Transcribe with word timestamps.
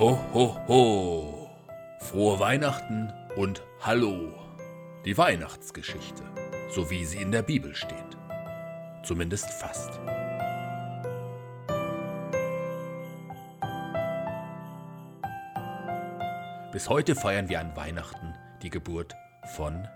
Ho, 0.00 0.18
ho, 0.32 0.56
ho. 0.66 1.50
Frohe 1.98 2.40
Weihnachten 2.40 3.12
und 3.36 3.62
Hallo. 3.82 4.32
Die 5.04 5.18
Weihnachtsgeschichte, 5.18 6.22
so 6.70 6.88
wie 6.90 7.04
sie 7.04 7.20
in 7.20 7.30
der 7.30 7.42
Bibel 7.42 7.74
steht. 7.74 8.16
Zumindest 9.02 9.50
fast. 9.50 10.00
Bis 16.72 16.88
heute 16.88 17.14
feiern 17.14 17.50
wir 17.50 17.60
an 17.60 17.76
Weihnachten 17.76 18.32
die 18.62 18.70
Geburt 18.70 19.14
von 19.54 19.86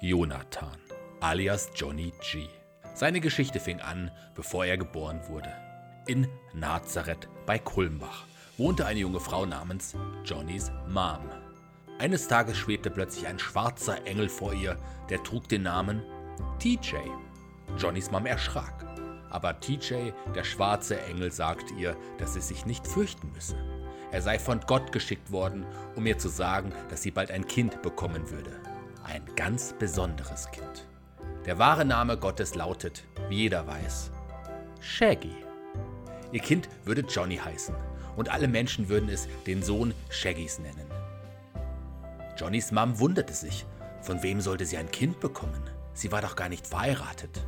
Jonathan, 0.00 0.78
alias 1.20 1.70
Johnny 1.76 2.12
G. 2.28 2.48
Seine 2.94 3.20
Geschichte 3.20 3.60
fing 3.60 3.80
an, 3.80 4.10
bevor 4.34 4.64
er 4.64 4.78
geboren 4.78 5.20
wurde. 5.28 5.52
In 6.08 6.26
Nazareth 6.54 7.28
bei 7.46 7.60
Kulmbach 7.60 8.26
wohnte 8.56 8.86
eine 8.86 9.00
junge 9.00 9.20
Frau 9.20 9.46
namens 9.46 9.94
Johnnys 10.24 10.70
Mom. 10.88 11.28
Eines 11.98 12.28
Tages 12.28 12.56
schwebte 12.56 12.90
plötzlich 12.90 13.26
ein 13.26 13.38
schwarzer 13.38 14.06
Engel 14.06 14.28
vor 14.28 14.52
ihr, 14.52 14.76
der 15.10 15.22
trug 15.22 15.48
den 15.48 15.62
Namen 15.62 16.02
TJ. 16.58 16.96
Johnnys 17.78 18.10
Mom 18.10 18.26
erschrak. 18.26 18.84
Aber 19.30 19.58
TJ, 19.58 20.12
der 20.34 20.44
schwarze 20.44 21.00
Engel, 21.02 21.32
sagt 21.32 21.72
ihr, 21.72 21.96
dass 22.18 22.34
sie 22.34 22.40
sich 22.40 22.66
nicht 22.66 22.86
fürchten 22.86 23.32
müsse. 23.32 23.56
Er 24.12 24.22
sei 24.22 24.38
von 24.38 24.60
Gott 24.60 24.92
geschickt 24.92 25.32
worden, 25.32 25.66
um 25.96 26.06
ihr 26.06 26.18
zu 26.18 26.28
sagen, 26.28 26.72
dass 26.88 27.02
sie 27.02 27.10
bald 27.10 27.32
ein 27.32 27.48
Kind 27.48 27.82
bekommen 27.82 28.30
würde. 28.30 28.52
Ein 29.02 29.24
ganz 29.34 29.74
besonderes 29.76 30.48
Kind. 30.52 30.86
Der 31.46 31.58
wahre 31.58 31.84
Name 31.84 32.16
Gottes 32.16 32.54
lautet, 32.54 33.04
wie 33.28 33.38
jeder 33.38 33.66
weiß, 33.66 34.12
Shaggy. 34.80 35.34
Ihr 36.30 36.40
Kind 36.40 36.68
würde 36.84 37.02
Johnny 37.02 37.36
heißen 37.36 37.74
und 38.16 38.28
alle 38.28 38.48
Menschen 38.48 38.88
würden 38.88 39.08
es 39.08 39.28
den 39.46 39.62
Sohn 39.62 39.94
Shaggys 40.08 40.58
nennen. 40.58 40.86
Johnnys 42.36 42.72
Mom 42.72 42.98
wunderte 42.98 43.32
sich, 43.32 43.64
von 44.02 44.22
wem 44.22 44.40
sollte 44.40 44.66
sie 44.66 44.76
ein 44.76 44.90
Kind 44.90 45.20
bekommen? 45.20 45.62
Sie 45.94 46.10
war 46.12 46.20
doch 46.20 46.36
gar 46.36 46.48
nicht 46.48 46.66
verheiratet. 46.66 47.46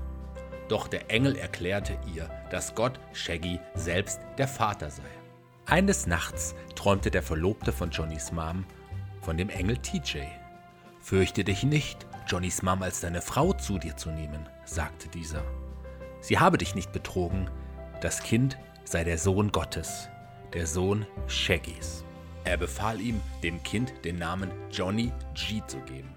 Doch 0.69 0.89
der 0.89 1.11
Engel 1.11 1.37
erklärte 1.37 1.99
ihr, 2.15 2.31
dass 2.51 2.75
Gott 2.75 2.99
Shaggy 3.13 3.61
selbst 3.75 4.21
der 4.39 4.49
Vater 4.49 4.91
sei. 4.91 5.03
Eines 5.67 6.07
Nachts 6.07 6.55
träumte 6.75 7.11
der 7.11 7.23
Verlobte 7.23 7.73
von 7.73 7.91
Johnnys 7.91 8.33
Mom 8.33 8.65
von 9.21 9.37
dem 9.37 9.49
Engel 9.49 9.77
TJ. 9.79 10.21
Fürchte 11.01 11.45
dich 11.45 11.65
nicht, 11.65 12.07
Johnnys 12.29 12.63
Mom 12.63 12.83
als 12.83 13.01
deine 13.01 13.21
Frau 13.21 13.53
zu 13.53 13.79
dir 13.79 13.97
zu 13.97 14.11
nehmen, 14.11 14.49
sagte 14.65 15.09
dieser. 15.09 15.45
Sie 16.21 16.39
habe 16.39 16.59
dich 16.59 16.75
nicht 16.75 16.93
betrogen, 16.93 17.51
das 18.01 18.23
Kind 18.23 18.57
sei 18.85 19.05
der 19.05 19.19
Sohn 19.19 19.53
Gottes, 19.53 20.09
der 20.53 20.67
Sohn 20.67 21.07
Shaggys. 21.27 22.05
Er 22.45 22.57
befahl 22.57 23.01
ihm, 23.01 23.21
dem 23.43 23.63
Kind 23.63 23.93
den 24.05 24.19
Namen 24.19 24.51
Johnny 24.71 25.13
G 25.35 25.63
zu 25.67 25.79
geben. 25.81 26.15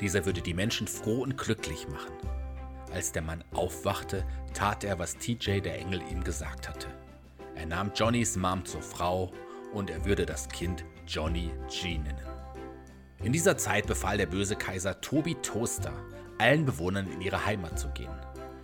Dieser 0.00 0.26
würde 0.26 0.40
die 0.40 0.54
Menschen 0.54 0.86
froh 0.86 1.22
und 1.22 1.38
glücklich 1.38 1.88
machen. 1.88 2.12
Als 2.92 3.12
der 3.12 3.22
Mann 3.22 3.44
aufwachte, 3.52 4.24
tat 4.54 4.84
er, 4.84 4.98
was 4.98 5.16
TJ 5.16 5.60
der 5.60 5.78
Engel 5.78 6.02
ihm 6.10 6.24
gesagt 6.24 6.68
hatte. 6.68 6.88
Er 7.54 7.66
nahm 7.66 7.92
Johnnys 7.94 8.36
Mom 8.36 8.64
zur 8.64 8.82
Frau 8.82 9.32
und 9.72 9.90
er 9.90 10.04
würde 10.04 10.26
das 10.26 10.48
Kind 10.48 10.84
Johnny 11.06 11.50
G 11.68 11.98
nennen. 11.98 12.26
In 13.22 13.32
dieser 13.32 13.56
Zeit 13.56 13.86
befahl 13.86 14.16
der 14.16 14.26
böse 14.26 14.56
Kaiser 14.56 15.00
Tobi 15.00 15.34
Toaster, 15.36 15.92
allen 16.38 16.64
Bewohnern 16.64 17.10
in 17.10 17.20
ihre 17.20 17.44
Heimat 17.44 17.78
zu 17.78 17.88
gehen. 17.88 18.16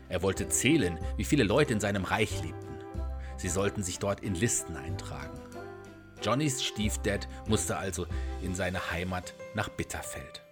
Er 0.09 0.23
wollte 0.23 0.49
zählen, 0.49 0.99
wie 1.17 1.25
viele 1.25 1.45
Leute 1.45 1.73
in 1.73 1.81
seinem 1.81 2.05
Reich 2.05 2.43
lebten. 2.43 2.74
Sie 3.37 3.49
sollten 3.49 3.83
sich 3.83 3.99
dort 3.99 4.21
in 4.21 4.35
Listen 4.35 4.77
eintragen. 4.77 5.41
Johnnys 6.23 6.63
Stiefdad 6.65 7.29
musste 7.47 7.77
also 7.77 8.07
in 8.43 8.55
seine 8.55 8.91
Heimat 8.91 9.35
nach 9.55 9.69
Bitterfeld. 9.69 10.43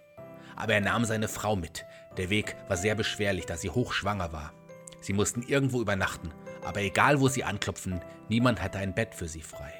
Aber 0.55 0.73
er 0.73 0.81
nahm 0.81 1.05
seine 1.05 1.27
Frau 1.27 1.55
mit. 1.55 1.85
Der 2.17 2.29
Weg 2.29 2.55
war 2.67 2.77
sehr 2.77 2.95
beschwerlich, 2.95 3.45
da 3.45 3.57
sie 3.57 3.71
hochschwanger 3.71 4.31
war. 4.31 4.53
Sie 5.01 5.13
mussten 5.13 5.41
irgendwo 5.41 5.81
übernachten, 5.81 6.31
aber 6.63 6.81
egal 6.81 7.19
wo 7.19 7.27
sie 7.27 7.43
anklopfen, 7.43 8.01
niemand 8.29 8.61
hatte 8.61 8.77
ein 8.77 8.93
Bett 8.93 9.15
für 9.15 9.27
sie 9.27 9.41
frei. 9.41 9.73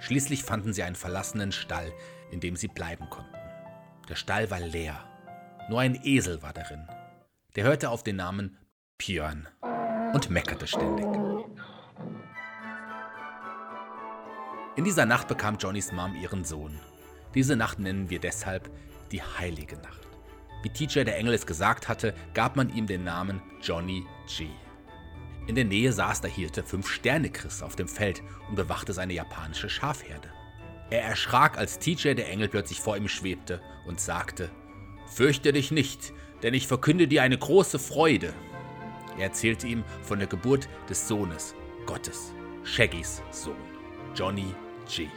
Schließlich 0.00 0.42
fanden 0.42 0.72
sie 0.72 0.82
einen 0.82 0.96
verlassenen 0.96 1.52
Stall, 1.52 1.92
in 2.30 2.40
dem 2.40 2.56
sie 2.56 2.68
bleiben 2.68 3.10
konnten. 3.10 3.36
Der 4.08 4.16
Stall 4.16 4.50
war 4.50 4.60
leer. 4.60 5.04
Nur 5.68 5.80
ein 5.80 5.98
Esel 6.04 6.42
war 6.42 6.52
darin. 6.52 6.88
Der 7.56 7.64
hörte 7.64 7.90
auf 7.90 8.02
den 8.02 8.16
Namen 8.16 8.56
Björn 8.98 9.48
und 10.12 10.30
meckerte 10.30 10.66
ständig. 10.66 11.06
In 14.74 14.84
dieser 14.84 15.04
Nacht 15.04 15.28
bekam 15.28 15.58
Johnnys 15.58 15.92
Mom 15.92 16.14
ihren 16.14 16.44
Sohn. 16.44 16.80
Diese 17.34 17.56
Nacht 17.56 17.78
nennen 17.78 18.08
wir 18.08 18.18
deshalb 18.18 18.70
die 19.10 19.22
heilige 19.22 19.76
Nacht. 19.76 20.08
Wie 20.62 20.70
TJ 20.70 21.04
der 21.04 21.18
Engel 21.18 21.34
es 21.34 21.44
gesagt 21.44 21.88
hatte, 21.88 22.14
gab 22.32 22.56
man 22.56 22.74
ihm 22.74 22.86
den 22.86 23.04
Namen 23.04 23.42
Johnny 23.60 24.06
G. 24.26 24.46
In 25.46 25.56
der 25.56 25.66
Nähe 25.66 25.92
saß 25.92 26.22
der 26.22 26.30
Hirte 26.30 26.62
Fünf-Sterne-Chris 26.62 27.62
auf 27.62 27.76
dem 27.76 27.88
Feld 27.88 28.22
und 28.48 28.54
bewachte 28.54 28.94
seine 28.94 29.12
japanische 29.12 29.68
Schafherde. 29.68 30.30
Er 30.88 31.02
erschrak, 31.02 31.58
als 31.58 31.78
TJ 31.78 32.14
der 32.14 32.30
Engel 32.30 32.48
plötzlich 32.48 32.80
vor 32.80 32.96
ihm 32.96 33.08
schwebte 33.08 33.60
und 33.86 34.00
sagte, 34.00 34.50
Fürchte 35.06 35.52
dich 35.52 35.70
nicht, 35.70 36.14
denn 36.42 36.54
ich 36.54 36.66
verkünde 36.66 37.08
dir 37.08 37.22
eine 37.22 37.36
große 37.36 37.78
Freude. 37.78 38.32
Er 39.18 39.24
erzählte 39.24 39.66
ihm 39.66 39.84
von 40.00 40.18
der 40.18 40.28
Geburt 40.28 40.66
des 40.88 41.08
Sohnes 41.08 41.54
Gottes, 41.84 42.32
Shaggys 42.62 43.20
Sohn. 43.30 43.71
Johnny 44.14 44.54
G. 44.88 45.08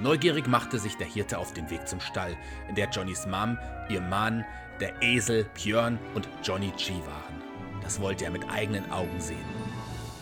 Neugierig 0.00 0.46
machte 0.46 0.78
sich 0.78 0.96
der 0.96 1.06
Hirte 1.06 1.38
auf 1.38 1.52
den 1.52 1.68
Weg 1.68 1.88
zum 1.88 2.00
Stall, 2.00 2.36
in 2.68 2.74
der 2.76 2.88
Johnnys 2.88 3.26
Mom, 3.26 3.58
ihr 3.88 4.00
Mann, 4.00 4.44
der 4.78 5.02
Esel 5.02 5.50
Björn 5.54 5.98
und 6.14 6.28
Johnny 6.42 6.72
G 6.76 6.92
waren. 7.06 7.42
Das 7.82 8.00
wollte 8.00 8.24
er 8.24 8.30
mit 8.30 8.48
eigenen 8.48 8.90
Augen 8.92 9.20
sehen. 9.20 9.44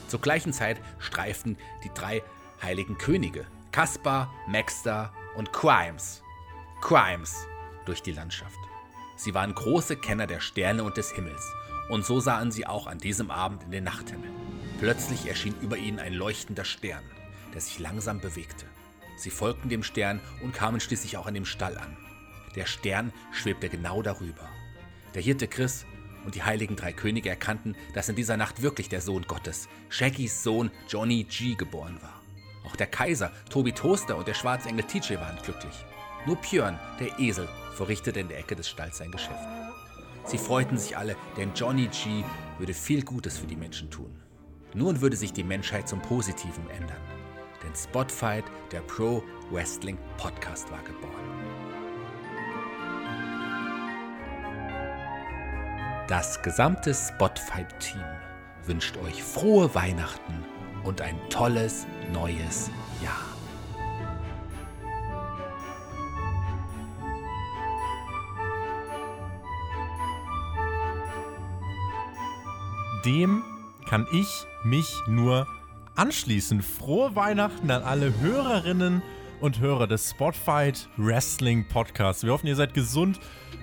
Zur 0.09 0.21
gleichen 0.21 0.53
Zeit 0.53 0.81
streiften 0.99 1.59
die 1.85 1.91
drei 1.93 2.23
heiligen 2.63 2.97
Könige, 2.97 3.47
Kaspar, 3.73 4.33
Maxter 4.47 5.13
und 5.37 5.53
Crimes, 5.53 6.23
Crimes, 6.81 7.47
durch 7.85 8.03
die 8.03 8.13
Landschaft. 8.13 8.59
Sie 9.17 9.35
waren 9.35 9.55
große 9.55 9.97
Kenner 9.97 10.27
der 10.27 10.41
Sterne 10.41 10.83
und 10.83 10.97
des 10.97 11.13
Himmels, 11.13 11.45
und 11.91 12.07
so 12.07 12.21
sahen 12.21 12.51
sie 12.53 12.67
auch 12.67 12.87
an 12.87 12.99
diesem 12.99 13.31
Abend 13.31 13.65
in 13.65 13.71
den 13.71 13.85
Nachthimmel. 13.85 14.31
Plötzlich 14.79 15.27
erschien 15.27 15.55
über 15.61 15.77
ihnen 15.77 15.99
ein 15.99 16.15
leuchtender 16.15 16.65
Stern 16.65 17.05
der 17.59 17.63
sich 17.63 17.81
langsam 17.81 18.21
bewegte. 18.21 18.67
Sie 19.17 19.31
folgten 19.31 19.69
dem 19.69 19.83
Stern 19.83 20.21
und 20.45 20.55
kamen 20.55 20.79
schließlich 20.79 21.17
auch 21.17 21.27
an 21.27 21.35
dem 21.35 21.45
Stall 21.45 21.77
an. 21.77 21.97
Der 22.55 22.67
Stern 22.67 23.13
schwebte 23.33 23.69
genau 23.69 24.01
darüber. 24.01 24.49
Der 25.13 25.23
Hirte 25.23 25.49
Chris 25.49 25.85
und 26.25 26.37
die 26.37 26.45
heiligen 26.45 26.77
drei 26.77 26.93
Könige 26.93 27.31
erkannten, 27.31 27.75
dass 27.95 28.09
in 28.09 28.15
dieser 28.15 28.37
Nacht 28.37 28.63
wirklich 28.63 28.89
der 28.89 29.01
Sohn 29.01 29.25
Gottes, 29.27 29.69
Shaggys 29.89 30.45
Sohn 30.45 30.71
Johnny 30.89 31.25
G, 31.25 31.57
geboren 31.57 31.99
war. 32.01 32.23
Auch 32.65 32.77
der 32.77 32.87
Kaiser, 32.87 33.33
Tobi 33.51 33.73
Toaster 33.73 34.17
und 34.17 34.29
der 34.29 34.35
Schwarzengel 34.35 34.85
TJ 34.85 35.15
waren 35.15 35.43
glücklich. 35.43 35.85
Nur 36.27 36.37
Björn, 36.37 36.79
der 37.01 37.19
Esel, 37.19 37.49
verrichtete 37.75 38.21
in 38.21 38.29
der 38.29 38.39
Ecke 38.39 38.55
des 38.55 38.69
Stalls 38.69 38.99
sein 38.99 39.11
Geschäft. 39.11 39.49
Sie 40.27 40.39
freuten 40.39 40.79
sich 40.79 40.97
alle, 40.97 41.17
denn 41.37 41.55
Johnny 41.57 41.89
G 41.89 42.23
würde 42.59 42.75
viel 42.75 43.03
Gutes 43.03 43.37
für 43.37 43.49
die 43.49 43.57
Menschen 43.57 43.91
tun. 43.91 44.15
Nun 44.75 45.01
würde 45.01 45.17
sich 45.17 45.33
die 45.33 45.43
Menschheit 45.43 45.89
zum 45.89 46.01
Positiven 46.01 46.71
ändern 46.71 47.18
denn 47.63 47.75
Spotfight, 47.75 48.45
der 48.73 48.81
Pro 48.81 49.23
Wrestling 49.51 49.99
Podcast, 50.17 50.71
war 50.71 50.83
geboren. 50.83 51.15
Das 56.09 56.41
gesamte 56.43 56.95
Spotfight-Team 56.95 58.03
wünscht 58.65 58.97
euch 58.99 59.23
frohe 59.23 59.75
Weihnachten 59.75 60.45
und 60.83 61.03
ein 61.03 61.19
tolles 61.29 61.87
neues 62.13 62.71
Jahr. 63.03 63.25
Dem 73.05 73.43
kann 73.87 74.07
ich 74.13 74.47
mich 74.65 75.03
nur 75.07 75.47
anschließen. 75.99 76.63
Frohe 76.63 77.17
Weihnachten 77.17 77.71
an 77.71 77.83
alle 77.83 78.21
Hörerinnen 78.21 79.03
und 79.41 79.61
Hörer 79.61 79.87
des 79.87 80.11
Spotfight 80.11 80.89
Wrestling 80.97 81.67
Podcasts. 81.67 82.23
Wir 82.23 82.33
hoffen, 82.33 82.47
ihr 82.47 82.57
seid 82.57 82.73
gesund, 82.73 83.19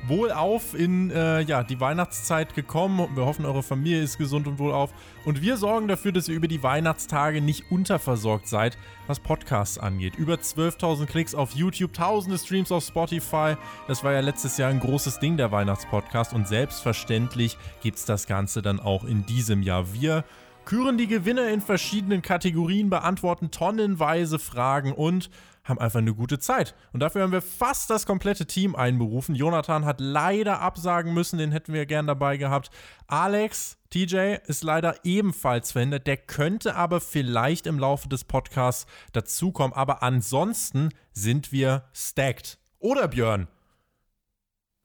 wohlauf 0.08 0.74
in 0.74 1.12
äh, 1.12 1.42
ja, 1.42 1.64
die 1.64 1.80
Weihnachtszeit 1.80 2.54
gekommen. 2.54 3.08
Wir 3.16 3.26
hoffen, 3.26 3.46
eure 3.46 3.64
Familie 3.64 4.02
ist 4.02 4.18
gesund 4.18 4.48
und 4.48 4.60
wohlauf. 4.60 4.94
Und 5.24 5.42
wir 5.42 5.58
sorgen 5.58 5.88
dafür, 5.88 6.12
dass 6.12 6.28
ihr 6.28 6.36
über 6.36 6.48
die 6.48 6.62
Weihnachtstage 6.62 7.42
nicht 7.42 7.72
unterversorgt 7.72 8.48
seid, 8.48 8.78
was 9.08 9.20
Podcasts 9.20 9.78
angeht. 9.78 10.16
Über 10.16 10.36
12.000 10.36 11.06
Klicks 11.06 11.36
auf 11.36 11.54
YouTube, 11.54 11.94
tausende 11.94 12.38
Streams 12.38 12.72
auf 12.72 12.84
Spotify. 12.84 13.56
Das 13.88 14.04
war 14.04 14.12
ja 14.12 14.20
letztes 14.20 14.58
Jahr 14.58 14.70
ein 14.70 14.80
großes 14.82 15.20
Ding, 15.20 15.38
der 15.38 15.52
Weihnachtspodcast. 15.52 16.34
Und 16.34 16.48
selbstverständlich 16.48 17.58
gibt 17.82 17.98
es 17.98 18.06
das 18.06 18.28
Ganze 18.28 18.62
dann 18.62 18.80
auch 18.80 19.06
in 19.06 19.26
diesem 19.26 19.62
Jahr. 19.62 19.94
Wir 19.94 20.26
küren 20.66 20.98
die 20.98 21.08
Gewinner 21.08 21.50
in 21.50 21.62
verschiedenen 21.62 22.22
Kategorien, 22.22 22.90
beantworten 22.90 23.52
tonnenweise 23.52 24.40
Fragen 24.40 24.92
und 24.92 25.30
haben 25.64 25.80
einfach 25.80 26.00
eine 26.00 26.14
gute 26.14 26.40
Zeit. 26.40 26.76
Und 26.94 27.00
dafür 27.00 27.24
haben 27.24 27.32
wir 27.32 27.42
fast 27.42 27.90
das 27.90 28.06
komplette 28.06 28.46
Team 28.46 28.76
einberufen. 28.76 29.36
Jonathan 29.36 29.84
hat 29.84 30.00
leider 30.00 30.62
absagen 30.62 31.14
müssen, 31.14 31.40
den 31.40 31.52
hätten 31.52 31.74
wir 31.74 31.86
gern 31.86 32.08
dabei 32.08 32.38
gehabt. 32.38 32.70
Alex, 33.08 33.78
TJ 33.90 34.36
ist 34.46 34.64
leider 34.64 35.04
ebenfalls 35.04 35.72
verhindert. 35.72 36.06
Der 36.06 36.18
könnte 36.18 36.76
aber 36.76 37.02
vielleicht 37.02 37.66
im 37.66 37.80
Laufe 37.80 38.08
des 38.08 38.24
Podcasts 38.24 38.86
dazukommen. 39.12 39.74
Aber 39.76 40.04
ansonsten 40.04 40.90
sind 41.14 41.52
wir 41.52 41.86
stacked. 41.94 42.60
Oder 42.80 43.08
Björn? 43.08 43.48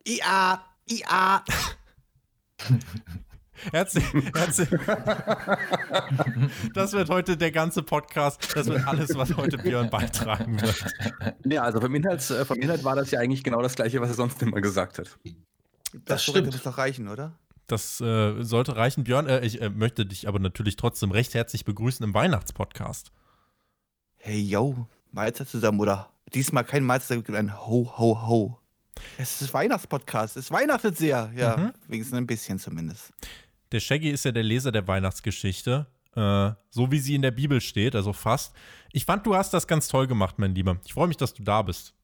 IA, 0.07 0.65
IA. 0.87 1.45
Herzlich, 3.73 4.05
herzlich. 4.35 4.69
Das 6.75 6.93
wird 6.93 7.09
heute 7.11 7.37
der 7.37 7.51
ganze 7.51 7.83
Podcast. 7.83 8.55
Das 8.55 8.67
wird 8.67 8.87
alles, 8.87 9.15
was 9.17 9.37
heute 9.37 9.59
Björn 9.59 9.91
beitragen 9.91 10.61
wird. 10.61 10.85
Ja, 11.45 11.63
also 11.63 11.81
vom 11.81 11.95
Inhalt, 11.95 12.29
äh, 12.31 12.45
vom 12.45 12.59
Inhalt 12.59 12.85
war 12.85 12.97
das 12.97 13.11
ja 13.11 13.21
eigentlich 13.21 13.45
genau 13.45 13.63
das 13.63 13.75
Gleiche, 13.75 14.01
was 14.01 14.11
er 14.11 14.15
sonst 14.15 14.41
immer 14.43 14.61
gesagt 14.61 14.99
hat. 14.99 15.19
Das, 15.93 16.03
das 16.05 16.25
stimmt. 16.25 16.55
Das 16.55 16.63
doch 16.63 16.79
reichen, 16.79 17.09
oder? 17.09 17.39
Das 17.67 18.01
äh, 18.01 18.43
sollte 18.43 18.77
reichen, 18.77 19.05
Björn. 19.05 19.27
Äh, 19.27 19.45
ich 19.45 19.61
äh, 19.61 19.71
möchte 19.71 20.07
dich 20.07 20.29
aber 20.29 20.39
natürlich 20.39 20.77
trotzdem 20.77 21.11
recht 21.11 21.35
herzlich 21.35 21.65
begrüßen 21.65 22.05
im 22.05 22.15
Weihnachtspodcast. 22.15 23.13
Hey, 24.17 24.41
yo, 24.41 24.87
Mahlzeit 25.13 25.49
zusammen, 25.49 25.81
oder? 25.81 26.11
Diesmal 26.35 26.65
kein 26.65 26.85
Mahlzeit, 26.85 27.29
ein 27.31 27.59
Ho, 27.67 27.93
Ho, 27.97 28.27
Ho. 28.27 28.59
Es 29.19 29.41
ist 29.41 29.55
Weihnachtspodcast. 29.55 30.37
Es 30.37 30.51
weihnachtet 30.51 30.97
sehr. 30.97 31.33
Ja, 31.35 31.57
mhm. 31.57 31.73
wenigstens 31.89 32.17
ein 32.17 32.27
bisschen 32.27 32.59
zumindest. 32.59 33.13
Der 33.73 33.81
Shaggy 33.81 34.11
ist 34.11 34.25
ja 34.25 34.33
der 34.33 34.43
Leser 34.43 34.73
der 34.73 34.87
Weihnachtsgeschichte. 34.89 35.87
Äh, 36.17 36.51
so 36.71 36.91
wie 36.91 36.99
sie 36.99 37.15
in 37.15 37.23
der 37.23 37.31
Bibel 37.31 37.61
steht, 37.61 37.95
also 37.95 38.13
fast. 38.13 38.55
Ich 38.93 39.05
fand, 39.05 39.27
du 39.27 39.37
hast 39.37 39.55
das 39.55 39.67
ganz 39.67 39.89
toll 39.89 40.07
gemacht, 40.07 40.39
mein 40.39 40.55
Lieber. 40.55 40.81
Ich 40.85 40.93
freue 40.93 41.07
mich, 41.07 41.17
dass 41.17 41.35
du 41.35 41.45
da 41.45 41.63
bist. 41.63 41.95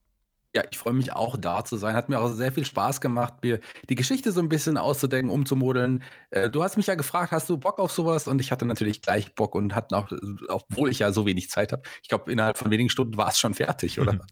Ja, 0.54 0.62
ich 0.70 0.78
freue 0.78 0.94
mich 0.94 1.12
auch 1.12 1.36
da 1.36 1.64
zu 1.64 1.76
sein. 1.76 1.94
Hat 1.94 2.08
mir 2.08 2.18
auch 2.18 2.30
sehr 2.30 2.50
viel 2.50 2.64
Spaß 2.64 3.00
gemacht, 3.02 3.34
mir 3.42 3.60
die 3.90 3.94
Geschichte 3.94 4.32
so 4.32 4.40
ein 4.40 4.48
bisschen 4.48 4.78
auszudenken, 4.78 5.30
umzumodeln. 5.30 6.02
Äh, 6.30 6.48
du 6.48 6.62
hast 6.62 6.76
mich 6.76 6.86
ja 6.86 6.94
gefragt, 6.94 7.32
hast 7.32 7.50
du 7.50 7.58
Bock 7.58 7.78
auf 7.78 7.92
sowas? 7.92 8.26
Und 8.26 8.40
ich 8.40 8.52
hatte 8.52 8.64
natürlich 8.64 9.02
gleich 9.02 9.34
Bock 9.34 9.54
und 9.54 9.74
hatte 9.74 9.96
auch, 9.96 10.10
obwohl 10.48 10.88
ich 10.90 11.00
ja 11.00 11.12
so 11.12 11.26
wenig 11.26 11.50
Zeit 11.50 11.72
habe, 11.72 11.82
ich 12.02 12.08
glaube, 12.08 12.32
innerhalb 12.32 12.56
von 12.56 12.70
wenigen 12.70 12.88
Stunden 12.88 13.16
war 13.18 13.28
es 13.28 13.38
schon 13.38 13.54
fertig, 13.54 14.00
oder? 14.00 14.18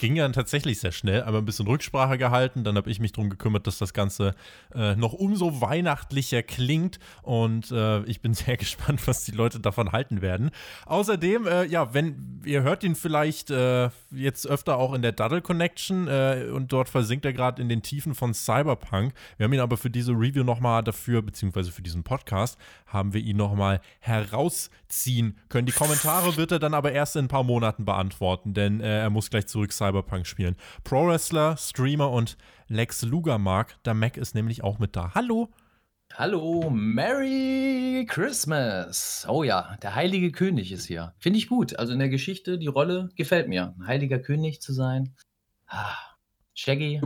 ging 0.00 0.16
ja 0.16 0.28
tatsächlich 0.30 0.80
sehr 0.80 0.90
schnell, 0.90 1.22
aber 1.22 1.38
ein 1.38 1.44
bisschen 1.44 1.68
Rücksprache 1.68 2.18
gehalten. 2.18 2.64
Dann 2.64 2.76
habe 2.76 2.90
ich 2.90 2.98
mich 2.98 3.12
darum 3.12 3.30
gekümmert, 3.30 3.66
dass 3.66 3.78
das 3.78 3.94
Ganze 3.94 4.34
äh, 4.74 4.96
noch 4.96 5.12
umso 5.12 5.60
weihnachtlicher 5.60 6.42
klingt. 6.42 6.98
Und 7.22 7.70
äh, 7.70 8.02
ich 8.04 8.20
bin 8.20 8.34
sehr 8.40 8.56
gespannt, 8.56 9.06
was 9.06 9.24
die 9.24 9.30
Leute 9.30 9.60
davon 9.60 9.92
halten 9.92 10.22
werden. 10.22 10.50
Außerdem, 10.86 11.46
äh, 11.46 11.64
ja, 11.66 11.94
wenn 11.94 12.40
ihr 12.44 12.62
hört 12.62 12.82
ihn 12.82 12.96
vielleicht 12.96 13.50
äh, 13.50 13.90
jetzt 14.10 14.46
öfter 14.46 14.78
auch 14.78 14.94
in 14.94 15.02
der 15.02 15.12
Duddle 15.12 15.42
Connection 15.42 16.08
äh, 16.08 16.46
und 16.52 16.72
dort 16.72 16.88
versinkt 16.88 17.24
er 17.24 17.32
gerade 17.32 17.60
in 17.62 17.68
den 17.68 17.82
Tiefen 17.82 18.14
von 18.14 18.34
Cyberpunk. 18.34 19.12
Wir 19.36 19.44
haben 19.44 19.52
ihn 19.52 19.60
aber 19.60 19.76
für 19.76 19.90
diese 19.90 20.12
Review 20.12 20.42
nochmal 20.42 20.82
dafür, 20.82 21.22
beziehungsweise 21.22 21.70
für 21.70 21.82
diesen 21.82 22.02
Podcast, 22.02 22.58
haben 22.92 23.14
wir 23.14 23.20
ihn 23.20 23.36
nochmal 23.36 23.80
herausziehen 24.00 25.38
können. 25.48 25.66
Die 25.66 25.72
Kommentare 25.72 26.36
wird 26.36 26.52
er 26.52 26.58
dann 26.58 26.74
aber 26.74 26.92
erst 26.92 27.16
in 27.16 27.24
ein 27.24 27.28
paar 27.28 27.44
Monaten 27.44 27.84
beantworten, 27.84 28.54
denn 28.54 28.80
äh, 28.80 29.00
er 29.00 29.10
muss 29.10 29.30
gleich 29.30 29.46
zurück 29.46 29.72
Cyberpunk 29.72 30.26
spielen. 30.26 30.56
Pro 30.84 31.06
Wrestler, 31.06 31.56
Streamer 31.56 32.10
und 32.10 32.36
Lex 32.68 33.02
Luger 33.02 33.38
Mark. 33.38 33.82
Der 33.84 33.94
Mac 33.94 34.16
ist 34.16 34.34
nämlich 34.34 34.62
auch 34.62 34.78
mit 34.78 34.94
da. 34.96 35.12
Hallo. 35.14 35.50
Hallo, 36.14 36.68
Merry 36.70 38.04
Christmas. 38.08 39.24
Oh 39.28 39.44
ja, 39.44 39.76
der 39.80 39.94
heilige 39.94 40.32
König 40.32 40.72
ist 40.72 40.86
hier. 40.86 41.14
Finde 41.18 41.38
ich 41.38 41.48
gut. 41.48 41.78
Also 41.78 41.92
in 41.92 42.00
der 42.00 42.08
Geschichte, 42.08 42.58
die 42.58 42.66
Rolle 42.66 43.10
gefällt 43.14 43.48
mir. 43.48 43.74
Ein 43.78 43.86
heiliger 43.86 44.18
König 44.18 44.60
zu 44.60 44.72
sein. 44.72 45.14
Ah, 45.68 45.94
Shaggy. 46.54 47.00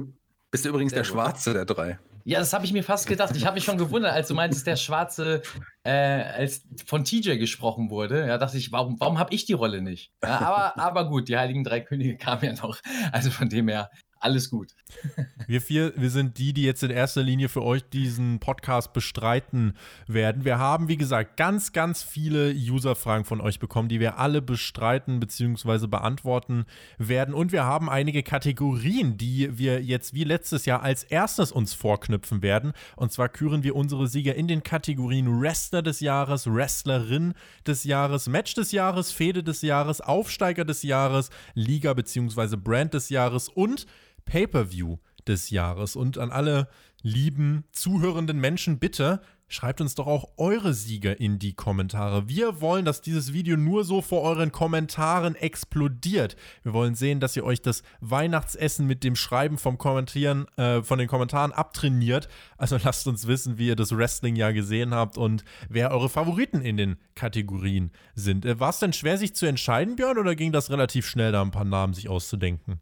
Bist 0.51 0.65
du 0.65 0.71
übrigens 0.71 0.95
der 0.95 1.05
Schwarze 1.05 1.53
der 1.53 1.67
drei. 1.67 1.99
Ja, 2.27 2.39
das 2.39 2.55
habe 2.55 2.65
ich 2.65 2.73
mir 2.73 2.83
fast 2.83 3.07
gedacht. 3.07 3.37
Ich 3.37 3.45
habe 3.45 3.55
mich 3.55 3.65
schon 3.65 3.77
gewundert, 3.77 4.13
als 4.13 4.29
du 4.29 4.35
meintest, 4.35 4.67
der 4.67 4.77
Schwarze, 4.77 5.43
äh, 5.83 5.91
als 5.91 6.67
von 6.87 7.05
TJ 7.05 7.37
gesprochen 7.37 7.91
wurde. 7.91 8.27
Ja, 8.27 8.39
dachte 8.39 8.57
ich, 8.57 8.73
warum, 8.73 8.99
warum 8.99 9.19
habe 9.19 9.35
ich 9.35 9.45
die 9.45 9.53
Rolle 9.53 9.83
nicht? 9.83 10.11
Ja, 10.23 10.41
aber, 10.41 10.79
aber 10.81 11.09
gut, 11.09 11.29
die 11.29 11.37
Heiligen 11.37 11.65
Drei 11.65 11.81
Könige 11.81 12.17
kamen 12.17 12.45
ja 12.45 12.53
noch. 12.55 12.79
Also 13.13 13.31
von 13.31 13.51
dem 13.51 13.69
her, 13.69 13.91
alles 14.25 14.49
gut. 14.49 14.75
Wir 15.47 15.61
vier, 15.61 15.93
wir 15.97 16.09
sind 16.09 16.39
die, 16.39 16.55
die 16.55 16.63
jetzt 16.63 16.83
in 16.83 16.91
erster 16.91 17.23
Linie 17.23 17.51
für 17.51 17.63
euch 17.63 17.85
diesen 17.85 18.39
Podcast 18.39 18.95
bestreiten 18.95 19.75
werden. 20.07 20.47
Wir 20.47 20.59
haben, 20.59 20.89
wie 20.89 20.97
gesagt, 20.97 21.37
ganz, 21.37 21.73
ganz 21.73 22.03
viele 22.03 22.51
User-Fragen 22.55 23.27
von 23.27 23.43
euch 23.43 23.59
bekommen, 23.59 23.91
die 23.91 24.01
wir 24.01 24.19
alle 24.19 24.41
bestreiten 24.41 25.21
bzw. 25.21 25.87
beantworten 25.87 26.65
werden. 26.97 27.35
Und 27.35 27.53
wir 27.53 27.65
haben 27.65 27.91
einige 27.91 28.23
Kategorien, 28.23 29.19
die 29.19 29.59
wir 29.59 29.83
jetzt 29.83 30.15
wie 30.15 30.25
letztes 30.25 30.65
Jahr 30.65 30.83
als 30.83 31.05
erstes 31.05 31.53
uns 31.53 31.75
vorknüpfen 31.75 32.41
werden. 32.41 32.73
Und 32.97 33.13
zwar 33.13 33.29
küren 33.29 33.65
wir 33.65 33.77
unsere 33.77 34.07
Sieger 34.07 34.35
in 34.35 34.49
den 34.49 34.63
Kategorien 34.63 35.41
Wrestler 35.43 35.83
des 35.83 36.01
Jahres, 36.01 36.47
Wrestlerin 36.47 37.35
des 37.67 37.85
Jahres, 37.85 38.29
Match 38.29 38.55
des 38.55 38.73
Jahres, 38.73 39.13
Fehde 39.13 39.43
des 39.43 39.61
Jahres, 39.61 40.01
Aufsteiger 40.01 40.65
des 40.65 40.83
Jahres, 40.83 41.29
Liga 41.53 41.93
bzw. 41.93 42.57
Brand 42.57 42.95
des 42.95 43.11
Jahres 43.11 43.51
und 43.51 43.87
Pay-per-View 44.25 44.99
des 45.27 45.51
Jahres. 45.51 45.97
Und 45.97 46.19
an 46.19 46.31
alle 46.31 46.69
lieben 47.03 47.65
zuhörenden 47.73 48.39
Menschen 48.39 48.79
bitte, 48.79 49.21
schreibt 49.47 49.81
uns 49.81 49.95
doch 49.95 50.07
auch 50.07 50.33
eure 50.37 50.73
Sieger 50.73 51.21
in 51.21 51.39
die 51.39 51.55
Kommentare. 51.55 52.29
Wir 52.29 52.61
wollen, 52.61 52.85
dass 52.85 53.03
dieses 53.03 53.33
Video 53.33 53.57
nur 53.57 53.85
so 53.85 54.01
vor 54.01 54.23
euren 54.23 54.53
Kommentaren 54.53 55.37
explodiert. 55.37 56.37
Wir 56.63 56.73
wollen 56.73 56.95
sehen, 56.95 57.21
dass 57.21 57.37
ihr 57.37 57.45
euch 57.45 57.61
das 57.63 57.83
Weihnachtsessen 58.01 58.87
mit 58.87 59.05
dem 59.05 59.17
Schreiben 59.17 59.59
vom 59.59 59.79
Kommentieren, 59.79 60.47
äh, 60.57 60.83
von 60.83 60.99
den 60.99 61.09
Kommentaren 61.09 61.53
abtrainiert. 61.53 62.29
Also 62.57 62.79
lasst 62.83 63.07
uns 63.07 63.27
wissen, 63.27 63.59
wie 63.59 63.69
ihr 63.69 63.77
das 63.77 63.97
Wrestling 63.97 64.35
ja 64.35 64.51
gesehen 64.51 64.95
habt 64.95 65.19
und 65.19 65.45
wer 65.69 65.91
eure 65.91 66.09
Favoriten 66.09 66.63
in 66.63 66.77
den 66.77 66.97
Kategorien 67.15 67.93
sind. 68.15 68.45
Äh, 68.47 68.59
War 68.59 68.71
es 68.71 68.79
denn 68.79 68.93
schwer, 68.93 69.19
sich 69.19 69.35
zu 69.35 69.47
entscheiden, 69.47 69.97
Björn, 69.97 70.19
oder 70.19 70.35
ging 70.35 70.53
das 70.53 70.71
relativ 70.71 71.07
schnell, 71.07 71.33
da 71.33 71.43
ein 71.43 71.51
paar 71.51 71.65
Namen 71.65 71.93
sich 71.93 72.09
auszudenken? 72.09 72.81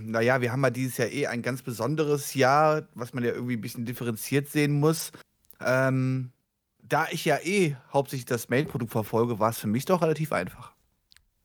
Naja, 0.00 0.40
wir 0.40 0.52
haben 0.52 0.62
ja 0.62 0.70
dieses 0.70 0.96
Jahr 0.96 1.08
eh 1.08 1.26
ein 1.26 1.42
ganz 1.42 1.62
besonderes 1.62 2.34
Jahr, 2.34 2.88
was 2.94 3.12
man 3.14 3.24
ja 3.24 3.32
irgendwie 3.32 3.56
ein 3.56 3.60
bisschen 3.60 3.84
differenziert 3.84 4.48
sehen 4.48 4.78
muss. 4.78 5.12
Ähm, 5.60 6.32
da 6.82 7.06
ich 7.10 7.24
ja 7.24 7.38
eh 7.38 7.76
hauptsächlich 7.92 8.26
das 8.26 8.48
Main-Produkt 8.48 8.92
verfolge, 8.92 9.38
war 9.38 9.50
es 9.50 9.58
für 9.58 9.66
mich 9.66 9.84
doch 9.84 10.02
relativ 10.02 10.32
einfach. 10.32 10.72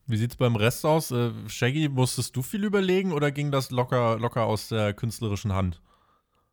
Wie 0.06 0.16
sieht 0.16 0.32
es 0.32 0.36
beim 0.36 0.56
Rest 0.56 0.84
aus? 0.84 1.10
Äh, 1.10 1.30
Shaggy, 1.48 1.88
musstest 1.88 2.36
du 2.36 2.42
viel 2.42 2.64
überlegen 2.64 3.12
oder 3.12 3.30
ging 3.30 3.50
das 3.50 3.70
locker, 3.70 4.18
locker 4.18 4.44
aus 4.44 4.68
der 4.68 4.92
künstlerischen 4.92 5.52
Hand? 5.52 5.80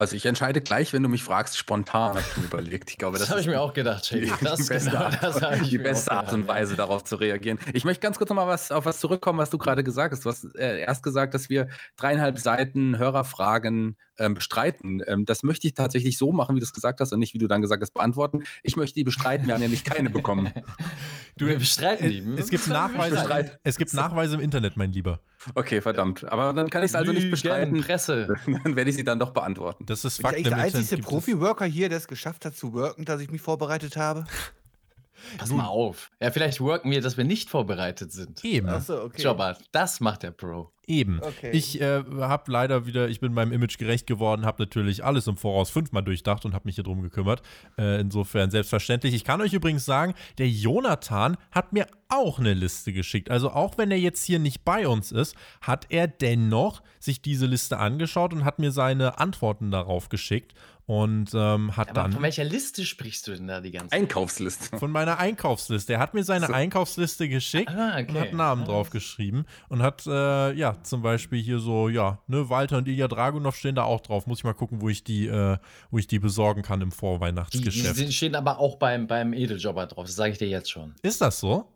Also 0.01 0.15
ich 0.15 0.25
entscheide 0.25 0.61
gleich, 0.61 0.93
wenn 0.93 1.03
du 1.03 1.09
mich 1.09 1.23
fragst, 1.23 1.59
spontan, 1.59 2.15
habe 2.15 2.21
ich 2.21 2.37
mir 2.37 2.45
überlegt. 2.45 2.89
Ich 2.89 2.97
glaube, 2.97 3.19
das, 3.19 3.27
das 3.27 3.29
habe 3.29 3.41
ich 3.41 3.45
mir 3.45 3.61
auch 3.61 3.71
gedacht, 3.71 4.03
Shady. 4.03 4.33
Das 4.41 4.57
die 4.57 4.63
beste, 4.63 4.89
genau, 4.89 5.03
Art, 5.03 5.71
die 5.71 5.77
beste 5.77 6.11
Art 6.11 6.33
und 6.33 6.47
Weise, 6.47 6.75
darauf 6.75 7.03
zu 7.03 7.17
reagieren. 7.17 7.59
Ich 7.71 7.85
möchte 7.85 8.01
ganz 8.01 8.17
kurz 8.17 8.27
nochmal 8.31 8.47
was, 8.47 8.71
auf 8.71 8.85
was 8.85 8.99
zurückkommen, 8.99 9.37
was 9.37 9.51
du 9.51 9.59
gerade 9.59 9.83
gesagt 9.83 10.11
hast. 10.11 10.25
Du 10.25 10.29
hast 10.31 10.55
äh, 10.55 10.79
erst 10.79 11.03
gesagt, 11.03 11.35
dass 11.35 11.51
wir 11.51 11.67
dreieinhalb 11.97 12.39
Seiten 12.39 12.97
Hörerfragen 12.97 13.95
ähm, 14.17 14.33
bestreiten. 14.33 15.01
Ähm, 15.07 15.25
das 15.25 15.43
möchte 15.43 15.67
ich 15.67 15.73
tatsächlich 15.73 16.17
so 16.17 16.31
machen, 16.31 16.55
wie 16.55 16.59
du 16.59 16.65
es 16.65 16.73
gesagt 16.73 16.99
hast 16.99 17.11
und 17.13 17.19
nicht, 17.19 17.33
wie 17.33 17.37
du 17.37 17.47
dann 17.47 17.61
gesagt 17.61 17.81
hast, 17.81 17.93
beantworten. 17.93 18.43
Ich 18.63 18.75
möchte 18.75 18.95
die 18.95 19.03
bestreiten, 19.03 19.47
wir 19.47 19.53
haben 19.53 19.61
nämlich 19.61 19.83
keine 19.83 20.09
bekommen. 20.09 20.51
Du, 21.37 21.47
wir 21.47 21.57
bestreiten 21.57 22.09
die. 22.09 22.19
Es 22.37 22.49
gibt, 22.49 22.67
Nachweise, 22.67 23.57
es 23.63 23.77
gibt 23.77 23.93
Nachweise 23.93 24.35
im 24.35 24.41
Internet, 24.41 24.75
mein 24.75 24.91
Lieber. 24.91 25.21
Okay, 25.55 25.81
verdammt. 25.81 26.29
Aber 26.29 26.53
dann 26.53 26.69
kann 26.69 26.83
ich 26.83 26.91
es 26.91 26.95
also 26.95 27.13
nicht 27.13 27.31
bestreiten. 27.31 27.81
Presse. 27.81 28.35
Dann 28.63 28.75
werde 28.75 28.89
ich 28.89 28.97
sie 28.97 29.03
dann 29.03 29.17
doch 29.17 29.31
beantworten. 29.31 29.85
Das 29.85 30.05
ist 30.05 30.21
Fakt. 30.21 30.37
Ich 30.37 30.43
bin 30.43 30.53
der 30.53 30.63
einzige 30.63 31.01
Profi-Worker 31.01 31.65
hier, 31.65 31.89
der 31.89 31.97
es 31.97 32.07
geschafft 32.07 32.45
hat 32.45 32.55
zu 32.55 32.73
worken, 32.73 33.05
dass 33.05 33.21
ich 33.21 33.31
mich 33.31 33.41
vorbereitet 33.41 33.95
habe. 33.95 34.25
Pass 35.37 35.51
mal 35.51 35.67
auf. 35.67 36.11
Ja, 36.21 36.31
vielleicht 36.31 36.59
worken 36.61 36.91
wir, 36.91 37.01
dass 37.01 37.17
wir 37.17 37.23
nicht 37.23 37.49
vorbereitet 37.49 38.11
sind. 38.11 38.43
Eben. 38.43 38.69
Achso, 38.69 39.03
okay. 39.03 39.21
Jobber, 39.21 39.57
das 39.71 39.99
macht 39.99 40.23
der 40.23 40.31
Pro. 40.31 40.71
Eben. 40.87 41.21
Okay. 41.21 41.51
Ich 41.51 41.79
äh, 41.79 42.03
habe 42.19 42.51
leider 42.51 42.85
wieder, 42.85 43.07
ich 43.07 43.19
bin 43.19 43.33
meinem 43.33 43.53
Image 43.53 43.77
gerecht 43.77 44.07
geworden, 44.07 44.45
habe 44.45 44.61
natürlich 44.61 45.05
alles 45.05 45.27
im 45.27 45.37
Voraus 45.37 45.69
fünfmal 45.69 46.03
durchdacht 46.03 46.43
und 46.43 46.53
habe 46.53 46.67
mich 46.67 46.75
hier 46.75 46.83
drum 46.83 47.01
gekümmert. 47.01 47.41
Äh, 47.77 48.01
insofern 48.01 48.51
selbstverständlich. 48.51 49.13
Ich 49.13 49.23
kann 49.23 49.41
euch 49.41 49.53
übrigens 49.53 49.85
sagen, 49.85 50.15
der 50.37 50.49
Jonathan 50.49 51.37
hat 51.51 51.71
mir 51.71 51.87
auch 52.09 52.39
eine 52.39 52.53
Liste 52.53 52.91
geschickt. 52.93 53.31
Also 53.31 53.51
auch 53.51 53.77
wenn 53.77 53.91
er 53.91 53.99
jetzt 53.99 54.25
hier 54.25 54.39
nicht 54.39 54.65
bei 54.65 54.87
uns 54.87 55.11
ist, 55.11 55.35
hat 55.61 55.85
er 55.89 56.07
dennoch 56.07 56.81
sich 56.99 57.21
diese 57.21 57.45
Liste 57.45 57.77
angeschaut 57.77 58.33
und 58.33 58.43
hat 58.43 58.59
mir 58.59 58.71
seine 58.71 59.17
Antworten 59.19 59.71
darauf 59.71 60.09
geschickt. 60.09 60.53
Und 60.91 61.31
ähm, 61.33 61.77
hat 61.77 61.89
Aber 61.91 62.01
dann 62.01 62.11
von 62.11 62.21
welcher 62.21 62.43
Liste 62.43 62.85
sprichst 62.85 63.25
du 63.25 63.31
denn 63.31 63.47
da 63.47 63.61
die 63.61 63.71
ganze 63.71 63.91
Zeit? 63.91 64.01
Einkaufsliste. 64.01 64.77
von 64.77 64.91
meiner 64.91 65.19
Einkaufsliste. 65.19 65.93
Er 65.93 65.99
hat 65.99 66.13
mir 66.13 66.25
seine 66.25 66.47
So. 66.47 66.53
Einkaufsliste 66.53 67.29
geschickt 67.29 67.69
Ah, 67.69 67.97
und 67.97 68.13
hat 68.13 68.27
einen 68.27 68.35
Namen 68.37 68.63
Ah. 68.63 68.65
drauf 68.65 68.89
geschrieben 68.89 69.45
und 69.69 69.81
hat, 69.81 70.05
äh, 70.05 70.51
ja, 70.51 70.83
zum 70.83 71.01
Beispiel 71.01 71.41
hier 71.41 71.59
so, 71.59 71.87
ja, 71.87 72.19
ne, 72.27 72.49
Walter 72.49 72.77
und 72.79 72.89
Ilya 72.89 73.07
Dragunov 73.07 73.55
stehen 73.55 73.75
da 73.75 73.83
auch 73.83 74.01
drauf. 74.01 74.27
Muss 74.27 74.39
ich 74.39 74.43
mal 74.43 74.53
gucken, 74.53 74.81
wo 74.81 74.89
ich 74.89 75.05
die, 75.05 75.27
äh, 75.27 75.57
wo 75.91 75.97
ich 75.97 76.07
die 76.07 76.19
besorgen 76.19 76.61
kann 76.61 76.81
im 76.81 76.89
Die, 76.89 76.93
die 76.93 76.99
Vorweihnachtsgeschäft. 76.99 77.95
sind- 77.95 78.13
stehen 78.13 78.35
aber 78.35 78.59
auch 78.59 78.75
beim, 78.75 79.07
beim 79.07 79.31
Edeljobber 79.31 79.85
drauf, 79.87 80.05
das 80.07 80.15
sage 80.15 80.33
ich 80.33 80.39
dir 80.39 80.49
jetzt 80.49 80.69
schon. 80.69 80.93
ist 81.03 81.21
das 81.21 81.39
so? 81.39 81.67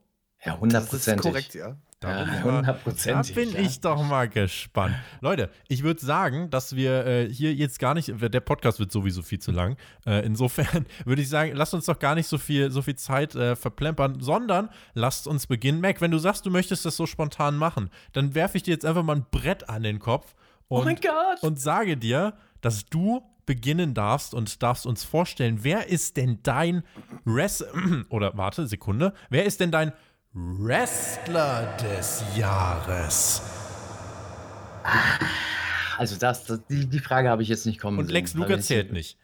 Ja, 0.44 0.52
Das 0.52 0.56
ist 0.56 0.62
hundertprozentig. 0.62 1.22
korrekt, 1.24 1.56
ja. 1.56 1.78
Da 2.02 2.10
bin 2.10 2.18
Ja, 2.18 2.24
ich 2.24 2.30
mal- 2.44 2.52
Da 2.52 2.58
hundertprozentig. 2.58 3.36
bin 3.36 3.52
ja. 3.54 3.60
ich 3.60 3.80
doch 3.80 4.04
mal 4.04 4.28
gespannt. 4.28 4.96
Leute, 5.22 5.50
ich 5.70 5.82
würde 5.84 6.06
sagen, 6.06 6.50
dass 6.50 6.76
wir 6.76 7.06
äh, 7.06 7.30
hier 7.34 7.54
jetzt 7.54 7.80
gar 7.80 7.94
nicht, 7.94 8.14
der 8.22 8.40
Podcast 8.42 8.80
wird 8.80 8.92
sowieso 8.92 9.22
viel 9.22 9.40
zu 9.40 9.52
lang. 9.52 9.78
Äh, 10.06 10.26
insofern 10.26 10.86
würde 11.06 11.22
ich 11.22 11.30
sagen, 11.30 11.54
lasst 11.56 11.74
uns 11.74 11.86
doch 11.86 11.98
gar 11.98 12.16
nicht 12.16 12.28
so 12.28 12.38
viel, 12.38 12.70
so 12.70 12.82
viel 12.82 12.96
Zeit 12.96 13.34
äh, 13.36 13.56
verplempern, 13.56 14.20
sondern 14.20 14.70
lasst 14.94 15.26
uns 15.28 15.48
beginnen. 15.48 15.80
Mac, 15.80 16.02
wenn 16.02 16.12
du 16.12 16.18
sagst, 16.18 16.46
du 16.46 16.52
möchtest 16.52 16.86
das 16.86 16.98
so 16.98 17.06
spontan 17.06 17.56
machen, 17.56 17.90
dann 18.12 18.36
werfe 18.36 18.58
ich 18.58 18.64
dir 18.64 18.72
jetzt 18.72 18.86
einfach 18.86 19.04
mal 19.04 19.16
ein 19.16 19.26
Brett 19.32 19.70
an 19.70 19.84
den 19.84 20.00
Kopf 20.00 20.36
und, 20.68 20.82
Oh 20.82 20.84
mein 20.86 20.96
Gott! 20.98 21.42
und 21.44 21.60
sage 21.62 21.96
dir, 21.96 22.34
dass 22.60 22.86
du 22.86 23.22
beginnen 23.46 23.94
darfst 23.94 24.34
und 24.34 24.62
darfst 24.64 24.86
uns 24.86 25.04
vorstellen, 25.04 25.60
wer 25.62 25.88
ist 25.88 26.18
denn 26.18 26.40
dein 26.44 26.84
Wrestler, 27.24 27.68
oder 28.10 28.36
warte, 28.38 28.68
Sekunde, 28.68 29.14
wer 29.30 29.46
ist 29.46 29.60
denn 29.60 29.72
dein 29.72 29.94
Wrestler 30.38 31.78
des 31.78 32.22
Jahres? 32.36 33.42
Also 35.98 36.18
das, 36.18 36.44
das 36.44 36.60
die, 36.68 36.88
die 36.88 37.00
Frage 37.00 37.30
habe 37.30 37.42
ich 37.42 37.48
jetzt 37.48 37.66
nicht 37.66 37.80
kommen 37.80 38.00
Und 38.00 38.08
sehen. 38.08 38.14
Lex 38.14 38.34
Da 38.34 38.40
Luger 38.40 38.58
ich- 38.58 38.66
zählt 38.66 38.92
nicht. 38.92 39.18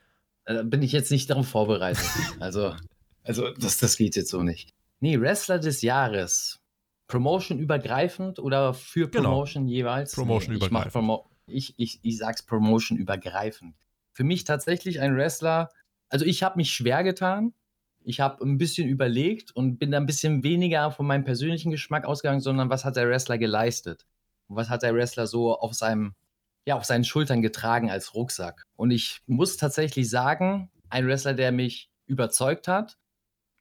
Da 0.45 0.63
bin 0.63 0.81
ich 0.81 0.93
jetzt 0.93 1.11
nicht 1.11 1.29
darauf 1.29 1.49
vorbereitet. 1.49 2.05
also, 2.39 2.75
also 3.23 3.51
das, 3.55 3.77
das 3.77 3.97
geht 3.97 4.15
jetzt 4.15 4.29
so 4.29 4.41
nicht. 4.41 4.73
Nee, 5.01 5.19
Wrestler 5.19 5.59
des 5.59 5.81
Jahres. 5.81 6.61
Promotion 7.07 7.59
übergreifend 7.59 8.39
oder 8.39 8.73
für 8.73 9.09
Genau. 9.09 9.31
Promotion 9.31 9.67
jeweils? 9.67 10.13
Promotion 10.13 10.53
nee, 10.53 10.59
ich, 10.59 10.65
übergreifend. 10.65 10.93
Promo 10.93 11.29
ich, 11.45 11.73
ich, 11.77 11.99
ich 12.03 12.17
sag's 12.19 12.41
Promotion 12.43 12.97
übergreifend. 12.97 13.75
Für 14.13 14.23
mich 14.23 14.45
tatsächlich 14.45 15.01
ein 15.01 15.13
Wrestler, 15.17 15.71
also 16.07 16.23
ich 16.23 16.41
habe 16.41 16.55
mich 16.55 16.71
schwer 16.71 17.03
getan. 17.03 17.53
Ich 18.03 18.19
habe 18.19 18.43
ein 18.43 18.57
bisschen 18.57 18.87
überlegt 18.87 19.55
und 19.55 19.77
bin 19.77 19.91
da 19.91 19.97
ein 19.97 20.05
bisschen 20.05 20.43
weniger 20.43 20.91
von 20.91 21.05
meinem 21.05 21.23
persönlichen 21.23 21.71
Geschmack 21.71 22.05
ausgegangen, 22.05 22.41
sondern 22.41 22.69
was 22.69 22.85
hat 22.85 22.95
der 22.95 23.07
Wrestler 23.07 23.37
geleistet? 23.37 24.05
Und 24.47 24.55
was 24.55 24.69
hat 24.69 24.83
der 24.83 24.93
Wrestler 24.93 25.27
so 25.27 25.57
auf 25.57 25.73
seinem, 25.73 26.15
ja, 26.65 26.75
auf 26.75 26.85
seinen 26.85 27.03
Schultern 27.03 27.41
getragen 27.41 27.91
als 27.91 28.15
Rucksack? 28.15 28.65
Und 28.75 28.91
ich 28.91 29.21
muss 29.27 29.57
tatsächlich 29.57 30.09
sagen, 30.09 30.69
ein 30.89 31.07
Wrestler, 31.07 31.33
der 31.33 31.51
mich 31.51 31.89
überzeugt 32.07 32.67
hat, 32.67 32.97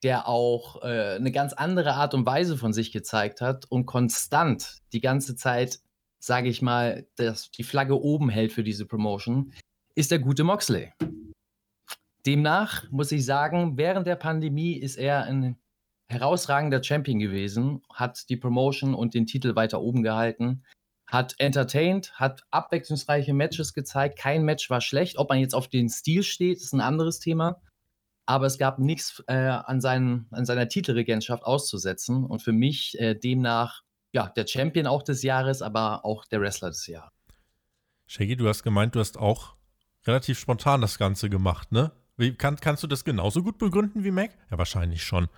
der 0.03 0.27
auch 0.27 0.83
äh, 0.83 1.17
eine 1.17 1.31
ganz 1.31 1.53
andere 1.53 1.95
Art 1.95 2.15
und 2.15 2.25
Weise 2.27 2.57
von 2.57 2.73
sich 2.73 2.93
gezeigt 2.93 3.41
hat 3.41 3.67
und 3.69 3.87
konstant 3.87 4.79
die 4.93 5.01
ganze 5.01 5.37
Zeit, 5.37 5.81
sage 6.19 6.49
ich 6.49 6.63
mal, 6.63 7.07
dass 7.17 7.51
die 7.51 7.65
Flagge 7.65 8.01
oben 8.01 8.31
hält 8.31 8.53
für 8.53 8.65
diese 8.65 8.87
Promotion, 8.87 9.53
ist 9.95 10.11
der 10.11 10.19
gute 10.19 10.45
Moxley. 10.45 10.93
Demnach 12.27 12.91
muss 12.91 13.13
ich 13.13 13.25
sagen, 13.25 13.77
während 13.77 14.07
der 14.07 14.17
Pandemie 14.17 14.75
ist 14.75 14.97
er 14.97 15.25
ein 15.25 15.57
herausragender 16.09 16.83
Champion 16.83 17.19
gewesen, 17.19 17.83
hat 17.93 18.29
die 18.29 18.37
Promotion 18.37 18.95
und 18.95 19.15
den 19.15 19.27
Titel 19.27 19.55
weiter 19.55 19.81
oben 19.81 20.03
gehalten, 20.03 20.65
hat 21.07 21.35
entertained, 21.39 22.13
hat 22.15 22.45
abwechslungsreiche 22.51 23.33
Matches 23.33 23.75
gezeigt. 23.75 24.19
Kein 24.19 24.45
Match 24.45 24.71
war 24.71 24.81
schlecht. 24.81 25.19
Ob 25.19 25.29
man 25.29 25.39
jetzt 25.39 25.55
auf 25.55 25.69
den 25.69 25.89
Stil 25.89 26.23
steht, 26.23 26.59
ist 26.59 26.73
ein 26.73 26.81
anderes 26.81 27.19
Thema. 27.19 27.61
Aber 28.27 28.47
es 28.47 28.59
gab 28.59 28.79
nichts 28.79 29.23
äh, 29.27 29.35
an, 29.35 29.81
seinen, 29.81 30.29
an 30.31 30.45
seiner 30.45 30.69
Titelregentschaft 30.69 31.45
auszusetzen. 31.45 32.25
Und 32.25 32.43
für 32.43 32.53
mich 32.53 32.99
äh, 33.01 33.15
demnach, 33.15 33.83
ja, 34.13 34.29
der 34.29 34.47
Champion 34.47 34.87
auch 34.87 35.03
des 35.03 35.23
Jahres, 35.23 35.63
aber 35.63 36.05
auch 36.05 36.27
der 36.27 36.41
Wrestler 36.41 36.69
des 36.69 36.87
Jahres. 36.87 37.11
Shaggy, 38.07 38.37
du 38.37 38.49
hast 38.49 38.63
gemeint, 38.63 38.95
du 38.95 39.01
hast 39.01 39.19
auch 39.19 39.55
relativ 40.07 40.39
spontan 40.39 40.81
das 40.81 40.99
Ganze 40.99 41.29
gemacht, 41.29 41.73
ne? 41.73 41.93
Wie, 42.21 42.35
kann, 42.35 42.57
kannst 42.57 42.83
du 42.83 42.87
das 42.87 43.05
genauso 43.05 43.43
gut 43.43 43.57
begründen 43.57 44.05
wie 44.05 44.11
Mac? 44.11 44.31
Ja, 44.51 44.59
wahrscheinlich 44.59 45.03
schon. 45.03 45.29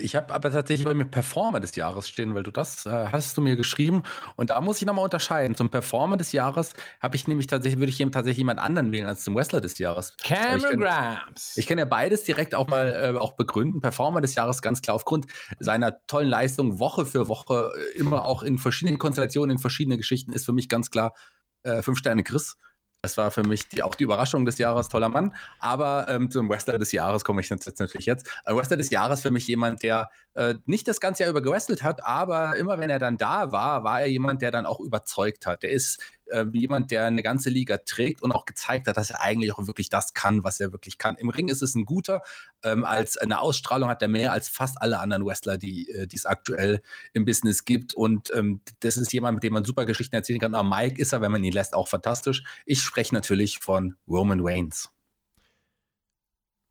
Ich 0.00 0.16
habe 0.16 0.34
aber 0.34 0.50
tatsächlich 0.50 0.84
bei 0.84 0.94
mir 0.94 1.04
Performer 1.04 1.60
des 1.60 1.76
Jahres 1.76 2.08
stehen, 2.08 2.34
weil 2.34 2.42
du 2.42 2.50
das 2.50 2.86
äh, 2.86 3.06
hast 3.12 3.36
du 3.36 3.40
mir 3.40 3.54
geschrieben. 3.54 4.02
Und 4.34 4.50
da 4.50 4.60
muss 4.60 4.80
ich 4.80 4.86
nochmal 4.86 5.04
unterscheiden. 5.04 5.54
Zum 5.54 5.70
Performer 5.70 6.16
des 6.16 6.32
Jahres 6.32 6.72
habe 7.00 7.14
ich 7.14 7.28
nämlich 7.28 7.46
tatsächlich, 7.46 7.78
würde 7.78 7.90
ich 7.90 8.00
eben 8.00 8.10
tatsächlich 8.10 8.38
jemand 8.38 8.58
anderen 8.58 8.90
wählen 8.90 9.06
als 9.06 9.22
zum 9.22 9.36
Wrestler 9.36 9.60
des 9.60 9.78
Jahres. 9.78 10.16
ich 10.18 10.24
Cameron 10.24 10.80
Grimes. 10.80 11.56
Ich 11.56 11.68
kann 11.68 11.78
ja 11.78 11.84
beides 11.84 12.24
direkt 12.24 12.56
auch 12.56 12.66
mal 12.66 13.14
äh, 13.14 13.16
auch 13.16 13.36
begründen. 13.36 13.80
Performer 13.80 14.20
des 14.20 14.34
Jahres 14.34 14.62
ganz 14.62 14.82
klar 14.82 14.96
aufgrund 14.96 15.26
seiner 15.60 16.04
tollen 16.08 16.28
Leistung 16.28 16.80
Woche 16.80 17.06
für 17.06 17.28
Woche 17.28 17.70
äh, 17.94 17.96
immer 17.96 18.24
auch 18.24 18.42
in 18.42 18.58
verschiedenen 18.58 18.98
Konstellationen, 18.98 19.54
in 19.54 19.58
verschiedenen 19.60 19.98
Geschichten 19.98 20.32
ist 20.32 20.46
für 20.46 20.52
mich 20.52 20.68
ganz 20.68 20.90
klar 20.90 21.14
äh, 21.62 21.80
fünf 21.82 21.98
Sterne 21.98 22.24
Chris. 22.24 22.56
Das 23.02 23.16
war 23.16 23.30
für 23.30 23.42
mich 23.44 23.66
die, 23.68 23.82
auch 23.82 23.94
die 23.94 24.04
Überraschung 24.04 24.44
des 24.44 24.58
Jahres, 24.58 24.90
toller 24.90 25.08
Mann. 25.08 25.34
Aber 25.58 26.06
ähm, 26.08 26.30
zum 26.30 26.50
Wrestler 26.50 26.78
des 26.78 26.92
Jahres 26.92 27.24
komme 27.24 27.40
ich 27.40 27.48
jetzt, 27.48 27.80
natürlich 27.80 28.06
jetzt. 28.06 28.28
Äh, 28.44 28.54
Wrestler 28.54 28.76
des 28.76 28.90
Jahres 28.90 29.22
für 29.22 29.30
mich 29.30 29.46
jemand, 29.46 29.82
der 29.82 30.10
äh, 30.34 30.56
nicht 30.66 30.86
das 30.86 31.00
ganze 31.00 31.22
Jahr 31.22 31.30
über 31.30 31.40
gewrestelt 31.40 31.82
hat, 31.82 32.04
aber 32.04 32.56
immer 32.56 32.78
wenn 32.78 32.90
er 32.90 32.98
dann 32.98 33.16
da 33.16 33.52
war, 33.52 33.84
war 33.84 34.02
er 34.02 34.08
jemand, 34.08 34.42
der 34.42 34.50
dann 34.50 34.66
auch 34.66 34.80
überzeugt 34.80 35.46
hat. 35.46 35.62
Der 35.62 35.70
ist 35.70 35.98
äh, 36.30 36.46
jemand, 36.52 36.90
der 36.90 37.06
eine 37.06 37.22
ganze 37.22 37.50
Liga 37.50 37.78
trägt 37.78 38.22
und 38.22 38.32
auch 38.32 38.44
gezeigt 38.44 38.86
hat, 38.88 38.96
dass 38.96 39.10
er 39.10 39.20
eigentlich 39.20 39.52
auch 39.52 39.66
wirklich 39.66 39.88
das 39.88 40.14
kann, 40.14 40.44
was 40.44 40.60
er 40.60 40.72
wirklich 40.72 40.98
kann. 40.98 41.16
Im 41.16 41.28
Ring 41.28 41.48
ist 41.48 41.62
es 41.62 41.74
ein 41.74 41.84
guter, 41.84 42.22
ähm, 42.62 42.84
als 42.84 43.16
eine 43.16 43.40
Ausstrahlung 43.40 43.88
hat 43.88 44.02
er 44.02 44.08
mehr 44.08 44.32
als 44.32 44.48
fast 44.48 44.80
alle 44.80 45.00
anderen 45.00 45.24
Wrestler, 45.24 45.58
die 45.58 45.88
äh, 45.90 46.06
es 46.12 46.26
aktuell 46.26 46.82
im 47.12 47.24
Business 47.24 47.64
gibt. 47.64 47.94
Und 47.94 48.30
ähm, 48.34 48.60
das 48.80 48.96
ist 48.96 49.12
jemand, 49.12 49.36
mit 49.36 49.44
dem 49.44 49.52
man 49.52 49.64
super 49.64 49.86
Geschichten 49.86 50.14
erzählen 50.14 50.40
kann. 50.40 50.54
Aber 50.54 50.68
Mike 50.68 51.00
ist 51.00 51.12
er, 51.12 51.20
wenn 51.20 51.32
man 51.32 51.44
ihn 51.44 51.52
lässt, 51.52 51.74
auch 51.74 51.88
fantastisch. 51.88 52.42
Ich 52.66 52.82
spreche 52.82 53.14
natürlich 53.14 53.58
von 53.58 53.96
Roman 54.08 54.40
Reigns. 54.42 54.90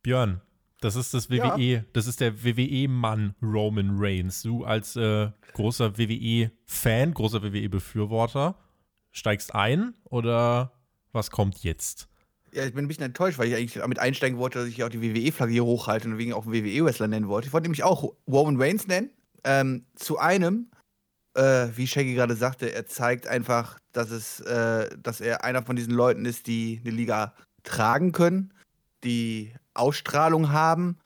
Björn, 0.01 0.41
das 0.81 0.95
ist 0.95 1.13
das 1.13 1.27
Ja. 1.29 1.57
WWE, 1.57 1.85
das 1.93 2.07
ist 2.07 2.21
der 2.21 2.43
WWE-Mann 2.43 3.35
Roman 3.41 3.91
Reigns. 3.97 4.41
Du 4.43 4.63
als 4.63 4.95
äh, 4.95 5.29
großer 5.53 5.97
WWE-Fan, 5.97 7.13
großer 7.13 7.43
WWE-Befürworter, 7.43 8.55
steigst 9.11 9.55
ein 9.55 9.95
oder 10.05 10.73
was 11.11 11.31
kommt 11.31 11.63
jetzt? 11.63 12.07
Ja, 12.51 12.65
ich 12.65 12.73
bin 12.73 12.85
ein 12.85 12.87
bisschen 12.87 13.05
enttäuscht, 13.05 13.37
weil 13.37 13.47
ich 13.47 13.55
eigentlich 13.55 13.73
damit 13.73 13.99
einsteigen 13.99 14.39
wollte, 14.39 14.59
dass 14.59 14.67
ich 14.67 14.83
auch 14.83 14.89
die 14.89 15.01
WWE-Flagge 15.01 15.51
hier 15.51 15.65
hochhalte 15.65 16.07
und 16.07 16.17
wegen 16.17 16.33
auch 16.33 16.45
WWE-Wrestler 16.47 17.07
nennen 17.07 17.27
wollte. 17.27 17.47
Ich 17.47 17.53
wollte 17.53 17.65
nämlich 17.65 17.83
auch 17.83 18.13
Roman 18.27 18.59
Reigns 18.59 18.87
nennen. 18.87 19.11
Ähm, 19.43 19.85
zu 19.95 20.17
einem, 20.17 20.71
äh, 21.35 21.67
wie 21.75 21.87
Shaggy 21.87 22.15
gerade 22.15 22.35
sagte, 22.35 22.73
er 22.73 22.87
zeigt 22.87 23.27
einfach, 23.27 23.77
dass, 23.91 24.09
es, 24.09 24.39
äh, 24.41 24.89
dass 24.97 25.21
er 25.21 25.43
einer 25.43 25.63
von 25.63 25.75
diesen 25.75 25.93
Leuten 25.93 26.25
ist, 26.25 26.47
die 26.47 26.81
eine 26.83 26.93
Liga 26.93 27.35
tragen 27.63 28.11
können, 28.11 28.53
die 29.03 29.53
Ausstrahlung 29.73 30.51
haben 30.51 30.97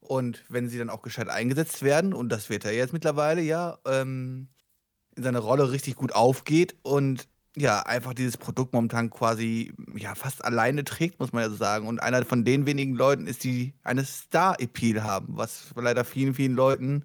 und 0.00 0.44
wenn 0.48 0.68
sie 0.68 0.78
dann 0.78 0.90
auch 0.90 1.02
gescheit 1.02 1.28
eingesetzt 1.28 1.82
werden, 1.82 2.12
und 2.12 2.28
das 2.28 2.50
wird 2.50 2.64
er 2.64 2.74
jetzt 2.74 2.92
mittlerweile, 2.92 3.40
ja, 3.42 3.78
ähm, 3.86 4.48
in 5.16 5.22
seiner 5.22 5.40
Rolle 5.40 5.70
richtig 5.70 5.96
gut 5.96 6.12
aufgeht 6.14 6.76
und 6.82 7.28
ja, 7.56 7.80
einfach 7.82 8.14
dieses 8.14 8.36
Produkt 8.36 8.72
momentan 8.72 9.10
quasi 9.10 9.74
ja 9.94 10.14
fast 10.14 10.44
alleine 10.44 10.84
trägt, 10.84 11.20
muss 11.20 11.32
man 11.32 11.42
ja 11.42 11.50
so 11.50 11.56
sagen. 11.56 11.86
Und 11.86 12.00
einer 12.02 12.24
von 12.24 12.44
den 12.44 12.66
wenigen 12.66 12.94
Leuten 12.94 13.26
ist, 13.26 13.44
die 13.44 13.74
eine 13.82 14.04
Star-Appeal 14.04 15.02
haben, 15.02 15.36
was 15.36 15.72
leider 15.76 16.04
vielen, 16.04 16.34
vielen 16.34 16.54
Leuten 16.54 17.04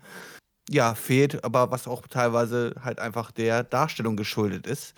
ja 0.70 0.96
fehlt, 0.96 1.44
aber 1.44 1.72
was 1.72 1.88
auch 1.88 2.08
teilweise 2.08 2.76
halt 2.82 3.00
einfach 3.00 3.32
der 3.32 3.64
Darstellung 3.64 4.16
geschuldet 4.16 4.68
ist. 4.68 4.96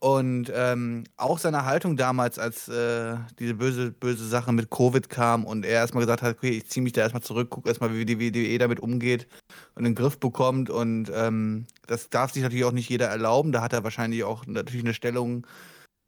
Und 0.00 0.52
ähm, 0.54 1.04
auch 1.16 1.38
seine 1.38 1.64
Haltung 1.64 1.96
damals, 1.96 2.38
als 2.38 2.68
äh, 2.68 3.16
diese 3.38 3.54
böse, 3.54 3.90
böse 3.90 4.26
Sache 4.28 4.52
mit 4.52 4.70
Covid 4.70 5.08
kam 5.08 5.44
und 5.44 5.64
er 5.64 5.72
erstmal 5.72 6.02
gesagt 6.02 6.22
hat, 6.22 6.36
okay, 6.36 6.50
ich 6.50 6.68
ziehe 6.68 6.84
mich 6.84 6.92
da 6.92 7.00
erstmal 7.00 7.22
zurück, 7.22 7.50
gucke 7.50 7.68
erstmal, 7.68 7.92
wie 7.94 8.04
die 8.04 8.20
WWE 8.20 8.58
damit 8.58 8.78
umgeht 8.78 9.26
und 9.74 9.84
den 9.84 9.96
Griff 9.96 10.20
bekommt. 10.20 10.70
Und 10.70 11.10
ähm, 11.12 11.66
das 11.86 12.10
darf 12.10 12.32
sich 12.32 12.42
natürlich 12.44 12.64
auch 12.64 12.72
nicht 12.72 12.88
jeder 12.88 13.08
erlauben. 13.08 13.50
Da 13.50 13.60
hat 13.60 13.72
er 13.72 13.82
wahrscheinlich 13.82 14.22
auch 14.22 14.46
natürlich 14.46 14.84
eine 14.84 14.94
Stellung 14.94 15.46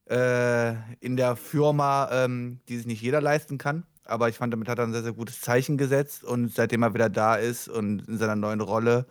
äh, 0.09 0.75
in 1.00 1.16
der 1.16 1.35
Firma, 1.35 2.09
ähm, 2.12 2.61
die 2.68 2.76
sich 2.76 2.87
nicht 2.87 3.02
jeder 3.02 3.20
leisten 3.20 3.59
kann. 3.59 3.85
Aber 4.04 4.28
ich 4.28 4.37
fand, 4.37 4.52
damit 4.52 4.68
hat 4.68 4.78
er 4.78 4.85
ein 4.85 4.92
sehr, 4.92 5.02
sehr 5.02 5.12
gutes 5.12 5.40
Zeichen 5.40 5.78
gesetzt. 5.78 6.23
Und 6.23 6.54
seitdem 6.54 6.82
er 6.85 6.94
wieder 6.94 7.09
da 7.09 7.35
ist 7.35 7.68
und 7.68 8.06
in 8.06 8.18
seiner 8.18 8.37
neuen 8.37 8.61
Rolle, 8.61 9.06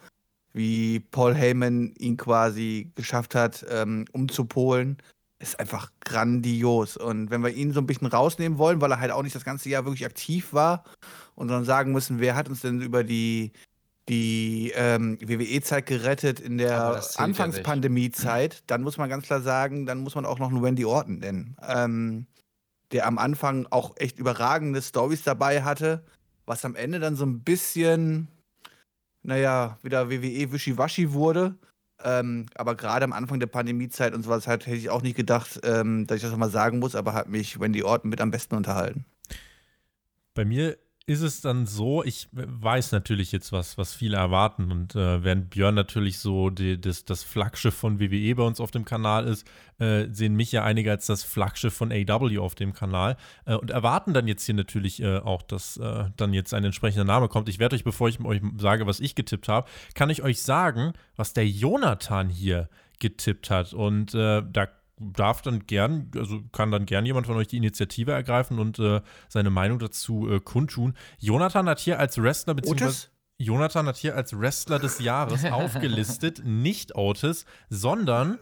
wie 0.54 1.00
Paul 1.00 1.36
Heyman 1.36 1.94
ihn 1.98 2.18
quasi 2.18 2.92
geschafft 2.96 3.36
hat, 3.36 3.66
ähm, 3.70 4.06
umzupolen, 4.12 4.98
ist 5.40 5.60
einfach 5.60 5.92
grandios. 6.02 6.98
Und 6.98 7.30
wenn 7.32 7.42
wir 7.42 7.52
ihn 7.52 7.72
so 7.72 7.80
ein 7.80 7.88
bisschen 7.88 8.08
rausnehmen 8.08 8.58
wollen, 8.58 8.82
weil 8.82 8.92
er 8.92 9.00
halt 9.00 9.12
auch 9.12 9.24
nicht 9.24 9.36
das 9.36 9.46
ganze 9.46 9.70
Jahr 9.70 9.86
wirklich 9.86 10.06
aktiv 10.06 10.54
war 10.54 10.84
und 11.36 11.48
dann 11.48 11.66
sagen 11.66 11.94
müssen, 11.94 12.20
wer 12.20 12.36
hat 12.36 12.50
uns 12.50 12.62
denn 12.62 12.82
über 12.82 13.04
die, 13.04 13.54
die 14.10 14.74
ähm, 14.76 15.18
WWE-Zeit 15.22 15.86
gerettet 15.86 16.40
in 16.40 16.58
der 16.58 17.00
zählt 17.02 17.16
ja. 17.16 17.24
Anfangspandemie-Zeit, 17.26 18.64
dann 18.68 18.82
muss 18.82 18.98
man 18.98 19.10
ganz 19.10 19.26
klar 19.26 19.42
sagen, 19.42 19.86
dann 19.86 20.00
muss 20.00 20.16
man 20.16 20.26
auch 20.26 20.40
noch 20.40 20.50
einen 20.50 20.64
Randy 20.64 20.84
Orton 20.84 21.20
nennen. 21.20 21.56
Ähm, 21.66 22.28
der 22.92 23.06
am 23.06 23.18
Anfang 23.18 23.68
auch 23.70 23.96
echt 23.98 24.18
überragende 24.18 24.82
Stories 24.82 25.24
dabei 25.24 25.64
hatte, 25.64 26.04
was 26.46 26.66
am 26.66 26.76
Ende 26.76 27.00
dann 27.00 27.16
so 27.16 27.26
ein 27.26 27.42
bisschen, 27.42 28.28
naja, 29.24 29.78
wieder 29.84 30.10
WWE 30.10 30.52
Wischiwaschi 30.52 31.14
wurde. 31.14 31.56
Ähm, 32.02 32.46
aber 32.56 32.76
gerade 32.76 33.04
am 33.04 33.14
Anfang 33.14 33.40
der 33.40 33.48
Pandemiezeit 33.48 34.14
und 34.14 34.24
sowas 34.24 34.48
halt, 34.48 34.66
hätte 34.66 34.78
ich 34.78 34.90
auch 34.90 35.02
nicht 35.02 35.18
gedacht, 35.18 35.60
ähm, 35.64 36.08
dass 36.08 36.18
ich 36.18 36.22
das 36.22 36.32
nochmal 36.32 36.50
sagen 36.50 36.80
muss, 36.80 36.96
aber 36.96 37.14
hat 37.14 37.28
mich 37.28 37.60
Wendy 37.60 37.84
Orton 37.84 38.10
mit 38.10 38.22
am 38.22 38.32
besten 38.32 38.56
unterhalten. 38.56 39.06
Bei 40.34 40.46
mir 40.46 40.78
ist 41.10 41.22
es 41.22 41.42
dann 41.42 41.66
so, 41.66 42.04
ich 42.04 42.28
weiß 42.32 42.92
natürlich 42.92 43.32
jetzt, 43.32 43.52
was, 43.52 43.80
was 43.80 43.96
viele 43.96 44.18
erwarten. 44.18 44.72
Und 44.72 44.96
äh, 44.96 45.24
während 45.24 45.50
Björn 45.50 45.74
natürlich 45.74 46.20
so 46.20 46.52
die, 46.52 46.80
das, 46.80 47.04
das 47.04 47.24
Flaggschiff 47.24 47.74
von 47.74 48.00
WWE 48.00 48.36
bei 48.36 48.44
uns 48.44 48.60
auf 48.60 48.70
dem 48.70 48.86
Kanal 48.86 49.26
ist, 49.26 49.48
äh, 49.80 50.06
sehen 50.12 50.36
mich 50.36 50.52
ja 50.52 50.64
einige 50.64 50.92
als 50.92 51.08
das 51.08 51.24
Flaggschiff 51.24 51.74
von 51.74 51.92
AW 51.92 52.38
auf 52.38 52.54
dem 52.54 52.74
Kanal 52.74 53.18
äh, 53.46 53.56
und 53.56 53.72
erwarten 53.72 54.14
dann 54.14 54.28
jetzt 54.28 54.46
hier 54.46 54.54
natürlich 54.54 55.02
äh, 55.02 55.18
auch, 55.18 55.42
dass 55.42 55.78
äh, 55.78 56.12
dann 56.16 56.32
jetzt 56.32 56.54
ein 56.54 56.64
entsprechender 56.64 57.06
Name 57.06 57.28
kommt. 57.28 57.50
Ich 57.50 57.58
werde 57.58 57.76
euch, 57.76 57.84
bevor 57.84 58.08
ich 58.08 58.24
euch 58.24 58.42
sage, 58.60 58.86
was 58.86 59.00
ich 59.00 59.16
getippt 59.16 59.48
habe, 59.48 59.68
kann 59.96 60.12
ich 60.12 60.22
euch 60.22 60.44
sagen, 60.44 60.94
was 61.16 61.34
der 61.34 61.48
Jonathan 61.48 62.30
hier 62.30 62.70
getippt 63.00 63.50
hat. 63.50 63.74
Und 63.74 64.14
äh, 64.14 64.44
da 64.48 64.68
darf 65.00 65.42
dann 65.42 65.66
gern, 65.66 66.12
also 66.16 66.42
kann 66.52 66.72
dann 66.72 66.86
gern 66.86 67.06
jemand 67.06 67.28
von 67.28 67.36
euch 67.38 67.48
die 67.48 67.58
Initiative 67.58 68.12
ergreifen 68.12 68.60
und 68.60 68.80
äh, 68.80 69.02
seine 69.28 69.50
Meinung 69.50 69.80
dazu 69.80 70.30
äh, 70.30 70.40
kundtun. 70.40 70.94
Jonathan 71.20 71.68
hat 71.70 71.80
hier 71.80 72.00
als 72.00 72.22
Wrestler 72.22 72.54
beziehungsweise 72.54 73.08
Jonathan 73.38 73.88
hat 73.88 73.96
hier 73.96 74.16
als 74.16 74.38
Wrestler 74.38 74.80
des 74.80 75.00
Jahres 75.00 75.46
aufgelistet, 75.52 76.42
nicht 76.44 76.96
Otis, 76.96 77.46
sondern 77.70 78.38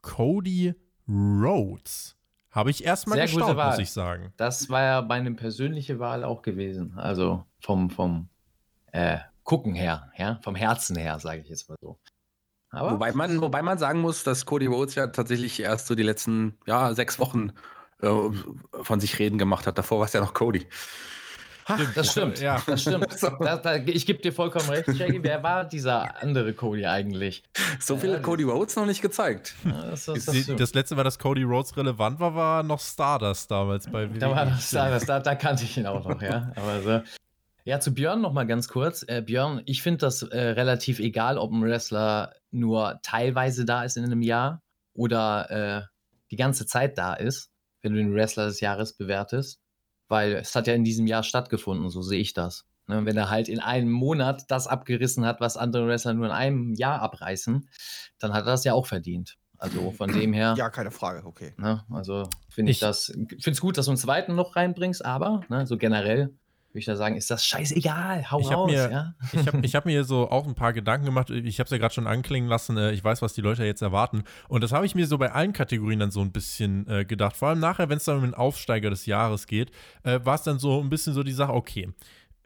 Cody 0.00 0.74
Rhodes. 1.08 2.16
Habe 2.50 2.70
ich 2.70 2.84
erstmal 2.84 3.20
gestaunt, 3.20 3.56
muss 3.56 3.78
ich 3.78 3.90
sagen. 3.90 4.32
Das 4.36 4.68
war 4.70 4.82
ja 4.82 5.02
meine 5.02 5.32
persönliche 5.32 5.98
Wahl 5.98 6.22
auch 6.22 6.42
gewesen. 6.42 6.98
Also 6.98 7.44
vom, 7.60 7.90
vom 7.90 8.28
äh, 8.92 9.18
Gucken 9.42 9.74
her, 9.74 10.12
ja? 10.16 10.38
vom 10.42 10.54
Herzen 10.54 10.96
her, 10.96 11.18
sage 11.18 11.40
ich 11.40 11.48
jetzt 11.48 11.68
mal 11.68 11.76
so. 11.80 11.98
Aber 12.72 12.92
Wobei 12.92 13.12
man, 13.12 13.40
wobei 13.40 13.62
man 13.62 13.78
sagen 13.78 14.00
muss, 14.00 14.24
dass 14.24 14.46
Cody 14.46 14.66
Rhodes 14.66 14.94
ja 14.94 15.06
tatsächlich 15.08 15.60
erst 15.60 15.86
so 15.86 15.94
die 15.94 16.02
letzten 16.02 16.56
ja, 16.66 16.94
sechs 16.94 17.18
Wochen 17.18 17.52
äh, 18.00 18.08
von 18.82 18.98
sich 18.98 19.18
reden 19.18 19.36
gemacht 19.36 19.66
hat. 19.66 19.76
Davor 19.76 19.98
war 19.98 20.06
es 20.06 20.14
ja 20.14 20.20
noch 20.20 20.32
Cody. 20.32 20.66
das 21.94 22.12
stimmt. 22.12 22.40
Ja. 22.40 22.62
Das 22.66 22.80
stimmt. 22.80 23.06
Da, 23.40 23.56
da, 23.56 23.76
ich 23.76 24.06
gebe 24.06 24.20
dir 24.20 24.32
vollkommen 24.32 24.68
recht, 24.70 24.86
Shaggy. 24.96 25.22
Wer 25.22 25.42
war 25.42 25.64
dieser 25.64 26.22
andere 26.22 26.54
Cody 26.54 26.86
eigentlich? 26.86 27.44
So 27.78 27.96
viel 27.96 28.10
Ja, 28.10 28.16
hat 28.16 28.22
Cody 28.22 28.44
Rhodes 28.44 28.74
noch 28.76 28.86
nicht 28.86 29.02
gezeigt. 29.02 29.54
Ja, 29.64 29.90
das, 29.90 30.06
das, 30.06 30.24
das. 30.24 30.46
Das 30.56 30.74
letzte 30.74 30.96
Mal, 30.96 31.04
dass 31.04 31.18
Cody 31.18 31.42
Rhodes 31.42 31.76
relevant 31.76 32.20
war, 32.20 32.34
war 32.34 32.62
noch 32.62 32.80
Stardust 32.80 33.50
damals 33.50 33.86
bei 33.90 34.08
WWE. 34.10 34.18
Da, 34.18 34.30
war 34.30 34.46
das, 34.46 34.70
da, 34.70 34.90
das, 34.90 35.04
da, 35.04 35.20
da 35.20 35.34
kannte 35.34 35.64
ich 35.64 35.76
ihn 35.76 35.86
auch 35.86 36.08
noch, 36.08 36.22
ja. 36.22 36.52
Aber 36.56 36.80
so. 36.80 37.02
Ja, 37.64 37.78
zu 37.78 37.94
Björn 37.94 38.20
noch 38.20 38.32
mal 38.32 38.46
ganz 38.46 38.68
kurz. 38.68 39.04
Äh, 39.06 39.22
Björn, 39.22 39.62
ich 39.66 39.82
finde 39.82 39.98
das 39.98 40.22
äh, 40.22 40.38
relativ 40.40 40.98
egal, 40.98 41.38
ob 41.38 41.52
ein 41.52 41.62
Wrestler 41.62 42.34
nur 42.50 42.98
teilweise 43.02 43.64
da 43.64 43.84
ist 43.84 43.96
in 43.96 44.04
einem 44.04 44.22
Jahr 44.22 44.62
oder 44.94 45.50
äh, 45.50 45.82
die 46.30 46.36
ganze 46.36 46.66
Zeit 46.66 46.98
da 46.98 47.14
ist, 47.14 47.50
wenn 47.82 47.92
du 47.92 47.98
den 47.98 48.14
Wrestler 48.14 48.46
des 48.46 48.60
Jahres 48.60 48.94
bewertest. 48.96 49.60
Weil 50.08 50.32
es 50.34 50.54
hat 50.54 50.66
ja 50.66 50.74
in 50.74 50.84
diesem 50.84 51.06
Jahr 51.06 51.22
stattgefunden, 51.22 51.88
so 51.88 52.02
sehe 52.02 52.20
ich 52.20 52.34
das. 52.34 52.64
Ne, 52.88 53.06
wenn 53.06 53.16
er 53.16 53.30
halt 53.30 53.48
in 53.48 53.60
einem 53.60 53.92
Monat 53.92 54.50
das 54.50 54.66
abgerissen 54.66 55.24
hat, 55.24 55.40
was 55.40 55.56
andere 55.56 55.86
Wrestler 55.86 56.14
nur 56.14 56.26
in 56.26 56.32
einem 56.32 56.74
Jahr 56.74 57.00
abreißen, 57.00 57.68
dann 58.18 58.32
hat 58.32 58.42
er 58.42 58.46
das 58.52 58.64
ja 58.64 58.72
auch 58.74 58.86
verdient. 58.86 59.36
Also 59.56 59.92
von 59.92 60.12
dem 60.12 60.32
her. 60.32 60.56
Ja, 60.58 60.68
keine 60.68 60.90
Frage, 60.90 61.24
okay. 61.24 61.54
Ne? 61.58 61.84
Also 61.90 62.28
finde 62.50 62.72
ich, 62.72 62.78
Ich- 62.78 62.80
das, 62.80 63.06
finde 63.06 63.50
es 63.52 63.60
gut, 63.60 63.78
dass 63.78 63.84
du 63.86 63.92
einen 63.92 63.98
zweiten 63.98 64.34
noch 64.34 64.56
reinbringst, 64.56 65.04
aber 65.04 65.42
ne, 65.48 65.64
so 65.64 65.78
generell 65.78 66.34
würde 66.72 66.78
ich 66.80 66.84
da 66.86 66.96
sagen, 66.96 67.16
ist 67.16 67.30
das 67.30 67.44
scheißegal, 67.44 68.30
hau 68.30 68.40
Ich 68.40 68.50
raus, 68.50 68.70
mir- 68.70 68.90
ja. 68.90 69.14
Ich 69.32 69.46
habe 69.46 69.62
hab 69.68 69.86
mir 69.86 70.04
so 70.04 70.30
auch 70.30 70.46
ein 70.46 70.54
paar 70.54 70.72
Gedanken 70.72 71.04
gemacht. 71.06 71.28
Ich 71.30 71.58
habe 71.60 71.66
es 71.66 71.70
ja 71.70 71.78
gerade 71.78 71.92
schon 71.94 72.06
anklingen 72.06 72.48
lassen. 72.48 72.76
äh, 72.78 72.92
Ich 72.92 73.04
weiß, 73.04 73.20
was 73.22 73.34
die 73.34 73.40
Leute 73.42 73.64
jetzt 73.64 73.82
erwarten. 73.82 74.24
Und 74.48 74.62
das 74.64 74.72
habe 74.72 74.86
ich 74.86 74.94
mir 74.94 75.06
so 75.06 75.18
bei 75.18 75.32
allen 75.32 75.52
Kategorien 75.52 75.98
dann 76.00 76.10
so 76.10 76.20
ein 76.20 76.32
bisschen 76.32 76.86
äh, 76.88 77.04
gedacht. 77.04 77.36
Vor 77.36 77.48
allem 77.48 77.60
nachher, 77.60 77.88
wenn 77.88 77.98
es 77.98 78.04
dann 78.04 78.16
um 78.16 78.22
den 78.22 78.34
Aufsteiger 78.34 78.90
des 78.90 79.06
Jahres 79.06 79.46
geht, 79.46 79.70
äh, 80.02 80.20
war 80.24 80.34
es 80.36 80.42
dann 80.42 80.58
so 80.58 80.80
ein 80.80 80.88
bisschen 80.88 81.12
so 81.14 81.22
die 81.22 81.32
Sache, 81.32 81.52
okay. 81.52 81.90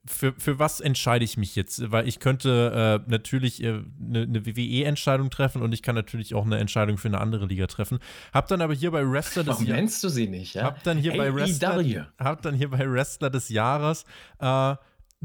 Für, 0.07 0.33
für 0.39 0.59
was 0.59 0.81
entscheide 0.81 1.25
ich 1.25 1.37
mich 1.37 1.57
jetzt? 1.57 1.91
Weil 1.91 2.07
ich 2.09 2.21
könnte 2.21 3.03
äh, 3.07 3.11
natürlich 3.11 3.65
eine 3.65 3.85
äh, 4.23 4.27
ne 4.27 4.47
WWE-Entscheidung 4.47 5.31
treffen 5.31 5.63
und 5.63 5.73
ich 5.73 5.83
kann 5.83 5.95
natürlich 5.95 6.35
auch 6.35 6.45
eine 6.45 6.59
Entscheidung 6.59 6.99
für 6.99 7.09
eine 7.09 7.21
andere 7.21 7.47
Liga 7.47 7.67
treffen. 7.67 7.99
Hab 8.33 8.49
dann 8.49 8.61
aber 8.61 8.75
hier 8.75 8.91
bei 8.91 9.09
Wrestler 9.09 9.43
des 9.43 9.55
Warum 9.55 9.67
Jahres. 9.67 9.81
nennst 9.81 10.05
du 10.05 10.09
sie 10.09 10.29
nicht, 10.29 10.55
ja? 10.55 10.65
Hab 10.65 10.83
dann 10.85 10.99
hier 10.99 11.17
bei 11.17 11.35
Wrestler, 11.35 11.75
AEW. 11.75 12.05
hab 12.19 12.43
dann 12.43 12.55
hier 12.55 12.71
bei 12.71 12.91
Wrestler 12.91 13.31
des 13.31 13.49
Jahres 13.49 14.05
äh, 14.41 14.75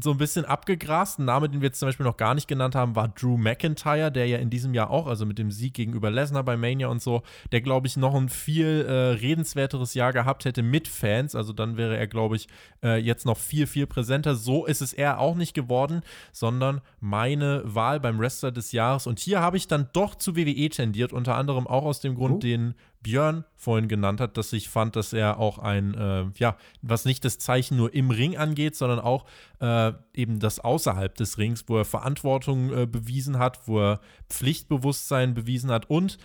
so 0.02 0.10
ein 0.10 0.18
bisschen 0.18 0.44
abgegrast. 0.44 1.18
Ein 1.18 1.24
Name, 1.24 1.48
den 1.48 1.60
wir 1.60 1.68
jetzt 1.68 1.78
zum 1.78 1.88
Beispiel 1.88 2.04
noch 2.04 2.16
gar 2.16 2.34
nicht 2.34 2.48
genannt 2.48 2.74
haben, 2.74 2.96
war 2.96 3.08
Drew 3.08 3.36
McIntyre, 3.36 4.10
der 4.12 4.26
ja 4.26 4.38
in 4.38 4.50
diesem 4.50 4.74
Jahr 4.74 4.90
auch, 4.90 5.06
also 5.06 5.24
mit 5.26 5.38
dem 5.38 5.50
Sieg 5.50 5.74
gegenüber 5.74 6.10
Lesnar 6.10 6.42
bei 6.44 6.56
Mania 6.56 6.88
und 6.88 7.00
so, 7.00 7.22
der, 7.52 7.60
glaube 7.60 7.86
ich, 7.86 7.96
noch 7.96 8.14
ein 8.14 8.28
viel 8.28 8.84
äh, 8.88 8.92
redenswerteres 9.20 9.94
Jahr 9.94 10.12
gehabt 10.12 10.44
hätte 10.44 10.62
mit 10.62 10.88
Fans. 10.88 11.34
Also 11.34 11.52
dann 11.52 11.76
wäre 11.76 11.96
er, 11.96 12.06
glaube 12.06 12.36
ich, 12.36 12.48
äh, 12.82 12.98
jetzt 12.98 13.26
noch 13.26 13.38
viel, 13.38 13.66
viel 13.66 13.86
präsenter. 13.86 14.34
So 14.34 14.66
ist 14.66 14.82
es 14.82 14.92
er 14.92 15.18
auch 15.18 15.34
nicht 15.34 15.54
geworden, 15.54 16.02
sondern 16.32 16.80
meine 17.00 17.62
Wahl 17.64 18.00
beim 18.00 18.18
Wrestler 18.18 18.52
des 18.52 18.72
Jahres. 18.72 19.06
Und 19.06 19.18
hier 19.18 19.40
habe 19.40 19.56
ich 19.56 19.68
dann 19.68 19.88
doch 19.92 20.14
zu 20.14 20.36
WWE 20.36 20.68
tendiert, 20.68 21.12
unter 21.12 21.36
anderem 21.36 21.66
auch 21.66 21.84
aus 21.84 22.00
dem 22.00 22.14
Grund, 22.14 22.32
Oh. 22.32 22.38
den 22.38 22.74
Björn 23.02 23.44
vorhin 23.56 23.88
genannt 23.88 24.20
hat, 24.20 24.36
dass 24.36 24.52
ich 24.52 24.68
fand, 24.68 24.96
dass 24.96 25.12
er 25.12 25.38
auch 25.38 25.58
ein, 25.58 25.94
äh, 25.94 26.24
ja, 26.36 26.56
was 26.82 27.04
nicht 27.04 27.24
das 27.24 27.38
Zeichen 27.38 27.76
nur 27.76 27.94
im 27.94 28.10
Ring 28.10 28.36
angeht, 28.36 28.76
sondern 28.76 29.00
auch 29.00 29.26
äh, 29.60 29.92
eben 30.14 30.38
das 30.38 30.60
außerhalb 30.60 31.14
des 31.14 31.38
Rings, 31.38 31.64
wo 31.68 31.78
er 31.78 31.84
Verantwortung 31.84 32.72
äh, 32.72 32.86
bewiesen 32.86 33.38
hat, 33.38 33.66
wo 33.66 33.80
er 33.80 34.00
Pflichtbewusstsein 34.28 35.34
bewiesen 35.34 35.70
hat 35.70 35.90
und 35.90 36.18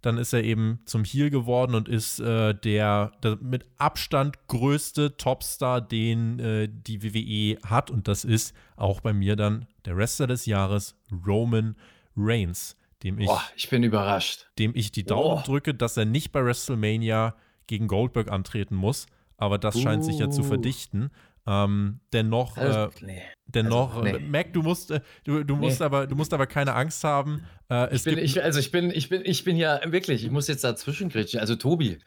dann 0.00 0.16
ist 0.16 0.32
er 0.32 0.44
eben 0.44 0.78
zum 0.84 1.04
Heel 1.04 1.30
geworden 1.30 1.74
und 1.74 1.88
ist 1.88 2.20
äh, 2.20 2.54
der, 2.54 3.12
der 3.22 3.36
mit 3.40 3.66
Abstand 3.78 4.46
größte 4.46 5.16
Topstar, 5.16 5.80
den 5.80 6.38
äh, 6.38 6.68
die 6.70 7.02
WWE 7.02 7.58
hat. 7.68 7.90
Und 7.90 8.06
das 8.06 8.24
ist 8.24 8.54
auch 8.76 9.00
bei 9.00 9.12
mir 9.12 9.34
dann 9.34 9.66
der 9.84 9.96
Wrestler 9.96 10.28
des 10.28 10.46
Jahres, 10.46 10.94
Roman 11.26 11.74
Reigns, 12.16 12.76
dem 13.02 13.18
ich 13.18 13.26
Boah, 13.26 13.42
ich 13.56 13.68
bin 13.70 13.82
überrascht. 13.82 14.48
dem 14.58 14.72
ich 14.74 14.90
die 14.92 15.04
Daumen 15.04 15.38
Oh. 15.40 15.46
drücke, 15.46 15.74
dass 15.74 15.96
er 15.96 16.04
nicht 16.04 16.32
bei 16.32 16.44
WrestleMania 16.44 17.36
gegen 17.66 17.86
Goldberg 17.88 18.30
antreten 18.30 18.74
muss. 18.74 19.06
Aber 19.36 19.58
das 19.58 19.80
scheint 19.80 20.04
sich 20.04 20.18
ja 20.18 20.30
zu 20.30 20.40
Uh. 20.40 20.44
verdichten. 20.44 21.10
Ähm, 21.46 22.00
dennoch, 22.12 22.56
Also, 22.56 22.80
äh, 22.80 22.90
nee. 23.06 23.22
dennoch, 23.46 23.94
also, 23.96 24.02
nee. 24.02 24.18
Mac, 24.18 24.52
du 24.52 24.62
musst, 24.62 24.90
äh, 24.90 25.00
du, 25.24 25.44
du 25.44 25.56
musst 25.56 25.78
Nee. 25.80 25.86
aber, 25.86 26.06
du 26.06 26.14
musst 26.16 26.34
aber 26.34 26.46
keine 26.46 26.74
Angst 26.74 27.04
haben. 27.04 27.44
Äh, 27.70 27.86
es 27.90 28.04
Ich 28.04 28.14
bin, 28.14 28.22
ich, 28.22 28.42
also 28.42 28.58
ich 28.58 28.70
bin, 28.70 28.90
ich 28.90 29.08
bin, 29.08 29.22
ich 29.24 29.44
bin 29.44 29.56
ja 29.56 29.80
wirklich, 29.90 30.24
ich 30.24 30.30
muss 30.30 30.48
jetzt 30.48 30.64
dazwischen 30.64 31.08
gritschen. 31.08 31.40
Also 31.40 31.54
Tobi, 31.56 31.98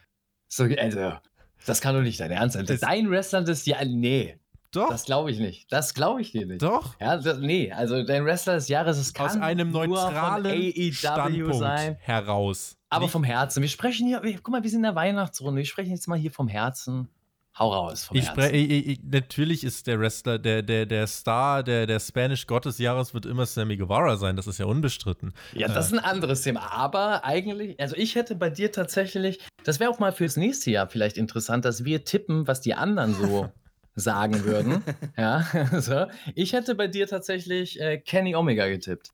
so, 0.48 0.64
also, 0.64 1.14
das 1.66 1.80
kann 1.80 1.94
doch 1.94 2.02
nicht 2.02 2.20
dein 2.20 2.30
Ernst 2.30 2.54
sein. 2.54 2.66
Dein 2.80 3.10
Wrestler 3.10 3.42
des 3.42 3.64
Jahres, 3.66 3.88
nee, 3.88 4.36
doch, 4.72 4.88
das 4.88 5.04
glaube 5.04 5.30
ich 5.30 5.38
nicht. 5.38 5.70
Das 5.70 5.94
glaube 5.94 6.20
ich 6.22 6.32
dir 6.32 6.46
nicht. 6.46 6.62
doch. 6.62 6.94
Ja, 7.00 7.16
das, 7.16 7.38
nee, 7.38 7.70
also 7.72 8.02
dein 8.02 8.24
Wrestler 8.24 8.54
des 8.54 8.68
Jahres, 8.68 8.98
es 8.98 9.12
kann 9.14 9.26
Aus 9.26 9.36
einem 9.36 9.70
neutralen 9.70 10.46
AEW 10.46 10.92
Standpunkt 10.92 11.54
sein. 11.56 11.96
heraus. 12.00 12.76
Aber 12.88 13.04
Nicht- 13.04 13.12
vom 13.12 13.24
Herzen. 13.24 13.62
Wir 13.62 13.68
sprechen 13.68 14.06
hier, 14.06 14.20
guck 14.42 14.48
mal, 14.48 14.62
wir 14.62 14.70
sind 14.70 14.80
in 14.80 14.84
der 14.84 14.94
Weihnachtsrunde. 14.94 15.58
Wir 15.58 15.66
sprechen 15.66 15.90
jetzt 15.92 16.08
mal 16.08 16.18
hier 16.18 16.30
vom 16.30 16.48
Herzen. 16.48 17.08
Hau 17.58 17.70
raus 17.70 18.04
vom 18.06 18.16
ich 18.16 18.26
Herzen. 18.28 18.54
ich, 18.54 18.86
ich, 18.88 19.00
natürlich 19.04 19.62
ist 19.62 19.86
der 19.86 20.00
Wrestler, 20.00 20.38
der, 20.38 20.62
der, 20.62 20.86
der 20.86 21.06
Star, 21.06 21.62
der, 21.62 21.86
der 21.86 22.00
Spanish 22.00 22.46
Gott 22.46 22.64
des 22.64 22.78
Jahres 22.78 23.12
wird 23.12 23.26
immer 23.26 23.44
Sammy 23.44 23.76
Guevara 23.76 24.16
sein, 24.16 24.36
das 24.36 24.46
ist 24.46 24.56
ja 24.58 24.64
unbestritten. 24.64 25.34
Ja, 25.52 25.68
das 25.68 25.88
ist 25.88 25.92
ein 25.92 25.98
anderes 25.98 26.40
Thema. 26.40 26.72
Aber 26.72 27.26
eigentlich, 27.26 27.78
also 27.78 27.94
ich 27.96 28.14
hätte 28.14 28.36
bei 28.36 28.48
dir 28.48 28.72
tatsächlich, 28.72 29.38
das 29.64 29.80
wäre 29.80 29.90
auch 29.90 29.98
mal 29.98 30.12
fürs 30.12 30.38
nächste 30.38 30.70
Jahr 30.70 30.86
vielleicht 30.86 31.18
interessant, 31.18 31.66
dass 31.66 31.84
wir 31.84 32.04
tippen, 32.06 32.46
was 32.46 32.62
die 32.62 32.72
anderen 32.72 33.12
so 33.14 33.50
sagen 33.94 34.44
würden. 34.44 34.82
Ja, 35.16 35.44
so. 35.80 36.06
Ich 36.34 36.52
hätte 36.52 36.74
bei 36.74 36.86
dir 36.88 37.06
tatsächlich 37.06 37.80
äh, 37.80 37.98
Kenny 37.98 38.34
Omega 38.34 38.66
getippt. 38.68 39.12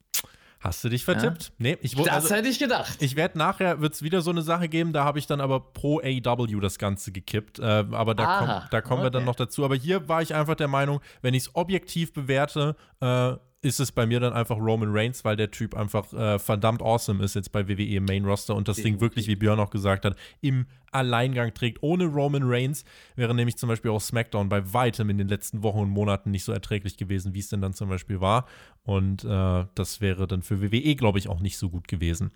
Hast 0.60 0.82
du 0.82 0.88
dich 0.88 1.04
vertippt? 1.04 1.52
Nee, 1.58 1.78
ich. 1.82 1.94
Das 1.94 2.08
also- 2.08 2.34
hätte 2.34 2.48
ich 2.48 2.58
gedacht. 2.58 2.96
Ich 3.00 3.14
werde 3.14 3.38
nachher, 3.38 3.80
wird 3.80 3.94
es 3.94 4.02
wieder 4.02 4.22
so 4.22 4.30
eine 4.30 4.42
Sache 4.42 4.68
geben, 4.68 4.92
da 4.92 5.04
habe 5.04 5.18
ich 5.18 5.26
dann 5.26 5.40
aber 5.40 5.60
pro 5.60 6.00
AW 6.00 6.60
das 6.60 6.78
Ganze 6.78 7.12
gekippt. 7.12 7.60
Äh, 7.60 7.62
aber 7.62 8.14
da, 8.14 8.24
Aha, 8.24 8.38
komm, 8.38 8.68
da 8.70 8.80
kommen 8.80 9.02
wir 9.04 9.10
dann 9.10 9.22
okay. 9.22 9.30
noch 9.30 9.36
dazu. 9.36 9.64
Aber 9.64 9.76
hier 9.76 10.08
war 10.08 10.20
ich 10.20 10.34
einfach 10.34 10.56
der 10.56 10.68
Meinung, 10.68 11.00
wenn 11.22 11.34
ich 11.34 11.44
es 11.44 11.54
objektiv 11.54 12.12
bewerte, 12.12 12.74
äh, 13.00 13.34
ist 13.60 13.80
es 13.80 13.90
bei 13.90 14.06
mir 14.06 14.20
dann 14.20 14.32
einfach 14.32 14.56
Roman 14.56 14.90
Reigns, 14.92 15.24
weil 15.24 15.36
der 15.36 15.50
Typ 15.50 15.74
einfach 15.74 16.12
äh, 16.12 16.38
verdammt 16.38 16.80
awesome 16.80 17.24
ist 17.24 17.34
jetzt 17.34 17.50
bei 17.50 17.68
WWE 17.68 17.96
im 17.96 18.04
Main 18.04 18.24
Roster 18.24 18.54
und 18.54 18.68
das 18.68 18.76
Ding 18.76 19.00
wirklich, 19.00 19.26
wie 19.26 19.34
Björn 19.34 19.58
auch 19.58 19.70
gesagt 19.70 20.04
hat, 20.04 20.16
im 20.40 20.66
Alleingang 20.92 21.52
trägt. 21.52 21.82
Ohne 21.82 22.04
Roman 22.04 22.44
Reigns 22.44 22.84
wäre 23.16 23.34
nämlich 23.34 23.56
zum 23.56 23.68
Beispiel 23.68 23.90
auch 23.90 24.00
SmackDown 24.00 24.48
bei 24.48 24.72
weitem 24.72 25.10
in 25.10 25.18
den 25.18 25.28
letzten 25.28 25.62
Wochen 25.64 25.80
und 25.80 25.90
Monaten 25.90 26.30
nicht 26.30 26.44
so 26.44 26.52
erträglich 26.52 26.96
gewesen, 26.96 27.34
wie 27.34 27.40
es 27.40 27.48
denn 27.48 27.60
dann 27.60 27.74
zum 27.74 27.88
Beispiel 27.88 28.20
war. 28.20 28.46
Und 28.84 29.24
äh, 29.24 29.64
das 29.74 30.00
wäre 30.00 30.28
dann 30.28 30.42
für 30.42 30.62
WWE, 30.62 30.94
glaube 30.94 31.18
ich, 31.18 31.28
auch 31.28 31.40
nicht 31.40 31.58
so 31.58 31.68
gut 31.68 31.88
gewesen. 31.88 32.30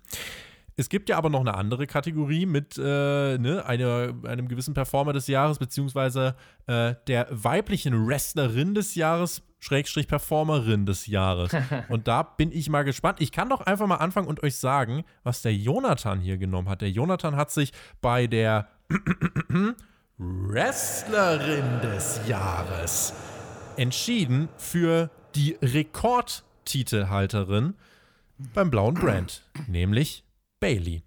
Es 0.75 0.89
gibt 0.89 1.09
ja 1.09 1.17
aber 1.17 1.29
noch 1.29 1.41
eine 1.41 1.53
andere 1.53 1.85
Kategorie 1.85 2.45
mit 2.45 2.77
äh, 2.77 3.37
ne, 3.37 3.63
einer, 3.65 4.13
einem 4.23 4.47
gewissen 4.47 4.73
Performer 4.73 5.13
des 5.13 5.27
Jahres, 5.27 5.59
beziehungsweise 5.59 6.35
äh, 6.65 6.95
der 7.07 7.27
weiblichen 7.29 8.07
Wrestlerin 8.07 8.73
des 8.73 8.95
Jahres, 8.95 9.43
Schrägstrich 9.63 10.07
Performerin 10.09 10.85
des 10.85 11.07
Jahres. 11.07 11.55
Und 11.87 12.09
da 12.09 12.23
bin 12.23 12.51
ich 12.51 12.69
mal 12.69 12.83
gespannt. 12.83 13.21
Ich 13.21 13.31
kann 13.31 13.47
doch 13.47 13.61
einfach 13.61 13.87
mal 13.87 13.95
anfangen 13.95 14.27
und 14.27 14.43
euch 14.43 14.57
sagen, 14.57 15.05
was 15.23 15.41
der 15.41 15.55
Jonathan 15.55 16.19
hier 16.19 16.37
genommen 16.37 16.67
hat. 16.67 16.81
Der 16.81 16.91
Jonathan 16.91 17.37
hat 17.37 17.49
sich 17.49 17.71
bei 18.01 18.27
der 18.27 18.67
Wrestlerin 20.17 21.79
des 21.81 22.19
Jahres 22.27 23.13
entschieden 23.77 24.49
für 24.57 25.09
die 25.33 25.57
Rekordtitelhalterin 25.61 27.75
beim 28.53 28.69
blauen 28.69 28.95
Brand, 28.95 29.43
nämlich 29.67 30.25
Bailey. 30.59 31.03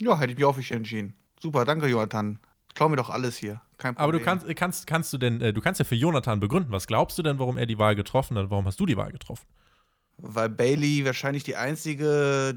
Ja, 0.00 0.20
hätte 0.20 0.30
ich 0.32 0.38
mich 0.38 0.44
auch 0.44 0.54
für 0.54 0.74
entschieden. 0.74 1.14
Super, 1.40 1.64
danke, 1.64 1.88
Jonathan. 1.88 2.38
Klau 2.74 2.88
mir 2.88 2.96
doch 2.96 3.10
alles 3.10 3.36
hier. 3.36 3.60
Kein 3.78 3.94
Problem. 3.94 4.02
Aber 4.02 4.12
du 4.12 4.24
kannst, 4.24 4.56
kannst, 4.56 4.86
kannst 4.86 5.12
du 5.12 5.18
denn, 5.18 5.40
äh, 5.40 5.52
du 5.52 5.60
kannst 5.60 5.78
ja 5.78 5.84
für 5.84 5.94
Jonathan 5.94 6.40
begründen. 6.40 6.72
Was 6.72 6.86
glaubst 6.86 7.18
du 7.18 7.22
denn, 7.22 7.38
warum 7.38 7.58
er 7.58 7.66
die 7.66 7.78
Wahl 7.78 7.94
getroffen 7.96 8.38
hat? 8.38 8.50
Warum 8.50 8.66
hast 8.66 8.80
du 8.80 8.86
die 8.86 8.96
Wahl 8.96 9.12
getroffen? 9.12 9.46
Weil 10.18 10.48
Bailey 10.48 11.04
wahrscheinlich 11.04 11.42
die 11.42 11.56
einzige 11.56 12.56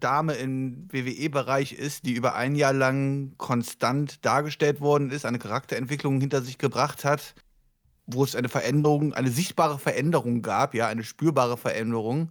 Dame 0.00 0.34
im 0.34 0.88
WWE-Bereich 0.90 1.72
ist, 1.72 2.06
die 2.06 2.12
über 2.12 2.34
ein 2.34 2.56
Jahr 2.56 2.72
lang 2.72 3.34
konstant 3.36 4.24
dargestellt 4.24 4.80
worden 4.80 5.10
ist, 5.10 5.24
eine 5.24 5.38
Charakterentwicklung 5.38 6.20
hinter 6.20 6.42
sich 6.42 6.58
gebracht 6.58 7.04
hat, 7.04 7.34
wo 8.06 8.24
es 8.24 8.34
eine 8.34 8.48
Veränderung, 8.48 9.14
eine 9.14 9.30
sichtbare 9.30 9.78
Veränderung 9.78 10.42
gab, 10.42 10.74
ja, 10.74 10.88
eine 10.88 11.04
spürbare 11.04 11.56
Veränderung, 11.56 12.30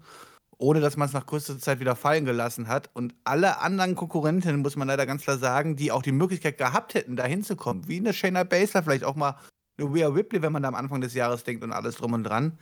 ohne 0.59 0.81
dass 0.81 0.97
man 0.97 1.07
es 1.07 1.13
nach 1.13 1.25
kurzer 1.25 1.57
Zeit 1.57 1.79
wieder 1.79 1.95
fallen 1.95 2.25
gelassen 2.25 2.67
hat. 2.67 2.89
Und 2.93 3.15
alle 3.23 3.61
anderen 3.61 3.95
Konkurrentinnen, 3.95 4.61
muss 4.61 4.75
man 4.75 4.89
leider 4.89 5.05
ganz 5.05 5.23
klar 5.23 5.37
sagen, 5.37 5.77
die 5.77 5.91
auch 5.91 6.01
die 6.01 6.11
Möglichkeit 6.11 6.57
gehabt 6.57 6.93
hätten, 6.93 7.15
da 7.15 7.23
hinzukommen, 7.23 7.87
wie 7.87 7.97
eine 7.97 8.13
Shayna 8.13 8.43
Baszler, 8.43 8.83
vielleicht 8.83 9.05
auch 9.05 9.15
mal 9.15 9.39
eine 9.77 9.91
Rhea 9.91 10.09
Ripley, 10.09 10.41
wenn 10.41 10.51
man 10.51 10.61
da 10.61 10.67
am 10.67 10.75
Anfang 10.75 10.99
des 10.99 11.13
Jahres 11.13 11.45
denkt 11.45 11.63
und 11.63 11.71
alles 11.71 11.95
drum 11.95 12.13
und 12.13 12.25
dran. 12.25 12.59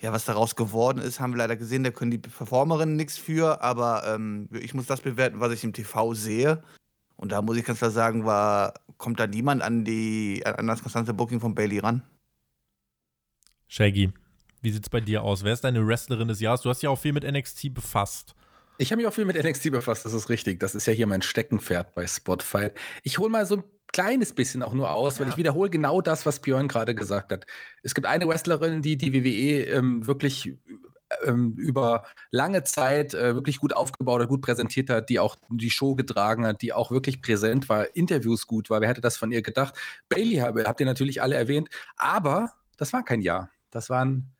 Ja, 0.00 0.12
was 0.12 0.24
daraus 0.24 0.56
geworden 0.56 0.98
ist, 0.98 1.20
haben 1.20 1.32
wir 1.32 1.38
leider 1.38 1.56
gesehen, 1.56 1.84
da 1.84 1.90
können 1.90 2.10
die 2.10 2.18
Performerinnen 2.18 2.96
nichts 2.96 3.18
für, 3.18 3.62
aber 3.62 4.04
ähm, 4.06 4.48
ich 4.50 4.74
muss 4.74 4.86
das 4.86 5.02
bewerten, 5.02 5.40
was 5.40 5.52
ich 5.52 5.64
im 5.64 5.72
TV 5.72 6.14
sehe. 6.14 6.62
Und 7.16 7.30
da 7.30 7.42
muss 7.42 7.56
ich 7.58 7.64
ganz 7.64 7.78
klar 7.78 7.90
sagen, 7.90 8.24
war, 8.24 8.74
kommt 8.96 9.20
da 9.20 9.26
niemand 9.26 9.62
an, 9.62 9.84
die, 9.84 10.42
an 10.44 10.66
das 10.66 10.82
konstante 10.82 11.14
Booking 11.14 11.40
von 11.40 11.54
Bailey 11.54 11.78
ran. 11.78 12.02
Shaggy, 13.68 14.12
wie 14.64 14.70
sieht 14.70 14.84
es 14.84 14.90
bei 14.90 15.00
dir 15.00 15.22
aus? 15.22 15.44
Wer 15.44 15.52
ist 15.52 15.62
deine 15.62 15.86
Wrestlerin 15.86 16.28
des 16.28 16.40
Jahres? 16.40 16.62
Du 16.62 16.70
hast 16.70 16.82
ja 16.82 16.90
auch 16.90 16.98
viel 16.98 17.12
mit 17.12 17.24
NXT 17.24 17.74
befasst. 17.74 18.34
Ich 18.78 18.90
habe 18.90 19.00
mich 19.00 19.06
auch 19.06 19.14
viel 19.14 19.26
mit 19.26 19.42
NXT 19.42 19.70
befasst, 19.70 20.04
das 20.04 20.14
ist 20.14 20.28
richtig. 20.28 20.58
Das 20.58 20.74
ist 20.74 20.86
ja 20.86 20.92
hier 20.92 21.06
mein 21.06 21.22
Steckenpferd 21.22 21.94
bei 21.94 22.06
Spotify. 22.06 22.70
Ich 23.04 23.18
hole 23.18 23.30
mal 23.30 23.46
so 23.46 23.56
ein 23.56 23.64
kleines 23.92 24.32
bisschen 24.32 24.64
auch 24.64 24.72
nur 24.72 24.90
aus, 24.90 25.20
weil 25.20 25.28
ich 25.28 25.36
wiederhole 25.36 25.70
genau 25.70 26.00
das, 26.00 26.26
was 26.26 26.40
Björn 26.40 26.66
gerade 26.66 26.96
gesagt 26.96 27.30
hat. 27.30 27.46
Es 27.84 27.94
gibt 27.94 28.08
eine 28.08 28.26
Wrestlerin, 28.26 28.82
die 28.82 28.96
die 28.96 29.12
WWE 29.12 29.64
ähm, 29.66 30.06
wirklich 30.06 30.56
ähm, 31.24 31.54
über 31.56 32.04
lange 32.32 32.64
Zeit 32.64 33.14
äh, 33.14 33.34
wirklich 33.34 33.58
gut 33.58 33.76
aufgebaut 33.76 34.22
hat, 34.22 34.28
gut 34.28 34.42
präsentiert 34.42 34.90
hat, 34.90 35.08
die 35.08 35.20
auch 35.20 35.36
die 35.50 35.70
Show 35.70 35.94
getragen 35.94 36.44
hat, 36.44 36.62
die 36.62 36.72
auch 36.72 36.90
wirklich 36.90 37.22
präsent 37.22 37.68
war, 37.68 37.94
Interviews 37.94 38.48
gut 38.48 38.70
war. 38.70 38.80
Wer 38.80 38.88
hätte 38.88 39.00
das 39.00 39.16
von 39.16 39.30
ihr 39.30 39.42
gedacht? 39.42 39.74
Bailey 40.08 40.38
habt 40.38 40.80
ihr 40.80 40.86
natürlich 40.86 41.22
alle 41.22 41.36
erwähnt, 41.36 41.68
aber 41.96 42.52
das 42.76 42.92
war 42.92 43.04
kein 43.04 43.20
Jahr. 43.20 43.50
Das 43.70 43.90
waren 43.90 44.33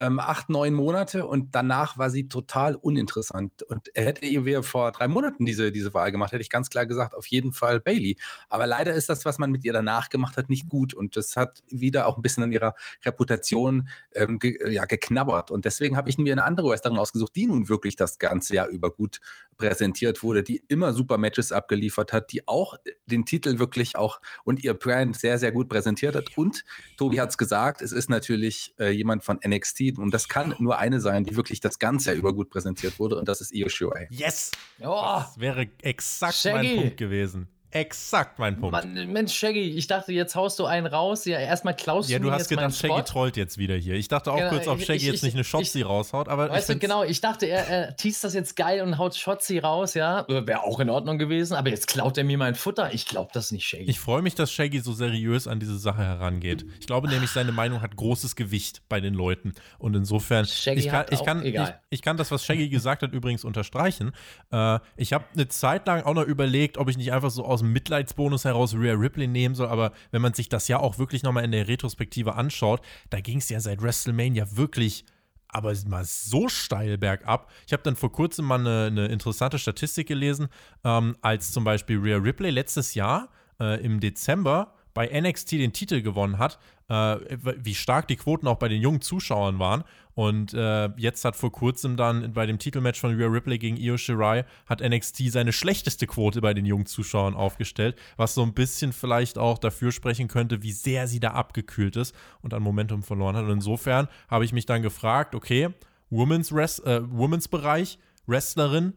ähm, 0.00 0.18
acht, 0.18 0.50
neun 0.50 0.74
Monate 0.74 1.26
und 1.26 1.54
danach 1.54 1.96
war 1.98 2.10
sie 2.10 2.28
total 2.28 2.74
uninteressant. 2.74 3.62
Und 3.62 3.90
hätte 3.94 4.26
ihr 4.26 4.62
vor 4.62 4.92
drei 4.92 5.08
Monaten 5.08 5.44
diese, 5.44 5.72
diese 5.72 5.94
Wahl 5.94 6.10
gemacht, 6.12 6.32
hätte 6.32 6.42
ich 6.42 6.50
ganz 6.50 6.68
klar 6.70 6.86
gesagt, 6.86 7.14
auf 7.14 7.26
jeden 7.26 7.52
Fall 7.52 7.80
Bailey. 7.80 8.16
Aber 8.48 8.66
leider 8.66 8.92
ist 8.94 9.08
das, 9.08 9.24
was 9.24 9.38
man 9.38 9.50
mit 9.50 9.64
ihr 9.64 9.72
danach 9.72 10.08
gemacht 10.08 10.36
hat, 10.36 10.50
nicht 10.50 10.68
gut. 10.68 10.94
Und 10.94 11.16
das 11.16 11.36
hat 11.36 11.62
wieder 11.68 12.06
auch 12.06 12.16
ein 12.16 12.22
bisschen 12.22 12.42
an 12.42 12.52
ihrer 12.52 12.74
Reputation 13.04 13.88
ähm, 14.14 14.38
ge 14.38 14.72
ja, 14.72 14.84
geknabbert. 14.84 15.50
Und 15.50 15.64
deswegen 15.64 15.96
habe 15.96 16.10
ich 16.10 16.18
mir 16.18 16.32
eine 16.32 16.44
andere 16.44 16.68
Wrestlerin 16.68 16.98
ausgesucht, 16.98 17.34
die 17.36 17.46
nun 17.46 17.68
wirklich 17.68 17.96
das 17.96 18.18
ganze 18.18 18.54
Jahr 18.54 18.68
über 18.68 18.90
gut 18.90 19.20
präsentiert 19.56 20.22
wurde, 20.22 20.42
die 20.42 20.62
immer 20.68 20.92
super 20.92 21.18
Matches 21.18 21.52
abgeliefert 21.52 22.12
hat, 22.12 22.32
die 22.32 22.46
auch 22.46 22.76
den 23.06 23.24
Titel 23.24 23.58
wirklich 23.58 23.96
auch 23.96 24.20
und 24.44 24.62
ihr 24.64 24.74
Brand 24.74 25.16
sehr, 25.16 25.38
sehr 25.38 25.52
gut 25.52 25.68
präsentiert 25.68 26.14
hat. 26.14 26.36
Und 26.36 26.64
Tobi 26.96 27.20
hat 27.20 27.30
es 27.30 27.38
gesagt, 27.38 27.82
es 27.82 27.92
ist 27.92 28.10
natürlich 28.10 28.74
äh, 28.78 28.90
jemand 28.90 29.24
von 29.24 29.38
NXT 29.46 29.98
und 29.98 30.12
das 30.12 30.28
kann 30.28 30.54
nur 30.58 30.78
eine 30.78 31.00
sein, 31.00 31.24
die 31.24 31.36
wirklich 31.36 31.60
das 31.60 31.78
ganze 31.78 32.10
Jahr 32.10 32.16
über 32.16 32.34
gut 32.34 32.50
präsentiert 32.50 32.98
wurde 32.98 33.16
und 33.16 33.28
das 33.28 33.40
ist 33.40 33.54
Io 33.54 33.68
Shirai. 33.68 34.08
Yes! 34.10 34.52
Oh, 34.80 35.16
das 35.18 35.38
wäre 35.38 35.68
exakt 35.82 36.34
Shaggy. 36.34 36.68
mein 36.68 36.76
Punkt 36.76 36.96
gewesen. 36.96 37.48
Exakt 37.74 38.38
mein 38.38 38.56
Punkt. 38.56 38.70
Mann, 38.70 39.12
Mensch, 39.12 39.34
Shaggy, 39.34 39.70
ich 39.70 39.88
dachte, 39.88 40.12
jetzt 40.12 40.36
haust 40.36 40.60
du 40.60 40.64
einen 40.64 40.86
raus. 40.86 41.24
Ja, 41.24 41.40
erstmal 41.40 41.74
klaust 41.74 42.08
ja, 42.08 42.20
du 42.20 42.26
Ja, 42.26 42.30
du 42.30 42.38
hast 42.38 42.48
gedacht, 42.48 42.72
Shaggy 42.72 43.02
trollt 43.02 43.36
jetzt 43.36 43.58
wieder 43.58 43.74
hier. 43.74 43.94
Ich 43.94 44.06
dachte 44.06 44.30
auch 44.30 44.36
genau, 44.36 44.50
kurz, 44.50 44.68
ob 44.68 44.80
Shaggy 44.80 44.98
ich, 44.98 45.02
jetzt 45.02 45.24
nicht 45.24 45.34
eine 45.34 45.42
Shotzi 45.42 45.82
raushaut, 45.82 46.28
aber. 46.28 46.50
Weißt 46.50 46.68
du, 46.68 46.78
genau, 46.78 47.02
ich 47.02 47.20
dachte, 47.20 47.46
er, 47.46 47.66
er 47.66 47.96
teast 47.96 48.22
das 48.22 48.32
jetzt 48.32 48.54
geil 48.54 48.80
und 48.80 48.96
haut 48.96 49.16
Shotzi 49.16 49.58
raus, 49.58 49.94
ja. 49.94 50.24
Wäre 50.28 50.62
auch 50.62 50.78
in 50.78 50.88
Ordnung 50.88 51.18
gewesen, 51.18 51.54
aber 51.54 51.70
jetzt 51.70 51.88
klaut 51.88 52.16
er 52.16 52.22
mir 52.22 52.38
mein 52.38 52.54
Futter. 52.54 52.94
Ich 52.94 53.06
glaube 53.06 53.30
das 53.34 53.50
nicht, 53.50 53.66
Shaggy. 53.66 53.90
Ich 53.90 53.98
freue 53.98 54.22
mich, 54.22 54.36
dass 54.36 54.52
Shaggy 54.52 54.78
so 54.78 54.92
seriös 54.92 55.48
an 55.48 55.58
diese 55.58 55.76
Sache 55.76 56.04
herangeht. 56.04 56.64
Ich 56.78 56.86
glaube 56.86 57.08
nämlich, 57.08 57.30
seine 57.30 57.50
Meinung 57.50 57.82
hat 57.82 57.96
großes 57.96 58.36
Gewicht 58.36 58.82
bei 58.88 59.00
den 59.00 59.14
Leuten. 59.14 59.52
Und 59.78 59.96
insofern, 59.96 60.46
Shaggy 60.46 60.78
ich 60.78 60.88
kann, 60.88 61.06
ich, 61.10 61.24
kann, 61.24 61.44
ich, 61.44 61.58
ich, 61.90 62.02
kann 62.02 62.16
das, 62.18 62.30
was 62.30 62.44
Shaggy 62.44 62.68
gesagt 62.68 63.02
hat, 63.02 63.12
übrigens 63.12 63.44
unterstreichen. 63.44 64.12
Äh, 64.52 64.78
ich 64.96 65.12
habe 65.12 65.24
eine 65.34 65.48
Zeit 65.48 65.88
lang 65.88 66.04
auch 66.04 66.14
noch 66.14 66.22
überlegt, 66.22 66.78
ob 66.78 66.88
ich 66.88 66.96
nicht 66.96 67.12
einfach 67.12 67.32
so 67.32 67.44
aus 67.44 67.63
dem 67.64 67.72
Mitleidsbonus 67.72 68.44
heraus 68.44 68.74
Rhea 68.74 68.94
Ripley 68.94 69.26
nehmen 69.26 69.54
soll, 69.54 69.68
aber 69.68 69.92
wenn 70.10 70.22
man 70.22 70.34
sich 70.34 70.48
das 70.48 70.68
ja 70.68 70.78
auch 70.78 70.98
wirklich 70.98 71.22
nochmal 71.22 71.44
in 71.44 71.52
der 71.52 71.68
Retrospektive 71.68 72.34
anschaut, 72.34 72.80
da 73.10 73.20
ging 73.20 73.38
es 73.38 73.48
ja 73.48 73.60
seit 73.60 73.82
WrestleMania 73.82 74.56
wirklich 74.56 75.04
aber 75.48 75.72
mal 75.86 76.04
so 76.04 76.48
steil 76.48 76.98
bergab. 76.98 77.50
Ich 77.66 77.72
habe 77.72 77.82
dann 77.84 77.94
vor 77.94 78.10
kurzem 78.10 78.44
mal 78.44 78.58
eine, 78.58 78.86
eine 78.86 79.06
interessante 79.06 79.58
Statistik 79.58 80.08
gelesen, 80.08 80.48
ähm, 80.82 81.16
als 81.22 81.52
zum 81.52 81.62
Beispiel 81.62 81.98
Rhea 81.98 82.16
Ripley 82.16 82.50
letztes 82.50 82.94
Jahr 82.94 83.28
äh, 83.60 83.80
im 83.84 84.00
Dezember 84.00 84.74
bei 84.94 85.08
NXT 85.08 85.52
den 85.52 85.72
Titel 85.72 86.00
gewonnen 86.00 86.38
hat, 86.38 86.58
äh, 86.88 87.16
wie 87.58 87.74
stark 87.74 88.08
die 88.08 88.16
Quoten 88.16 88.46
auch 88.46 88.58
bei 88.58 88.68
den 88.68 88.80
jungen 88.80 89.00
Zuschauern 89.00 89.58
waren. 89.58 89.84
Und 90.14 90.54
äh, 90.54 90.90
jetzt 90.96 91.24
hat 91.24 91.34
vor 91.34 91.50
kurzem 91.50 91.96
dann 91.96 92.32
bei 92.32 92.46
dem 92.46 92.58
Titelmatch 92.58 93.00
von 93.00 93.16
Rhea 93.16 93.26
Ripley 93.26 93.58
gegen 93.58 93.76
Io 93.76 93.96
Shirai 93.96 94.44
hat 94.66 94.80
NXT 94.80 95.32
seine 95.32 95.52
schlechteste 95.52 96.06
Quote 96.06 96.40
bei 96.40 96.54
den 96.54 96.64
jungen 96.64 96.86
Zuschauern 96.86 97.34
aufgestellt, 97.34 97.96
was 98.16 98.34
so 98.34 98.42
ein 98.42 98.54
bisschen 98.54 98.92
vielleicht 98.92 99.36
auch 99.36 99.58
dafür 99.58 99.90
sprechen 99.90 100.28
könnte, 100.28 100.62
wie 100.62 100.72
sehr 100.72 101.08
sie 101.08 101.18
da 101.18 101.32
abgekühlt 101.32 101.96
ist 101.96 102.14
und 102.42 102.54
an 102.54 102.62
Momentum 102.62 103.02
verloren 103.02 103.34
hat. 103.34 103.44
Und 103.44 103.50
insofern 103.50 104.06
habe 104.28 104.44
ich 104.44 104.52
mich 104.52 104.66
dann 104.66 104.82
gefragt, 104.82 105.34
okay, 105.34 105.70
Women's, 106.10 106.52
Rest, 106.54 106.86
äh, 106.86 107.00
Women's 107.02 107.48
Bereich, 107.48 107.98
Wrestlerin, 108.26 108.92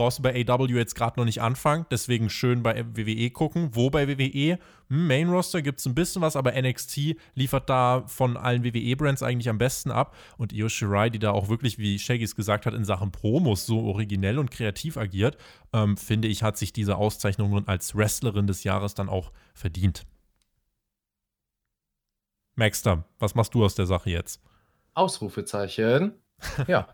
brauchst 0.00 0.18
du 0.18 0.22
bei 0.22 0.46
AW 0.48 0.66
jetzt 0.78 0.94
gerade 0.94 1.20
noch 1.20 1.26
nicht 1.26 1.42
anfangen, 1.42 1.84
deswegen 1.90 2.30
schön 2.30 2.62
bei 2.62 2.86
WWE 2.96 3.28
gucken. 3.28 3.68
Wo 3.74 3.90
bei 3.90 4.08
WWE? 4.08 4.58
Hm, 4.88 5.06
Main 5.06 5.28
Roster 5.28 5.60
gibt 5.60 5.80
es 5.80 5.84
ein 5.84 5.94
bisschen 5.94 6.22
was, 6.22 6.36
aber 6.36 6.58
NXT 6.58 7.16
liefert 7.34 7.68
da 7.68 8.04
von 8.06 8.38
allen 8.38 8.64
WWE-Brands 8.64 9.22
eigentlich 9.22 9.50
am 9.50 9.58
besten 9.58 9.90
ab. 9.90 10.16
Und 10.38 10.54
Io 10.54 10.70
Shirai, 10.70 11.10
die 11.10 11.18
da 11.18 11.32
auch 11.32 11.50
wirklich, 11.50 11.76
wie 11.76 11.98
Shaggy's 11.98 12.34
gesagt 12.34 12.64
hat, 12.64 12.72
in 12.72 12.86
Sachen 12.86 13.12
Promos 13.12 13.66
so 13.66 13.80
originell 13.80 14.38
und 14.38 14.50
kreativ 14.50 14.96
agiert, 14.96 15.36
ähm, 15.74 15.98
finde 15.98 16.28
ich, 16.28 16.42
hat 16.42 16.56
sich 16.56 16.72
diese 16.72 16.96
Auszeichnung 16.96 17.50
nun 17.50 17.68
als 17.68 17.94
Wrestlerin 17.94 18.46
des 18.46 18.64
Jahres 18.64 18.94
dann 18.94 19.10
auch 19.10 19.32
verdient. 19.52 20.06
Maxter, 22.54 23.04
was 23.18 23.34
machst 23.34 23.52
du 23.52 23.62
aus 23.62 23.74
der 23.74 23.84
Sache 23.84 24.08
jetzt? 24.08 24.40
Ausrufezeichen. 24.94 26.14
Ja. 26.66 26.88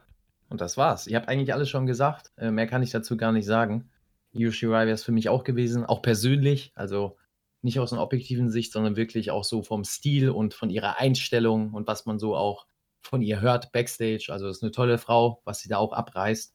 Und 0.49 0.61
das 0.61 0.77
war's. 0.77 1.07
Ihr 1.07 1.17
habt 1.17 1.29
eigentlich 1.29 1.53
alles 1.53 1.69
schon 1.69 1.87
gesagt. 1.87 2.33
Äh, 2.37 2.51
mehr 2.51 2.67
kann 2.67 2.83
ich 2.83 2.91
dazu 2.91 3.17
gar 3.17 3.33
nicht 3.33 3.47
sagen. 3.47 3.91
Yoshirai 4.33 4.87
wäre 4.87 4.95
es 4.95 5.05
für 5.05 5.13
mich 5.13 5.29
auch 5.29 5.45
gewesen, 5.45 5.85
auch 5.85 6.03
persönlich. 6.03 6.73
Also 6.75 7.17
nicht 7.63 7.81
aus 7.81 7.93
einer 7.93 8.03
objektiven 8.03 8.51
Sicht, 8.51 8.73
sondern 8.73 8.97
wirklich 8.97 9.31
auch 9.31 9.45
so 9.45 9.63
vom 9.63 9.85
Stil 9.85 10.31
und 10.31 10.55
von 10.55 10.71
ihrer 10.71 10.99
Einstellung 10.99 11.73
und 11.73 11.87
was 11.87 12.07
man 12.07 12.19
so 12.19 12.37
auch 12.37 12.67
von 13.03 13.23
ihr 13.23 13.41
hört 13.41 13.73
backstage. 13.73 14.29
Also 14.31 14.49
ist 14.49 14.63
eine 14.63 14.73
tolle 14.73 14.99
Frau, 14.99 15.41
was 15.45 15.61
sie 15.61 15.69
da 15.69 15.79
auch 15.79 15.93
abreißt. 15.93 16.55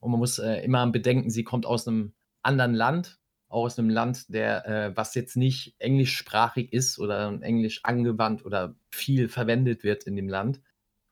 Und 0.00 0.10
man 0.10 0.20
muss 0.20 0.38
äh, 0.38 0.62
immer 0.62 0.86
bedenken, 0.90 1.30
sie 1.30 1.44
kommt 1.44 1.66
aus 1.66 1.86
einem 1.86 2.12
anderen 2.42 2.74
Land, 2.74 3.18
auch 3.48 3.64
aus 3.64 3.78
einem 3.78 3.90
Land, 3.90 4.32
der, 4.32 4.66
äh, 4.66 4.96
was 4.96 5.14
jetzt 5.14 5.36
nicht 5.36 5.74
englischsprachig 5.78 6.72
ist 6.72 6.98
oder 6.98 7.38
englisch 7.40 7.80
angewandt 7.84 8.44
oder 8.44 8.76
viel 8.90 9.28
verwendet 9.28 9.84
wird 9.84 10.04
in 10.04 10.16
dem 10.16 10.28
Land. 10.28 10.60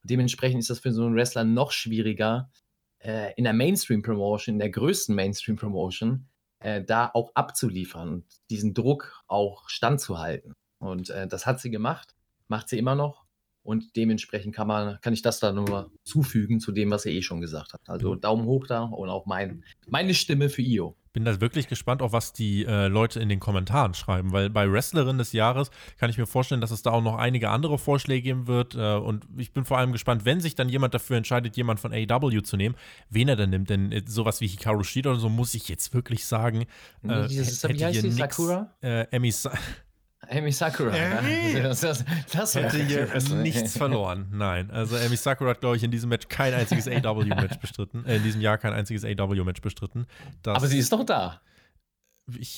Dementsprechend 0.07 0.61
ist 0.61 0.71
das 0.71 0.81
für 0.81 0.93
so 0.93 1.05
einen 1.05 1.15
Wrestler 1.15 1.45
noch 1.45 1.73
schwieriger, 1.73 2.51
äh, 2.99 3.33
in 3.37 3.45
der 3.45 3.53
Mainstream-Promotion, 3.53 4.55
in 4.55 4.59
der 4.59 4.71
größten 4.71 5.15
Mainstream-Promotion, 5.15 6.27
äh, 6.61 6.83
da 6.83 7.11
auch 7.13 7.33
abzuliefern 7.35 8.09
und 8.09 8.25
diesen 8.51 8.75
Druck 8.75 9.23
auch 9.27 9.69
standzuhalten. 9.69 10.53
Und 10.79 11.11
äh, 11.11 11.27
das 11.27 11.47
hat 11.47 11.61
sie 11.61 11.71
gemacht, 11.71 12.15
macht 12.49 12.69
sie 12.69 12.79
immer 12.79 12.95
noch. 12.95 13.27
Und 13.63 13.97
dementsprechend 13.97 14.55
kann 14.55 14.69
man, 14.69 15.01
kann 15.01 15.13
ich 15.13 15.23
das 15.23 15.41
da 15.41 15.51
nur 15.51 15.91
zufügen 16.05 16.61
zu 16.61 16.71
dem, 16.71 16.91
was 16.91 17.05
er 17.05 17.13
eh 17.13 17.23
schon 17.23 17.41
gesagt 17.41 17.73
hat. 17.73 17.81
Also 17.87 18.15
Daumen 18.15 18.47
hoch 18.47 18.67
da 18.67 18.83
und 18.83 19.09
auch 19.09 19.27
mein, 19.27 19.65
meine 19.89 20.15
Stimme 20.15 20.49
für 20.49 20.63
Io. 20.63 20.97
Bin 21.17 21.25
da 21.25 21.41
wirklich 21.41 21.67
gespannt, 21.67 22.03
auf 22.03 22.13
was 22.13 22.35
die 22.35 22.67
äh, 22.67 22.89
Leute 22.89 23.21
in 23.21 23.31
den 23.31 23.41
Kommentaren 23.41 23.95
schreiben, 23.95 24.33
weil 24.33 24.51
bei 24.51 24.71
Wrestlerin 24.71 25.17
des 25.17 25.33
Jahres 25.33 25.71
kann 25.97 26.11
ich 26.11 26.19
mir 26.19 26.27
vorstellen, 26.27 26.61
dass 26.61 26.71
es 26.71 26.83
da 26.83 26.91
auch 26.91 27.03
noch 27.03 27.17
einige 27.17 27.49
andere 27.49 27.79
Vorschläge 27.79 28.21
geben 28.21 28.47
wird. 28.47 28.75
Äh, 28.75 28.97
und 28.97 29.27
ich 29.39 29.55
bin 29.55 29.65
vor 29.65 29.79
allem 29.79 29.93
gespannt, 29.93 30.27
wenn 30.27 30.43
sich 30.43 30.57
dann 30.57 30.69
jemand 30.69 30.93
dafür 30.93 31.17
entscheidet, 31.17 31.57
jemand 31.57 31.81
von 31.81 31.95
AEW 31.95 32.43
zu 32.43 32.59
nehmen, 32.59 32.75
wen 33.09 33.29
er 33.29 33.37
dann 33.37 33.49
nimmt. 33.49 33.71
Denn 33.71 33.93
äh, 33.93 34.03
sowas 34.07 34.43
wie 34.43 34.47
Hikaru 34.47 34.83
Shida 34.83 35.09
oder 35.09 35.19
so 35.19 35.31
muss 35.31 35.55
ich 35.55 35.71
jetzt 35.71 35.95
wirklich 35.95 36.27
sagen. 36.27 36.67
Äh, 37.03 37.29
Dieses, 37.29 37.67
wie 37.67 37.83
heißt 37.83 38.03
die, 38.03 38.11
Sakura? 38.11 38.75
Äh, 38.83 39.07
Emi, 39.11 39.33
Amy 40.29 40.51
Sakura. 40.51 40.95
Äh, 40.95 41.63
das, 41.63 41.81
das, 41.81 42.05
das 42.33 42.55
hätte 42.55 42.79
hier 42.79 43.09
nichts 43.37 43.77
verloren. 43.77 44.29
Nein. 44.33 44.71
Also 44.71 44.97
Amy 44.97 45.17
Sakura 45.17 45.51
hat, 45.51 45.61
glaube 45.61 45.77
ich, 45.77 45.83
in 45.83 45.91
diesem 45.91 46.09
Match 46.09 46.29
kein 46.29 46.55
einziges 46.55 46.89
AW-Match 46.89 47.59
bestritten. 47.59 48.05
Äh, 48.07 48.17
in 48.17 48.23
diesem 48.23 48.41
Jahr 48.41 48.59
kein 48.59 48.73
einziges 48.73 49.05
AW-Match 49.05 49.61
bestritten. 49.61 50.07
Das, 50.43 50.57
Aber 50.57 50.67
sie 50.67 50.79
ist 50.79 50.93
doch 50.93 51.05
da. 51.05 51.41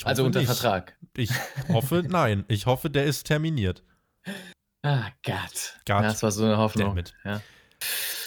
also 0.05 0.25
unter 0.25 0.41
nicht. 0.41 0.49
Vertrag. 0.49 0.97
Ich 1.17 1.31
hoffe, 1.69 2.05
nein. 2.09 2.45
Ich 2.49 2.67
hoffe, 2.67 2.91
der 2.91 3.05
ist 3.05 3.25
terminiert. 3.25 3.83
Ah, 4.83 5.09
Gott. 5.25 5.79
Gott. 5.87 6.05
Das 6.05 6.23
war 6.23 6.31
so 6.31 6.45
eine 6.45 6.57
Hoffnung. 6.57 6.89
Damit. 6.89 7.15
Ja. 7.25 7.43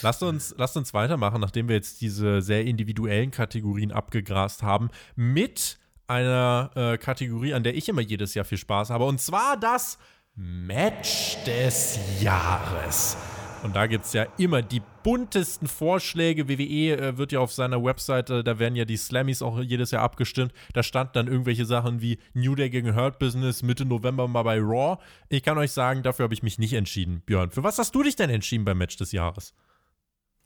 Lasst 0.02 0.24
uns, 0.24 0.56
lasst 0.58 0.78
uns 0.78 0.94
weitermachen, 0.94 1.39
nachdem 1.41 1.67
wir 1.67 1.76
jetzt 1.76 2.02
diese 2.02 2.41
sehr 2.41 2.65
individuellen 2.65 3.32
Kategorien 3.32 3.91
abgegrast 3.91 4.63
haben, 4.63 4.89
mit 5.15 5.78
einer 6.12 6.71
äh, 6.76 6.97
Kategorie, 6.97 7.54
an 7.54 7.63
der 7.63 7.76
ich 7.76 7.88
immer 7.89 8.02
jedes 8.02 8.34
Jahr 8.34 8.45
viel 8.45 8.58
Spaß 8.58 8.89
habe. 8.89 9.06
Und 9.06 9.21
zwar 9.21 9.58
das 9.58 9.97
Match 10.36 11.38
des 11.45 12.00
Jahres. 12.21 13.17
Und 13.63 13.76
da 13.76 13.86
gibt 13.86 14.06
es 14.06 14.13
ja 14.13 14.26
immer 14.38 14.62
die 14.62 14.82
buntesten 15.04 15.67
Vorschläge. 15.67 16.50
WWE 16.50 16.97
äh, 16.97 17.17
wird 17.17 17.32
ja 17.32 17.39
auf 17.39 17.54
seiner 17.54 17.84
Webseite, 17.84 18.43
da 18.43 18.58
werden 18.58 18.76
ja 18.76 18.86
die 18.86 18.97
Slammies 18.97 19.41
auch 19.41 19.60
jedes 19.62 19.91
Jahr 19.91 20.02
abgestimmt. 20.02 20.52
Da 20.74 20.84
stand 20.84 21.15
dann 21.15 21.28
irgendwelche 21.28 21.65
Sachen 21.65 22.02
wie 22.02 22.17
New 22.34 22.56
Day 22.56 22.69
gegen 22.69 22.95
Hurt 22.95 23.19
Business 23.19 23.62
Mitte 23.62 23.86
November 23.86 24.28
mal 24.28 24.43
bei 24.43 24.60
Raw. 24.60 24.97
Ich 25.30 25.43
kann 25.43 25.58
euch 25.58 25.71
sagen, 25.71 26.02
dafür 26.02 26.24
habe 26.24 26.34
ich 26.34 26.43
mich 26.43 26.58
nicht 26.58 26.74
entschieden. 26.74 27.21
Björn, 27.26 27.52
für 27.52 27.63
was 27.63 27.78
hast 27.78 27.93
du 27.93 28.04
dich 28.04 28.15
denn 28.15 28.30
entschieden 28.30 28.65
beim 28.65 28.80
Match 28.80 28.97
des 28.97 29.12
Jahres? 29.12 29.54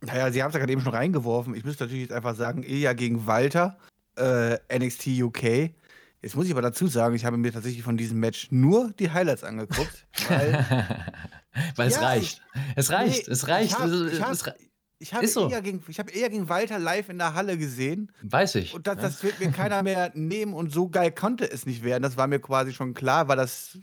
Naja, 0.01 0.30
sie 0.32 0.43
haben 0.43 0.49
es 0.49 0.54
ja 0.54 0.60
gerade 0.60 0.73
eben 0.73 0.82
schon 0.82 0.93
reingeworfen. 0.93 1.56
Ich 1.56 1.63
müsste 1.63 1.86
natürlich 1.86 2.04
jetzt 2.04 2.13
einfach 2.13 2.36
sagen, 2.36 2.63
Ilya 2.63 2.93
gegen 2.93 3.25
Walter 3.28 3.78
äh, 4.17 4.58
NXT 4.78 5.08
UK. 5.21 5.71
Jetzt 6.21 6.36
muss 6.36 6.47
ich 6.47 6.51
aber 6.51 6.62
dazu 6.62 6.88
sagen, 6.88 7.15
ich 7.15 7.23
habe 7.23 7.38
mir 7.38 7.54
tatsächlich 7.54 7.84
von 7.84 7.97
diesem 7.97 8.19
Match 8.19 8.47
nur 8.49 8.91
die 8.97 9.12
Highlights 9.12 9.43
angeguckt. 9.43 10.08
Weil, 10.28 10.54
weil 11.75 11.89
ja, 11.89 11.95
es 11.95 12.01
reicht. 12.01 12.41
Es 12.75 12.89
reicht, 12.89 13.28
nee, 13.28 13.34
es 13.34 13.47
reicht. 13.47 13.71
Ich, 13.71 13.80
hab, 13.80 13.89
ich, 13.89 14.21
hab, 14.21 14.56
ich 14.97 15.13
habe 15.13 15.28
so. 15.28 15.49
eher, 15.49 15.62
gegen, 15.62 15.84
hab 15.97 16.15
eher 16.15 16.30
gegen 16.30 16.49
Walter 16.49 16.80
live 16.80 17.10
in 17.10 17.19
der 17.19 17.36
Halle 17.36 17.58
gesehen. 17.58 18.12
Weiß 18.23 18.56
ich. 18.56 18.73
Und 18.73 18.88
das, 18.88 18.97
das 18.97 19.23
wird 19.23 19.39
mir 19.39 19.51
keiner 19.51 19.84
mehr 19.84 20.12
nehmen 20.15 20.54
und 20.54 20.71
so 20.73 20.89
geil 20.89 21.12
konnte 21.12 21.51
es 21.51 21.65
nicht 21.65 21.84
werden. 21.84 22.01
Das 22.01 22.17
war 22.17 22.28
mir 22.28 22.39
quasi 22.39 22.73
schon 22.73 22.93
klar, 22.93 23.28
weil 23.28 23.38
das 23.38 23.78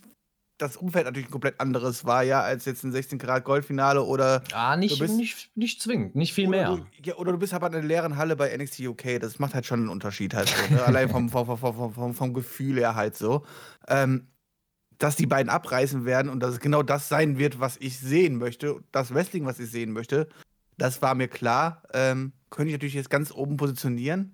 das 0.62 0.77
Umfeld 0.77 1.07
natürlich 1.07 1.29
ein 1.29 1.33
komplett 1.33 1.61
anderes 1.61 2.05
war, 2.05 2.22
ja, 2.22 2.40
als 2.40 2.64
jetzt 2.64 2.85
ein 2.85 2.92
16 2.92 3.18
Grad 3.18 3.44
Goldfinale 3.44 4.03
oder. 4.03 4.42
Ah, 4.53 4.77
nicht, 4.77 4.98
bist, 4.98 5.16
nicht, 5.16 5.51
nicht 5.57 5.83
zwingend, 5.83 6.14
nicht 6.14 6.33
viel 6.33 6.48
mehr. 6.48 6.77
Du, 6.77 6.87
ja, 7.03 7.16
oder 7.16 7.33
du 7.33 7.38
bist 7.38 7.53
aber 7.53 7.66
in 7.66 7.75
einer 7.75 7.85
leeren 7.85 8.16
Halle 8.16 8.37
bei 8.37 8.57
NXT 8.57 8.81
UK, 8.81 9.20
das 9.20 9.38
macht 9.38 9.55
halt 9.55 9.66
schon 9.66 9.81
einen 9.81 9.88
Unterschied 9.88 10.35
halt 10.35 10.48
so, 10.48 10.75
ne? 10.75 10.83
Allein 10.87 11.09
vom, 11.09 11.29
vom, 11.29 11.46
vom, 11.59 11.92
vom, 11.92 12.14
vom, 12.14 12.35
Gefühl 12.35 12.79
her 12.79 12.94
halt 12.94 13.16
so. 13.16 13.44
Ähm, 13.88 14.29
dass 14.98 15.16
die 15.16 15.27
beiden 15.27 15.51
abreißen 15.51 16.05
werden 16.05 16.31
und 16.31 16.40
dass 16.40 16.53
es 16.53 16.61
genau 16.61 16.85
das 16.85 17.09
sein 17.09 17.37
wird, 17.37 17.59
was 17.59 17.77
ich 17.79 17.98
sehen 17.98 18.37
möchte, 18.37 18.85
das 18.92 19.12
Wrestling, 19.12 19.44
was 19.44 19.59
ich 19.59 19.68
sehen 19.68 19.90
möchte, 19.90 20.29
das 20.79 21.03
war 21.03 21.16
mir 21.16 21.27
klar. 21.27 21.83
Ähm, 21.92 22.33
könnte 22.51 22.68
ich 22.68 22.75
natürlich 22.75 22.94
jetzt 22.94 23.11
ganz 23.11 23.33
oben 23.33 23.57
positionieren. 23.57 24.33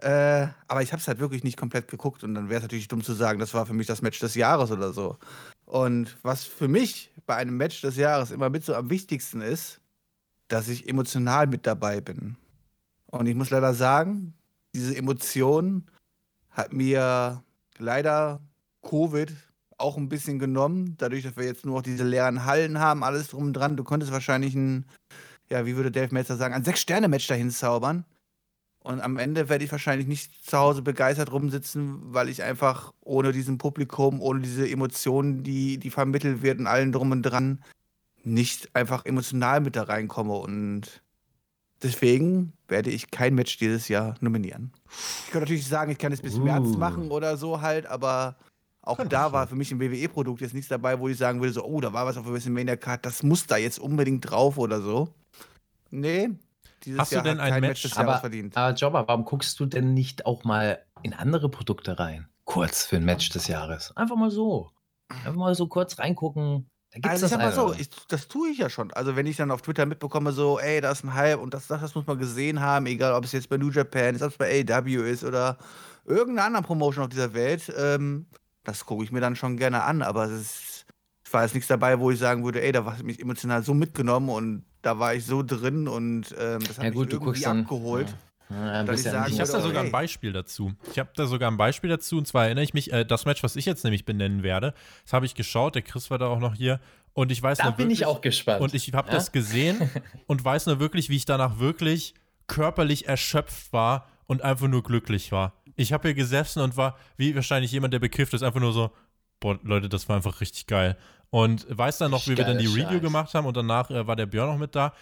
Äh, 0.00 0.46
aber 0.68 0.82
ich 0.82 0.92
habe 0.92 1.00
es 1.00 1.08
halt 1.08 1.18
wirklich 1.18 1.42
nicht 1.42 1.56
komplett 1.56 1.88
geguckt 1.88 2.22
und 2.22 2.34
dann 2.34 2.48
wäre 2.48 2.58
es 2.58 2.62
natürlich 2.62 2.86
dumm 2.86 3.02
zu 3.02 3.14
sagen, 3.14 3.40
das 3.40 3.52
war 3.52 3.66
für 3.66 3.74
mich 3.74 3.88
das 3.88 4.00
Match 4.00 4.20
des 4.20 4.34
Jahres 4.36 4.70
oder 4.70 4.92
so. 4.92 5.18
Und 5.68 6.16
was 6.22 6.44
für 6.44 6.66
mich 6.66 7.12
bei 7.26 7.36
einem 7.36 7.58
Match 7.58 7.82
des 7.82 7.96
Jahres 7.96 8.30
immer 8.30 8.48
mit 8.48 8.64
so 8.64 8.74
am 8.74 8.88
wichtigsten 8.88 9.42
ist, 9.42 9.82
dass 10.48 10.68
ich 10.68 10.88
emotional 10.88 11.46
mit 11.46 11.66
dabei 11.66 12.00
bin. 12.00 12.36
Und 13.04 13.26
ich 13.26 13.34
muss 13.34 13.50
leider 13.50 13.74
sagen, 13.74 14.32
diese 14.74 14.96
Emotion 14.96 15.84
hat 16.48 16.72
mir 16.72 17.44
leider 17.76 18.40
Covid 18.80 19.30
auch 19.76 19.98
ein 19.98 20.08
bisschen 20.08 20.38
genommen, 20.38 20.94
dadurch, 20.96 21.24
dass 21.24 21.36
wir 21.36 21.44
jetzt 21.44 21.66
nur 21.66 21.76
noch 21.76 21.82
diese 21.82 22.02
leeren 22.02 22.46
Hallen 22.46 22.78
haben, 22.78 23.04
alles 23.04 23.28
drum 23.28 23.48
und 23.48 23.52
dran. 23.52 23.76
Du 23.76 23.84
konntest 23.84 24.10
wahrscheinlich 24.10 24.54
ein, 24.54 24.86
ja, 25.50 25.66
wie 25.66 25.76
würde 25.76 25.90
Dave 25.90 26.14
Meltzer 26.14 26.38
sagen, 26.38 26.54
ein 26.54 26.64
Sechs-Sterne-Match 26.64 27.26
dahin 27.26 27.50
zaubern. 27.50 28.06
Und 28.80 29.00
am 29.00 29.18
Ende 29.18 29.48
werde 29.48 29.64
ich 29.64 29.72
wahrscheinlich 29.72 30.06
nicht 30.06 30.44
zu 30.48 30.56
Hause 30.56 30.82
begeistert 30.82 31.32
rumsitzen, 31.32 31.98
weil 32.14 32.28
ich 32.28 32.42
einfach 32.42 32.94
ohne 33.00 33.32
diesen 33.32 33.58
Publikum, 33.58 34.20
ohne 34.20 34.40
diese 34.40 34.68
Emotionen, 34.68 35.42
die, 35.42 35.78
die 35.78 35.90
vermittelt 35.90 36.42
werden, 36.42 36.66
allen 36.66 36.92
drum 36.92 37.10
und 37.10 37.22
dran, 37.22 37.62
nicht 38.22 38.74
einfach 38.74 39.04
emotional 39.04 39.60
mit 39.60 39.76
da 39.76 39.82
reinkomme. 39.84 40.34
Und 40.34 41.02
deswegen 41.82 42.52
werde 42.68 42.90
ich 42.90 43.10
kein 43.10 43.34
Match 43.34 43.58
dieses 43.58 43.88
Jahr 43.88 44.14
nominieren. 44.20 44.72
Ich 45.26 45.32
kann 45.32 45.42
natürlich 45.42 45.66
sagen, 45.66 45.90
ich 45.90 45.98
kann 45.98 46.12
es 46.12 46.22
bis 46.22 46.36
uh. 46.36 46.44
März 46.44 46.76
machen 46.76 47.10
oder 47.10 47.36
so 47.36 47.60
halt, 47.60 47.86
aber 47.86 48.36
auch 48.82 49.04
da 49.04 49.32
war 49.32 49.46
für 49.46 49.56
mich 49.56 49.70
im 49.70 49.80
WWE-Produkt 49.80 50.40
jetzt 50.40 50.54
nichts 50.54 50.68
dabei, 50.68 50.98
wo 50.98 51.08
ich 51.08 51.18
sagen 51.18 51.40
würde, 51.40 51.52
so, 51.52 51.64
oh, 51.64 51.80
da 51.80 51.92
war 51.92 52.06
was 52.06 52.16
auf 52.16 52.24
der 52.24 52.32
WrestleMania 52.32 52.76
Card, 52.76 53.04
das 53.04 53.22
muss 53.22 53.46
da 53.46 53.58
jetzt 53.58 53.78
unbedingt 53.78 54.30
drauf 54.30 54.56
oder 54.56 54.80
so. 54.80 55.08
Nee, 55.90 56.30
dieses 56.84 56.98
Hast 56.98 57.12
Jahr 57.12 57.22
du 57.22 57.30
denn 57.30 57.40
ein 57.40 57.60
Match 57.60 57.82
des 57.82 57.96
aber, 57.96 58.18
verdient. 58.18 58.56
Aber 58.56 58.74
Jobber, 58.74 59.06
warum 59.08 59.24
guckst 59.24 59.58
du 59.60 59.66
denn 59.66 59.94
nicht 59.94 60.26
auch 60.26 60.44
mal 60.44 60.80
in 61.02 61.14
andere 61.14 61.48
Produkte 61.48 61.98
rein? 61.98 62.28
Kurz 62.44 62.86
für 62.86 62.96
ein 62.96 63.04
Match 63.04 63.28
des 63.30 63.46
Jahres. 63.46 63.96
Einfach 63.96 64.16
mal 64.16 64.30
so. 64.30 64.70
Einfach 65.08 65.34
mal 65.34 65.54
so 65.54 65.66
kurz 65.66 65.98
reingucken. 65.98 66.70
Da 66.90 67.00
gibt's 67.00 67.22
also 67.22 67.26
ich 67.26 67.30
sag 67.30 67.40
mal 67.40 67.52
so, 67.52 67.74
ich, 67.74 67.90
das 68.08 68.28
tue 68.28 68.48
ich 68.48 68.58
ja 68.58 68.70
schon. 68.70 68.90
Also 68.92 69.14
wenn 69.14 69.26
ich 69.26 69.36
dann 69.36 69.50
auf 69.50 69.60
Twitter 69.60 69.84
mitbekomme, 69.84 70.32
so, 70.32 70.58
ey, 70.58 70.80
da 70.80 70.90
ist 70.90 71.04
ein 71.04 71.14
Hype 71.14 71.40
und 71.40 71.52
das, 71.52 71.66
das, 71.66 71.82
das 71.82 71.94
muss 71.94 72.06
man 72.06 72.18
gesehen 72.18 72.60
haben, 72.60 72.86
egal 72.86 73.12
ob 73.12 73.24
es 73.24 73.32
jetzt 73.32 73.50
bei 73.50 73.58
New 73.58 73.70
Japan 73.70 74.14
ist, 74.14 74.22
ob 74.22 74.30
es 74.30 74.38
bei 74.38 74.64
AW 74.66 75.10
ist 75.10 75.24
oder 75.24 75.58
irgendeiner 76.06 76.46
anderen 76.46 76.64
Promotion 76.64 77.04
auf 77.04 77.10
dieser 77.10 77.34
Welt, 77.34 77.70
ähm, 77.76 78.26
das 78.64 78.86
gucke 78.86 79.04
ich 79.04 79.12
mir 79.12 79.20
dann 79.20 79.36
schon 79.36 79.58
gerne 79.58 79.82
an. 79.82 80.00
Aber 80.00 80.24
es 80.24 80.40
ist, 80.40 80.86
es 81.24 81.32
war 81.32 81.42
jetzt 81.42 81.54
nichts 81.54 81.68
dabei, 81.68 82.00
wo 82.00 82.10
ich 82.10 82.18
sagen 82.18 82.44
würde, 82.44 82.62
ey, 82.62 82.72
da 82.72 82.86
war 82.86 82.96
mich 83.02 83.20
emotional 83.20 83.62
so 83.62 83.74
mitgenommen 83.74 84.30
und 84.30 84.64
da 84.82 84.98
war 84.98 85.14
ich 85.14 85.24
so 85.24 85.42
drin 85.42 85.88
und 85.88 86.34
ähm, 86.38 86.60
das 86.60 86.78
hat 86.78 86.84
ja, 86.84 86.90
gut, 86.90 87.06
mich 87.06 87.14
irgendwie 87.14 87.40
dann, 87.40 87.60
abgeholt. 87.62 88.08
Ja. 88.08 88.14
Ja, 88.50 88.82
ich, 88.92 89.00
ich 89.00 89.40
habe 89.40 89.52
da 89.52 89.60
sogar 89.60 89.84
ein 89.84 89.90
Beispiel 89.90 90.32
dazu. 90.32 90.72
Ich 90.90 90.98
habe 90.98 91.10
da 91.14 91.26
sogar 91.26 91.50
ein 91.50 91.58
Beispiel 91.58 91.90
dazu. 91.90 92.16
Und 92.16 92.26
zwar 92.26 92.46
erinnere 92.46 92.64
ich 92.64 92.72
mich, 92.72 92.90
äh, 92.92 93.04
das 93.04 93.26
Match, 93.26 93.42
was 93.42 93.56
ich 93.56 93.66
jetzt 93.66 93.84
nämlich 93.84 94.06
benennen 94.06 94.42
werde, 94.42 94.72
das 95.04 95.12
habe 95.12 95.26
ich 95.26 95.34
geschaut. 95.34 95.74
Der 95.74 95.82
Chris 95.82 96.10
war 96.10 96.16
da 96.16 96.28
auch 96.28 96.38
noch 96.38 96.54
hier. 96.54 96.80
Und 97.12 97.30
ich 97.30 97.42
weiß 97.42 97.58
da 97.58 97.64
noch 97.64 97.76
bin 97.76 97.86
wirklich, 97.86 98.00
ich 98.00 98.06
auch 98.06 98.22
gespannt. 98.22 98.62
Und 98.62 98.72
ich 98.72 98.90
habe 98.94 99.08
ja? 99.08 99.14
das 99.14 99.32
gesehen 99.32 99.90
und 100.26 100.42
weiß 100.42 100.64
nur 100.66 100.80
wirklich, 100.80 101.10
wie 101.10 101.16
ich 101.16 101.26
danach 101.26 101.58
wirklich 101.58 102.14
körperlich 102.46 103.06
erschöpft 103.06 103.72
war 103.72 104.08
und 104.26 104.42
einfach 104.42 104.68
nur 104.68 104.82
glücklich 104.82 105.30
war. 105.30 105.52
Ich 105.76 105.92
habe 105.92 106.08
hier 106.08 106.14
gesessen 106.14 106.62
und 106.62 106.76
war, 106.76 106.96
wie 107.16 107.34
wahrscheinlich 107.34 107.72
jemand, 107.72 107.92
der 107.92 107.98
bekifft 107.98 108.32
ist, 108.32 108.42
einfach 108.42 108.60
nur 108.60 108.72
so, 108.72 108.90
boah, 109.40 109.58
Leute, 109.62 109.88
das 109.88 110.08
war 110.08 110.16
einfach 110.16 110.40
richtig 110.40 110.66
geil. 110.66 110.96
Und 111.30 111.66
weiß 111.68 111.98
dann 111.98 112.10
noch, 112.10 112.26
wie 112.26 112.36
wir 112.36 112.44
dann 112.44 112.58
die 112.58 112.66
Review 112.66 112.92
Scheiß. 112.92 113.00
gemacht 113.02 113.34
haben 113.34 113.46
und 113.46 113.56
danach 113.56 113.90
äh, 113.90 114.06
war 114.06 114.16
der 114.16 114.26
Björn 114.26 114.48
noch 114.48 114.58
mit 114.58 114.74
da 114.74 114.94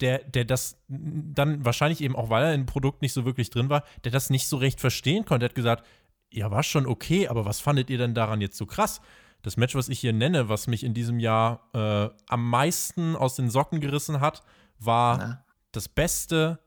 der, 0.00 0.18
der 0.18 0.44
das 0.44 0.78
dann 0.88 1.64
wahrscheinlich 1.64 2.00
eben 2.00 2.16
auch, 2.16 2.30
weil 2.30 2.44
er 2.44 2.54
im 2.54 2.66
Produkt 2.66 3.02
nicht 3.02 3.12
so 3.12 3.24
wirklich 3.24 3.50
drin 3.50 3.68
war, 3.68 3.84
der 4.04 4.12
das 4.12 4.30
nicht 4.30 4.46
so 4.46 4.56
recht 4.56 4.80
verstehen 4.80 5.24
konnte. 5.24 5.46
Er 5.46 5.50
hat 5.50 5.54
gesagt, 5.54 5.86
ja, 6.32 6.50
war 6.50 6.62
schon 6.62 6.86
okay, 6.86 7.28
aber 7.28 7.44
was 7.44 7.60
fandet 7.60 7.90
ihr 7.90 7.98
denn 7.98 8.14
daran 8.14 8.40
jetzt 8.40 8.56
so 8.56 8.66
krass? 8.66 9.00
Das 9.42 9.56
Match, 9.56 9.74
was 9.74 9.88
ich 9.88 10.00
hier 10.00 10.12
nenne, 10.12 10.48
was 10.48 10.66
mich 10.66 10.84
in 10.84 10.94
diesem 10.94 11.18
Jahr 11.18 11.68
äh, 11.72 12.08
am 12.28 12.48
meisten 12.48 13.16
aus 13.16 13.36
den 13.36 13.50
Socken 13.50 13.80
gerissen 13.80 14.20
hat, 14.20 14.42
war 14.78 15.18
Na? 15.18 15.44
das 15.72 15.88
beste 15.88 16.58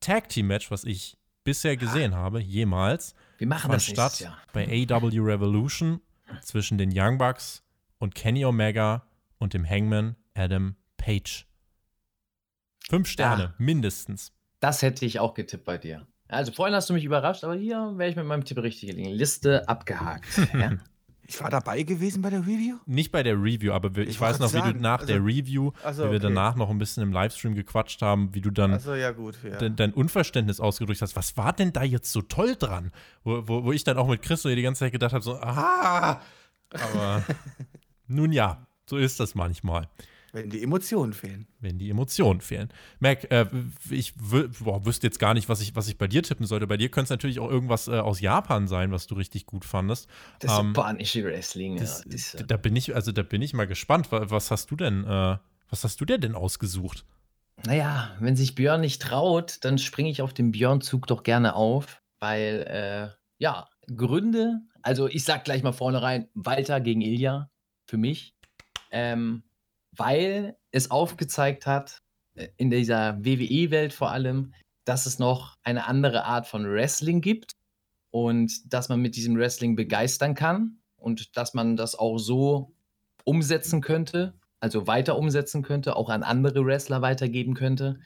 Tag 0.00 0.28
Team 0.28 0.46
Match, 0.46 0.70
was 0.70 0.84
ich 0.84 1.18
bisher 1.44 1.76
gesehen 1.76 2.14
ah. 2.14 2.18
habe, 2.18 2.40
jemals. 2.40 3.14
Wir 3.38 3.46
machen 3.46 3.70
das 3.70 3.84
statt 3.84 4.20
Jahr. 4.20 4.38
bei 4.52 4.86
AW 4.88 5.18
Revolution 5.20 6.00
zwischen 6.42 6.78
den 6.78 6.90
Young 6.94 7.18
Bucks 7.18 7.62
und 8.02 8.16
Kenny 8.16 8.44
Omega 8.44 9.06
und 9.38 9.54
dem 9.54 9.64
Hangman 9.64 10.16
Adam 10.34 10.74
Page. 10.96 11.46
Fünf 12.90 13.06
Sterne, 13.06 13.42
ja. 13.42 13.54
mindestens. 13.58 14.32
Das 14.58 14.82
hätte 14.82 15.06
ich 15.06 15.20
auch 15.20 15.34
getippt 15.34 15.64
bei 15.64 15.78
dir. 15.78 16.08
Also 16.26 16.50
vorhin 16.50 16.74
hast 16.74 16.90
du 16.90 16.94
mich 16.94 17.04
überrascht, 17.04 17.44
aber 17.44 17.54
hier 17.54 17.92
wäre 17.96 18.10
ich 18.10 18.16
mit 18.16 18.26
meinem 18.26 18.44
Tipp 18.44 18.58
richtig 18.58 18.90
gelegen. 18.90 19.10
Liste 19.10 19.68
abgehakt. 19.68 20.26
ja? 20.52 20.72
Ich 21.28 21.40
war 21.40 21.48
dabei 21.48 21.84
gewesen 21.84 22.22
bei 22.22 22.30
der 22.30 22.40
Review? 22.40 22.78
Nicht 22.86 23.12
bei 23.12 23.22
der 23.22 23.36
Review, 23.36 23.72
aber 23.72 23.96
ich, 23.96 24.08
ich 24.08 24.20
weiß 24.20 24.40
noch, 24.40 24.48
sagen. 24.48 24.70
wie 24.70 24.72
du 24.72 24.80
nach 24.80 25.02
also, 25.02 25.12
der 25.12 25.24
Review, 25.24 25.70
also, 25.84 26.02
wie 26.02 26.10
wir 26.10 26.16
okay. 26.16 26.26
danach 26.26 26.56
noch 26.56 26.70
ein 26.70 26.78
bisschen 26.78 27.04
im 27.04 27.12
Livestream 27.12 27.54
gequatscht 27.54 28.02
haben, 28.02 28.34
wie 28.34 28.40
du 28.40 28.50
dann 28.50 28.72
also, 28.72 28.96
ja, 28.96 29.12
gut, 29.12 29.38
ja. 29.44 29.58
de 29.58 29.70
dein 29.70 29.94
Unverständnis 29.94 30.58
ausgedrückt 30.58 31.02
hast. 31.02 31.14
Was 31.14 31.36
war 31.36 31.52
denn 31.52 31.72
da 31.72 31.84
jetzt 31.84 32.10
so 32.10 32.20
toll 32.20 32.56
dran? 32.58 32.90
Wo, 33.22 33.46
wo, 33.46 33.62
wo 33.62 33.72
ich 33.72 33.84
dann 33.84 33.96
auch 33.96 34.08
mit 34.08 34.22
Chris 34.22 34.42
so 34.42 34.48
die 34.48 34.60
ganze 34.60 34.80
Zeit 34.80 34.92
gedacht 34.92 35.12
habe, 35.12 35.22
so, 35.22 35.36
ah! 35.36 36.20
Aber 36.70 37.24
nun 38.14 38.32
ja, 38.32 38.66
so 38.86 38.96
ist 38.96 39.20
das 39.20 39.34
manchmal. 39.34 39.88
Wenn 40.32 40.48
die 40.48 40.62
Emotionen 40.62 41.12
fehlen. 41.12 41.46
Wenn 41.60 41.78
die 41.78 41.90
Emotionen 41.90 42.40
fehlen. 42.40 42.70
Mac, 43.00 43.30
äh, 43.30 43.44
ich 43.90 44.14
boah, 44.16 44.84
wüsste 44.86 45.06
jetzt 45.06 45.18
gar 45.18 45.34
nicht, 45.34 45.50
was 45.50 45.60
ich, 45.60 45.76
was 45.76 45.88
ich 45.88 45.98
bei 45.98 46.08
dir 46.08 46.22
tippen 46.22 46.46
sollte. 46.46 46.66
Bei 46.66 46.78
dir 46.78 46.90
könnte 46.90 47.04
es 47.04 47.10
natürlich 47.10 47.38
auch 47.38 47.50
irgendwas 47.50 47.86
äh, 47.86 47.98
aus 47.98 48.18
Japan 48.20 48.66
sein, 48.66 48.92
was 48.92 49.06
du 49.06 49.14
richtig 49.14 49.44
gut 49.44 49.66
fandest. 49.66 50.08
Das 50.40 50.58
ähm, 50.58 50.68
japanische 50.68 51.22
Wrestling, 51.24 51.76
das, 51.76 52.04
ja. 52.06 52.12
Das, 52.12 52.36
da 52.48 52.56
bin 52.56 52.74
ich, 52.76 52.94
also 52.94 53.12
da 53.12 53.22
bin 53.22 53.42
ich 53.42 53.52
mal 53.52 53.66
gespannt. 53.66 54.08
Was 54.10 54.50
hast 54.50 54.70
du 54.70 54.76
denn, 54.76 55.04
äh, 55.04 55.36
was 55.68 55.84
hast 55.84 56.00
du 56.00 56.06
dir 56.06 56.16
denn 56.16 56.34
ausgesucht? 56.34 57.04
Naja, 57.66 58.16
wenn 58.18 58.34
sich 58.34 58.54
Björn 58.54 58.80
nicht 58.80 59.02
traut, 59.02 59.58
dann 59.60 59.76
springe 59.76 60.08
ich 60.08 60.22
auf 60.22 60.32
den 60.32 60.50
Björn-Zug 60.50 61.06
doch 61.06 61.24
gerne 61.24 61.54
auf, 61.54 62.00
weil, 62.20 62.66
äh, 62.68 63.14
ja, 63.36 63.68
Gründe, 63.94 64.62
also 64.80 65.08
ich 65.08 65.24
sag 65.24 65.44
gleich 65.44 65.62
mal 65.62 65.72
vorne 65.72 66.00
rein, 66.00 66.28
Walter 66.34 66.80
gegen 66.80 67.02
Ilja, 67.02 67.50
für 67.92 67.98
mich. 67.98 68.34
Ähm, 68.90 69.42
weil 69.94 70.56
es 70.70 70.90
aufgezeigt 70.90 71.66
hat, 71.66 71.98
äh, 72.34 72.48
in 72.56 72.70
dieser 72.70 73.22
WWE-Welt 73.22 73.92
vor 73.92 74.10
allem, 74.10 74.54
dass 74.86 75.04
es 75.04 75.18
noch 75.18 75.58
eine 75.62 75.86
andere 75.86 76.24
Art 76.24 76.46
von 76.46 76.64
Wrestling 76.64 77.20
gibt 77.20 77.52
und 78.10 78.72
dass 78.72 78.88
man 78.88 79.02
mit 79.02 79.14
diesem 79.14 79.36
Wrestling 79.36 79.76
begeistern 79.76 80.34
kann 80.34 80.78
und 80.96 81.36
dass 81.36 81.52
man 81.52 81.76
das 81.76 81.94
auch 81.94 82.16
so 82.16 82.72
umsetzen 83.24 83.82
könnte, 83.82 84.32
also 84.58 84.86
weiter 84.86 85.18
umsetzen 85.18 85.62
könnte, 85.62 85.94
auch 85.94 86.08
an 86.08 86.22
andere 86.22 86.64
Wrestler 86.64 87.02
weitergeben 87.02 87.52
könnte. 87.52 88.00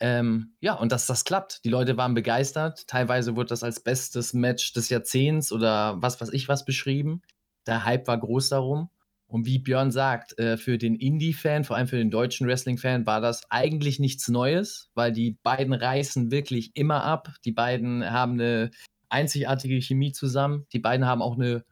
Ähm, 0.00 0.54
ja, 0.60 0.72
und 0.72 0.92
dass 0.92 1.06
das 1.06 1.24
klappt. 1.24 1.62
Die 1.66 1.68
Leute 1.68 1.98
waren 1.98 2.14
begeistert. 2.14 2.86
Teilweise 2.88 3.36
wurde 3.36 3.50
das 3.50 3.62
als 3.62 3.80
bestes 3.80 4.32
Match 4.32 4.72
des 4.72 4.88
Jahrzehnts 4.88 5.52
oder 5.52 6.00
was 6.00 6.18
weiß 6.22 6.30
ich 6.30 6.48
was 6.48 6.64
beschrieben. 6.64 7.20
Der 7.66 7.84
Hype 7.84 8.06
war 8.08 8.18
groß 8.18 8.48
darum. 8.48 8.88
Und 9.28 9.44
wie 9.44 9.58
Björn 9.58 9.90
sagt, 9.90 10.38
äh, 10.38 10.56
für 10.56 10.78
den 10.78 10.94
Indie-Fan, 10.94 11.64
vor 11.64 11.76
allem 11.76 11.88
für 11.88 11.96
den 11.96 12.10
deutschen 12.10 12.46
Wrestling-Fan, 12.46 13.06
war 13.06 13.20
das 13.20 13.50
eigentlich 13.50 13.98
nichts 13.98 14.28
Neues, 14.28 14.90
weil 14.94 15.12
die 15.12 15.38
beiden 15.42 15.72
reißen 15.72 16.30
wirklich 16.30 16.70
immer 16.74 17.02
ab. 17.02 17.34
Die 17.44 17.52
beiden 17.52 18.08
haben 18.08 18.32
eine 18.32 18.70
einzigartige 19.08 19.80
Chemie 19.80 20.12
zusammen. 20.12 20.66
Die 20.72 20.78
beiden 20.78 21.06
haben 21.06 21.22
auch 21.22 21.34
eine 21.34 21.64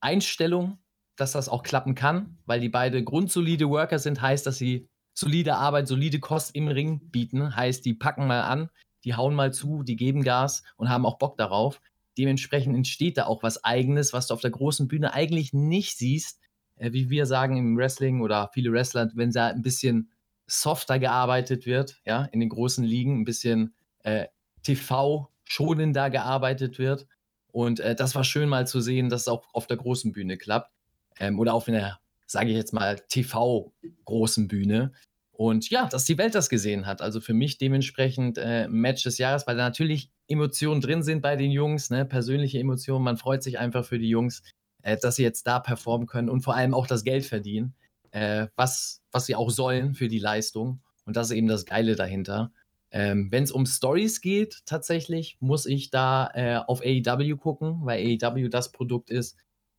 Einstellung, 0.00 0.78
dass 1.16 1.32
das 1.32 1.48
auch 1.48 1.62
klappen 1.62 1.94
kann, 1.94 2.38
weil 2.46 2.60
die 2.60 2.68
beide 2.68 3.02
grundsolide 3.02 3.68
Worker 3.68 3.98
sind, 3.98 4.20
heißt, 4.20 4.46
dass 4.46 4.58
sie 4.58 4.88
solide 5.14 5.56
Arbeit, 5.56 5.88
solide 5.88 6.20
Kost 6.20 6.54
im 6.54 6.68
Ring 6.68 7.10
bieten, 7.10 7.54
heißt, 7.54 7.84
die 7.84 7.94
packen 7.94 8.26
mal 8.26 8.42
an, 8.42 8.68
die 9.04 9.14
hauen 9.14 9.34
mal 9.34 9.52
zu, 9.52 9.82
die 9.82 9.96
geben 9.96 10.22
Gas 10.22 10.64
und 10.76 10.88
haben 10.88 11.06
auch 11.06 11.18
Bock 11.18 11.36
darauf. 11.36 11.80
Dementsprechend 12.18 12.76
entsteht 12.76 13.16
da 13.16 13.26
auch 13.26 13.42
was 13.42 13.64
Eigenes, 13.64 14.12
was 14.12 14.28
du 14.28 14.34
auf 14.34 14.40
der 14.40 14.50
großen 14.50 14.88
Bühne 14.88 15.14
eigentlich 15.14 15.52
nicht 15.52 15.98
siehst, 15.98 16.40
wie 16.78 17.10
wir 17.10 17.26
sagen 17.26 17.56
im 17.56 17.76
Wrestling 17.76 18.20
oder 18.20 18.50
viele 18.52 18.72
Wrestler, 18.72 19.10
wenn 19.14 19.30
da 19.30 19.48
ein 19.48 19.62
bisschen 19.62 20.10
softer 20.46 20.98
gearbeitet 20.98 21.66
wird, 21.66 22.00
ja, 22.04 22.24
in 22.32 22.40
den 22.40 22.48
großen 22.48 22.84
Ligen, 22.84 23.20
ein 23.20 23.24
bisschen 23.24 23.74
äh, 24.02 24.26
TV-schonender 24.62 26.10
gearbeitet 26.10 26.78
wird. 26.78 27.06
Und 27.52 27.80
äh, 27.80 27.94
das 27.94 28.14
war 28.14 28.24
schön 28.24 28.48
mal 28.48 28.66
zu 28.66 28.80
sehen, 28.80 29.08
dass 29.08 29.22
es 29.22 29.28
auch 29.28 29.44
auf 29.54 29.66
der 29.66 29.76
großen 29.76 30.12
Bühne 30.12 30.36
klappt. 30.36 30.72
Ähm, 31.18 31.38
oder 31.38 31.54
auf 31.54 31.68
einer, 31.68 32.00
sage 32.26 32.50
ich 32.50 32.56
jetzt 32.56 32.72
mal, 32.72 32.98
TV-großen 33.08 34.48
Bühne. 34.48 34.92
Und 35.30 35.70
ja, 35.70 35.86
dass 35.86 36.04
die 36.04 36.18
Welt 36.18 36.34
das 36.34 36.48
gesehen 36.48 36.86
hat. 36.86 37.00
Also 37.00 37.20
für 37.20 37.34
mich 37.34 37.58
dementsprechend 37.58 38.38
äh, 38.38 38.68
Match 38.68 39.02
des 39.04 39.18
Jahres, 39.18 39.46
weil 39.46 39.56
da 39.56 39.64
natürlich 39.64 40.10
Emotionen 40.28 40.80
drin 40.80 41.02
sind 41.02 41.22
bei 41.22 41.36
den 41.36 41.50
Jungs, 41.50 41.90
ne? 41.90 42.04
persönliche 42.04 42.58
Emotionen. 42.58 43.04
Man 43.04 43.16
freut 43.16 43.42
sich 43.42 43.58
einfach 43.58 43.84
für 43.84 43.98
die 43.98 44.08
Jungs 44.08 44.42
äh, 44.84 44.98
dass 44.98 45.16
sie 45.16 45.22
jetzt 45.22 45.46
da 45.46 45.58
performen 45.58 46.06
können 46.06 46.28
und 46.28 46.42
vor 46.42 46.54
allem 46.54 46.74
auch 46.74 46.86
das 46.86 47.04
Geld 47.04 47.24
verdienen, 47.24 47.74
äh, 48.12 48.46
was, 48.54 49.02
was 49.10 49.26
sie 49.26 49.34
auch 49.34 49.50
sollen 49.50 49.94
für 49.94 50.08
die 50.08 50.18
Leistung. 50.18 50.80
Und 51.06 51.16
das 51.16 51.30
ist 51.30 51.36
eben 51.36 51.48
das 51.48 51.64
Geile 51.64 51.96
dahinter. 51.96 52.52
Ähm, 52.90 53.32
Wenn 53.32 53.44
es 53.44 53.50
um 53.50 53.66
Stories 53.66 54.20
geht, 54.20 54.62
tatsächlich 54.66 55.38
muss 55.40 55.66
ich 55.66 55.90
da 55.90 56.30
äh, 56.34 56.56
auf 56.56 56.82
AEW 56.82 57.36
gucken, 57.36 57.80
weil 57.82 58.18
AEW 58.22 58.48
das 58.48 58.72
Produkt 58.72 59.10
ist, 59.10 59.36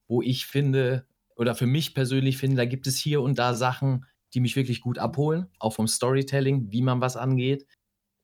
wo 0.07 0.21
ich 0.21 0.47
finde, 0.47 1.05
oder 1.35 1.55
für 1.55 1.67
mich 1.67 1.93
persönlich 1.93 2.37
finde, 2.37 2.57
da 2.57 2.65
gibt 2.65 2.87
es 2.87 2.97
hier 2.97 3.21
und 3.21 3.39
da 3.39 3.53
Sachen, 3.53 4.05
die 4.33 4.39
mich 4.39 4.55
wirklich 4.55 4.81
gut 4.81 4.97
abholen, 4.97 5.47
auch 5.59 5.73
vom 5.73 5.87
Storytelling, 5.87 6.71
wie 6.71 6.81
man 6.81 6.99
was 6.99 7.15
angeht. 7.15 7.65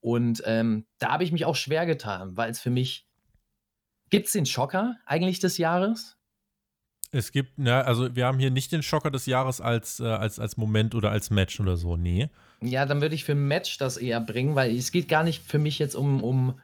Und 0.00 0.42
ähm, 0.46 0.84
da 0.98 1.12
habe 1.12 1.24
ich 1.24 1.32
mich 1.32 1.44
auch 1.44 1.56
schwer 1.56 1.86
getan, 1.86 2.36
weil 2.36 2.50
es 2.50 2.60
für 2.60 2.70
mich 2.70 3.06
gibt 4.10 4.26
es 4.26 4.32
den 4.32 4.46
Schocker 4.46 4.96
eigentlich 5.06 5.38
des 5.38 5.58
Jahres? 5.58 6.18
Es 7.14 7.30
gibt, 7.30 7.52
na, 7.56 7.82
also 7.82 8.16
wir 8.16 8.26
haben 8.26 8.38
hier 8.38 8.50
nicht 8.50 8.72
den 8.72 8.82
Schocker 8.82 9.10
des 9.10 9.26
Jahres 9.26 9.60
als, 9.60 10.00
äh, 10.00 10.04
als, 10.04 10.38
als 10.38 10.56
Moment 10.56 10.94
oder 10.94 11.10
als 11.10 11.30
Match 11.30 11.60
oder 11.60 11.76
so, 11.76 11.96
nee. 11.98 12.30
Ja, 12.62 12.86
dann 12.86 13.02
würde 13.02 13.14
ich 13.14 13.24
für 13.24 13.32
ein 13.32 13.46
Match 13.46 13.76
das 13.76 13.98
eher 13.98 14.20
bringen, 14.20 14.54
weil 14.54 14.74
es 14.74 14.92
geht 14.92 15.08
gar 15.08 15.22
nicht 15.22 15.42
für 15.42 15.58
mich 15.58 15.78
jetzt 15.78 15.94
um, 15.94 16.22
um 16.22 16.58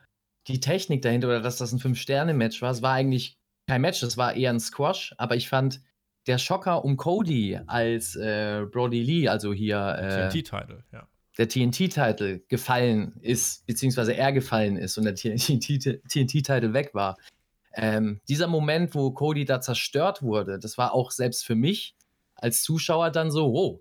die 0.47 0.61
Technik 0.61 1.03
dahinter 1.03 1.29
oder 1.29 1.43
dass 1.43 1.59
das 1.59 1.73
ein 1.73 1.79
Fünf-Sterne-Match 1.79 2.63
war. 2.63 2.71
Es 2.71 2.81
war 2.81 2.95
eigentlich 2.95 3.37
kein 3.69 3.83
Match, 3.83 4.01
das 4.01 4.17
war 4.17 4.35
eher 4.35 4.51
ein 4.51 4.61
Squash, 4.61 5.15
aber 5.19 5.37
ich 5.37 5.51
fand 5.51 5.83
der 6.27 6.39
Schocker 6.39 6.83
um 6.83 6.97
Cody 6.97 7.61
als 7.67 8.17
äh, 8.17 8.65
Brody 8.71 9.03
Lee, 9.03 9.29
also 9.29 9.53
hier 9.53 9.97
äh, 9.99 10.31
TNT-Title, 10.31 10.85
ja. 10.93 11.07
Der 11.37 11.49
TNT-Title 11.49 12.41
gefallen 12.49 13.17
ist, 13.21 13.65
beziehungsweise 13.67 14.17
er 14.17 14.33
gefallen 14.33 14.77
ist 14.77 14.99
und 14.99 15.05
der 15.05 15.15
TNT-Title 15.15 16.73
weg 16.73 16.95
war. 16.95 17.17
Ähm, 17.75 18.21
dieser 18.29 18.47
Moment, 18.47 18.95
wo 18.95 19.11
Cody 19.13 19.45
da 19.45 19.61
zerstört 19.61 20.23
wurde, 20.23 20.59
das 20.59 20.79
war 20.79 20.95
auch 20.95 21.11
selbst 21.11 21.45
für 21.45 21.55
mich 21.55 21.95
als 22.35 22.63
Zuschauer 22.63 23.11
dann 23.11 23.31
so, 23.31 23.53
wow, 23.53 23.81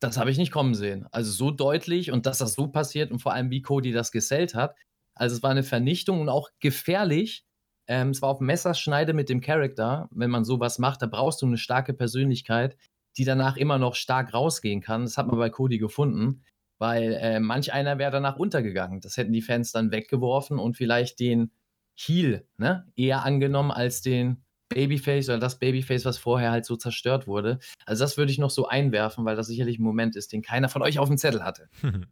das 0.00 0.18
habe 0.18 0.30
ich 0.30 0.38
nicht 0.38 0.52
kommen 0.52 0.74
sehen. 0.74 1.06
Also 1.10 1.30
so 1.32 1.50
deutlich 1.50 2.10
und 2.10 2.26
dass 2.26 2.38
das 2.38 2.54
so 2.54 2.68
passiert 2.68 3.10
und 3.10 3.20
vor 3.20 3.32
allem, 3.32 3.50
wie 3.50 3.62
Cody 3.62 3.92
das 3.92 4.12
gesellt 4.12 4.54
hat. 4.54 4.76
Also 5.14 5.36
es 5.36 5.42
war 5.42 5.50
eine 5.50 5.62
Vernichtung 5.62 6.20
und 6.20 6.28
auch 6.28 6.50
gefährlich. 6.60 7.44
Ähm, 7.86 8.10
es 8.10 8.20
war 8.20 8.30
auf 8.30 8.40
Messerschneide 8.40 9.14
mit 9.14 9.28
dem 9.28 9.40
Charakter. 9.40 10.08
Wenn 10.10 10.30
man 10.30 10.44
sowas 10.44 10.78
macht, 10.78 11.02
da 11.02 11.06
brauchst 11.06 11.40
du 11.42 11.46
eine 11.46 11.58
starke 11.58 11.94
Persönlichkeit, 11.94 12.76
die 13.16 13.24
danach 13.24 13.56
immer 13.56 13.78
noch 13.78 13.94
stark 13.94 14.34
rausgehen 14.34 14.80
kann. 14.80 15.04
Das 15.04 15.16
hat 15.16 15.26
man 15.26 15.38
bei 15.38 15.50
Cody 15.50 15.78
gefunden, 15.78 16.42
weil 16.78 17.14
äh, 17.14 17.40
manch 17.40 17.72
einer 17.72 17.98
wäre 17.98 18.10
danach 18.10 18.36
untergegangen. 18.36 19.00
Das 19.00 19.16
hätten 19.16 19.32
die 19.32 19.42
Fans 19.42 19.72
dann 19.72 19.92
weggeworfen 19.92 20.58
und 20.58 20.76
vielleicht 20.76 21.20
den 21.20 21.52
Heel 21.94 22.46
ne, 22.56 22.86
eher 22.96 23.24
angenommen 23.24 23.70
als 23.70 24.02
den 24.02 24.44
Babyface 24.68 25.28
oder 25.28 25.38
das 25.38 25.58
Babyface, 25.58 26.04
was 26.04 26.18
vorher 26.18 26.50
halt 26.50 26.64
so 26.64 26.76
zerstört 26.76 27.26
wurde. 27.26 27.58
Also 27.86 28.04
das 28.04 28.16
würde 28.16 28.32
ich 28.32 28.38
noch 28.38 28.50
so 28.50 28.66
einwerfen, 28.66 29.24
weil 29.24 29.36
das 29.36 29.46
sicherlich 29.46 29.78
ein 29.78 29.84
Moment 29.84 30.16
ist, 30.16 30.32
den 30.32 30.42
keiner 30.42 30.68
von 30.68 30.82
euch 30.82 30.98
auf 30.98 31.08
dem 31.08 31.18
Zettel 31.18 31.44
hatte. 31.44 31.68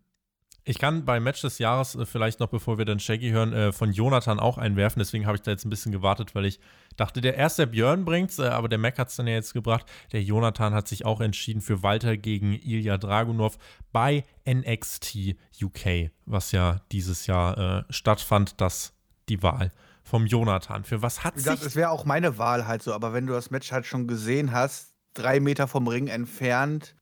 Ich 0.65 0.79
kann 0.79 1.05
bei 1.05 1.19
Match 1.19 1.41
des 1.41 1.59
Jahres 1.59 1.97
äh, 1.97 2.07
vielleicht 2.07 2.39
noch, 2.39 2.47
bevor 2.47 2.79
wir 2.79 2.85
dann 2.85 3.01
Shaggy 3.01 3.31
hören, 3.31 3.53
äh, 3.53 3.73
von 3.73 3.93
Jonathan 3.93 4.39
auch 4.39 4.59
einwerfen. 4.59 5.01
Deswegen 5.01 5.27
habe 5.27 5.37
ich 5.37 5.43
da 5.43 5.51
jetzt 5.51 5.65
ein 5.65 5.71
bisschen 5.71 5.91
gewartet, 5.91 6.37
weil 6.37 6.45
ich 6.45 6.61
dachte, 6.97 7.21
der 7.21 7.37
erste 7.37 7.67
Björn 7.67 8.05
bringt's, 8.05 8.39
äh, 8.39 8.45
aber 8.45 8.69
der 8.69 8.79
Mac 8.79 8.97
hat 8.99 9.09
es 9.09 9.17
dann 9.17 9.27
ja 9.27 9.35
jetzt 9.35 9.55
gebracht. 9.55 9.87
Der 10.13 10.23
Jonathan 10.23 10.73
hat 10.73 10.87
sich 10.87 11.05
auch 11.05 11.21
entschieden 11.21 11.63
für 11.63 11.83
Walter 11.83 12.17
gegen 12.17 12.53
Ilya 12.53 12.97
Dragunov 12.97 13.59
bei 13.91 14.25
NXT 14.49 15.35
UK, 15.61 16.13
was 16.27 16.53
ja 16.53 16.81
dieses 16.93 17.27
Jahr 17.27 17.59
äh, 17.59 17.93
stattfand. 17.93 18.61
Das 18.61 18.95
die 19.33 19.43
Wahl 19.43 19.73
vom 20.03 20.27
Jonathan. 20.27 20.85
Für 20.85 21.03
was 21.03 21.25
hat 21.25 21.39
sich. 21.39 21.63
Es 21.63 21.77
wäre 21.77 21.91
auch 21.91 22.05
meine 22.05 22.39
Wahl 22.39 22.67
halt 22.67 22.83
so, 22.83 22.93
aber 22.93 23.13
wenn 23.13 23.27
du 23.27 23.33
das 23.33 23.51
Match 23.51 23.73
halt 23.73 23.87
schon 23.87 24.07
gesehen 24.07 24.53
hast, 24.53 24.95
drei 25.15 25.41
Meter 25.41 25.69
vom 25.69 25.87
Ring 25.89 26.09
entfernt 26.09 26.95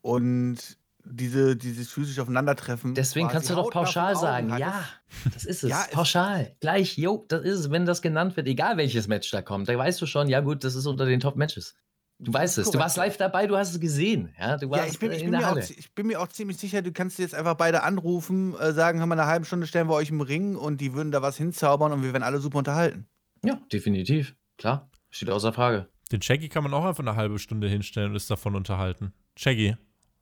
und 0.00 0.58
diese, 1.04 1.56
dieses 1.56 1.90
physisch 1.90 2.18
Aufeinandertreffen. 2.18 2.94
Deswegen 2.94 3.28
kannst 3.28 3.50
du 3.50 3.54
doch 3.54 3.70
pauschal 3.70 4.14
sagen, 4.16 4.56
ja, 4.56 4.84
das 5.32 5.44
ist 5.44 5.64
es. 5.64 5.70
ja, 5.70 5.84
pauschal. 5.90 6.54
Gleich, 6.60 6.96
jo, 6.96 7.24
das 7.28 7.42
ist 7.42 7.58
es, 7.58 7.70
wenn 7.70 7.86
das 7.86 8.02
genannt 8.02 8.36
wird, 8.36 8.46
egal 8.46 8.76
welches 8.76 9.08
Match 9.08 9.30
da 9.30 9.42
kommt, 9.42 9.68
da 9.68 9.76
weißt 9.76 10.00
du 10.00 10.06
schon, 10.06 10.28
ja 10.28 10.40
gut, 10.40 10.62
das 10.64 10.74
ist 10.74 10.86
unter 10.86 11.04
den 11.04 11.20
Top-Matches. 11.20 11.74
Du 12.22 12.32
weißt 12.32 12.58
es. 12.58 12.70
Du 12.70 12.78
warst 12.78 12.96
live 12.96 13.16
dabei, 13.16 13.48
du 13.48 13.56
hast 13.56 13.72
es 13.72 13.80
gesehen. 13.80 14.32
Ja, 14.38 14.56
du 14.56 14.70
warst 14.70 14.84
ja, 14.84 14.90
ich, 14.92 14.98
bin, 15.00 15.10
ich, 15.10 15.24
bin 15.24 15.34
auch, 15.34 15.56
ich, 15.56 15.92
bin, 15.92 16.06
mir 16.06 16.20
auch 16.20 16.28
ziemlich 16.28 16.56
sicher, 16.56 16.80
du 16.80 16.92
kannst 16.92 17.18
jetzt 17.18 17.34
einfach 17.34 17.54
beide 17.54 17.82
anrufen, 17.82 18.54
äh, 18.60 18.72
sagen, 18.72 19.00
haben 19.00 19.08
wir 19.08 19.14
eine 19.14 19.26
halbe 19.26 19.44
Stunde 19.44 19.66
stellen 19.66 19.88
wir 19.88 19.94
euch 19.94 20.10
im 20.10 20.20
Ring 20.20 20.54
und 20.54 20.80
die 20.80 20.94
würden 20.94 21.10
da 21.10 21.20
was 21.20 21.36
hinzaubern 21.36 21.90
und 21.90 22.04
wir 22.04 22.12
werden 22.12 22.22
alle 22.22 22.38
super 22.38 22.58
unterhalten. 22.58 23.08
Ja, 23.44 23.60
definitiv. 23.72 24.36
Klar. 24.56 24.88
Steht 25.10 25.30
außer 25.30 25.52
Frage. 25.52 25.88
Den 26.12 26.22
Shaggy 26.22 26.48
kann 26.48 26.62
man 26.62 26.72
auch 26.74 26.84
einfach 26.84 27.02
eine 27.02 27.16
halbe 27.16 27.40
Stunde 27.40 27.68
hinstellen 27.68 28.10
und 28.10 28.16
ist 28.16 28.30
davon 28.30 28.54
unterhalten. 28.54 29.12
Shaggy, 29.36 29.76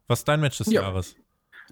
was 0.07 0.21
ist 0.21 0.29
dein 0.29 0.41
Match 0.41 0.57
des 0.57 0.73
ja. 0.73 0.81
Jahres? 0.81 1.17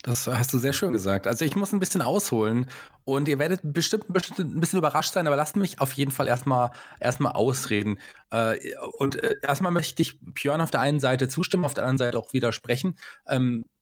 Das 0.03 0.27
hast 0.27 0.53
du 0.53 0.59
sehr 0.59 0.73
schön 0.73 0.93
gesagt. 0.93 1.27
Also 1.27 1.45
ich 1.45 1.57
muss 1.57 1.73
ein 1.73 1.81
bisschen 1.81 2.03
ausholen 2.03 2.67
und 3.05 3.27
ihr 3.27 3.39
werdet 3.39 3.61
bestimmt, 3.65 4.05
bestimmt 4.09 4.39
ein 4.39 4.61
bisschen 4.61 4.79
überrascht 4.79 5.13
sein, 5.13 5.27
aber 5.27 5.37
lasst 5.37 5.57
mich 5.57 5.81
auf 5.81 5.93
jeden 5.93 6.13
Fall 6.13 6.29
erstmal 6.29 6.71
erstmal 7.01 7.33
ausreden. 7.33 7.99
Äh, 8.31 8.59
und 8.99 9.17
äh, 9.17 9.37
erstmal 9.43 9.73
möchte 9.73 10.03
ich 10.03 10.21
Björn 10.21 10.61
auf 10.61 10.71
der 10.71 10.81
einen 10.81 11.01
Seite 11.01 11.29
zustimmen, 11.29 11.65
auf 11.65 11.75
der 11.75 11.85
anderen 11.85 11.99
Seite 11.99 12.19
auch 12.19 12.33
widersprechen. 12.33 12.97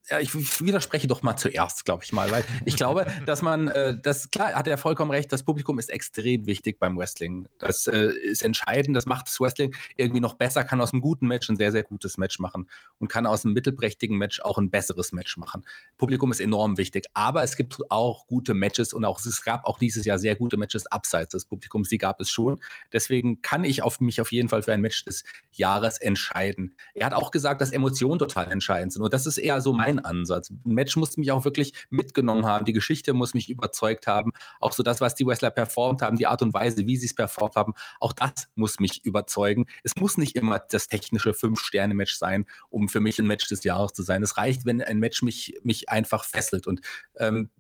Ja, 0.09 0.21
ich 0.21 0.33
widerspreche 0.61 1.09
doch 1.09 1.23
mal 1.23 1.37
zuerst, 1.37 1.85
glaube 1.85 2.05
ich 2.05 2.13
mal, 2.13 2.31
weil 2.31 2.45
ich 2.65 2.77
glaube, 2.77 3.07
dass 3.27 3.43
man, 3.43 3.67
äh, 3.69 3.99
das 4.01 4.31
klar, 4.31 4.55
hat 4.55 4.69
er 4.69 4.79
vollkommen 4.79 5.11
recht, 5.11 5.33
das 5.33 5.43
Publikum 5.43 5.81
ist 5.81 5.91
extrem 5.91 6.47
wichtig 6.47 6.79
beim 6.79 6.97
Wrestling. 6.97 7.49
Das 7.59 7.89
äh, 7.89 8.13
ist 8.23 8.43
entscheidend, 8.43 8.97
das 8.97 9.07
macht 9.07 9.27
das 9.27 9.41
Wrestling 9.41 9.75
irgendwie 9.97 10.21
noch 10.21 10.35
besser, 10.35 10.63
kann 10.63 10.81
aus 10.81 10.93
einem 10.93 11.03
guten 11.03 11.27
Match 11.27 11.49
ein 11.49 11.57
sehr, 11.57 11.73
sehr 11.73 11.83
gutes 11.83 12.19
Match 12.19 12.39
machen 12.39 12.69
und 13.01 13.09
kann 13.09 13.27
aus 13.27 13.45
einem 13.45 13.55
mittelprächtigen 13.55 14.17
Match 14.17 14.41
auch 14.41 14.59
ein 14.59 14.71
besseres 14.71 15.11
Match 15.11 15.37
machen. 15.39 15.65
Publikum 15.97 16.31
ist 16.31 16.41
enorm 16.41 16.79
wichtig, 16.79 17.07
aber 17.15 17.43
es 17.43 17.57
gibt 17.57 17.77
auch 17.91 18.29
gute 18.29 18.55
Matches 18.55 18.93
und 18.93 19.05
auch 19.05 19.19
es 19.19 19.43
gab 19.43 19.65
auch 19.65 19.79
dieses 19.79 20.05
Jahr 20.05 20.21
sehr 20.21 20.37
gute 20.37 20.57
Matches 20.57 20.87
abseits 20.87 21.33
des 21.33 21.47
Publikums, 21.47 21.89
die 21.89 21.99
gab 21.99 22.21
es 22.21 22.31
schon. 22.31 22.61
Deswegen 22.93 23.43
kann 23.43 23.65
ich 23.65 23.83
auf 23.83 24.01
mich 24.01 24.21
auf 24.21 24.31
jeden 24.31 24.49
Fall 24.49 24.63
für 24.63 24.73
ein 24.73 24.81
Match 24.81 25.05
des 25.05 25.25
Jahres 25.51 25.99
entscheiden. 25.99 26.77
Er 26.95 27.07
hat 27.07 27.13
auch 27.13 27.33
gesagt, 27.33 27.61
dass 27.61 27.73
Emotionen 27.73 28.21
total 28.21 28.53
entscheidend 28.53 28.93
sind 28.93 29.03
und 29.03 29.13
das 29.13 29.27
ist 29.27 29.39
eher 29.39 29.61
so 29.61 29.73
mein 29.73 29.96
Ansatz. 29.99 30.51
Ein 30.51 30.75
Match 30.75 30.97
muss 30.97 31.17
mich 31.17 31.33
auch 31.33 31.45
wirklich 31.45 31.73
mitgenommen 31.91 32.47
haben. 32.47 32.65
Die 32.65 32.73
Geschichte 32.73 33.13
muss 33.13 33.35
mich 33.35 33.51
überzeugt 33.51 34.07
haben. 34.07 34.33
Auch 34.61 34.73
so 34.73 34.83
das, 34.83 35.01
was 35.01 35.15
die 35.15 35.27
Wrestler 35.27 35.51
performt 35.51 36.03
haben, 36.03 36.17
die 36.17 36.27
Art 36.27 36.43
und 36.43 36.55
Weise, 36.55 36.87
wie 36.87 36.97
sie 36.97 37.07
es 37.07 37.15
performt 37.15 37.57
haben, 37.57 37.75
auch 38.01 38.13
das 38.13 38.49
muss 38.55 38.81
mich 38.81 39.05
überzeugen. 39.05 39.67
Es 39.83 39.93
muss 39.97 40.19
nicht 40.19 40.37
immer 40.37 40.59
das 40.59 40.89
technische 40.89 41.35
Fünf-Sterne-Match 41.35 42.17
sein, 42.17 42.47
um 42.69 42.89
für 42.89 43.01
mich 43.01 43.19
ein 43.19 43.27
Match 43.27 43.49
des 43.49 43.65
Jahres 43.65 43.93
zu 43.93 44.03
sein. 44.03 44.23
Es 44.23 44.37
reicht, 44.37 44.65
wenn 44.67 44.83
ein 44.83 44.99
Match 44.99 45.23
mich, 45.23 45.59
mich 45.63 45.89
einfach 45.89 46.25
fesselt. 46.25 46.67
Und 46.67 46.81
ähm, 47.17 47.51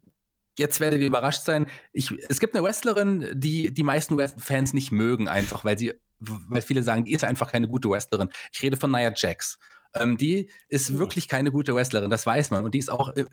jetzt 0.58 0.80
werdet 0.80 1.00
ihr 1.00 1.06
überrascht 1.06 1.44
sein. 1.44 1.66
Ich, 1.92 2.12
es 2.28 2.40
gibt 2.40 2.54
eine 2.54 2.64
Wrestlerin, 2.64 3.28
die 3.34 3.72
die 3.72 3.82
meisten 3.82 4.18
Fans 4.38 4.72
nicht 4.72 4.92
mögen, 4.92 5.28
einfach, 5.28 5.64
weil 5.64 5.78
sie, 5.78 5.94
weil 6.18 6.62
viele 6.62 6.82
sagen, 6.82 7.04
die 7.04 7.12
ist 7.12 7.24
einfach 7.24 7.52
keine 7.52 7.68
gute 7.68 7.90
Wrestlerin. 7.90 8.30
Ich 8.52 8.62
rede 8.62 8.76
von 8.76 8.90
Nia 8.90 9.12
Jax. 9.14 9.58
Ähm, 9.98 10.16
die 10.16 10.50
ist 10.68 10.98
wirklich 10.98 11.28
keine 11.28 11.50
gute 11.50 11.74
Wrestlerin, 11.74 12.10
das 12.10 12.26
weiß 12.26 12.50
man. 12.50 12.64
Und 12.64 12.74
die 12.74 12.78
ist 12.78 12.90
auch 12.90 13.10
äh, 13.16 13.24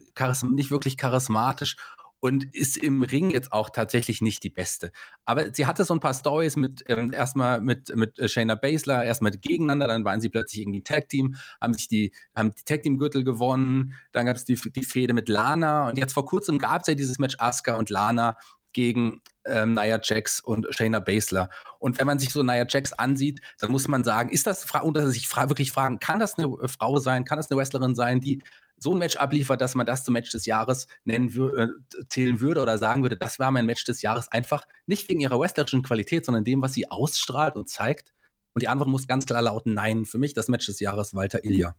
nicht 0.43 0.71
wirklich 0.71 0.97
charismatisch 0.97 1.75
und 2.23 2.55
ist 2.55 2.77
im 2.77 3.03
Ring 3.03 3.31
jetzt 3.31 3.51
auch 3.51 3.69
tatsächlich 3.69 4.21
nicht 4.21 4.43
die 4.43 4.49
beste. 4.49 4.93
Aber 5.25 5.53
sie 5.53 5.65
hatte 5.65 5.83
so 5.83 5.93
ein 5.93 5.99
paar 5.99 6.13
Stories 6.13 6.55
mit 6.55 6.81
ähm, 6.87 7.11
erstmal 7.11 7.59
mit, 7.59 7.93
mit 7.97 8.17
äh, 8.17 8.29
Shayna 8.29 8.55
Baszler, 8.55 9.03
erstmal 9.03 9.31
gegeneinander, 9.31 9.89
dann 9.89 10.05
waren 10.05 10.21
sie 10.21 10.29
plötzlich 10.29 10.61
irgendwie 10.61 10.83
Tag 10.83 11.09
Team, 11.09 11.35
haben 11.59 11.73
sich 11.73 11.89
die, 11.89 12.13
haben 12.33 12.53
die 12.55 12.63
Tag 12.63 12.83
Team 12.83 12.97
Gürtel 12.97 13.25
gewonnen, 13.25 13.95
dann 14.13 14.25
gab 14.25 14.37
es 14.37 14.45
die, 14.45 14.55
die 14.55 14.85
Fehde 14.85 15.13
mit 15.13 15.27
Lana 15.27 15.89
und 15.89 15.97
jetzt 15.97 16.13
vor 16.13 16.25
kurzem 16.25 16.59
gab 16.59 16.83
es 16.83 16.87
ja 16.87 16.95
dieses 16.95 17.19
Match 17.19 17.35
Asuka 17.39 17.75
und 17.75 17.89
Lana 17.89 18.37
gegen 18.71 19.21
ähm, 19.45 19.73
Nia 19.73 19.99
Jax 20.01 20.39
und 20.39 20.67
Shayna 20.69 20.99
Baszler. 20.99 21.49
Und 21.79 21.99
wenn 21.99 22.07
man 22.07 22.19
sich 22.19 22.31
so 22.31 22.43
Nia 22.43 22.65
Jax 22.67 22.93
ansieht, 22.93 23.41
dann 23.59 23.71
muss 23.71 23.87
man 23.87 24.03
sagen, 24.03 24.29
ist 24.29 24.47
das, 24.47 24.65
und 24.81 24.97
sich 25.11 25.27
fra 25.27 25.49
wirklich 25.49 25.71
fragen, 25.71 25.99
kann 25.99 26.19
das 26.19 26.37
eine 26.37 26.47
äh, 26.61 26.67
Frau 26.67 26.99
sein, 26.99 27.25
kann 27.25 27.37
das 27.37 27.49
eine 27.49 27.59
Wrestlerin 27.59 27.95
sein, 27.95 28.21
die 28.21 28.41
so 28.77 28.93
ein 28.93 28.99
Match 28.99 29.15
abliefert, 29.15 29.61
dass 29.61 29.75
man 29.75 29.85
das 29.85 30.03
zum 30.03 30.13
Match 30.13 30.31
des 30.31 30.45
Jahres 30.45 30.87
nennen 31.05 31.29
äh, 31.57 31.67
zählen 32.09 32.39
würde 32.39 32.61
oder 32.61 32.77
sagen 32.77 33.01
würde, 33.01 33.17
das 33.17 33.39
war 33.39 33.51
mein 33.51 33.65
Match 33.65 33.85
des 33.85 34.01
Jahres, 34.01 34.27
einfach 34.31 34.65
nicht 34.85 35.07
wegen 35.09 35.21
ihrer 35.21 35.39
wrestlerischen 35.39 35.83
Qualität, 35.83 36.25
sondern 36.25 36.43
dem, 36.43 36.61
was 36.61 36.73
sie 36.73 36.89
ausstrahlt 36.89 37.55
und 37.55 37.69
zeigt. 37.69 38.13
Und 38.53 38.61
die 38.61 38.67
Antwort 38.67 38.89
muss 38.89 39.07
ganz 39.07 39.25
klar 39.25 39.41
lauten: 39.41 39.73
Nein, 39.73 40.05
für 40.05 40.17
mich 40.17 40.33
das 40.33 40.47
Match 40.47 40.67
des 40.67 40.79
Jahres 40.79 41.15
Walter 41.15 41.43
Ilja. 41.43 41.75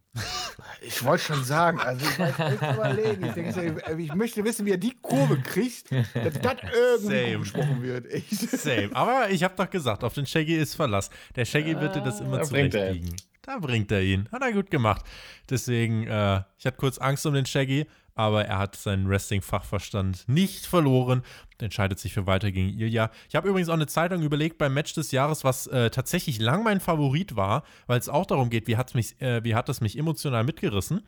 Ich 0.81 1.03
wollte 1.03 1.23
schon 1.23 1.43
sagen, 1.43 1.79
also 1.79 2.05
ich 2.05 2.19
weiß 2.19 2.75
überlegen. 2.75 3.25
Ich, 3.25 3.33
denke, 3.33 4.01
ich 4.01 4.13
möchte 4.13 4.43
wissen, 4.43 4.65
wie 4.65 4.71
er 4.71 4.77
die 4.77 4.95
Kurve 5.01 5.37
kriegt, 5.39 5.91
dass 5.91 6.39
das 6.41 6.55
irgendwie 6.73 7.37
besprochen 7.37 7.81
wird. 7.81 8.05
Same. 8.29 8.89
Aber 8.93 9.29
ich 9.29 9.43
habe 9.43 9.55
doch 9.55 9.69
gesagt, 9.69 10.03
auf 10.03 10.13
den 10.13 10.25
Shaggy 10.25 10.55
ist 10.55 10.75
Verlass. 10.75 11.09
Der 11.35 11.45
Shaggy 11.45 11.79
wird 11.79 11.95
dir 11.95 12.01
das 12.01 12.19
immer 12.19 12.41
zurechtbiegen. 12.43 13.15
Da 13.41 13.59
bringt 13.59 13.91
er 13.91 14.01
ihn. 14.01 14.27
Hat 14.31 14.41
er 14.41 14.51
gut 14.51 14.71
gemacht. 14.71 15.05
Deswegen, 15.49 16.07
äh, 16.07 16.41
ich 16.57 16.65
hatte 16.65 16.77
kurz 16.77 16.97
Angst 16.97 17.25
um 17.27 17.33
den 17.33 17.45
Shaggy 17.45 17.85
aber 18.15 18.45
er 18.45 18.57
hat 18.57 18.75
seinen 18.75 19.09
Wrestling-Fachverstand 19.09 20.27
nicht 20.27 20.65
verloren 20.65 21.19
und 21.19 21.61
entscheidet 21.61 21.99
sich 21.99 22.13
für 22.13 22.25
weiter 22.25 22.51
gegen 22.51 22.69
Ilya. 22.69 23.11
Ich 23.29 23.35
habe 23.35 23.49
übrigens 23.49 23.69
auch 23.69 23.73
eine 23.73 23.87
Zeitung 23.87 24.23
überlegt 24.23 24.57
beim 24.57 24.73
Match 24.73 24.93
des 24.93 25.11
Jahres, 25.11 25.43
was 25.43 25.67
äh, 25.67 25.89
tatsächlich 25.89 26.39
lang 26.39 26.63
mein 26.63 26.79
Favorit 26.79 27.35
war, 27.35 27.63
weil 27.87 27.99
es 27.99 28.09
auch 28.09 28.25
darum 28.25 28.49
geht, 28.49 28.67
wie, 28.67 28.77
hat's 28.77 28.93
mich, 28.93 29.21
äh, 29.21 29.43
wie 29.43 29.53
hat 29.53 29.69
es 29.69 29.81
mich 29.81 29.97
emotional 29.97 30.45
mitgerissen. 30.45 31.01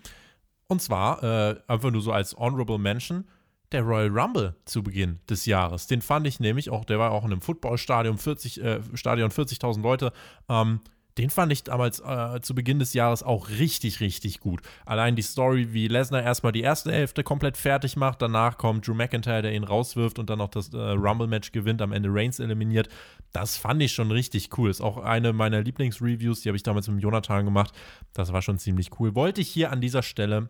Und 0.67 0.81
zwar, 0.81 1.23
äh, 1.23 1.55
einfach 1.67 1.91
nur 1.91 2.01
so 2.01 2.11
als 2.11 2.35
Honorable 2.35 2.77
Mention, 2.77 3.25
der 3.71 3.81
Royal 3.81 4.09
Rumble 4.09 4.55
zu 4.65 4.83
Beginn 4.83 5.19
des 5.29 5.45
Jahres. 5.45 5.87
Den 5.87 6.01
fand 6.01 6.27
ich 6.27 6.39
nämlich 6.39 6.69
auch, 6.69 6.85
der 6.85 6.99
war 6.99 7.11
auch 7.11 7.25
in 7.25 7.31
einem 7.31 7.41
Footballstadion, 7.41 8.17
40, 8.17 8.61
äh, 8.61 8.79
Stadion 8.93 9.31
40.000 9.31 9.81
Leute. 9.81 10.13
Ähm, 10.49 10.81
den 11.17 11.29
fand 11.29 11.51
ich 11.51 11.63
damals 11.63 11.99
äh, 11.99 12.39
zu 12.41 12.53
Beginn 12.53 12.79
des 12.79 12.93
Jahres 12.93 13.23
auch 13.23 13.49
richtig, 13.49 13.99
richtig 13.99 14.39
gut. 14.39 14.61
Allein 14.85 15.15
die 15.15 15.21
Story, 15.21 15.73
wie 15.73 15.87
Lesnar 15.87 16.23
erstmal 16.23 16.51
die 16.51 16.61
erste 16.61 16.91
Hälfte 16.91 17.23
komplett 17.23 17.57
fertig 17.57 17.95
macht, 17.95 18.21
danach 18.21 18.57
kommt 18.57 18.87
Drew 18.87 18.93
McIntyre, 18.93 19.41
der 19.41 19.53
ihn 19.53 19.63
rauswirft 19.63 20.19
und 20.19 20.29
dann 20.29 20.39
noch 20.39 20.49
das 20.49 20.73
äh, 20.73 20.77
Rumble-Match 20.77 21.51
gewinnt, 21.51 21.81
am 21.81 21.91
Ende 21.91 22.09
Reigns 22.11 22.39
eliminiert. 22.39 22.89
Das 23.33 23.57
fand 23.57 23.81
ich 23.81 23.93
schon 23.93 24.11
richtig 24.11 24.57
cool. 24.57 24.69
Ist 24.69 24.81
auch 24.81 24.97
eine 24.97 25.33
meiner 25.33 25.61
Lieblingsreviews, 25.61 26.41
die 26.41 26.49
habe 26.49 26.57
ich 26.57 26.63
damals 26.63 26.87
mit 26.87 27.01
Jonathan 27.01 27.45
gemacht. 27.45 27.73
Das 28.13 28.31
war 28.33 28.41
schon 28.41 28.59
ziemlich 28.59 28.99
cool. 28.99 29.15
Wollte 29.15 29.41
ich 29.41 29.49
hier 29.49 29.71
an 29.71 29.81
dieser 29.81 30.03
Stelle 30.03 30.49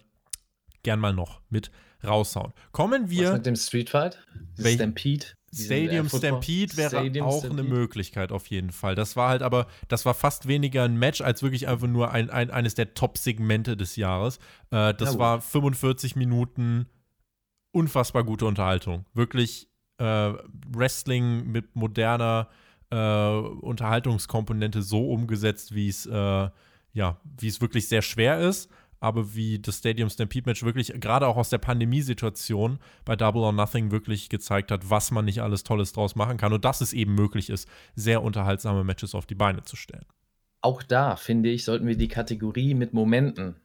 gern 0.84 1.00
mal 1.00 1.14
noch 1.14 1.42
mit 1.50 1.72
raushauen. 2.06 2.54
Kommen 2.72 3.10
wir. 3.10 3.28
Was 3.30 3.34
mit 3.38 3.46
dem 3.46 3.56
Street 3.56 3.90
Fight? 3.90 4.18
Stampede? 4.60 5.28
Stadium 5.66 6.10
Stampede 6.10 6.78
wäre 6.78 6.90
Stadium 6.90 7.26
auch 7.26 7.40
Stampede. 7.40 7.62
eine 7.62 7.70
Möglichkeit 7.70 8.32
auf 8.32 8.48
jeden 8.48 8.72
Fall. 8.72 8.96
Das 8.96 9.16
war 9.16 9.30
halt 9.30 9.42
aber, 9.42 9.68
das 9.88 10.06
war 10.06 10.14
fast 10.14 10.48
weniger 10.48 10.84
ein 10.84 10.98
Match 10.98 11.22
als 11.22 11.44
wirklich 11.44 11.68
einfach 11.68 11.88
nur 11.88 12.12
ein, 12.12 12.30
ein 12.30 12.52
eines 12.52 12.76
der 12.76 12.94
Top-Segmente 12.94 13.78
des 13.78 13.96
Jahres. 13.96 14.38
Äh, 14.72 14.94
das 14.94 15.14
ja, 15.14 15.20
war 15.20 15.42
45 15.42 16.16
Minuten 16.16 16.88
unfassbar 17.72 18.24
gute 18.24 18.46
Unterhaltung. 18.46 19.06
Wirklich 19.14 19.68
äh, 19.98 20.34
Wrestling 20.72 21.52
mit 21.52 21.76
moderner 21.76 22.50
äh, 22.90 23.30
Unterhaltungskomponente 23.30 24.82
so 24.82 25.10
umgesetzt, 25.10 25.76
wie 25.76 25.90
es 25.90 26.06
äh, 26.06 26.50
ja, 26.94 27.20
wie 27.40 27.48
es 27.48 27.62
wirklich 27.62 27.88
sehr 27.88 28.02
schwer 28.02 28.40
ist 28.40 28.70
aber 29.00 29.36
wie 29.36 29.60
das 29.60 29.78
Stadium 29.78 30.10
Stampede 30.10 30.50
Match 30.50 30.64
wirklich 30.64 30.94
gerade 31.00 31.28
auch 31.28 31.38
aus 31.38 31.50
der 31.50 31.58
Pandemiesituation 31.58 32.80
bei 33.06 33.16
Double 33.16 33.44
or 33.44 33.54
Nothing 33.54 33.92
wirklich 33.92 34.30
gezeigt 34.30 34.72
hat, 34.72 34.90
was 34.90 35.12
man 35.12 35.26
nicht 35.26 35.42
alles 35.42 35.64
Tolles 35.64 35.94
draus 35.94 36.16
machen 36.16 36.38
kann 36.38 36.54
und 36.54 36.66
dass 36.66 36.82
es 36.82 36.94
eben 36.94 37.16
möglich 37.16 37.50
ist, 37.50 37.68
sehr 37.96 38.24
unterhaltsame 38.24 38.84
Matches 38.84 39.16
auf 39.16 39.26
die 39.26 39.36
Beine 39.36 39.64
zu 39.64 39.76
stellen. 39.76 40.06
Auch 40.62 40.84
da, 40.84 41.16
finde 41.16 41.50
ich, 41.50 41.64
sollten 41.64 41.88
wir 41.88 41.98
die 41.98 42.08
Kategorie 42.08 42.74
mit 42.74 42.94
Momenten, 42.94 43.56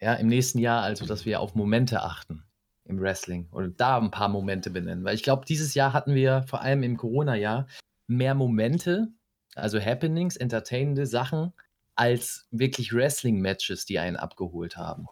ja, 0.00 0.14
im 0.14 0.28
nächsten 0.28 0.58
Jahr, 0.58 0.82
also 0.82 1.04
dass 1.04 1.26
wir 1.26 1.40
auf 1.40 1.54
Momente 1.54 2.02
achten 2.02 2.44
im 2.84 3.00
Wrestling 3.00 3.48
und 3.50 3.80
da 3.80 3.98
ein 3.98 4.10
paar 4.10 4.28
Momente 4.28 4.70
benennen. 4.70 5.04
Weil 5.04 5.14
ich 5.14 5.22
glaube, 5.22 5.44
dieses 5.44 5.74
Jahr 5.74 5.92
hatten 5.92 6.14
wir 6.14 6.44
vor 6.44 6.62
allem 6.62 6.82
im 6.82 6.96
Corona-Jahr 6.96 7.66
mehr 8.06 8.34
Momente, 8.34 9.08
also 9.54 9.80
Happenings, 9.80 10.36
entertainende 10.36 11.06
Sachen, 11.06 11.52
als 11.98 12.46
wirklich 12.52 12.92
Wrestling-Matches, 12.92 13.84
die 13.84 13.98
einen 13.98 14.16
abgeholt 14.16 14.76
haben. 14.76 15.06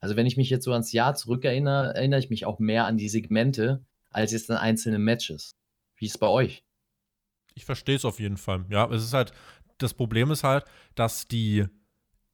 Also 0.00 0.16
wenn 0.16 0.26
ich 0.26 0.36
mich 0.36 0.50
jetzt 0.50 0.64
so 0.64 0.72
ans 0.72 0.90
Jahr 0.90 1.14
zurückerinnere, 1.14 1.94
erinnere 1.94 2.18
ich 2.18 2.30
mich 2.30 2.46
auch 2.46 2.58
mehr 2.58 2.86
an 2.86 2.96
die 2.96 3.08
Segmente 3.08 3.86
als 4.10 4.32
jetzt 4.32 4.50
an 4.50 4.56
einzelne 4.56 4.98
Matches. 4.98 5.54
Wie 5.96 6.06
ist 6.06 6.14
es 6.14 6.18
bei 6.18 6.26
euch? 6.26 6.64
Ich 7.54 7.64
verstehe 7.64 7.94
es 7.94 8.04
auf 8.04 8.18
jeden 8.18 8.38
Fall. 8.38 8.64
Ja, 8.70 8.90
es 8.90 9.04
ist 9.04 9.12
halt, 9.12 9.32
das 9.78 9.94
Problem 9.94 10.32
ist 10.32 10.42
halt, 10.42 10.64
dass 10.96 11.28
die 11.28 11.66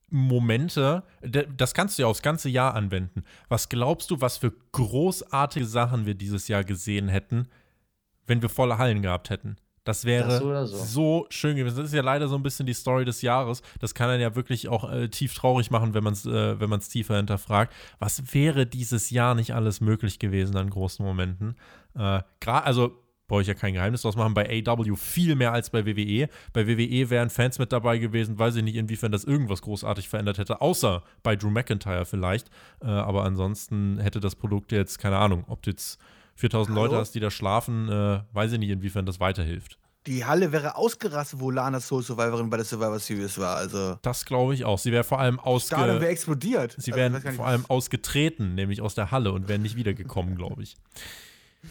Momente, 0.09 1.03
das 1.21 1.75
kannst 1.75 1.99
du 1.99 2.01
ja 2.01 2.07
aufs 2.07 2.23
ganze 2.23 2.49
Jahr 2.49 2.73
anwenden. 2.73 3.23
Was 3.47 3.69
glaubst 3.69 4.09
du, 4.09 4.21
was 4.21 4.37
für 4.37 4.51
großartige 4.71 5.67
Sachen 5.67 6.07
wir 6.07 6.15
dieses 6.15 6.47
Jahr 6.47 6.63
gesehen 6.63 7.09
hätten, 7.09 7.47
wenn 8.25 8.41
wir 8.41 8.49
volle 8.49 8.79
Hallen 8.79 9.03
gehabt 9.03 9.29
hätten? 9.29 9.57
Das 9.83 10.05
wäre 10.05 10.27
das 10.27 10.69
so, 10.71 10.85
so. 10.85 11.27
schön 11.29 11.55
gewesen. 11.55 11.77
Das 11.77 11.87
ist 11.87 11.93
ja 11.93 12.01
leider 12.01 12.27
so 12.27 12.35
ein 12.35 12.43
bisschen 12.43 12.65
die 12.65 12.73
Story 12.73 13.05
des 13.05 13.21
Jahres. 13.21 13.61
Das 13.79 13.93
kann 13.93 14.09
dann 14.09 14.21
ja 14.21 14.35
wirklich 14.35 14.67
auch 14.67 14.91
äh, 14.91 15.09
tief 15.09 15.33
traurig 15.33 15.71
machen, 15.71 15.93
wenn 15.93 16.03
man 16.03 16.13
es 16.13 16.25
äh, 16.25 16.59
wenn 16.59 16.79
tiefer 16.79 17.17
hinterfragt. 17.17 17.73
Was 17.99 18.33
wäre 18.33 18.65
dieses 18.65 19.09
Jahr 19.09 19.35
nicht 19.35 19.53
alles 19.53 19.81
möglich 19.81 20.19
gewesen 20.19 20.55
an 20.55 20.69
großen 20.69 21.03
Momenten? 21.05 21.55
Äh, 21.95 22.21
also 22.45 22.95
brauche 23.29 23.41
ich 23.41 23.47
ja 23.47 23.53
kein 23.53 23.73
Geheimnis 23.73 24.01
draus 24.01 24.17
machen, 24.17 24.33
bei 24.33 24.63
AW 24.67 24.97
viel 24.97 25.35
mehr 25.35 25.53
als 25.53 25.69
bei 25.69 25.85
WWE. 25.85 26.27
Bei 26.51 26.67
WWE 26.67 27.09
wären 27.09 27.29
Fans 27.29 27.59
mit 27.59 27.71
dabei 27.71 27.97
gewesen, 27.97 28.37
weiß 28.37 28.57
ich 28.57 28.63
nicht, 28.63 28.75
inwiefern 28.75 29.13
das 29.13 29.23
irgendwas 29.23 29.61
großartig 29.61 30.09
verändert 30.09 30.37
hätte, 30.37 30.59
außer 30.59 31.03
bei 31.23 31.37
Drew 31.37 31.49
McIntyre 31.49 32.05
vielleicht. 32.05 32.49
Äh, 32.81 32.87
aber 32.87 33.23
ansonsten 33.23 33.99
hätte 33.99 34.19
das 34.19 34.35
Produkt 34.35 34.73
jetzt, 34.73 34.99
keine 34.99 35.17
Ahnung, 35.17 35.45
ob 35.47 35.65
jetzt 35.65 35.99
4000 36.39 36.75
Hallo? 36.75 36.85
Leute 36.85 36.97
hast, 36.97 37.13
die 37.13 37.19
da 37.19 37.29
schlafen, 37.29 37.89
äh, 37.89 38.21
weiß 38.33 38.53
ich 38.53 38.59
nicht, 38.59 38.69
inwiefern 38.69 39.05
das 39.05 39.19
weiterhilft. 39.19 39.77
Die 40.07 40.23
Halle 40.25 40.53
wäre 40.53 40.75
ausgerastet, 40.75 41.41
wo 41.41 41.51
Lana 41.51 41.81
Soul 41.81 42.01
Survivorin 42.01 42.49
bei 42.49 42.57
der 42.57 42.65
Survivor 42.65 42.99
Series 42.99 43.37
war. 43.37 43.57
Also 43.57 43.97
das 44.01 44.23
glaube 44.23 44.53
ich 44.53 44.63
auch. 44.63 44.79
Sie 44.79 44.91
wäre 44.91 45.03
vor 45.03 45.19
allem 45.19 45.39
ausge 45.39 45.75
wäre 45.75 46.07
explodiert. 46.07 46.75
Sie 46.77 46.93
wären 46.93 47.15
also, 47.15 47.29
vor 47.31 47.45
allem 47.45 47.65
ausgetreten, 47.67 48.55
nämlich 48.55 48.81
aus 48.81 48.95
der 48.95 49.11
Halle 49.11 49.33
und 49.33 49.49
wären 49.49 49.61
nicht 49.61 49.75
wiedergekommen, 49.75 50.35
glaube 50.35 50.63
ich. 50.63 50.77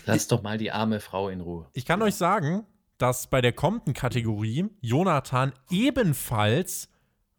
Lass 0.05 0.23
ich, 0.23 0.29
doch 0.29 0.43
mal 0.43 0.59
die 0.59 0.71
arme 0.71 1.01
Frau 1.01 1.31
in 1.31 1.41
Ruhe. 1.41 1.67
Ich 1.73 1.87
kann 1.87 2.03
euch 2.03 2.17
sagen, 2.17 2.67
dass 2.99 3.29
bei 3.29 3.41
der 3.41 3.53
kommenden 3.53 3.95
Kategorie 3.95 4.69
Jonathan 4.83 5.53
ebenfalls 5.71 6.91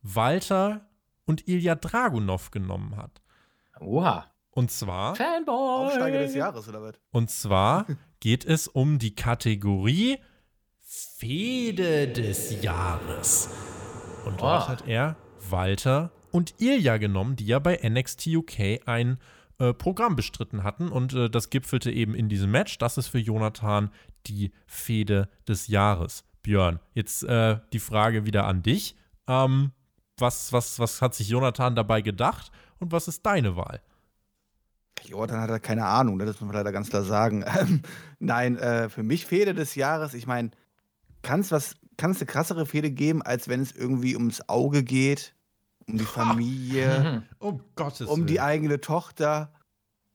Walter 0.01 0.89
und 1.25 1.47
Ilya 1.47 1.75
Dragunov 1.75 2.49
genommen 2.49 2.97
hat. 2.97 3.21
Oha. 3.79 4.25
Und 4.59 4.71
zwar. 4.71 5.15
Fanboy! 5.15 5.85
Aufsteiger 5.87 6.19
des 6.19 6.35
Jahres, 6.35 6.67
oder 6.67 6.81
was? 6.81 6.95
Und 7.11 7.29
zwar 7.31 7.85
geht 8.19 8.43
es 8.43 8.67
um 8.67 8.99
die 8.99 9.15
Kategorie 9.15 10.17
Fehde 10.83 12.09
des 12.09 12.61
Jahres. 12.61 13.49
Und 14.25 14.41
dort 14.41 14.65
Oh. 14.65 14.67
hat 14.67 14.85
er 14.85 15.15
Walter 15.49 16.11
und 16.31 16.55
Ilja 16.59 16.97
genommen, 16.97 17.37
die 17.37 17.45
ja 17.45 17.59
bei 17.59 17.79
NXT 17.81 18.27
UK 18.27 18.81
ein 18.85 19.17
äh, 19.59 19.73
Programm 19.73 20.17
bestritten 20.17 20.63
hatten. 20.65 20.89
Und 20.89 21.13
äh, 21.13 21.29
das 21.29 21.49
gipfelte 21.49 21.89
eben 21.89 22.13
in 22.13 22.27
diesem 22.27 22.51
Match. 22.51 22.77
Das 22.79 22.97
ist 22.97 23.07
für 23.07 23.17
Jonathan 23.19 23.91
die 24.27 24.51
Fehde 24.67 25.29
des 25.47 25.67
Jahres. 25.67 26.25
Björn, 26.43 26.81
jetzt 26.95 27.23
äh, 27.23 27.59
die 27.71 27.79
Frage 27.79 28.25
wieder 28.25 28.45
an 28.45 28.61
dich. 28.61 28.97
Ähm, 29.25 29.71
was, 30.17 30.51
was, 30.51 30.79
was 30.79 31.01
hat 31.01 31.15
sich 31.15 31.29
Jonathan 31.29 31.75
dabei 31.77 32.01
gedacht 32.01 32.51
und 32.79 32.91
was 32.91 33.07
ist 33.07 33.25
deine 33.25 33.55
Wahl? 33.55 33.79
Jordan 35.05 35.41
hat 35.41 35.49
er 35.49 35.59
keine 35.59 35.85
Ahnung, 35.85 36.17
ne? 36.17 36.25
das 36.25 36.39
muss 36.39 36.47
man 36.47 36.55
leider 36.55 36.71
ganz 36.71 36.89
klar 36.89 37.03
sagen. 37.03 37.43
Ähm, 37.59 37.81
Nein, 38.19 38.57
äh, 38.57 38.89
für 38.89 39.03
mich 39.03 39.25
Fehde 39.25 39.53
des 39.53 39.75
Jahres, 39.75 40.13
ich 40.13 40.27
meine, 40.27 40.51
kann 41.21 41.39
es 41.39 41.51
was, 41.51 41.75
kann 41.97 42.11
es 42.11 42.17
eine 42.17 42.27
krassere 42.27 42.65
Fehde 42.65 42.91
geben, 42.91 43.21
als 43.21 43.47
wenn 43.47 43.61
es 43.61 43.71
irgendwie 43.71 44.15
ums 44.15 44.47
Auge 44.47 44.83
geht, 44.83 45.33
um 45.87 45.97
die 45.97 46.05
Familie. 46.05 47.23
Um 47.39 47.61
Gottes 47.75 48.07
um 48.07 48.25
die 48.25 48.41
eigene 48.41 48.81
Tochter. 48.81 49.53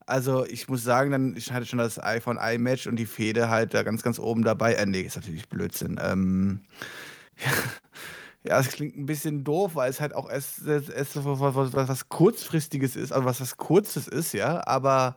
Also 0.07 0.45
ich 0.45 0.69
muss 0.69 0.85
sagen, 0.85 1.11
dann 1.11 1.37
ich 1.37 1.51
hatte 1.53 1.67
schon 1.67 1.79
das 1.79 1.99
iPhone 1.99 2.39
i-Match 2.41 2.87
und 2.87 2.97
die 2.97 3.07
Fehde 3.07 3.49
halt 3.49 3.73
da 3.73 3.83
ganz, 3.83 4.03
ganz 4.03 4.19
oben 4.19 4.45
dabei. 4.45 4.75
Äh, 4.75 4.87
nee, 4.87 5.01
ist 5.01 5.17
natürlich 5.17 5.49
Blödsinn. 5.49 5.99
Ähm, 6.03 6.61
ja, 7.45 7.51
es 8.45 8.69
klingt 8.69 8.97
ein 8.97 9.07
bisschen 9.07 9.43
doof, 9.43 9.75
weil 9.75 9.91
es 9.91 10.01
halt 10.01 10.15
auch 10.15 10.29
erst, 10.29 10.67
was, 10.67 11.15
was, 11.89 12.09
kurzfristiges 12.09 12.95
ist, 12.95 13.13
also 13.13 13.25
was 13.25 13.41
was 13.41 13.57
kurzes 13.57 14.07
ist, 14.07 14.35
ja. 14.35 14.67
Aber 14.67 15.17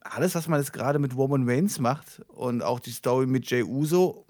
alles, 0.00 0.34
was 0.34 0.48
man 0.48 0.60
jetzt 0.60 0.72
gerade 0.72 0.98
mit 0.98 1.16
Roman 1.16 1.48
Reigns 1.48 1.78
macht 1.78 2.20
und 2.28 2.62
auch 2.62 2.80
die 2.80 2.90
Story 2.90 3.26
mit 3.26 3.48
Jey 3.48 3.62
Uso, 3.62 4.26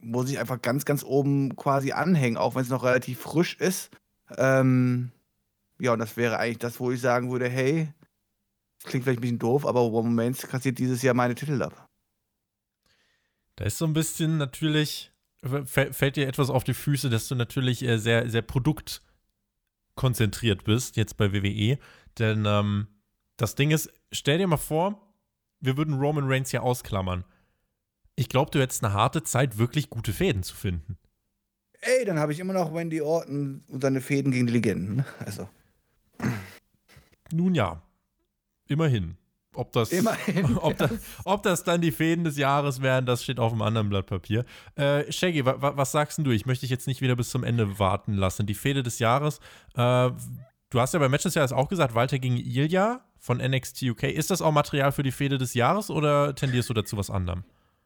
muss 0.00 0.30
ich 0.30 0.38
einfach 0.38 0.60
ganz, 0.60 0.84
ganz 0.84 1.02
oben 1.02 1.56
quasi 1.56 1.92
anhängen, 1.92 2.36
auch 2.36 2.54
wenn 2.54 2.62
es 2.62 2.68
noch 2.68 2.84
relativ 2.84 3.20
frisch 3.20 3.56
ist. 3.56 3.90
Ähm, 4.36 5.12
ja, 5.78 5.92
und 5.94 5.98
das 5.98 6.16
wäre 6.16 6.38
eigentlich 6.38 6.58
das, 6.58 6.80
wo 6.80 6.90
ich 6.90 7.00
sagen 7.00 7.30
würde, 7.30 7.48
hey, 7.48 7.92
klingt 8.84 9.04
vielleicht 9.04 9.20
ein 9.20 9.22
bisschen 9.22 9.38
doof, 9.38 9.66
aber 9.66 9.80
Roman 9.80 10.18
Reigns 10.18 10.46
kassiert 10.46 10.78
dieses 10.78 11.02
Jahr 11.02 11.14
meine 11.14 11.34
Titel 11.34 11.62
ab. 11.62 11.88
Da 13.56 13.64
ist 13.64 13.78
so 13.78 13.86
ein 13.86 13.92
bisschen 13.92 14.38
natürlich, 14.38 15.09
fällt 15.42 16.16
dir 16.16 16.28
etwas 16.28 16.50
auf 16.50 16.64
die 16.64 16.74
Füße, 16.74 17.08
dass 17.10 17.28
du 17.28 17.34
natürlich 17.34 17.82
äh, 17.82 17.98
sehr, 17.98 18.28
sehr 18.28 18.42
produktkonzentriert 18.42 20.64
bist, 20.64 20.96
jetzt 20.96 21.16
bei 21.16 21.32
WWE. 21.32 21.78
Denn 22.18 22.44
ähm, 22.46 22.88
das 23.36 23.54
Ding 23.54 23.70
ist, 23.70 23.90
stell 24.12 24.36
dir 24.38 24.46
mal 24.46 24.58
vor, 24.58 25.14
wir 25.60 25.76
würden 25.76 25.98
Roman 25.98 26.30
Reigns 26.30 26.50
hier 26.50 26.62
ausklammern. 26.62 27.24
Ich 28.16 28.28
glaube, 28.28 28.50
du 28.50 28.60
hättest 28.60 28.84
eine 28.84 28.92
harte 28.92 29.22
Zeit, 29.22 29.56
wirklich 29.58 29.88
gute 29.88 30.12
Fäden 30.12 30.42
zu 30.42 30.54
finden. 30.54 30.98
Ey, 31.80 32.04
dann 32.04 32.18
habe 32.18 32.32
ich 32.32 32.40
immer 32.40 32.52
noch 32.52 32.74
Wendy 32.74 33.00
Orton 33.00 33.64
und 33.68 33.80
seine 33.80 34.02
Fäden 34.02 34.32
gegen 34.32 34.46
die 34.46 34.52
Legenden. 34.52 35.06
Also, 35.20 35.48
Nun 37.32 37.54
ja, 37.54 37.82
immerhin. 38.68 39.16
Ob 39.54 39.72
das, 39.72 39.90
Immerhin, 39.90 40.56
ob, 40.58 40.76
das, 40.76 40.90
ob 41.24 41.42
das 41.42 41.64
dann 41.64 41.80
die 41.80 41.90
Fäden 41.90 42.22
des 42.22 42.36
Jahres 42.36 42.82
wären, 42.82 43.04
das 43.04 43.24
steht 43.24 43.40
auf 43.40 43.52
einem 43.52 43.62
anderen 43.62 43.88
Blatt 43.88 44.06
Papier. 44.06 44.44
Äh, 44.76 45.10
Shaggy, 45.10 45.44
wa, 45.44 45.60
wa, 45.60 45.76
was 45.76 45.90
sagst 45.90 46.18
du? 46.18 46.30
Ich 46.30 46.46
möchte 46.46 46.62
dich 46.62 46.70
jetzt 46.70 46.86
nicht 46.86 47.00
wieder 47.00 47.16
bis 47.16 47.30
zum 47.30 47.42
Ende 47.42 47.78
warten 47.78 48.14
lassen. 48.14 48.46
Die 48.46 48.54
Fäde 48.54 48.84
des 48.84 49.00
Jahres, 49.00 49.40
äh, 49.74 50.10
du 50.70 50.80
hast 50.80 50.94
ja 50.94 51.00
bei 51.00 51.08
Match 51.08 51.24
des 51.24 51.34
Jahres 51.34 51.52
auch 51.52 51.68
gesagt, 51.68 51.96
Walter 51.96 52.20
gegen 52.20 52.36
Ilja 52.36 53.00
von 53.18 53.38
NXT 53.38 53.82
UK. 53.82 54.04
Ist 54.04 54.30
das 54.30 54.40
auch 54.40 54.52
Material 54.52 54.92
für 54.92 55.02
die 55.02 55.12
Fäde 55.12 55.36
des 55.36 55.54
Jahres 55.54 55.90
oder 55.90 56.34
tendierst 56.34 56.70
du 56.70 56.74
dazu 56.74 56.96
was 56.96 57.10
anderem? 57.10 57.42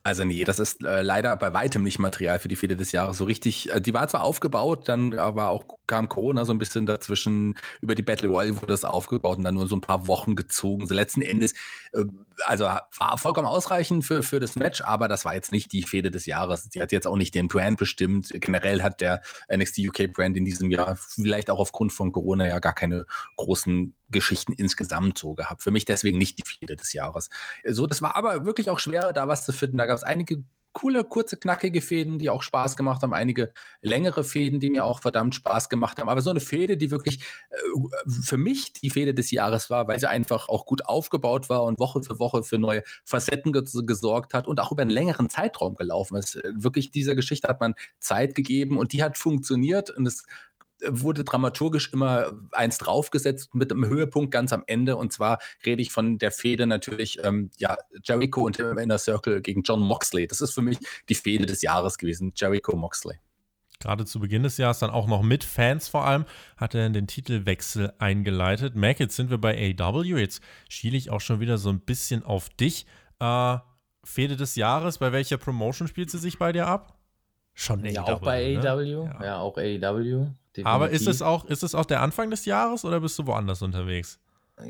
Also 0.07 0.23
nee, 0.25 0.45
das 0.45 0.59
ist 0.59 0.85
äh, 0.85 1.01
leider 1.01 1.35
bei 1.39 1.55
weitem 1.55 1.83
nicht 1.83 1.99
Material 1.99 2.39
für 2.39 2.49
die 2.49 2.57
Fehde 2.57 2.77
des 2.77 2.93
Jahres. 2.93 3.17
So 3.17 3.25
richtig, 3.25 3.73
äh, 3.73 3.81
die 3.81 3.95
war 3.95 4.07
zwar 4.07 4.23
aufgebaut, 4.23 4.87
dann 4.87 5.19
aber 5.19 5.49
auch 5.49 5.65
kam 5.87 6.11
Corona 6.11 6.45
so 6.45 6.53
ein 6.53 6.59
bisschen 6.59 6.85
dazwischen. 6.85 7.57
Über 7.81 7.95
die 7.95 8.03
Battle 8.03 8.29
Royale 8.29 8.55
wurde 8.57 8.67
das 8.67 8.85
aufgebaut 8.85 9.39
und 9.39 9.45
dann 9.45 9.55
nur 9.55 9.67
so 9.67 9.77
ein 9.77 9.81
paar 9.81 10.07
Wochen 10.07 10.37
gezogen. 10.37 10.87
So 10.87 10.95
letzten 10.95 11.23
Endes, 11.23 11.55
äh, 11.95 12.05
also 12.45 12.65
war 12.65 13.17
vollkommen 13.17 13.47
ausreichend 13.47 14.05
für, 14.05 14.23
für 14.23 14.41
das 14.41 14.57
Match, 14.57 14.83
aber 14.83 15.09
das 15.09 15.25
war 15.25 15.35
jetzt 15.35 15.53
nicht 15.53 15.73
die 15.73 15.85
Fehde 15.85 16.11
des 16.11 16.27
Jahres. 16.27 16.69
Die 16.69 16.83
hat 16.83 16.93
jetzt 16.93 17.07
auch 17.07 17.17
nicht 17.17 17.35
den 17.35 17.49
Brand 17.49 17.79
bestimmt. 17.79 18.29
Generell 18.31 18.83
hat 18.83 19.01
der 19.01 19.23
NXT 19.51 19.89
UK 19.89 20.13
Brand 20.13 20.37
in 20.37 20.45
diesem 20.45 20.71
Jahr 20.71 20.97
vielleicht 20.97 21.49
auch 21.49 21.59
aufgrund 21.59 21.95
von 21.95 22.13
Corona 22.13 22.47
ja 22.47 22.59
gar 22.59 22.75
keine 22.75 23.07
großen 23.37 23.95
Geschichten 24.15 24.53
insgesamt 24.53 25.19
so 25.19 25.35
gehabt. 25.35 25.63
Für 25.63 25.71
mich 25.71 25.85
deswegen 25.85 26.17
nicht 26.17 26.39
die 26.39 26.49
Fehde 26.49 26.77
des 26.77 26.93
Jahres. 26.95 27.29
So, 27.69 27.87
das 27.87 28.01
war 28.01 28.17
aber 28.17 28.47
wirklich 28.47 28.71
auch 28.71 28.79
schwer, 28.79 29.13
da 29.13 29.29
was 29.29 29.45
zu 29.45 29.53
finden. 29.53 29.77
Da 29.77 29.87
gab 29.87 29.97
es 29.97 30.05
einige 30.05 30.45
coole, 30.75 31.05
kurze, 31.05 31.37
knackige 31.39 31.81
Fäden, 31.81 32.19
die 32.19 32.29
auch 32.29 32.43
Spaß 32.43 32.77
gemacht 32.77 33.03
haben, 33.03 33.15
einige 33.15 33.53
längere 33.81 34.25
Fäden, 34.25 34.61
die 34.61 34.71
mir 34.71 34.85
auch 34.85 35.01
verdammt 35.01 35.35
Spaß 35.35 35.71
gemacht 35.71 35.99
haben. 35.99 36.09
Aber 36.09 36.21
so 36.21 36.31
eine 36.31 36.41
Fäde, 36.41 36.77
die 36.77 36.91
wirklich 36.91 37.21
äh, 37.51 38.11
für 38.23 38.37
mich 38.37 38.73
die 38.73 38.91
Fäde 38.91 39.15
des 39.15 39.31
Jahres 39.31 39.71
war, 39.71 39.89
weil 39.89 39.99
sie 39.99 40.09
einfach 40.09 40.49
auch 40.49 40.67
gut 40.67 40.85
aufgebaut 40.85 41.49
war 41.49 41.63
und 41.63 41.79
Woche 41.79 42.03
für 42.03 42.19
Woche 42.19 42.43
für 42.43 42.59
neue 42.59 42.83
Facetten 43.05 43.53
ge 43.53 43.63
gesorgt 43.87 44.35
hat 44.35 44.47
und 44.47 44.61
auch 44.61 44.73
über 44.73 44.83
einen 44.83 44.91
längeren 44.91 45.31
Zeitraum 45.31 45.77
gelaufen 45.77 46.17
ist. 46.17 46.35
Äh, 46.37 46.53
Wirklich 46.57 46.91
dieser 46.91 47.15
Geschichte 47.15 47.49
hat 47.49 47.61
man 47.61 47.75
Zeit 48.01 48.35
gegeben 48.35 48.77
und 48.77 48.93
die 48.93 49.03
hat 49.03 49.17
funktioniert 49.17 49.91
und 49.91 50.07
es 50.07 50.25
wurde 50.87 51.25
dramaturgisch 51.25 51.93
immer 51.93 52.33
eins 52.53 52.79
draufgesetzt 52.79 53.55
mit 53.55 53.73
einem 53.73 53.87
Höhepunkt 53.87 54.31
ganz 54.31 54.53
am 54.53 54.65
Ende. 54.67 54.97
Und 54.97 55.13
zwar 55.13 55.39
rede 55.65 55.83
ich 55.83 55.93
von 55.93 56.19
der 56.19 56.31
Fehde 56.31 56.67
natürlich, 56.67 57.19
ähm, 57.23 57.51
ja, 57.59 57.77
Jericho 58.03 58.43
und 58.43 58.59
im 58.59 58.79
Inner 58.79 58.99
Circle 58.99 59.41
gegen 59.41 59.63
John 59.63 59.81
Moxley. 59.81 60.27
Das 60.27 60.41
ist 60.41 60.53
für 60.53 60.63
mich 60.63 60.79
die 61.09 61.15
Fehde 61.15 61.47
des 61.47 61.63
Jahres 61.63 61.99
gewesen, 61.99 62.33
Jericho 62.37 62.77
Moxley. 62.77 63.19
Gerade 63.81 64.05
zu 64.05 64.21
Beginn 64.21 64.45
des 64.45 64.57
Jahres 64.57 64.79
dann 64.79 64.91
auch 64.91 65.07
noch 65.07 65.23
mit 65.23 65.45
Fans 65.45 65.89
vor 65.89 66.07
allem, 66.07 66.25
hat 66.57 66.75
er 66.75 66.89
den 66.91 67.07
Titelwechsel 67.07 67.93
eingeleitet. 67.99 68.77
Mac, 68.77 69.01
jetzt 69.01 69.17
sind 69.17 69.31
wir 69.31 69.39
bei 69.39 69.75
AW. 69.79 70.19
Jetzt 70.19 70.43
schiele 70.69 70.97
ich 70.97 71.11
auch 71.11 71.21
schon 71.21 71.41
wieder 71.41 71.59
so 71.59 71.71
ein 71.71 71.81
bisschen 71.81 72.23
auf 72.23 72.49
dich. 72.49 72.87
Äh, 73.21 73.59
Fehde 74.05 74.37
des 74.37 74.55
Jahres, 74.57 74.99
bei 74.99 75.13
welcher 75.13 75.39
Promotion 75.39 75.89
spielt 75.89 76.11
sie 76.11 76.19
sich 76.19 76.39
bei 76.39 76.53
dir 76.53 76.67
ab? 76.67 76.99
Schon 77.55 77.85
Ja, 77.85 78.05
auch 78.05 78.21
bei 78.21 78.55
ne? 78.55 78.71
AEW. 78.71 79.05
Ja. 79.05 79.25
Ja. 79.25 79.39
auch 79.39 79.57
AEW. 79.57 80.29
Aber 80.63 80.91
ist 80.91 81.07
definitiv. 81.07 81.09
es, 81.09 81.23
auch, 81.23 81.45
ist 81.47 81.63
es 81.63 81.75
auch 81.75 81.85
der 81.85 82.01
Anfang 82.01 82.31
des 82.31 82.45
Jahres 82.45 82.85
oder 82.85 83.01
bist 83.01 83.19
du 83.19 83.27
woanders 83.27 83.63
unterwegs? 83.63 84.19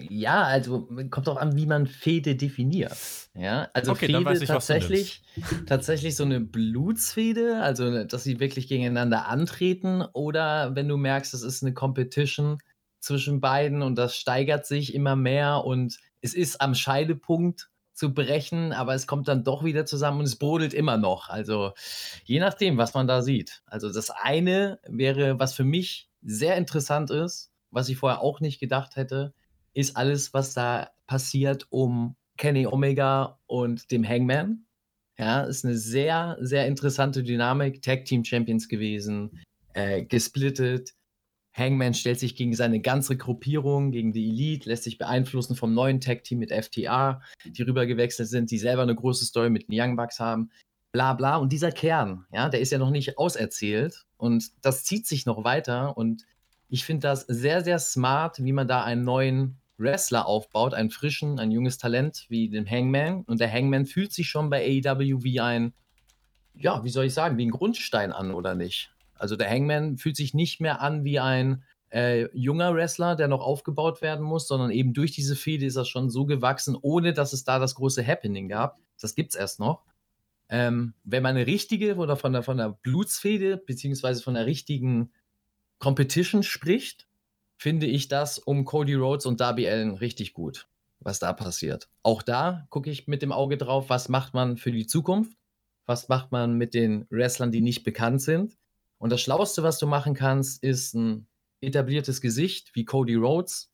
Ja, 0.08 0.44
also 0.44 0.88
kommt 1.10 1.28
auch 1.28 1.36
an, 1.36 1.56
wie 1.56 1.66
man 1.66 1.86
Fehde 1.86 2.36
definiert. 2.36 2.96
Ja, 3.34 3.68
also 3.74 3.92
Okay, 3.92 4.06
Fehde 4.06 4.32
ich, 4.32 4.46
tatsächlich, 4.46 5.22
tatsächlich 5.66 6.16
so 6.16 6.24
eine 6.24 6.40
Blutsfehde, 6.40 7.60
also 7.60 8.04
dass 8.04 8.24
sie 8.24 8.40
wirklich 8.40 8.68
gegeneinander 8.68 9.28
antreten, 9.28 10.02
oder 10.14 10.74
wenn 10.74 10.88
du 10.88 10.96
merkst, 10.96 11.34
es 11.34 11.42
ist 11.42 11.62
eine 11.62 11.74
Competition 11.74 12.58
zwischen 13.00 13.42
beiden 13.42 13.82
und 13.82 13.96
das 13.96 14.16
steigert 14.16 14.64
sich 14.64 14.94
immer 14.94 15.16
mehr 15.16 15.64
und 15.64 15.98
es 16.22 16.32
ist 16.32 16.62
am 16.62 16.74
Scheidepunkt 16.74 17.68
zu 17.94 18.12
brechen, 18.12 18.72
aber 18.72 18.94
es 18.94 19.06
kommt 19.06 19.28
dann 19.28 19.44
doch 19.44 19.64
wieder 19.64 19.86
zusammen 19.86 20.20
und 20.20 20.26
es 20.26 20.36
brodelt 20.36 20.74
immer 20.74 20.96
noch. 20.96 21.28
Also 21.28 21.72
je 22.24 22.40
nachdem, 22.40 22.76
was 22.76 22.94
man 22.94 23.06
da 23.06 23.22
sieht. 23.22 23.62
Also 23.66 23.92
das 23.92 24.10
eine 24.10 24.80
wäre, 24.86 25.38
was 25.38 25.54
für 25.54 25.64
mich 25.64 26.10
sehr 26.22 26.56
interessant 26.56 27.10
ist, 27.10 27.52
was 27.70 27.88
ich 27.88 27.96
vorher 27.96 28.20
auch 28.20 28.40
nicht 28.40 28.60
gedacht 28.60 28.96
hätte, 28.96 29.32
ist 29.72 29.96
alles, 29.96 30.34
was 30.34 30.54
da 30.54 30.90
passiert 31.06 31.66
um 31.70 32.16
Kenny 32.36 32.66
Omega 32.66 33.38
und 33.46 33.90
dem 33.90 34.06
Hangman. 34.06 34.66
Ja, 35.18 35.42
ist 35.42 35.64
eine 35.64 35.76
sehr, 35.76 36.36
sehr 36.40 36.66
interessante 36.66 37.22
Dynamik. 37.22 37.82
Tag 37.82 38.04
Team 38.04 38.24
Champions 38.24 38.68
gewesen, 38.68 39.40
äh, 39.72 40.04
gesplittet. 40.04 40.94
Hangman 41.54 41.94
stellt 41.94 42.18
sich 42.18 42.34
gegen 42.34 42.54
seine 42.54 42.80
ganze 42.80 43.16
Gruppierung, 43.16 43.92
gegen 43.92 44.12
die 44.12 44.28
Elite, 44.28 44.68
lässt 44.68 44.82
sich 44.82 44.98
beeinflussen 44.98 45.54
vom 45.54 45.72
neuen 45.72 46.00
Tag 46.00 46.24
Team 46.24 46.40
mit 46.40 46.50
FTR, 46.50 47.22
die 47.44 47.62
rübergewechselt 47.62 48.28
sind, 48.28 48.50
die 48.50 48.58
selber 48.58 48.82
eine 48.82 48.94
große 48.94 49.24
Story 49.24 49.50
mit 49.50 49.68
den 49.68 49.80
Young 49.80 49.96
Bucks 49.96 50.18
haben. 50.18 50.50
Bla 50.90 51.14
bla. 51.14 51.36
Und 51.36 51.52
dieser 51.52 51.70
Kern, 51.70 52.26
ja, 52.32 52.48
der 52.48 52.60
ist 52.60 52.72
ja 52.72 52.78
noch 52.78 52.90
nicht 52.90 53.18
auserzählt 53.18 54.04
und 54.16 54.50
das 54.62 54.84
zieht 54.84 55.06
sich 55.06 55.26
noch 55.26 55.44
weiter. 55.44 55.96
Und 55.96 56.24
ich 56.68 56.84
finde 56.84 57.08
das 57.08 57.22
sehr, 57.22 57.62
sehr 57.62 57.78
smart, 57.78 58.42
wie 58.42 58.52
man 58.52 58.66
da 58.66 58.82
einen 58.82 59.04
neuen 59.04 59.58
Wrestler 59.78 60.26
aufbaut, 60.26 60.74
einen 60.74 60.90
frischen, 60.90 61.38
ein 61.38 61.50
junges 61.50 61.78
Talent 61.78 62.26
wie 62.28 62.48
den 62.48 62.68
Hangman. 62.68 63.22
Und 63.22 63.40
der 63.40 63.52
Hangman 63.52 63.86
fühlt 63.86 64.12
sich 64.12 64.28
schon 64.28 64.50
bei 64.50 64.64
AEW 64.84 65.22
wie 65.22 65.40
ein, 65.40 65.72
ja, 66.54 66.82
wie 66.84 66.90
soll 66.90 67.06
ich 67.06 67.14
sagen, 67.14 67.38
wie 67.38 67.46
ein 67.46 67.50
Grundstein 67.50 68.12
an, 68.12 68.32
oder 68.32 68.54
nicht? 68.54 68.93
Also 69.24 69.36
der 69.36 69.48
Hangman 69.48 69.96
fühlt 69.96 70.16
sich 70.16 70.34
nicht 70.34 70.60
mehr 70.60 70.82
an 70.82 71.02
wie 71.02 71.18
ein 71.18 71.62
äh, 71.88 72.28
junger 72.36 72.74
Wrestler, 72.74 73.16
der 73.16 73.26
noch 73.26 73.40
aufgebaut 73.40 74.02
werden 74.02 74.22
muss, 74.22 74.46
sondern 74.46 74.70
eben 74.70 74.92
durch 74.92 75.12
diese 75.12 75.34
Fehde 75.34 75.64
ist 75.64 75.76
er 75.76 75.86
schon 75.86 76.10
so 76.10 76.26
gewachsen, 76.26 76.76
ohne 76.78 77.14
dass 77.14 77.32
es 77.32 77.42
da 77.42 77.58
das 77.58 77.74
große 77.74 78.06
Happening 78.06 78.50
gab. 78.50 78.78
Das 79.00 79.14
gibt 79.14 79.30
es 79.30 79.34
erst 79.34 79.60
noch. 79.60 79.86
Ähm, 80.50 80.92
wenn 81.04 81.22
man 81.22 81.36
eine 81.36 81.46
richtige 81.46 81.96
oder 81.96 82.18
von 82.18 82.34
der, 82.34 82.42
von 82.42 82.58
der 82.58 82.68
Blutsfehde, 82.82 83.56
beziehungsweise 83.56 84.22
von 84.22 84.34
der 84.34 84.44
richtigen 84.44 85.10
Competition 85.78 86.42
spricht, 86.42 87.08
finde 87.56 87.86
ich 87.86 88.08
das 88.08 88.38
um 88.38 88.66
Cody 88.66 88.92
Rhodes 88.92 89.24
und 89.24 89.40
Darby 89.40 89.66
Allen 89.66 89.94
richtig 89.94 90.34
gut, 90.34 90.68
was 91.00 91.18
da 91.18 91.32
passiert. 91.32 91.88
Auch 92.02 92.20
da 92.20 92.66
gucke 92.68 92.90
ich 92.90 93.08
mit 93.08 93.22
dem 93.22 93.32
Auge 93.32 93.56
drauf, 93.56 93.88
was 93.88 94.10
macht 94.10 94.34
man 94.34 94.58
für 94.58 94.70
die 94.70 94.86
Zukunft, 94.86 95.34
was 95.86 96.10
macht 96.10 96.30
man 96.30 96.58
mit 96.58 96.74
den 96.74 97.06
Wrestlern, 97.08 97.52
die 97.52 97.62
nicht 97.62 97.84
bekannt 97.84 98.20
sind. 98.20 98.58
Und 99.04 99.10
das 99.10 99.20
Schlauste, 99.20 99.62
was 99.62 99.78
du 99.78 99.86
machen 99.86 100.14
kannst, 100.14 100.62
ist 100.62 100.94
ein 100.94 101.26
etabliertes 101.60 102.22
Gesicht 102.22 102.74
wie 102.74 102.86
Cody 102.86 103.16
Rhodes. 103.16 103.70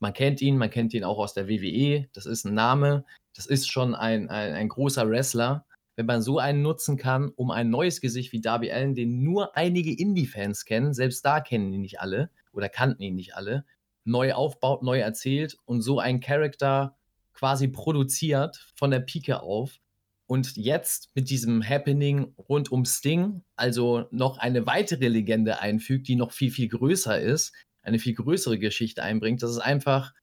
Man 0.00 0.12
kennt 0.12 0.42
ihn, 0.42 0.58
man 0.58 0.70
kennt 0.70 0.92
ihn 0.92 1.04
auch 1.04 1.18
aus 1.18 1.34
der 1.34 1.48
WWE. 1.48 2.08
Das 2.12 2.26
ist 2.26 2.44
ein 2.44 2.54
Name, 2.54 3.04
das 3.32 3.46
ist 3.46 3.70
schon 3.70 3.94
ein, 3.94 4.28
ein, 4.28 4.54
ein 4.54 4.68
großer 4.68 5.08
Wrestler. 5.08 5.66
Wenn 5.94 6.06
man 6.06 6.20
so 6.20 6.40
einen 6.40 6.62
nutzen 6.62 6.96
kann, 6.96 7.28
um 7.28 7.52
ein 7.52 7.70
neues 7.70 8.00
Gesicht 8.00 8.32
wie 8.32 8.40
Darby 8.40 8.72
Allen, 8.72 8.96
den 8.96 9.22
nur 9.22 9.56
einige 9.56 9.96
Indie-Fans 9.96 10.64
kennen, 10.64 10.94
selbst 10.94 11.24
da 11.24 11.38
kennen 11.38 11.72
ihn 11.72 11.82
nicht 11.82 12.00
alle 12.00 12.30
oder 12.50 12.68
kannten 12.68 13.04
ihn 13.04 13.14
nicht 13.14 13.36
alle, 13.36 13.64
neu 14.02 14.32
aufbaut, 14.32 14.82
neu 14.82 14.98
erzählt 14.98 15.58
und 15.64 15.82
so 15.82 16.00
einen 16.00 16.18
Charakter 16.18 16.96
quasi 17.34 17.68
produziert 17.68 18.66
von 18.74 18.90
der 18.90 18.98
Pike 18.98 19.42
auf, 19.42 19.78
und 20.26 20.56
jetzt 20.56 21.10
mit 21.14 21.30
diesem 21.30 21.66
Happening 21.68 22.34
rund 22.38 22.72
um 22.72 22.84
Sting, 22.84 23.42
also 23.56 24.06
noch 24.10 24.38
eine 24.38 24.66
weitere 24.66 25.08
Legende 25.08 25.60
einfügt, 25.60 26.08
die 26.08 26.16
noch 26.16 26.32
viel, 26.32 26.50
viel 26.50 26.68
größer 26.68 27.20
ist, 27.20 27.52
eine 27.82 27.98
viel 27.98 28.14
größere 28.14 28.58
Geschichte 28.58 29.02
einbringt. 29.02 29.42
Das 29.42 29.50
ist 29.50 29.58
einfach 29.58 30.14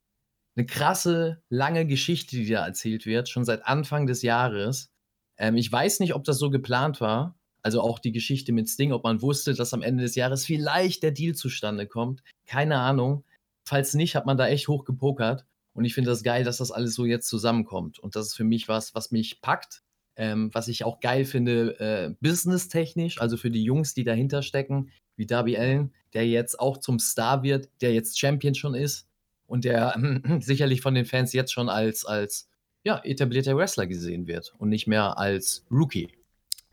eine 0.55 0.65
krasse, 0.65 1.41
lange 1.49 1.85
Geschichte, 1.85 2.35
die 2.35 2.49
da 2.49 2.65
erzählt 2.65 3.05
wird, 3.05 3.29
schon 3.29 3.45
seit 3.45 3.65
Anfang 3.65 4.07
des 4.07 4.21
Jahres. 4.21 4.91
Ähm, 5.37 5.55
ich 5.57 5.71
weiß 5.71 5.99
nicht, 5.99 6.15
ob 6.15 6.23
das 6.23 6.37
so 6.37 6.49
geplant 6.49 7.01
war. 7.01 7.37
Also 7.61 7.81
auch 7.81 7.99
die 7.99 8.13
Geschichte 8.13 8.51
mit 8.53 8.69
Sting, 8.69 8.93
ob 8.93 9.03
man 9.03 9.21
wusste, 9.21 9.53
dass 9.53 9.73
am 9.73 9.81
Ende 9.81 10.03
des 10.03 10.15
Jahres 10.15 10.45
vielleicht 10.45 11.03
der 11.03 11.11
Deal 11.11 11.35
zustande 11.35 11.87
kommt. 11.87 12.23
Keine 12.45 12.79
Ahnung. 12.79 13.25
Falls 13.65 13.93
nicht, 13.93 14.15
hat 14.15 14.25
man 14.25 14.37
da 14.37 14.47
echt 14.47 14.67
hoch 14.69 14.85
gepokert. 14.85 15.45
Und 15.73 15.85
ich 15.85 15.93
finde 15.93 16.09
das 16.09 16.23
geil, 16.23 16.43
dass 16.43 16.57
das 16.57 16.71
alles 16.71 16.95
so 16.95 17.05
jetzt 17.05 17.27
zusammenkommt. 17.27 17.99
Und 17.99 18.15
das 18.15 18.27
ist 18.27 18.35
für 18.35 18.43
mich 18.43 18.67
was, 18.67 18.95
was 18.95 19.11
mich 19.11 19.41
packt, 19.41 19.83
ähm, 20.19 20.49
was 20.53 20.67
ich 20.67 20.83
auch 20.83 20.99
geil 20.99 21.23
finde, 21.23 21.79
äh, 21.79 22.13
businesstechnisch, 22.19 23.21
also 23.21 23.37
für 23.37 23.49
die 23.49 23.63
Jungs, 23.63 23.93
die 23.93 24.03
dahinter 24.03 24.43
stecken, 24.43 24.91
wie 25.15 25.25
Darby 25.25 25.57
Allen, 25.57 25.93
der 26.13 26.27
jetzt 26.27 26.59
auch 26.59 26.77
zum 26.77 26.99
Star 26.99 27.41
wird, 27.41 27.69
der 27.79 27.93
jetzt 27.93 28.19
Champion 28.19 28.53
schon 28.53 28.75
ist 28.75 29.07
und 29.47 29.63
der 29.63 29.95
äh, 29.95 30.39
sicherlich 30.41 30.81
von 30.81 30.93
den 30.93 31.05
Fans 31.05 31.31
jetzt 31.31 31.53
schon 31.53 31.69
als, 31.69 32.05
als 32.05 32.49
ja, 32.83 32.99
etablierter 33.03 33.55
Wrestler 33.55 33.87
gesehen 33.87 34.27
wird 34.27 34.53
und 34.57 34.67
nicht 34.67 34.87
mehr 34.87 35.17
als 35.17 35.65
Rookie 35.71 36.09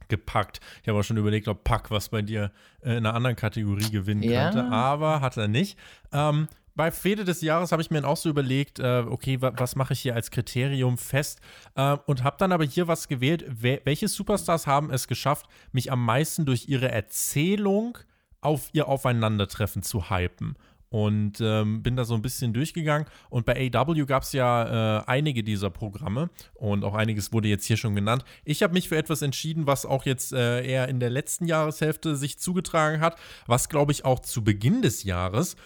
gepackt. 0.08 0.60
Ich 0.82 0.88
habe 0.88 0.98
auch 0.98 1.04
schon 1.04 1.16
überlegt, 1.16 1.46
ob 1.46 1.62
Pack 1.62 1.92
was 1.92 2.08
bei 2.08 2.22
dir 2.22 2.52
äh, 2.82 2.90
in 2.90 2.98
einer 2.98 3.14
anderen 3.14 3.36
Kategorie 3.36 3.90
gewinnen 3.90 4.24
ja. 4.24 4.50
könnte, 4.50 4.68
aber 4.72 5.20
hat 5.20 5.36
er 5.36 5.48
nicht. 5.48 5.78
Ähm, 6.12 6.48
bei 6.76 6.90
Fede 6.90 7.24
des 7.24 7.40
Jahres 7.40 7.72
habe 7.72 7.82
ich 7.82 7.90
mir 7.90 8.02
dann 8.02 8.10
auch 8.10 8.18
so 8.18 8.28
überlegt, 8.28 8.78
äh, 8.78 9.04
okay, 9.08 9.40
wa 9.40 9.52
was 9.56 9.76
mache 9.76 9.94
ich 9.94 10.00
hier 10.00 10.14
als 10.14 10.30
Kriterium 10.30 10.98
fest? 10.98 11.40
Äh, 11.74 11.96
und 12.06 12.22
habe 12.22 12.36
dann 12.38 12.52
aber 12.52 12.64
hier 12.64 12.86
was 12.86 13.08
gewählt. 13.08 13.44
Wel 13.48 13.80
welche 13.84 14.08
Superstars 14.08 14.66
haben 14.66 14.90
es 14.90 15.08
geschafft, 15.08 15.46
mich 15.72 15.90
am 15.90 16.04
meisten 16.04 16.44
durch 16.44 16.68
ihre 16.68 16.90
Erzählung 16.90 17.98
auf 18.42 18.68
ihr 18.72 18.88
Aufeinandertreffen 18.88 19.82
zu 19.82 20.10
hypen? 20.10 20.56
Und 20.88 21.40
ähm, 21.40 21.82
bin 21.82 21.96
da 21.96 22.04
so 22.04 22.14
ein 22.14 22.22
bisschen 22.22 22.52
durchgegangen. 22.52 23.08
Und 23.28 23.44
bei 23.44 23.70
AW 23.74 24.04
gab 24.04 24.22
es 24.22 24.32
ja 24.32 25.00
äh, 25.00 25.04
einige 25.06 25.42
dieser 25.42 25.68
Programme 25.68 26.30
und 26.54 26.84
auch 26.84 26.94
einiges 26.94 27.32
wurde 27.32 27.48
jetzt 27.48 27.64
hier 27.64 27.76
schon 27.76 27.96
genannt. 27.96 28.24
Ich 28.44 28.62
habe 28.62 28.72
mich 28.72 28.88
für 28.88 28.96
etwas 28.96 29.20
entschieden, 29.20 29.66
was 29.66 29.84
auch 29.84 30.06
jetzt 30.06 30.32
äh, 30.32 30.64
eher 30.64 30.88
in 30.88 31.00
der 31.00 31.10
letzten 31.10 31.46
Jahreshälfte 31.46 32.14
sich 32.14 32.38
zugetragen 32.38 33.00
hat, 33.00 33.18
was 33.46 33.68
glaube 33.68 33.92
ich 33.92 34.04
auch 34.04 34.20
zu 34.20 34.44
Beginn 34.44 34.80
des 34.80 35.02
Jahres 35.02 35.56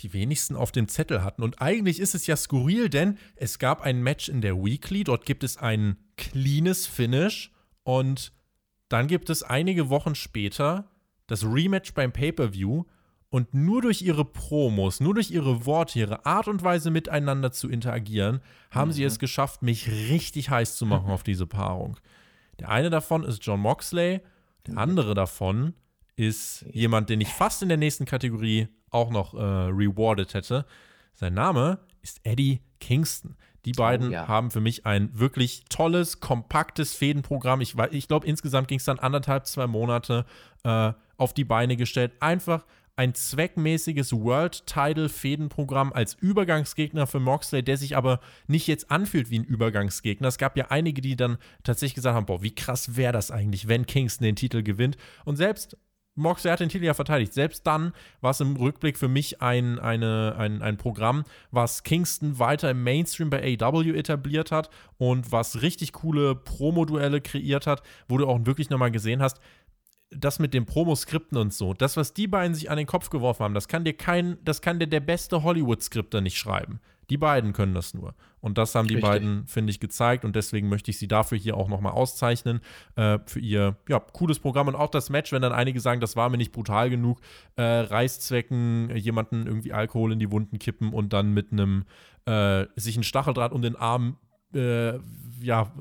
die 0.00 0.12
wenigsten 0.12 0.56
auf 0.56 0.72
dem 0.72 0.88
Zettel 0.88 1.22
hatten. 1.24 1.42
Und 1.42 1.60
eigentlich 1.60 2.00
ist 2.00 2.14
es 2.14 2.26
ja 2.26 2.36
skurril, 2.36 2.88
denn 2.88 3.18
es 3.34 3.58
gab 3.58 3.80
ein 3.80 4.02
Match 4.02 4.28
in 4.28 4.40
der 4.40 4.62
Weekly, 4.62 5.04
dort 5.04 5.24
gibt 5.24 5.42
es 5.44 5.56
ein 5.56 5.96
cleanes 6.16 6.86
Finish 6.86 7.52
und 7.82 8.32
dann 8.88 9.06
gibt 9.06 9.30
es 9.30 9.42
einige 9.42 9.88
Wochen 9.88 10.14
später 10.14 10.90
das 11.26 11.44
Rematch 11.44 11.94
beim 11.94 12.12
Pay-per-View 12.12 12.84
und 13.30 13.54
nur 13.54 13.82
durch 13.82 14.02
ihre 14.02 14.24
Promos, 14.24 15.00
nur 15.00 15.14
durch 15.14 15.30
ihre 15.30 15.66
Worte, 15.66 15.98
ihre 15.98 16.24
Art 16.24 16.46
und 16.46 16.62
Weise 16.62 16.90
miteinander 16.90 17.50
zu 17.50 17.68
interagieren, 17.68 18.40
haben 18.70 18.88
mhm. 18.88 18.92
sie 18.92 19.04
es 19.04 19.18
geschafft, 19.18 19.62
mich 19.62 19.88
richtig 19.88 20.50
heiß 20.50 20.76
zu 20.76 20.86
machen 20.86 21.10
auf 21.10 21.22
diese 21.22 21.46
Paarung. 21.46 21.96
Der 22.60 22.70
eine 22.70 22.90
davon 22.90 23.24
ist 23.24 23.44
John 23.44 23.60
Moxley, 23.60 24.20
der 24.66 24.78
andere 24.78 25.14
davon 25.14 25.74
ist 26.14 26.64
jemand, 26.72 27.10
den 27.10 27.20
ich 27.20 27.28
fast 27.28 27.62
in 27.62 27.68
der 27.68 27.76
nächsten 27.76 28.06
Kategorie 28.06 28.68
auch 28.96 29.10
noch 29.10 29.34
äh, 29.34 29.38
rewarded 29.38 30.34
hätte. 30.34 30.64
Sein 31.14 31.34
Name 31.34 31.78
ist 32.02 32.20
Eddie 32.24 32.60
Kingston. 32.80 33.36
Die 33.64 33.72
oh, 33.72 33.78
beiden 33.78 34.08
oh, 34.08 34.12
ja. 34.12 34.28
haben 34.28 34.50
für 34.50 34.60
mich 34.60 34.86
ein 34.86 35.10
wirklich 35.12 35.64
tolles, 35.68 36.20
kompaktes 36.20 36.94
Fädenprogramm. 36.94 37.60
Ich, 37.60 37.74
ich 37.90 38.08
glaube, 38.08 38.26
insgesamt 38.26 38.68
ging 38.68 38.78
es 38.78 38.84
dann 38.84 38.98
anderthalb, 38.98 39.46
zwei 39.46 39.66
Monate 39.66 40.24
äh, 40.64 40.92
auf 41.16 41.34
die 41.34 41.44
Beine 41.44 41.76
gestellt. 41.76 42.12
Einfach 42.20 42.64
ein 42.98 43.14
zweckmäßiges 43.14 44.12
World-Title-Fädenprogramm 44.12 45.92
als 45.92 46.14
Übergangsgegner 46.14 47.06
für 47.06 47.20
Moxley, 47.20 47.62
der 47.62 47.76
sich 47.76 47.96
aber 47.96 48.20
nicht 48.46 48.66
jetzt 48.66 48.90
anfühlt 48.90 49.30
wie 49.30 49.38
ein 49.38 49.44
Übergangsgegner. 49.44 50.28
Es 50.28 50.38
gab 50.38 50.56
ja 50.56 50.68
einige, 50.70 51.02
die 51.02 51.14
dann 51.14 51.36
tatsächlich 51.62 51.94
gesagt 51.94 52.16
haben: 52.16 52.26
Boah, 52.26 52.42
wie 52.42 52.54
krass 52.54 52.96
wäre 52.96 53.12
das 53.12 53.30
eigentlich, 53.30 53.68
wenn 53.68 53.84
Kingston 53.84 54.24
den 54.24 54.36
Titel 54.36 54.62
gewinnt. 54.62 54.96
Und 55.24 55.36
selbst 55.36 55.76
Moxley 56.16 56.50
hat 56.50 56.60
den 56.60 56.68
Titel 56.68 56.84
ja 56.84 56.94
verteidigt. 56.94 57.32
Selbst 57.32 57.66
dann 57.66 57.92
war 58.20 58.32
es 58.32 58.40
im 58.40 58.56
Rückblick 58.56 58.98
für 58.98 59.08
mich 59.08 59.42
ein, 59.42 59.78
eine, 59.78 60.34
ein, 60.38 60.62
ein 60.62 60.76
Programm, 60.76 61.24
was 61.50 61.82
Kingston 61.82 62.38
weiter 62.38 62.70
im 62.70 62.82
Mainstream 62.82 63.30
bei 63.30 63.56
AW 63.60 63.96
etabliert 63.96 64.50
hat 64.50 64.70
und 64.98 65.30
was 65.30 65.62
richtig 65.62 65.92
coole 65.92 66.34
Promo-Duelle 66.34 67.20
kreiert 67.20 67.66
hat, 67.66 67.82
wo 68.08 68.18
du 68.18 68.26
auch 68.26 68.40
wirklich 68.44 68.70
nochmal 68.70 68.90
gesehen 68.90 69.22
hast, 69.22 69.40
das 70.10 70.38
mit 70.38 70.54
den 70.54 70.66
Promo-Skripten 70.66 71.36
und 71.36 71.52
so, 71.52 71.74
das, 71.74 71.96
was 71.96 72.14
die 72.14 72.28
beiden 72.28 72.54
sich 72.54 72.70
an 72.70 72.78
den 72.78 72.86
Kopf 72.86 73.10
geworfen 73.10 73.44
haben, 73.44 73.54
das 73.54 73.68
kann 73.68 73.84
dir 73.84 73.94
kein, 73.94 74.38
das 74.44 74.60
kann 74.60 74.78
dir 74.78 74.86
der 74.86 75.00
beste 75.00 75.42
Hollywood-Skripter 75.42 76.20
nicht 76.20 76.38
schreiben. 76.38 76.80
Die 77.10 77.16
beiden 77.16 77.52
können 77.52 77.74
das 77.74 77.94
nur. 77.94 78.14
Und 78.40 78.58
das 78.58 78.74
haben 78.74 78.88
die 78.88 78.94
Richtig. 78.94 79.10
beiden, 79.10 79.46
finde 79.46 79.70
ich, 79.70 79.80
gezeigt. 79.80 80.24
Und 80.24 80.36
deswegen 80.36 80.68
möchte 80.68 80.90
ich 80.90 80.98
sie 80.98 81.08
dafür 81.08 81.38
hier 81.38 81.56
auch 81.56 81.68
nochmal 81.68 81.92
auszeichnen. 81.92 82.60
Äh, 82.96 83.18
für 83.26 83.40
ihr 83.40 83.76
ja, 83.88 84.00
cooles 84.00 84.38
Programm. 84.38 84.68
Und 84.68 84.74
auch 84.74 84.90
das 84.90 85.10
Match, 85.10 85.32
wenn 85.32 85.42
dann 85.42 85.52
einige 85.52 85.80
sagen, 85.80 86.00
das 86.00 86.16
war 86.16 86.28
mir 86.28 86.36
nicht 86.36 86.52
brutal 86.52 86.90
genug, 86.90 87.20
äh, 87.56 87.62
Reißzwecken, 87.62 88.96
jemanden 88.96 89.46
irgendwie 89.46 89.72
Alkohol 89.72 90.12
in 90.12 90.18
die 90.18 90.30
Wunden 90.30 90.58
kippen 90.58 90.92
und 90.92 91.12
dann 91.12 91.32
mit 91.32 91.52
einem 91.52 91.84
äh, 92.26 92.66
sich 92.76 92.96
ein 92.96 93.04
Stacheldraht 93.04 93.52
um 93.52 93.62
den 93.62 93.76
Arm 93.76 94.16
äh, 94.54 94.94
ja, 95.40 95.72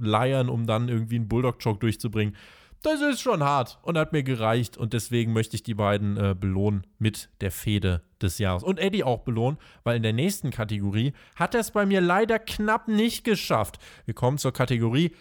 leiern, 0.00 0.48
um 0.48 0.66
dann 0.66 0.88
irgendwie 0.88 1.16
einen 1.16 1.28
Bulldog-Choke 1.28 1.78
durchzubringen 1.78 2.34
das 2.82 3.00
ist 3.00 3.20
schon 3.20 3.42
hart 3.42 3.78
und 3.82 3.96
hat 3.96 4.12
mir 4.12 4.22
gereicht. 4.22 4.76
Und 4.76 4.92
deswegen 4.92 5.32
möchte 5.32 5.56
ich 5.56 5.62
die 5.62 5.74
beiden 5.74 6.16
äh, 6.16 6.34
belohnen 6.38 6.86
mit 6.98 7.30
der 7.40 7.50
Fehde 7.50 8.02
des 8.20 8.38
Jahres. 8.38 8.62
Und 8.62 8.78
Eddie 8.78 9.04
auch 9.04 9.20
belohnen, 9.20 9.58
weil 9.84 9.96
in 9.96 10.02
der 10.02 10.12
nächsten 10.12 10.50
Kategorie 10.50 11.12
hat 11.36 11.54
er 11.54 11.60
es 11.60 11.70
bei 11.70 11.86
mir 11.86 12.00
leider 12.00 12.38
knapp 12.38 12.88
nicht 12.88 13.24
geschafft. 13.24 13.78
Wir 14.04 14.14
kommen 14.14 14.38
zur 14.38 14.52
Kategorie 14.52 15.12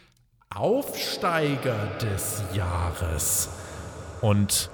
Aufsteiger 0.49 1.88
des 2.01 2.43
Jahres. 2.53 3.49
Und 4.22 4.70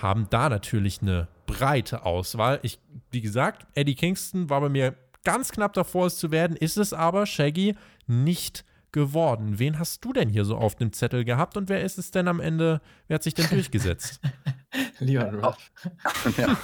haben 0.00 0.28
da 0.30 0.48
natürlich 0.48 1.02
eine 1.02 1.28
breite 1.46 2.04
Auswahl. 2.04 2.60
Ich, 2.62 2.78
wie 3.10 3.20
gesagt, 3.20 3.66
Eddie 3.74 3.94
Kingston 3.94 4.48
war 4.48 4.60
bei 4.60 4.68
mir 4.68 4.94
ganz 5.24 5.50
knapp 5.50 5.72
davor, 5.72 6.06
es 6.06 6.16
zu 6.16 6.30
werden, 6.30 6.56
ist 6.56 6.76
es 6.76 6.92
aber, 6.92 7.26
Shaggy, 7.26 7.74
nicht 8.06 8.64
geworden. 8.92 9.58
Wen 9.58 9.78
hast 9.78 10.04
du 10.04 10.12
denn 10.12 10.28
hier 10.28 10.44
so 10.44 10.56
auf 10.56 10.74
dem 10.74 10.92
Zettel 10.92 11.24
gehabt 11.24 11.56
und 11.56 11.68
wer 11.68 11.82
ist 11.82 11.98
es 11.98 12.10
denn 12.10 12.28
am 12.28 12.40
Ende, 12.40 12.80
wer 13.06 13.16
hat 13.16 13.22
sich 13.22 13.34
denn 13.34 13.46
durchgesetzt? 13.50 14.20
Leon 14.98 15.36
Ruff. 15.36 15.70
ja. 16.36 16.58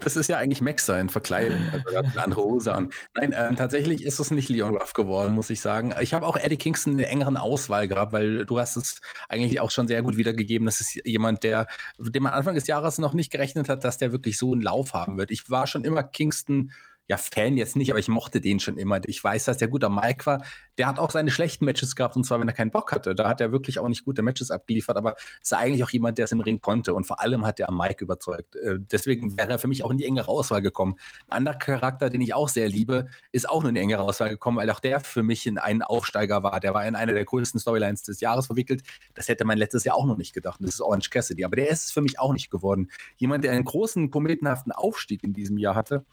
Das 0.00 0.16
ist 0.16 0.28
ja 0.28 0.38
eigentlich 0.38 0.60
Max 0.60 0.86
sein, 0.86 1.08
Verkleidung, 1.08 1.60
also 1.72 1.96
eine 1.96 2.22
andere 2.22 2.42
Hose 2.42 2.74
an. 2.74 2.90
Nein, 3.14 3.32
äh, 3.32 3.54
tatsächlich 3.54 4.04
ist 4.04 4.20
es 4.20 4.30
nicht 4.30 4.48
Leon 4.48 4.76
Ruff 4.76 4.92
geworden, 4.92 5.34
muss 5.34 5.50
ich 5.50 5.60
sagen. 5.60 5.94
Ich 6.00 6.14
habe 6.14 6.26
auch 6.26 6.36
Eddie 6.36 6.56
Kingston 6.56 6.92
in 6.92 6.98
der 6.98 7.10
engeren 7.10 7.36
Auswahl 7.36 7.88
gehabt, 7.88 8.12
weil 8.12 8.46
du 8.46 8.58
hast 8.58 8.76
es 8.76 9.00
eigentlich 9.28 9.60
auch 9.60 9.70
schon 9.70 9.88
sehr 9.88 10.02
gut 10.02 10.16
wiedergegeben. 10.16 10.66
Das 10.66 10.80
ist 10.80 11.00
jemand, 11.04 11.42
der, 11.42 11.66
dem 11.98 12.22
man 12.22 12.32
Anfang 12.32 12.54
des 12.54 12.66
Jahres 12.66 12.98
noch 12.98 13.14
nicht 13.14 13.32
gerechnet 13.32 13.68
hat, 13.68 13.84
dass 13.84 13.98
der 13.98 14.12
wirklich 14.12 14.38
so 14.38 14.52
einen 14.52 14.62
Lauf 14.62 14.94
haben 14.94 15.18
wird. 15.18 15.30
Ich 15.30 15.50
war 15.50 15.66
schon 15.66 15.84
immer 15.84 16.02
Kingston 16.02 16.72
ja, 17.08 17.16
Fan 17.16 17.56
jetzt 17.56 17.76
nicht, 17.76 17.90
aber 17.90 17.98
ich 17.98 18.08
mochte 18.08 18.40
den 18.40 18.60
schon 18.60 18.78
immer. 18.78 19.00
Ich 19.06 19.22
weiß, 19.22 19.44
dass 19.44 19.58
der 19.58 19.68
guter 19.68 19.90
Mike 19.90 20.24
war. 20.24 20.44
Der 20.78 20.86
hat 20.86 20.98
auch 20.98 21.10
seine 21.10 21.30
schlechten 21.30 21.64
Matches 21.64 21.96
gehabt, 21.96 22.16
und 22.16 22.24
zwar, 22.24 22.40
wenn 22.40 22.48
er 22.48 22.54
keinen 22.54 22.70
Bock 22.70 22.92
hatte. 22.92 23.14
Da 23.14 23.28
hat 23.28 23.40
er 23.40 23.50
wirklich 23.50 23.80
auch 23.80 23.88
nicht 23.88 24.04
gute 24.04 24.22
Matches 24.22 24.50
abgeliefert, 24.50 24.96
aber 24.96 25.16
ist 25.42 25.52
eigentlich 25.52 25.82
auch 25.82 25.90
jemand, 25.90 26.18
der 26.18 26.26
es 26.26 26.32
im 26.32 26.40
Ring 26.40 26.60
konnte. 26.60 26.94
Und 26.94 27.04
vor 27.04 27.20
allem 27.20 27.44
hat 27.44 27.58
er 27.58 27.68
am 27.68 27.76
Mike 27.76 28.04
überzeugt. 28.04 28.54
Äh, 28.56 28.78
deswegen 28.78 29.36
wäre 29.36 29.50
er 29.50 29.58
für 29.58 29.68
mich 29.68 29.84
auch 29.84 29.90
in 29.90 29.98
die 29.98 30.06
engere 30.06 30.28
Auswahl 30.28 30.62
gekommen. 30.62 30.94
Ein 31.28 31.38
anderer 31.38 31.56
Charakter, 31.56 32.08
den 32.08 32.20
ich 32.20 32.34
auch 32.34 32.48
sehr 32.48 32.68
liebe, 32.68 33.08
ist 33.32 33.48
auch 33.48 33.62
nur 33.62 33.70
in 33.70 33.74
die 33.74 33.80
engere 33.80 34.02
Auswahl 34.02 34.30
gekommen, 34.30 34.58
weil 34.58 34.70
auch 34.70 34.80
der 34.80 35.00
für 35.00 35.24
mich 35.24 35.46
in 35.46 35.58
einen 35.58 35.82
Aufsteiger 35.82 36.42
war. 36.42 36.60
Der 36.60 36.72
war 36.72 36.86
in 36.86 36.94
einer 36.94 37.12
der 37.12 37.24
coolsten 37.24 37.58
Storylines 37.58 38.04
des 38.04 38.20
Jahres 38.20 38.46
verwickelt. 38.46 38.82
Das 39.14 39.28
hätte 39.28 39.44
man 39.44 39.58
letztes 39.58 39.84
Jahr 39.84 39.96
auch 39.96 40.06
noch 40.06 40.16
nicht 40.16 40.32
gedacht. 40.32 40.60
Das 40.60 40.70
ist 40.70 40.80
Orange 40.80 41.10
Cassidy. 41.10 41.44
Aber 41.44 41.56
der 41.56 41.68
ist 41.68 41.86
es 41.86 41.90
für 41.92 42.00
mich 42.00 42.20
auch 42.20 42.32
nicht 42.32 42.50
geworden. 42.50 42.90
Jemand, 43.16 43.44
der 43.44 43.52
einen 43.52 43.64
großen, 43.64 44.10
kometenhaften 44.10 44.72
Aufstieg 44.72 45.24
in 45.24 45.32
diesem 45.32 45.58
Jahr 45.58 45.74
hatte 45.74 46.06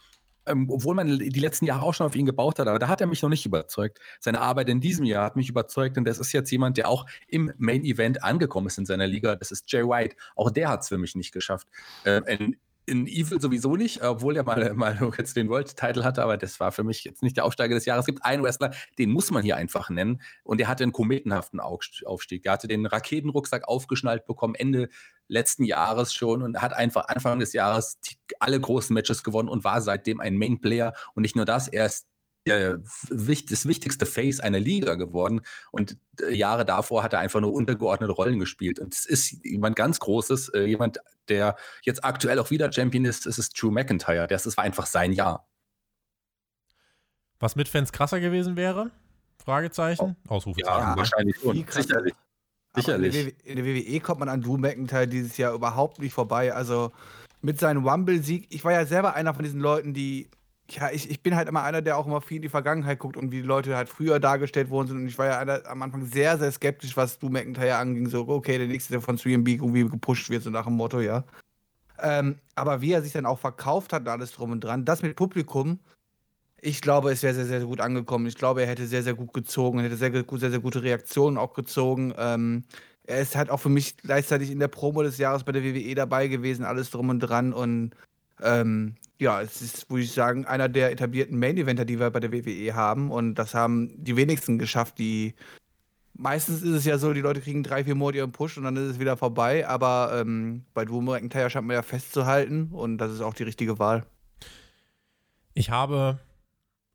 ähm, 0.50 0.70
obwohl 0.70 0.96
man 0.96 1.20
die 1.20 1.40
letzten 1.40 1.66
Jahre 1.66 1.84
auch 1.84 1.94
schon 1.94 2.06
auf 2.08 2.16
ihn 2.16 2.26
gebaut 2.26 2.60
hat, 2.60 2.68
aber 2.68 2.80
da 2.80 2.88
hat 2.88 3.02
er 3.02 3.08
mich 3.08 3.22
noch 3.22 3.30
nicht 3.30 3.46
überzeugt. 3.46 4.00
Seine 4.20 4.42
Arbeit 4.42 4.70
in 4.70 4.82
diesem 4.82 5.06
Jahr 5.06 5.26
hat 5.26 5.36
mich 5.36 5.50
überzeugt 5.50 5.98
und 5.98 6.06
das 6.06 6.20
ist 6.20 6.32
jetzt 6.32 6.52
jemand, 6.52 6.78
der 6.78 6.90
auch 6.90 7.06
im 7.28 7.54
Main 7.58 7.84
Event 7.84 8.24
angekommen 8.24 8.68
ist 8.68 8.78
in 8.78 8.86
seiner 8.86 9.08
Liga. 9.08 9.36
Das 9.36 9.52
ist 9.52 9.72
Jay 9.72 9.84
White. 9.84 10.16
Auch 10.36 10.52
der 10.52 10.70
hat 10.70 10.82
es 10.82 10.90
für 10.90 10.98
mich 10.98 11.16
nicht 11.16 11.32
geschafft. 11.32 11.68
In, 12.06 12.58
in 12.90 13.08
Evil 13.08 13.40
sowieso 13.40 13.76
nicht, 13.76 14.04
obwohl 14.04 14.36
er 14.36 14.44
mal, 14.44 14.74
mal 14.74 14.98
jetzt 15.18 15.36
den 15.38 15.50
World-Title 15.50 16.04
hatte, 16.04 16.24
aber 16.24 16.38
das 16.38 16.60
war 16.60 16.72
für 16.72 16.84
mich 16.84 17.04
jetzt 17.04 17.24
nicht 17.24 17.38
der 17.38 17.46
Aufsteiger 17.46 17.76
des 17.76 17.86
Jahres. 17.86 18.04
Es 18.04 18.08
gibt 18.08 18.26
einen 18.26 18.44
Wrestler, 18.44 18.72
den 18.98 19.12
muss 19.12 19.32
man 19.32 19.44
hier 19.44 19.56
einfach 19.56 19.90
nennen 19.90 20.22
und 20.44 20.60
der 20.60 20.68
hatte 20.68 20.84
einen 20.84 20.92
kometenhaften 20.92 21.60
Aufstieg. 21.60 22.44
Der 22.44 22.52
hatte 22.52 22.68
den 22.68 22.86
Raketenrucksack 22.86 23.68
aufgeschnallt 23.68 24.26
bekommen, 24.26 24.56
Ende 24.56 24.90
letzten 25.28 25.64
Jahres 25.64 26.14
schon 26.14 26.42
und 26.42 26.62
hat 26.62 26.74
einfach 26.74 27.08
Anfang 27.08 27.40
des 27.40 27.54
Jahres 27.54 28.00
alle 28.40 28.60
großen 28.60 28.94
Matches 28.94 29.24
gewonnen 29.24 29.48
und 29.48 29.64
war 29.64 29.82
seitdem 29.82 30.20
ein 30.20 30.38
Main-Player. 30.38 30.94
Und 31.14 31.22
nicht 31.22 31.36
nur 31.36 31.46
das, 31.46 31.68
er 31.68 31.86
ist 31.86 32.09
das 32.46 33.68
wichtigste 33.68 34.06
Face 34.06 34.40
einer 34.40 34.60
Liga 34.60 34.96
geworden. 34.96 35.42
Und 35.72 35.98
äh, 36.22 36.34
Jahre 36.34 36.66
davor 36.66 37.04
hat 37.04 37.14
er 37.14 37.20
einfach 37.20 37.42
nur 37.42 37.54
untergeordnete 37.54 38.12
Rollen 38.12 38.40
gespielt. 38.40 38.80
Und 38.80 38.94
es 38.94 39.06
ist 39.06 39.44
jemand 39.44 39.76
ganz 39.76 40.00
Großes, 40.00 40.50
äh, 40.50 40.64
jemand, 40.66 41.00
der 41.28 41.56
jetzt 41.84 42.04
aktuell 42.04 42.40
auch 42.40 42.50
wieder 42.50 42.72
Champion 42.72 43.06
ist, 43.06 43.26
es 43.26 43.38
ist 43.38 43.62
Drew 43.62 43.72
McIntyre. 43.72 44.28
Das, 44.28 44.44
das 44.44 44.58
war 44.58 44.64
einfach 44.64 44.86
sein 44.86 45.14
Jahr. 45.14 45.48
Was 47.40 47.56
mit 47.56 47.70
Fans 47.70 47.92
krasser 47.92 48.20
gewesen 48.20 48.56
wäre? 48.56 48.92
Fragezeichen? 49.44 50.18
Oh. 50.28 50.34
Ausrufezeichen. 50.34 50.80
Ja, 50.80 50.98
wahrscheinlich 50.98 51.38
schon. 51.38 51.66
Sicherlich. 51.70 52.14
Sicherlich. 52.76 53.36
In 53.44 53.56
der, 53.56 53.66
WWE 53.66 54.00
kommt 54.00 54.20
man 54.20 54.30
an 54.30 54.42
Drew 54.42 54.58
McIntyre 54.58 55.08
dieses 55.08 55.38
Jahr 55.38 55.54
überhaupt 55.54 56.00
nicht 56.00 56.14
vorbei. 56.14 56.54
Also 56.54 56.92
mit 57.42 57.60
seinem 57.60 57.88
Rumble-Sieg, 57.88 58.48
ich 58.50 58.64
war 58.64 58.74
ja 58.74 58.86
selber 58.86 59.16
einer 59.16 59.34
von 59.34 59.44
diesen 59.44 59.62
Leuten, 59.62 59.94
die, 59.94 60.30
ja, 60.72 60.90
ich, 60.92 61.10
ich 61.10 61.22
bin 61.22 61.36
halt 61.36 61.48
immer 61.48 61.64
einer, 61.64 61.82
der 61.82 61.98
auch 61.98 62.06
immer 62.06 62.22
viel 62.22 62.38
in 62.38 62.42
die 62.44 62.50
Vergangenheit 62.50 63.00
guckt 63.00 63.18
und 63.18 63.32
wie 63.32 63.42
die 63.42 63.48
Leute 63.48 63.76
halt 63.76 63.90
früher 63.90 64.20
dargestellt 64.20 64.70
worden 64.70 64.88
sind. 64.88 64.98
Und 64.98 65.08
ich 65.08 65.18
war 65.18 65.28
ja 65.28 65.40
einer, 65.40 65.66
am 65.68 65.82
Anfang 65.82 66.06
sehr, 66.06 66.38
sehr 66.38 66.52
skeptisch, 66.52 66.96
was 66.98 67.20
Drew 67.20 67.30
McIntyre 67.30 67.76
anging. 67.76 68.08
So, 68.08 68.28
okay, 68.28 68.58
der 68.58 68.68
nächste, 68.68 68.94
der 68.94 69.02
von 69.02 69.18
3MB 69.18 69.48
irgendwie 69.50 69.88
gepusht 69.88 70.30
wird, 70.30 70.44
so 70.44 70.50
nach 70.50 70.66
dem 70.66 70.76
Motto, 70.76 71.00
ja. 71.00 71.24
Ähm, 72.02 72.40
aber 72.56 72.82
wie 72.82 72.94
er 72.94 73.02
sich 73.02 73.14
dann 73.14 73.26
auch 73.26 73.40
verkauft 73.40 73.94
hat 73.94 74.04
und 74.04 74.08
alles 74.08 74.32
drum 74.32 74.52
und 74.52 74.64
dran, 74.64 74.86
das 74.86 75.02
mit 75.02 75.16
Publikum, 75.16 75.80
ich 76.62 76.82
glaube, 76.82 77.12
es 77.12 77.24
wäre 77.24 77.34
sehr, 77.34 77.46
sehr 77.46 77.62
gut 77.62 77.80
angekommen. 77.80 78.28
Ich 78.28 78.36
glaube, 78.36 78.62
er 78.62 78.68
hätte 78.68 78.86
sehr, 78.86 79.04
sehr 79.04 79.14
gut 79.14 79.34
gezogen, 79.34 79.80
hätte 79.80 79.96
sehr, 79.96 80.12
sehr, 80.12 80.50
sehr 80.50 80.60
gute 80.60 80.84
Reaktionen 80.84 81.38
auch 81.38 81.54
gezogen. 81.54 82.14
Ähm, 82.18 82.66
er 83.04 83.22
ist 83.22 83.36
halt 83.36 83.50
auch 83.50 83.60
für 83.60 83.70
mich 83.70 83.98
gleichzeitig 83.98 84.52
in 84.52 84.60
der 84.60 84.68
Promo 84.68 85.02
des 85.02 85.18
Jahres 85.18 85.44
bei 85.44 85.52
der 85.52 85.64
WWE 85.64 85.96
dabei 85.96 86.28
gewesen, 86.28 86.66
alles 86.66 86.92
drum 86.92 87.10
und 87.10 87.20
dran. 87.20 87.54
Und 87.54 87.92
ähm, 88.42 88.96
ja, 89.20 89.42
es 89.42 89.62
ist, 89.62 89.90
würde 89.90 90.04
ich 90.04 90.14
sagen, 90.14 90.46
einer 90.46 90.70
der 90.70 90.92
etablierten 90.92 91.38
Main-Eventer, 91.38 91.86
die 91.86 92.00
wir 92.00 92.10
bei 92.10 92.20
der 92.20 92.32
WWE 92.32 92.74
haben. 92.74 93.12
Und 93.12 93.36
das 93.36 93.54
haben 93.54 93.92
die 93.98 94.16
wenigsten 94.16 94.58
geschafft. 94.58 94.98
Die 94.98 95.36
meistens 96.14 96.62
ist 96.62 96.74
es 96.74 96.86
ja 96.86 96.98
so, 96.98 97.14
die 97.14 97.22
Leute 97.22 97.42
kriegen 97.42 97.64
drei, 97.64 97.84
vier 97.84 97.96
Monate 97.96 98.20
ihren 98.20 98.32
Push 98.32 98.58
und 98.58 98.64
dann 98.64 98.78
ist 98.78 98.92
es 98.92 99.00
wieder 99.00 99.18
vorbei. 99.18 99.68
Aber 99.68 100.12
ähm, 100.20 100.66
bei 100.74 100.86
Drew 100.86 101.02
McIntyre 101.02 101.50
scheint 101.50 101.68
man 101.68 101.76
ja 101.76 101.82
festzuhalten 101.82 102.70
und 102.72 102.98
das 102.98 103.12
ist 103.12 103.22
auch 103.22 103.34
die 103.34 103.44
richtige 103.44 103.78
Wahl. 103.78 104.06
Ich 105.54 105.70
habe 105.70 106.20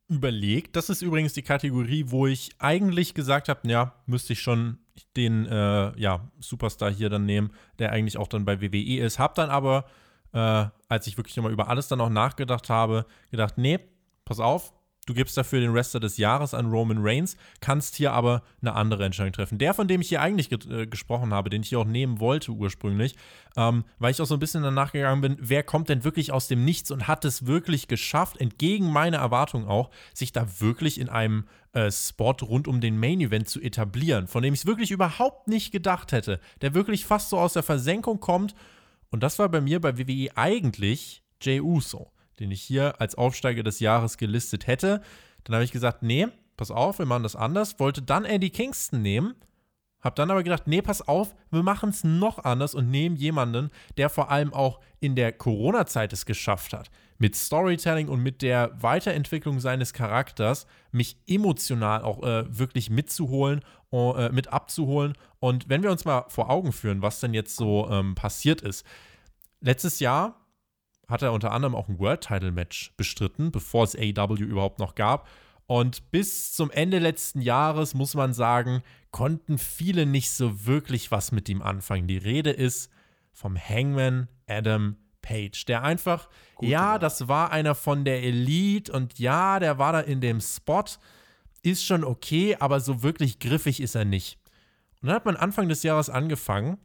überlegt. 0.07 0.75
Das 0.75 0.89
ist 0.89 1.01
übrigens 1.01 1.33
die 1.33 1.41
Kategorie, 1.41 2.05
wo 2.07 2.27
ich 2.27 2.51
eigentlich 2.59 3.13
gesagt 3.13 3.49
habe, 3.49 3.67
ja, 3.67 3.93
müsste 4.05 4.33
ich 4.33 4.39
schon 4.39 4.77
den 5.15 5.45
äh, 5.45 5.99
ja, 5.99 6.31
Superstar 6.39 6.91
hier 6.91 7.09
dann 7.09 7.25
nehmen, 7.25 7.51
der 7.79 7.91
eigentlich 7.91 8.17
auch 8.17 8.27
dann 8.27 8.45
bei 8.45 8.61
WWE 8.61 8.99
ist. 8.99 9.19
Hab 9.19 9.35
dann 9.35 9.49
aber, 9.49 9.85
äh, 10.31 10.65
als 10.87 11.07
ich 11.07 11.17
wirklich 11.17 11.35
nochmal 11.35 11.53
über 11.53 11.67
alles 11.67 11.87
dann 11.87 12.01
auch 12.01 12.09
nachgedacht 12.09 12.69
habe, 12.69 13.05
gedacht, 13.31 13.57
nee, 13.57 13.79
pass 14.23 14.39
auf, 14.39 14.73
Du 15.05 15.13
gibst 15.13 15.37
dafür 15.37 15.59
den 15.59 15.71
Rest 15.71 15.93
des 15.93 16.17
Jahres 16.17 16.55
an 16.55 16.71
Roman 16.71 16.97
Reigns, 16.99 17.37
kannst 17.61 17.95
hier 17.95 18.11
aber 18.11 18.41
eine 18.61 18.73
andere 18.73 19.05
Entscheidung 19.05 19.33
treffen. 19.33 19.59
Der, 19.59 19.75
von 19.75 19.87
dem 19.87 20.01
ich 20.01 20.09
hier 20.09 20.21
eigentlich 20.21 20.49
ge 20.49 20.57
äh, 20.69 20.87
gesprochen 20.87 21.31
habe, 21.31 21.51
den 21.51 21.61
ich 21.61 21.69
hier 21.69 21.79
auch 21.79 21.85
nehmen 21.85 22.19
wollte 22.19 22.51
ursprünglich, 22.51 23.15
ähm, 23.55 23.83
weil 23.99 24.11
ich 24.11 24.21
auch 24.21 24.25
so 24.25 24.33
ein 24.33 24.39
bisschen 24.39 24.63
danach 24.63 24.93
gegangen 24.93 25.21
bin, 25.21 25.37
wer 25.39 25.61
kommt 25.61 25.89
denn 25.89 26.03
wirklich 26.03 26.31
aus 26.31 26.47
dem 26.47 26.65
Nichts 26.65 26.89
und 26.89 27.07
hat 27.07 27.23
es 27.23 27.45
wirklich 27.45 27.87
geschafft, 27.87 28.41
entgegen 28.41 28.91
meiner 28.91 29.17
Erwartung 29.17 29.67
auch, 29.67 29.91
sich 30.13 30.31
da 30.31 30.59
wirklich 30.59 30.99
in 30.99 31.09
einem 31.09 31.45
äh, 31.73 31.91
Spot 31.91 32.35
rund 32.41 32.67
um 32.67 32.81
den 32.81 32.99
Main 32.99 33.21
Event 33.21 33.47
zu 33.47 33.61
etablieren, 33.61 34.27
von 34.27 34.41
dem 34.41 34.55
ich 34.55 34.61
es 34.61 34.65
wirklich 34.65 34.89
überhaupt 34.89 35.47
nicht 35.47 35.71
gedacht 35.71 36.13
hätte, 36.13 36.39
der 36.61 36.73
wirklich 36.73 37.05
fast 37.05 37.29
so 37.29 37.37
aus 37.37 37.53
der 37.53 37.63
Versenkung 37.63 38.19
kommt. 38.19 38.55
Und 39.09 39.23
das 39.23 39.39
war 39.39 39.49
bei 39.49 39.61
mir 39.61 39.79
bei 39.79 39.97
WWE 39.97 40.29
eigentlich 40.35 41.23
Jay 41.41 41.61
Uso 41.61 42.11
den 42.39 42.51
ich 42.51 42.61
hier 42.61 42.99
als 42.99 43.15
Aufsteiger 43.15 43.63
des 43.63 43.79
Jahres 43.79 44.17
gelistet 44.17 44.67
hätte. 44.67 45.01
Dann 45.43 45.55
habe 45.55 45.63
ich 45.63 45.71
gesagt, 45.71 46.03
nee, 46.03 46.27
pass 46.57 46.71
auf, 46.71 46.99
wir 46.99 47.05
machen 47.05 47.23
das 47.23 47.35
anders. 47.35 47.79
Wollte 47.79 48.01
dann 48.01 48.25
Eddie 48.25 48.49
Kingston 48.49 49.01
nehmen. 49.01 49.35
Hab 50.05 50.15
dann 50.15 50.29
aber 50.29 50.43
gedacht, 50.43 50.67
nee, 50.67 50.83
pass 50.83 51.07
auf, 51.07 51.33
wir 51.49 51.63
machen 51.63 51.89
es 51.89 52.03
noch 52.03 52.43
anders 52.43 52.75
und 52.75 52.91
nehmen 52.91 53.15
jemanden, 53.15 53.71
der 53.97 54.11
vor 54.11 54.29
allem 54.29 54.53
auch 54.53 54.79
in 54.99 55.15
der 55.15 55.31
Corona-Zeit 55.31 56.13
es 56.13 56.27
geschafft 56.27 56.73
hat, 56.73 56.91
mit 57.17 57.35
Storytelling 57.35 58.07
und 58.07 58.21
mit 58.21 58.43
der 58.43 58.71
Weiterentwicklung 58.83 59.59
seines 59.59 59.93
Charakters 59.93 60.67
mich 60.91 61.17
emotional 61.25 62.03
auch 62.03 62.21
äh, 62.21 62.45
wirklich 62.55 62.91
mitzuholen, 62.91 63.61
äh, 63.91 64.29
mit 64.29 64.53
abzuholen. 64.53 65.13
Und 65.39 65.69
wenn 65.69 65.81
wir 65.81 65.89
uns 65.89 66.05
mal 66.05 66.25
vor 66.27 66.51
Augen 66.51 66.71
führen, 66.71 67.01
was 67.01 67.19
denn 67.19 67.33
jetzt 67.33 67.55
so 67.55 67.89
ähm, 67.89 68.13
passiert 68.13 68.61
ist. 68.61 68.85
Letztes 69.59 69.99
Jahr 69.99 70.39
hat 71.07 71.23
er 71.23 71.33
unter 71.33 71.51
anderem 71.51 71.73
auch 71.73 71.87
ein 71.87 71.97
World 71.97 72.21
Title 72.21 72.51
Match 72.51 72.93
bestritten, 72.95 73.51
bevor 73.51 73.85
es 73.85 73.95
AEW 73.95 74.43
überhaupt 74.43 74.77
noch 74.77 74.93
gab. 74.93 75.27
Und 75.67 76.11
bis 76.11 76.53
zum 76.53 76.69
Ende 76.69 76.99
letzten 76.99 77.41
Jahres, 77.41 77.93
muss 77.93 78.13
man 78.13 78.33
sagen, 78.33 78.83
konnten 79.11 79.57
viele 79.57 80.05
nicht 80.05 80.29
so 80.31 80.65
wirklich 80.65 81.11
was 81.11 81.31
mit 81.31 81.49
ihm 81.49 81.61
anfangen. 81.61 82.07
Die 82.07 82.17
Rede 82.17 82.51
ist 82.51 82.91
vom 83.31 83.57
Hangman 83.57 84.27
Adam 84.47 84.97
Page, 85.21 85.65
der 85.65 85.83
einfach, 85.83 86.29
Gute 86.55 86.71
ja, 86.71 86.93
Wahl. 86.93 86.99
das 86.99 87.27
war 87.27 87.51
einer 87.51 87.73
von 87.73 88.05
der 88.05 88.21
Elite 88.21 88.91
und 88.91 89.17
ja, 89.17 89.59
der 89.59 89.79
war 89.79 89.93
da 89.93 89.99
in 90.01 90.21
dem 90.21 90.39
Spot, 90.39 90.85
ist 91.63 91.83
schon 91.83 92.03
okay, 92.03 92.55
aber 92.59 92.79
so 92.79 93.01
wirklich 93.01 93.39
griffig 93.39 93.81
ist 93.81 93.95
er 93.95 94.05
nicht. 94.05 94.37
Und 95.01 95.07
dann 95.07 95.15
hat 95.15 95.25
man 95.25 95.35
Anfang 95.35 95.67
des 95.67 95.81
Jahres 95.81 96.09
angefangen, 96.09 96.77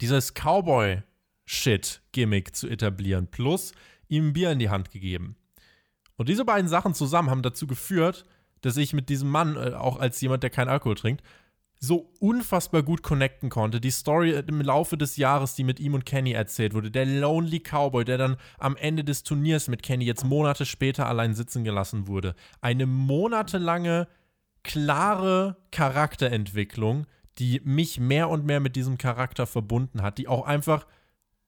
dieses 0.00 0.32
Cowboy 0.32 1.02
Shit-Gimmick 1.44 2.56
zu 2.56 2.68
etablieren, 2.68 3.30
plus 3.30 3.72
ihm 4.08 4.28
ein 4.28 4.32
Bier 4.32 4.50
in 4.52 4.58
die 4.58 4.70
Hand 4.70 4.90
gegeben. 4.90 5.36
Und 6.16 6.28
diese 6.28 6.44
beiden 6.44 6.68
Sachen 6.68 6.94
zusammen 6.94 7.30
haben 7.30 7.42
dazu 7.42 7.66
geführt, 7.66 8.24
dass 8.60 8.76
ich 8.76 8.92
mit 8.92 9.08
diesem 9.08 9.28
Mann, 9.30 9.56
äh, 9.56 9.74
auch 9.74 9.98
als 9.98 10.20
jemand, 10.20 10.42
der 10.42 10.50
keinen 10.50 10.68
Alkohol 10.68 10.94
trinkt, 10.94 11.22
so 11.80 12.10
unfassbar 12.18 12.82
gut 12.82 13.02
connecten 13.02 13.50
konnte. 13.50 13.80
Die 13.80 13.90
Story 13.90 14.30
im 14.30 14.60
Laufe 14.60 14.96
des 14.96 15.16
Jahres, 15.16 15.54
die 15.54 15.64
mit 15.64 15.80
ihm 15.80 15.94
und 15.94 16.06
Kenny 16.06 16.32
erzählt 16.32 16.72
wurde. 16.72 16.90
Der 16.90 17.04
Lonely 17.04 17.60
Cowboy, 17.60 18.04
der 18.04 18.16
dann 18.16 18.36
am 18.58 18.76
Ende 18.76 19.04
des 19.04 19.22
Turniers 19.22 19.68
mit 19.68 19.82
Kenny 19.82 20.04
jetzt 20.04 20.24
Monate 20.24 20.64
später 20.64 21.06
allein 21.06 21.34
sitzen 21.34 21.62
gelassen 21.62 22.06
wurde. 22.06 22.34
Eine 22.60 22.86
monatelange, 22.86 24.08
klare 24.62 25.56
Charakterentwicklung, 25.72 27.06
die 27.38 27.60
mich 27.64 28.00
mehr 28.00 28.30
und 28.30 28.46
mehr 28.46 28.60
mit 28.60 28.76
diesem 28.76 28.96
Charakter 28.96 29.46
verbunden 29.46 30.02
hat, 30.02 30.18
die 30.18 30.28
auch 30.28 30.46
einfach 30.46 30.86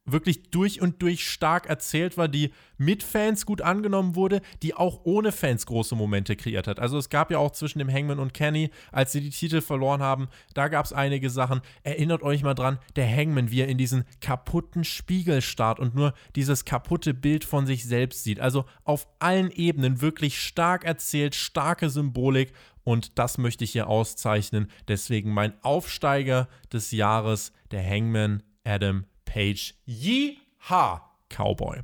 wirklich 0.07 0.51
durch 0.51 0.81
und 0.81 1.03
durch 1.03 1.29
stark 1.29 1.67
erzählt 1.67 2.17
war, 2.17 2.29
die 2.29 2.53
mit 2.79 3.03
Fans 3.03 3.45
gut 3.47 3.63
angenommen 3.63 4.15
wurde, 4.15 4.41
die 4.63 4.75
auch 4.75 5.01
ohne 5.05 5.33
Fans 5.33 5.67
große 5.67 5.95
Momente 5.95 6.37
kreiert 6.37 6.67
hat. 6.67 6.79
Also 6.79 6.99
es 6.99 7.09
gab 7.09 7.31
ja 7.31 7.39
auch 7.39 7.51
zwischen 7.51 7.79
dem 7.79 7.93
Hangman 7.93 8.19
und 8.19 8.35
Kenny, 8.35 8.71
als 8.93 9.13
sie 9.13 9.21
die 9.21 9.31
Titel 9.31 9.61
verloren 9.61 10.03
haben, 10.03 10.29
da 10.55 10.69
gab 10.69 10.85
es 10.85 10.93
einige 10.93 11.31
Sachen. 11.31 11.61
Erinnert 11.83 12.23
euch 12.23 12.43
mal 12.43 12.55
dran, 12.55 12.79
der 12.95 13.09
Hangman, 13.09 13.51
wie 13.51 13.61
er 13.61 13.69
in 13.69 13.79
diesen 13.79 14.05
kaputten 14.21 14.85
Spiegel 14.85 15.43
starrt 15.43 15.81
und 15.81 15.95
nur 15.95 16.15
dieses 16.37 16.65
kaputte 16.65 17.15
Bild 17.15 17.45
von 17.45 17.67
sich 17.67 17.85
selbst 17.85 18.25
sieht. 18.25 18.41
Also 18.41 18.65
auf 18.85 19.09
allen 19.19 19.51
Ebenen 19.51 20.01
wirklich 20.01 20.41
stark 20.41 20.85
erzählt, 20.85 21.35
starke 21.35 21.91
Symbolik 21.91 22.53
und 22.85 23.19
das 23.19 23.37
möchte 23.37 23.65
ich 23.65 23.73
hier 23.73 23.89
auszeichnen. 23.89 24.71
Deswegen 24.87 25.33
mein 25.33 25.53
Aufsteiger 25.65 26.49
des 26.73 26.93
Jahres, 26.93 27.53
der 27.73 27.85
Hangman 27.85 28.45
Adam 28.65 29.07
Page. 29.37 29.75
Yeeha, 29.87 31.03
Cowboy. 31.29 31.83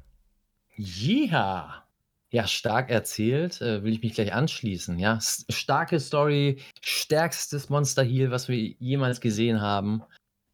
Yeeha. 0.78 1.84
Ja, 2.30 2.46
stark 2.46 2.88
erzählt, 2.88 3.61
äh, 3.61 3.84
will 3.84 3.92
ich 3.92 4.03
mich 4.03 4.14
gleich 4.14 4.32
anschließen. 4.32 4.98
Ja, 4.98 5.18
S 5.18 5.44
starke 5.50 6.00
Story, 6.00 6.62
stärkstes 6.80 7.68
Monster 7.68 8.05
Heal, 8.05 8.30
was 8.30 8.48
wir 8.48 8.57
jemals 8.57 9.20
gesehen 9.20 9.61
haben. 9.61 10.03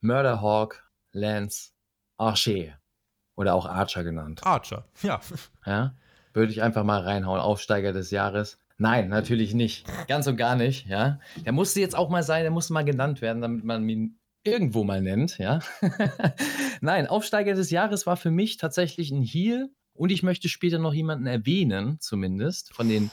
Murderhawk, 0.00 0.90
Lance 1.12 1.70
Archer 2.16 2.80
oder 3.36 3.54
auch 3.54 3.66
Archer 3.66 4.02
genannt. 4.02 4.40
Archer, 4.44 4.84
ja. 5.02 5.20
Ja, 5.64 5.94
würde 6.32 6.50
ich 6.50 6.62
einfach 6.62 6.82
mal 6.82 7.02
reinhauen. 7.02 7.40
Aufsteiger 7.40 7.92
des 7.92 8.10
Jahres. 8.10 8.58
Nein, 8.76 9.08
natürlich 9.08 9.54
nicht. 9.54 9.86
Ganz 10.08 10.26
und 10.26 10.36
gar 10.36 10.56
nicht. 10.56 10.88
Ja, 10.88 11.20
der 11.44 11.52
musste 11.52 11.78
jetzt 11.78 11.94
auch 11.94 12.08
mal 12.08 12.24
sein, 12.24 12.42
der 12.42 12.50
musste 12.50 12.72
mal 12.72 12.84
genannt 12.84 13.20
werden, 13.20 13.40
damit 13.40 13.62
man 13.62 13.88
ihn 13.88 14.17
irgendwo 14.44 14.84
mal 14.84 15.02
nennt. 15.02 15.38
Ja, 15.38 15.60
nein, 16.80 17.06
Aufsteiger 17.06 17.54
des 17.54 17.70
Jahres 17.70 18.06
war 18.06 18.16
für 18.16 18.30
mich 18.30 18.56
tatsächlich 18.56 19.10
ein 19.10 19.22
Heal 19.22 19.70
und 19.92 20.10
ich 20.10 20.22
möchte 20.22 20.48
später 20.48 20.78
noch 20.78 20.94
jemanden 20.94 21.26
erwähnen, 21.26 21.98
zumindest 22.00 22.72
von 22.74 22.88
den, 22.88 23.10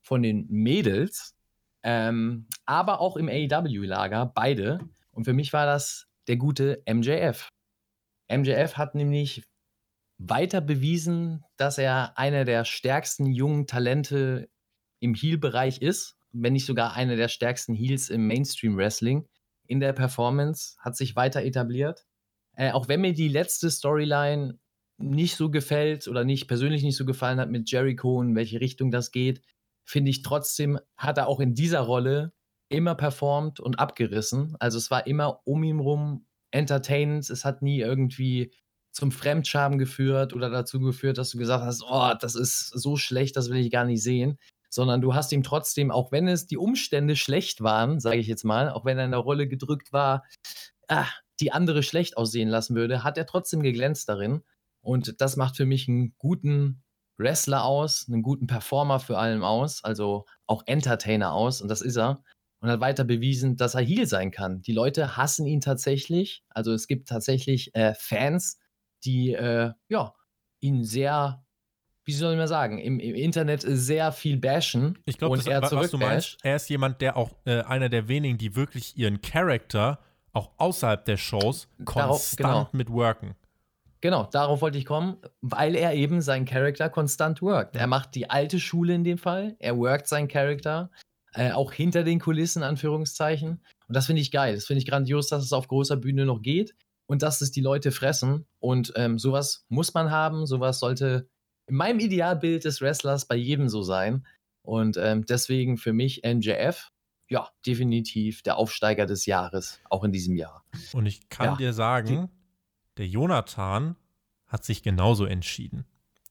von 0.00 0.22
den 0.22 0.46
Mädels, 0.48 1.34
ähm, 1.82 2.46
aber 2.66 3.00
auch 3.00 3.16
im 3.16 3.28
AEW-Lager, 3.28 4.26
beide. 4.26 4.80
Und 5.12 5.24
für 5.24 5.32
mich 5.32 5.52
war 5.52 5.66
das 5.66 6.06
der 6.28 6.36
gute 6.36 6.82
MJF. 6.86 7.48
MJF 8.30 8.76
hat 8.76 8.94
nämlich 8.94 9.42
weiter 10.18 10.60
bewiesen, 10.60 11.44
dass 11.56 11.78
er 11.78 12.16
einer 12.18 12.44
der 12.44 12.64
stärksten 12.64 13.26
jungen 13.26 13.66
Talente 13.66 14.48
im 15.00 15.14
Heel-Bereich 15.14 15.80
ist, 15.80 16.16
wenn 16.32 16.52
nicht 16.52 16.66
sogar 16.66 16.94
einer 16.94 17.16
der 17.16 17.28
stärksten 17.28 17.74
Heels 17.74 18.10
im 18.10 18.26
Mainstream-Wrestling. 18.26 19.26
In 19.70 19.78
der 19.78 19.92
Performance 19.92 20.74
hat 20.80 20.96
sich 20.96 21.14
weiter 21.14 21.44
etabliert. 21.44 22.04
Äh, 22.56 22.72
auch 22.72 22.88
wenn 22.88 23.02
mir 23.02 23.12
die 23.12 23.28
letzte 23.28 23.70
Storyline 23.70 24.58
nicht 24.98 25.36
so 25.36 25.48
gefällt 25.48 26.08
oder 26.08 26.24
nicht 26.24 26.48
persönlich 26.48 26.82
nicht 26.82 26.96
so 26.96 27.04
gefallen 27.04 27.38
hat 27.38 27.52
mit 27.52 27.70
Jericho, 27.70 28.20
in 28.20 28.34
welche 28.34 28.60
Richtung 28.60 28.90
das 28.90 29.12
geht, 29.12 29.42
finde 29.84 30.10
ich 30.10 30.22
trotzdem, 30.22 30.80
hat 30.96 31.18
er 31.18 31.28
auch 31.28 31.38
in 31.38 31.54
dieser 31.54 31.82
Rolle 31.82 32.32
immer 32.68 32.96
performt 32.96 33.60
und 33.60 33.78
abgerissen. 33.78 34.56
Also 34.58 34.76
es 34.76 34.90
war 34.90 35.06
immer 35.06 35.40
um 35.44 35.62
ihn 35.62 35.78
rum 35.78 36.26
entertainend. 36.50 37.30
Es 37.30 37.44
hat 37.44 37.62
nie 37.62 37.78
irgendwie 37.78 38.52
zum 38.90 39.12
Fremdscham 39.12 39.78
geführt 39.78 40.32
oder 40.32 40.50
dazu 40.50 40.80
geführt, 40.80 41.16
dass 41.16 41.30
du 41.30 41.38
gesagt 41.38 41.64
hast, 41.64 41.84
oh, 41.88 42.12
das 42.20 42.34
ist 42.34 42.70
so 42.70 42.96
schlecht, 42.96 43.36
das 43.36 43.50
will 43.50 43.58
ich 43.58 43.70
gar 43.70 43.84
nicht 43.84 44.02
sehen. 44.02 44.36
Sondern 44.70 45.00
du 45.00 45.14
hast 45.14 45.32
ihm 45.32 45.42
trotzdem, 45.42 45.90
auch 45.90 46.12
wenn 46.12 46.28
es 46.28 46.46
die 46.46 46.56
Umstände 46.56 47.16
schlecht 47.16 47.60
waren, 47.60 48.00
sage 48.00 48.18
ich 48.18 48.28
jetzt 48.28 48.44
mal, 48.44 48.70
auch 48.70 48.84
wenn 48.84 48.98
er 48.98 49.04
in 49.04 49.10
der 49.10 49.20
Rolle 49.20 49.48
gedrückt 49.48 49.92
war, 49.92 50.24
ah, 50.88 51.08
die 51.40 51.52
andere 51.52 51.82
schlecht 51.82 52.16
aussehen 52.16 52.48
lassen 52.48 52.76
würde, 52.76 53.02
hat 53.02 53.18
er 53.18 53.26
trotzdem 53.26 53.62
geglänzt 53.62 54.08
darin. 54.08 54.42
Und 54.82 55.20
das 55.20 55.36
macht 55.36 55.56
für 55.56 55.66
mich 55.66 55.88
einen 55.88 56.14
guten 56.18 56.82
Wrestler 57.18 57.64
aus, 57.64 58.06
einen 58.08 58.22
guten 58.22 58.46
Performer 58.46 58.98
für 58.98 59.18
allem 59.18 59.42
aus, 59.42 59.84
also 59.84 60.24
auch 60.46 60.62
Entertainer 60.66 61.32
aus. 61.32 61.60
Und 61.60 61.68
das 61.68 61.82
ist 61.82 61.96
er. 61.96 62.22
Und 62.62 62.68
hat 62.68 62.80
weiter 62.80 63.04
bewiesen, 63.04 63.56
dass 63.56 63.74
er 63.74 63.80
Heal 63.80 64.06
sein 64.06 64.30
kann. 64.30 64.60
Die 64.60 64.72
Leute 64.72 65.16
hassen 65.16 65.46
ihn 65.46 65.62
tatsächlich. 65.62 66.44
Also 66.50 66.74
es 66.74 66.86
gibt 66.86 67.08
tatsächlich 67.08 67.74
äh, 67.74 67.94
Fans, 67.94 68.58
die 69.04 69.32
äh, 69.32 69.72
ja, 69.88 70.14
ihn 70.60 70.84
sehr, 70.84 71.42
wie 72.10 72.14
soll 72.18 72.36
man 72.36 72.48
sagen, 72.48 72.78
im, 72.78 72.98
im 72.98 73.14
Internet 73.14 73.62
sehr 73.64 74.10
viel 74.10 74.36
bashen. 74.36 74.98
Ich 75.04 75.16
glaube, 75.16 75.34
und 75.34 75.46
er 75.46 75.62
was 75.62 75.90
du 75.92 75.98
meinst, 75.98 76.38
er 76.42 76.56
ist 76.56 76.68
jemand, 76.68 77.00
der 77.00 77.16
auch 77.16 77.30
äh, 77.44 77.60
einer 77.60 77.88
der 77.88 78.08
wenigen, 78.08 78.36
die 78.36 78.56
wirklich 78.56 78.96
ihren 78.96 79.20
Charakter 79.22 80.00
auch 80.32 80.50
außerhalb 80.56 81.04
der 81.04 81.16
Shows 81.16 81.68
Darauf, 81.78 81.94
konstant 81.94 82.36
genau. 82.36 82.68
mit 82.72 82.90
worken. 82.90 83.36
Genau, 84.00 84.24
darauf 84.24 84.60
wollte 84.60 84.78
ich 84.78 84.86
kommen, 84.86 85.18
weil 85.40 85.76
er 85.76 85.94
eben 85.94 86.20
seinen 86.20 86.46
Charakter 86.46 86.88
konstant 86.88 87.42
workt. 87.42 87.76
Er 87.76 87.86
macht 87.86 88.16
die 88.16 88.28
alte 88.28 88.58
Schule 88.58 88.94
in 88.94 89.04
dem 89.04 89.18
Fall, 89.18 89.54
er 89.60 89.76
workt 89.76 90.08
seinen 90.08 90.26
Charakter, 90.26 90.90
äh, 91.34 91.52
auch 91.52 91.72
hinter 91.72 92.02
den 92.02 92.18
Kulissen, 92.18 92.64
Anführungszeichen. 92.64 93.60
Und 93.86 93.96
das 93.96 94.06
finde 94.06 94.22
ich 94.22 94.32
geil. 94.32 94.56
Das 94.56 94.66
finde 94.66 94.80
ich 94.80 94.88
grandios, 94.88 95.28
dass 95.28 95.44
es 95.44 95.52
auf 95.52 95.68
großer 95.68 95.96
Bühne 95.96 96.26
noch 96.26 96.42
geht 96.42 96.74
und 97.06 97.22
dass 97.22 97.40
es 97.40 97.52
die 97.52 97.60
Leute 97.60 97.92
fressen. 97.92 98.46
Und 98.58 98.92
ähm, 98.96 99.18
sowas 99.18 99.64
muss 99.68 99.94
man 99.94 100.10
haben, 100.10 100.46
sowas 100.46 100.80
sollte 100.80 101.28
in 101.70 101.76
meinem 101.76 102.00
Idealbild 102.00 102.64
des 102.64 102.80
Wrestlers 102.80 103.26
bei 103.26 103.36
jedem 103.36 103.68
so 103.68 103.82
sein. 103.82 104.26
Und 104.62 104.96
ähm, 104.96 105.24
deswegen 105.24 105.78
für 105.78 105.92
mich 105.92 106.22
NJF, 106.24 106.90
ja, 107.28 107.48
definitiv 107.66 108.42
der 108.42 108.56
Aufsteiger 108.56 109.06
des 109.06 109.24
Jahres, 109.24 109.80
auch 109.88 110.02
in 110.04 110.10
diesem 110.12 110.34
Jahr. 110.36 110.64
Und 110.92 111.06
ich 111.06 111.28
kann 111.28 111.46
Ja. 111.52 111.56
dir 111.56 111.72
sagen, 111.72 112.28
der 112.98 113.06
Jonathan 113.06 113.96
hat 114.46 114.64
sich 114.64 114.82
genauso 114.82 115.24
entschieden. 115.24 115.84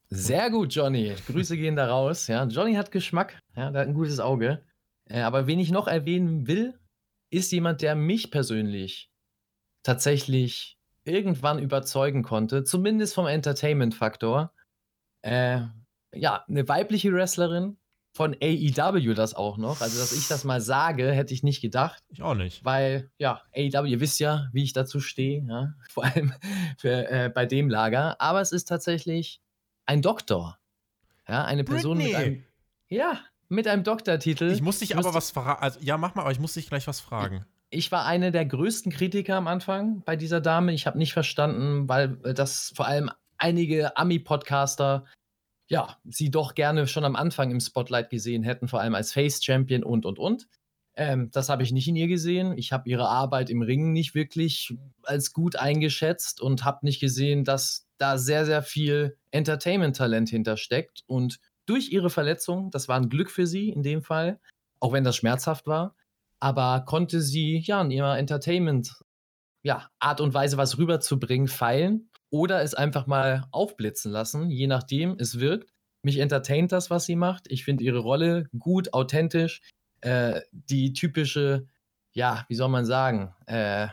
Sehr 0.09 0.49
gut, 0.51 0.73
Johnny. 0.75 1.15
Grüße 1.27 1.55
gehen 1.55 1.75
da 1.77 1.87
raus. 1.87 2.27
Ja, 2.27 2.43
Johnny 2.45 2.73
hat 2.73 2.91
Geschmack, 2.91 3.39
ja, 3.55 3.71
der 3.71 3.81
hat 3.81 3.87
ein 3.87 3.93
gutes 3.93 4.19
Auge. 4.19 4.61
Äh, 5.05 5.21
aber 5.21 5.47
wen 5.47 5.59
ich 5.59 5.71
noch 5.71 5.87
erwähnen 5.87 6.47
will, 6.47 6.77
ist 7.31 7.51
jemand, 7.51 7.81
der 7.81 7.95
mich 7.95 8.29
persönlich 8.31 9.09
tatsächlich 9.83 10.77
irgendwann 11.05 11.59
überzeugen 11.59 12.23
konnte, 12.23 12.63
zumindest 12.63 13.15
vom 13.15 13.25
Entertainment-Faktor. 13.27 14.51
Äh, 15.21 15.61
ja, 16.13 16.43
eine 16.47 16.67
weibliche 16.67 17.13
Wrestlerin 17.13 17.77
von 18.11 18.35
AEW 18.41 19.13
das 19.13 19.33
auch 19.33 19.57
noch. 19.57 19.81
Also, 19.81 19.99
dass 19.99 20.11
ich 20.11 20.27
das 20.27 20.43
mal 20.43 20.61
sage, 20.61 21.11
hätte 21.11 21.33
ich 21.33 21.43
nicht 21.43 21.61
gedacht. 21.61 22.03
Ich 22.09 22.21
auch 22.21 22.33
nicht. 22.33 22.65
Weil, 22.65 23.11
ja, 23.17 23.41
AEW, 23.55 23.85
ihr 23.85 23.99
wisst 23.99 24.19
ja, 24.19 24.49
wie 24.51 24.63
ich 24.63 24.73
dazu 24.73 24.99
stehe, 24.99 25.43
ja? 25.47 25.73
vor 25.89 26.05
allem 26.05 26.33
für, 26.77 27.09
äh, 27.09 27.29
bei 27.29 27.45
dem 27.45 27.69
Lager. 27.69 28.19
Aber 28.19 28.41
es 28.41 28.51
ist 28.51 28.65
tatsächlich 28.65 29.41
ein 29.85 30.01
Doktor. 30.01 30.57
Ja, 31.27 31.45
eine 31.45 31.63
Person 31.63 31.97
mit 31.97 32.07
Britney. 32.07 32.23
einem. 32.23 32.43
Ja, 32.89 33.19
mit 33.49 33.67
einem 33.67 33.83
Doktortitel. 33.83 34.51
Ich 34.51 34.61
muss 34.61 34.79
dich 34.79 34.97
aber 34.97 35.13
was 35.13 35.31
fragen. 35.31 35.61
Also, 35.61 35.79
ja, 35.81 35.97
mach 35.97 36.15
mal, 36.15 36.23
aber 36.23 36.31
ich 36.31 36.39
muss 36.39 36.53
dich 36.53 36.67
gleich 36.67 36.87
was 36.87 36.99
fragen. 36.99 37.45
Ich 37.71 37.91
war 37.91 38.05
einer 38.05 38.31
der 38.31 38.45
größten 38.45 38.91
Kritiker 38.91 39.35
am 39.35 39.47
Anfang 39.47 40.01
bei 40.03 40.15
dieser 40.15 40.41
Dame. 40.41 40.73
Ich 40.73 40.87
habe 40.87 40.97
nicht 40.97 41.13
verstanden, 41.13 41.87
weil 41.87 42.17
äh, 42.23 42.33
das 42.33 42.73
vor 42.75 42.87
allem 42.87 43.11
einige 43.39 43.97
Ami-Podcaster 43.97 45.05
ja, 45.69 45.97
sie 46.03 46.31
doch 46.31 46.55
gerne 46.55 46.87
schon 46.87 47.05
am 47.05 47.15
Anfang 47.15 47.51
im 47.51 47.59
Spotlight 47.59 48.09
gesehen 48.09 48.43
hätten, 48.43 48.67
vor 48.67 48.81
allem 48.81 48.95
als 48.95 49.13
Face-Champion 49.13 49.83
und, 49.83 50.05
und, 50.05 50.17
und. 50.17 50.47
Ähm, 50.95 51.29
das 51.31 51.47
habe 51.47 51.61
ich 51.61 51.71
nicht 51.71 51.87
in 51.87 51.95
ihr 51.95 52.07
gesehen. 52.07 52.57
Ich 52.57 52.71
habe 52.73 52.89
ihre 52.89 53.07
Arbeit 53.07 53.51
im 53.51 53.61
Ring 53.61 53.91
nicht 53.93 54.15
wirklich 54.15 54.75
als 55.03 55.31
gut 55.31 55.55
eingeschätzt 55.55 56.41
und 56.41 56.65
habe 56.65 56.85
nicht 56.85 56.99
gesehen, 56.99 57.43
dass 57.43 57.87
da 57.99 58.17
sehr, 58.17 58.45
sehr 58.45 58.63
viel 58.63 59.17
Entertainment-Talent 59.29 60.29
hintersteckt. 60.29 61.03
Und 61.05 61.39
durch 61.67 61.91
ihre 61.91 62.09
Verletzung, 62.09 62.71
das 62.71 62.87
war 62.87 62.97
ein 62.97 63.09
Glück 63.09 63.29
für 63.29 63.45
sie 63.45 63.69
in 63.69 63.83
dem 63.83 64.01
Fall, 64.01 64.39
auch 64.79 64.91
wenn 64.91 65.03
das 65.03 65.15
schmerzhaft 65.15 65.67
war, 65.67 65.95
aber 66.39 66.83
konnte 66.85 67.21
sie 67.21 67.59
ja 67.59 67.79
in 67.81 67.91
ihrer 67.91 68.17
Entertainment 68.17 68.95
ja, 69.61 69.87
Art 69.99 70.19
und 70.19 70.33
Weise 70.33 70.57
was 70.57 70.79
rüberzubringen, 70.79 71.47
feilen 71.47 72.08
oder 72.31 72.61
es 72.61 72.73
einfach 72.73 73.07
mal 73.07 73.47
aufblitzen 73.51 74.11
lassen, 74.11 74.49
je 74.49 74.67
nachdem, 74.67 75.15
es 75.19 75.39
wirkt. 75.39 75.71
Mich 76.01 76.19
entertaint 76.19 76.71
das, 76.71 76.89
was 76.89 77.05
sie 77.05 77.15
macht. 77.15 77.45
Ich 77.49 77.65
finde 77.65 77.83
ihre 77.83 77.99
Rolle 77.99 78.45
gut, 78.57 78.93
authentisch. 78.93 79.61
Äh, 80.01 80.41
die 80.51 80.93
typische, 80.93 81.67
ja, 82.13 82.45
wie 82.47 82.55
soll 82.55 82.69
man 82.69 82.85
sagen, 82.85 83.33
äh, 83.47 83.87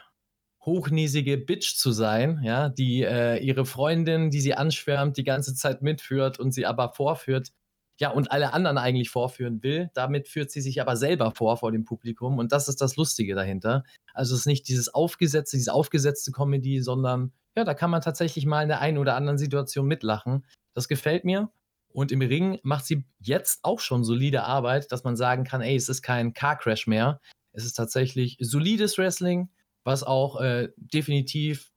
hochnäsige 0.66 1.38
Bitch 1.38 1.76
zu 1.76 1.92
sein, 1.92 2.40
ja, 2.42 2.68
die 2.68 3.02
äh, 3.02 3.38
ihre 3.38 3.64
Freundin, 3.64 4.30
die 4.30 4.40
sie 4.40 4.54
anschwärmt, 4.54 5.16
die 5.16 5.24
ganze 5.24 5.54
Zeit 5.54 5.82
mitführt 5.82 6.38
und 6.38 6.52
sie 6.52 6.66
aber 6.66 6.92
vorführt, 6.92 7.52
ja, 7.98 8.10
und 8.10 8.30
alle 8.30 8.52
anderen 8.52 8.76
eigentlich 8.76 9.08
vorführen 9.10 9.62
will. 9.62 9.90
Damit 9.94 10.28
führt 10.28 10.50
sie 10.50 10.60
sich 10.60 10.80
aber 10.80 10.96
selber 10.96 11.30
vor 11.30 11.56
vor 11.56 11.72
dem 11.72 11.84
Publikum 11.84 12.38
und 12.38 12.52
das 12.52 12.68
ist 12.68 12.80
das 12.80 12.96
Lustige 12.96 13.34
dahinter. 13.34 13.84
Also 14.12 14.34
es 14.34 14.40
ist 14.40 14.46
nicht 14.46 14.68
dieses 14.68 14.92
aufgesetzte, 14.92 15.56
diese 15.56 15.72
aufgesetzte 15.72 16.32
Comedy, 16.32 16.82
sondern 16.82 17.32
ja, 17.56 17.64
da 17.64 17.74
kann 17.74 17.90
man 17.90 18.02
tatsächlich 18.02 18.46
mal 18.46 18.62
in 18.62 18.68
der 18.68 18.80
einen 18.80 18.98
oder 18.98 19.16
anderen 19.16 19.38
Situation 19.38 19.86
mitlachen. 19.86 20.44
Das 20.74 20.88
gefällt 20.88 21.24
mir. 21.24 21.50
Und 21.88 22.12
im 22.12 22.20
Ring 22.20 22.58
macht 22.62 22.84
sie 22.84 23.04
jetzt 23.18 23.60
auch 23.62 23.80
schon 23.80 24.04
solide 24.04 24.42
Arbeit, 24.42 24.92
dass 24.92 25.04
man 25.04 25.16
sagen 25.16 25.44
kann, 25.44 25.62
ey, 25.62 25.74
es 25.74 25.88
ist 25.88 26.02
kein 26.02 26.34
Car 26.34 26.58
Crash 26.58 26.86
mehr. 26.86 27.20
Es 27.52 27.64
ist 27.64 27.72
tatsächlich 27.72 28.36
solides 28.38 28.98
Wrestling, 28.98 29.48
was 29.82 30.02
auch 30.02 30.38
äh, 30.42 30.68
definitiv 30.76 31.72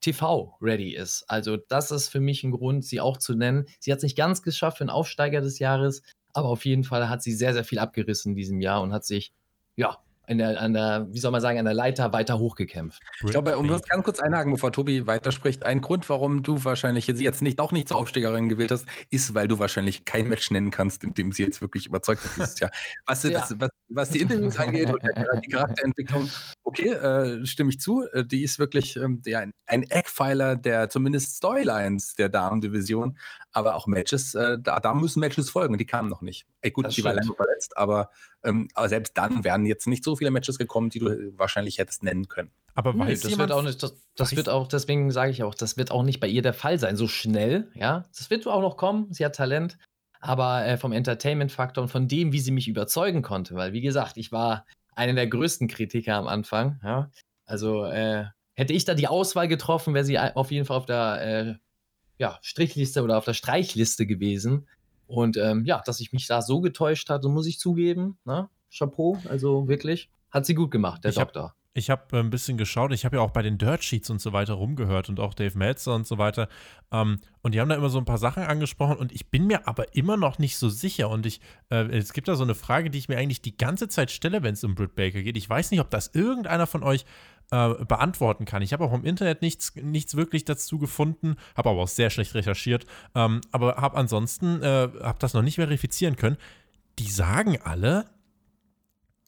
TV-ready 0.00 0.94
ist. 0.94 1.24
Also 1.26 1.56
das 1.56 1.90
ist 1.90 2.08
für 2.10 2.20
mich 2.20 2.44
ein 2.44 2.52
Grund, 2.52 2.84
sie 2.84 3.00
auch 3.00 3.16
zu 3.16 3.34
nennen. 3.34 3.66
Sie 3.80 3.90
hat 3.90 3.98
es 3.98 4.04
nicht 4.04 4.16
ganz 4.16 4.42
geschafft 4.42 4.78
für 4.78 4.84
einen 4.84 4.90
Aufsteiger 4.90 5.40
des 5.40 5.58
Jahres, 5.58 6.02
aber 6.34 6.48
auf 6.48 6.64
jeden 6.64 6.84
Fall 6.84 7.08
hat 7.08 7.22
sie 7.22 7.32
sehr, 7.32 7.54
sehr 7.54 7.64
viel 7.64 7.80
abgerissen 7.80 8.32
in 8.32 8.36
diesem 8.36 8.60
Jahr 8.60 8.82
und 8.82 8.92
hat 8.92 9.04
sich, 9.04 9.32
ja, 9.74 10.03
an 10.26 10.38
der, 10.38 10.60
an 10.60 10.72
der, 10.72 11.06
wie 11.10 11.18
soll 11.18 11.30
man 11.32 11.40
sagen, 11.40 11.58
an 11.58 11.64
der 11.64 11.74
Leiter 11.74 12.12
weiter 12.12 12.38
hochgekämpft. 12.38 13.00
Ich 13.24 13.30
glaube, 13.30 13.56
um 13.58 13.68
das 13.68 13.82
ganz 13.82 14.04
kurz 14.04 14.20
einhaken, 14.20 14.52
bevor 14.52 14.72
Tobi 14.72 15.06
weiterspricht, 15.06 15.64
ein 15.64 15.80
Grund, 15.80 16.08
warum 16.08 16.42
du 16.42 16.64
wahrscheinlich 16.64 17.06
jetzt- 17.06 17.20
jetzt 17.20 17.42
nicht, 17.42 17.60
auch 17.60 17.72
nicht 17.72 17.88
zur 17.88 17.98
Aufsteigerin 17.98 18.48
gewählt 18.48 18.70
hast, 18.70 18.86
ist, 19.10 19.34
weil 19.34 19.48
du 19.48 19.58
wahrscheinlich 19.58 20.04
kein 20.04 20.28
Match 20.28 20.50
nennen 20.50 20.70
kannst, 20.70 21.04
in 21.04 21.14
dem 21.14 21.32
sie 21.32 21.42
jetzt 21.44 21.60
wirklich 21.60 21.86
überzeugt 21.86 22.24
hat 22.24 22.30
dieses 22.36 22.58
Jahr. 22.60 22.70
Was, 23.06 23.22
Ja. 23.22 23.30
das, 23.40 23.54
was, 23.60 23.70
was 23.88 24.10
die 24.10 24.20
Interviews 24.20 24.58
angeht 24.58 24.90
und 24.90 25.00
die 25.44 25.48
Charakterentwicklung, 25.50 26.28
okay, 26.62 26.88
äh, 26.90 27.46
stimme 27.46 27.70
ich 27.70 27.80
zu. 27.80 28.04
Äh, 28.12 28.24
Die 28.24 28.42
ist 28.42 28.58
wirklich 28.58 28.96
ähm, 28.96 29.20
ja, 29.26 29.44
ein 29.66 29.82
Eckpfeiler 29.82 30.56
der 30.56 30.88
zumindest 30.88 31.36
Storylines 31.36 32.14
der 32.14 32.28
Damendivision. 32.28 33.18
Aber 33.54 33.76
auch 33.76 33.86
Matches, 33.86 34.34
äh, 34.34 34.58
da, 34.60 34.80
da, 34.80 34.94
müssen 34.94 35.20
Matches 35.20 35.48
folgen, 35.48 35.78
die 35.78 35.86
kamen 35.86 36.08
noch 36.08 36.22
nicht. 36.22 36.46
Ey, 36.60 36.72
gut, 36.72 36.86
das 36.86 36.94
die 36.94 37.00
stimmt. 37.00 37.16
war 37.16 37.22
lange 37.22 37.34
verletzt, 37.34 37.76
aber, 37.76 38.10
ähm, 38.42 38.68
aber 38.74 38.88
selbst 38.88 39.16
dann 39.16 39.44
wären 39.44 39.64
jetzt 39.64 39.86
nicht 39.86 40.02
so 40.02 40.16
viele 40.16 40.30
Matches 40.30 40.58
gekommen, 40.58 40.90
die 40.90 40.98
du 40.98 41.38
wahrscheinlich 41.38 41.78
hättest 41.78 42.02
nennen 42.02 42.28
können. 42.28 42.50
Aber 42.74 42.98
weiß 42.98 43.20
das 43.20 43.38
wird 43.38 43.52
auch 43.52 43.62
nicht, 43.62 43.82
das, 43.82 43.96
das 44.16 44.34
wird 44.34 44.48
auch, 44.48 44.66
deswegen 44.66 45.12
sage 45.12 45.30
ich 45.30 45.44
auch, 45.44 45.54
das 45.54 45.76
wird 45.76 45.92
auch 45.92 46.02
nicht 46.02 46.18
bei 46.18 46.26
ihr 46.26 46.42
der 46.42 46.52
Fall 46.52 46.78
sein, 46.78 46.96
so 46.96 47.06
schnell, 47.06 47.70
ja. 47.74 48.04
Das 48.16 48.28
wird 48.28 48.46
auch 48.48 48.60
noch 48.60 48.76
kommen, 48.76 49.06
sie 49.12 49.24
hat 49.24 49.36
Talent, 49.36 49.78
aber 50.20 50.66
äh, 50.66 50.76
vom 50.76 50.92
Entertainment-Faktor 50.92 51.82
und 51.82 51.88
von 51.88 52.08
dem, 52.08 52.32
wie 52.32 52.40
sie 52.40 52.50
mich 52.50 52.66
überzeugen 52.66 53.22
konnte, 53.22 53.54
weil 53.54 53.72
wie 53.72 53.82
gesagt, 53.82 54.16
ich 54.16 54.32
war 54.32 54.66
einer 54.96 55.14
der 55.14 55.28
größten 55.28 55.68
Kritiker 55.68 56.16
am 56.16 56.26
Anfang, 56.26 56.80
ja. 56.82 57.10
Also 57.46 57.84
äh, 57.84 58.24
hätte 58.54 58.72
ich 58.72 58.84
da 58.84 58.94
die 58.94 59.08
Auswahl 59.08 59.46
getroffen, 59.46 59.94
wäre 59.94 60.04
sie 60.04 60.18
auf 60.18 60.50
jeden 60.50 60.66
Fall 60.66 60.76
auf 60.76 60.86
der 60.86 61.20
äh, 61.22 61.63
ja, 62.24 62.38
Strichliste 62.40 63.02
oder 63.02 63.18
auf 63.18 63.26
der 63.26 63.34
Streichliste 63.34 64.06
gewesen. 64.06 64.66
Und 65.06 65.36
ähm, 65.36 65.66
ja, 65.66 65.82
dass 65.84 66.00
ich 66.00 66.14
mich 66.14 66.26
da 66.26 66.40
so 66.40 66.62
getäuscht 66.62 67.10
hatte, 67.10 67.28
muss 67.28 67.46
ich 67.46 67.58
zugeben. 67.58 68.16
Ne? 68.24 68.48
Chapeau, 68.74 69.18
also 69.28 69.68
wirklich. 69.68 70.08
Hat 70.30 70.46
sie 70.46 70.54
gut 70.54 70.70
gemacht, 70.70 71.04
der 71.04 71.10
ich 71.10 71.18
Doktor. 71.18 71.50
Hab, 71.50 71.56
ich 71.74 71.90
habe 71.90 72.16
äh, 72.16 72.20
ein 72.20 72.30
bisschen 72.30 72.56
geschaut. 72.56 72.92
Ich 72.94 73.04
habe 73.04 73.16
ja 73.16 73.22
auch 73.22 73.30
bei 73.30 73.42
den 73.42 73.58
Dirt 73.58 73.84
Sheets 73.84 74.08
und 74.08 74.22
so 74.22 74.32
weiter 74.32 74.54
rumgehört 74.54 75.10
und 75.10 75.20
auch 75.20 75.34
Dave 75.34 75.56
Meltzer 75.58 75.94
und 75.94 76.06
so 76.06 76.16
weiter. 76.16 76.48
Ähm, 76.90 77.20
und 77.42 77.54
die 77.54 77.60
haben 77.60 77.68
da 77.68 77.74
immer 77.74 77.90
so 77.90 77.98
ein 77.98 78.06
paar 78.06 78.16
Sachen 78.16 78.42
angesprochen 78.42 78.96
und 78.96 79.12
ich 79.12 79.28
bin 79.28 79.46
mir 79.46 79.68
aber 79.68 79.94
immer 79.94 80.16
noch 80.16 80.38
nicht 80.38 80.56
so 80.56 80.70
sicher. 80.70 81.10
Und 81.10 81.26
ich, 81.26 81.42
äh, 81.68 81.84
es 81.94 82.14
gibt 82.14 82.28
da 82.28 82.36
so 82.36 82.42
eine 82.42 82.54
Frage, 82.54 82.88
die 82.88 82.98
ich 82.98 83.10
mir 83.10 83.18
eigentlich 83.18 83.42
die 83.42 83.58
ganze 83.58 83.88
Zeit 83.88 84.10
stelle, 84.10 84.42
wenn 84.42 84.54
es 84.54 84.64
um 84.64 84.74
Britt 84.74 84.94
Baker 84.94 85.20
geht. 85.20 85.36
Ich 85.36 85.50
weiß 85.50 85.70
nicht, 85.72 85.80
ob 85.80 85.90
das 85.90 86.08
irgendeiner 86.14 86.66
von 86.66 86.82
euch 86.82 87.04
äh, 87.54 87.84
beantworten 87.84 88.46
kann. 88.46 88.62
Ich 88.62 88.72
habe 88.72 88.82
auch 88.82 88.92
im 88.92 89.04
Internet 89.04 89.40
nichts, 89.40 89.76
nichts 89.76 90.16
wirklich 90.16 90.44
dazu 90.44 90.78
gefunden, 90.78 91.36
habe 91.56 91.70
aber 91.70 91.82
auch 91.82 91.88
sehr 91.88 92.10
schlecht 92.10 92.34
recherchiert, 92.34 92.84
ähm, 93.14 93.42
aber 93.52 93.76
habe 93.76 93.96
ansonsten, 93.96 94.60
äh, 94.60 94.88
habe 95.00 95.18
das 95.20 95.34
noch 95.34 95.42
nicht 95.42 95.54
verifizieren 95.54 96.16
können. 96.16 96.36
Die 96.98 97.08
sagen 97.08 97.60
alle, 97.62 98.06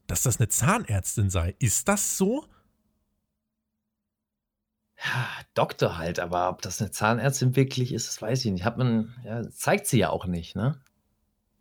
dass 0.07 0.23
das 0.23 0.39
eine 0.39 0.49
Zahnärztin 0.49 1.29
sei. 1.29 1.55
Ist 1.59 1.87
das 1.87 2.17
so? 2.17 2.45
Ja, 4.97 5.29
Doktor 5.53 5.97
halt, 5.97 6.19
aber 6.19 6.49
ob 6.49 6.61
das 6.61 6.81
eine 6.81 6.91
Zahnärztin 6.91 7.55
wirklich 7.55 7.93
ist, 7.93 8.09
das 8.09 8.21
weiß 8.21 8.43
ich 8.43 8.51
nicht. 8.51 8.65
Hat 8.65 8.77
man, 8.77 9.15
ja, 9.23 9.49
zeigt 9.49 9.87
sie 9.87 9.99
ja 9.99 10.09
auch 10.09 10.25
nicht, 10.25 10.55
ne? 10.55 10.81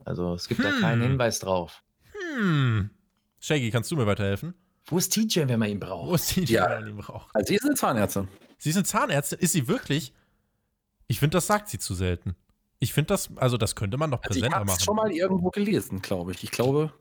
Also 0.04 0.34
es 0.34 0.48
gibt 0.48 0.64
hm. 0.64 0.70
da 0.70 0.80
keinen 0.80 1.02
Hinweis 1.02 1.38
drauf. 1.38 1.84
Hm. 2.34 2.90
Shaggy, 3.38 3.70
kannst 3.70 3.92
du 3.92 3.96
mir 3.96 4.06
weiterhelfen? 4.06 4.54
Wo 4.86 4.98
ist 4.98 5.12
TJ, 5.12 5.48
wenn 5.48 5.58
man 5.58 5.68
ihn 5.68 5.80
braucht? 5.80 6.08
Wo 6.08 6.14
ist 6.14 6.32
TJ, 6.32 6.52
ja. 6.52 6.70
wenn 6.70 6.80
man 6.80 6.88
ihn 6.90 6.96
braucht? 6.96 7.34
Also 7.34 7.48
sie 7.48 7.56
ist 7.56 7.64
eine 7.64 7.74
Zahnärztin. 7.74 8.28
Sie 8.58 8.70
ist 8.70 8.76
eine 8.76 8.84
Zahnärztin? 8.84 9.38
Ist 9.40 9.52
sie 9.52 9.68
wirklich? 9.68 10.12
Ich 11.08 11.18
finde, 11.18 11.36
das 11.36 11.46
sagt 11.46 11.68
sie 11.68 11.78
zu 11.78 11.94
selten. 11.94 12.36
Ich 12.78 12.92
finde 12.92 13.08
das, 13.08 13.30
also 13.36 13.56
das 13.56 13.74
könnte 13.74 13.96
man 13.96 14.10
doch 14.10 14.22
also 14.22 14.28
präsenter 14.28 14.64
machen. 14.64 14.66
Ich 14.66 14.72
habe 14.72 14.82
schon 14.82 14.96
mal 14.96 15.10
irgendwo 15.10 15.50
gelesen, 15.50 16.02
glaube 16.02 16.32
ich. 16.32 16.44
Ich 16.44 16.50
glaube, 16.50 16.92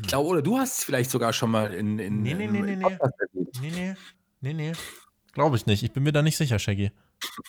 ich 0.00 0.08
glaube, 0.08 0.28
oder 0.28 0.42
du 0.42 0.58
hast 0.58 0.78
es 0.78 0.84
vielleicht 0.84 1.10
sogar 1.10 1.32
schon 1.32 1.50
mal 1.50 1.72
in, 1.72 1.98
in 1.98 2.22
Nee, 2.22 2.34
nee, 2.34 2.46
nee, 2.46 2.60
nee, 2.60 2.76
nee. 2.76 2.98
Nee, 3.60 3.70
nee. 3.70 3.94
Nee, 4.40 4.52
nee. 4.52 4.72
Glaube 5.32 5.56
ich 5.56 5.66
nicht. 5.66 5.82
Ich 5.82 5.92
bin 5.92 6.02
mir 6.02 6.12
da 6.12 6.22
nicht 6.22 6.36
sicher, 6.36 6.58
Shaggy. 6.58 6.90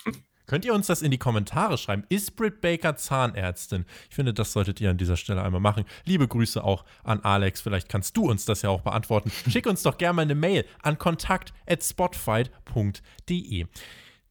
Könnt 0.50 0.66
ihr 0.66 0.74
uns 0.74 0.88
das 0.88 1.04
in 1.04 1.12
die 1.12 1.20
Kommentare 1.20 1.78
schreiben? 1.78 2.06
Ist 2.10 2.36
Britt 2.36 2.60
Baker 2.60 2.95
Zahnärztin? 2.95 3.86
Ich 4.10 4.16
finde, 4.16 4.34
das 4.34 4.52
solltet 4.52 4.82
ihr 4.82 4.89
an 4.89 4.97
dieser 4.97 5.16
Stelle 5.16 5.43
einmal 5.43 5.62
machen. 5.62 5.86
Liebe 6.06 6.28
Grüße 6.28 6.64
auch 6.64 6.86
an 7.04 7.20
Alex. 7.20 7.62
Vielleicht 7.62 7.88
kannst 7.88 8.18
du 8.18 8.28
uns 8.28 8.45
das 8.45 8.64
ja 8.64 8.72
auch 8.72 8.82
beantworten. 8.82 9.32
Schick 9.47 9.68
uns 9.68 9.84
doch 9.84 10.00
gerne 10.00 10.16
mal 10.16 10.24
eine 10.24 10.34
Mail 10.34 10.66
an 10.82 10.97
kontakt.spotfight.de. 10.97 13.68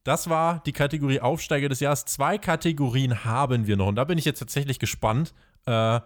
Das 0.03 0.29
war 0.29 0.61
die 0.65 0.73
Kategorie 0.73 1.21
Aufsteiger 1.21 1.69
des 1.69 1.79
Jahres. 1.79 2.03
Zwei 2.03 2.37
Kategorien 2.37 3.23
haben 3.23 3.65
wir 3.65 3.77
noch. 3.77 3.87
Und 3.87 3.95
da 3.95 4.03
bin 4.03 4.17
ich 4.17 4.25
jetzt 4.25 4.39
tatsächlich 4.39 4.77
gespannt. 4.77 5.33
Äh, 5.67 6.01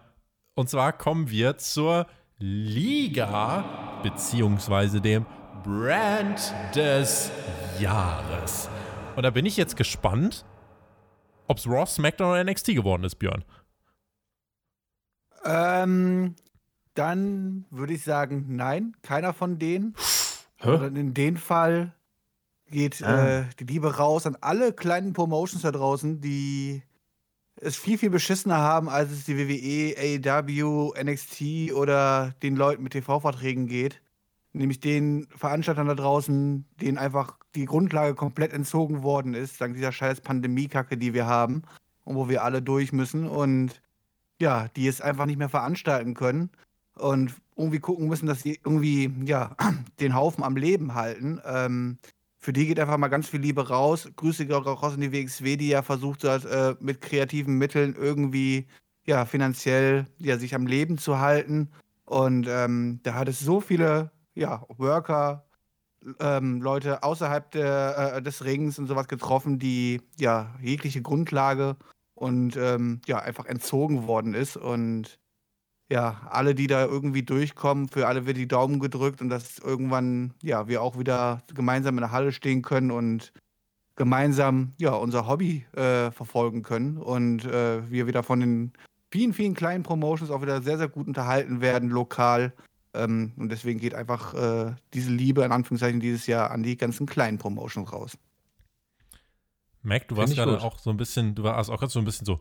und 0.54 0.70
zwar 0.70 0.94
kommen 0.94 1.32
wir 1.32 1.58
zur 1.58 2.06
Liga, 2.38 4.00
beziehungsweise 4.04 5.02
dem 5.02 5.26
Brand 5.64 6.54
des 6.76 7.32
Jahres. 7.80 8.70
Und 9.16 9.24
da 9.24 9.30
bin 9.30 9.46
ich 9.46 9.58
jetzt 9.58 9.76
gespannt, 9.76 10.46
ob 11.48 11.58
es 11.58 11.68
Raw, 11.68 11.86
SmackDown 11.86 12.32
oder 12.32 12.44
NXT 12.44 12.68
geworden 12.68 13.04
ist, 13.04 13.16
Björn. 13.16 13.44
Ähm, 15.46 16.36
dann 16.94 17.66
würde 17.70 17.94
ich 17.94 18.04
sagen, 18.04 18.46
nein, 18.50 18.96
keiner 19.02 19.34
von 19.34 19.60
denen. 19.60 19.96
Sondern 20.62 20.96
in 20.96 21.14
dem 21.14 21.36
Fall 21.36 21.94
geht 22.72 23.04
ah. 23.04 23.40
äh, 23.40 23.46
die 23.60 23.66
Liebe 23.66 23.98
raus 23.98 24.26
an 24.26 24.38
alle 24.40 24.72
kleinen 24.72 25.14
Promotions 25.14 25.64
da 25.64 25.72
draußen, 25.72 26.22
die 26.22 26.84
es 27.58 27.76
viel, 27.76 27.98
viel 27.98 28.10
beschissener 28.10 28.58
haben, 28.58 28.90
als 28.90 29.12
es 29.12 29.26
die 29.26 29.38
WWE, 29.38 29.96
AEW, 30.26 30.94
NXT 31.02 31.74
oder 31.74 32.34
den 32.42 32.56
Leuten 32.56 32.84
mit 32.84 32.94
TV-Verträgen 32.94 33.68
geht 33.68 34.02
nämlich 34.54 34.80
den 34.80 35.28
Veranstaltern 35.36 35.88
da 35.88 35.96
draußen, 35.96 36.66
denen 36.80 36.98
einfach 36.98 37.38
die 37.56 37.66
Grundlage 37.66 38.16
komplett 38.16 38.54
entzogen 38.54 39.04
worden 39.04 39.34
ist, 39.34 39.62
dank 39.62 39.76
dieser 39.76 39.92
scheiß 39.92 40.22
Pandemiekacke, 40.22 40.98
die 40.98 41.14
wir 41.14 41.26
haben 41.26 41.64
und 42.04 42.16
wo 42.16 42.30
wir 42.30 42.44
alle 42.44 42.62
durch 42.62 42.94
müssen 42.94 43.28
und 43.28 43.82
ja, 44.40 44.68
die 44.76 44.88
es 44.88 45.02
einfach 45.02 45.26
nicht 45.26 45.38
mehr 45.38 45.50
veranstalten 45.50 46.14
können 46.14 46.50
und 46.96 47.34
irgendwie 47.56 47.80
gucken 47.80 48.08
müssen, 48.08 48.26
dass 48.26 48.42
sie 48.42 48.60
irgendwie, 48.64 49.12
ja, 49.26 49.56
den 50.00 50.16
Haufen 50.16 50.44
am 50.44 50.56
Leben 50.56 50.96
halten. 50.96 51.40
Ähm, 51.46 51.98
für 52.40 52.52
die 52.52 52.68
geht 52.68 52.80
einfach 52.80 52.98
mal 52.98 53.08
ganz 53.08 53.30
viel 53.30 53.40
Liebe 53.40 53.70
raus. 53.70 54.10
Grüße 54.16 54.46
auch 54.56 54.84
raus 54.84 54.96
in 54.96 55.02
die 55.02 55.14
WXW, 55.14 55.56
die 55.56 55.70
ja 55.70 55.82
versucht 55.82 56.24
hat, 56.24 56.46
äh, 56.46 56.76
mit 56.80 57.02
kreativen 57.02 57.58
Mitteln 57.58 57.96
irgendwie, 57.96 58.68
ja, 59.06 59.26
finanziell, 59.26 60.08
ja, 60.18 60.38
sich 60.38 60.56
am 60.56 60.68
Leben 60.68 60.98
zu 60.98 61.20
halten. 61.20 61.70
Und 62.06 62.48
ähm, 62.50 63.00
da 63.04 63.14
hat 63.14 63.30
es 63.30 63.40
so 63.40 63.62
viele 63.62 64.12
ja, 64.36 64.66
Worker, 64.78 65.46
ähm, 66.20 66.62
Leute 66.62 67.04
außerhalb 67.04 67.52
der, 67.52 68.14
äh, 68.16 68.22
des 68.22 68.44
Rings 68.44 68.80
und 68.80 68.88
sowas 68.88 69.08
getroffen, 69.08 69.60
die 69.60 70.02
ja 70.20 70.54
jegliche 70.62 71.02
Grundlage 71.02 71.76
und 72.16 72.56
ähm, 72.58 73.02
ja 73.06 73.20
einfach 73.20 73.46
entzogen 73.46 74.08
worden 74.08 74.34
ist. 74.34 74.58
Und 74.58 75.20
ja, 75.92 76.22
alle, 76.30 76.56
die 76.56 76.68
da 76.68 76.86
irgendwie 76.86 77.24
durchkommen, 77.24 77.90
für 77.90 78.08
alle 78.08 78.26
wird 78.26 78.38
die 78.38 78.48
Daumen 78.48 78.80
gedrückt 78.80 79.22
und 79.22 79.30
dass 79.30 79.60
irgendwann 79.60 80.34
ja 80.42 80.68
wir 80.68 80.82
auch 80.82 80.98
wieder 80.98 81.44
gemeinsam 81.54 81.96
in 81.98 82.02
der 82.02 82.12
Halle 82.12 82.32
stehen 82.32 82.62
können 82.62 82.92
und 82.92 83.34
gemeinsam 83.96 84.74
ja 84.80 84.94
unser 84.94 85.28
Hobby 85.28 85.66
äh, 85.74 86.12
verfolgen 86.12 86.64
können 86.64 86.98
und 86.98 87.46
äh, 87.46 87.90
wir 87.90 88.08
wieder 88.08 88.24
von 88.24 88.40
den 88.40 88.74
vielen, 89.12 89.34
vielen 89.34 89.54
kleinen 89.54 89.84
Promotions 89.84 90.32
auch 90.32 90.42
wieder 90.42 90.62
sehr, 90.64 90.80
sehr 90.80 90.88
gut 90.88 91.08
unterhalten 91.08 91.62
werden, 91.62 91.90
lokal. 91.90 92.54
Ähm, 92.94 93.34
und 93.38 93.50
deswegen 93.50 93.80
geht 93.80 93.96
einfach 93.96 94.34
äh, 94.34 94.76
diese 94.94 95.12
Liebe 95.12 95.44
in 95.44 95.52
Anführungszeichen 95.52 96.00
dieses 96.00 96.28
Jahr 96.28 96.52
an 96.52 96.64
die 96.64 96.78
ganzen 96.78 97.06
kleinen 97.06 97.38
Promotions 97.38 97.92
raus. 97.92 98.18
Mac, 99.82 100.08
du 100.08 100.16
warst 100.16 100.36
gerade 100.36 100.62
auch 100.62 100.80
so 100.80 100.92
ein 100.92 100.98
bisschen, 100.98 101.36
du 101.36 101.44
warst 101.44 101.70
auch 101.70 101.80
gerade 101.80 101.92
so 101.92 102.00
ein 102.00 102.06
bisschen 102.06 102.26
so. 102.26 102.40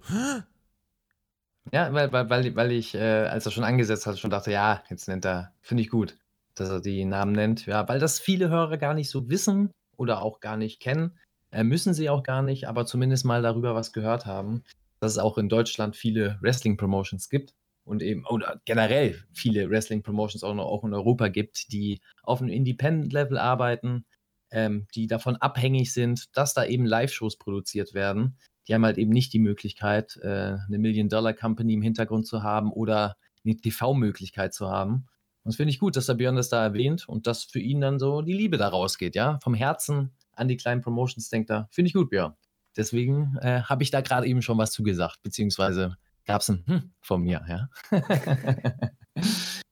Ja, 1.73 1.93
weil, 1.93 2.13
weil, 2.13 2.29
weil, 2.29 2.57
weil 2.57 2.73
ich, 2.73 2.95
äh, 2.95 3.27
als 3.27 3.47
er 3.47 3.53
schon 3.53 3.65
angesetzt 3.65 4.07
hat, 4.07 4.19
schon 4.19 4.31
dachte, 4.31 4.53
ja, 4.53 4.83
jetzt 4.91 5.09
nennt 5.09 5.25
er, 5.25 5.53
finde 5.61 5.83
ich 5.83 5.91
gut, 5.91 6.17
dass 6.55 6.71
er 6.71 6.81
die 6.81 7.05
Namen 7.05 7.33
nennt. 7.33 7.67
Ja, 7.67 7.89
weil 7.89 7.99
das 7.99 8.21
viele 8.21 8.49
Hörer 8.49 8.77
gar 8.79 8.95
nicht 8.95 9.11
so 9.11 9.29
wissen 9.29 9.71
oder 9.97 10.23
auch 10.23 10.41
gar 10.41 10.57
nicht 10.57 10.81
kennen. 10.81 11.19
Äh, 11.51 11.65
müssen 11.65 11.95
sie 11.95 12.11
auch 12.11 12.23
gar 12.23 12.43
nicht, 12.43 12.69
aber 12.69 12.85
zumindest 12.85 13.25
mal 13.25 13.43
darüber 13.43 13.75
was 13.75 13.93
gehört 13.93 14.27
haben, 14.27 14.65
dass 15.01 15.13
es 15.13 15.19
auch 15.19 15.39
in 15.39 15.49
Deutschland 15.49 15.97
viele 15.97 16.39
Wrestling-Promotions 16.41 17.29
gibt 17.29 17.55
und 17.85 18.03
eben 18.03 18.25
oder 18.27 18.61
generell 18.65 19.23
viele 19.33 19.69
Wrestling-Promotions 19.69 20.45
auch, 20.45 20.55
noch, 20.55 20.67
auch 20.67 20.85
in 20.85 20.95
Europa 20.95 21.29
gibt, 21.29 21.73
die 21.73 22.01
auf 22.23 22.41
einem 22.41 22.51
Independent-Level 22.51 23.39
arbeiten, 23.39 24.05
ähm, 24.51 24.87
die 24.95 25.07
davon 25.07 25.37
abhängig 25.37 25.93
sind, 25.93 26.37
dass 26.37 26.55
da 26.55 26.65
eben 26.65 26.87
Live-Shows 26.87 27.39
produziert 27.39 27.95
werden. 27.95 28.37
Die 28.69 28.75
haben 28.75 28.85
halt 28.85 28.99
eben 28.99 29.11
nicht 29.11 29.33
die 29.33 29.41
Möglichkeit, 29.41 30.17
äh, 30.23 30.57
eine 30.67 30.79
Million-Dollar-Company 30.79 31.75
im 31.75 31.83
Hintergrund 31.83 32.27
zu 32.27 32.43
haben 32.43 32.71
oder 32.71 33.17
eine 33.45 33.57
TV-Möglichkeit 33.57 34.55
zu 34.55 34.69
haben. 34.69 35.07
Und 35.45 35.51
das 35.51 35.57
finde 35.57 35.71
ich 35.71 35.81
gut, 35.81 35.97
dass 35.97 36.07
der 36.07 36.15
Björn 36.15 36.37
das 36.37 36.49
da 36.49 36.63
erwähnt 36.63 37.09
und 37.09 37.27
dass 37.27 37.43
für 37.43 37.59
ihn 37.59 37.81
dann 37.81 37.99
so 37.99 38.23
die 38.23 38.33
Liebe 38.33 38.59
da 38.59 38.69
rausgeht, 38.69 39.17
ja. 39.17 39.41
Vom 39.43 39.55
Herzen 39.55 40.13
an 40.35 40.47
die 40.47 40.57
kleinen 40.57 40.83
Promotions 40.83 41.29
denkt 41.31 41.51
er. 41.51 41.69
Finde 41.73 41.89
ich 41.89 41.95
gut, 41.95 42.11
Björn. 42.11 42.35
Deswegen 42.77 43.37
äh, 43.41 43.63
habe 43.63 43.83
ich 43.83 43.91
da 43.91 44.01
gerade 44.01 44.27
eben 44.27 44.41
schon 44.41 44.57
was 44.57 44.71
zu 44.71 44.83
gesagt, 44.83 45.23
beziehungsweise 45.23 45.97
gab 46.25 46.41
es 46.41 46.49
ein 46.49 46.65
hm 46.67 46.93
von 47.01 47.23
mir, 47.23 47.45
ja. 47.49 47.69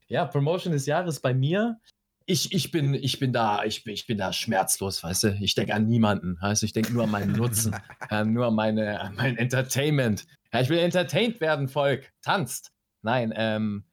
ja, 0.08 0.24
Promotion 0.26 0.72
des 0.72 0.86
Jahres 0.86 1.20
bei 1.20 1.34
mir. 1.34 1.80
Ich, 2.26 2.52
ich, 2.52 2.70
bin, 2.70 2.94
ich, 2.94 3.18
bin 3.18 3.32
da, 3.32 3.64
ich, 3.64 3.82
bin, 3.82 3.94
ich 3.94 4.06
bin 4.06 4.18
da 4.18 4.32
schmerzlos, 4.32 5.02
weißt 5.02 5.24
du. 5.24 5.38
Ich 5.40 5.54
denke 5.54 5.74
an 5.74 5.86
niemanden. 5.86 6.38
Weißt 6.40 6.62
du? 6.62 6.66
Ich 6.66 6.72
denke 6.72 6.92
nur 6.92 7.04
an 7.04 7.10
meinen 7.10 7.32
Nutzen, 7.32 7.74
äh, 8.10 8.24
nur 8.24 8.46
an, 8.46 8.54
meine, 8.54 9.00
an 9.00 9.14
mein 9.16 9.36
Entertainment. 9.36 10.26
Ja, 10.52 10.60
ich 10.60 10.68
will 10.68 10.78
entertained 10.78 11.40
werden, 11.40 11.68
Volk. 11.68 12.12
Tanzt. 12.22 12.72
Nein, 13.02 13.32
ähm, 13.34 13.84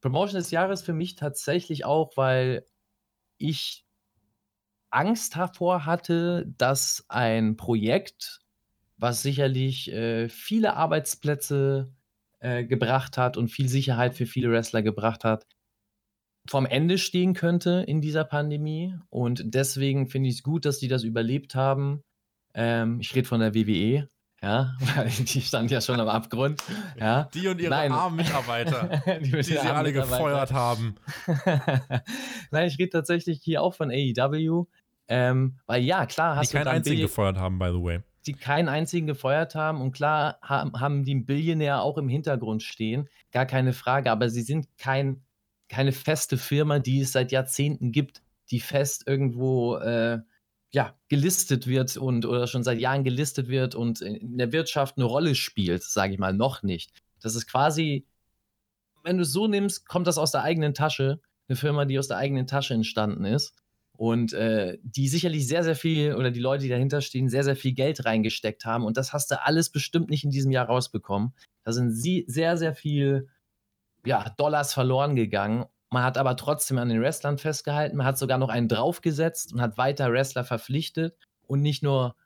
Promotion 0.00 0.38
des 0.38 0.50
Jahres 0.50 0.82
für 0.82 0.92
mich 0.92 1.14
tatsächlich 1.14 1.84
auch, 1.84 2.16
weil 2.16 2.66
ich 3.38 3.86
Angst 4.90 5.36
davor 5.36 5.86
hatte, 5.86 6.46
dass 6.56 7.04
ein 7.08 7.56
Projekt 7.56 8.40
was 8.98 9.22
sicherlich 9.22 9.92
äh, 9.92 10.28
viele 10.28 10.74
Arbeitsplätze 10.74 11.92
äh, 12.40 12.64
gebracht 12.64 13.18
hat 13.18 13.36
und 13.36 13.48
viel 13.48 13.68
Sicherheit 13.68 14.14
für 14.14 14.26
viele 14.26 14.50
Wrestler 14.50 14.82
gebracht 14.82 15.24
hat, 15.24 15.46
vom 16.48 16.66
Ende 16.66 16.98
stehen 16.98 17.34
könnte 17.34 17.84
in 17.86 18.00
dieser 18.00 18.24
Pandemie. 18.24 18.94
Und 19.10 19.42
deswegen 19.54 20.06
finde 20.08 20.28
ich 20.28 20.36
es 20.36 20.42
gut, 20.42 20.64
dass 20.64 20.78
die 20.78 20.88
das 20.88 21.02
überlebt 21.02 21.54
haben. 21.54 22.02
Ähm, 22.54 23.00
ich 23.00 23.14
rede 23.14 23.26
von 23.28 23.40
der 23.40 23.54
WWE. 23.54 24.08
Ja, 24.42 24.74
weil 24.96 25.08
die 25.08 25.40
stand 25.40 25.70
ja 25.70 25.80
schon 25.80 25.98
am 25.98 26.08
Abgrund. 26.08 26.62
Ja. 27.00 27.24
Die 27.34 27.48
und 27.48 27.58
ihre 27.60 27.70
Nein. 27.70 27.90
armen 27.90 28.16
Mitarbeiter, 28.16 29.02
die, 29.20 29.30
die 29.30 29.42
sie 29.42 29.58
alle 29.58 29.92
gefeuert 29.92 30.52
haben. 30.52 30.96
Nein, 32.50 32.68
ich 32.68 32.78
rede 32.78 32.90
tatsächlich 32.90 33.40
hier 33.42 33.62
auch 33.62 33.74
von 33.74 33.90
AEW. 33.90 34.66
Ähm, 35.08 35.58
weil 35.66 35.82
ja, 35.84 36.04
klar, 36.06 36.34
Die 36.34 36.38
hast 36.40 36.52
du 36.52 36.56
keinen 36.58 36.64
dann 36.66 36.74
einzigen 36.76 36.96
Billi- 36.96 37.02
gefeuert 37.02 37.38
haben, 37.38 37.58
by 37.58 37.68
the 37.68 37.82
way. 37.82 38.00
Die 38.26 38.32
keinen 38.32 38.68
einzigen 38.68 39.06
gefeuert 39.06 39.54
haben. 39.54 39.80
Und 39.80 39.92
klar 39.92 40.38
haben, 40.42 41.04
die 41.04 41.12
einen 41.12 41.26
Billionär 41.26 41.82
auch 41.82 41.98
im 41.98 42.08
Hintergrund 42.08 42.62
stehen, 42.62 43.08
gar 43.32 43.46
keine 43.46 43.72
Frage. 43.72 44.10
Aber 44.10 44.28
sie 44.28 44.42
sind 44.42 44.66
kein, 44.78 45.24
keine 45.68 45.92
feste 45.92 46.36
Firma, 46.36 46.78
die 46.78 47.00
es 47.00 47.12
seit 47.12 47.32
Jahrzehnten 47.32 47.92
gibt, 47.92 48.22
die 48.50 48.60
fest 48.60 49.04
irgendwo 49.06 49.76
äh, 49.76 50.20
ja, 50.72 50.94
gelistet 51.08 51.66
wird 51.66 51.96
und 51.96 52.26
oder 52.26 52.46
schon 52.46 52.64
seit 52.64 52.80
Jahren 52.80 53.04
gelistet 53.04 53.48
wird 53.48 53.74
und 53.74 54.00
in 54.00 54.36
der 54.36 54.52
Wirtschaft 54.52 54.98
eine 54.98 55.06
Rolle 55.06 55.34
spielt, 55.34 55.82
sage 55.82 56.12
ich 56.12 56.18
mal, 56.18 56.34
noch 56.34 56.62
nicht. 56.62 56.92
Das 57.20 57.34
ist 57.34 57.46
quasi, 57.46 58.06
wenn 59.04 59.16
du 59.16 59.22
es 59.22 59.32
so 59.32 59.46
nimmst, 59.46 59.88
kommt 59.88 60.06
das 60.06 60.18
aus 60.18 60.32
der 60.32 60.42
eigenen 60.42 60.74
Tasche. 60.74 61.20
Eine 61.48 61.56
Firma, 61.56 61.84
die 61.84 61.98
aus 61.98 62.08
der 62.08 62.16
eigenen 62.16 62.46
Tasche 62.46 62.74
entstanden 62.74 63.24
ist 63.24 63.54
und 63.96 64.32
äh, 64.32 64.78
die 64.82 65.08
sicherlich 65.08 65.46
sehr, 65.46 65.64
sehr 65.64 65.76
viel 65.76 66.14
oder 66.14 66.30
die 66.30 66.40
Leute, 66.40 66.64
die 66.64 66.68
dahinter 66.68 67.00
stehen, 67.00 67.28
sehr, 67.28 67.44
sehr 67.44 67.56
viel 67.56 67.72
Geld 67.72 68.04
reingesteckt 68.04 68.64
haben. 68.64 68.84
Und 68.84 68.96
das 68.96 69.12
hast 69.12 69.30
du 69.30 69.42
alles 69.42 69.70
bestimmt 69.70 70.10
nicht 70.10 70.24
in 70.24 70.30
diesem 70.30 70.50
Jahr 70.50 70.66
rausbekommen. 70.66 71.34
Da 71.64 71.72
sind 71.72 71.92
sie 71.92 72.24
sehr, 72.28 72.56
sehr 72.56 72.74
viel 72.74 73.28
ja, 74.04 74.32
Dollars 74.36 74.72
verloren 74.72 75.16
gegangen. 75.16 75.66
Man 75.90 76.02
hat 76.02 76.18
aber 76.18 76.36
trotzdem 76.36 76.78
an 76.78 76.88
den 76.88 77.00
Wrestlern 77.00 77.38
festgehalten. 77.38 77.96
Man 77.96 78.06
hat 78.06 78.18
sogar 78.18 78.38
noch 78.38 78.48
einen 78.48 78.68
draufgesetzt 78.68 79.52
und 79.52 79.60
hat 79.60 79.78
weiter 79.78 80.12
Wrestler 80.12 80.44
verpflichtet 80.44 81.16
und 81.46 81.62
nicht 81.62 81.82
nur, 81.82 82.16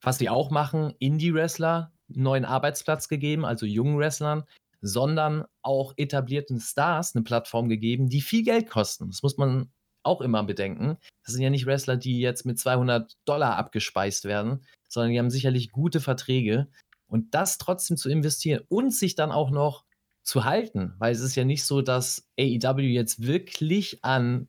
was 0.00 0.18
sie 0.18 0.28
auch 0.28 0.50
machen, 0.50 0.94
Indie-Wrestler 0.98 1.92
neuen 2.08 2.44
Arbeitsplatz 2.44 3.08
gegeben, 3.08 3.44
also 3.44 3.66
jungen 3.66 3.98
Wrestlern, 3.98 4.44
sondern 4.80 5.44
auch 5.62 5.92
etablierten 5.96 6.60
Stars 6.60 7.14
eine 7.14 7.22
Plattform 7.22 7.68
gegeben, 7.68 8.08
die 8.08 8.20
viel 8.20 8.42
Geld 8.42 8.68
kosten. 8.68 9.08
Das 9.08 9.22
muss 9.22 9.36
man 9.36 9.70
auch 10.02 10.20
immer 10.20 10.42
bedenken. 10.44 10.96
Das 11.24 11.34
sind 11.34 11.42
ja 11.42 11.50
nicht 11.50 11.66
Wrestler, 11.66 11.96
die 11.96 12.20
jetzt 12.20 12.46
mit 12.46 12.58
200 12.58 13.16
Dollar 13.24 13.56
abgespeist 13.56 14.24
werden, 14.24 14.64
sondern 14.88 15.12
die 15.12 15.18
haben 15.18 15.30
sicherlich 15.30 15.70
gute 15.70 16.00
Verträge. 16.00 16.68
Und 17.06 17.34
das 17.34 17.58
trotzdem 17.58 17.96
zu 17.96 18.08
investieren 18.08 18.62
und 18.68 18.94
sich 18.94 19.14
dann 19.14 19.32
auch 19.32 19.50
noch 19.50 19.84
zu 20.22 20.44
halten, 20.44 20.94
weil 20.98 21.12
es 21.12 21.20
ist 21.20 21.34
ja 21.34 21.44
nicht 21.44 21.64
so, 21.64 21.82
dass 21.82 22.28
AEW 22.38 22.82
jetzt 22.82 23.26
wirklich 23.26 24.04
an 24.04 24.48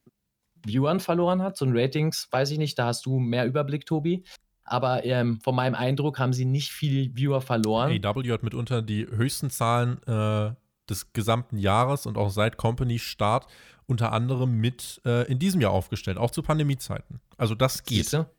Viewern 0.64 0.99
verloren 0.99 1.41
hat. 1.41 1.58
So 1.58 1.66
ein 1.66 1.76
Ratings, 1.76 2.28
weiß 2.30 2.52
ich 2.52 2.58
nicht, 2.58 2.78
da 2.78 2.86
hast 2.86 3.06
du 3.06 3.20
mehr 3.20 3.45
Überblick, 3.45 3.86
Tobi. 3.86 4.24
Aber 4.64 5.04
ähm, 5.06 5.41
von 5.41 5.56
meinem 5.56 5.76
Eindruck 5.76 6.20
haben 6.20 6.34
sie 6.34 6.45
nicht 6.45 6.72
viel 6.72 7.16
Viewer 7.16 7.41
verloren. 7.41 7.99
AW 8.04 8.32
hat 8.32 8.43
mitunter 8.43 8.82
die 8.82 9.06
höchsten 9.08 9.49
Zahlen 9.49 10.02
äh, 10.04 10.54
des 10.92 11.14
gesamten 11.14 11.58
Jahres 11.58 12.06
und 12.06 12.18
auch 12.18 12.30
seit 12.30 12.58
Company-Start 12.58 13.48
unter 13.88 14.14
anderem 14.14 14.58
mit 14.58 15.02
äh, 15.06 15.30
in 15.30 15.39
diesem 15.39 15.60
Jahr 15.62 15.72
aufgestellt, 15.72 16.18
auch 16.18 16.32
zu 16.32 16.44
Pandemiezeiten. 16.44 17.20
Also 17.38 17.56
das 17.56 17.84
geht. 17.84 18.04
Siehste? 18.04 18.30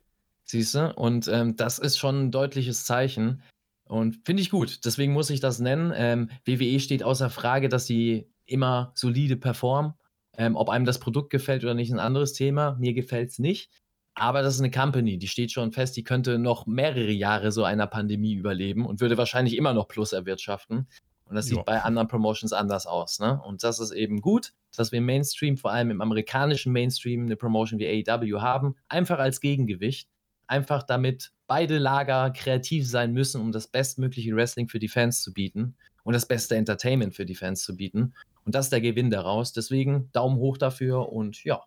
Siehste? 0.44 0.92
Und 0.94 1.28
ähm, 1.28 1.57
das 1.57 1.78
ist 1.78 1.98
schon 1.98 2.26
ein 2.26 2.30
deutliches 2.30 2.84
Zeichen. 2.84 3.42
Und 3.84 4.20
finde 4.24 4.42
ich 4.42 4.50
gut. 4.50 4.84
Deswegen 4.84 5.12
muss 5.12 5.30
ich 5.30 5.40
das 5.40 5.59
nennen. 5.59 5.92
Ähm, 5.94 6.30
WWE 6.46 6.80
steht 6.80 7.03
außer 7.03 7.28
Frage, 7.28 7.68
dass 7.68 7.86
sie 7.86 8.30
immer 8.46 8.92
solide 8.94 9.36
performen. 9.36 9.94
Ähm, 10.38 10.57
ob 10.57 10.70
einem 10.70 10.86
das 10.86 10.98
Produkt 10.98 11.30
gefällt 11.30 11.62
oder 11.64 11.74
nicht, 11.74 11.92
ein 11.92 11.98
anderes 11.98 12.32
Thema. 12.32 12.76
Mir 12.78 12.94
gefällt 12.94 13.30
es 13.30 13.38
nicht. 13.38 13.70
Aber 14.14 14.42
das 14.42 14.55
ist 14.55 14.61
eine 14.61 14.70
Company, 14.70 15.18
die 15.18 15.28
steht 15.28 15.53
schon 15.53 15.72
fest, 15.72 15.96
die 15.96 16.05
könnte 16.05 16.38
noch 16.38 16.66
mehrere 16.66 17.11
Jahre 17.11 17.50
so 17.50 17.64
einer 17.64 17.86
Pandemie 17.86 18.34
überleben 18.34 18.84
und 18.84 19.00
würde 19.00 19.16
wahrscheinlich 19.16 19.57
immer 19.57 19.72
noch 19.72 19.88
Plus 19.88 20.12
erwirtschaften. 20.12 20.86
Und 21.33 21.37
das 21.37 21.49
Ja. 21.49 21.57
sieht 21.57 21.64
bei 21.64 21.80
anderen 21.80 22.09
Promotions 22.09 22.53
anders 22.53 22.85
aus. 22.87 23.18
Ne? 23.18 23.41
Und 23.43 23.64
das 23.64 23.80
ist 23.80 23.91
eben 23.93 24.20
gut, 24.20 24.53
dass 24.76 24.93
wir 24.93 24.99
im 24.99 25.07
Mainstream, 25.07 25.57
vor 25.57 25.72
allem 25.72 25.91
im 25.91 26.03
amerikanischen 26.03 26.74
Mainstream, 26.74 27.24
eine 27.24 27.37
Promotion 27.37 27.78
wie 27.80 27.87
AEW 28.07 28.43
haben. 28.43 28.74
Einfach 28.89 29.18
als 29.18 29.41
Gegengewicht. 29.41 30.11
Einfach 30.47 30.83
damit 30.83 31.33
beide 31.47 31.78
Lager 31.78 32.33
kreativ 32.33 32.87
sein 32.87 33.14
müssen, 33.14 33.41
um 33.41 33.51
das 33.51 33.66
bestmögliche 33.66 34.37
Wrestling 34.37 34.68
für 34.68 34.78
die 34.78 34.89
Fans 34.89 35.22
zu 35.22 35.33
bieten 35.33 35.74
und 36.05 36.12
das 36.12 36.26
beste 36.26 36.55
Entertainment 36.57 37.14
für 37.14 37.24
die 37.24 37.35
Fans 37.35 37.62
zu 37.62 37.74
bieten. 37.78 38.12
Und 38.45 38.55
das 38.55 38.66
ist 38.66 38.72
der 38.74 38.83
Gewinn 38.83 39.09
daraus. 39.09 39.55
Deswegen 39.55 40.11
Daumen 40.12 40.37
hoch 40.37 40.59
dafür 40.59 41.11
und 41.11 41.43
ja, 41.45 41.62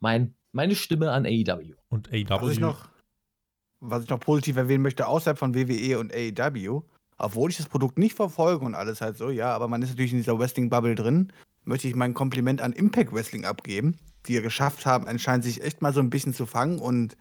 mein, 0.00 0.34
meine 0.52 0.74
Stimme 0.74 1.10
an 1.10 1.26
E 1.26 1.44
AEW. 1.46 1.74
Und 1.90 2.08
AW. 2.08 2.40
Was 2.40 2.52
ich, 2.52 2.60
noch, 2.60 2.88
was 3.80 4.04
ich 4.04 4.08
noch 4.08 4.20
positiv 4.20 4.56
erwähnen 4.56 4.82
möchte, 4.82 5.06
außerhalb 5.06 5.36
von 5.38 5.54
WWE 5.54 5.98
und 5.98 6.14
AEW, 6.14 6.82
obwohl 7.22 7.50
ich 7.50 7.56
das 7.56 7.66
Produkt 7.66 7.98
nicht 7.98 8.14
verfolge 8.16 8.64
und 8.64 8.74
alles 8.74 9.00
halt 9.00 9.16
so, 9.16 9.30
ja, 9.30 9.54
aber 9.54 9.68
man 9.68 9.80
ist 9.82 9.90
natürlich 9.90 10.12
in 10.12 10.18
dieser 10.18 10.38
Wrestling-Bubble 10.38 10.94
drin, 10.94 11.32
möchte 11.64 11.88
ich 11.88 11.94
mein 11.94 12.14
Kompliment 12.14 12.60
an 12.60 12.72
Impact 12.72 13.12
Wrestling 13.12 13.44
abgeben, 13.44 13.98
die 14.26 14.34
ja 14.34 14.40
geschafft 14.40 14.84
haben, 14.86 15.06
anscheinend 15.08 15.44
sich 15.44 15.62
echt 15.62 15.82
mal 15.82 15.92
so 15.92 16.00
ein 16.00 16.10
bisschen 16.10 16.34
zu 16.34 16.46
fangen 16.46 16.78
und 16.78 17.16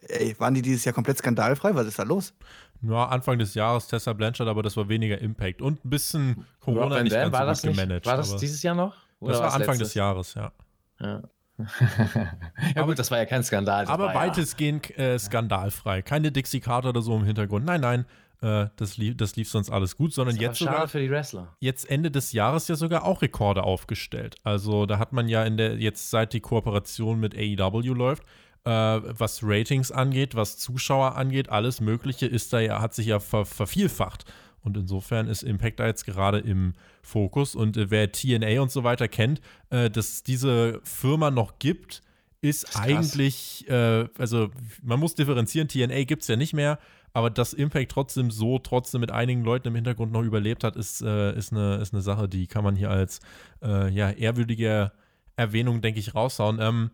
ey, 0.00 0.34
waren 0.38 0.54
die 0.54 0.62
dieses 0.62 0.84
Jahr 0.84 0.94
komplett 0.94 1.18
skandalfrei? 1.18 1.74
Was 1.74 1.86
ist 1.86 1.98
da 1.98 2.02
los? 2.04 2.34
Ja, 2.82 3.06
Anfang 3.06 3.38
des 3.38 3.54
Jahres 3.54 3.88
Tessa 3.88 4.12
Blanchard, 4.12 4.48
aber 4.48 4.62
das 4.62 4.76
war 4.76 4.88
weniger 4.88 5.18
Impact. 5.18 5.60
Und 5.60 5.84
ein 5.84 5.90
bisschen 5.90 6.46
Corona 6.60 6.94
Rob 6.96 7.02
nicht 7.02 7.12
ganz 7.12 7.32
war 7.32 7.40
so 7.40 7.46
das 7.46 7.60
gut 7.62 7.70
nicht, 7.70 7.80
gemanagt. 7.80 8.06
War 8.06 8.16
das 8.16 8.36
dieses 8.36 8.62
Jahr 8.62 8.74
noch? 8.76 8.94
das 8.94 9.02
Oder 9.20 9.34
war 9.34 9.42
war's 9.42 9.54
Anfang 9.54 9.68
letztes? 9.74 9.88
des 9.88 9.94
Jahres, 9.94 10.34
ja. 10.34 10.52
Ja. 11.00 11.22
ja 12.76 12.82
gut, 12.82 12.98
das 12.98 13.10
war 13.10 13.18
ja 13.18 13.24
kein 13.26 13.42
Skandal. 13.42 13.84
das 13.84 13.92
Aber 13.92 14.06
war 14.06 14.14
ja- 14.14 14.20
weitestgehend 14.20 14.96
äh, 14.96 15.18
skandalfrei. 15.18 16.02
Keine 16.02 16.30
Dixie 16.30 16.60
Carter 16.60 16.90
oder 16.90 17.02
so 17.02 17.16
im 17.16 17.24
Hintergrund. 17.24 17.64
Nein, 17.64 17.80
nein, 17.80 18.04
äh, 18.40 18.66
das, 18.76 18.96
lief, 18.96 19.16
das 19.16 19.36
lief 19.36 19.50
sonst 19.50 19.70
alles 19.70 19.96
gut, 19.96 20.12
sondern 20.12 20.36
jetzt 20.36 20.58
sogar 20.58 20.88
für 20.88 21.00
die 21.00 21.10
Wrestler. 21.10 21.56
jetzt 21.60 21.88
Ende 21.90 22.10
des 22.10 22.32
Jahres 22.32 22.68
ja 22.68 22.76
sogar 22.76 23.04
auch 23.04 23.22
Rekorde 23.22 23.64
aufgestellt. 23.64 24.36
Also 24.44 24.86
da 24.86 24.98
hat 24.98 25.12
man 25.12 25.28
ja 25.28 25.44
in 25.44 25.56
der, 25.56 25.76
jetzt 25.78 26.10
seit 26.10 26.32
die 26.32 26.40
Kooperation 26.40 27.18
mit 27.18 27.34
AEW 27.36 27.94
läuft, 27.94 28.22
äh, 28.64 28.70
was 28.70 29.40
Ratings 29.42 29.90
angeht, 29.90 30.34
was 30.34 30.56
Zuschauer 30.56 31.16
angeht, 31.16 31.48
alles 31.48 31.80
Mögliche 31.80 32.26
ist 32.26 32.52
da 32.52 32.60
ja, 32.60 32.80
hat 32.80 32.94
sich 32.94 33.06
ja 33.06 33.18
ver, 33.18 33.44
vervielfacht. 33.44 34.24
Und 34.62 34.76
insofern 34.76 35.28
ist 35.28 35.42
Impact 35.42 35.80
da 35.80 35.86
jetzt 35.86 36.04
gerade 36.04 36.38
im 36.38 36.74
Fokus. 37.02 37.54
Und 37.54 37.76
äh, 37.76 37.90
wer 37.90 38.12
TNA 38.12 38.60
und 38.60 38.70
so 38.70 38.84
weiter 38.84 39.08
kennt, 39.08 39.40
äh, 39.70 39.90
dass 39.90 40.08
es 40.08 40.22
diese 40.22 40.80
Firma 40.84 41.30
noch 41.30 41.58
gibt, 41.58 42.02
ist, 42.40 42.64
ist 42.64 42.76
eigentlich, 42.76 43.68
äh, 43.68 44.08
also 44.18 44.50
man 44.82 45.00
muss 45.00 45.14
differenzieren, 45.14 45.68
TNA 45.68 46.04
gibt 46.04 46.22
es 46.22 46.28
ja 46.28 46.36
nicht 46.36 46.52
mehr, 46.52 46.78
aber 47.12 47.30
dass 47.30 47.52
Impact 47.52 47.90
trotzdem 47.90 48.30
so, 48.30 48.58
trotzdem 48.58 49.00
mit 49.00 49.10
einigen 49.10 49.42
Leuten 49.42 49.68
im 49.68 49.74
Hintergrund 49.74 50.12
noch 50.12 50.22
überlebt 50.22 50.64
hat, 50.64 50.76
ist, 50.76 51.02
äh, 51.02 51.36
ist, 51.36 51.52
eine, 51.52 51.76
ist 51.76 51.92
eine 51.92 52.02
Sache, 52.02 52.28
die 52.28 52.46
kann 52.46 52.64
man 52.64 52.76
hier 52.76 52.90
als 52.90 53.20
äh, 53.62 53.90
ja, 53.90 54.10
ehrwürdige 54.10 54.92
Erwähnung, 55.36 55.80
denke 55.80 56.00
ich, 56.00 56.14
raushauen. 56.14 56.58
Ähm, 56.60 56.90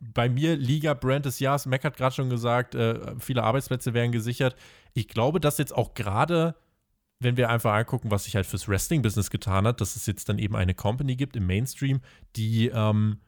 bei 0.00 0.28
mir 0.28 0.56
Liga-Brand 0.56 1.26
des 1.26 1.40
Jahres, 1.40 1.66
Mac 1.66 1.84
hat 1.84 1.96
gerade 1.96 2.14
schon 2.14 2.30
gesagt, 2.30 2.74
äh, 2.74 3.14
viele 3.18 3.42
Arbeitsplätze 3.42 3.92
werden 3.94 4.12
gesichert. 4.12 4.56
Ich 4.94 5.08
glaube, 5.08 5.40
dass 5.40 5.58
jetzt 5.58 5.74
auch 5.74 5.94
gerade, 5.94 6.54
wenn 7.20 7.36
wir 7.36 7.50
einfach 7.50 7.74
angucken, 7.74 8.10
was 8.10 8.24
sich 8.24 8.34
halt 8.34 8.46
fürs 8.46 8.68
Wrestling-Business 8.68 9.30
getan 9.30 9.66
hat, 9.66 9.80
dass 9.80 9.96
es 9.96 10.06
jetzt 10.06 10.28
dann 10.28 10.38
eben 10.38 10.56
eine 10.56 10.74
Company 10.74 11.16
gibt 11.16 11.36
im 11.36 11.46
Mainstream, 11.46 12.00
die, 12.36 12.68
ähm, 12.68 13.18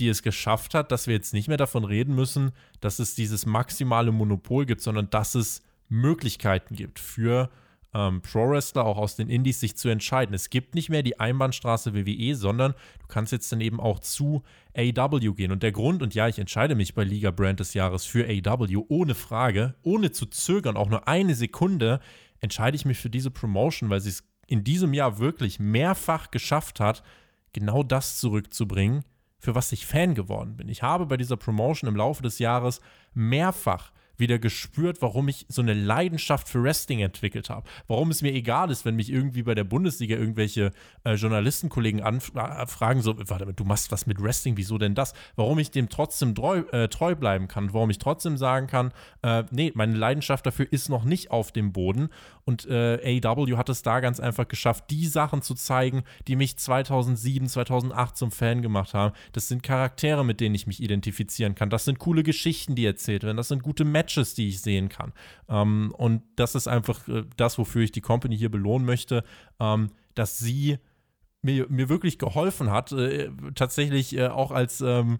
die 0.00 0.08
es 0.08 0.22
geschafft 0.22 0.74
hat, 0.74 0.90
dass 0.90 1.06
wir 1.06 1.14
jetzt 1.14 1.34
nicht 1.34 1.48
mehr 1.48 1.56
davon 1.56 1.84
reden 1.84 2.14
müssen, 2.14 2.52
dass 2.80 2.98
es 2.98 3.14
dieses 3.14 3.46
maximale 3.46 4.12
Monopol 4.12 4.66
gibt, 4.66 4.80
sondern 4.80 5.10
dass 5.10 5.34
es 5.34 5.62
Möglichkeiten 5.88 6.74
gibt 6.74 6.98
für 6.98 7.50
ähm, 7.92 8.22
Pro-Wrestler 8.22 8.84
auch 8.84 8.98
aus 8.98 9.16
den 9.16 9.28
Indies 9.28 9.60
sich 9.60 9.76
zu 9.76 9.88
entscheiden. 9.88 10.34
Es 10.34 10.50
gibt 10.50 10.74
nicht 10.74 10.90
mehr 10.90 11.02
die 11.02 11.18
Einbahnstraße 11.18 11.94
WWE, 11.94 12.34
sondern 12.34 12.72
du 12.72 13.06
kannst 13.08 13.32
jetzt 13.32 13.50
dann 13.50 13.60
eben 13.60 13.80
auch 13.80 13.98
zu 13.98 14.42
AW 14.76 15.18
gehen. 15.34 15.52
Und 15.52 15.62
der 15.62 15.72
Grund, 15.72 16.02
und 16.02 16.14
ja, 16.14 16.28
ich 16.28 16.38
entscheide 16.38 16.74
mich 16.74 16.94
bei 16.94 17.04
Liga 17.04 17.30
Brand 17.30 17.60
des 17.60 17.74
Jahres 17.74 18.04
für 18.04 18.26
AW, 18.26 18.84
ohne 18.88 19.14
Frage, 19.14 19.74
ohne 19.82 20.12
zu 20.12 20.26
zögern, 20.26 20.76
auch 20.76 20.88
nur 20.88 21.08
eine 21.08 21.34
Sekunde, 21.34 22.00
entscheide 22.40 22.76
ich 22.76 22.84
mich 22.84 22.98
für 22.98 23.10
diese 23.10 23.30
Promotion, 23.30 23.90
weil 23.90 24.00
sie 24.00 24.10
es 24.10 24.24
in 24.46 24.64
diesem 24.64 24.94
Jahr 24.94 25.18
wirklich 25.18 25.60
mehrfach 25.60 26.30
geschafft 26.30 26.80
hat, 26.80 27.02
genau 27.52 27.82
das 27.82 28.18
zurückzubringen, 28.18 29.04
für 29.40 29.54
was 29.54 29.72
ich 29.72 29.86
Fan 29.86 30.14
geworden 30.14 30.56
bin. 30.56 30.68
Ich 30.68 30.82
habe 30.82 31.06
bei 31.06 31.16
dieser 31.16 31.36
Promotion 31.36 31.88
im 31.88 31.96
Laufe 31.96 32.22
des 32.22 32.38
Jahres 32.38 32.80
mehrfach 33.14 33.90
wieder 34.20 34.38
gespürt, 34.38 35.02
warum 35.02 35.28
ich 35.28 35.46
so 35.48 35.62
eine 35.62 35.74
Leidenschaft 35.74 36.48
für 36.48 36.62
Wrestling 36.62 37.00
entwickelt 37.00 37.50
habe. 37.50 37.68
Warum 37.88 38.10
es 38.10 38.22
mir 38.22 38.32
egal 38.32 38.70
ist, 38.70 38.84
wenn 38.84 38.96
mich 38.96 39.10
irgendwie 39.10 39.42
bei 39.42 39.54
der 39.54 39.64
Bundesliga 39.64 40.16
irgendwelche 40.16 40.72
äh, 41.04 41.14
Journalistenkollegen 41.14 42.02
anfragen, 42.02 43.02
so, 43.02 43.16
warte 43.28 43.46
mal, 43.46 43.52
du 43.52 43.64
machst 43.64 43.90
was 43.90 44.06
mit 44.06 44.22
Wrestling, 44.22 44.56
wieso 44.56 44.78
denn 44.78 44.94
das? 44.94 45.14
Warum 45.36 45.58
ich 45.58 45.70
dem 45.70 45.88
trotzdem 45.88 46.34
treu, 46.34 46.58
äh, 46.72 46.88
treu 46.88 47.14
bleiben 47.14 47.48
kann, 47.48 47.72
warum 47.72 47.90
ich 47.90 47.98
trotzdem 47.98 48.36
sagen 48.36 48.66
kann, 48.66 48.92
äh, 49.22 49.44
nee, 49.50 49.72
meine 49.74 49.96
Leidenschaft 49.96 50.46
dafür 50.46 50.66
ist 50.70 50.88
noch 50.88 51.04
nicht 51.04 51.30
auf 51.30 51.52
dem 51.52 51.72
Boden. 51.72 52.10
Und 52.44 52.66
äh, 52.66 53.20
AEW 53.22 53.56
hat 53.56 53.68
es 53.68 53.82
da 53.82 54.00
ganz 54.00 54.18
einfach 54.18 54.48
geschafft, 54.48 54.84
die 54.90 55.06
Sachen 55.06 55.40
zu 55.42 55.54
zeigen, 55.54 56.02
die 56.26 56.36
mich 56.36 56.56
2007, 56.56 57.48
2008 57.48 58.16
zum 58.16 58.30
Fan 58.30 58.60
gemacht 58.60 58.92
haben. 58.92 59.14
Das 59.32 59.48
sind 59.48 59.62
Charaktere, 59.62 60.24
mit 60.24 60.40
denen 60.40 60.54
ich 60.54 60.66
mich 60.66 60.82
identifizieren 60.82 61.54
kann. 61.54 61.70
Das 61.70 61.84
sind 61.84 61.98
coole 61.98 62.22
Geschichten, 62.22 62.74
die 62.74 62.84
erzählt 62.84 63.22
werden. 63.22 63.36
Das 63.36 63.48
sind 63.48 63.62
gute 63.62 63.84
Matches, 63.84 64.09
die 64.34 64.48
ich 64.48 64.60
sehen 64.60 64.88
kann. 64.88 65.12
Ähm, 65.48 65.92
und 65.96 66.22
das 66.36 66.54
ist 66.54 66.68
einfach 66.68 67.06
äh, 67.08 67.24
das, 67.36 67.58
wofür 67.58 67.82
ich 67.82 67.92
die 67.92 68.00
Company 68.00 68.36
hier 68.36 68.50
belohnen 68.50 68.86
möchte, 68.86 69.24
ähm, 69.58 69.90
dass 70.14 70.38
sie 70.38 70.78
mir, 71.42 71.66
mir 71.68 71.88
wirklich 71.88 72.18
geholfen 72.18 72.70
hat. 72.70 72.92
Äh, 72.92 73.30
tatsächlich 73.54 74.16
äh, 74.16 74.28
auch 74.28 74.50
als. 74.50 74.80
Ähm, 74.80 75.18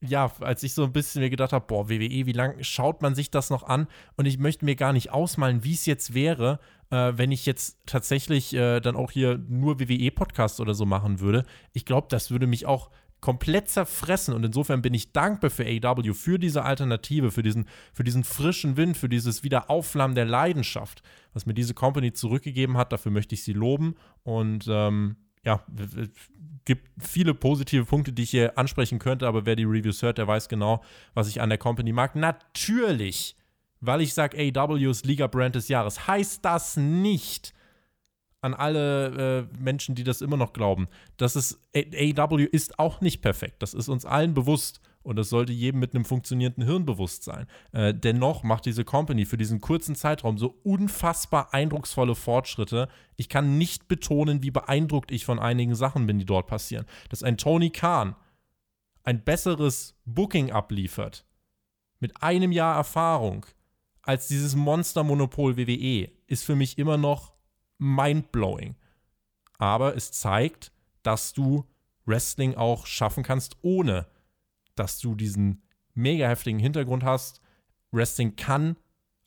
ja, 0.00 0.30
als 0.40 0.62
ich 0.62 0.74
so 0.74 0.84
ein 0.84 0.92
bisschen 0.92 1.22
mir 1.22 1.30
gedacht 1.30 1.52
habe, 1.52 1.66
boah, 1.66 1.88
WWE, 1.88 2.26
wie 2.26 2.32
lange 2.32 2.62
schaut 2.62 3.02
man 3.02 3.14
sich 3.14 3.30
das 3.30 3.50
noch 3.50 3.64
an? 3.64 3.88
Und 4.16 4.26
ich 4.26 4.38
möchte 4.38 4.64
mir 4.64 4.76
gar 4.76 4.92
nicht 4.92 5.10
ausmalen, 5.10 5.64
wie 5.64 5.74
es 5.74 5.86
jetzt 5.86 6.14
wäre, 6.14 6.60
äh, 6.90 7.12
wenn 7.16 7.32
ich 7.32 7.46
jetzt 7.46 7.78
tatsächlich 7.84 8.54
äh, 8.54 8.80
dann 8.80 8.94
auch 8.94 9.10
hier 9.10 9.38
nur 9.48 9.80
WWE-Podcasts 9.80 10.60
oder 10.60 10.74
so 10.74 10.86
machen 10.86 11.18
würde. 11.18 11.44
Ich 11.72 11.84
glaube, 11.84 12.06
das 12.10 12.30
würde 12.30 12.46
mich 12.46 12.64
auch 12.64 12.90
komplett 13.20 13.68
zerfressen 13.68 14.34
und 14.34 14.44
insofern 14.44 14.80
bin 14.80 14.94
ich 14.94 15.12
dankbar 15.12 15.50
für 15.50 15.66
AW, 15.66 16.14
für 16.14 16.38
diese 16.38 16.64
Alternative, 16.64 17.30
für 17.30 17.42
diesen, 17.42 17.66
für 17.92 18.04
diesen 18.04 18.22
frischen 18.22 18.76
Wind, 18.76 18.96
für 18.96 19.08
dieses 19.08 19.42
Wiederaufflammen 19.42 20.14
der 20.14 20.24
Leidenschaft, 20.24 21.02
was 21.32 21.44
mir 21.44 21.54
diese 21.54 21.74
Company 21.74 22.12
zurückgegeben 22.12 22.76
hat. 22.76 22.92
Dafür 22.92 23.10
möchte 23.10 23.34
ich 23.34 23.42
sie 23.42 23.52
loben 23.52 23.96
und 24.22 24.66
ähm, 24.68 25.16
ja, 25.44 25.64
gibt 26.64 26.88
viele 26.98 27.34
positive 27.34 27.84
Punkte, 27.84 28.12
die 28.12 28.22
ich 28.22 28.30
hier 28.30 28.58
ansprechen 28.58 28.98
könnte, 28.98 29.26
aber 29.26 29.46
wer 29.46 29.56
die 29.56 29.64
Reviews 29.64 30.02
hört, 30.02 30.18
der 30.18 30.28
weiß 30.28 30.48
genau, 30.48 30.82
was 31.14 31.28
ich 31.28 31.40
an 31.40 31.48
der 31.48 31.58
Company 31.58 31.92
mag. 31.92 32.14
Natürlich, 32.14 33.36
weil 33.80 34.00
ich 34.00 34.14
sage, 34.14 34.36
AW 34.36 34.90
ist 34.90 35.06
Liga-Brand 35.06 35.54
des 35.54 35.68
Jahres, 35.68 36.06
heißt 36.06 36.44
das 36.44 36.76
nicht, 36.76 37.54
an 38.40 38.54
alle 38.54 39.48
äh, 39.50 39.62
Menschen, 39.62 39.94
die 39.94 40.04
das 40.04 40.20
immer 40.20 40.36
noch 40.36 40.52
glauben. 40.52 40.88
Das 41.16 41.36
ist, 41.36 41.60
AEW 41.74 42.44
ist 42.44 42.78
auch 42.78 43.00
nicht 43.00 43.20
perfekt. 43.20 43.62
Das 43.62 43.74
ist 43.74 43.88
uns 43.88 44.04
allen 44.04 44.34
bewusst. 44.34 44.80
Und 45.02 45.16
das 45.16 45.30
sollte 45.30 45.52
jedem 45.52 45.80
mit 45.80 45.94
einem 45.94 46.04
funktionierenden 46.04 46.64
Hirn 46.64 46.84
bewusst 46.84 47.24
sein. 47.24 47.46
Äh, 47.72 47.94
dennoch 47.94 48.42
macht 48.42 48.66
diese 48.66 48.84
Company 48.84 49.24
für 49.24 49.38
diesen 49.38 49.60
kurzen 49.60 49.94
Zeitraum 49.94 50.36
so 50.36 50.58
unfassbar 50.64 51.54
eindrucksvolle 51.54 52.14
Fortschritte. 52.14 52.88
Ich 53.16 53.30
kann 53.30 53.56
nicht 53.56 53.88
betonen, 53.88 54.42
wie 54.42 54.50
beeindruckt 54.50 55.10
ich 55.10 55.24
von 55.24 55.38
einigen 55.38 55.74
Sachen 55.74 56.06
bin, 56.06 56.18
die 56.18 56.26
dort 56.26 56.46
passieren. 56.46 56.84
Dass 57.08 57.22
ein 57.22 57.38
Tony 57.38 57.70
Khan 57.70 58.16
ein 59.02 59.24
besseres 59.24 59.94
Booking 60.04 60.52
abliefert, 60.52 61.24
mit 62.00 62.22
einem 62.22 62.52
Jahr 62.52 62.76
Erfahrung, 62.76 63.46
als 64.02 64.28
dieses 64.28 64.54
Monstermonopol 64.54 65.56
WWE, 65.56 66.10
ist 66.26 66.44
für 66.44 66.54
mich 66.54 66.76
immer 66.76 66.98
noch 66.98 67.32
mindblowing. 67.78 68.76
Aber 69.58 69.96
es 69.96 70.12
zeigt, 70.12 70.72
dass 71.02 71.32
du 71.32 71.64
Wrestling 72.04 72.54
auch 72.54 72.86
schaffen 72.86 73.22
kannst, 73.22 73.56
ohne 73.62 74.06
dass 74.74 74.98
du 74.98 75.14
diesen 75.14 75.62
mega 75.94 76.28
heftigen 76.28 76.58
Hintergrund 76.58 77.04
hast. 77.04 77.40
Wrestling 77.90 78.36
kann 78.36 78.76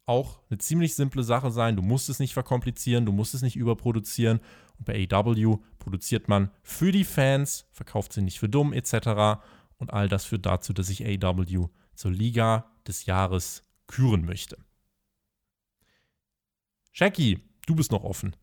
auch 0.05 0.39
eine 0.49 0.57
ziemlich 0.57 0.95
simple 0.95 1.23
Sache 1.23 1.51
sein. 1.51 1.75
Du 1.75 1.81
musst 1.81 2.09
es 2.09 2.19
nicht 2.19 2.33
verkomplizieren, 2.33 3.05
du 3.05 3.11
musst 3.11 3.33
es 3.33 3.41
nicht 3.41 3.55
überproduzieren. 3.55 4.39
Und 4.77 4.85
bei 4.85 5.07
AEW 5.09 5.59
produziert 5.79 6.27
man 6.27 6.51
für 6.63 6.91
die 6.91 7.03
Fans, 7.03 7.65
verkauft 7.71 8.13
sie 8.13 8.21
nicht 8.21 8.39
für 8.39 8.49
dumm 8.49 8.73
etc. 8.73 9.41
Und 9.77 9.93
all 9.93 10.07
das 10.07 10.25
führt 10.25 10.45
dazu, 10.45 10.73
dass 10.73 10.89
ich 10.89 11.05
AEW 11.05 11.69
zur 11.95 12.11
Liga 12.11 12.71
des 12.87 13.05
Jahres 13.05 13.63
küren 13.87 14.25
möchte. 14.25 14.57
Jackie, 16.93 17.39
du 17.67 17.75
bist 17.75 17.91
noch 17.91 18.03
offen. 18.03 18.35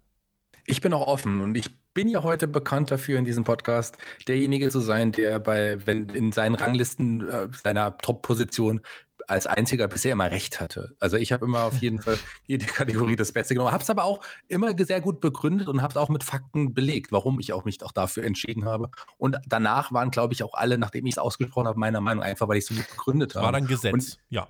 Ich 0.70 0.82
bin 0.82 0.92
auch 0.92 1.06
offen 1.06 1.40
und 1.40 1.56
ich 1.56 1.70
bin 1.94 2.08
ja 2.08 2.22
heute 2.22 2.46
bekannt 2.46 2.90
dafür 2.90 3.18
in 3.18 3.24
diesem 3.24 3.42
Podcast, 3.42 3.96
derjenige 4.28 4.68
zu 4.68 4.80
sein, 4.80 5.12
der 5.12 5.40
bei, 5.40 5.78
wenn 5.86 6.10
in 6.10 6.30
seinen 6.30 6.56
Ranglisten 6.56 7.26
äh, 7.26 7.48
seiner 7.62 7.96
Top-Position 7.96 8.82
als 9.26 9.46
einziger 9.46 9.88
bisher 9.88 10.12
immer 10.12 10.30
recht 10.30 10.60
hatte. 10.60 10.94
Also 11.00 11.16
ich 11.16 11.32
habe 11.32 11.46
immer 11.46 11.64
auf 11.64 11.78
jeden 11.80 12.02
Fall 12.02 12.18
jede 12.44 12.66
Kategorie 12.66 13.16
das 13.16 13.32
Beste 13.32 13.54
genommen, 13.54 13.72
habe 13.72 13.82
es 13.82 13.88
aber 13.88 14.04
auch 14.04 14.22
immer 14.46 14.74
sehr 14.78 15.00
gut 15.00 15.20
begründet 15.20 15.68
und 15.68 15.80
habe 15.80 15.92
es 15.92 15.96
auch 15.96 16.10
mit 16.10 16.22
Fakten 16.22 16.74
belegt, 16.74 17.12
warum 17.12 17.40
ich 17.40 17.54
auch 17.54 17.64
mich 17.64 17.82
auch 17.82 17.92
dafür 17.92 18.24
entschieden 18.24 18.66
habe. 18.66 18.90
Und 19.16 19.38
danach 19.46 19.90
waren, 19.90 20.10
glaube 20.10 20.34
ich, 20.34 20.42
auch 20.42 20.52
alle, 20.52 20.76
nachdem 20.76 21.06
ich 21.06 21.14
es 21.14 21.18
ausgesprochen 21.18 21.66
habe, 21.66 21.80
meiner 21.80 22.02
Meinung 22.02 22.22
einfach, 22.22 22.46
weil 22.46 22.58
ich 22.58 22.64
es 22.64 22.68
so 22.68 22.74
gut 22.74 22.90
begründet 22.90 23.34
habe. 23.36 23.46
War 23.46 23.52
dann 23.52 23.66
Gesetz, 23.66 23.94
und, 23.94 24.18
ja. 24.28 24.48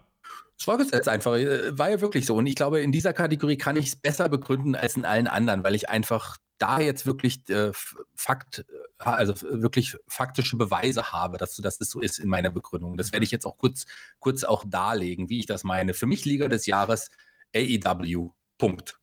Es 0.59 0.67
war 0.67 0.81
jetzt 0.81 1.09
einfach, 1.09 1.35
äh, 1.35 1.79
war 1.79 1.91
ja 1.91 2.01
wirklich 2.01 2.27
so. 2.27 2.35
Und 2.35 2.47
ich 2.47 2.57
glaube, 2.57 2.81
in 2.81 2.91
dieser 2.91 3.13
Kategorie 3.13 3.57
kann 3.57 3.77
ich 3.77 3.87
es 3.87 3.97
besser 3.97 4.29
begründen 4.29 4.75
als 4.75 4.97
in 4.97 5.05
allen 5.05 5.29
anderen, 5.29 5.63
weil 5.63 5.75
ich 5.75 5.89
einfach 5.89 6.37
da 6.59 6.81
jetzt 6.81 7.07
wirklich 7.07 7.49
äh, 7.49 7.71
Fakt, 8.15 8.67
äh, 8.69 9.05
also 9.05 9.41
wirklich 9.43 9.97
faktische 10.09 10.57
Beweise 10.57 11.13
habe, 11.13 11.39
dass, 11.39 11.57
dass 11.57 11.79
das 11.79 11.91
so 11.91 12.01
ist 12.01 12.19
in 12.19 12.29
meiner 12.29 12.51
Begründung. 12.51 12.97
Das 12.97 13.13
werde 13.13 13.25
ich 13.25 13.31
jetzt 13.31 13.47
auch 13.47 13.57
kurz, 13.57 13.87
kurz 14.19 14.43
auch 14.43 14.65
darlegen, 14.67 15.29
wie 15.29 15.39
ich 15.39 15.47
das 15.47 15.63
meine. 15.63 15.95
Für 15.95 16.07
mich 16.07 16.25
Liga 16.25 16.49
des 16.49 16.67
Jahres 16.67 17.11
AEW. 17.55 18.33
Punkt. 18.59 18.99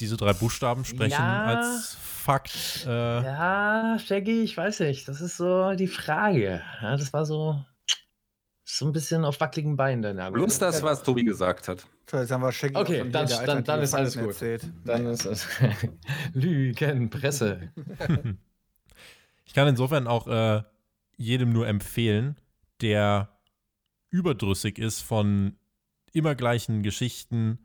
Diese 0.00 0.16
drei 0.16 0.32
Buchstaben 0.32 0.86
sprechen 0.86 1.12
ja, 1.12 1.44
als 1.44 1.94
Fakt. 2.00 2.86
Äh 2.86 3.22
ja, 3.22 3.98
Shaggy, 3.98 4.42
ich 4.42 4.56
weiß 4.56 4.80
nicht. 4.80 5.06
Das 5.06 5.20
ist 5.20 5.36
so 5.36 5.74
die 5.74 5.86
Frage. 5.86 6.62
Ja, 6.80 6.96
das 6.96 7.12
war 7.12 7.26
so 7.26 7.62
so 8.64 8.86
ein 8.86 8.92
bisschen 8.92 9.24
auf 9.24 9.40
wackeligen 9.40 9.76
Beinen 9.76 10.02
deine 10.02 10.24
Argumente. 10.24 10.46
Bloß 10.46 10.58
das, 10.58 10.82
was 10.82 11.02
Tobi 11.02 11.24
gesagt 11.24 11.68
hat. 11.68 11.86
So, 12.10 12.18
jetzt 12.18 12.30
haben 12.30 12.42
wir 12.42 12.52
Shaggy 12.52 12.76
Okay, 12.76 13.10
dann, 13.10 13.28
dann, 13.46 13.64
dann 13.64 13.82
ist 13.82 13.94
alles 13.94 14.16
gut. 14.16 14.28
Erzählt. 14.28 14.70
Dann 14.84 15.06
ist 15.06 15.24
es 15.24 15.46
Lügenpresse. 16.32 17.72
ich 19.44 19.54
kann 19.54 19.68
insofern 19.68 20.06
auch 20.06 20.26
äh, 20.28 20.62
jedem 21.16 21.52
nur 21.52 21.66
empfehlen, 21.66 22.36
der 22.80 23.30
überdrüssig 24.10 24.78
ist 24.78 25.00
von 25.00 25.56
immer 26.12 26.34
gleichen 26.34 26.82
Geschichten, 26.82 27.58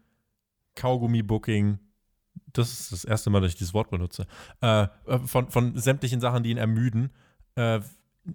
Kaugummi-Booking, 0.75 1.79
das 2.53 2.71
ist 2.71 2.91
das 2.91 3.03
erste 3.03 3.29
Mal, 3.29 3.41
dass 3.41 3.51
ich 3.51 3.57
dieses 3.57 3.73
Wort 3.73 3.89
benutze, 3.89 4.25
äh, 4.61 4.87
äh 5.05 5.19
von, 5.25 5.49
von 5.49 5.77
sämtlichen 5.77 6.21
Sachen, 6.21 6.43
die 6.43 6.51
ihn 6.51 6.57
ermüden. 6.57 7.11
Äh, 7.55 7.81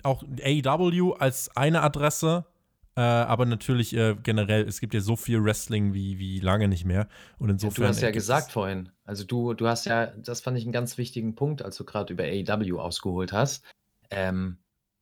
auch 0.02 0.22
AEW 0.22 1.12
als 1.18 1.54
eine 1.56 1.82
Adresse, 1.82 2.46
äh, 2.94 3.00
aber 3.00 3.46
natürlich 3.46 3.94
äh, 3.96 4.16
generell, 4.22 4.66
es 4.68 4.80
gibt 4.80 4.92
ja 4.92 5.00
so 5.00 5.16
viel 5.16 5.42
Wrestling 5.42 5.94
wie, 5.94 6.18
wie 6.18 6.40
lange 6.40 6.68
nicht 6.68 6.84
mehr. 6.84 7.08
Und 7.38 7.48
insofern. 7.48 7.84
Ja, 7.84 7.88
du 7.88 7.94
hast 7.94 8.02
ja 8.02 8.10
gesagt 8.10 8.52
vorhin, 8.52 8.90
also 9.04 9.24
du, 9.24 9.54
du 9.54 9.66
hast 9.66 9.86
ja, 9.86 10.06
das 10.06 10.42
fand 10.42 10.58
ich 10.58 10.64
einen 10.64 10.72
ganz 10.72 10.98
wichtigen 10.98 11.34
Punkt, 11.34 11.62
als 11.62 11.76
du 11.76 11.84
gerade 11.84 12.12
über 12.12 12.24
AEW 12.24 12.78
ausgeholt 12.78 13.32
hast, 13.32 13.64
ähm, 14.10 14.58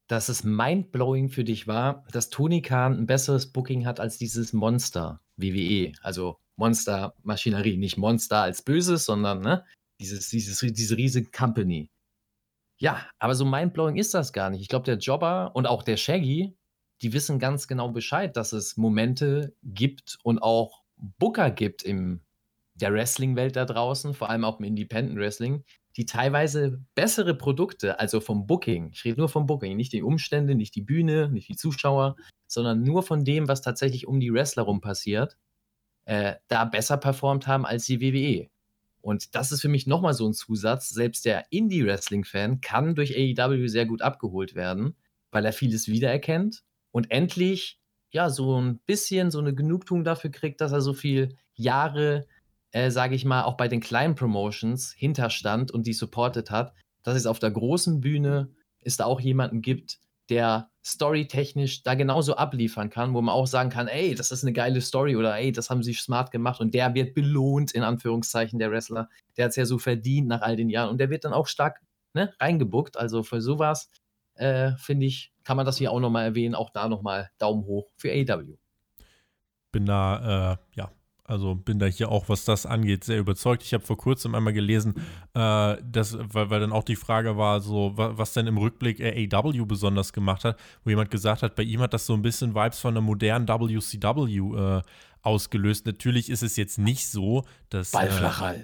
dass 0.06 0.28
es 0.28 0.44
mindblowing 0.44 1.28
für 1.28 1.44
dich 1.44 1.66
war, 1.66 2.04
dass 2.12 2.30
Tony 2.30 2.62
Khan 2.62 2.96
ein 2.96 3.06
besseres 3.06 3.52
Booking 3.52 3.86
hat 3.86 4.00
als 4.00 4.18
dieses 4.18 4.52
Monster 4.52 5.20
WWE. 5.36 5.92
Also 6.02 6.38
Monster-Maschinerie, 6.56 7.76
nicht 7.76 7.96
Monster 7.96 8.42
als 8.42 8.62
Böses, 8.62 9.04
sondern 9.04 9.40
ne, 9.40 9.64
dieses, 10.00 10.28
dieses, 10.28 10.60
diese 10.60 10.96
riesige 10.96 11.30
Company. 11.30 11.90
Ja, 12.78 13.06
aber 13.18 13.34
so 13.34 13.44
mindblowing 13.44 13.96
ist 13.96 14.14
das 14.14 14.32
gar 14.32 14.50
nicht. 14.50 14.62
Ich 14.62 14.68
glaube, 14.68 14.84
der 14.84 14.96
Jobber 14.96 15.50
und 15.54 15.66
auch 15.66 15.82
der 15.82 15.96
Shaggy, 15.96 16.56
die 17.02 17.12
wissen 17.12 17.38
ganz 17.38 17.66
genau 17.66 17.90
Bescheid, 17.90 18.36
dass 18.36 18.52
es 18.52 18.76
Momente 18.76 19.54
gibt 19.62 20.18
und 20.22 20.40
auch 20.40 20.82
Booker 20.96 21.50
gibt 21.50 21.82
in 21.82 22.20
der 22.74 22.92
Wrestling-Welt 22.92 23.56
da 23.56 23.64
draußen, 23.64 24.14
vor 24.14 24.30
allem 24.30 24.44
auch 24.44 24.58
im 24.58 24.64
Independent 24.64 25.18
Wrestling, 25.18 25.64
die 25.96 26.06
teilweise 26.06 26.80
bessere 26.94 27.34
Produkte, 27.34 27.98
also 27.98 28.20
vom 28.20 28.46
Booking, 28.46 28.90
ich 28.92 29.04
rede 29.04 29.18
nur 29.18 29.28
vom 29.28 29.46
Booking, 29.46 29.76
nicht 29.76 29.92
die 29.92 30.02
Umstände, 30.02 30.54
nicht 30.54 30.74
die 30.74 30.82
Bühne, 30.82 31.28
nicht 31.30 31.48
die 31.48 31.56
Zuschauer, 31.56 32.16
sondern 32.46 32.82
nur 32.82 33.02
von 33.02 33.24
dem, 33.24 33.48
was 33.48 33.62
tatsächlich 33.62 34.06
um 34.06 34.20
die 34.20 34.32
Wrestler 34.32 34.64
rum 34.64 34.80
passiert, 34.80 35.36
äh, 36.04 36.34
da 36.48 36.64
besser 36.64 36.96
performt 36.96 37.46
haben 37.46 37.66
als 37.66 37.86
die 37.86 38.00
WWE. 38.00 38.48
Und 39.02 39.34
das 39.34 39.50
ist 39.50 39.62
für 39.62 39.68
mich 39.68 39.86
nochmal 39.86 40.14
so 40.14 40.28
ein 40.28 40.34
Zusatz. 40.34 40.90
Selbst 40.90 41.24
der 41.24 41.46
Indie-Wrestling-Fan 41.50 42.60
kann 42.60 42.94
durch 42.94 43.16
AEW 43.16 43.66
sehr 43.66 43.86
gut 43.86 44.02
abgeholt 44.02 44.54
werden, 44.54 44.94
weil 45.30 45.44
er 45.44 45.52
vieles 45.52 45.88
wiedererkennt 45.88 46.62
und 46.92 47.10
endlich 47.10 47.78
ja 48.10 48.30
so 48.30 48.60
ein 48.60 48.78
bisschen 48.86 49.30
so 49.30 49.38
eine 49.38 49.54
Genugtuung 49.54 50.04
dafür 50.04 50.30
kriegt, 50.30 50.60
dass 50.60 50.72
er 50.72 50.80
so 50.80 50.92
viel 50.92 51.36
Jahre, 51.54 52.26
äh, 52.72 52.90
sage 52.90 53.14
ich 53.14 53.24
mal, 53.24 53.44
auch 53.44 53.56
bei 53.56 53.68
den 53.68 53.80
kleinen 53.80 54.14
Promotions 54.14 54.92
hinterstand 54.92 55.70
und 55.70 55.86
die 55.86 55.92
supportet 55.92 56.50
hat, 56.50 56.74
dass 57.02 57.16
es 57.16 57.26
auf 57.26 57.38
der 57.38 57.50
großen 57.50 58.00
Bühne 58.00 58.50
es 58.82 58.96
da 58.96 59.04
auch 59.04 59.20
jemanden 59.20 59.62
gibt, 59.62 59.98
der 60.30 60.70
storytechnisch 60.84 61.82
da 61.82 61.94
genauso 61.94 62.36
abliefern 62.36 62.88
kann, 62.88 63.12
wo 63.12 63.20
man 63.20 63.34
auch 63.34 63.46
sagen 63.46 63.68
kann, 63.68 63.88
ey, 63.88 64.14
das 64.14 64.30
ist 64.30 64.44
eine 64.44 64.52
geile 64.52 64.80
Story 64.80 65.16
oder 65.16 65.36
ey, 65.36 65.52
das 65.52 65.68
haben 65.68 65.82
sie 65.82 65.92
smart 65.92 66.30
gemacht 66.30 66.60
und 66.60 66.72
der 66.72 66.94
wird 66.94 67.14
belohnt, 67.14 67.72
in 67.72 67.82
Anführungszeichen, 67.82 68.58
der 68.58 68.70
Wrestler. 68.70 69.08
Der 69.36 69.44
hat 69.44 69.50
es 69.50 69.56
ja 69.56 69.66
so 69.66 69.78
verdient 69.78 70.28
nach 70.28 70.40
all 70.40 70.56
den 70.56 70.70
Jahren 70.70 70.90
und 70.90 70.98
der 70.98 71.10
wird 71.10 71.24
dann 71.24 71.32
auch 71.32 71.48
stark 71.48 71.80
ne, 72.14 72.32
reingebuckt. 72.40 72.96
Also 72.96 73.22
für 73.22 73.40
sowas, 73.42 73.90
äh, 74.40 74.76
finde 74.76 75.06
ich, 75.06 75.32
kann 75.44 75.56
man 75.56 75.66
das 75.66 75.76
hier 75.76 75.92
auch 75.92 76.00
nochmal 76.00 76.24
erwähnen. 76.24 76.54
Auch 76.54 76.70
da 76.70 76.88
nochmal 76.88 77.30
Daumen 77.38 77.64
hoch 77.64 77.90
für 77.96 78.10
AW. 78.10 78.56
Bin 79.72 79.86
da, 79.86 80.52
äh, 80.52 80.56
ja, 80.74 80.90
also 81.24 81.54
bin 81.54 81.78
da 81.78 81.86
hier 81.86 82.10
auch, 82.10 82.28
was 82.28 82.44
das 82.44 82.66
angeht, 82.66 83.04
sehr 83.04 83.18
überzeugt. 83.18 83.62
Ich 83.62 83.72
habe 83.72 83.84
vor 83.84 83.96
kurzem 83.96 84.34
einmal 84.34 84.52
gelesen, 84.52 84.94
äh, 85.34 85.76
dass, 85.82 86.18
weil, 86.18 86.50
weil 86.50 86.60
dann 86.60 86.72
auch 86.72 86.82
die 86.82 86.96
Frage 86.96 87.36
war, 87.36 87.60
so, 87.60 87.92
was 87.94 88.32
denn 88.32 88.48
im 88.48 88.58
Rückblick 88.58 89.00
AEW 89.00 89.64
besonders 89.66 90.12
gemacht 90.12 90.44
hat, 90.44 90.58
wo 90.82 90.90
jemand 90.90 91.10
gesagt 91.10 91.42
hat, 91.42 91.54
bei 91.54 91.62
ihm 91.62 91.80
hat 91.80 91.94
das 91.94 92.06
so 92.06 92.14
ein 92.14 92.22
bisschen 92.22 92.54
Vibes 92.54 92.80
von 92.80 92.94
einer 92.94 93.00
modernen 93.00 93.46
WCW 93.46 94.78
äh, 94.78 94.82
ausgelöst. 95.22 95.86
Natürlich 95.86 96.30
ist 96.30 96.42
es 96.42 96.56
jetzt 96.56 96.78
nicht 96.78 97.06
so, 97.08 97.44
dass, 97.68 97.92
äh, 97.94 98.08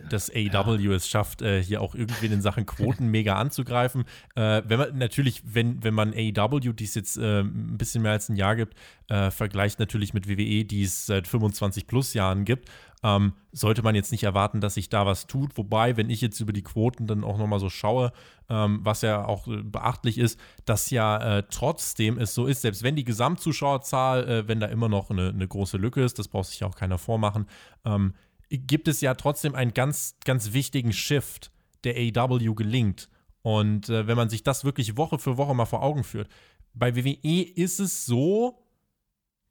dass 0.08 0.30
AEW 0.30 0.78
ja. 0.78 0.92
es 0.92 1.08
schafft, 1.08 1.42
äh, 1.42 1.62
hier 1.62 1.80
auch 1.80 1.94
irgendwie 1.94 2.26
in 2.26 2.40
Sachen 2.40 2.66
Quoten 2.66 3.08
mega 3.08 3.36
anzugreifen. 3.36 4.04
Äh, 4.34 4.62
wenn 4.66 4.78
man 4.78 4.98
natürlich, 4.98 5.42
wenn, 5.44 5.82
wenn 5.84 5.94
man 5.94 6.12
AEW, 6.14 6.72
die 6.72 6.84
es 6.84 6.94
jetzt 6.94 7.18
äh, 7.18 7.40
ein 7.40 7.76
bisschen 7.76 8.02
mehr 8.02 8.12
als 8.12 8.28
ein 8.28 8.36
Jahr 8.36 8.56
gibt, 8.56 8.74
äh, 9.08 9.30
vergleicht 9.30 9.78
natürlich 9.78 10.14
mit 10.14 10.28
WWE, 10.28 10.64
die 10.64 10.82
es 10.82 11.06
seit 11.06 11.28
25 11.28 11.86
plus 11.86 12.14
Jahren 12.14 12.44
gibt, 12.44 12.68
ähm, 13.02 13.34
sollte 13.52 13.82
man 13.82 13.94
jetzt 13.94 14.12
nicht 14.12 14.24
erwarten, 14.24 14.60
dass 14.60 14.74
sich 14.74 14.88
da 14.88 15.06
was 15.06 15.26
tut. 15.26 15.56
Wobei, 15.56 15.96
wenn 15.96 16.10
ich 16.10 16.20
jetzt 16.20 16.40
über 16.40 16.52
die 16.52 16.62
Quoten 16.62 17.06
dann 17.06 17.24
auch 17.24 17.38
nochmal 17.38 17.60
so 17.60 17.68
schaue, 17.68 18.12
ähm, 18.48 18.80
was 18.82 19.02
ja 19.02 19.24
auch 19.24 19.46
äh, 19.48 19.62
beachtlich 19.62 20.18
ist, 20.18 20.40
dass 20.64 20.90
ja 20.90 21.38
äh, 21.38 21.42
trotzdem 21.50 22.18
es 22.18 22.34
so 22.34 22.46
ist, 22.46 22.62
selbst 22.62 22.82
wenn 22.82 22.96
die 22.96 23.04
Gesamtzuschauerzahl, 23.04 24.28
äh, 24.28 24.48
wenn 24.48 24.60
da 24.60 24.66
immer 24.66 24.88
noch 24.88 25.10
eine, 25.10 25.28
eine, 25.28 25.46
große 25.46 25.76
Lücke 25.76 26.02
ist, 26.02 26.18
das 26.18 26.28
braucht 26.28 26.48
sich 26.48 26.60
ja 26.60 26.66
auch 26.66 26.74
keiner 26.74 26.98
vormachen, 26.98 27.46
ähm, 27.84 28.14
gibt 28.48 28.88
es 28.88 29.00
ja 29.00 29.14
trotzdem 29.14 29.54
einen 29.54 29.74
ganz, 29.74 30.16
ganz 30.24 30.52
wichtigen 30.52 30.92
Shift, 30.92 31.50
der 31.84 31.96
AEW 31.96 32.54
gelingt. 32.54 33.08
Und 33.42 33.88
äh, 33.88 34.06
wenn 34.06 34.16
man 34.16 34.28
sich 34.28 34.42
das 34.42 34.64
wirklich 34.64 34.96
Woche 34.96 35.18
für 35.18 35.36
Woche 35.36 35.54
mal 35.54 35.66
vor 35.66 35.82
Augen 35.82 36.04
führt, 36.04 36.28
bei 36.74 36.96
WWE 36.96 37.42
ist 37.42 37.80
es 37.80 38.04
so, 38.06 38.62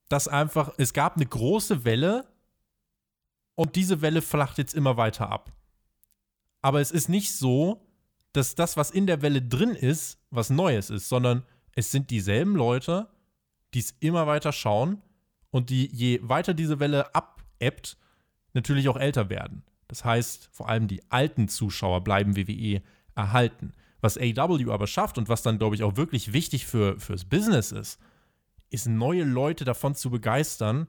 dass 0.09 0.27
einfach, 0.27 0.73
es 0.77 0.93
gab 0.93 1.15
eine 1.15 1.25
große 1.25 1.85
Welle 1.85 2.25
und 3.55 3.75
diese 3.75 4.01
Welle 4.01 4.21
flacht 4.21 4.57
jetzt 4.57 4.73
immer 4.73 4.97
weiter 4.97 5.29
ab. 5.29 5.51
Aber 6.61 6.81
es 6.81 6.91
ist 6.91 7.09
nicht 7.09 7.33
so, 7.33 7.87
dass 8.33 8.55
das, 8.55 8.75
was 8.75 8.91
in 8.91 9.07
der 9.07 9.21
Welle 9.21 9.41
drin 9.41 9.75
ist, 9.75 10.19
was 10.29 10.49
Neues 10.49 10.89
ist, 10.89 11.07
sondern 11.07 11.43
es 11.73 11.91
sind 11.91 12.09
dieselben 12.09 12.55
Leute, 12.55 13.09
die 13.73 13.79
es 13.79 13.91
immer 13.99 14.27
weiter 14.27 14.51
schauen 14.51 15.01
und 15.51 15.69
die, 15.69 15.89
je 15.93 16.19
weiter 16.23 16.53
diese 16.53 16.79
Welle 16.79 17.13
abebbt, 17.15 17.97
natürlich 18.53 18.89
auch 18.89 18.97
älter 18.97 19.29
werden. 19.29 19.63
Das 19.87 20.03
heißt, 20.03 20.49
vor 20.51 20.69
allem 20.69 20.87
die 20.87 21.01
alten 21.09 21.47
Zuschauer 21.47 22.03
bleiben 22.03 22.35
WWE 22.35 22.81
erhalten. 23.15 23.73
Was 24.01 24.17
AW 24.17 24.71
aber 24.71 24.87
schafft 24.87 25.17
und 25.17 25.29
was 25.29 25.43
dann, 25.43 25.57
glaube 25.57 25.75
ich, 25.75 25.83
auch 25.83 25.95
wirklich 25.95 26.33
wichtig 26.33 26.65
für, 26.65 26.99
fürs 26.99 27.25
Business 27.25 27.71
ist, 27.71 27.99
ist 28.69 28.87
neue 28.87 29.23
Leute 29.23 29.63
davon 29.63 29.95
zu 29.95 30.09
begeistern, 30.09 30.87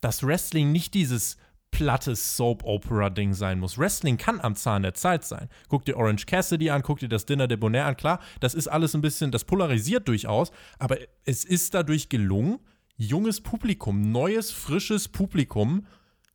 dass 0.00 0.26
Wrestling 0.26 0.72
nicht 0.72 0.94
dieses 0.94 1.38
plattes 1.70 2.36
Soap-Opera-Ding 2.36 3.34
sein 3.34 3.58
muss. 3.58 3.78
Wrestling 3.78 4.16
kann 4.16 4.40
am 4.40 4.54
Zahn 4.54 4.82
der 4.82 4.94
Zeit 4.94 5.24
sein. 5.24 5.48
Guck 5.68 5.84
dir 5.84 5.96
Orange 5.96 6.26
Cassidy 6.26 6.70
an, 6.70 6.82
guck 6.82 7.00
dir 7.00 7.08
das 7.08 7.26
Dinner 7.26 7.46
de 7.46 7.56
Bonaire 7.56 7.86
an. 7.86 7.96
Klar, 7.96 8.20
das 8.40 8.54
ist 8.54 8.68
alles 8.68 8.94
ein 8.94 9.02
bisschen, 9.02 9.30
das 9.30 9.44
polarisiert 9.44 10.08
durchaus, 10.08 10.52
aber 10.78 10.96
es 11.24 11.44
ist 11.44 11.74
dadurch 11.74 12.08
gelungen, 12.08 12.60
junges 12.96 13.40
Publikum, 13.40 14.10
neues, 14.10 14.50
frisches 14.50 15.08
Publikum 15.08 15.86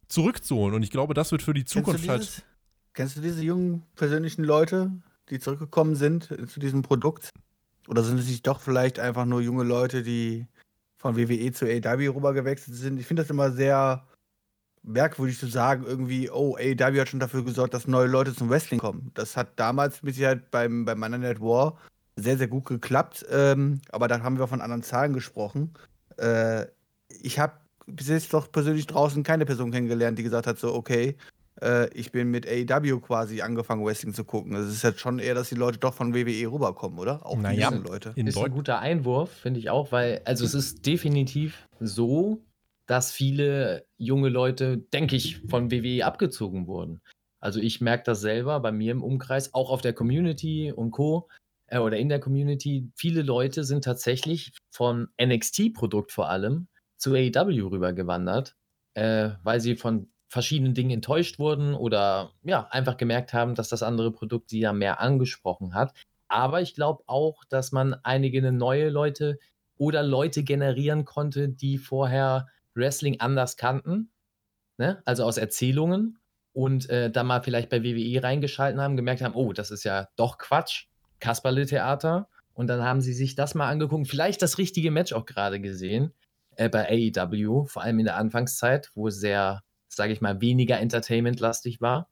zurückzuholen. 0.07 0.75
Und 0.75 0.83
ich 0.83 0.91
glaube, 0.91 1.13
das 1.13 1.31
wird 1.31 1.41
für 1.41 1.53
die 1.53 1.65
Zukunft 1.65 2.05
kennst 2.05 2.37
halt. 2.37 2.45
Kennst 2.93 3.17
du 3.17 3.21
diese 3.21 3.41
jungen 3.41 3.83
persönlichen 3.95 4.43
Leute, 4.43 4.91
die 5.29 5.39
zurückgekommen 5.39 5.95
sind 5.95 6.29
zu 6.47 6.59
diesem 6.59 6.81
Produkt? 6.81 7.29
Oder 7.87 8.03
sind 8.03 8.19
es 8.19 8.27
nicht 8.27 8.45
doch 8.45 8.59
vielleicht 8.59 8.99
einfach 8.99 9.25
nur 9.25 9.41
junge 9.41 9.63
Leute, 9.63 10.03
die 10.03 10.45
von 10.97 11.17
WWE 11.17 11.51
zu 11.51 11.65
AW 11.65 12.07
rübergewechselt 12.09 12.75
sind? 12.75 12.99
Ich 12.99 13.07
finde 13.07 13.23
das 13.23 13.29
immer 13.31 13.51
sehr 13.51 14.05
merkwürdig 14.83 15.37
zu 15.37 15.47
sagen, 15.47 15.83
irgendwie, 15.85 16.29
oh, 16.29 16.55
AEW 16.55 16.99
hat 16.99 17.09
schon 17.09 17.19
dafür 17.19 17.43
gesorgt, 17.43 17.73
dass 17.73 17.87
neue 17.87 18.07
Leute 18.07 18.33
zum 18.33 18.49
Wrestling 18.49 18.79
kommen. 18.79 19.11
Das 19.13 19.37
hat 19.37 19.59
damals 19.59 20.01
mit 20.03 20.15
Sicherheit 20.15 20.49
beim, 20.51 20.85
beim 20.85 20.99
Monday 20.99 21.19
Night 21.19 21.39
War 21.39 21.77
sehr, 22.15 22.37
sehr 22.37 22.47
gut 22.47 22.65
geklappt. 22.65 23.25
Ähm, 23.29 23.81
aber 23.91 24.07
dann 24.07 24.23
haben 24.23 24.39
wir 24.39 24.47
von 24.47 24.61
anderen 24.61 24.83
Zahlen 24.83 25.13
gesprochen. 25.13 25.73
Äh, 26.17 26.65
ich 27.21 27.39
habe 27.39 27.53
bis 27.85 28.07
jetzt 28.07 28.33
doch 28.33 28.51
persönlich 28.51 28.87
draußen 28.87 29.23
keine 29.23 29.45
Person 29.45 29.71
kennengelernt, 29.71 30.17
die 30.17 30.23
gesagt 30.23 30.47
hat, 30.47 30.57
so, 30.57 30.73
okay, 30.73 31.15
äh, 31.61 31.89
ich 31.93 32.11
bin 32.11 32.29
mit 32.29 32.47
AEW 32.47 32.99
quasi 32.99 33.41
angefangen, 33.41 33.85
Wrestling 33.85 34.13
zu 34.13 34.23
gucken. 34.23 34.55
Es 34.55 34.69
ist 34.69 34.83
jetzt 34.83 34.99
schon 34.99 35.19
eher, 35.19 35.35
dass 35.35 35.49
die 35.49 35.55
Leute 35.55 35.77
doch 35.77 35.93
von 35.93 36.13
WWE 36.13 36.51
rüberkommen, 36.51 36.99
oder? 36.99 37.25
Auch 37.25 37.37
naja, 37.37 37.71
die 37.71 37.77
Leute. 37.77 38.13
Ist 38.15 38.37
ein 38.37 38.51
guter 38.51 38.79
Einwurf, 38.79 39.31
finde 39.31 39.59
ich 39.59 39.69
auch, 39.69 39.91
weil, 39.91 40.21
also 40.25 40.45
es 40.45 40.53
ist 40.53 40.85
definitiv 40.85 41.67
so, 41.79 42.41
dass 42.87 43.11
viele 43.11 43.85
junge 43.97 44.29
Leute, 44.29 44.77
denke 44.77 45.15
ich, 45.15 45.41
von 45.49 45.71
WWE 45.71 46.05
abgezogen 46.05 46.67
wurden. 46.67 47.01
Also 47.39 47.59
ich 47.59 47.81
merke 47.81 48.03
das 48.05 48.21
selber 48.21 48.59
bei 48.59 48.71
mir 48.71 48.91
im 48.91 49.03
Umkreis, 49.03 49.53
auch 49.53 49.69
auf 49.69 49.81
der 49.81 49.93
Community 49.93 50.71
und 50.71 50.91
Co. 50.91 51.27
Äh, 51.67 51.79
oder 51.79 51.97
in 51.97 52.09
der 52.09 52.19
Community. 52.19 52.91
Viele 52.95 53.23
Leute 53.23 53.63
sind 53.63 53.83
tatsächlich 53.83 54.51
von 54.69 55.07
NXT-Produkt 55.21 56.11
vor 56.11 56.29
allem 56.29 56.67
zu 56.97 57.13
AEW 57.13 57.69
rübergewandert, 57.69 58.55
äh, 58.93 59.31
weil 59.43 59.59
sie 59.59 59.75
von 59.75 60.11
verschiedenen 60.29 60.73
Dingen 60.73 60.91
enttäuscht 60.91 61.39
wurden 61.39 61.73
oder 61.73 62.31
ja, 62.43 62.67
einfach 62.69 62.97
gemerkt 62.97 63.33
haben, 63.33 63.55
dass 63.55 63.69
das 63.69 63.83
andere 63.83 64.11
Produkt 64.11 64.49
sie 64.49 64.59
ja 64.59 64.71
mehr 64.71 65.01
angesprochen 65.01 65.73
hat. 65.73 65.93
Aber 66.27 66.61
ich 66.61 66.75
glaube 66.75 67.03
auch, 67.07 67.43
dass 67.49 67.71
man 67.71 67.95
einige 68.03 68.51
neue 68.51 68.89
Leute 68.89 69.39
oder 69.77 70.03
Leute 70.03 70.43
generieren 70.43 71.03
konnte, 71.05 71.49
die 71.49 71.77
vorher 71.77 72.47
Wrestling 72.75 73.19
anders 73.19 73.57
kannten, 73.57 74.11
ne? 74.77 75.01
also 75.05 75.23
aus 75.23 75.37
Erzählungen 75.37 76.19
und 76.53 76.89
äh, 76.89 77.09
dann 77.09 77.27
mal 77.27 77.41
vielleicht 77.41 77.69
bei 77.69 77.83
WWE 77.83 78.23
reingeschalten 78.23 78.81
haben, 78.81 78.97
gemerkt 78.97 79.21
haben, 79.21 79.35
oh, 79.35 79.53
das 79.53 79.71
ist 79.71 79.83
ja 79.83 80.07
doch 80.15 80.37
Quatsch, 80.37 80.87
Kasperle-Theater. 81.19 82.27
Und 82.53 82.67
dann 82.67 82.83
haben 82.83 83.01
sie 83.01 83.13
sich 83.13 83.35
das 83.35 83.55
mal 83.55 83.69
angeguckt, 83.69 84.07
vielleicht 84.07 84.41
das 84.41 84.57
richtige 84.57 84.91
Match 84.91 85.13
auch 85.13 85.25
gerade 85.25 85.61
gesehen 85.61 86.13
äh, 86.57 86.69
bei 86.69 86.89
AEW, 86.89 87.65
vor 87.65 87.81
allem 87.81 87.99
in 87.99 88.05
der 88.05 88.17
Anfangszeit, 88.17 88.91
wo 88.93 89.09
sehr, 89.09 89.63
sage 89.87 90.11
ich 90.11 90.21
mal, 90.21 90.41
weniger 90.41 90.79
Entertainment-lastig 90.79 91.79
war. 91.79 92.09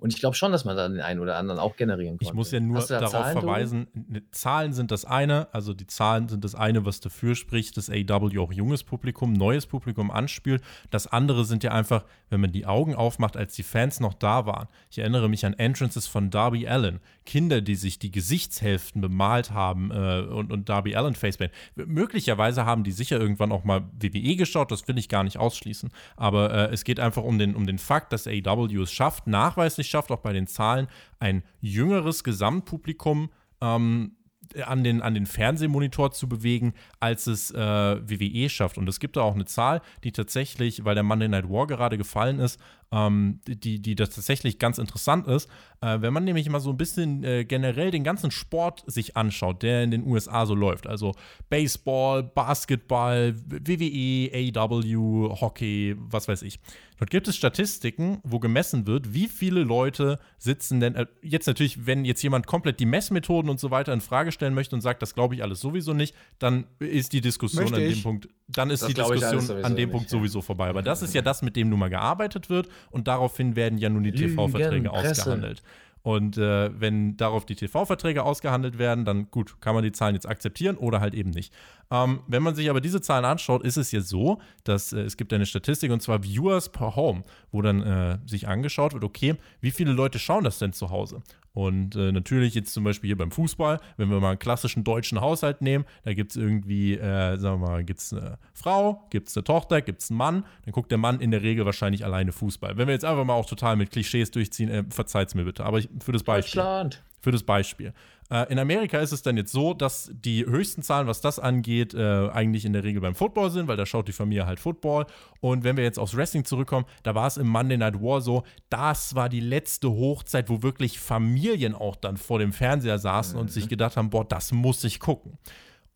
Und 0.00 0.14
ich 0.14 0.20
glaube 0.20 0.34
schon, 0.34 0.50
dass 0.50 0.64
man 0.64 0.76
da 0.76 0.88
den 0.88 1.00
einen 1.00 1.20
oder 1.20 1.36
anderen 1.36 1.60
auch 1.60 1.76
generieren 1.76 2.18
kann. 2.18 2.26
Ich 2.26 2.32
muss 2.32 2.50
ja 2.50 2.58
nur 2.58 2.80
darauf 2.80 3.10
Zahlen, 3.10 3.38
verweisen, 3.38 3.86
ne, 3.92 4.22
Zahlen 4.30 4.72
sind 4.72 4.90
das 4.90 5.04
eine, 5.04 5.52
also 5.52 5.74
die 5.74 5.86
Zahlen 5.86 6.28
sind 6.28 6.42
das 6.42 6.54
eine, 6.54 6.86
was 6.86 7.00
dafür 7.00 7.34
spricht, 7.34 7.76
dass 7.76 7.90
AEW 7.90 8.42
auch 8.42 8.52
junges 8.52 8.82
Publikum, 8.82 9.34
neues 9.34 9.66
Publikum 9.66 10.10
anspielt. 10.10 10.62
Das 10.90 11.06
andere 11.06 11.44
sind 11.44 11.62
ja 11.62 11.72
einfach, 11.72 12.04
wenn 12.30 12.40
man 12.40 12.50
die 12.50 12.64
Augen 12.64 12.94
aufmacht, 12.94 13.36
als 13.36 13.54
die 13.54 13.62
Fans 13.62 14.00
noch 14.00 14.14
da 14.14 14.46
waren. 14.46 14.68
Ich 14.90 14.98
erinnere 14.98 15.28
mich 15.28 15.44
an 15.44 15.52
Entrances 15.52 16.06
von 16.06 16.30
Darby 16.30 16.66
Allen, 16.66 17.00
Kinder, 17.26 17.60
die 17.60 17.74
sich 17.74 17.98
die 17.98 18.10
Gesichtshälften 18.10 19.02
bemalt 19.02 19.50
haben 19.50 19.90
äh, 19.90 20.20
und, 20.20 20.50
und 20.50 20.68
Darby 20.70 20.96
Allen 20.96 21.14
Facepaint. 21.14 21.52
Möglicherweise 21.74 22.64
haben 22.64 22.84
die 22.84 22.92
sicher 22.92 23.20
irgendwann 23.20 23.52
auch 23.52 23.64
mal 23.64 23.82
WWE 24.00 24.36
geschaut, 24.36 24.70
das 24.70 24.88
will 24.88 24.96
ich 24.96 25.10
gar 25.10 25.24
nicht 25.24 25.36
ausschließen. 25.36 25.90
Aber 26.16 26.52
äh, 26.52 26.72
es 26.72 26.84
geht 26.84 26.98
einfach 26.98 27.22
um 27.22 27.38
den, 27.38 27.54
um 27.54 27.66
den 27.66 27.78
Fakt, 27.78 28.14
dass 28.14 28.26
AEW 28.26 28.82
es 28.82 28.92
schafft, 28.92 29.26
nachweislich 29.26 29.89
schafft, 29.90 30.10
auch 30.10 30.20
bei 30.20 30.32
den 30.32 30.46
Zahlen, 30.46 30.88
ein 31.18 31.42
jüngeres 31.60 32.24
Gesamtpublikum 32.24 33.30
ähm, 33.60 34.16
an 34.64 34.82
den, 34.82 35.00
an 35.02 35.14
den 35.14 35.26
Fernsehmonitor 35.26 36.10
zu 36.12 36.28
bewegen, 36.28 36.74
als 36.98 37.26
es 37.26 37.50
äh, 37.50 37.56
WWE 37.56 38.48
schafft. 38.48 38.78
Und 38.78 38.88
es 38.88 39.00
gibt 39.00 39.16
da 39.16 39.22
auch 39.22 39.34
eine 39.34 39.44
Zahl, 39.44 39.80
die 40.02 40.12
tatsächlich, 40.12 40.84
weil 40.84 40.94
der 40.94 41.04
Monday 41.04 41.28
Night 41.28 41.48
War 41.48 41.66
gerade 41.66 41.98
gefallen 41.98 42.40
ist, 42.40 42.60
ähm, 42.92 43.40
die, 43.46 43.80
die 43.80 43.94
das 43.94 44.10
tatsächlich 44.10 44.58
ganz 44.58 44.78
interessant 44.78 45.26
ist. 45.26 45.48
Äh, 45.80 46.00
wenn 46.00 46.12
man 46.12 46.24
nämlich 46.24 46.48
mal 46.48 46.60
so 46.60 46.70
ein 46.70 46.76
bisschen 46.76 47.24
äh, 47.24 47.44
generell 47.44 47.90
den 47.90 48.04
ganzen 48.04 48.30
Sport 48.30 48.82
sich 48.86 49.16
anschaut, 49.16 49.62
der 49.62 49.84
in 49.84 49.90
den 49.90 50.06
USA 50.06 50.44
so 50.44 50.54
läuft, 50.54 50.86
also 50.86 51.14
Baseball, 51.48 52.22
Basketball, 52.22 53.34
WWE, 53.46 54.52
AW, 54.54 55.40
Hockey, 55.40 55.96
was 55.98 56.28
weiß 56.28 56.42
ich. 56.42 56.58
Dort 56.98 57.08
gibt 57.08 57.28
es 57.28 57.36
Statistiken, 57.36 58.18
wo 58.24 58.40
gemessen 58.40 58.86
wird, 58.86 59.14
wie 59.14 59.26
viele 59.26 59.62
Leute 59.62 60.18
sitzen 60.36 60.80
denn, 60.80 60.96
äh, 60.96 61.06
jetzt 61.22 61.46
natürlich, 61.46 61.86
wenn 61.86 62.04
jetzt 62.04 62.22
jemand 62.22 62.46
komplett 62.46 62.78
die 62.78 62.84
Messmethoden 62.84 63.50
und 63.50 63.58
so 63.58 63.70
weiter 63.70 63.94
in 63.94 64.02
Frage 64.02 64.32
stellen 64.32 64.52
möchte 64.52 64.74
und 64.74 64.82
sagt, 64.82 65.00
das 65.00 65.14
glaube 65.14 65.34
ich 65.34 65.42
alles 65.42 65.60
sowieso 65.60 65.94
nicht, 65.94 66.14
dann 66.38 66.66
ist 66.78 67.14
die 67.14 67.22
Diskussion 67.22 67.72
an 67.72 67.80
dem 67.80 68.02
Punkt, 68.02 68.28
dann 68.48 68.68
ist 68.68 68.82
das 68.82 68.88
die 68.88 68.94
Diskussion 68.94 69.64
an 69.64 69.76
dem 69.76 69.88
nicht, 69.88 69.92
Punkt 69.92 70.12
ja. 70.12 70.18
sowieso 70.18 70.42
vorbei. 70.42 70.68
Aber 70.68 70.82
das 70.82 71.00
ist 71.00 71.14
ja 71.14 71.22
das, 71.22 71.40
mit 71.40 71.56
dem 71.56 71.70
nun 71.70 71.78
mal 71.78 71.88
gearbeitet 71.88 72.50
wird 72.50 72.68
und 72.90 73.08
daraufhin 73.08 73.56
werden 73.56 73.78
ja 73.78 73.88
nun 73.88 74.02
die 74.02 74.12
TV-Verträge 74.12 74.90
ausgehandelt. 74.90 75.62
Und 76.02 76.38
äh, 76.38 76.70
wenn 76.80 77.16
darauf 77.16 77.44
die 77.44 77.56
TV-Verträge 77.56 78.22
ausgehandelt 78.22 78.78
werden, 78.78 79.04
dann 79.04 79.30
gut, 79.30 79.60
kann 79.60 79.74
man 79.74 79.84
die 79.84 79.92
Zahlen 79.92 80.14
jetzt 80.14 80.26
akzeptieren 80.26 80.76
oder 80.76 81.00
halt 81.00 81.14
eben 81.14 81.30
nicht. 81.30 81.52
Ähm, 81.90 82.20
wenn 82.28 82.42
man 82.42 82.54
sich 82.54 82.70
aber 82.70 82.80
diese 82.80 83.00
Zahlen 83.00 83.24
anschaut, 83.24 83.64
ist 83.64 83.76
es 83.76 83.90
jetzt 83.90 84.08
so, 84.08 84.40
dass 84.64 84.92
äh, 84.92 85.00
es 85.00 85.16
gibt 85.16 85.32
eine 85.32 85.46
Statistik 85.46 85.90
und 85.90 86.00
zwar 86.00 86.22
Viewers 86.22 86.68
per 86.68 86.94
Home, 86.94 87.24
wo 87.50 87.62
dann 87.62 87.82
äh, 87.82 88.18
sich 88.26 88.46
angeschaut 88.46 88.92
wird, 88.92 89.02
okay, 89.02 89.34
wie 89.60 89.72
viele 89.72 89.92
Leute 89.92 90.18
schauen 90.18 90.44
das 90.44 90.58
denn 90.58 90.72
zu 90.72 90.90
Hause? 90.90 91.22
Und 91.52 91.96
äh, 91.96 92.12
natürlich 92.12 92.54
jetzt 92.54 92.72
zum 92.72 92.84
Beispiel 92.84 93.08
hier 93.08 93.16
beim 93.16 93.32
Fußball, 93.32 93.80
wenn 93.96 94.08
wir 94.08 94.20
mal 94.20 94.30
einen 94.30 94.38
klassischen 94.38 94.84
deutschen 94.84 95.20
Haushalt 95.20 95.62
nehmen, 95.62 95.84
da 96.04 96.14
gibt 96.14 96.30
es 96.30 96.36
irgendwie, 96.36 96.94
äh, 96.94 97.36
sagen 97.38 97.60
wir 97.60 97.68
mal, 97.68 97.84
gibt 97.84 97.98
es 97.98 98.12
eine 98.12 98.38
Frau, 98.54 99.06
gibt 99.10 99.28
es 99.28 99.36
eine 99.36 99.42
Tochter, 99.42 99.82
gibt 99.82 100.00
es 100.00 100.10
einen 100.10 100.18
Mann, 100.18 100.44
dann 100.64 100.72
guckt 100.72 100.92
der 100.92 100.98
Mann 100.98 101.20
in 101.20 101.32
der 101.32 101.42
Regel 101.42 101.66
wahrscheinlich 101.66 102.04
alleine 102.04 102.30
Fußball. 102.30 102.76
Wenn 102.76 102.86
wir 102.86 102.94
jetzt 102.94 103.04
einfach 103.04 103.24
mal 103.24 103.34
auch 103.34 103.46
total 103.46 103.74
mit 103.74 103.90
Klischees 103.90 104.30
durchziehen, 104.30 104.68
äh, 104.68 104.84
verzeiht 104.90 105.28
es 105.28 105.34
mir 105.34 105.44
bitte, 105.44 105.64
aber 105.64 105.78
ich, 105.78 105.88
für 106.04 106.12
das 106.12 106.22
Beispiel. 106.22 106.62
Deutschland. 106.62 107.02
Für 107.20 107.32
das 107.32 107.42
Beispiel. 107.42 107.92
Äh, 108.30 108.50
in 108.50 108.58
Amerika 108.58 108.98
ist 108.98 109.12
es 109.12 109.22
dann 109.22 109.36
jetzt 109.36 109.52
so, 109.52 109.74
dass 109.74 110.10
die 110.14 110.46
höchsten 110.46 110.82
Zahlen, 110.82 111.06
was 111.06 111.20
das 111.20 111.38
angeht, 111.38 111.92
äh, 111.94 112.28
eigentlich 112.30 112.64
in 112.64 112.72
der 112.72 112.84
Regel 112.84 113.02
beim 113.02 113.14
Football 113.14 113.50
sind, 113.50 113.68
weil 113.68 113.76
da 113.76 113.84
schaut 113.84 114.08
die 114.08 114.12
Familie 114.12 114.46
halt 114.46 114.60
Football. 114.60 115.06
Und 115.40 115.64
wenn 115.64 115.76
wir 115.76 115.84
jetzt 115.84 115.98
aufs 115.98 116.16
Wrestling 116.16 116.44
zurückkommen, 116.44 116.86
da 117.02 117.14
war 117.14 117.26
es 117.26 117.36
im 117.36 117.48
Monday 117.48 117.76
Night 117.76 118.00
War 118.00 118.20
so, 118.20 118.44
das 118.70 119.14
war 119.14 119.28
die 119.28 119.40
letzte 119.40 119.90
Hochzeit, 119.90 120.48
wo 120.48 120.62
wirklich 120.62 121.00
Familien 121.00 121.74
auch 121.74 121.96
dann 121.96 122.16
vor 122.16 122.38
dem 122.38 122.52
Fernseher 122.52 122.98
saßen 122.98 123.38
und 123.38 123.50
sich 123.50 123.68
gedacht 123.68 123.96
haben, 123.96 124.10
boah, 124.10 124.24
das 124.24 124.52
muss 124.52 124.84
ich 124.84 125.00
gucken. 125.00 125.38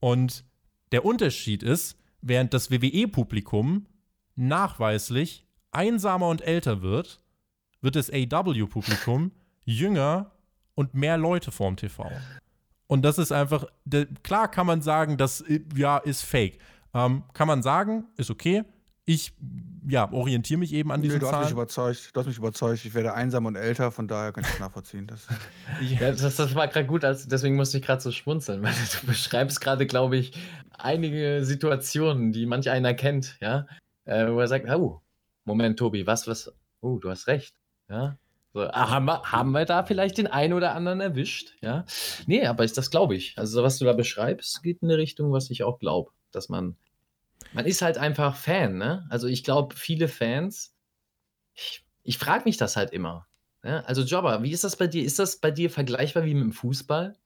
Und 0.00 0.44
der 0.92 1.04
Unterschied 1.04 1.62
ist, 1.62 1.96
während 2.20 2.52
das 2.52 2.70
WWE-Publikum 2.70 3.86
nachweislich 4.36 5.46
einsamer 5.70 6.28
und 6.28 6.42
älter 6.42 6.82
wird, 6.82 7.20
wird 7.80 7.96
das 7.96 8.10
AW-Publikum 8.10 9.32
jünger 9.64 10.33
und 10.74 10.94
mehr 10.94 11.16
Leute 11.16 11.50
vorm 11.50 11.76
TV. 11.76 12.10
Und 12.86 13.02
das 13.02 13.18
ist 13.18 13.32
einfach, 13.32 13.66
klar 14.22 14.50
kann 14.50 14.66
man 14.66 14.82
sagen, 14.82 15.16
das 15.16 15.40
äh, 15.42 15.60
ja 15.74 15.98
ist 15.98 16.22
fake. 16.22 16.58
Ähm, 16.92 17.24
kann 17.32 17.48
man 17.48 17.62
sagen, 17.62 18.04
ist 18.16 18.30
okay. 18.30 18.64
Ich 19.06 19.34
ja, 19.86 20.10
orientiere 20.12 20.58
mich 20.58 20.72
eben 20.72 20.90
an 20.90 21.00
Nee, 21.00 21.08
diesen 21.08 21.20
du 21.20 21.26
hast 21.26 21.32
mich 21.32 21.40
Zahlen. 21.42 21.52
überzeugt. 21.52 22.10
Du 22.14 22.20
hast 22.20 22.26
mich 22.26 22.38
überzeugt. 22.38 22.84
Ich 22.84 22.94
werde 22.94 23.12
einsam 23.12 23.44
und 23.44 23.56
älter, 23.56 23.90
von 23.90 24.08
daher 24.08 24.32
kann 24.32 24.44
ich 24.44 24.50
das 24.50 24.60
nachvollziehen. 24.60 25.06
Das 25.06 25.26
Ja, 25.80 26.10
das, 26.12 26.36
das 26.36 26.54
war 26.54 26.68
gerade 26.68 26.86
gut, 26.86 27.04
also 27.04 27.28
deswegen 27.28 27.56
musste 27.56 27.78
ich 27.78 27.84
gerade 27.84 28.00
so 28.00 28.10
schmunzeln, 28.10 28.62
weil 28.62 28.72
du 28.72 29.06
beschreibst 29.06 29.60
gerade, 29.60 29.86
glaube 29.86 30.16
ich, 30.16 30.32
einige 30.78 31.44
Situationen, 31.44 32.32
die 32.32 32.46
manch 32.46 32.70
einer 32.70 32.94
kennt, 32.94 33.36
ja, 33.40 33.66
äh, 34.04 34.26
wo 34.30 34.40
er 34.40 34.48
sagt, 34.48 34.68
oh, 34.70 35.02
Moment, 35.44 35.78
Tobi, 35.78 36.06
was, 36.06 36.26
was, 36.26 36.50
oh, 36.80 36.98
du 36.98 37.10
hast 37.10 37.26
recht, 37.26 37.54
ja. 37.90 38.16
So, 38.54 38.60
ah, 38.62 38.88
haben, 38.88 39.06
wir, 39.06 39.20
haben 39.24 39.50
wir 39.50 39.64
da 39.64 39.82
vielleicht 39.82 40.16
den 40.16 40.28
einen 40.28 40.52
oder 40.52 40.76
anderen 40.76 41.00
erwischt, 41.00 41.54
ja? 41.60 41.84
Nee, 42.26 42.46
aber 42.46 42.62
ist, 42.62 42.78
das 42.78 42.88
glaube 42.88 43.16
ich. 43.16 43.36
Also, 43.36 43.64
was 43.64 43.78
du 43.78 43.84
da 43.84 43.92
beschreibst, 43.92 44.62
geht 44.62 44.80
in 44.80 44.88
eine 44.88 44.96
Richtung, 44.96 45.32
was 45.32 45.50
ich 45.50 45.64
auch 45.64 45.80
glaube, 45.80 46.12
dass 46.30 46.48
man, 46.48 46.76
man 47.52 47.66
ist 47.66 47.82
halt 47.82 47.98
einfach 47.98 48.36
Fan, 48.36 48.78
ne? 48.78 49.06
Also, 49.10 49.26
ich 49.26 49.42
glaube, 49.42 49.74
viele 49.74 50.06
Fans, 50.06 50.72
ich, 51.52 51.84
ich 52.04 52.16
frage 52.16 52.44
mich 52.44 52.56
das 52.56 52.76
halt 52.76 52.92
immer. 52.92 53.26
Ja, 53.64 53.80
also 53.80 54.02
Jobber, 54.02 54.44
wie 54.44 54.52
ist 54.52 54.62
das 54.62 54.76
bei 54.76 54.86
dir? 54.86 55.04
Ist 55.04 55.18
das 55.18 55.38
bei 55.40 55.50
dir 55.50 55.68
vergleichbar 55.68 56.24
wie 56.24 56.34
mit 56.34 56.44
dem 56.44 56.52
Fußball? 56.52 57.16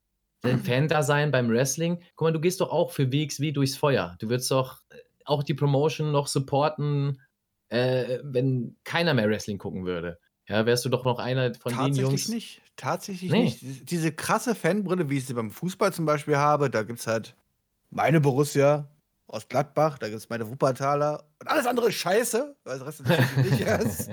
Dein 0.41 0.61
Fan-Dasein 0.61 1.31
beim 1.31 1.51
Wrestling? 1.51 2.01
Guck 2.15 2.27
mal, 2.27 2.33
du 2.33 2.41
gehst 2.41 2.61
doch 2.61 2.71
auch 2.71 2.93
für 2.93 3.13
WXW 3.13 3.53
durchs 3.53 3.77
Feuer. 3.77 4.17
Du 4.21 4.31
würdest 4.31 4.51
doch 4.51 4.79
äh, 4.89 4.97
auch 5.27 5.43
die 5.43 5.55
Promotion 5.55 6.11
noch 6.11 6.29
supporten, 6.29 7.21
äh, 7.69 8.21
wenn 8.23 8.77
keiner 8.85 9.13
mehr 9.13 9.29
Wrestling 9.29 9.59
gucken 9.59 9.85
würde. 9.85 10.19
Ja, 10.49 10.65
wärst 10.67 10.85
du 10.85 10.89
doch 10.89 11.05
noch 11.05 11.19
einer 11.19 11.55
von 11.55 11.73
den 11.73 11.79
Tatsächlich 11.79 12.01
Jungs. 12.03 12.29
nicht. 12.29 12.63
Tatsächlich 12.77 13.31
Nee. 13.31 13.43
nicht. 13.45 13.91
Diese- 13.91 14.13
krasse 14.13 14.55
Fanbrille, 14.55 15.11
wie 15.11 15.19
ich 15.19 15.27
sie 15.27 15.35
beim 15.35 15.51
Fußball 15.51 15.93
zum 15.93 16.07
Beispiel 16.07 16.37
habe, 16.37 16.71
da 16.71 16.83
gibt 16.83 17.01
es 17.01 17.07
halt 17.07 17.35
meine 17.91 18.21
Borussia 18.21 18.89
aus 19.27 19.47
Gladbach, 19.49 19.99
da 19.99 20.09
gibt 20.09 20.19
es 20.21 20.31
meine 20.31 20.49
Wuppertaler 20.49 21.23
und 21.41 21.49
alles 21.49 21.67
andere 21.67 21.89
ist 21.89 21.97
scheiße, 21.97 22.57
weil 22.65 22.79
das 22.79 22.87
Rest 22.87 23.01
ist 23.01 23.37
nicht 23.37 23.61
ist. 23.61 24.09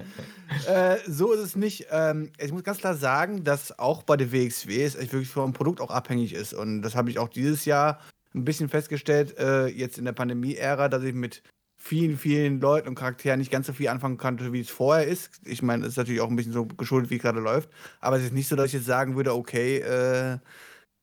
äh, 0.67 0.97
so 1.07 1.31
ist 1.31 1.39
es 1.39 1.55
nicht. 1.55 1.87
Ähm, 1.89 2.31
ich 2.37 2.51
muss 2.51 2.63
ganz 2.63 2.79
klar 2.79 2.95
sagen, 2.95 3.43
dass 3.45 3.77
auch 3.79 4.03
bei 4.03 4.17
der 4.17 4.31
WXW 4.33 4.83
es 4.83 4.95
echt 4.95 5.13
wirklich 5.13 5.29
vom 5.29 5.53
Produkt 5.53 5.79
auch 5.79 5.89
abhängig 5.91 6.33
ist. 6.33 6.53
Und 6.53 6.81
das 6.81 6.95
habe 6.95 7.09
ich 7.09 7.17
auch 7.19 7.29
dieses 7.29 7.63
Jahr 7.65 8.01
ein 8.33 8.43
bisschen 8.43 8.67
festgestellt, 8.67 9.37
äh, 9.37 9.67
jetzt 9.67 9.97
in 9.97 10.03
der 10.03 10.11
Pandemie-Ära, 10.11 10.89
dass 10.89 11.03
ich 11.03 11.13
mit 11.13 11.41
vielen, 11.85 12.17
vielen 12.17 12.59
Leuten 12.59 12.87
und 12.87 12.95
Charakteren 12.95 13.37
nicht 13.39 13.51
ganz 13.51 13.67
so 13.67 13.73
viel 13.73 13.89
anfangen 13.89 14.17
konnte, 14.17 14.51
wie 14.51 14.59
es 14.59 14.71
vorher 14.71 15.05
ist. 15.05 15.29
Ich 15.45 15.61
meine, 15.61 15.83
es 15.83 15.89
ist 15.89 15.97
natürlich 15.97 16.19
auch 16.19 16.29
ein 16.29 16.35
bisschen 16.35 16.51
so 16.51 16.65
geschuldet, 16.65 17.11
wie 17.11 17.17
es 17.17 17.21
gerade 17.21 17.39
läuft. 17.39 17.69
Aber 18.01 18.17
es 18.17 18.23
ist 18.23 18.33
nicht 18.33 18.47
so, 18.47 18.55
dass 18.55 18.67
ich 18.67 18.73
jetzt 18.73 18.87
sagen 18.87 19.15
würde, 19.15 19.35
okay, 19.35 19.77
äh, 19.77 20.39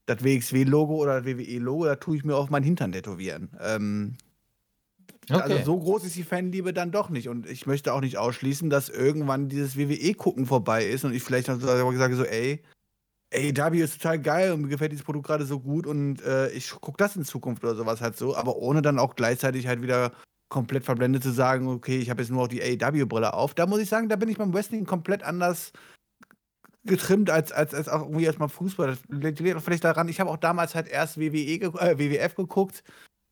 das 0.06 0.24
WXW-Logo 0.24 0.96
oder 0.96 1.20
das 1.20 1.24
WWE-Logo, 1.24 1.84
da 1.84 1.94
tue 1.94 2.16
ich 2.16 2.24
mir 2.24 2.34
auf 2.34 2.50
meinen 2.50 2.64
Hintern 2.64 2.90
tätowieren. 2.90 3.50
Ähm, 3.60 4.16
Also 5.28 5.54
Okay. 5.54 5.64
so 5.64 5.78
groß 5.78 6.04
ist 6.04 6.16
die 6.16 6.24
Fanliebe 6.24 6.72
dann 6.72 6.90
doch 6.90 7.09
nicht. 7.09 7.28
Und 7.28 7.48
ich 7.48 7.66
möchte 7.66 7.92
auch 7.92 8.00
nicht 8.00 8.18
ausschließen, 8.18 8.68
dass 8.68 8.88
irgendwann 8.88 9.48
dieses 9.48 9.76
WWE-Gucken 9.76 10.46
vorbei 10.46 10.84
ist 10.84 11.04
und 11.04 11.14
ich 11.14 11.22
vielleicht 11.22 11.46
noch 11.46 11.60
so 11.60 11.66
sage 11.68 12.16
so, 12.16 12.24
ey, 12.24 12.60
AEW 13.32 13.84
ist 13.84 14.02
total 14.02 14.18
geil 14.18 14.52
und 14.52 14.62
mir 14.62 14.68
gefällt 14.68 14.90
dieses 14.90 15.04
Produkt 15.04 15.26
gerade 15.26 15.46
so 15.46 15.60
gut 15.60 15.86
und 15.86 16.20
äh, 16.22 16.50
ich 16.50 16.70
gucke 16.70 16.98
das 16.98 17.14
in 17.14 17.24
Zukunft 17.24 17.62
oder 17.62 17.76
sowas 17.76 18.00
halt 18.00 18.16
so, 18.16 18.36
aber 18.36 18.56
ohne 18.56 18.82
dann 18.82 18.98
auch 18.98 19.14
gleichzeitig 19.14 19.68
halt 19.68 19.80
wieder 19.80 20.12
komplett 20.53 20.85
verblendet 20.85 21.23
zu 21.23 21.33
sagen, 21.33 21.66
okay, 21.66 21.99
ich 21.99 22.11
habe 22.11 22.20
jetzt 22.20 22.31
nur 22.31 22.43
noch 22.43 22.49
die 22.49 22.62
AEW-Brille 22.62 23.33
auf. 23.33 23.55
Da 23.55 23.66
muss 23.66 23.81
ich 23.81 23.89
sagen, 23.89 24.11
da 24.11 24.16
bin 24.16 24.29
ich 24.29 24.37
beim 24.37 24.53
Wrestling 24.53 24.85
komplett 24.85 25.23
anders 25.23 25.73
getrimmt 26.85 27.31
als, 27.31 27.53
als, 27.53 27.74
als 27.74 27.89
auch 27.89 28.03
irgendwie 28.03 28.24
erstmal 28.24 28.51
Fußball. 28.51 28.89
Das 28.89 28.99
liegt 29.09 29.57
auch 29.57 29.62
vielleicht 29.62 29.85
daran, 29.85 30.09
ich 30.09 30.20
habe 30.20 30.31
auch 30.31 30.37
damals 30.37 30.74
halt 30.74 30.89
erst 30.89 31.19
WWE, 31.19 31.59
ge 31.59 31.69
äh, 31.79 31.99
WWF 31.99 32.35
geguckt, 32.35 32.85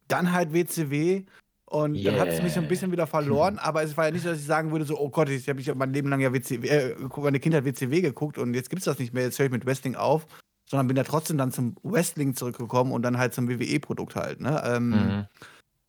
dann 0.09 0.33
halt 0.33 0.55
WCW 0.55 1.25
und 1.67 2.03
dann 2.05 2.19
hat 2.19 2.29
es 2.29 2.43
mich 2.43 2.55
so 2.55 2.61
ein 2.61 2.65
Yeah. 2.65 2.69
bisschen 2.69 2.91
wieder 2.93 3.07
verloren, 3.07 3.59
aber 3.59 3.83
es 3.83 3.97
war 3.97 4.07
ja 4.07 4.13
nicht, 4.13 4.23
so, 4.23 4.31
dass 4.31 4.39
ich 4.41 4.47
sagen 4.47 4.73
würde, 4.73 4.87
so, 4.87 4.99
oh 4.99 5.11
Gott, 5.11 5.29
ich 5.29 5.47
habe 5.49 5.75
mein 5.75 5.93
Leben 5.93 6.09
lang 6.09 6.21
ja 6.21 6.33
WCW, 6.33 6.67
äh, 6.69 6.97
meine 7.19 7.39
Kindheit 7.39 7.65
WCW 7.65 8.01
geguckt 8.01 8.39
und 8.39 8.55
jetzt 8.55 8.71
gibt 8.71 8.81
es 8.81 8.87
das 8.87 8.99
nicht 8.99 9.13
mehr, 9.13 9.25
jetzt 9.25 9.39
höre 9.39 9.47
ich 9.47 9.53
mit 9.53 9.67
Wrestling 9.67 9.95
auf, 9.95 10.27
sondern 10.69 10.87
bin 10.87 10.97
ja 10.97 11.05
trotzdem 11.05 11.37
dann 11.37 11.53
zum 11.53 11.77
Wrestling 11.83 12.35
zurückgekommen 12.35 12.93
und 12.93 13.03
dann 13.03 13.19
halt 13.19 13.35
zum 13.35 13.49
WWE-Produkt 13.49 14.17
halt, 14.17 14.41
ne? 14.41 14.63
Ähm, 14.65 14.91
Mhm. 14.91 15.27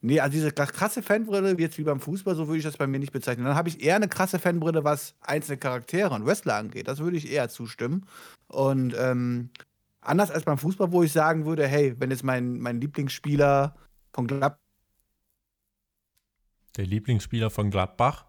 Nee, 0.04 0.20
also 0.20 0.32
diese 0.34 0.50
kra- 0.50 0.66
krasse 0.72 1.04
Fanbrille, 1.04 1.56
jetzt 1.60 1.78
wie 1.78 1.84
beim 1.84 2.00
Fußball, 2.00 2.36
so 2.36 2.48
würde 2.48 2.58
ich 2.58 2.64
das 2.64 2.78
bei 2.78 2.88
mir 2.88 2.98
nicht 3.00 3.12
bezeichnen. 3.14 3.46
Dann 3.46 3.56
habe 3.56 3.70
ich 3.70 3.82
eher 3.84 3.96
eine 3.96 4.08
krasse 4.08 4.40
Fanbrille, 4.40 4.84
was 4.84 5.16
einzelne 5.22 5.58
Charaktere 5.58 6.10
und 6.14 6.26
Wrestler 6.26 6.56
angeht. 6.56 6.88
Das 6.88 7.00
würde 7.00 7.18
ich 7.18 7.32
eher 7.32 7.50
zustimmen. 7.50 8.08
Und 8.48 8.96
ähm, 8.98 9.52
anders 10.02 10.32
als 10.32 10.44
beim 10.44 10.58
Fußball, 10.58 10.92
wo 10.92 11.04
ich 11.04 11.12
sagen 11.12 11.46
würde, 11.46 11.68
hey, 11.68 11.94
wenn 12.00 12.10
jetzt 12.10 12.24
mein, 12.24 12.60
mein 12.60 12.82
Lieblingsspieler 12.82 13.76
von 14.12 14.26
Gladbach 14.28 14.58
Der 16.78 16.86
Lieblingsspieler 16.88 17.50
von 17.52 17.70
Gladbach. 17.70 18.26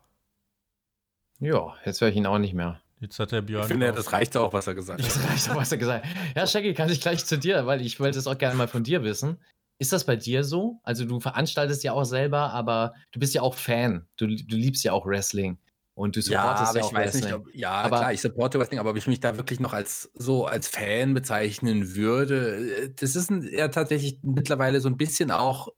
Ja, 1.41 1.75
jetzt 1.85 2.01
höre 2.01 2.09
ich 2.09 2.17
ihn 2.17 2.27
auch 2.27 2.39
nicht 2.39 2.55
mehr. 2.55 2.81
Jetzt 3.01 3.19
hat 3.19 3.33
der 3.33 3.43
Björn. 3.43 3.63
Ich 3.63 3.69
finde, 3.69 3.93
das 3.93 4.13
reicht 4.13 4.37
auch, 4.37 4.53
was 4.53 4.67
er 4.67 4.75
gesagt 4.75 5.01
Das 5.05 5.19
hat. 5.19 5.31
reicht 5.31 5.49
doch, 5.49 5.57
was 5.57 5.73
er 5.73 5.79
gesagt 5.79 6.05
hat. 6.07 6.37
Ja, 6.37 6.47
Shaggy, 6.47 6.75
kann 6.75 6.89
ich 6.91 7.01
gleich 7.01 7.25
zu 7.25 7.37
dir, 7.39 7.67
weil 7.67 7.81
ich 7.81 7.99
wollte 7.99 8.19
es 8.19 8.27
auch 8.29 8.39
gerne 8.39 8.55
mal 8.57 8.69
von 8.69 8.85
dir 8.85 9.03
wissen. 9.03 9.39
Ist 9.83 9.93
das 9.93 10.05
bei 10.05 10.15
dir 10.15 10.45
so? 10.45 10.79
Also 10.85 11.05
du 11.05 11.19
veranstaltest 11.19 11.83
ja 11.83 11.93
auch 11.93 12.05
selber, 12.05 12.53
aber 12.53 12.95
du 13.11 13.19
bist 13.19 13.35
ja 13.35 13.43
auch 13.43 13.57
Fan. 13.57 14.07
Du, 14.17 14.29
du 14.29 14.55
liebst 14.55 14.85
ja 14.85 14.93
auch 14.93 15.05
Wrestling. 15.07 15.59
Und 15.95 16.15
du 16.15 16.23
supportest 16.23 16.77
ja, 16.77 16.83
auch 16.83 16.93
Wrestling. 16.93 17.33
ob, 17.35 17.53
ja, 17.53 17.73
Aber- 17.73 17.99
klar, 17.99 18.13
ich 18.13 18.21
supporte 18.21 18.61
Wrestling, 18.61 18.79
aber 18.79 18.91
ob 18.91 18.97
ich 18.97 19.09
mich 19.09 19.19
da 19.19 19.37
wirklich 19.37 19.59
noch 19.59 19.73
als 19.73 20.09
so 20.15 20.47
als 20.47 20.69
Fan 20.69 21.15
bezeichnen 21.15 21.97
würde, 21.97 22.85
äh, 22.85 22.91
das 22.95 23.17
ist 23.17 23.29
ein, 23.29 23.43
ja 23.43 23.67
tatsächlich 23.69 24.21
mittlerweile 24.23 24.81
so 24.81 24.89
ein 24.89 24.97
bisschen 24.97 25.33
auch 25.33 25.69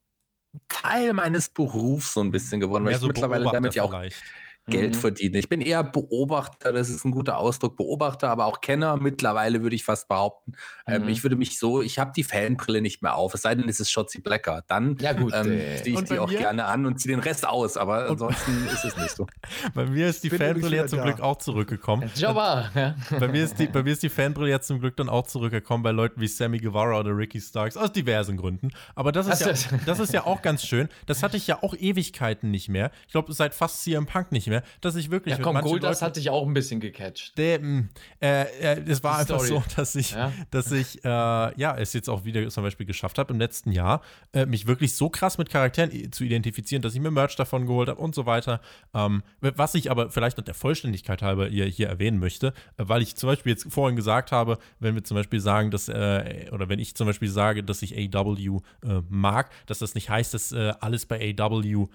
Teil 0.69 1.15
meines 1.15 1.49
Berufs 1.49 2.13
so 2.13 2.21
ein 2.21 2.31
bisschen 2.31 2.61
geworden, 2.61 2.85
weil 2.85 2.91
mehr 2.91 2.97
ich 2.97 3.01
so 3.01 3.07
mittlerweile 3.07 3.51
damit 3.51 3.75
ja 3.75 3.85
auch 3.85 3.91
vielleicht. 3.91 4.23
Geld 4.67 4.95
Mhm. 4.95 4.99
verdiene. 4.99 5.39
Ich 5.39 5.49
bin 5.51 5.61
eher 5.61 5.83
Beobachter, 5.85 6.73
das 6.73 6.89
ist 6.89 7.05
ein 7.05 7.11
guter 7.11 7.37
Ausdruck, 7.39 7.77
Beobachter, 7.77 8.31
aber 8.31 8.47
auch 8.47 8.63
Kenner 8.63 8.97
mittlerweile, 8.97 9.63
würde 9.63 9.77
ich 9.77 9.85
fast 9.85 10.09
behaupten. 10.09 10.53
Ähm, 10.87 11.03
Mhm. 11.03 11.09
ich 11.11 11.23
würde 11.23 11.37
mich 11.37 11.59
so, 11.59 11.83
ich 11.83 11.99
habe 11.99 12.13
die 12.17 12.25
Fanbrille 12.25 12.81
nicht 12.81 13.03
mehr 13.03 13.15
auf, 13.15 13.35
es 13.35 13.43
sei 13.43 13.55
denn, 13.55 13.69
es 13.69 13.79
ist 13.81 13.91
Shotzi 13.91 14.21
Blacker. 14.23 14.65
Dann 14.67 14.97
Ja, 15.01 15.13
gut. 15.13 15.33
ähm, 15.35 15.53
äh, 15.53 15.83
ziehe 15.83 15.99
ich 16.01 16.05
die 16.09 16.19
auch 16.19 16.31
mir? 16.31 16.39
gerne 16.39 16.65
an 16.65 16.87
und 16.87 16.99
ziehe 16.99 17.15
den 17.15 17.21
Rest 17.21 17.47
aus, 17.47 17.77
aber 17.77 18.05
Und- 18.05 18.13
ansonsten 18.13 18.67
ist 18.73 18.85
es 18.87 18.97
nicht 18.97 19.11
so. 19.11 19.27
Bei 19.75 19.85
mir 19.85 20.09
ist 20.09 20.25
die 20.25 20.31
bin 20.31 20.39
Fanbrille 20.39 20.77
jetzt 20.77 20.91
zum 20.91 21.03
Glück 21.03 21.21
auch 21.21 21.37
zurückgekommen. 21.37 22.11
Jobber. 22.17 22.71
Ja. 22.75 22.95
bei, 23.19 23.29
mir 23.29 23.45
ist 23.45 23.59
die, 23.59 23.67
bei 23.67 23.83
mir 23.83 23.93
ist 23.93 24.03
die 24.03 24.09
Fanbrille 24.09 24.49
jetzt 24.51 24.67
zum 24.69 24.81
Glück 24.81 24.97
dann 24.97 25.09
auch 25.11 25.27
zurückgekommen 25.27 25.83
bei 25.83 25.91
Leuten 25.91 26.21
wie 26.23 26.27
Sammy 26.29 26.59
Guevara 26.59 26.99
oder 27.01 27.15
Ricky 27.17 27.41
Starks, 27.41 27.77
aus 27.77 27.93
diversen 27.93 28.37
Gründen. 28.39 28.71
Aber 28.95 29.13
das 29.13 29.27
ist, 29.27 29.41
ja, 29.71 29.79
das 29.85 30.01
ist 30.01 30.13
ja 30.15 30.25
auch 30.25 30.41
ganz 30.41 30.65
schön. 30.65 30.89
Das 31.07 31.23
hatte 31.23 31.37
ich 31.37 31.47
ja 31.47 31.63
auch 31.63 31.75
Ewigkeiten 31.75 32.51
nicht 32.51 32.69
mehr. 32.71 32.91
Ich 33.07 33.13
glaube, 33.13 33.33
seit 33.35 33.55
fast 33.55 33.83
CM 33.83 34.07
Punk 34.07 34.33
nicht 34.33 34.47
mehr. 34.47 34.54
Mehr, 34.55 34.63
dass 34.81 34.97
ich 34.97 35.11
wirklich. 35.11 35.37
Ja, 35.37 35.43
komm, 35.43 35.61
Goldust 35.61 36.03
hat 36.03 36.17
dich 36.17 36.31
auch 36.31 36.47
ein 36.47 36.55
bisschen 36.55 36.81
gecatcht. 36.81 37.37
Der, 37.39 37.61
mm, 37.61 37.89
äh, 38.21 38.43
äh, 38.43 38.83
es 38.87 39.03
war 39.03 39.19
einfach 39.19 39.41
so, 39.41 39.63
dass 39.77 39.95
ich, 39.95 40.13
Ja? 40.13 40.33
dass 40.51 40.71
ich, 40.73 41.05
äh, 41.05 41.09
ja, 41.09 41.77
es 41.77 41.93
jetzt 41.93 42.09
auch 42.09 42.25
wieder 42.25 42.49
zum 42.49 42.63
Beispiel 42.63 42.87
geschafft 42.87 43.19
habe 43.19 43.33
im 43.33 43.39
letzten 43.39 43.73
Jahr, 43.73 44.03
äh, 44.33 44.47
mich 44.47 44.67
wirklich 44.67 44.95
so 44.95 45.09
krass 45.09 45.39
mit 45.39 45.51
Charakteren 45.51 46.13
zu 46.13 46.25
identifizieren, 46.25 46.83
dass 46.83 46.95
ich 46.95 47.01
mir 47.01 47.11
Merch 47.11 47.37
davon 47.37 47.67
geholt 47.67 47.89
habe 47.89 48.01
und 48.01 48.15
so 48.15 48.27
weiter. 48.27 48.61
Ähm, 48.95 49.23
was 49.41 49.75
ich 49.75 49.91
aber 49.91 50.11
vielleicht 50.11 50.39
noch 50.39 50.45
der 50.45 50.55
Vollständigkeit 50.55 51.23
halber 51.23 51.49
hier, 51.49 51.67
hier 51.67 51.89
erwähnen 51.89 52.19
möchte, 52.19 52.49
äh, 52.77 52.85
weil 52.87 53.03
ich 53.03 53.17
zum 53.17 53.29
Beispiel 53.29 53.53
jetzt 53.53 53.67
vorhin 53.73 53.97
gesagt 53.97 54.33
habe, 54.33 54.59
wenn 54.79 54.95
wir 54.95 55.05
zum 55.05 55.17
Beispiel 55.17 55.41
sagen, 55.41 55.71
dass, 55.71 55.89
äh, 55.89 56.47
oder 56.53 56.69
wenn 56.69 56.79
ich 56.79 56.95
zum 56.95 57.07
Beispiel 57.07 57.29
sage, 57.29 57.63
dass 57.65 57.83
ich 57.83 57.97
AW 57.97 58.61
mag, 59.09 59.51
dass 59.67 59.79
das 59.79 59.95
nicht 59.95 60.11
heißt, 60.11 60.35
dass 60.35 60.53
alles 60.53 61.07
bei 61.07 61.35
AW 61.39 61.87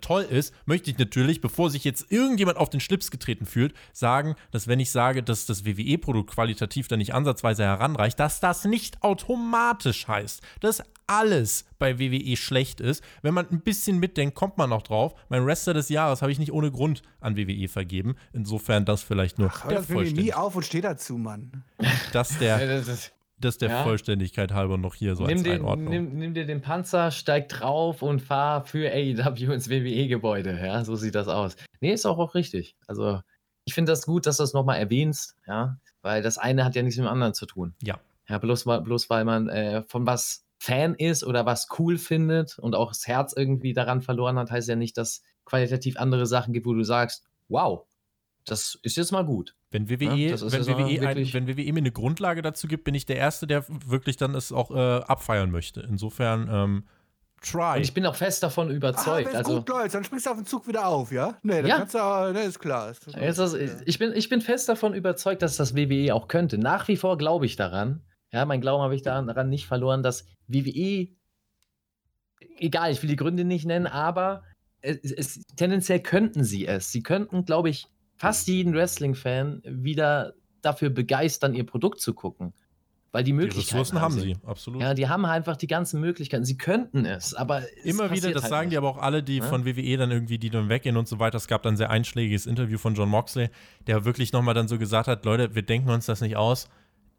toll 0.00 0.22
ist, 0.22 0.54
möchte 0.66 0.90
ich 0.90 0.98
natürlich, 0.98 1.40
bevor 1.40 1.70
sich 1.70 1.84
jetzt 1.84 2.07
irgendjemand 2.10 2.58
auf 2.58 2.70
den 2.70 2.80
Schlips 2.80 3.10
getreten 3.10 3.46
fühlt, 3.46 3.74
sagen, 3.92 4.34
dass 4.50 4.68
wenn 4.68 4.80
ich 4.80 4.90
sage, 4.90 5.22
dass 5.22 5.46
das 5.46 5.64
WWE-Produkt 5.64 6.30
qualitativ 6.30 6.88
da 6.88 6.96
nicht 6.96 7.14
ansatzweise 7.14 7.64
heranreicht, 7.64 8.18
dass 8.18 8.40
das 8.40 8.64
nicht 8.64 9.02
automatisch 9.02 10.08
heißt, 10.08 10.42
dass 10.60 10.82
alles 11.08 11.64
bei 11.78 11.98
WWE 11.98 12.36
schlecht 12.36 12.80
ist. 12.80 13.02
Wenn 13.22 13.34
man 13.34 13.48
ein 13.50 13.60
bisschen 13.60 13.98
mitdenkt, 13.98 14.34
kommt 14.34 14.58
man 14.58 14.70
noch 14.70 14.82
drauf. 14.82 15.14
Mein 15.28 15.44
Wrestler 15.44 15.74
des 15.74 15.88
Jahres 15.88 16.22
habe 16.22 16.30
ich 16.30 16.38
nicht 16.38 16.52
ohne 16.52 16.70
Grund 16.70 17.02
an 17.20 17.36
WWE 17.36 17.68
vergeben. 17.68 18.16
Insofern 18.32 18.84
das 18.84 19.02
vielleicht 19.02 19.38
nur 19.38 19.50
Hör 19.50 19.70
der 19.70 19.78
das 19.80 19.88
mir 19.88 20.12
nie 20.12 20.34
auf 20.34 20.54
und 20.54 20.64
steh 20.64 20.80
dazu, 20.80 21.16
Mann. 21.16 21.64
dass 22.12 22.38
der, 22.38 22.82
das 23.40 23.58
der 23.58 23.70
Ja. 23.70 23.82
Vollständigkeit 23.84 24.52
halber 24.52 24.76
noch 24.78 24.94
hier 24.94 25.14
so 25.16 25.24
nimm, 25.24 25.34
als 25.38 25.42
den, 25.44 25.52
Einordnung. 25.60 25.88
nimm, 25.90 26.18
nimm 26.18 26.34
dir 26.34 26.46
den 26.46 26.60
Panzer, 26.60 27.10
steig 27.10 27.48
drauf 27.48 28.02
und 28.02 28.20
fahr 28.20 28.64
für 28.64 28.90
AEW 28.90 29.52
ins 29.52 29.68
WWE-Gebäude. 29.70 30.58
Ja, 30.64 30.84
so 30.84 30.96
sieht 30.96 31.14
das 31.14 31.28
aus. 31.28 31.56
Nee, 31.80 31.92
ist 31.92 32.06
auch, 32.06 32.18
auch 32.18 32.34
richtig. 32.34 32.76
Also, 32.86 33.20
ich 33.64 33.74
finde 33.74 33.92
das 33.92 34.06
gut, 34.06 34.26
dass 34.26 34.38
du 34.38 34.42
das 34.42 34.54
nochmal 34.54 34.78
erwähnst, 34.78 35.36
ja, 35.46 35.78
weil 36.02 36.22
das 36.22 36.38
eine 36.38 36.64
hat 36.64 36.74
ja 36.74 36.82
nichts 36.82 36.96
mit 36.98 37.06
dem 37.06 37.10
anderen 37.12 37.34
zu 37.34 37.46
tun. 37.46 37.74
Ja. 37.82 37.98
Ja, 38.28 38.38
bloß, 38.38 38.66
weil- 38.66 38.80
bloß 38.82 39.08
weil 39.10 39.24
man 39.24 39.48
äh, 39.48 39.82
von 39.88 40.06
was 40.06 40.44
Fan 40.58 40.94
ist 40.94 41.22
oder 41.24 41.46
was 41.46 41.68
cool 41.78 41.98
findet 41.98 42.58
und 42.58 42.74
auch 42.74 42.90
das 42.90 43.06
Herz 43.06 43.32
irgendwie 43.36 43.72
daran 43.72 44.02
verloren 44.02 44.38
hat, 44.38 44.50
heißt 44.50 44.68
ja 44.68 44.74
nicht, 44.76 44.96
dass 44.98 45.22
qualitativ 45.44 45.96
andere 45.98 46.26
Sachen 46.26 46.52
gibt, 46.52 46.66
wo 46.66 46.74
du 46.74 46.82
sagst, 46.82 47.24
wow, 47.48 47.86
das 48.44 48.78
ist 48.82 48.96
jetzt 48.96 49.12
mal 49.12 49.24
gut. 49.24 49.54
Wenn 49.70 49.90
WWE, 49.90 50.14
Ja, 50.16 50.40
wenn, 50.40 50.66
WWE 50.66 51.06
ein, 51.08 51.32
wenn 51.34 51.46
WWE 51.46 51.72
mir 51.72 51.78
eine 51.80 51.92
Grundlage 51.92 52.40
dazu 52.42 52.68
gibt, 52.68 52.84
bin 52.84 52.94
ich 52.94 53.04
der 53.06 53.16
Erste, 53.16 53.46
der 53.46 53.64
wirklich 53.68 54.16
dann 54.16 54.34
es 54.34 54.50
auch 54.50 54.70
äh, 54.70 55.02
abfeiern 55.04 55.50
möchte. 55.50 55.80
Insofern, 55.82 56.48
ähm, 56.50 56.84
try. 57.42 57.76
Und 57.76 57.82
ich 57.82 57.92
bin 57.92 58.06
auch 58.06 58.14
fest 58.16 58.42
davon 58.42 58.68
Ah, 58.68 58.72
überzeugt. 58.72 59.26
wenn's 59.26 59.36
also, 59.36 59.56
gut 59.58 59.68
läuft, 59.68 59.94
dann 59.94 60.04
springst 60.04 60.24
du 60.26 60.30
auf 60.30 60.36
den 60.38 60.46
Zug 60.46 60.66
wieder 60.66 60.86
auf, 60.88 61.12
ja? 61.12 61.36
Nee, 61.42 61.58
dann 61.60 61.66
Ja. 61.66 61.76
kannst 61.78 61.94
du, 61.94 61.98
auch- 61.98 62.32
ne, 62.32 62.42
ist 62.44 62.58
klar. 62.58 62.90
Ist, 62.90 63.06
das, 63.38 63.52
ich, 63.54 63.98
bin, 63.98 64.12
ich 64.14 64.28
bin 64.30 64.40
fest 64.40 64.68
davon 64.70 64.94
überzeugt, 64.94 65.42
dass 65.42 65.56
das 65.56 65.76
WWE 65.76 66.14
auch 66.14 66.28
könnte. 66.28 66.56
Nach 66.56 66.88
wie 66.88 66.96
vor 66.96 67.18
glaube 67.18 67.44
ich 67.46 67.56
daran. 67.56 68.02
Ja, 68.32 68.44
mein 68.46 68.60
Glauben 68.60 68.82
habe 68.82 68.94
ich 68.94 69.02
daran, 69.02 69.26
daran 69.26 69.48
nicht 69.50 69.66
verloren, 69.66 70.02
dass 70.02 70.26
WWE, 70.48 71.08
egal, 72.58 72.90
ich 72.92 73.02
will 73.02 73.08
die 73.10 73.16
Gründe 73.16 73.44
nicht 73.44 73.66
nennen, 73.66 73.86
aber 73.86 74.42
es, 74.80 75.12
es, 75.12 75.42
tendenziell 75.56 76.00
könnten 76.00 76.44
sie 76.44 76.66
es. 76.66 76.92
Sie 76.92 77.02
könnten, 77.02 77.44
glaube 77.44 77.68
ich, 77.70 77.86
fast 78.18 78.48
jeden 78.48 78.74
Wrestling-Fan 78.74 79.62
wieder 79.64 80.34
dafür 80.60 80.90
begeistern, 80.90 81.54
ihr 81.54 81.64
Produkt 81.64 82.00
zu 82.00 82.12
gucken. 82.14 82.52
Weil 83.10 83.24
die 83.24 83.30
die 83.30 83.32
Möglichkeiten 83.32 83.78
Ressourcen 83.78 84.02
haben 84.02 84.20
sie, 84.20 84.36
absolut. 84.44 84.82
Ja, 84.82 84.92
die 84.92 85.08
haben 85.08 85.24
einfach 85.24 85.56
die 85.56 85.66
ganzen 85.66 85.98
Möglichkeiten. 85.98 86.44
Sie 86.44 86.58
könnten 86.58 87.06
es, 87.06 87.32
aber 87.32 87.62
es 87.62 87.84
Immer 87.86 88.10
wieder, 88.10 88.30
das 88.32 88.42
halt 88.42 88.50
sagen 88.50 88.66
nicht. 88.66 88.74
die 88.74 88.76
aber 88.76 88.90
auch 88.90 88.98
alle, 88.98 89.22
die 89.22 89.38
Ja? 89.38 89.44
von 89.44 89.64
WWE 89.64 89.96
dann 89.96 90.10
irgendwie, 90.10 90.36
die 90.36 90.50
dann 90.50 90.68
weggehen 90.68 90.98
und 90.98 91.08
so 91.08 91.18
weiter. 91.18 91.38
Es 91.38 91.46
gab 91.46 91.62
dann 91.62 91.74
ein 91.74 91.76
sehr 91.78 91.88
einschlägiges 91.88 92.44
Interview 92.44 92.76
von 92.76 92.94
John 92.94 93.08
Moxley, 93.08 93.48
der 93.86 94.04
wirklich 94.04 94.32
nochmal 94.34 94.52
dann 94.52 94.68
so 94.68 94.78
gesagt 94.78 95.08
hat, 95.08 95.24
Leute, 95.24 95.54
wir 95.54 95.62
denken 95.62 95.88
uns 95.88 96.04
das 96.04 96.20
nicht 96.20 96.36
aus. 96.36 96.68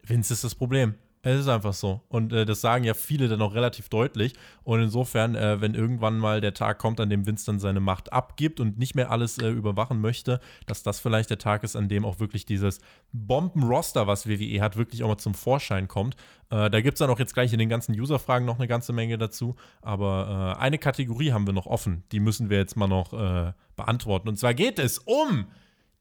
Vince 0.03 0.33
ist 0.33 0.43
das 0.43 0.53
Problem. 0.53 0.93
Es 1.21 1.37
ist 1.41 1.49
einfach 1.49 1.73
so. 1.73 2.01
Und 2.07 2.31
äh, 2.31 2.45
das 2.45 2.61
sagen 2.61 2.85
ja 2.85 2.93
viele 2.93 3.27
dann 3.27 3.41
auch 3.41 3.53
relativ 3.53 3.89
deutlich. 3.89 4.35
Und 4.63 4.81
insofern, 4.81 5.35
äh, 5.35 5.59
wenn 5.59 5.73
irgendwann 5.73 6.17
mal 6.17 6.39
der 6.39 6.53
Tag 6.53 6.79
kommt, 6.79 7.01
an 7.01 7.09
dem 7.09 7.25
Vince 7.25 7.45
dann 7.45 7.59
seine 7.59 7.81
Macht 7.81 8.13
abgibt 8.13 8.61
und 8.61 8.79
nicht 8.79 8.95
mehr 8.95 9.11
alles 9.11 9.37
äh, 9.37 9.49
überwachen 9.49 9.99
möchte, 9.99 10.39
dass 10.65 10.81
das 10.81 11.01
vielleicht 11.01 11.29
der 11.29 11.37
Tag 11.37 11.63
ist, 11.63 11.75
an 11.75 11.89
dem 11.89 12.05
auch 12.05 12.21
wirklich 12.21 12.45
dieses 12.45 12.79
Bomben-Roster, 13.11 14.07
was 14.07 14.29
WWE 14.29 14.61
hat, 14.61 14.77
wirklich 14.77 15.03
auch 15.03 15.09
mal 15.09 15.17
zum 15.17 15.33
Vorschein 15.33 15.89
kommt. 15.89 16.15
Äh, 16.51 16.69
da 16.69 16.79
gibt 16.79 16.95
es 16.95 16.99
dann 16.99 17.09
auch 17.09 17.19
jetzt 17.19 17.33
gleich 17.33 17.51
in 17.51 17.59
den 17.59 17.69
ganzen 17.69 17.99
User-Fragen 17.99 18.45
noch 18.45 18.57
eine 18.57 18.69
ganze 18.69 18.93
Menge 18.93 19.17
dazu. 19.17 19.57
Aber 19.81 20.55
äh, 20.57 20.61
eine 20.61 20.77
Kategorie 20.77 21.33
haben 21.33 21.45
wir 21.45 21.53
noch 21.53 21.65
offen. 21.65 22.03
Die 22.13 22.21
müssen 22.21 22.49
wir 22.49 22.59
jetzt 22.59 22.77
mal 22.77 22.87
noch 22.87 23.11
äh, 23.11 23.51
beantworten. 23.75 24.29
Und 24.29 24.37
zwar 24.37 24.53
geht 24.53 24.79
es 24.79 24.99
um 24.99 25.47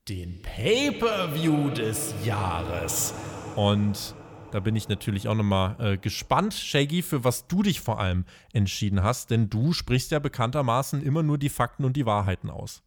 den 0.09 0.43
Pay-Per-View 0.43 1.71
des 1.71 2.15
Jahres. 2.25 3.15
Und 3.57 4.15
da 4.51 4.61
bin 4.61 4.77
ich 4.77 4.89
natürlich 4.89 5.29
auch 5.29 5.35
nochmal 5.35 5.77
äh, 5.79 5.99
gespannt, 5.99 6.55
Shaggy, 6.55 7.03
für 7.03 7.25
was 7.25 7.47
du 7.47 7.63
dich 7.63 7.81
vor 7.81 8.01
allem 8.01 8.25
entschieden 8.53 9.03
hast, 9.03 9.31
denn 9.31 9.51
du 9.51 9.73
sprichst 9.73 10.11
ja 10.11 10.19
bekanntermaßen 10.19 11.03
immer 11.03 11.23
nur 11.23 11.39
die 11.39 11.49
Fakten 11.49 11.85
und 11.85 11.97
die 11.97 12.07
Wahrheiten 12.07 12.51
aus. 12.51 12.83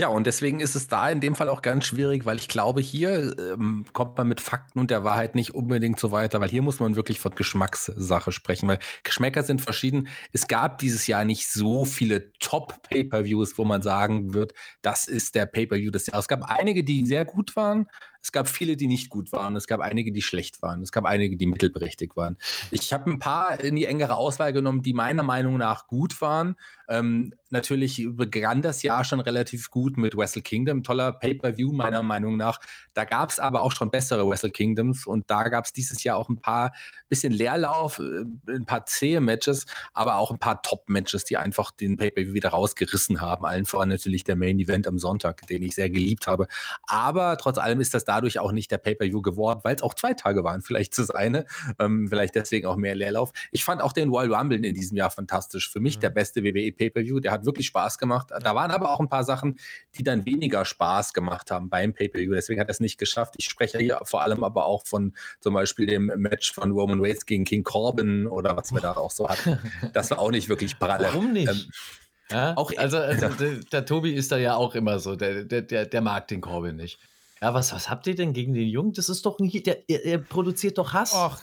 Ja, 0.00 0.08
und 0.08 0.26
deswegen 0.26 0.60
ist 0.60 0.76
es 0.76 0.88
da 0.88 1.10
in 1.10 1.20
dem 1.20 1.34
Fall 1.34 1.50
auch 1.50 1.60
ganz 1.60 1.84
schwierig, 1.84 2.24
weil 2.24 2.38
ich 2.38 2.48
glaube, 2.48 2.80
hier 2.80 3.36
ähm, 3.38 3.84
kommt 3.92 4.16
man 4.16 4.28
mit 4.28 4.40
Fakten 4.40 4.78
und 4.78 4.90
der 4.90 5.04
Wahrheit 5.04 5.34
nicht 5.34 5.54
unbedingt 5.54 6.00
so 6.00 6.10
weiter, 6.10 6.40
weil 6.40 6.48
hier 6.48 6.62
muss 6.62 6.80
man 6.80 6.96
wirklich 6.96 7.20
von 7.20 7.34
Geschmackssache 7.34 8.32
sprechen, 8.32 8.66
weil 8.66 8.78
Geschmäcker 9.02 9.42
sind 9.42 9.60
verschieden. 9.60 10.08
Es 10.32 10.48
gab 10.48 10.78
dieses 10.78 11.06
Jahr 11.06 11.26
nicht 11.26 11.48
so 11.50 11.84
viele 11.84 12.32
Top-Pay-Per-Views, 12.38 13.58
wo 13.58 13.66
man 13.66 13.82
sagen 13.82 14.32
wird, 14.32 14.54
das 14.80 15.06
ist 15.06 15.34
der 15.34 15.44
Pay-Per-View 15.44 15.90
des 15.90 16.06
Jahres. 16.06 16.24
Es 16.24 16.28
gab 16.28 16.44
einige, 16.44 16.82
die 16.82 17.04
sehr 17.04 17.26
gut 17.26 17.54
waren, 17.54 17.86
es 18.22 18.32
gab 18.32 18.48
viele, 18.48 18.76
die 18.76 18.86
nicht 18.86 19.10
gut 19.10 19.32
waren, 19.32 19.56
es 19.56 19.66
gab 19.66 19.80
einige, 19.80 20.12
die 20.12 20.22
schlecht 20.22 20.62
waren, 20.62 20.82
es 20.82 20.92
gab 20.92 21.04
einige, 21.04 21.36
die 21.36 21.46
mittelprächtig 21.46 22.16
waren. 22.16 22.36
Ich 22.70 22.92
habe 22.92 23.10
ein 23.10 23.18
paar 23.18 23.60
in 23.60 23.76
die 23.76 23.86
engere 23.86 24.16
Auswahl 24.16 24.52
genommen, 24.52 24.82
die 24.82 24.92
meiner 24.92 25.22
Meinung 25.22 25.56
nach 25.56 25.86
gut 25.86 26.20
waren. 26.20 26.56
Ähm, 26.88 27.34
natürlich 27.50 28.06
begann 28.10 28.62
das 28.62 28.82
Jahr 28.82 29.04
schon 29.04 29.20
relativ 29.20 29.70
gut 29.70 29.96
mit 29.96 30.16
Wrestle 30.16 30.42
Kingdom, 30.42 30.82
toller 30.82 31.12
Pay-per-View 31.12 31.72
meiner 31.72 32.02
Meinung 32.02 32.36
nach. 32.36 32.60
Da 32.94 33.04
gab 33.04 33.30
es 33.30 33.38
aber 33.38 33.62
auch 33.62 33.72
schon 33.72 33.90
bessere 33.90 34.28
Wrestle 34.28 34.50
Kingdoms 34.50 35.06
und 35.06 35.30
da 35.30 35.48
gab 35.48 35.64
es 35.64 35.72
dieses 35.72 36.02
Jahr 36.04 36.16
auch 36.16 36.28
ein 36.28 36.40
paar 36.40 36.72
bisschen 37.08 37.32
Leerlauf, 37.32 37.98
äh, 37.98 38.24
ein 38.52 38.64
paar 38.66 38.86
zähe 38.86 39.20
Matches, 39.20 39.66
aber 39.92 40.16
auch 40.16 40.30
ein 40.30 40.38
paar 40.38 40.62
Top-Matches, 40.62 41.24
die 41.24 41.36
einfach 41.36 41.70
den 41.72 41.96
Pay-per-View 41.96 42.34
wieder 42.34 42.50
rausgerissen 42.50 43.20
haben. 43.20 43.44
Allen 43.44 43.66
voran 43.66 43.88
natürlich 43.88 44.24
der 44.24 44.36
Main 44.36 44.58
Event 44.58 44.86
am 44.86 44.98
Sonntag, 44.98 45.46
den 45.48 45.62
ich 45.62 45.74
sehr 45.74 45.90
geliebt 45.90 46.26
habe. 46.26 46.46
Aber 46.86 47.36
trotz 47.36 47.58
allem 47.58 47.80
ist 47.80 47.94
das 47.94 48.04
dadurch 48.04 48.38
auch 48.38 48.52
nicht 48.52 48.70
der 48.70 48.78
Pay-per-View 48.78 49.22
geworden, 49.22 49.60
weil 49.64 49.74
es 49.76 49.82
auch 49.82 49.94
zwei 49.94 50.14
Tage 50.14 50.44
waren. 50.44 50.62
Vielleicht 50.62 50.96
das 50.98 51.10
eine, 51.10 51.46
ähm, 51.78 52.08
vielleicht 52.08 52.34
deswegen 52.34 52.66
auch 52.66 52.76
mehr 52.76 52.94
Leerlauf. 52.94 53.32
Ich 53.50 53.64
fand 53.64 53.82
auch 53.82 53.92
den 53.92 54.08
Royal 54.10 54.32
Rumble 54.34 54.64
in 54.64 54.74
diesem 54.74 54.96
Jahr 54.96 55.10
fantastisch. 55.10 55.70
Für 55.70 55.80
mich 55.80 55.96
Mhm. 55.96 56.00
der 56.00 56.10
beste 56.10 56.44
WWE 56.44 56.72
Pay-per-View. 56.72 57.20
Der 57.20 57.32
hat 57.32 57.39
wirklich 57.44 57.66
Spaß 57.68 57.98
gemacht. 57.98 58.28
Da 58.30 58.54
waren 58.54 58.70
aber 58.70 58.90
auch 58.92 59.00
ein 59.00 59.08
paar 59.08 59.24
Sachen, 59.24 59.58
die 59.96 60.02
dann 60.02 60.24
weniger 60.26 60.64
Spaß 60.64 61.12
gemacht 61.12 61.50
haben 61.50 61.68
beim 61.68 61.92
Pay-per-View. 61.94 62.32
Deswegen 62.34 62.60
hat 62.60 62.68
er 62.68 62.72
es 62.72 62.80
nicht 62.80 62.98
geschafft. 62.98 63.34
Ich 63.38 63.46
spreche 63.46 63.78
hier 63.78 64.00
vor 64.04 64.22
allem 64.22 64.44
aber 64.44 64.66
auch 64.66 64.86
von 64.86 65.14
zum 65.40 65.54
Beispiel 65.54 65.86
dem 65.86 66.06
Match 66.16 66.52
von 66.52 66.70
Roman 66.72 67.00
Reigns 67.04 67.26
gegen 67.26 67.44
King 67.44 67.62
Corbin 67.64 68.26
oder 68.26 68.56
was 68.56 68.72
wir 68.72 68.80
da 68.80 68.92
auch 68.92 69.10
so 69.10 69.28
hatten. 69.28 69.58
Das 69.92 70.10
war 70.10 70.18
auch 70.18 70.30
nicht 70.30 70.48
wirklich 70.48 70.78
pralle. 70.78 71.04
Warum 71.04 71.32
nicht? 71.32 71.48
Ähm, 71.48 71.70
ja? 72.30 72.56
auch- 72.56 72.72
also, 72.76 72.98
also 72.98 73.28
der, 73.28 73.56
der 73.56 73.84
Tobi 73.84 74.12
ist 74.14 74.30
da 74.32 74.36
ja 74.38 74.54
auch 74.56 74.74
immer 74.74 74.98
so, 74.98 75.16
der, 75.16 75.44
der, 75.44 75.62
der, 75.62 75.86
der 75.86 76.00
mag 76.00 76.28
den 76.28 76.40
Corbin 76.40 76.76
nicht. 76.76 76.98
Ja, 77.42 77.54
was, 77.54 77.72
was 77.72 77.88
habt 77.88 78.06
ihr 78.06 78.14
denn 78.14 78.32
gegen 78.34 78.52
den 78.52 78.68
Jungen? 78.68 78.92
Das 78.92 79.08
ist 79.08 79.24
doch 79.24 79.38
ein, 79.38 79.48
der, 79.50 79.88
er, 79.88 80.04
er 80.04 80.18
produziert 80.18 80.76
doch 80.78 80.92
Hass. 80.92 81.12
Ach, 81.14 81.40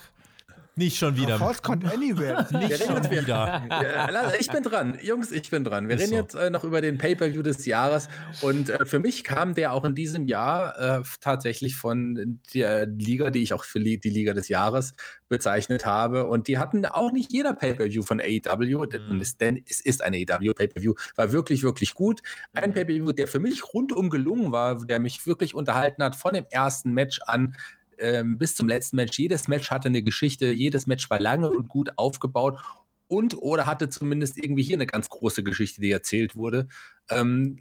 nicht 0.77 0.97
schon 0.97 1.17
wieder. 1.17 1.37
Force 1.37 1.61
Con 1.61 1.83
Anywhere. 1.85 2.47
Nicht 2.51 2.83
schon 2.83 2.95
jetzt 2.95 3.11
wieder. 3.11 3.63
Ja, 3.69 4.33
ich 4.39 4.47
bin 4.47 4.63
dran. 4.63 4.97
Jungs, 5.01 5.31
ich 5.31 5.49
bin 5.49 5.63
dran. 5.63 5.87
Wir 5.87 5.95
Ist 5.95 6.03
reden 6.03 6.11
so. 6.11 6.15
jetzt 6.15 6.35
äh, 6.35 6.49
noch 6.49 6.63
über 6.63 6.81
den 6.81 6.97
Pay-Per-View 6.97 7.41
des 7.41 7.65
Jahres. 7.65 8.07
Und 8.41 8.69
äh, 8.69 8.85
für 8.85 8.99
mich 8.99 9.23
kam 9.23 9.55
der 9.55 9.73
auch 9.73 9.83
in 9.85 9.95
diesem 9.95 10.27
Jahr 10.27 10.99
äh, 10.99 11.03
tatsächlich 11.19 11.75
von 11.75 12.39
der 12.53 12.85
Liga, 12.85 13.31
die 13.31 13.41
ich 13.41 13.53
auch 13.53 13.63
für 13.63 13.79
li 13.79 13.97
die 13.97 14.09
Liga 14.09 14.33
des 14.33 14.49
Jahres 14.49 14.93
bezeichnet 15.29 15.85
habe. 15.85 16.27
Und 16.27 16.47
die 16.47 16.57
hatten 16.57 16.85
auch 16.85 17.11
nicht 17.11 17.31
jeder 17.31 17.53
Pay-Per-View 17.53 18.03
von 18.03 18.21
AEW. 18.21 18.85
Mhm. 18.85 19.23
Denn 19.39 19.63
es 19.67 19.79
ist 19.79 20.03
ein 20.03 20.13
AEW 20.13 20.53
Pay-Per-View. 20.53 20.93
War 21.15 21.31
wirklich, 21.31 21.63
wirklich 21.63 21.95
gut. 21.95 22.21
Ein 22.53 22.73
Pay-Per-View, 22.73 23.13
der 23.13 23.27
für 23.27 23.39
mich 23.39 23.73
rundum 23.73 24.09
gelungen 24.09 24.51
war, 24.51 24.85
der 24.85 24.99
mich 24.99 25.25
wirklich 25.25 25.55
unterhalten 25.55 26.03
hat 26.03 26.15
von 26.15 26.33
dem 26.33 26.45
ersten 26.49 26.93
Match 26.93 27.19
an 27.25 27.55
ähm, 27.99 28.37
bis 28.37 28.55
zum 28.55 28.67
letzten 28.67 28.95
Match. 28.95 29.17
Jedes 29.17 29.47
Match 29.47 29.71
hatte 29.71 29.89
eine 29.89 30.03
Geschichte, 30.03 30.51
jedes 30.51 30.87
Match 30.87 31.09
war 31.09 31.19
lange 31.19 31.49
und 31.49 31.67
gut 31.67 31.91
aufgebaut 31.95 32.59
und 33.07 33.37
oder 33.37 33.65
hatte 33.65 33.89
zumindest 33.89 34.37
irgendwie 34.37 34.63
hier 34.63 34.75
eine 34.75 34.85
ganz 34.85 35.09
große 35.09 35.43
Geschichte, 35.43 35.81
die 35.81 35.91
erzählt 35.91 36.35
wurde. 36.35 36.67
Ähm, 37.09 37.59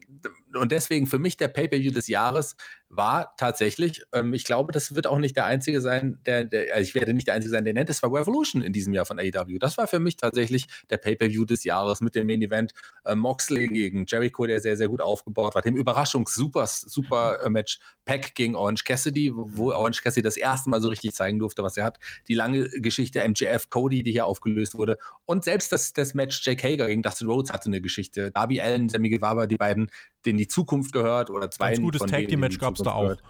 und 0.57 0.73
deswegen 0.73 1.07
für 1.07 1.19
mich 1.19 1.37
der 1.37 1.49
Pay-Per-View 1.49 1.93
des 1.93 2.09
Jahres, 2.09 2.57
war 2.89 3.35
tatsächlich, 3.37 4.03
ähm, 4.13 4.33
ich 4.33 4.45
glaube, 4.45 4.73
das 4.73 4.95
wird 4.95 5.09
auch 5.09 5.19
nicht 5.19 5.37
der 5.37 5.47
einzige 5.47 5.81
sein, 5.81 6.21
der, 6.25 6.45
der 6.45 6.73
also 6.75 6.83
ich 6.83 6.95
werde 6.95 7.15
nicht 7.15 7.27
der 7.27 7.35
einzige 7.35 7.51
sein, 7.51 7.65
der 7.65 7.75
nennt, 7.75 7.91
es 7.91 8.01
war 8.03 8.13
Revolution 8.13 8.63
in 8.63 8.73
diesem 8.73 8.95
Jahr 8.95 9.07
von 9.07 9.19
AEW. 9.19 9.59
Das 9.59 9.77
war 9.77 9.89
für 9.89 9.99
mich 9.99 10.17
tatsächlich 10.17 10.67
der 10.89 10.99
Pay-Per-View 10.99 11.45
des 11.45 11.65
Jahres 11.65 12.01
mit 12.01 12.15
dem 12.15 12.29
Main 12.29 12.43
Event 12.43 12.75
äh, 13.05 13.17
Moxley 13.17 13.67
gegen 13.69 14.07
Jericho, 14.07 14.47
der 14.47 14.61
sehr, 14.61 14.77
sehr 14.77 14.89
gut 14.89 15.01
aufgebaut 15.01 15.55
war, 15.55 15.63
dem 15.63 15.77
Überraschungs-Super-Super-Match 15.77 17.81
Pack 18.05 18.35
gegen 18.37 18.55
Orange 18.55 18.85
Cassidy, 18.85 19.33
wo 19.35 19.73
Orange 19.73 20.03
Cassidy 20.03 20.23
das 20.23 20.37
erste 20.37 20.71
Mal 20.71 20.81
so 20.81 20.89
richtig 20.89 21.13
zeigen 21.13 21.41
durfte, 21.41 21.65
was 21.65 21.77
er 21.77 21.85
hat. 21.85 21.99
Die 22.29 22.35
lange 22.35 22.69
Geschichte 22.69 23.29
MJF 23.29 23.69
Cody, 23.69 24.05
die 24.05 24.13
hier 24.13 24.27
aufgelöst 24.27 24.77
wurde. 24.77 24.97
Und 25.25 25.43
selbst 25.43 25.73
das, 25.73 25.93
das 25.93 26.15
Match 26.15 26.47
Jake 26.47 26.65
Hager 26.67 26.87
gegen 26.87 27.03
Dustin 27.03 27.27
Rhodes 27.27 27.53
hatte 27.53 27.67
eine 27.67 27.81
Geschichte. 27.81 28.31
Darby 28.31 28.61
Allen, 28.61 28.89
Sammy 28.89 29.11
Guevara, 29.11 29.47
die 29.47 29.57
beiden, 29.57 29.91
denen 30.27 30.39
die 30.39 30.49
Zukunft 30.49 30.93
gehört 30.93 31.31
oder 31.31 31.51
zwei. 31.51 31.67
Ein 31.67 31.83
gutes 31.83 32.03
Tag 32.03 32.27
Team 32.29 32.41
Match 32.41 32.59
gab 32.59 32.75
es 32.75 32.83
da 32.83 32.93
auch. 32.93 33.03
Gehört. 33.03 33.23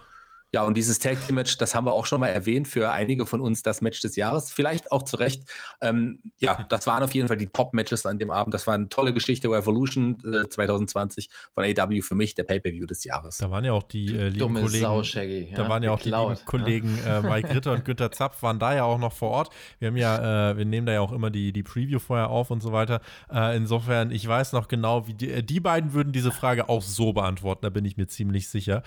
Ja, 0.53 0.63
und 0.63 0.77
dieses 0.77 0.99
Tag 0.99 1.17
Team 1.25 1.35
Match, 1.35 1.57
das 1.57 1.75
haben 1.75 1.85
wir 1.85 1.93
auch 1.93 2.05
schon 2.05 2.21
mal 2.21 2.27
erwähnt, 2.27 2.69
für 2.69 2.89
einige 2.91 3.25
von 3.25 3.41
uns 3.41 3.63
das 3.63 3.81
Match 3.81 3.99
des 4.01 4.15
Jahres. 4.15 4.49
Vielleicht 4.49 4.93
auch 4.93 5.03
zu 5.03 5.17
Recht. 5.17 5.43
Ähm, 5.81 6.19
ja, 6.37 6.65
das 6.69 6.87
waren 6.87 7.03
auf 7.03 7.13
jeden 7.13 7.27
Fall 7.27 7.35
die 7.35 7.47
Top-Matches 7.47 8.05
an 8.05 8.17
dem 8.17 8.31
Abend. 8.31 8.53
Das 8.53 8.65
war 8.65 8.73
eine 8.73 8.87
tolle 8.87 9.13
Geschichte. 9.13 9.49
Revolution 9.49 10.17
äh, 10.25 10.47
2020 10.47 11.29
von 11.53 11.65
AW 11.65 12.01
für 12.01 12.15
mich 12.15 12.33
der 12.35 12.43
Pay-Per-View 12.43 12.85
des 12.85 13.03
Jahres. 13.03 13.37
Da 13.39 13.51
waren 13.51 13.65
ja 13.65 13.73
auch 13.73 13.83
die 13.83 14.07
äh, 14.07 14.27
lieben 14.29 14.39
Dumme 14.39 14.61
Kollegen. 14.61 14.85
Sau, 14.85 15.03
Shaggy. 15.03 15.51
Da 15.53 15.67
waren 15.67 15.83
ja 15.83 15.91
auch 15.91 16.01
geklaut, 16.01 16.29
die 16.29 16.33
lieben 16.35 16.45
Kollegen 16.45 16.99
äh, 17.05 17.21
Mike 17.21 17.53
Ritter 17.53 17.73
und 17.73 17.83
Günther 17.85 18.11
Zapf 18.11 18.41
waren 18.41 18.57
da 18.57 18.73
ja 18.73 18.83
auch 18.85 18.99
noch 18.99 19.13
vor 19.13 19.31
Ort. 19.31 19.49
Wir 19.79 19.89
haben 19.89 19.97
ja, 19.97 20.51
äh, 20.51 20.57
wir 20.57 20.65
nehmen 20.65 20.87
da 20.87 20.93
ja 20.93 21.01
auch 21.01 21.11
immer 21.11 21.29
die, 21.29 21.51
die 21.51 21.63
Preview 21.63 21.99
vorher 21.99 22.29
auf 22.29 22.51
und 22.51 22.61
so 22.61 22.71
weiter. 22.71 23.01
Äh, 23.29 23.57
insofern, 23.57 24.11
ich 24.11 24.25
weiß 24.25 24.53
noch 24.53 24.69
genau, 24.69 25.07
wie 25.07 25.13
die, 25.13 25.29
äh, 25.29 25.43
die 25.43 25.59
beiden 25.59 25.91
würden 25.91 26.13
diese 26.13 26.31
Frage 26.31 26.69
auch 26.69 26.81
so 26.81 27.11
beantworten, 27.11 27.61
da 27.63 27.69
bin 27.69 27.83
ich 27.83 27.97
mir 27.97 28.07
ziemlich 28.07 28.47
sicher. 28.47 28.83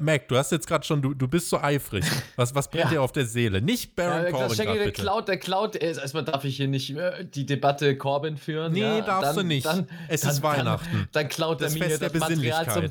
Mac, 0.00 0.28
du 0.28 0.36
hast 0.36 0.52
jetzt 0.52 0.66
gerade 0.66 0.84
schon, 0.84 1.02
du, 1.04 1.12
du 1.12 1.28
bist 1.28 1.50
so 1.50 1.60
eifrig. 1.60 2.04
Was, 2.36 2.54
was 2.54 2.68
brennt 2.68 2.86
ja. 2.86 2.90
dir 2.90 3.02
auf 3.02 3.12
der 3.12 3.26
Seele? 3.26 3.60
Nicht 3.60 3.94
Baron 3.94 4.24
ja, 4.24 4.30
Corbin. 4.30 4.56
Grad, 4.56 4.76
der 4.76 4.92
Cloud, 4.92 5.28
der 5.28 5.38
Cloud, 5.38 5.76
erstmal 5.76 6.24
darf 6.24 6.44
ich 6.44 6.56
hier 6.56 6.68
nicht 6.68 6.96
äh, 6.96 7.24
die 7.24 7.44
Debatte 7.44 7.96
Corbin 7.96 8.38
führen. 8.38 8.72
Nee, 8.72 8.80
ja, 8.80 9.00
darfst 9.02 9.30
dann, 9.30 9.36
du 9.36 9.42
nicht. 9.42 9.66
Dann, 9.66 9.88
es 10.08 10.22
dann, 10.22 10.30
ist 10.30 10.42
Weihnachten. 10.42 11.08
Dann, 11.12 11.28
klaut 11.28 11.60
er 11.60 11.70
mir 11.70 11.98
das 11.98 12.14
Material 12.14 12.68
zum, 12.68 12.88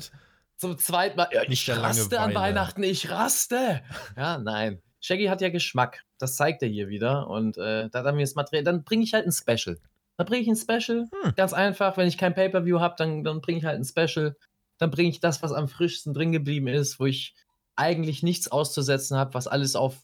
zum 0.56 0.78
zweiten 0.78 1.16
Mal. 1.16 1.28
Ja, 1.32 1.42
ich 1.48 1.68
raste 1.68 2.20
an 2.20 2.34
Weihnachten, 2.34 2.84
ich 2.84 3.10
raste. 3.10 3.82
Ja, 4.16 4.38
nein. 4.38 4.80
Shaggy 5.00 5.26
hat 5.26 5.40
ja 5.40 5.50
Geschmack. 5.50 6.04
Das 6.18 6.36
zeigt 6.36 6.62
er 6.62 6.68
hier 6.68 6.88
wieder. 6.88 7.28
Und 7.28 7.58
äh, 7.58 7.90
da 7.90 8.04
haben 8.04 8.16
wir 8.16 8.24
das 8.24 8.36
Material. 8.36 8.64
Dann 8.64 8.84
bringe 8.84 9.02
ich 9.02 9.12
halt 9.12 9.26
ein 9.26 9.32
Special. 9.32 9.78
Dann 10.16 10.26
bringe 10.26 10.42
ich 10.42 10.48
ein 10.48 10.56
Special. 10.56 11.08
Hm. 11.22 11.34
Ganz 11.36 11.52
einfach. 11.52 11.96
Wenn 11.96 12.06
ich 12.06 12.16
kein 12.16 12.34
Pay-Per-View 12.34 12.80
habe, 12.80 12.94
dann, 12.96 13.24
dann 13.24 13.40
bringe 13.40 13.58
ich 13.58 13.64
halt 13.64 13.78
ein 13.78 13.84
Special. 13.84 14.36
Dann 14.78 14.90
bringe 14.90 15.10
ich 15.10 15.20
das, 15.20 15.42
was 15.42 15.52
am 15.52 15.68
frischsten 15.68 16.14
drin 16.14 16.32
geblieben 16.32 16.68
ist, 16.68 16.98
wo 16.98 17.06
ich 17.06 17.34
eigentlich 17.76 18.22
nichts 18.22 18.48
auszusetzen 18.48 19.16
habe, 19.16 19.34
was 19.34 19.46
alles 19.46 19.76
auf, 19.76 20.02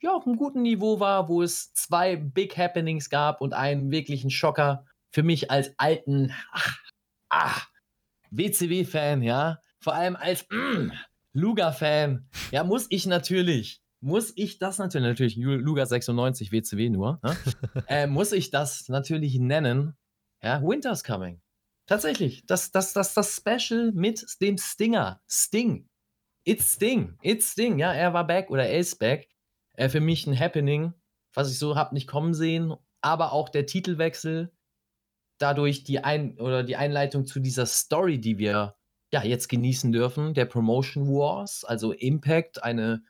ja, 0.00 0.14
auf 0.14 0.26
einem 0.26 0.36
guten 0.36 0.62
Niveau 0.62 1.00
war, 1.00 1.28
wo 1.28 1.42
es 1.42 1.72
zwei 1.74 2.16
Big 2.16 2.56
Happenings 2.56 3.10
gab 3.10 3.40
und 3.40 3.54
einen 3.54 3.90
wirklichen 3.90 4.30
Schocker 4.30 4.86
für 5.10 5.22
mich 5.22 5.50
als 5.50 5.72
alten 5.76 6.32
ach, 6.50 6.78
ach, 7.28 7.68
WCW-Fan, 8.30 9.22
ja, 9.22 9.60
vor 9.80 9.94
allem 9.94 10.16
als 10.16 10.46
mm, 10.50 10.90
Luga-Fan, 11.34 12.28
ja, 12.50 12.64
muss 12.64 12.86
ich 12.88 13.06
natürlich, 13.06 13.82
muss 14.00 14.32
ich 14.36 14.58
das 14.58 14.78
natürlich, 14.78 15.06
natürlich 15.06 15.36
Luga 15.36 15.86
96 15.86 16.50
WCW 16.50 16.90
nur, 16.90 17.20
ne? 17.22 17.36
äh, 17.88 18.06
muss 18.06 18.32
ich 18.32 18.50
das 18.50 18.88
natürlich 18.88 19.38
nennen, 19.38 19.96
ja, 20.42 20.62
Winter's 20.62 21.04
Coming. 21.04 21.40
Tatsächlich, 21.86 22.46
das, 22.46 22.70
das, 22.70 22.92
das, 22.92 23.14
das 23.14 23.36
Special 23.36 23.92
mit 23.92 24.24
dem 24.40 24.56
Stinger, 24.56 25.20
Sting, 25.28 25.88
It's 26.44 26.72
Sting. 26.72 27.16
It's 27.22 27.52
Sting. 27.52 27.78
Ja, 27.78 27.92
er 27.92 28.14
war 28.14 28.26
back 28.26 28.50
oder 28.50 28.66
er 28.66 28.78
ist 28.78 28.98
back. 28.98 29.28
Äh, 29.74 29.88
für 29.88 30.00
mich 30.00 30.26
ein 30.26 30.38
Happening, 30.38 30.92
was 31.34 31.50
ich 31.50 31.58
so 31.58 31.76
habe 31.76 31.94
nicht 31.94 32.08
kommen 32.08 32.34
sehen. 32.34 32.74
Aber 33.00 33.32
auch 33.32 33.48
der 33.48 33.66
Titelwechsel, 33.66 34.52
dadurch 35.38 35.84
die 35.84 36.00
Ein- 36.04 36.38
oder 36.38 36.62
die 36.62 36.76
Einleitung 36.76 37.26
zu 37.26 37.40
dieser 37.40 37.66
Story, 37.66 38.20
die 38.20 38.38
wir 38.38 38.76
ja 39.12 39.22
jetzt 39.22 39.48
genießen 39.48 39.92
dürfen, 39.92 40.34
der 40.34 40.46
Promotion 40.46 41.06
Wars, 41.08 41.64
also 41.64 41.92
Impact, 41.92 42.62
eine 42.62 43.02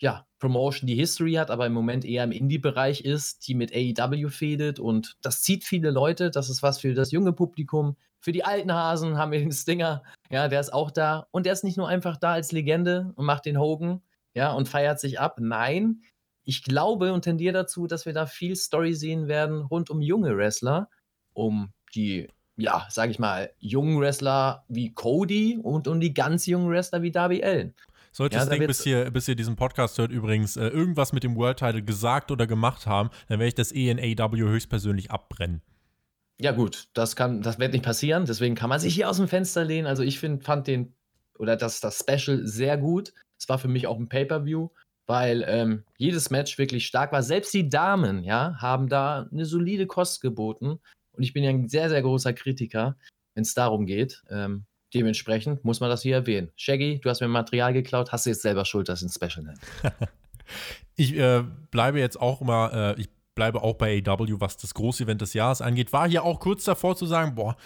ja, 0.00 0.26
Promotion, 0.38 0.86
die 0.86 0.94
History 0.94 1.34
hat, 1.34 1.50
aber 1.50 1.66
im 1.66 1.72
Moment 1.72 2.04
eher 2.04 2.24
im 2.24 2.32
Indie-Bereich 2.32 3.00
ist, 3.00 3.48
die 3.48 3.54
mit 3.54 3.72
AEW 3.74 4.28
fädet 4.28 4.78
und 4.78 5.16
das 5.22 5.42
zieht 5.42 5.64
viele 5.64 5.90
Leute. 5.90 6.30
Das 6.30 6.48
ist 6.48 6.62
was 6.62 6.78
für 6.78 6.94
das 6.94 7.10
junge 7.10 7.32
Publikum. 7.32 7.96
Für 8.20 8.32
die 8.32 8.44
alten 8.44 8.72
Hasen 8.72 9.16
haben 9.16 9.32
wir 9.32 9.40
den 9.40 9.52
Stinger, 9.52 10.02
ja, 10.30 10.48
der 10.48 10.60
ist 10.60 10.72
auch 10.72 10.90
da. 10.90 11.26
Und 11.30 11.46
der 11.46 11.52
ist 11.52 11.64
nicht 11.64 11.76
nur 11.76 11.88
einfach 11.88 12.16
da 12.16 12.32
als 12.32 12.52
Legende 12.52 13.12
und 13.16 13.26
macht 13.26 13.46
den 13.46 13.58
Hogan, 13.58 14.02
ja, 14.34 14.52
und 14.52 14.68
feiert 14.68 15.00
sich 15.00 15.18
ab. 15.18 15.38
Nein, 15.40 16.02
ich 16.44 16.62
glaube 16.62 17.12
und 17.12 17.22
tendiere 17.22 17.52
dazu, 17.52 17.86
dass 17.86 18.06
wir 18.06 18.12
da 18.12 18.26
viel 18.26 18.56
Story 18.56 18.94
sehen 18.94 19.28
werden 19.28 19.62
rund 19.62 19.90
um 19.90 20.00
junge 20.00 20.36
Wrestler, 20.36 20.88
um 21.34 21.72
die, 21.94 22.28
ja, 22.56 22.86
sag 22.88 23.10
ich 23.10 23.18
mal, 23.18 23.52
jungen 23.58 24.00
Wrestler 24.00 24.64
wie 24.68 24.92
Cody 24.94 25.58
und 25.62 25.88
um 25.88 26.00
die 26.00 26.14
ganz 26.14 26.46
jungen 26.46 26.70
Wrestler 26.70 27.02
wie 27.02 27.10
Darby 27.10 27.42
Allen. 27.42 27.74
Sollte 28.18 28.34
ja, 28.34 28.44
das 28.44 28.50
Ding, 28.50 28.66
bis 28.66 28.84
ihr, 28.84 29.12
bis 29.12 29.28
ihr 29.28 29.36
diesen 29.36 29.54
Podcast 29.54 29.96
hört, 29.96 30.10
übrigens 30.10 30.56
äh, 30.56 30.66
irgendwas 30.66 31.12
mit 31.12 31.22
dem 31.22 31.36
World 31.36 31.60
Title 31.60 31.84
gesagt 31.84 32.32
oder 32.32 32.48
gemacht 32.48 32.84
haben, 32.84 33.10
dann 33.28 33.38
werde 33.38 33.46
ich 33.46 33.54
das 33.54 33.70
eh 33.70 33.90
in 33.90 34.00
AW 34.00 34.36
höchstpersönlich 34.40 35.12
abbrennen. 35.12 35.62
Ja, 36.40 36.50
gut, 36.50 36.88
das 36.94 37.14
kann, 37.14 37.42
das 37.42 37.60
wird 37.60 37.74
nicht 37.74 37.84
passieren, 37.84 38.24
deswegen 38.26 38.56
kann 38.56 38.70
man 38.70 38.80
sich 38.80 38.92
hier 38.92 39.08
aus 39.08 39.18
dem 39.18 39.28
Fenster 39.28 39.64
lehnen. 39.64 39.86
Also 39.86 40.02
ich 40.02 40.18
find, 40.18 40.42
fand 40.42 40.66
den 40.66 40.94
oder 41.38 41.54
das, 41.54 41.78
das 41.78 42.00
Special 42.00 42.44
sehr 42.44 42.76
gut. 42.76 43.12
Es 43.38 43.48
war 43.48 43.60
für 43.60 43.68
mich 43.68 43.86
auch 43.86 44.00
ein 44.00 44.08
Pay-Per-View, 44.08 44.70
weil 45.06 45.44
ähm, 45.46 45.84
jedes 45.96 46.30
Match 46.30 46.58
wirklich 46.58 46.86
stark 46.86 47.12
war. 47.12 47.22
Selbst 47.22 47.54
die 47.54 47.68
Damen, 47.68 48.24
ja, 48.24 48.56
haben 48.58 48.88
da 48.88 49.28
eine 49.30 49.44
solide 49.44 49.86
Kost 49.86 50.22
geboten. 50.22 50.80
Und 51.12 51.22
ich 51.22 51.32
bin 51.34 51.44
ja 51.44 51.50
ein 51.50 51.68
sehr, 51.68 51.88
sehr 51.88 52.02
großer 52.02 52.32
Kritiker, 52.32 52.96
wenn 53.34 53.42
es 53.42 53.54
darum 53.54 53.86
geht. 53.86 54.24
Ähm, 54.28 54.64
dementsprechend 54.94 55.64
muss 55.64 55.80
man 55.80 55.90
das 55.90 56.02
hier 56.02 56.16
erwähnen. 56.16 56.50
Shaggy, 56.56 57.00
du 57.00 57.10
hast 57.10 57.20
mir 57.20 57.28
Material 57.28 57.72
geklaut, 57.72 58.12
hast 58.12 58.26
du 58.26 58.30
jetzt 58.30 58.42
selber 58.42 58.64
Schuld, 58.64 58.88
dass 58.88 59.02
ich 59.02 59.08
ein 59.08 59.30
Special 59.30 59.44
nenne. 59.44 59.58
ich 60.96 61.16
äh, 61.16 61.44
bleibe 61.70 61.98
jetzt 61.98 62.20
auch 62.20 62.40
mal, 62.40 62.94
äh, 62.96 63.00
ich 63.00 63.08
bleibe 63.34 63.62
auch 63.62 63.74
bei 63.74 64.02
AW, 64.04 64.40
was 64.40 64.56
das 64.56 64.74
Großevent 64.74 65.20
des 65.20 65.34
Jahres 65.34 65.60
angeht. 65.60 65.92
War 65.92 66.08
hier 66.08 66.24
auch 66.24 66.40
kurz 66.40 66.64
davor 66.64 66.96
zu 66.96 67.06
sagen, 67.06 67.34
boah, 67.34 67.56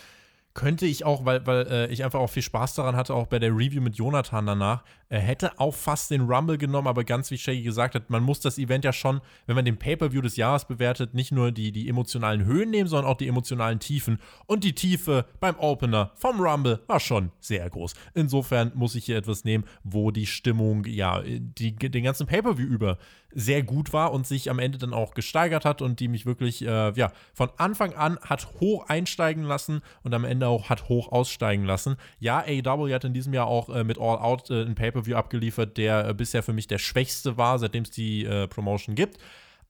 könnte 0.55 0.87
ich 0.87 1.05
auch, 1.05 1.25
weil, 1.25 1.47
weil 1.47 1.67
äh, 1.67 1.87
ich 1.89 2.05
einfach 2.05 2.21
auch 2.21 2.29
viel 2.29 2.43
Spaß 2.43 2.75
daran 2.75 2.97
hatte, 2.97 3.15
auch 3.15 3.27
bei 3.27 3.39
der 3.39 3.51
Review 3.51 3.81
mit 3.81 3.97
Jonathan 3.97 4.47
danach, 4.47 4.85
äh, 5.09 5.19
hätte 5.19 5.59
auch 5.59 5.75
fast 5.75 6.11
den 6.11 6.23
Rumble 6.23 6.59
genommen, 6.59 6.89
aber 6.89 7.05
ganz 7.05 7.31
wie 7.31 7.39
Shaggy 7.39 7.63
gesagt 7.63 7.95
hat, 7.95 8.11
man 8.11 8.23
muss 8.23 8.41
das 8.41 8.59
Event 8.59 8.85
ja 8.85 8.93
schon, 8.93 9.21
wenn 9.47 9.57
man 9.57 9.65
den 9.65 9.79
Pay-Per-View 9.79 10.21
des 10.21 10.37
Jahres 10.37 10.67
bewertet, 10.67 11.15
nicht 11.15 11.33
nur 11.33 11.53
die, 11.53 11.73
die 11.73 11.89
emotionalen 11.89 12.45
Höhen 12.45 12.71
nehmen, 12.71 12.89
sondern 12.89 13.11
auch 13.11 13.17
die 13.17 13.29
emotionalen 13.29 13.79
Tiefen. 13.79 14.19
Und 14.47 14.65
die 14.65 14.75
Tiefe 14.75 15.27
beim 15.41 15.59
Opener 15.59 16.13
vom 16.17 16.41
Rumble 16.41 16.81
war 16.87 17.01
schon 17.01 17.33
sehr 17.41 17.69
groß. 17.69 17.95
Insofern 18.15 18.73
muss 18.75 18.95
ich 18.95 19.07
hier 19.07 19.17
etwas 19.17 19.45
nehmen, 19.45 19.65
wo 19.85 20.11
die 20.11 20.27
Stimmung, 20.27 20.85
ja, 20.85 21.23
die, 21.23 21.75
den 21.75 22.05
ganzen 22.05 22.27
Pay-Per-View 22.27 22.67
über 22.67 22.99
sehr 23.35 23.63
gut 23.63 23.93
war 23.93 24.13
und 24.13 24.27
sich 24.27 24.51
am 24.51 24.59
Ende 24.59 24.79
dann 24.79 24.93
auch 24.93 25.15
gesteigert 25.15 25.65
hat 25.65 25.83
und 25.83 26.01
die 26.01 26.09
mich 26.09 26.27
wirklich, 26.27 26.63
äh, 26.63 26.93
ja, 26.93 27.13
von 27.33 27.51
Anfang 27.57 27.95
an 27.95 28.19
hat 28.23 28.49
hoch 28.61 28.89
einsteigen 28.89 29.45
lassen 29.45 29.83
und 30.03 30.15
am 30.15 30.25
Ende 30.25 30.49
auch 30.49 30.69
hat 30.69 30.89
hoch 30.89 31.13
aussteigen 31.13 31.65
lassen. 31.65 31.97
Ja, 32.19 32.41
AEW 32.41 32.93
hat 32.93 33.05
in 33.05 33.15
diesem 33.15 33.35
Jahr 33.35 33.47
auch 33.47 33.69
äh, 33.69 33.85
mit 33.85 33.99
All 33.99 34.19
Out 34.19 34.51
äh, 34.51 34.63
ein 34.63 34.75
Pay-Per-View 34.75 35.17
abgeliefert, 35.17 35.77
der 35.77 36.09
äh, 36.09 36.15
bisher 36.15 36.43
für 36.43 36.53
mich 36.53 36.67
der 36.67 36.79
schwächste 36.79 37.37
war, 37.37 37.59
seitdem 37.59 37.85
es 37.85 37.91
die 37.91 38.25
äh, 38.25 38.49
Promotion 38.49 38.95
gibt. 38.95 39.19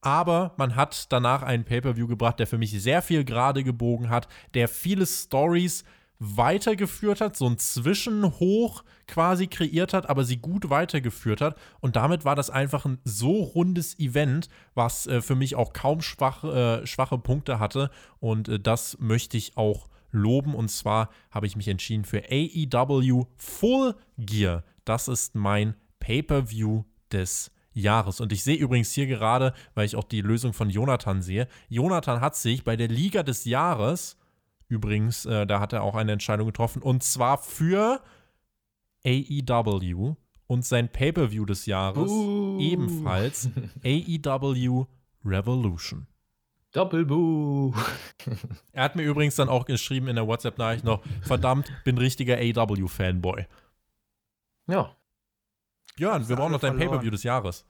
Aber 0.01 0.53
man 0.57 0.75
hat 0.75 1.11
danach 1.13 1.43
einen 1.43 1.63
Pay-Per-View 1.63 2.07
gebracht, 2.07 2.39
der 2.39 2.47
für 2.47 2.57
mich 2.57 2.71
sehr 2.71 3.01
viel 3.01 3.23
gerade 3.23 3.63
gebogen 3.63 4.09
hat, 4.09 4.27
der 4.53 4.67
viele 4.67 5.05
Stories 5.05 5.85
weitergeführt 6.25 7.19
hat, 7.19 7.35
so 7.35 7.47
ein 7.47 7.57
Zwischenhoch 7.57 8.85
quasi 9.07 9.47
kreiert 9.47 9.93
hat, 9.93 10.09
aber 10.09 10.23
sie 10.23 10.37
gut 10.37 10.69
weitergeführt 10.69 11.41
hat. 11.41 11.57
Und 11.81 11.97
damit 11.97 12.23
war 12.23 12.35
das 12.35 12.49
einfach 12.49 12.85
ein 12.85 12.99
so 13.03 13.43
rundes 13.43 13.99
Event, 13.99 14.47
was 14.73 15.05
äh, 15.05 15.21
für 15.21 15.35
mich 15.35 15.55
auch 15.55 15.73
kaum 15.73 16.01
schwach, 16.01 16.45
äh, 16.45 16.87
schwache 16.87 17.17
Punkte 17.17 17.59
hatte. 17.59 17.91
Und 18.19 18.47
äh, 18.47 18.59
das 18.59 18.97
möchte 18.99 19.35
ich 19.35 19.57
auch 19.57 19.89
loben. 20.11 20.55
Und 20.55 20.69
zwar 20.69 21.09
habe 21.29 21.45
ich 21.45 21.57
mich 21.57 21.67
entschieden 21.67 22.05
für 22.05 22.23
AEW 22.31 23.25
Full 23.35 23.95
Gear. 24.17 24.63
Das 24.85 25.09
ist 25.09 25.35
mein 25.35 25.75
Pay-per-View 25.99 26.85
des 27.11 27.51
Jahres. 27.73 28.21
Und 28.21 28.31
ich 28.31 28.45
sehe 28.45 28.55
übrigens 28.55 28.93
hier 28.93 29.07
gerade, 29.07 29.53
weil 29.75 29.85
ich 29.85 29.97
auch 29.97 30.05
die 30.05 30.21
Lösung 30.21 30.53
von 30.53 30.69
Jonathan 30.69 31.21
sehe, 31.21 31.49
Jonathan 31.67 32.21
hat 32.21 32.37
sich 32.37 32.63
bei 32.63 32.77
der 32.77 32.87
Liga 32.87 33.23
des 33.23 33.43
Jahres 33.43 34.15
Übrigens, 34.67 35.25
äh, 35.25 35.45
da 35.45 35.59
hat 35.59 35.73
er 35.73 35.83
auch 35.83 35.95
eine 35.95 36.13
Entscheidung 36.13 36.47
getroffen. 36.47 36.81
Und 36.81 37.03
zwar 37.03 37.37
für 37.37 38.01
AEW 39.05 40.15
und 40.47 40.65
sein 40.65 40.89
Pay-Per-View 40.91 41.45
des 41.45 41.65
Jahres 41.65 42.11
uh. 42.11 42.59
ebenfalls 42.59 43.49
AEW 43.83 44.85
Revolution. 45.25 46.07
Doppelbuch. 46.73 47.77
er 48.71 48.83
hat 48.83 48.95
mir 48.95 49.03
übrigens 49.03 49.35
dann 49.35 49.47
auch 49.47 49.65
geschrieben 49.65 50.07
in 50.07 50.15
der 50.15 50.27
WhatsApp-Nachricht 50.27 50.83
noch: 50.83 51.03
verdammt, 51.21 51.71
bin 51.83 51.97
richtiger 51.97 52.37
AEW-Fanboy. 52.37 53.45
Ja. 54.67 54.95
Björn, 55.95 56.27
wir 56.27 56.35
brauchen 56.35 56.51
noch 56.51 56.59
dein. 56.59 56.77
Pay-Per-View 56.77 57.11
des 57.11 57.23
Jahres. 57.23 57.65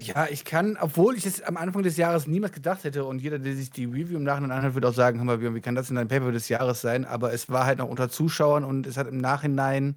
Ja, 0.00 0.26
ich 0.28 0.44
kann, 0.44 0.76
obwohl 0.80 1.16
ich 1.16 1.26
es 1.26 1.42
am 1.42 1.56
Anfang 1.56 1.84
des 1.84 1.96
Jahres 1.96 2.26
niemals 2.26 2.52
gedacht 2.52 2.82
hätte 2.82 3.04
und 3.04 3.20
jeder, 3.20 3.38
der 3.38 3.54
sich 3.54 3.70
die 3.70 3.84
Review 3.84 4.16
im 4.16 4.24
Nachhinein 4.24 4.50
anhört, 4.50 4.74
wird 4.74 4.84
auch 4.84 4.94
sagen, 4.94 5.18
hör 5.18 5.24
mal, 5.24 5.38
Björn, 5.38 5.54
wie 5.54 5.60
kann 5.60 5.76
das 5.76 5.86
denn 5.86 5.96
dein 5.96 6.08
Paper 6.08 6.32
des 6.32 6.48
Jahres 6.48 6.80
sein? 6.80 7.04
Aber 7.04 7.32
es 7.32 7.48
war 7.48 7.66
halt 7.66 7.78
noch 7.78 7.88
unter 7.88 8.08
Zuschauern 8.08 8.64
und 8.64 8.86
es 8.86 8.96
hat 8.96 9.06
im 9.06 9.18
Nachhinein 9.18 9.96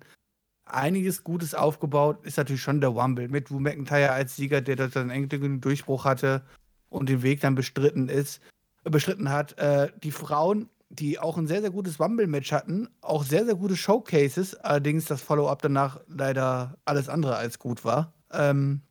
einiges 0.65 1.23
Gutes 1.23 1.55
aufgebaut. 1.55 2.23
Ist 2.23 2.37
natürlich 2.37 2.61
schon 2.61 2.81
der 2.81 2.93
Wumble 2.93 3.29
mit 3.29 3.49
Drew 3.49 3.59
McIntyre 3.59 4.11
als 4.11 4.35
Sieger, 4.35 4.61
der 4.61 4.75
dort 4.75 4.95
einen 4.97 5.09
endgültigen 5.09 5.61
Durchbruch 5.61 6.05
hatte 6.05 6.43
und 6.89 7.09
den 7.09 7.23
Weg 7.23 7.41
dann 7.41 7.55
bestritten 7.55 8.09
ist, 8.09 8.41
äh, 8.83 8.89
bestritten 8.89 9.31
hat. 9.31 9.57
Äh, 9.57 9.91
die 10.03 10.11
Frauen, 10.11 10.69
die 10.89 11.19
auch 11.19 11.37
ein 11.37 11.47
sehr, 11.47 11.61
sehr 11.61 11.71
gutes 11.71 11.99
Wumble-Match 11.99 12.51
hatten, 12.51 12.89
auch 13.01 13.23
sehr, 13.23 13.45
sehr 13.45 13.55
gute 13.55 13.75
Showcases, 13.75 14.55
allerdings 14.55 15.05
das 15.05 15.21
Follow-up 15.21 15.61
danach 15.61 15.99
leider 16.07 16.77
alles 16.85 17.09
andere 17.09 17.37
als 17.37 17.59
gut 17.59 17.83
war. 17.83 18.13
Ähm, 18.31 18.81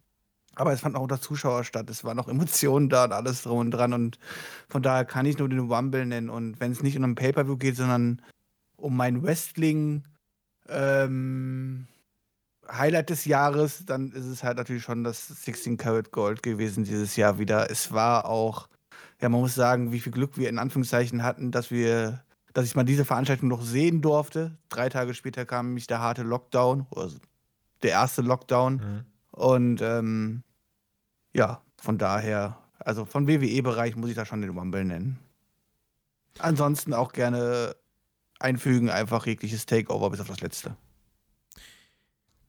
aber 0.57 0.73
es 0.73 0.81
fand 0.81 0.97
auch 0.97 1.03
unter 1.03 1.21
Zuschauer 1.21 1.65
statt. 1.65 1.89
Es 1.91 2.05
waren 2.05 2.17
noch 2.17 2.29
Emotionen 2.35 2.89
da 2.89 3.05
und 3.05 3.13
alles 3.13 3.43
drum 3.43 3.59
und 3.59 3.71
dran. 3.71 3.93
Und 3.93 4.19
von 4.69 4.83
daher 4.83 5.05
kann 5.05 5.27
ich 5.27 5.39
nur 5.39 5.49
den 5.49 5.71
Rumble 5.71 6.07
nennen. 6.07 6.31
Und 6.31 6.61
wenn 6.61 6.73
es 6.73 6.83
nicht 6.83 6.97
um 6.97 7.05
ein 7.05 7.15
Pay-Per-View 7.15 7.57
geht, 7.57 7.77
sondern 7.77 8.23
um 8.77 8.97
mein 8.97 9.23
Wrestling 9.23 10.05
ähm, 10.69 11.87
Highlight 12.71 13.11
des 13.11 13.25
Jahres, 13.25 13.85
dann 13.87 14.13
ist 14.13 14.27
es 14.27 14.43
halt 14.43 14.57
natürlich 14.57 14.83
schon 14.83 15.05
das 15.05 15.29
16 15.29 15.77
Karat 15.77 16.13
Gold 16.13 16.43
gewesen 16.43 16.85
dieses 16.85 17.17
Jahr 17.17 17.39
wieder. 17.39 17.71
Es 17.71 17.93
war 17.93 18.27
auch, 18.27 18.69
ja, 19.21 19.29
man 19.29 19.41
muss 19.41 19.55
sagen, 19.55 19.93
wie 19.93 20.01
viel 20.01 20.13
Glück 20.13 20.37
wir 20.37 20.49
in 20.49 20.59
Anführungszeichen 20.59 21.23
hatten, 21.23 21.51
dass 21.51 21.71
wir, 21.71 22.23
dass 22.53 22.67
ich 22.67 22.75
mal 22.75 22.85
diese 22.85 23.05
Veranstaltung 23.05 23.49
noch 23.49 23.63
sehen 23.63 24.01
durfte. 24.01 24.57
Drei 24.69 24.89
Tage 24.89 25.15
später 25.15 25.45
kam 25.45 25.67
nämlich 25.67 25.87
der 25.87 26.01
harte 26.01 26.23
Lockdown, 26.23 26.87
also 26.95 27.19
der 27.83 27.91
erste 27.91 28.23
Lockdown. 28.23 29.05
Und 29.35 29.82
ähm, 29.82 30.44
ja, 31.32 31.61
von 31.77 31.98
daher, 31.98 32.56
also 32.78 33.05
von 33.05 33.27
WWE-Bereich 33.27 33.97
muss 33.97 34.11
ich 34.11 34.15
da 34.15 34.24
schon 34.24 34.40
den 34.40 34.56
Rumble 34.56 34.85
nennen. 34.85 35.19
Ansonsten 36.39 36.94
auch 36.94 37.12
gerne 37.12 37.74
einfügen, 38.39 38.90
einfach 38.90 39.27
jegliches 39.27 39.66
Takeover 39.66 40.11
bis 40.11 40.20
auf 40.20 40.28
das 40.28 40.40
letzte. 40.40 40.77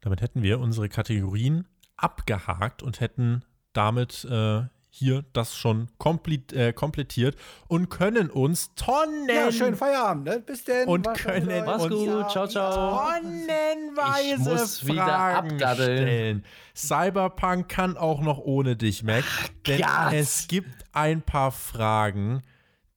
Damit 0.02 0.22
hätten 0.22 0.44
wir 0.44 0.60
unsere 0.60 0.88
Kategorien 0.88 1.68
abgehakt 1.98 2.84
und 2.84 3.00
hätten 3.00 3.44
damit 3.74 4.24
äh, 4.26 4.64
hier 4.98 5.26
das 5.34 5.54
schon 5.58 5.90
komplet, 5.98 6.54
äh, 6.54 6.72
komplettiert 6.72 7.36
und 7.68 7.90
können 7.90 8.30
uns 8.30 8.74
Tonnen 8.76 9.28
Ja, 9.28 9.52
schönen 9.52 9.76
Feierabend, 9.76 10.24
ne? 10.24 10.40
Bis 10.40 10.64
denn. 10.64 10.88
Und 10.88 11.06
können 11.16 11.68
uns- 11.68 11.90
gut, 11.90 12.32
ciao, 12.32 12.48
ciao. 12.48 13.02
tonnenweise 13.10 14.36
Ich 14.36 14.38
muss 14.40 14.86
wieder 14.88 15.04
Fragen 15.06 15.52
abdaddeln. 15.52 15.98
stellen. 15.98 16.46
Cyberpunk 16.74 17.68
kann 17.68 17.98
auch 17.98 18.22
noch 18.22 18.38
ohne 18.38 18.78
dich, 18.78 19.04
Mac. 19.04 19.26
Denn 19.68 19.82
Gott. 19.82 20.14
es 20.14 20.48
gibt 20.48 20.70
ein 20.94 21.22
paar 21.22 21.52
Fragen, 21.52 22.42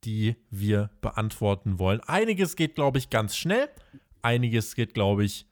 die 0.05 0.37
wir 0.51 0.91
beantworten 1.01 1.81
wollen. 1.81 2.01
Einiges 2.07 2.55
geht, 2.55 2.77
glaube 2.77 2.99
ich, 2.99 3.11
ganz 3.11 3.37
schnell. 3.37 3.69
Einiges 4.23 4.77
geht, 4.77 4.95
glaube 4.95 5.25
ich, 5.25 5.48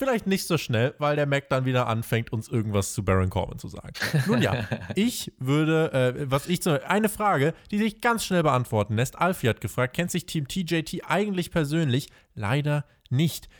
vielleicht 0.00 0.26
nicht 0.26 0.46
so 0.46 0.56
schnell, 0.56 0.94
weil 0.98 1.14
der 1.14 1.26
Mac 1.26 1.50
dann 1.50 1.66
wieder 1.66 1.86
anfängt, 1.86 2.32
uns 2.32 2.48
irgendwas 2.48 2.94
zu 2.94 3.04
Baron 3.04 3.28
Corbin 3.28 3.58
zu 3.58 3.68
sagen. 3.68 3.92
Nun 4.26 4.40
ja, 4.40 4.66
ich 4.94 5.30
würde, 5.38 5.92
äh, 5.92 6.30
was 6.30 6.48
ich 6.48 6.62
so, 6.62 6.70
eine 6.88 7.10
Frage, 7.10 7.52
die 7.70 7.78
sich 7.78 8.00
ganz 8.00 8.24
schnell 8.24 8.42
beantworten 8.42 8.96
lässt. 8.96 9.18
Alfie 9.18 9.50
hat 9.50 9.60
gefragt, 9.60 9.94
kennt 9.94 10.10
sich 10.10 10.24
Team 10.24 10.48
TJT 10.48 11.02
eigentlich 11.06 11.50
persönlich? 11.50 12.08
Leider 12.34 12.76
nicht. 12.76 12.99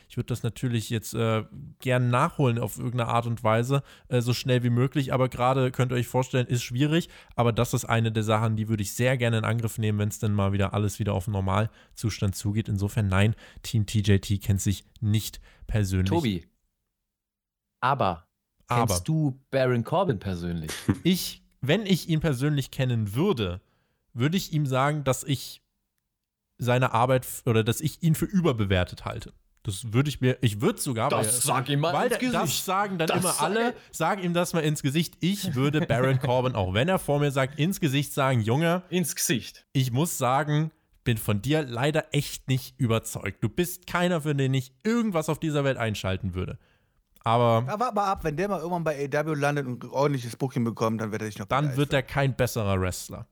Ich 0.07 0.17
würde 0.17 0.27
das 0.27 0.43
natürlich 0.43 0.89
jetzt 0.89 1.13
äh, 1.13 1.43
gern 1.79 2.09
nachholen 2.09 2.57
auf 2.57 2.77
irgendeine 2.77 3.07
Art 3.07 3.27
und 3.27 3.43
Weise, 3.43 3.83
äh, 4.07 4.21
so 4.21 4.33
schnell 4.33 4.63
wie 4.63 4.69
möglich, 4.69 5.13
aber 5.13 5.27
gerade 5.29 5.71
könnt 5.71 5.91
ihr 5.91 5.95
euch 5.95 6.07
vorstellen, 6.07 6.47
ist 6.47 6.63
schwierig, 6.63 7.09
aber 7.35 7.51
das 7.51 7.73
ist 7.73 7.85
eine 7.85 8.11
der 8.11 8.23
Sachen, 8.23 8.55
die 8.55 8.69
würde 8.69 8.83
ich 8.83 8.93
sehr 8.93 9.17
gerne 9.17 9.39
in 9.39 9.43
Angriff 9.43 9.77
nehmen, 9.77 9.99
wenn 9.99 10.09
es 10.09 10.19
dann 10.19 10.33
mal 10.33 10.53
wieder 10.53 10.73
alles 10.73 10.99
wieder 10.99 11.13
auf 11.13 11.25
den 11.25 11.33
Normalzustand 11.33 12.35
zugeht. 12.35 12.69
Insofern 12.69 13.07
nein, 13.07 13.35
Team 13.61 13.85
TJT 13.85 14.41
kennt 14.41 14.61
sich 14.61 14.85
nicht 15.01 15.41
persönlich. 15.67 16.09
Tobi. 16.09 16.47
Aber, 17.81 18.27
Aber. 18.67 18.87
kennst 18.87 19.07
du 19.07 19.41
Baron 19.49 19.83
Corbin 19.83 20.19
persönlich? 20.19 20.71
Ich, 21.03 21.43
wenn 21.61 21.85
ich 21.85 22.09
ihn 22.09 22.19
persönlich 22.19 22.71
kennen 22.71 23.15
würde, 23.15 23.61
würde 24.13 24.37
ich 24.37 24.53
ihm 24.53 24.65
sagen, 24.65 25.03
dass 25.03 25.23
ich 25.23 25.61
seine 26.57 26.93
Arbeit 26.93 27.27
oder 27.45 27.63
dass 27.63 27.81
ich 27.81 28.03
ihn 28.03 28.15
für 28.15 28.25
überbewertet 28.25 29.03
halte. 29.05 29.33
Das 29.63 29.93
würde 29.93 30.09
ich 30.09 30.21
mir, 30.21 30.37
ich 30.41 30.59
würde 30.59 30.79
sogar, 30.81 31.11
weil, 31.11 31.23
sag 31.23 31.69
ihm 31.69 31.81
mal 31.81 31.93
weil 31.93 32.07
ins 32.11 32.17
da- 32.19 32.31
das 32.31 32.41
Gesicht. 32.43 32.65
sagen 32.65 32.97
dann 32.97 33.07
Das 33.07 33.19
immer 33.19 33.31
sag- 33.31 33.41
alle, 33.41 33.73
sagen 33.91 34.23
ihm 34.23 34.33
das 34.33 34.53
mal 34.53 34.61
ins 34.61 34.81
Gesicht. 34.81 35.17
Ich 35.19 35.53
würde 35.53 35.81
Baron 35.85 36.19
Corbin, 36.19 36.55
auch 36.55 36.73
wenn 36.73 36.87
er 36.89 36.97
vor 36.97 37.19
mir 37.19 37.31
sagt, 37.31 37.59
ins 37.59 37.79
Gesicht 37.79 38.13
sagen, 38.13 38.41
Junge, 38.41 38.81
Ins 38.89 39.15
Gesicht. 39.15 39.65
ich 39.73 39.91
muss 39.91 40.17
sagen, 40.17 40.71
bin 41.03 41.17
von 41.17 41.41
dir 41.43 41.61
leider 41.63 42.05
echt 42.11 42.47
nicht 42.47 42.79
überzeugt. 42.79 43.43
Du 43.43 43.49
bist 43.49 43.85
keiner, 43.87 44.21
für 44.21 44.33
den 44.35 44.53
ich 44.53 44.71
irgendwas 44.83 45.29
auf 45.29 45.39
dieser 45.39 45.63
Welt 45.63 45.77
einschalten 45.77 46.33
würde. 46.33 46.57
Aber 47.23 47.63
Ja, 47.67 47.79
warte 47.79 47.93
mal 47.95 48.05
ab, 48.11 48.23
wenn 48.23 48.35
der 48.35 48.47
mal 48.49 48.57
irgendwann 48.59 48.83
bei 48.83 49.07
AW 49.13 49.35
landet 49.35 49.67
und 49.67 49.83
ein 49.83 49.89
ordentliches 49.91 50.35
Booking 50.37 50.63
bekommt, 50.63 51.01
dann 51.01 51.11
wird 51.11 51.21
er 51.21 51.27
sich 51.27 51.37
noch 51.37 51.45
dann 51.45 51.77
wird 51.77 51.93
er 51.93 52.01
kein 52.01 52.35
besserer 52.35 52.81
Wrestler. 52.81 53.27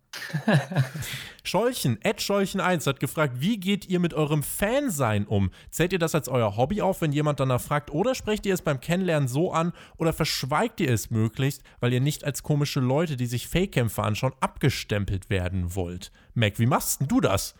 Scholchen, 1.43 1.99
Ed 2.01 2.19
Scholchen1 2.19 2.85
hat 2.85 2.99
gefragt, 2.99 3.35
wie 3.39 3.59
geht 3.59 3.87
ihr 3.87 3.99
mit 3.99 4.13
eurem 4.13 4.43
Fansein 4.43 5.25
um? 5.25 5.51
Zählt 5.71 5.93
ihr 5.93 5.99
das 5.99 6.15
als 6.15 6.27
euer 6.27 6.57
Hobby 6.57 6.81
auf, 6.81 7.01
wenn 7.01 7.11
jemand 7.11 7.39
danach 7.39 7.61
fragt, 7.61 7.91
oder 7.91 8.15
sprecht 8.15 8.45
ihr 8.45 8.53
es 8.53 8.61
beim 8.61 8.79
Kennenlernen 8.79 9.27
so 9.27 9.51
an 9.51 9.73
oder 9.97 10.13
verschweigt 10.13 10.79
ihr 10.79 10.91
es 10.91 11.09
möglichst, 11.09 11.63
weil 11.79 11.93
ihr 11.93 12.01
nicht 12.01 12.23
als 12.23 12.43
komische 12.43 12.79
Leute, 12.79 13.17
die 13.17 13.25
sich 13.25 13.47
Fake-Kämpfe 13.47 14.03
anschauen, 14.03 14.33
abgestempelt 14.39 15.29
werden 15.29 15.75
wollt? 15.75 16.11
Mac, 16.33 16.59
wie 16.59 16.65
machst 16.65 17.01
denn 17.01 17.07
du 17.07 17.21
das? 17.21 17.55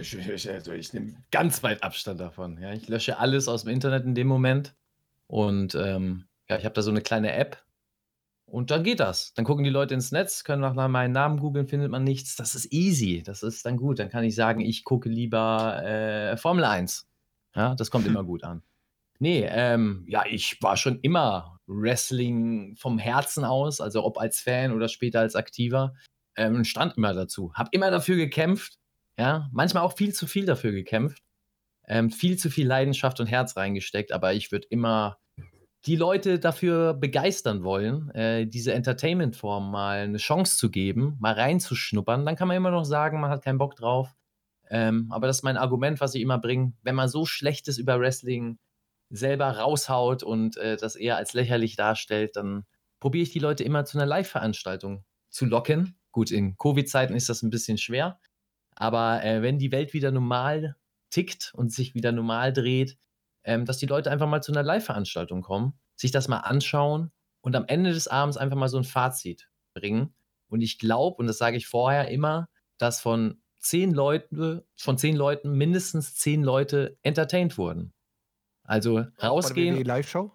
Ich, 0.00 0.14
ich, 0.14 0.50
also 0.50 0.72
ich 0.72 0.92
nehme 0.92 1.14
ganz 1.30 1.62
weit 1.62 1.82
Abstand 1.82 2.20
davon. 2.20 2.58
Ja, 2.60 2.72
ich 2.72 2.88
lösche 2.88 3.18
alles 3.18 3.48
aus 3.48 3.64
dem 3.64 3.72
Internet 3.72 4.04
in 4.04 4.14
dem 4.14 4.28
Moment. 4.28 4.74
Und 5.26 5.74
ähm, 5.74 6.24
ja, 6.48 6.56
ich 6.56 6.64
habe 6.64 6.74
da 6.74 6.82
so 6.82 6.90
eine 6.90 7.00
kleine 7.00 7.32
App. 7.32 7.62
Und 8.50 8.70
dann 8.70 8.82
geht 8.82 9.00
das. 9.00 9.34
Dann 9.34 9.44
gucken 9.44 9.62
die 9.62 9.70
Leute 9.70 9.94
ins 9.94 10.10
Netz, 10.10 10.42
können 10.42 10.62
nach 10.62 10.74
meinem 10.74 11.12
Namen 11.12 11.38
googeln, 11.38 11.68
findet 11.68 11.90
man 11.90 12.02
nichts. 12.02 12.34
Das 12.36 12.54
ist 12.54 12.72
easy. 12.72 13.22
Das 13.22 13.42
ist 13.42 13.66
dann 13.66 13.76
gut. 13.76 13.98
Dann 13.98 14.08
kann 14.08 14.24
ich 14.24 14.34
sagen, 14.34 14.60
ich 14.60 14.84
gucke 14.84 15.08
lieber 15.08 15.82
äh, 15.84 16.36
Formel 16.38 16.64
1. 16.64 17.06
Ja, 17.54 17.74
das 17.74 17.90
kommt 17.90 18.06
immer 18.06 18.24
gut 18.24 18.44
an. 18.44 18.62
Nee, 19.18 19.46
ähm, 19.50 20.04
ja, 20.08 20.24
ich 20.26 20.62
war 20.62 20.76
schon 20.76 21.00
immer 21.00 21.58
Wrestling 21.66 22.76
vom 22.76 22.98
Herzen 22.98 23.44
aus, 23.44 23.80
also 23.80 24.04
ob 24.04 24.18
als 24.18 24.40
Fan 24.40 24.72
oder 24.72 24.88
später 24.88 25.20
als 25.20 25.34
Aktiver, 25.34 25.94
ähm, 26.36 26.64
stand 26.64 26.96
immer 26.96 27.12
dazu. 27.14 27.52
Hab 27.54 27.74
immer 27.74 27.90
dafür 27.90 28.16
gekämpft, 28.16 28.78
ja, 29.18 29.48
manchmal 29.52 29.82
auch 29.82 29.96
viel 29.96 30.14
zu 30.14 30.26
viel 30.28 30.46
dafür 30.46 30.70
gekämpft, 30.70 31.22
ähm, 31.88 32.10
viel 32.10 32.38
zu 32.38 32.48
viel 32.48 32.66
Leidenschaft 32.66 33.18
und 33.18 33.26
Herz 33.26 33.56
reingesteckt, 33.56 34.12
aber 34.12 34.34
ich 34.34 34.52
würde 34.52 34.68
immer 34.70 35.18
die 35.86 35.96
Leute 35.96 36.38
dafür 36.38 36.94
begeistern 36.94 37.62
wollen, 37.62 38.10
äh, 38.10 38.46
diese 38.46 38.74
Entertainment-Form 38.74 39.70
mal 39.70 39.98
eine 40.00 40.18
Chance 40.18 40.58
zu 40.58 40.70
geben, 40.70 41.16
mal 41.20 41.34
reinzuschnuppern. 41.34 42.26
Dann 42.26 42.36
kann 42.36 42.48
man 42.48 42.56
immer 42.56 42.70
noch 42.70 42.84
sagen, 42.84 43.20
man 43.20 43.30
hat 43.30 43.44
keinen 43.44 43.58
Bock 43.58 43.76
drauf. 43.76 44.14
Ähm, 44.70 45.10
aber 45.10 45.26
das 45.26 45.38
ist 45.38 45.42
mein 45.44 45.56
Argument, 45.56 46.00
was 46.00 46.14
ich 46.14 46.22
immer 46.22 46.38
bringe. 46.38 46.72
Wenn 46.82 46.94
man 46.94 47.08
so 47.08 47.24
Schlechtes 47.24 47.78
über 47.78 48.00
Wrestling 48.00 48.58
selber 49.10 49.50
raushaut 49.56 50.22
und 50.22 50.56
äh, 50.58 50.76
das 50.76 50.96
eher 50.96 51.16
als 51.16 51.32
lächerlich 51.32 51.76
darstellt, 51.76 52.36
dann 52.36 52.66
probiere 53.00 53.22
ich 53.22 53.32
die 53.32 53.38
Leute 53.38 53.64
immer 53.64 53.84
zu 53.84 53.98
einer 53.98 54.06
Live-Veranstaltung 54.06 55.04
zu 55.30 55.46
locken. 55.46 55.96
Gut, 56.12 56.30
in 56.30 56.56
Covid-Zeiten 56.56 57.14
ist 57.14 57.28
das 57.28 57.42
ein 57.42 57.50
bisschen 57.50 57.78
schwer, 57.78 58.20
aber 58.74 59.24
äh, 59.24 59.42
wenn 59.42 59.58
die 59.58 59.72
Welt 59.72 59.94
wieder 59.94 60.10
normal 60.10 60.76
tickt 61.10 61.52
und 61.54 61.72
sich 61.72 61.94
wieder 61.94 62.12
normal 62.12 62.52
dreht, 62.52 62.98
ähm, 63.48 63.64
dass 63.64 63.78
die 63.78 63.86
Leute 63.86 64.10
einfach 64.10 64.28
mal 64.28 64.42
zu 64.42 64.52
einer 64.52 64.62
Live-Veranstaltung 64.62 65.40
kommen, 65.40 65.72
sich 65.96 66.10
das 66.10 66.28
mal 66.28 66.40
anschauen 66.40 67.10
und 67.40 67.56
am 67.56 67.64
Ende 67.66 67.94
des 67.94 68.06
Abends 68.06 68.36
einfach 68.36 68.58
mal 68.58 68.68
so 68.68 68.76
ein 68.76 68.84
Fazit 68.84 69.48
bringen. 69.72 70.14
Und 70.48 70.60
ich 70.60 70.78
glaube, 70.78 71.16
und 71.16 71.26
das 71.26 71.38
sage 71.38 71.56
ich 71.56 71.66
vorher 71.66 72.08
immer, 72.08 72.50
dass 72.76 73.00
von 73.00 73.40
zehn 73.58 73.94
Leuten, 73.94 74.60
von 74.76 74.98
zehn 74.98 75.16
Leuten 75.16 75.52
mindestens 75.52 76.14
zehn 76.14 76.42
Leute 76.42 76.98
entertained 77.02 77.56
wurden. 77.56 77.94
Also 78.64 79.06
rausgehen. 79.22 79.82
Live-Show? 79.82 80.30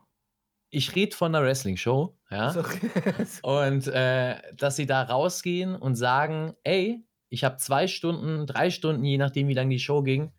Ich 0.72 0.96
rede 0.96 1.16
von 1.16 1.36
einer 1.36 1.46
Wrestling-Show, 1.46 2.18
ja. 2.32 2.66
Und 3.44 3.88
äh, 3.90 4.42
dass 4.56 4.76
sie 4.76 4.88
da 4.88 5.04
rausgehen 5.04 5.76
und 5.76 5.94
sagen, 5.94 6.56
ey, 6.64 7.06
ich 7.30 7.44
habe 7.44 7.58
zwei 7.58 7.86
Stunden, 7.86 8.48
drei 8.48 8.72
Stunden, 8.72 9.04
je 9.04 9.20
nachdem, 9.20 9.48
wie 9.50 9.54
lange 9.54 9.70
die 9.70 9.80
Show 9.80 10.02
ging, 10.02 10.34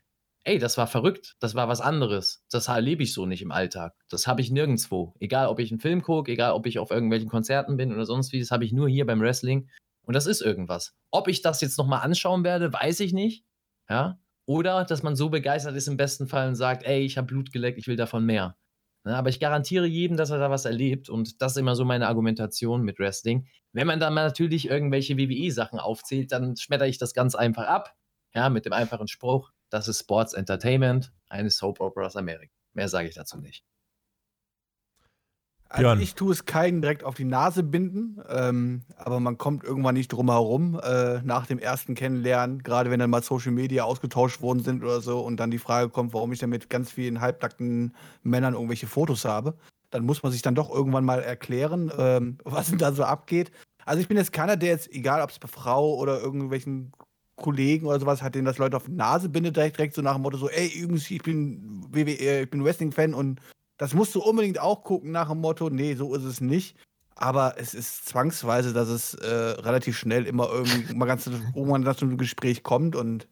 ey, 0.44 0.58
das 0.58 0.76
war 0.78 0.86
verrückt, 0.86 1.36
das 1.40 1.54
war 1.54 1.68
was 1.68 1.80
anderes. 1.80 2.44
Das 2.50 2.68
erlebe 2.68 3.02
ich 3.02 3.12
so 3.12 3.26
nicht 3.26 3.42
im 3.42 3.50
Alltag. 3.50 3.94
Das 4.08 4.26
habe 4.26 4.40
ich 4.40 4.50
nirgendwo. 4.50 5.14
Egal, 5.18 5.48
ob 5.48 5.58
ich 5.58 5.70
einen 5.70 5.80
Film 5.80 6.02
gucke, 6.02 6.30
egal, 6.32 6.52
ob 6.52 6.66
ich 6.66 6.78
auf 6.78 6.90
irgendwelchen 6.90 7.28
Konzerten 7.28 7.76
bin 7.76 7.92
oder 7.92 8.04
sonst 8.04 8.32
wie, 8.32 8.40
das 8.40 8.50
habe 8.50 8.64
ich 8.64 8.72
nur 8.72 8.88
hier 8.88 9.06
beim 9.06 9.20
Wrestling. 9.20 9.68
Und 10.02 10.14
das 10.14 10.26
ist 10.26 10.42
irgendwas. 10.42 10.94
Ob 11.10 11.28
ich 11.28 11.40
das 11.42 11.60
jetzt 11.62 11.78
nochmal 11.78 12.02
anschauen 12.02 12.44
werde, 12.44 12.72
weiß 12.72 13.00
ich 13.00 13.12
nicht. 13.12 13.44
Ja. 13.88 14.18
Oder 14.46 14.84
dass 14.84 15.02
man 15.02 15.16
so 15.16 15.30
begeistert 15.30 15.74
ist 15.76 15.88
im 15.88 15.96
besten 15.96 16.26
Fall 16.26 16.48
und 16.48 16.54
sagt, 16.54 16.84
ey, 16.84 17.00
ich 17.00 17.16
habe 17.16 17.26
Blut 17.26 17.50
geleckt, 17.50 17.78
ich 17.78 17.86
will 17.86 17.96
davon 17.96 18.26
mehr. 18.26 18.56
Ne? 19.04 19.16
Aber 19.16 19.30
ich 19.30 19.40
garantiere 19.40 19.86
jedem, 19.86 20.18
dass 20.18 20.30
er 20.30 20.38
da 20.38 20.50
was 20.50 20.66
erlebt. 20.66 21.08
Und 21.08 21.40
das 21.40 21.52
ist 21.52 21.58
immer 21.58 21.76
so 21.76 21.86
meine 21.86 22.08
Argumentation 22.08 22.82
mit 22.82 22.98
Wrestling. 22.98 23.48
Wenn 23.72 23.86
man 23.86 24.00
dann 24.00 24.14
natürlich 24.14 24.68
irgendwelche 24.68 25.16
WWE-Sachen 25.16 25.78
aufzählt, 25.78 26.32
dann 26.32 26.56
schmetter 26.56 26.86
ich 26.86 26.98
das 26.98 27.14
ganz 27.14 27.34
einfach 27.34 27.66
ab. 27.66 27.94
Ja, 28.34 28.50
mit 28.50 28.66
dem 28.66 28.72
einfachen 28.72 29.06
Spruch, 29.06 29.52
das 29.74 29.88
ist 29.88 29.98
Sports 29.98 30.34
Entertainment, 30.34 31.12
eine 31.28 31.50
Soap 31.50 31.80
Opera 31.80 32.06
aus 32.06 32.14
Amerika. 32.14 32.52
Mehr 32.74 32.88
sage 32.88 33.08
ich 33.08 33.16
dazu 33.16 33.38
nicht. 33.38 33.64
Also 35.68 35.82
Björn. 35.82 36.00
ich 36.00 36.14
tue 36.14 36.32
es 36.32 36.44
keinen 36.44 36.80
direkt 36.80 37.02
auf 37.02 37.16
die 37.16 37.24
Nase 37.24 37.64
binden, 37.64 38.22
ähm, 38.28 38.82
aber 38.96 39.18
man 39.18 39.36
kommt 39.36 39.64
irgendwann 39.64 39.94
nicht 39.94 40.12
drum 40.12 40.30
herum 40.30 40.80
äh, 40.80 41.20
nach 41.22 41.46
dem 41.46 41.58
ersten 41.58 41.96
Kennenlernen, 41.96 42.62
gerade 42.62 42.90
wenn 42.90 43.00
dann 43.00 43.10
mal 43.10 43.24
Social 43.24 43.50
Media 43.50 43.82
ausgetauscht 43.82 44.40
worden 44.40 44.62
sind 44.62 44.84
oder 44.84 45.00
so 45.00 45.18
und 45.18 45.38
dann 45.38 45.50
die 45.50 45.58
Frage 45.58 45.90
kommt, 45.90 46.14
warum 46.14 46.32
ich 46.32 46.38
dann 46.38 46.50
mit 46.50 46.70
ganz 46.70 46.92
vielen 46.92 47.20
halbnackten 47.20 47.96
Männern 48.22 48.54
irgendwelche 48.54 48.86
Fotos 48.86 49.24
habe, 49.24 49.56
dann 49.90 50.04
muss 50.04 50.22
man 50.22 50.30
sich 50.30 50.42
dann 50.42 50.54
doch 50.54 50.70
irgendwann 50.70 51.04
mal 51.04 51.20
erklären, 51.20 51.90
ähm, 51.98 52.38
was 52.44 52.68
denn 52.68 52.78
da 52.78 52.92
so 52.92 53.02
abgeht. 53.02 53.50
Also 53.84 54.00
ich 54.00 54.06
bin 54.06 54.16
jetzt 54.16 54.32
keiner, 54.32 54.56
der 54.56 54.68
jetzt, 54.68 54.92
egal 54.92 55.20
ob 55.20 55.30
es 55.30 55.40
bei 55.40 55.48
Frau 55.48 55.96
oder 55.96 56.20
irgendwelchen 56.20 56.92
Kollegen 57.36 57.86
oder 57.86 58.00
sowas 58.00 58.22
hat, 58.22 58.34
den 58.34 58.44
das 58.44 58.58
Leute 58.58 58.76
auf 58.76 58.84
die 58.84 58.92
Nase 58.92 59.28
bindet, 59.28 59.56
direkt, 59.56 59.78
direkt 59.78 59.94
so 59.94 60.02
nach 60.02 60.14
dem 60.14 60.22
Motto 60.22 60.36
so, 60.36 60.48
ey, 60.48 60.68
übrigens, 60.68 61.10
ich 61.10 61.22
bin 61.22 61.84
WWE, 61.90 62.42
ich 62.42 62.50
bin 62.50 62.64
Wrestling-Fan 62.64 63.14
und 63.14 63.40
das 63.76 63.94
musst 63.94 64.14
du 64.14 64.22
unbedingt 64.22 64.60
auch 64.60 64.84
gucken 64.84 65.10
nach 65.10 65.28
dem 65.28 65.40
Motto, 65.40 65.70
nee, 65.70 65.94
so 65.94 66.14
ist 66.14 66.24
es 66.24 66.40
nicht. 66.40 66.76
Aber 67.16 67.54
es 67.58 67.74
ist 67.74 68.06
zwangsweise, 68.06 68.72
dass 68.72 68.88
es 68.88 69.14
äh, 69.14 69.26
relativ 69.28 69.96
schnell 69.96 70.26
immer 70.26 70.48
irgendwie 70.50 70.94
mal 70.94 71.06
ganz 71.06 71.26
irgendwann 71.26 71.84
zu 71.96 72.04
einem 72.04 72.18
Gespräch 72.18 72.62
kommt 72.62 72.96
und 72.96 73.28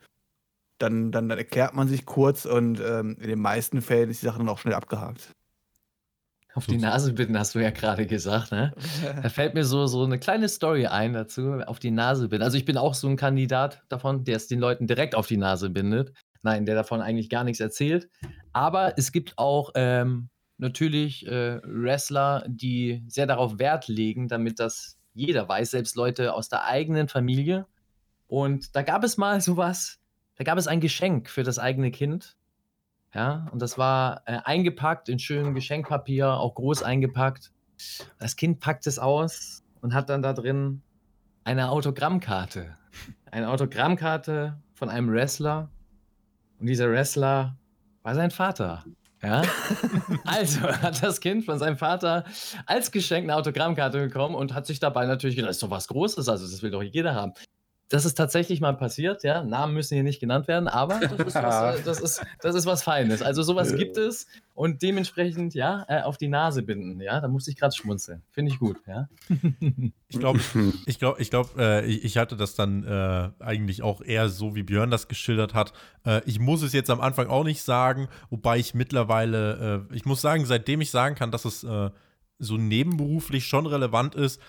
dann, 0.79 1.13
dann, 1.13 1.29
dann 1.29 1.39
erklärt 1.39 1.75
man 1.75 1.89
sich 1.89 2.07
kurz 2.07 2.45
und 2.45 2.81
ähm, 2.81 3.17
in 3.21 3.29
den 3.29 3.41
meisten 3.41 3.83
Fällen 3.83 4.11
ist 4.11 4.23
die 4.23 4.27
Sache 4.27 4.39
dann 4.39 4.49
auch 4.49 4.59
schnell 4.59 4.75
abgehakt. 4.75 5.33
Auf 6.55 6.67
die 6.67 6.77
Nase 6.77 7.13
binden, 7.15 7.39
hast 7.39 7.55
du 7.55 7.61
ja 7.61 7.71
gerade 7.71 8.07
gesagt, 8.07 8.53
ne? 8.53 8.75
Da 9.23 9.29
fällt 9.29 9.55
mir 9.55 9.65
so, 9.65 9.87
so 9.87 10.05
eine 10.05 10.19
kleine 10.19 10.49
Story 10.49 10.87
ein 10.87 11.15
dazu, 11.15 11.61
auf 11.67 11.79
die 11.79 11.91
Nase 11.91 12.29
binden. 12.29 12.45
Also 12.45 12.59
ich 12.59 12.65
bin 12.65 12.77
auch 12.77 12.95
so 12.95 13.09
ein 13.09 13.17
Kandidat 13.17 13.83
davon, 13.89 14.25
der 14.25 14.37
es 14.37 14.49
den 14.49 14.61
Leuten 14.61 14.87
direkt 14.87 15.15
auf 15.15 15.27
die 15.27 15.39
Nase 15.39 15.71
bindet. 15.71 16.13
Nein, 16.43 16.67
der 16.67 16.75
davon 16.75 17.01
eigentlich 17.01 17.31
gar 17.31 17.45
nichts 17.45 17.61
erzählt. 17.61 18.09
Aber 18.53 18.99
es 18.99 19.13
gibt 19.13 19.39
auch 19.39 19.71
ähm, 19.75 20.29
natürlich 20.59 21.27
äh, 21.27 21.61
Wrestler, 21.65 22.45
die 22.47 23.03
sehr 23.09 23.27
darauf 23.27 23.59
Wert 23.59 23.89
legen, 23.89 24.29
damit 24.29 24.61
das 24.61 24.99
jeder 25.15 25.49
weiß, 25.49 25.71
selbst 25.71 25.97
Leute 25.97 26.35
aus 26.35 26.49
der 26.49 26.65
eigenen 26.65 27.09
Familie. 27.09 27.67
Und 28.27 28.75
da 28.75 28.83
gab 28.83 29.05
es 29.05 29.17
mal 29.17 29.41
sowas, 29.41 30.01
da 30.37 30.45
gab 30.45 30.59
es 30.59 30.67
ein 30.67 30.81
Geschenk 30.81 31.29
für 31.29 31.43
das 31.43 31.59
eigene 31.59 31.91
Kind. 31.91 32.37
Ja, 33.15 33.47
und 33.53 33.61
das 33.61 33.77
war 33.77 34.23
äh, 34.25 34.39
eingepackt 34.45 35.09
in 35.09 35.19
schönem 35.19 35.55
Geschenkpapier, 35.55 36.35
auch 36.35 36.55
groß 36.55 36.83
eingepackt. 36.83 37.53
Das 38.19 38.37
Kind 38.37 38.61
packt 38.61 38.87
es 38.87 38.99
aus 38.99 39.63
und 39.83 39.93
hat 39.93 40.09
dann 40.09 40.23
da 40.23 40.33
drin 40.33 40.83
eine 41.45 41.71
Autogrammkarte. 41.71 42.77
Eine 43.31 43.51
Autogrammkarte 43.51 44.59
von 44.75 44.89
einem 44.89 45.11
Wrestler. 45.11 45.71
Und 46.59 46.67
dieser 46.67 46.91
Wrestler 46.91 47.57
war 48.03 48.15
sein 48.15 48.31
Vater. 48.31 48.85
Ja? 49.23 49.43
also 50.25 50.61
hat 50.63 51.03
das 51.03 51.21
Kind 51.21 51.45
von 51.45 51.59
seinem 51.59 51.77
Vater 51.77 52.25
als 52.67 52.91
Geschenk 52.91 53.25
eine 53.25 53.37
Autogrammkarte 53.37 54.01
bekommen 54.01 54.35
und 54.35 54.55
hat 54.55 54.67
sich 54.67 54.81
dabei 54.81 55.07
natürlich 55.07 55.37
gedacht, 55.37 55.51
das 55.51 55.57
ist 55.57 55.63
doch 55.63 55.71
was 55.71 55.89
Großes, 55.89 56.29
also 56.29 56.47
das 56.47 56.63
will 56.63 56.71
doch 56.71 56.83
jeder 56.83 57.15
haben. 57.15 57.33
Das 57.93 58.07
ist 58.07 58.15
tatsächlich 58.15 58.63
mal 58.63 58.73
passiert, 58.73 59.23
ja. 59.23 59.45
Namen 59.45 59.75
müssen 59.75 59.93
hier 59.93 60.03
nicht 60.03 60.19
genannt 60.19 60.49
werden, 60.49 60.67
aber 60.67 60.99
das 60.99 61.13
ist 61.13 61.35
was, 61.35 61.81
äh, 61.81 61.83
das 61.85 62.01
ist, 62.01 62.25
das 62.41 62.55
ist 62.55 62.65
was 62.65 62.83
Feines. 62.83 63.21
Also 63.21 63.43
sowas 63.43 63.77
gibt 63.77 63.99
es 63.99 64.27
und 64.55 64.81
dementsprechend, 64.81 65.53
ja, 65.53 65.85
äh, 65.89 66.01
auf 66.01 66.17
die 66.17 66.29
Nase 66.29 66.63
binden, 66.63 67.03
ja. 67.03 67.21
Da 67.21 67.29
musste 67.29 67.51
ich 67.51 67.59
gerade 67.59 67.77
schmunzeln. 67.77 68.23
Finde 68.31 68.51
ich 68.51 68.59
gut, 68.59 68.79
ja. 68.87 69.11
Ich 70.09 70.19
glaube, 70.19 70.41
ich 70.87 70.99
glaube, 70.99 71.21
ich 71.21 71.29
glaube, 71.29 71.51
äh, 71.59 71.85
ich, 71.85 72.05
ich 72.05 72.17
hatte 72.17 72.35
das 72.35 72.55
dann 72.55 72.83
äh, 72.85 73.31
eigentlich 73.41 73.83
auch 73.83 74.01
eher 74.01 74.31
so, 74.31 74.55
wie 74.55 74.63
Björn 74.63 74.91
das 74.91 75.07
geschildert 75.09 75.53
hat. 75.53 75.75
Äh, 76.07 76.23
ich 76.25 76.39
muss 76.39 76.63
es 76.63 76.73
jetzt 76.73 76.89
am 76.89 77.01
Anfang 77.03 77.29
auch 77.29 77.45
nicht 77.45 77.63
sagen, 77.63 78.09
wobei 78.31 78.57
ich 78.59 78.73
mittlerweile, 78.73 79.87
äh, 79.91 79.95
ich 79.95 80.07
muss 80.07 80.23
sagen, 80.23 80.47
seitdem 80.47 80.81
ich 80.81 80.91
sagen 80.91 81.15
kann, 81.15 81.31
dass 81.31 81.45
es 81.45 81.63
äh, 81.63 81.91
so 82.39 82.57
nebenberuflich 82.57 83.47
schon 83.47 83.67
relevant 83.67 84.15
ist, 84.15 84.41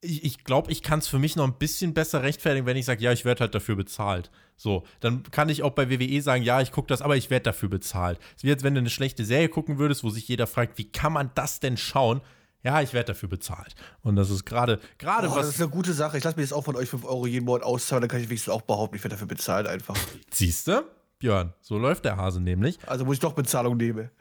ich, 0.00 0.24
ich 0.24 0.44
glaube, 0.44 0.70
ich 0.70 0.82
kann 0.82 1.00
es 1.00 1.08
für 1.08 1.18
mich 1.18 1.36
noch 1.36 1.44
ein 1.46 1.58
bisschen 1.58 1.94
besser 1.94 2.22
rechtfertigen, 2.22 2.66
wenn 2.66 2.76
ich 2.76 2.84
sage, 2.86 3.02
ja, 3.02 3.12
ich 3.12 3.24
werde 3.24 3.40
halt 3.40 3.54
dafür 3.54 3.76
bezahlt. 3.76 4.30
So, 4.56 4.84
dann 5.00 5.22
kann 5.24 5.48
ich 5.48 5.62
auch 5.62 5.72
bei 5.72 5.90
WWE 5.90 6.20
sagen, 6.22 6.42
ja, 6.42 6.60
ich 6.60 6.72
gucke 6.72 6.88
das, 6.88 7.02
aber 7.02 7.16
ich 7.16 7.30
werde 7.30 7.44
dafür 7.44 7.68
bezahlt. 7.68 8.18
Es 8.36 8.42
wie 8.44 8.48
jetzt, 8.48 8.64
wenn 8.64 8.74
du 8.74 8.80
eine 8.80 8.90
schlechte 8.90 9.24
Serie 9.24 9.48
gucken 9.48 9.78
würdest, 9.78 10.04
wo 10.04 10.10
sich 10.10 10.26
jeder 10.28 10.46
fragt, 10.46 10.78
wie 10.78 10.90
kann 10.90 11.12
man 11.12 11.30
das 11.34 11.60
denn 11.60 11.76
schauen? 11.76 12.20
Ja, 12.64 12.82
ich 12.82 12.92
werde 12.92 13.12
dafür 13.12 13.28
bezahlt. 13.28 13.76
Und 14.02 14.16
das 14.16 14.30
ist 14.30 14.44
gerade, 14.44 14.80
gerade 14.98 15.28
Oh, 15.28 15.30
was. 15.30 15.46
das 15.46 15.54
ist 15.54 15.60
eine 15.60 15.70
gute 15.70 15.92
Sache. 15.92 16.18
Ich 16.18 16.24
lasse 16.24 16.36
mir 16.36 16.42
jetzt 16.42 16.52
auch 16.52 16.64
von 16.64 16.74
euch 16.74 16.88
5 16.88 17.04
Euro 17.04 17.26
jeden 17.26 17.44
Monat 17.44 17.62
auszahlen, 17.62 18.02
dann 18.02 18.08
kann 18.10 18.20
ich 18.20 18.28
wenigstens 18.28 18.52
auch 18.52 18.62
behaupten, 18.62 18.96
ich 18.96 19.04
werde 19.04 19.14
dafür 19.14 19.28
bezahlt 19.28 19.68
einfach. 19.68 19.96
Siehst 20.32 20.66
du? 20.66 20.82
Björn, 21.18 21.52
so 21.60 21.78
läuft 21.78 22.04
der 22.04 22.16
Hase 22.16 22.40
nämlich. 22.40 22.78
Also 22.86 23.04
muss 23.04 23.14
ich 23.14 23.20
doch 23.20 23.32
Bezahlung 23.32 23.76
nehmen. 23.76 24.10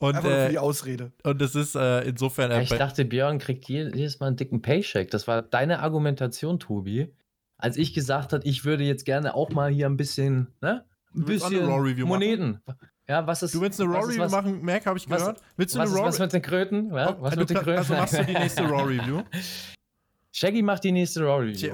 Und, 0.00 0.14
Einfach 0.14 0.30
nur 0.30 0.38
für 0.44 0.48
die 0.50 0.54
äh, 0.54 0.58
Ausrede. 0.58 1.10
und 1.24 1.42
es 1.42 1.56
ist 1.56 1.74
äh, 1.74 2.02
insofern. 2.02 2.52
Ja, 2.52 2.58
Äh, 2.58 2.62
ich 2.62 2.68
dachte, 2.68 3.04
Björn 3.04 3.40
kriegt 3.40 3.64
je- 3.68 3.90
jedes 3.92 4.20
Mal 4.20 4.28
einen 4.28 4.36
dicken 4.36 4.62
Paycheck. 4.62 5.10
Das 5.10 5.26
war 5.26 5.42
deine 5.42 5.80
Argumentation, 5.80 6.60
Tobi. 6.60 7.12
Als 7.56 7.76
ich 7.76 7.94
gesagt 7.94 8.32
habe, 8.32 8.44
ich 8.46 8.64
würde 8.64 8.84
jetzt 8.84 9.04
gerne 9.04 9.34
auch 9.34 9.50
mal 9.50 9.70
hier 9.72 9.86
ein 9.86 9.96
bisschen, 9.96 10.54
ne? 10.60 10.84
Ein 11.12 11.22
Du 11.22 11.26
willst 11.26 11.44
auch 11.44 11.48
eine 11.50 11.58
bisschen 11.58 11.72
Raw-Review 11.72 12.06
machen? 12.06 12.08
Moneten. 12.20 12.60
Ja, 13.08 13.26
was 13.26 13.42
ist. 13.42 13.56
du 13.56 13.60
willst 13.60 13.80
eine 13.80 13.90
was 13.90 13.96
Raw 13.96 14.04
ist 14.04 14.08
Review 14.10 14.22
was- 14.22 14.30
machen, 14.30 14.62
Mac, 14.64 14.86
habe 14.86 14.98
ich 14.98 15.10
was- 15.10 15.18
gehört. 15.20 15.42
Willst 15.56 15.74
du 15.74 15.78
Was 15.80 15.88
eine 15.88 15.94
ist 15.96 16.00
Raw 16.00 16.08
was 16.10 16.18
mit 16.20 16.32
den 16.32 16.42
Kröten? 16.42 16.94
Ja, 16.94 17.16
was 17.20 17.34
du 17.34 17.40
mit 17.40 17.50
den 17.50 17.54
kann- 17.56 17.64
Kröten? 17.64 17.78
Also 17.80 17.94
machst 17.94 18.18
du 18.18 18.24
die 18.24 18.32
nächste 18.34 18.62
Raw 18.68 18.82
Review? 18.96 19.22
Shaggy 20.30 20.62
macht 20.62 20.84
die 20.84 20.92
nächste 20.92 21.22
Raw 21.24 21.40
Review. 21.42 21.58
Tja. 21.58 21.72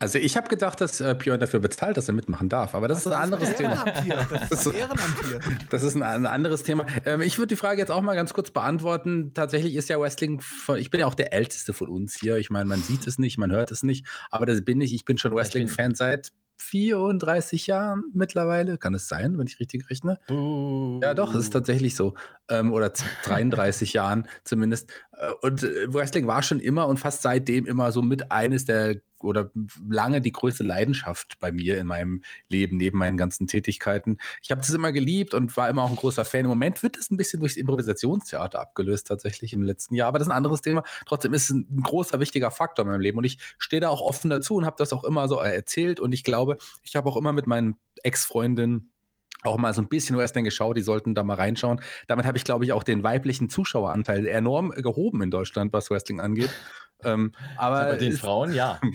Also 0.00 0.18
ich 0.18 0.36
habe 0.36 0.48
gedacht, 0.48 0.80
dass 0.80 1.00
äh, 1.00 1.16
Björn 1.18 1.40
dafür 1.40 1.58
bezahlt, 1.60 1.96
dass 1.96 2.06
er 2.08 2.14
mitmachen 2.14 2.48
darf, 2.48 2.74
aber 2.74 2.86
das 2.86 2.98
ist 2.98 3.08
ein 3.08 3.14
anderes 3.20 3.54
Thema. 3.56 3.84
Ehrenamt 3.84 4.04
hier. 4.04 4.26
Das 4.30 4.50
ist 4.52 4.62
so- 4.64 4.70
Ehrenamt 4.72 5.16
hier. 5.26 5.40
Das 5.70 5.82
ist 5.82 5.96
ein, 5.96 6.02
ein 6.04 6.26
anderes 6.26 6.62
Thema. 6.62 6.86
Ähm, 7.04 7.20
ich 7.20 7.36
würde 7.38 7.48
die 7.48 7.56
Frage 7.56 7.80
jetzt 7.80 7.90
auch 7.90 8.00
mal 8.02 8.14
ganz 8.14 8.32
kurz 8.32 8.50
beantworten. 8.52 9.32
Tatsächlich 9.34 9.74
ist 9.74 9.88
ja 9.88 9.98
Wrestling, 10.00 10.40
von, 10.40 10.78
ich 10.78 10.90
bin 10.90 11.00
ja 11.00 11.06
auch 11.06 11.14
der 11.16 11.32
Älteste 11.32 11.72
von 11.72 11.88
uns 11.88 12.14
hier. 12.14 12.36
Ich 12.36 12.48
meine, 12.48 12.66
man 12.66 12.80
sieht 12.82 13.06
es 13.08 13.18
nicht, 13.18 13.38
man 13.38 13.50
hört 13.50 13.72
es 13.72 13.82
nicht, 13.82 14.06
aber 14.30 14.46
das 14.46 14.64
bin 14.64 14.80
ich. 14.80 14.94
Ich 14.94 15.04
bin 15.04 15.18
schon 15.18 15.34
Wrestling-Fan 15.34 15.94
seit 15.96 16.30
34 16.60 17.66
Jahren 17.66 18.04
mittlerweile. 18.12 18.78
Kann 18.78 18.94
es 18.94 19.08
sein, 19.08 19.38
wenn 19.38 19.46
ich 19.46 19.58
richtig 19.60 19.90
rechne? 19.90 20.18
Ja, 21.02 21.14
doch, 21.14 21.34
es 21.34 21.44
ist 21.44 21.52
tatsächlich 21.52 21.96
so. 21.96 22.14
Ähm, 22.48 22.72
oder 22.72 22.94
z- 22.94 23.04
33 23.24 23.92
Jahren 23.94 24.28
zumindest. 24.44 24.90
Äh, 25.12 25.32
Und 25.42 25.62
äh, 25.62 25.92
Wrestling 25.92 26.26
war 26.26 26.42
schon 26.42 26.60
immer 26.60 26.86
und 26.86 26.98
fast 26.98 27.22
seitdem 27.22 27.66
immer 27.66 27.90
so 27.92 28.02
mit 28.02 28.30
eines 28.30 28.64
der 28.64 28.96
oder 29.24 29.50
lange 29.88 30.20
die 30.20 30.32
größte 30.32 30.64
Leidenschaft 30.64 31.38
bei 31.40 31.52
mir 31.52 31.78
in 31.78 31.86
meinem 31.86 32.22
Leben, 32.48 32.76
neben 32.76 32.98
meinen 32.98 33.16
ganzen 33.16 33.46
Tätigkeiten. 33.46 34.18
Ich 34.42 34.50
habe 34.50 34.60
das 34.60 34.70
immer 34.70 34.92
geliebt 34.92 35.34
und 35.34 35.56
war 35.56 35.68
immer 35.68 35.82
auch 35.82 35.90
ein 35.90 35.96
großer 35.96 36.24
Fan. 36.24 36.42
Im 36.42 36.48
Moment 36.48 36.82
wird 36.82 36.96
es 36.96 37.10
ein 37.10 37.16
bisschen 37.16 37.40
durchs 37.40 37.56
Improvisationstheater 37.56 38.60
abgelöst, 38.60 39.06
tatsächlich 39.06 39.52
im 39.52 39.62
letzten 39.62 39.94
Jahr. 39.94 40.08
Aber 40.08 40.18
das 40.18 40.28
ist 40.28 40.32
ein 40.32 40.36
anderes 40.36 40.62
Thema. 40.62 40.82
Trotzdem 41.06 41.34
ist 41.34 41.44
es 41.44 41.50
ein 41.50 41.82
großer, 41.82 42.20
wichtiger 42.20 42.50
Faktor 42.50 42.84
in 42.84 42.90
meinem 42.90 43.00
Leben. 43.00 43.18
Und 43.18 43.24
ich 43.24 43.38
stehe 43.58 43.80
da 43.80 43.88
auch 43.88 44.00
offen 44.00 44.30
dazu 44.30 44.56
und 44.56 44.66
habe 44.66 44.76
das 44.78 44.92
auch 44.92 45.04
immer 45.04 45.28
so 45.28 45.40
äh, 45.40 45.54
erzählt. 45.54 46.00
Und 46.00 46.12
ich 46.12 46.24
glaube, 46.24 46.58
ich 46.82 46.96
habe 46.96 47.08
auch 47.08 47.16
immer 47.16 47.32
mit 47.32 47.46
meinen 47.46 47.76
Ex-Freundinnen 48.02 48.92
auch 49.48 49.58
mal 49.58 49.74
so 49.74 49.82
ein 49.82 49.88
bisschen 49.88 50.16
Wrestling 50.16 50.44
geschaut, 50.44 50.76
die 50.76 50.82
sollten 50.82 51.14
da 51.14 51.22
mal 51.22 51.34
reinschauen. 51.34 51.80
Damit 52.06 52.26
habe 52.26 52.38
ich, 52.38 52.44
glaube 52.44 52.64
ich, 52.64 52.72
auch 52.72 52.82
den 52.82 53.02
weiblichen 53.02 53.48
Zuschaueranteil 53.48 54.26
enorm 54.26 54.70
gehoben 54.70 55.22
in 55.22 55.30
Deutschland, 55.30 55.72
was 55.72 55.90
Wrestling 55.90 56.20
angeht. 56.20 56.50
Ähm, 57.04 57.32
aber 57.56 57.84
Bei 57.84 57.96
den 57.96 58.12
ist- 58.12 58.20
Frauen, 58.20 58.52
ja. 58.52 58.80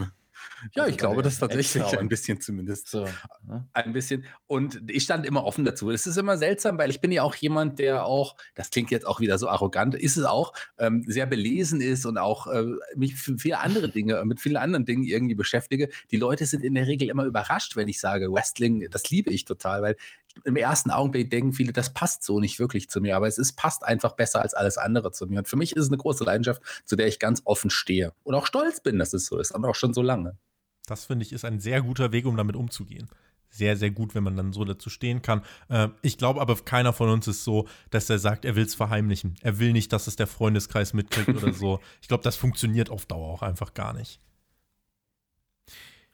ja, 0.76 0.84
Also 0.84 0.92
ich 0.92 0.98
glaube, 0.98 1.22
das 1.22 1.40
tatsächlich 1.40 1.98
ein 1.98 2.08
bisschen 2.10 2.40
zumindest. 2.42 2.90
So. 2.90 3.06
ne? 3.46 3.68
Ein 3.74 3.94
bisschen. 3.94 4.26
Und 4.48 4.82
ich 4.90 5.04
stand 5.04 5.26
immer 5.26 5.44
offen 5.46 5.66
dazu. 5.66 5.90
Es 5.90 6.06
ist 6.06 6.18
immer 6.18 6.38
seltsam, 6.38 6.78
weil 6.78 6.90
ich 6.90 7.02
bin 7.02 7.12
ja 7.12 7.24
auch 7.24 7.36
jemand, 7.36 7.80
der 7.80 8.06
auch, 8.06 8.36
das 8.56 8.70
klingt 8.70 8.92
jetzt 8.92 9.06
auch 9.06 9.20
wieder 9.20 9.38
so 9.38 9.48
arrogant, 9.48 9.96
ist 9.96 10.18
es 10.18 10.26
auch, 10.26 10.54
ähm, 10.78 11.04
sehr 11.08 11.26
belesen 11.26 11.82
ist 11.82 12.06
und 12.06 12.18
auch 12.18 12.48
äh, 12.48 12.66
mich 12.96 13.16
für 13.16 13.38
viele 13.38 13.60
andere 13.60 13.90
Dinge, 13.90 14.24
mit 14.26 14.40
vielen 14.42 14.58
anderen 14.58 14.86
Dingen 14.86 15.04
irgendwie 15.04 15.36
beschäftige. 15.36 15.90
Die 16.12 16.18
Leute 16.18 16.46
sind 16.46 16.64
in 16.64 16.76
der 16.76 16.88
Regel 16.88 17.10
immer 17.10 17.26
überrascht, 17.26 17.76
wenn 17.76 17.88
ich 17.88 18.00
sage, 18.00 18.32
Wrestling, 18.32 18.88
das 18.90 19.10
liebe 19.10 19.32
ich 19.32 19.46
total, 19.46 19.82
weil 19.82 19.96
im 20.44 20.56
ersten 20.56 20.92
Augenblick 20.92 21.30
denken 21.30 21.54
viele, 21.54 21.74
das 21.74 21.94
passt 21.94 22.24
so 22.24 22.40
nicht 22.40 22.60
wirklich 22.60 22.90
zu 22.90 23.02
mir, 23.02 23.16
aber 23.16 23.28
es 23.28 23.38
ist, 23.38 23.54
passt 23.54 23.84
einfach 23.84 24.14
besser 24.14 24.42
als 24.42 24.54
alles 24.54 24.78
andere 24.78 25.12
zu 25.12 25.28
mir. 25.28 25.40
Und 25.40 25.48
für 25.48 25.56
mich 25.56 25.76
ist 25.76 25.84
es 25.84 25.90
eine 25.90 25.98
große 25.98 26.24
Leidenschaft, 26.24 26.62
zu 26.86 26.96
der 26.96 27.08
ich 27.08 27.20
ganz 27.20 27.42
offen 27.46 27.70
stehe 27.70 28.14
und 28.24 28.36
auch 28.36 28.46
stolz 28.46 28.82
bin, 28.82 29.00
dass 29.00 29.14
es 29.14 29.26
so 29.26 29.38
ist, 29.38 29.52
und 29.52 29.64
auch 29.66 29.76
schon 29.76 29.94
so 29.94 30.02
lange. 30.02 30.38
Das 30.86 31.06
finde 31.06 31.24
ich 31.24 31.32
ist 31.32 31.46
ein 31.46 31.60
sehr 31.60 31.82
guter 31.82 32.12
Weg, 32.12 32.26
um 32.26 32.36
damit 32.36 32.56
umzugehen. 32.56 33.10
Sehr, 33.50 33.78
sehr 33.78 33.92
gut, 33.92 34.16
wenn 34.16 34.24
man 34.24 34.36
dann 34.36 34.52
so 34.52 34.66
dazu 34.66 34.90
stehen 34.90 35.22
kann. 35.22 35.44
Äh, 35.70 35.90
ich 36.02 36.18
glaube 36.18 36.42
aber, 36.42 36.56
keiner 36.56 36.92
von 36.92 37.10
uns 37.10 37.28
ist 37.28 37.44
so, 37.44 37.68
dass 37.92 38.10
er 38.10 38.18
sagt, 38.18 38.46
er 38.46 38.56
will 38.56 38.66
es 38.66 38.74
verheimlichen. 38.74 39.36
Er 39.42 39.60
will 39.60 39.74
nicht, 39.74 39.94
dass 39.94 40.08
es 40.08 40.16
der 40.16 40.26
Freundeskreis 40.26 40.94
mitkriegt 40.94 41.30
oder 41.30 41.54
so. 41.54 41.80
Ich 42.02 42.08
glaube, 42.08 42.24
das 42.24 42.36
funktioniert 42.36 42.90
auf 42.90 43.06
Dauer 43.06 43.30
auch 43.30 43.44
einfach 43.44 43.76
gar 43.76 43.94
nicht. 43.94 44.20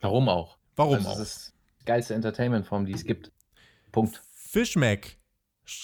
Warum 0.02 0.28
auch? 0.28 0.58
Warum 0.76 0.96
Also, 0.96 1.08
auch? 1.08 1.18
Das 1.18 1.38
ist 1.38 1.54
die 1.82 1.86
geilste 1.86 2.14
Entertainment-Form, 2.14 2.86
die 2.86 2.94
es 2.94 3.06
gibt. 3.06 3.32
Punkt. 3.92 4.22
Fishmac 4.36 5.18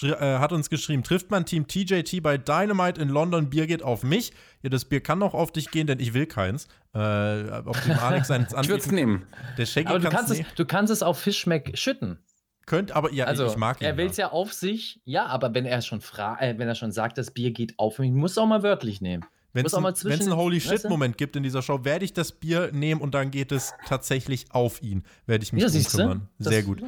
äh, 0.02 0.08
hat 0.16 0.52
uns 0.52 0.68
geschrieben, 0.68 1.02
trifft 1.02 1.30
man 1.30 1.46
Team 1.46 1.66
TJT 1.66 2.22
bei 2.22 2.38
Dynamite 2.38 3.00
in 3.00 3.08
London, 3.08 3.50
Bier 3.50 3.66
geht 3.66 3.82
auf 3.82 4.02
mich. 4.02 4.32
Ja, 4.62 4.70
das 4.70 4.84
Bier 4.84 5.00
kann 5.00 5.18
noch 5.18 5.34
auf 5.34 5.52
dich 5.52 5.70
gehen, 5.70 5.86
denn 5.86 6.00
ich 6.00 6.12
will 6.14 6.26
keins. 6.26 6.66
Äh, 6.92 6.98
auf 6.98 7.80
dem 7.82 7.98
Alex 7.98 8.28
seins 8.28 8.52
Ich 8.60 8.68
würde 8.68 8.82
es 8.82 8.90
nehmen. 8.90 9.26
Der 9.58 9.66
Shaggy 9.66 9.88
Aber 9.88 9.98
du 9.98 10.08
kann's 10.08 10.28
kannst, 10.28 10.40
es, 10.40 10.54
du 10.54 10.64
kannst 10.64 10.92
es 10.92 11.02
auf 11.02 11.18
Fischmeck 11.18 11.78
schütten. 11.78 12.18
Könnt, 12.66 12.90
aber 12.90 13.12
ja, 13.12 13.26
Also, 13.26 13.46
ich 13.46 13.56
mag 13.56 13.80
ihn. 13.80 13.84
er 13.84 13.96
will 13.96 14.06
es 14.06 14.16
ja 14.16 14.32
auf 14.32 14.52
sich, 14.52 15.00
ja, 15.04 15.26
aber 15.26 15.54
wenn 15.54 15.66
er 15.66 15.82
schon 15.82 16.00
fra 16.00 16.36
äh, 16.40 16.58
wenn 16.58 16.66
er 16.66 16.74
schon 16.74 16.90
sagt, 16.90 17.16
das 17.16 17.30
Bier 17.30 17.52
geht 17.52 17.78
auf 17.78 18.00
mich, 18.00 18.10
muss 18.10 18.36
auch 18.38 18.46
mal 18.46 18.64
wörtlich 18.64 19.00
nehmen. 19.00 19.24
Wenn 19.56 19.66
es 19.66 19.74
einen, 19.74 20.36
Holy 20.36 20.58
weißt 20.58 20.66
du? 20.66 20.76
Shit-Moment 20.76 21.16
gibt 21.16 21.34
in 21.34 21.42
dieser 21.42 21.62
Show, 21.62 21.84
werde 21.84 22.04
ich 22.04 22.12
das 22.12 22.32
Bier 22.32 22.70
nehmen 22.72 23.00
und 23.00 23.14
dann 23.14 23.30
geht 23.30 23.52
es 23.52 23.72
tatsächlich 23.86 24.52
auf 24.52 24.82
ihn. 24.82 25.02
Werde 25.26 25.42
ich 25.44 25.52
mich 25.52 25.62
Ja, 25.62 25.68
kümmern. 25.90 26.28
Sehr 26.38 26.62
gut. 26.62 26.82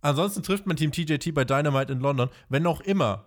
Ansonsten 0.00 0.42
trifft 0.42 0.66
man 0.66 0.76
Team 0.76 0.92
TJT 0.92 1.34
bei 1.34 1.44
Dynamite 1.44 1.92
in 1.92 2.00
London, 2.00 2.30
wenn 2.48 2.66
auch 2.66 2.80
immer 2.80 3.26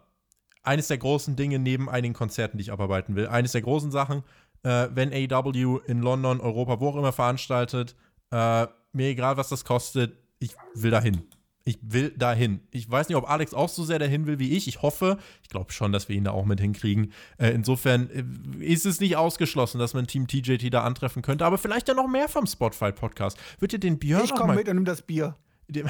eines 0.63 0.87
der 0.87 0.97
großen 0.97 1.35
Dinge 1.35 1.59
neben 1.59 1.89
einigen 1.89 2.13
Konzerten, 2.13 2.57
die 2.57 2.63
ich 2.63 2.71
abarbeiten 2.71 3.15
will. 3.15 3.27
Eines 3.27 3.51
der 3.51 3.61
großen 3.61 3.91
Sachen, 3.91 4.23
äh, 4.63 4.87
wenn 4.93 5.11
AEW 5.13 5.79
in 5.85 6.01
London, 6.01 6.39
Europa, 6.39 6.79
wo 6.79 6.89
auch 6.89 6.95
immer 6.95 7.11
veranstaltet, 7.11 7.95
äh, 8.31 8.67
mir 8.93 9.07
egal, 9.07 9.37
was 9.37 9.49
das 9.49 9.65
kostet, 9.65 10.17
ich 10.39 10.55
will 10.73 10.91
dahin. 10.91 11.23
Ich 11.69 11.77
will 11.83 12.09
dahin. 12.17 12.61
Ich 12.71 12.89
weiß 12.89 13.09
nicht, 13.09 13.15
ob 13.15 13.29
Alex 13.29 13.53
auch 13.53 13.69
so 13.69 13.83
sehr 13.83 13.99
dahin 13.99 14.25
will 14.25 14.39
wie 14.39 14.57
ich. 14.57 14.67
Ich 14.67 14.81
hoffe, 14.81 15.19
ich 15.43 15.49
glaube 15.49 15.71
schon, 15.71 15.91
dass 15.91 16.09
wir 16.09 16.15
ihn 16.15 16.23
da 16.23 16.31
auch 16.31 16.45
mit 16.45 16.59
hinkriegen. 16.59 17.13
Äh, 17.37 17.51
insofern 17.51 18.09
äh, 18.09 18.65
ist 18.65 18.87
es 18.87 18.99
nicht 18.99 19.17
ausgeschlossen, 19.17 19.77
dass 19.77 19.93
man 19.93 20.07
Team 20.07 20.25
TJT 20.25 20.73
da 20.73 20.81
antreffen 20.81 21.21
könnte, 21.21 21.45
aber 21.45 21.59
vielleicht 21.59 21.87
ja 21.87 21.93
noch 21.93 22.07
mehr 22.07 22.27
vom 22.27 22.47
Spotify-Podcast. 22.47 23.37
Wird 23.59 23.73
ihr 23.73 23.79
den 23.79 23.99
Björn 23.99 24.23
Ich 24.25 24.33
komme 24.33 24.55
mit 24.55 24.67
und 24.67 24.77
nimm 24.77 24.85
das 24.85 25.03
Bier. 25.03 25.35
dem, 25.67 25.87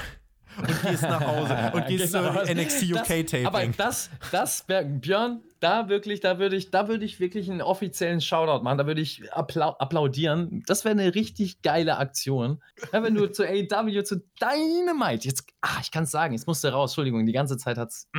und 0.58 0.82
gehst 0.84 1.04
nach 1.04 1.22
Hause 1.26 1.72
und 1.74 1.86
gehst 1.88 2.14
Genau. 2.14 2.44
zu 2.44 2.54
NXT 2.54 2.84
UK 2.96 3.26
Das- 3.32 3.46
Aber 3.46 3.60
Taping. 3.60 3.74
das, 3.78 4.10
das, 4.32 4.66
Björn, 4.68 5.42
da 5.60 5.90
wirklich, 5.90 6.20
da 6.22 6.40
würde 6.40 6.56
ich, 6.56 6.72
da 6.72 6.88
würde 6.88 7.06
ich 7.06 7.20
wirklich 7.20 7.50
einen 7.52 7.62
offiziellen 7.62 8.22
Shoutout 8.22 8.64
machen. 8.64 8.78
Da 8.78 8.88
würde 8.88 9.02
ich 9.02 9.32
applau 9.34 9.72
applaudieren. 9.72 10.64
Das 10.68 10.86
wäre 10.86 10.94
eine 10.94 11.14
richtig 11.16 11.62
geile 11.62 11.98
Aktion. 11.98 12.62
Ja, 12.94 13.04
wenn 13.04 13.16
du 13.16 13.28
zu 13.32 13.44
AEW, 13.46 14.04
zu 14.04 14.24
Dynamite, 14.42 15.28
jetzt, 15.28 15.44
ah, 15.62 15.78
ich 15.82 15.92
kann 15.92 16.06
es 16.06 16.12
sagen, 16.12 16.34
jetzt 16.34 16.48
musste 16.48 16.72
raus, 16.72 16.92
Entschuldigung, 16.92 17.26
die 17.26 17.34
ganze 17.34 17.58
Zeit 17.58 17.78
hat 17.78 17.90
es 17.90 18.10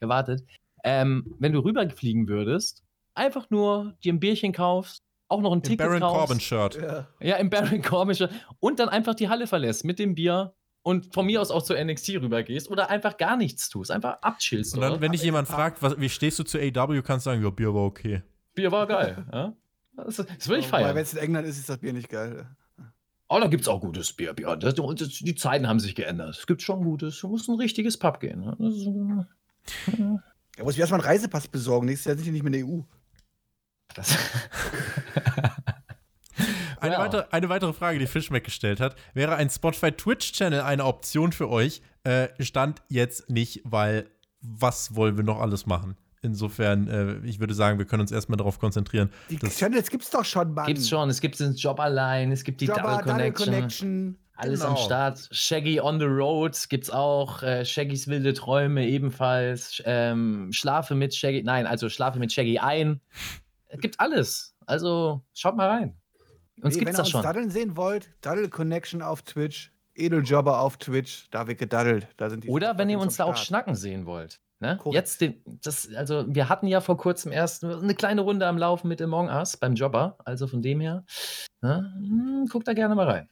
gewartet. 0.00 0.44
Ähm, 0.84 1.34
wenn 1.38 1.52
du 1.52 1.60
rüberfliegen 1.60 2.28
würdest, 2.28 2.82
einfach 3.14 3.50
nur 3.50 3.94
dir 4.04 4.12
ein 4.12 4.20
Bierchen 4.20 4.52
kaufst, 4.52 5.02
auch 5.28 5.40
noch 5.40 5.50
ein 5.52 5.58
Im 5.58 5.62
Ticket 5.62 5.78
Baron 5.86 6.00
kaufst. 6.00 6.18
Corbin 6.18 6.40
Shirt. 6.40 6.76
Ja. 6.80 7.06
Ja, 7.20 7.36
im 7.36 7.50
Baron 7.50 7.82
Corbin 7.82 8.14
Shirt. 8.14 8.30
und 8.60 8.78
dann 8.78 8.88
einfach 8.88 9.14
die 9.14 9.28
Halle 9.28 9.46
verlässt 9.46 9.84
mit 9.84 9.98
dem 9.98 10.14
Bier 10.14 10.54
und 10.88 11.12
von 11.12 11.26
mir 11.26 11.42
aus 11.42 11.50
auch 11.50 11.62
zur 11.62 11.76
NXT 11.78 12.14
rübergehst 12.22 12.70
oder 12.70 12.88
einfach 12.88 13.18
gar 13.18 13.36
nichts 13.36 13.68
tust, 13.68 13.90
einfach 13.90 14.22
abchillst. 14.22 14.74
Und 14.74 14.80
dann, 14.80 14.92
oder? 14.92 15.00
wenn 15.02 15.12
dich 15.12 15.22
jemand 15.22 15.46
fragt, 15.46 15.82
was, 15.82 16.00
wie 16.00 16.08
stehst 16.08 16.38
du 16.38 16.44
zu 16.44 16.56
AW, 16.58 17.02
kannst 17.02 17.26
du 17.26 17.30
sagen, 17.30 17.42
ja, 17.42 17.50
Bier 17.50 17.74
war 17.74 17.82
okay. 17.84 18.22
Bier 18.54 18.72
war 18.72 18.86
geil. 18.86 19.26
Ja? 19.32 19.52
Das, 19.96 20.16
das 20.16 20.48
will 20.48 20.60
ich 20.60 20.72
Weil 20.72 20.84
feiern. 20.84 20.96
wenn 20.96 21.02
es 21.02 21.12
in 21.12 21.18
England 21.18 21.46
ist, 21.46 21.58
ist 21.58 21.68
das 21.68 21.76
Bier 21.76 21.92
nicht 21.92 22.08
geil. 22.08 22.48
Oh, 23.28 23.38
da 23.38 23.48
gibt 23.48 23.64
es 23.64 23.68
auch 23.68 23.82
gutes 23.82 24.14
Bier. 24.14 24.32
Bier. 24.32 24.56
Das, 24.56 24.74
die 24.74 25.34
Zeiten 25.34 25.68
haben 25.68 25.78
sich 25.78 25.94
geändert. 25.94 26.30
Es 26.38 26.46
gibt 26.46 26.62
schon 26.62 26.82
gutes. 26.82 27.20
Du 27.20 27.28
musst 27.28 27.48
ein 27.50 27.56
richtiges 27.56 27.98
Pub 27.98 28.18
gehen. 28.18 28.40
ne? 28.40 28.56
Das 28.58 28.74
ist, 28.74 28.86
äh, 28.86 30.16
Da 30.56 30.64
muss 30.64 30.72
ich 30.72 30.80
erstmal 30.80 31.00
einen 31.00 31.08
Reisepass 31.10 31.48
besorgen. 31.48 31.84
Nächstes 31.86 32.06
Jahr 32.06 32.16
sind 32.16 32.24
die 32.24 32.30
nicht 32.30 32.44
mehr 32.44 32.54
in 32.54 32.66
der 32.66 32.74
EU. 32.74 32.80
das, 33.94 34.16
Eine, 36.80 36.94
Ja. 36.94 36.98
weitere, 37.00 37.24
eine 37.30 37.48
weitere 37.48 37.72
Frage, 37.72 37.98
die 37.98 38.06
Fischmeck 38.06 38.44
gestellt 38.44 38.80
hat, 38.80 38.96
wäre 39.14 39.36
ein 39.36 39.50
Spotify 39.50 39.92
Twitch-Channel 39.92 40.60
eine 40.60 40.84
Option 40.84 41.32
für 41.32 41.48
euch? 41.48 41.82
Äh, 42.04 42.28
stand 42.42 42.82
jetzt 42.88 43.28
nicht, 43.30 43.60
weil 43.64 44.08
was 44.40 44.94
wollen 44.94 45.16
wir 45.16 45.24
noch 45.24 45.40
alles 45.40 45.66
machen? 45.66 45.96
Insofern, 46.22 46.88
äh, 46.88 47.26
ich 47.26 47.38
würde 47.38 47.54
sagen, 47.54 47.78
wir 47.78 47.86
können 47.86 48.00
uns 48.02 48.10
erstmal 48.12 48.36
darauf 48.36 48.58
konzentrieren. 48.58 49.10
Die 49.30 49.38
Channels 49.38 49.88
gibt's 49.88 50.10
doch 50.10 50.24
schon, 50.24 50.52
Mann. 50.52 50.66
gibt's 50.66 50.88
schon. 50.88 51.08
Es 51.10 51.20
gibt 51.20 51.38
den 51.38 51.54
Job 51.54 51.78
allein. 51.78 52.32
Es 52.32 52.42
gibt 52.44 52.60
die 52.60 52.66
Jobber, 52.66 52.82
Double 52.82 52.96
Double 52.98 53.14
Connection. 53.32 53.46
Connection. 53.54 54.18
Alles 54.34 54.60
Genau. 54.60 54.72
am 54.72 54.76
Start. 54.78 55.28
Shaggy 55.32 55.80
on 55.80 55.98
the 55.98 56.06
Road 56.06 56.56
gibt's 56.68 56.90
auch. 56.90 57.42
Äh, 57.42 57.64
Shaggys 57.64 58.06
wilde 58.08 58.32
Träume 58.34 58.86
ebenfalls. 58.86 59.82
Ähm, 59.84 60.48
Schlafe 60.52 60.94
mit 60.94 61.14
Shaggy. 61.14 61.42
Nein, 61.42 61.66
also 61.66 61.88
Schlafe 61.88 62.18
mit 62.20 62.32
Shaggy 62.32 62.58
ein. 62.58 63.00
Es 63.66 63.80
gibt 63.80 63.98
alles. 64.00 64.54
Also 64.66 65.22
schaut 65.34 65.56
mal 65.56 65.68
rein. 65.68 65.96
Uns 66.62 66.74
Nee, 66.74 66.80
wenn 66.80 66.86
gibt's 66.86 66.94
ihr 66.94 66.98
das 66.98 66.98
uns 67.00 67.08
schon. 67.10 67.22
daddeln 67.22 67.50
sehen 67.50 67.76
wollt, 67.76 68.10
Daddle 68.20 68.48
Connection 68.48 69.02
auf 69.02 69.22
Twitch, 69.22 69.72
Edeljobber 69.94 70.60
auf 70.60 70.76
Twitch, 70.76 71.28
da 71.30 71.46
wird 71.46 71.58
gedaddelt. 71.58 72.08
Da 72.16 72.30
sind 72.30 72.44
die 72.44 72.48
Oder 72.48 72.78
wenn 72.78 72.88
ihr 72.90 72.98
uns 72.98 73.16
da 73.16 73.24
auch 73.24 73.36
schnacken 73.36 73.74
sehen 73.74 74.06
wollt. 74.06 74.40
Ne? 74.60 74.78
Jetzt 74.86 75.20
den, 75.20 75.40
das, 75.62 75.88
also 75.94 76.24
wir 76.28 76.48
hatten 76.48 76.66
ja 76.66 76.80
vor 76.80 76.96
kurzem 76.96 77.30
erst 77.30 77.64
eine 77.64 77.94
kleine 77.94 78.22
Runde 78.22 78.44
am 78.46 78.58
Laufen 78.58 78.88
mit 78.88 79.00
Among 79.00 79.28
Us 79.28 79.56
beim 79.56 79.74
Jobber. 79.74 80.18
Also 80.24 80.48
von 80.48 80.62
dem 80.62 80.80
her, 80.80 81.04
ne? 81.60 81.92
hm, 81.96 82.48
guckt 82.50 82.66
da 82.66 82.72
gerne 82.72 82.96
mal 82.96 83.08
rein. 83.08 83.28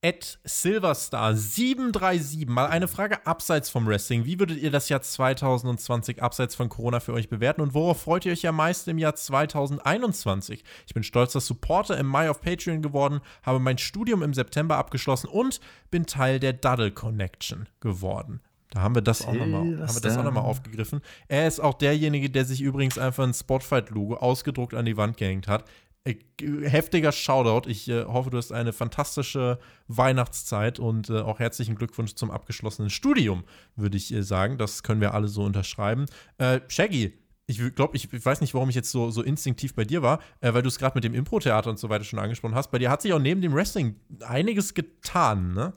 Ed 0.00 0.38
Silverstar 0.44 1.34
737, 1.34 2.46
mal 2.46 2.66
eine 2.66 2.86
Frage 2.86 3.26
abseits 3.26 3.68
vom 3.68 3.84
Wrestling. 3.88 4.24
Wie 4.26 4.38
würdet 4.38 4.58
ihr 4.58 4.70
das 4.70 4.88
Jahr 4.88 5.02
2020 5.02 6.22
abseits 6.22 6.54
von 6.54 6.68
Corona 6.68 7.00
für 7.00 7.14
euch 7.14 7.28
bewerten 7.28 7.62
und 7.62 7.74
worauf 7.74 8.02
freut 8.02 8.24
ihr 8.24 8.30
euch 8.30 8.46
am 8.46 8.54
meisten 8.54 8.90
im 8.90 8.98
Jahr 8.98 9.16
2021? 9.16 10.62
Ich 10.86 10.94
bin 10.94 11.02
stolzer 11.02 11.40
Supporter 11.40 11.98
im 11.98 12.06
Mai 12.06 12.30
auf 12.30 12.40
Patreon 12.40 12.80
geworden, 12.80 13.22
habe 13.42 13.58
mein 13.58 13.78
Studium 13.78 14.22
im 14.22 14.34
September 14.34 14.76
abgeschlossen 14.76 15.26
und 15.26 15.58
bin 15.90 16.06
Teil 16.06 16.38
der 16.38 16.52
Duddle 16.52 16.92
Connection 16.92 17.68
geworden. 17.80 18.40
Da 18.70 18.82
haben 18.82 18.94
wir 18.94 19.02
das 19.02 19.26
auch 19.26 19.32
nochmal 19.32 19.62
haben 19.62 19.70
wir 19.70 19.78
das 19.78 19.96
auch 19.96 20.02
Silverstar. 20.02 20.24
noch 20.24 20.32
mal 20.32 20.40
aufgegriffen. 20.42 21.00
Er 21.26 21.48
ist 21.48 21.58
auch 21.58 21.74
derjenige, 21.74 22.30
der 22.30 22.44
sich 22.44 22.60
übrigens 22.60 22.98
einfach 22.98 23.24
ein 23.24 23.34
Spotfight-Logo 23.34 24.14
ausgedruckt 24.14 24.74
an 24.74 24.84
die 24.84 24.96
Wand 24.96 25.16
gehängt 25.16 25.48
hat. 25.48 25.64
Äh, 26.04 26.16
Heftiger 26.62 27.12
Shoutout. 27.12 27.68
Ich 27.68 27.88
äh, 27.88 28.04
hoffe, 28.04 28.30
du 28.30 28.38
hast 28.38 28.52
eine 28.52 28.72
fantastische 28.72 29.58
Weihnachtszeit 29.88 30.78
und 30.78 31.10
äh, 31.10 31.20
auch 31.20 31.38
herzlichen 31.38 31.74
Glückwunsch 31.74 32.14
zum 32.14 32.30
abgeschlossenen 32.30 32.90
Studium, 32.90 33.44
würde 33.76 33.96
ich 33.96 34.12
äh, 34.12 34.22
sagen. 34.22 34.58
Das 34.58 34.82
können 34.82 35.00
wir 35.00 35.14
alle 35.14 35.28
so 35.28 35.42
unterschreiben. 35.44 36.06
Äh, 36.38 36.60
Shaggy, 36.68 37.18
ich 37.46 37.74
glaube, 37.74 37.96
ich, 37.96 38.12
ich 38.12 38.24
weiß 38.24 38.42
nicht, 38.42 38.52
warum 38.54 38.68
ich 38.68 38.74
jetzt 38.74 38.90
so, 38.90 39.10
so 39.10 39.22
instinktiv 39.22 39.74
bei 39.74 39.84
dir 39.84 40.02
war, 40.02 40.20
äh, 40.40 40.52
weil 40.52 40.62
du 40.62 40.68
es 40.68 40.78
gerade 40.78 40.94
mit 40.94 41.04
dem 41.04 41.14
Impro-Theater 41.14 41.70
und 41.70 41.78
so 41.78 41.88
weiter 41.88 42.04
schon 42.04 42.18
angesprochen 42.18 42.54
hast. 42.54 42.70
Bei 42.70 42.78
dir 42.78 42.90
hat 42.90 43.00
sich 43.00 43.12
auch 43.14 43.18
neben 43.18 43.40
dem 43.40 43.54
Wrestling 43.54 43.96
einiges 44.20 44.74
getan, 44.74 45.54
ne? 45.54 45.72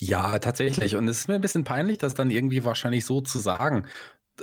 Ja, 0.00 0.38
tatsächlich. 0.38 0.96
Und 0.96 1.08
es 1.08 1.20
ist 1.20 1.28
mir 1.28 1.36
ein 1.36 1.40
bisschen 1.40 1.64
peinlich, 1.64 1.98
das 1.98 2.14
dann 2.14 2.30
irgendwie 2.30 2.64
wahrscheinlich 2.64 3.04
so 3.06 3.20
zu 3.20 3.38
sagen. 3.38 3.86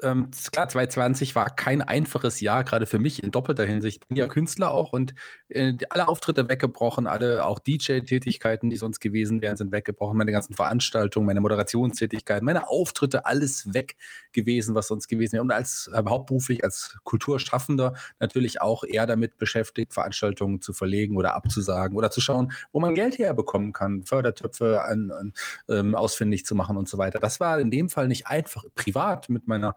Ähm, 0.03 0.31
klar, 0.51 0.69
2020 0.69 1.35
war 1.35 1.49
kein 1.49 1.81
einfaches 1.81 2.39
Jahr, 2.39 2.63
gerade 2.63 2.85
für 2.85 2.99
mich 2.99 3.23
in 3.23 3.31
doppelter 3.31 3.65
Hinsicht. 3.65 4.03
Ich 4.03 4.07
bin 4.07 4.17
ja 4.17 4.27
Künstler 4.27 4.71
auch 4.71 4.93
und 4.93 5.13
äh, 5.49 5.73
alle 5.89 6.07
Auftritte 6.07 6.47
weggebrochen, 6.47 7.07
alle 7.07 7.45
auch 7.45 7.59
DJ-Tätigkeiten, 7.59 8.69
die 8.69 8.77
sonst 8.77 9.01
gewesen 9.01 9.41
wären, 9.41 9.57
sind 9.57 9.71
weggebrochen. 9.73 10.17
Meine 10.17 10.31
ganzen 10.31 10.53
Veranstaltungen, 10.53 11.25
meine 11.25 11.41
Moderationstätigkeiten, 11.41 12.45
meine 12.45 12.69
Auftritte, 12.69 13.25
alles 13.25 13.73
weg 13.73 13.97
gewesen, 14.31 14.75
was 14.75 14.87
sonst 14.87 15.09
gewesen 15.09 15.33
wäre. 15.33 15.43
Und 15.43 15.51
als 15.51 15.89
äh, 15.93 16.01
hauptberuflich, 16.07 16.63
als 16.63 16.97
Kulturschaffender 17.03 17.93
natürlich 18.19 18.61
auch 18.61 18.85
eher 18.85 19.05
damit 19.05 19.37
beschäftigt, 19.37 19.93
Veranstaltungen 19.93 20.61
zu 20.61 20.71
verlegen 20.71 21.17
oder 21.17 21.35
abzusagen 21.35 21.97
oder 21.97 22.11
zu 22.11 22.21
schauen, 22.21 22.53
wo 22.71 22.79
man 22.79 22.95
Geld 22.95 23.17
herbekommen 23.17 23.73
kann, 23.73 24.03
Fördertöpfe 24.03 24.83
an, 24.83 25.11
an, 25.11 25.33
ähm, 25.69 25.95
ausfindig 25.95 26.45
zu 26.45 26.55
machen 26.55 26.77
und 26.77 26.87
so 26.87 26.97
weiter. 26.97 27.19
Das 27.19 27.41
war 27.41 27.59
in 27.59 27.71
dem 27.71 27.89
Fall 27.89 28.07
nicht 28.07 28.27
einfach. 28.27 28.63
Privat 28.75 29.29
mit 29.29 29.47
meiner 29.47 29.75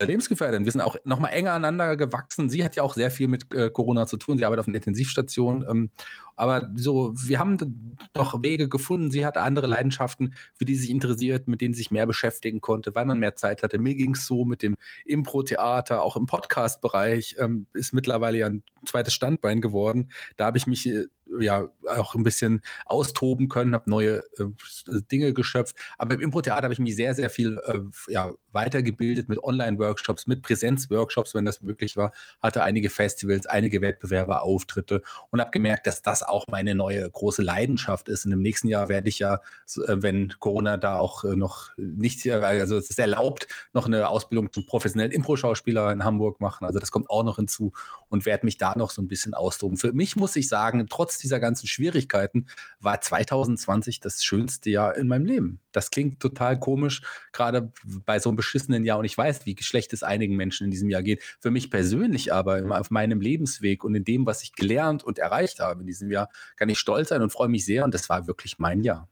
Lebensgefährtin. 0.00 0.64
Wir 0.64 0.72
sind 0.72 0.80
auch 0.80 0.96
noch 1.04 1.20
mal 1.20 1.28
enger 1.28 1.52
aneinander 1.52 1.96
gewachsen. 1.96 2.50
Sie 2.50 2.64
hat 2.64 2.76
ja 2.76 2.82
auch 2.82 2.94
sehr 2.94 3.10
viel 3.10 3.28
mit 3.28 3.52
äh, 3.54 3.70
Corona 3.70 4.06
zu 4.06 4.16
tun. 4.16 4.38
Sie 4.38 4.44
arbeitet 4.44 4.60
auf 4.60 4.68
einer 4.68 4.76
Intensivstation. 4.76 5.64
Ähm, 5.68 5.90
aber 6.36 6.70
so, 6.74 7.12
wir 7.14 7.38
haben 7.38 8.00
doch 8.12 8.42
Wege 8.42 8.68
gefunden. 8.68 9.10
Sie 9.10 9.24
hatte 9.24 9.40
andere 9.40 9.68
Leidenschaften, 9.68 10.34
für 10.54 10.64
die 10.64 10.74
sie 10.74 10.82
sich 10.82 10.90
interessiert, 10.90 11.46
mit 11.46 11.60
denen 11.60 11.74
sie 11.74 11.78
sich 11.78 11.90
mehr 11.90 12.06
beschäftigen 12.06 12.60
konnte, 12.60 12.94
weil 12.94 13.04
man 13.04 13.20
mehr 13.20 13.36
Zeit 13.36 13.62
hatte. 13.62 13.78
Mir 13.78 13.94
ging 13.94 14.14
es 14.14 14.26
so 14.26 14.44
mit 14.44 14.62
dem 14.62 14.76
Impro-Theater, 15.04 16.02
auch 16.02 16.16
im 16.16 16.26
Podcast-Bereich, 16.26 17.36
ähm, 17.38 17.66
ist 17.72 17.92
mittlerweile 17.92 18.38
ja 18.38 18.46
ein 18.46 18.64
zweites 18.84 19.14
Standbein 19.14 19.60
geworden. 19.60 20.10
Da 20.36 20.46
habe 20.46 20.58
ich 20.58 20.66
mich 20.66 20.86
äh, 20.88 21.06
ja 21.40 21.68
auch 21.88 22.14
ein 22.14 22.22
bisschen 22.22 22.62
austoben 22.86 23.48
können, 23.48 23.74
habe 23.74 23.90
neue 23.90 24.22
äh, 24.38 25.00
Dinge 25.10 25.32
geschöpft. 25.32 25.76
Aber 25.98 26.14
im 26.14 26.20
Impro-Theater 26.20 26.64
habe 26.64 26.74
ich 26.74 26.80
mich 26.80 26.96
sehr, 26.96 27.14
sehr 27.14 27.30
viel 27.30 27.60
äh, 27.66 27.80
ja, 28.12 28.32
weitergebildet 28.52 29.28
mit 29.28 29.42
Online-Workshops, 29.42 30.26
mit 30.26 30.42
Präsenz-Workshops, 30.42 31.34
wenn 31.34 31.44
das 31.44 31.60
möglich 31.60 31.96
war. 31.96 32.12
Hatte 32.42 32.62
einige 32.62 32.90
Festivals, 32.90 33.46
einige 33.46 33.80
Wettbewerbe, 33.80 34.42
Auftritte 34.42 35.02
und 35.30 35.40
habe 35.40 35.50
gemerkt, 35.50 35.86
dass 35.86 36.02
das 36.02 36.22
auch 36.22 36.46
meine 36.48 36.74
neue 36.74 37.08
große 37.10 37.42
Leidenschaft 37.42 38.08
ist. 38.08 38.26
Und 38.26 38.32
im 38.32 38.40
nächsten 38.40 38.68
Jahr 38.68 38.88
werde 38.88 39.08
ich 39.08 39.18
ja, 39.18 39.34
äh, 39.34 39.96
wenn 39.96 40.34
Corona 40.38 40.76
da 40.76 40.98
auch 40.98 41.24
äh, 41.24 41.36
noch 41.36 41.70
nicht, 41.76 42.26
also 42.28 42.76
es 42.76 42.90
ist 42.90 42.98
erlaubt, 42.98 43.48
noch 43.72 43.86
eine 43.86 44.08
Ausbildung 44.08 44.52
zum 44.52 44.66
professionellen 44.66 45.12
Impro-Schauspieler 45.12 45.92
in 45.92 46.04
Hamburg 46.04 46.40
machen. 46.40 46.64
Also 46.64 46.78
das 46.78 46.90
kommt 46.90 47.10
auch 47.10 47.24
noch 47.24 47.36
hinzu 47.36 47.72
und 48.08 48.26
werde 48.26 48.46
mich 48.46 48.56
da 48.56 48.74
noch 48.76 48.90
so 48.90 49.02
ein 49.02 49.08
bisschen 49.08 49.34
austoben. 49.34 49.76
Für 49.76 49.92
mich 49.92 50.16
muss 50.16 50.36
ich 50.36 50.48
sagen, 50.48 50.86
trotz 50.88 51.18
dieser 51.24 51.40
ganzen 51.40 51.66
Schwierigkeiten 51.66 52.46
war 52.78 53.00
2020 53.00 54.00
das 54.00 54.22
schönste 54.22 54.70
Jahr 54.70 54.96
in 54.96 55.08
meinem 55.08 55.24
Leben. 55.24 55.60
Das 55.72 55.90
klingt 55.90 56.20
total 56.20 56.58
komisch, 56.60 57.02
gerade 57.32 57.72
bei 58.06 58.18
so 58.18 58.28
einem 58.28 58.36
beschissenen 58.36 58.84
Jahr 58.84 58.98
und 58.98 59.04
ich 59.04 59.18
weiß, 59.18 59.46
wie 59.46 59.56
schlecht 59.60 59.92
es 59.92 60.02
einigen 60.02 60.36
Menschen 60.36 60.64
in 60.64 60.70
diesem 60.70 60.90
Jahr 60.90 61.02
geht. 61.02 61.22
Für 61.40 61.50
mich 61.50 61.70
persönlich 61.70 62.32
aber 62.32 62.78
auf 62.78 62.90
meinem 62.90 63.20
Lebensweg 63.20 63.82
und 63.82 63.94
in 63.94 64.04
dem, 64.04 64.26
was 64.26 64.42
ich 64.42 64.52
gelernt 64.52 65.02
und 65.02 65.18
erreicht 65.18 65.60
habe 65.60 65.80
in 65.80 65.86
diesem 65.86 66.10
Jahr, 66.10 66.28
kann 66.56 66.68
ich 66.68 66.78
stolz 66.78 67.08
sein 67.08 67.22
und 67.22 67.30
freue 67.30 67.48
mich 67.48 67.64
sehr 67.64 67.84
und 67.84 67.94
das 67.94 68.08
war 68.08 68.26
wirklich 68.26 68.58
mein 68.58 68.82
Jahr. 68.82 69.08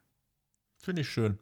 Finde 0.78 1.02
ich 1.02 1.08
schön. 1.08 1.38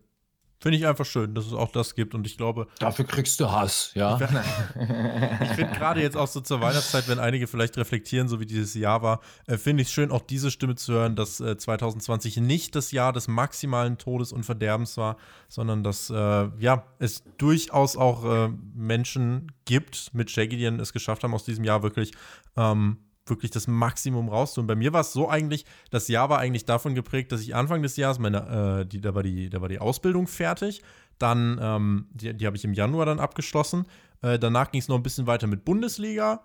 Finde 0.60 0.76
ich 0.76 0.86
einfach 0.86 1.06
schön, 1.06 1.34
dass 1.34 1.46
es 1.46 1.54
auch 1.54 1.72
das 1.72 1.94
gibt 1.94 2.14
und 2.14 2.26
ich 2.26 2.36
glaube. 2.36 2.66
Dafür 2.78 3.06
kriegst 3.06 3.40
du 3.40 3.50
Hass, 3.50 3.92
ja. 3.94 4.20
ich 4.20 5.48
finde 5.52 5.72
gerade 5.78 6.02
jetzt 6.02 6.18
auch 6.18 6.26
so 6.26 6.42
zur 6.42 6.60
Weihnachtszeit, 6.60 7.08
wenn 7.08 7.18
einige 7.18 7.46
vielleicht 7.46 7.78
reflektieren, 7.78 8.28
so 8.28 8.40
wie 8.40 8.46
dieses 8.46 8.74
Jahr 8.74 9.00
war, 9.00 9.20
äh, 9.46 9.56
finde 9.56 9.80
ich 9.80 9.88
es 9.88 9.94
schön, 9.94 10.10
auch 10.10 10.20
diese 10.20 10.50
Stimme 10.50 10.74
zu 10.74 10.92
hören, 10.92 11.16
dass 11.16 11.40
äh, 11.40 11.56
2020 11.56 12.36
nicht 12.38 12.74
das 12.74 12.92
Jahr 12.92 13.14
des 13.14 13.26
maximalen 13.26 13.96
Todes 13.96 14.32
und 14.32 14.44
Verderbens 14.44 14.98
war, 14.98 15.16
sondern 15.48 15.82
dass 15.82 16.10
äh, 16.10 16.14
ja, 16.58 16.84
es 16.98 17.24
durchaus 17.38 17.96
auch 17.96 18.24
äh, 18.24 18.50
Menschen 18.74 19.52
gibt 19.64 20.12
mit 20.12 20.30
Shaggy, 20.30 20.58
die 20.58 20.64
es 20.66 20.92
geschafft 20.92 21.24
haben, 21.24 21.32
aus 21.32 21.44
diesem 21.44 21.64
Jahr 21.64 21.82
wirklich 21.82 22.12
ähm, 22.58 22.98
wirklich 23.30 23.50
das 23.50 23.66
Maximum 23.66 24.28
rauszutun. 24.28 24.66
Bei 24.66 24.74
mir 24.74 24.92
war 24.92 25.00
es 25.00 25.12
so 25.12 25.28
eigentlich, 25.28 25.64
das 25.90 26.08
Jahr 26.08 26.28
war 26.28 26.38
eigentlich 26.38 26.64
davon 26.64 26.94
geprägt, 26.94 27.32
dass 27.32 27.40
ich 27.40 27.54
Anfang 27.54 27.82
des 27.82 27.96
Jahres, 27.96 28.18
meine, 28.18 28.80
äh, 28.80 28.86
die, 28.86 29.00
da, 29.00 29.14
war 29.14 29.22
die, 29.22 29.48
da 29.48 29.60
war 29.60 29.68
die 29.68 29.78
Ausbildung 29.78 30.26
fertig. 30.26 30.82
Dann, 31.18 31.58
ähm, 31.62 32.06
die, 32.12 32.34
die 32.34 32.46
habe 32.46 32.56
ich 32.56 32.64
im 32.64 32.74
Januar 32.74 33.06
dann 33.06 33.20
abgeschlossen. 33.20 33.86
Äh, 34.22 34.38
danach 34.38 34.70
ging 34.70 34.80
es 34.80 34.88
noch 34.88 34.96
ein 34.96 35.02
bisschen 35.02 35.26
weiter 35.26 35.46
mit 35.46 35.64
Bundesliga. 35.64 36.42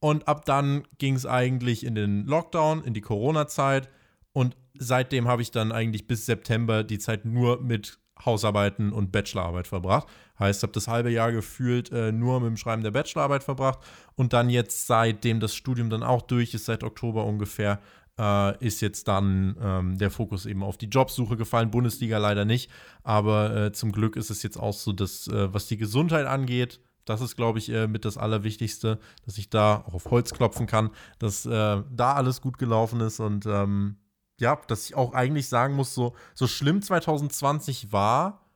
Und 0.00 0.28
ab 0.28 0.44
dann 0.44 0.84
ging 0.98 1.14
es 1.14 1.26
eigentlich 1.26 1.84
in 1.84 1.94
den 1.94 2.26
Lockdown, 2.26 2.84
in 2.84 2.94
die 2.94 3.00
Corona-Zeit. 3.00 3.88
Und 4.32 4.56
seitdem 4.78 5.26
habe 5.26 5.42
ich 5.42 5.50
dann 5.50 5.72
eigentlich 5.72 6.06
bis 6.06 6.26
September 6.26 6.84
die 6.84 6.98
Zeit 6.98 7.24
nur 7.24 7.60
mit 7.62 7.98
Hausarbeiten 8.24 8.92
und 8.92 9.12
Bachelorarbeit 9.12 9.66
verbracht. 9.66 10.08
Heißt, 10.38 10.62
habe 10.62 10.72
das 10.72 10.88
halbe 10.88 11.10
Jahr 11.10 11.32
gefühlt 11.32 11.90
äh, 11.92 12.12
nur 12.12 12.40
mit 12.40 12.48
dem 12.48 12.56
Schreiben 12.56 12.82
der 12.82 12.90
Bachelorarbeit 12.90 13.44
verbracht 13.44 13.80
und 14.14 14.32
dann 14.32 14.50
jetzt, 14.50 14.86
seitdem 14.86 15.40
das 15.40 15.54
Studium 15.54 15.90
dann 15.90 16.02
auch 16.02 16.22
durch 16.22 16.54
ist, 16.54 16.66
seit 16.66 16.82
Oktober 16.84 17.24
ungefähr, 17.24 17.80
äh, 18.18 18.64
ist 18.64 18.80
jetzt 18.80 19.08
dann 19.08 19.56
ähm, 19.60 19.98
der 19.98 20.10
Fokus 20.10 20.46
eben 20.46 20.62
auf 20.62 20.76
die 20.76 20.86
Jobsuche 20.86 21.36
gefallen. 21.36 21.70
Bundesliga 21.70 22.18
leider 22.18 22.44
nicht, 22.44 22.70
aber 23.02 23.54
äh, 23.56 23.72
zum 23.72 23.92
Glück 23.92 24.16
ist 24.16 24.30
es 24.30 24.42
jetzt 24.42 24.58
auch 24.58 24.74
so, 24.74 24.92
dass 24.92 25.28
äh, 25.28 25.52
was 25.52 25.66
die 25.66 25.76
Gesundheit 25.76 26.26
angeht, 26.26 26.80
das 27.04 27.20
ist, 27.20 27.36
glaube 27.36 27.58
ich, 27.58 27.70
äh, 27.70 27.86
mit 27.86 28.04
das 28.04 28.18
Allerwichtigste, 28.18 28.98
dass 29.24 29.38
ich 29.38 29.48
da 29.48 29.84
auch 29.86 29.94
auf 29.94 30.06
Holz 30.06 30.32
klopfen 30.32 30.66
kann, 30.66 30.90
dass 31.18 31.46
äh, 31.46 31.82
da 31.90 32.12
alles 32.14 32.40
gut 32.40 32.58
gelaufen 32.58 33.00
ist 33.00 33.20
und 33.20 33.46
ähm, 33.46 33.96
ja, 34.38 34.56
dass 34.66 34.86
ich 34.86 34.94
auch 34.94 35.14
eigentlich 35.14 35.48
sagen 35.48 35.74
muss, 35.74 35.94
so, 35.94 36.14
so 36.34 36.46
schlimm 36.46 36.82
2020 36.82 37.92
war, 37.92 38.46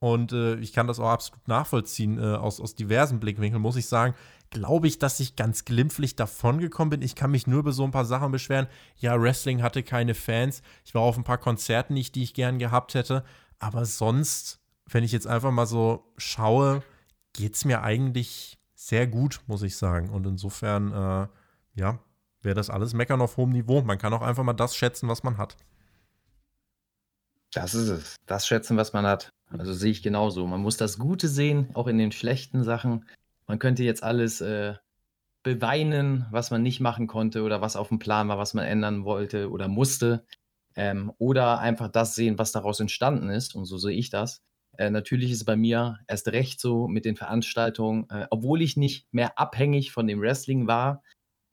und 0.00 0.32
äh, 0.32 0.54
ich 0.56 0.72
kann 0.72 0.86
das 0.86 0.98
auch 0.98 1.10
absolut 1.10 1.46
nachvollziehen 1.46 2.18
äh, 2.18 2.34
aus, 2.34 2.58
aus 2.58 2.74
diversen 2.74 3.20
Blickwinkeln, 3.20 3.60
muss 3.60 3.76
ich 3.76 3.86
sagen, 3.86 4.14
glaube 4.48 4.88
ich, 4.88 4.98
dass 4.98 5.20
ich 5.20 5.36
ganz 5.36 5.66
glimpflich 5.66 6.16
davongekommen 6.16 6.90
bin. 6.90 7.02
Ich 7.02 7.14
kann 7.14 7.30
mich 7.30 7.46
nur 7.46 7.60
über 7.60 7.72
so 7.72 7.84
ein 7.84 7.90
paar 7.90 8.06
Sachen 8.06 8.32
beschweren. 8.32 8.66
Ja, 8.96 9.20
Wrestling 9.20 9.62
hatte 9.62 9.82
keine 9.82 10.14
Fans. 10.14 10.62
Ich 10.84 10.94
war 10.94 11.02
auf 11.02 11.16
ein 11.16 11.24
paar 11.24 11.38
Konzerten 11.38 11.94
nicht, 11.94 12.14
die 12.14 12.22
ich 12.22 12.34
gern 12.34 12.58
gehabt 12.58 12.94
hätte. 12.94 13.24
Aber 13.58 13.84
sonst, 13.84 14.58
wenn 14.86 15.04
ich 15.04 15.12
jetzt 15.12 15.26
einfach 15.26 15.52
mal 15.52 15.66
so 15.66 16.12
schaue, 16.16 16.82
geht 17.34 17.54
es 17.54 17.64
mir 17.64 17.82
eigentlich 17.82 18.58
sehr 18.74 19.06
gut, 19.06 19.40
muss 19.46 19.62
ich 19.62 19.76
sagen. 19.76 20.08
Und 20.08 20.26
insofern, 20.26 20.92
äh, 20.92 21.28
ja, 21.74 22.00
wäre 22.42 22.54
das 22.54 22.70
alles 22.70 22.94
Meckern 22.94 23.20
auf 23.20 23.36
hohem 23.36 23.50
Niveau. 23.50 23.82
Man 23.82 23.98
kann 23.98 24.12
auch 24.12 24.22
einfach 24.22 24.44
mal 24.44 24.52
das 24.52 24.76
schätzen, 24.76 25.08
was 25.08 25.22
man 25.22 25.38
hat. 25.38 25.56
Das 27.52 27.74
ist 27.74 27.88
es. 27.88 28.16
Das 28.26 28.46
schätzen, 28.46 28.76
was 28.76 28.92
man 28.92 29.06
hat. 29.06 29.30
Also 29.48 29.72
sehe 29.72 29.90
ich 29.90 30.02
genauso. 30.02 30.46
Man 30.46 30.60
muss 30.60 30.76
das 30.76 30.98
Gute 30.98 31.28
sehen, 31.28 31.70
auch 31.74 31.88
in 31.88 31.98
den 31.98 32.12
schlechten 32.12 32.62
Sachen. 32.62 33.04
Man 33.46 33.58
könnte 33.58 33.82
jetzt 33.82 34.02
alles 34.04 34.40
äh, 34.40 34.74
beweinen, 35.42 36.26
was 36.30 36.50
man 36.50 36.62
nicht 36.62 36.80
machen 36.80 37.06
konnte 37.08 37.42
oder 37.42 37.60
was 37.60 37.76
auf 37.76 37.88
dem 37.88 37.98
Plan 37.98 38.28
war, 38.28 38.38
was 38.38 38.54
man 38.54 38.64
ändern 38.64 39.04
wollte 39.04 39.50
oder 39.50 39.66
musste. 39.66 40.24
Ähm, 40.76 41.12
oder 41.18 41.58
einfach 41.58 41.88
das 41.88 42.14
sehen, 42.14 42.38
was 42.38 42.52
daraus 42.52 42.78
entstanden 42.78 43.28
ist. 43.28 43.56
Und 43.56 43.64
so 43.64 43.76
sehe 43.76 43.96
ich 43.96 44.10
das. 44.10 44.42
Äh, 44.78 44.90
natürlich 44.90 45.32
ist 45.32 45.38
es 45.38 45.44
bei 45.44 45.56
mir 45.56 45.98
erst 46.06 46.28
recht 46.28 46.60
so 46.60 46.86
mit 46.86 47.04
den 47.04 47.16
Veranstaltungen, 47.16 48.08
äh, 48.10 48.26
obwohl 48.30 48.62
ich 48.62 48.76
nicht 48.76 49.12
mehr 49.12 49.36
abhängig 49.38 49.90
von 49.90 50.06
dem 50.06 50.20
Wrestling 50.20 50.68
war, 50.68 51.02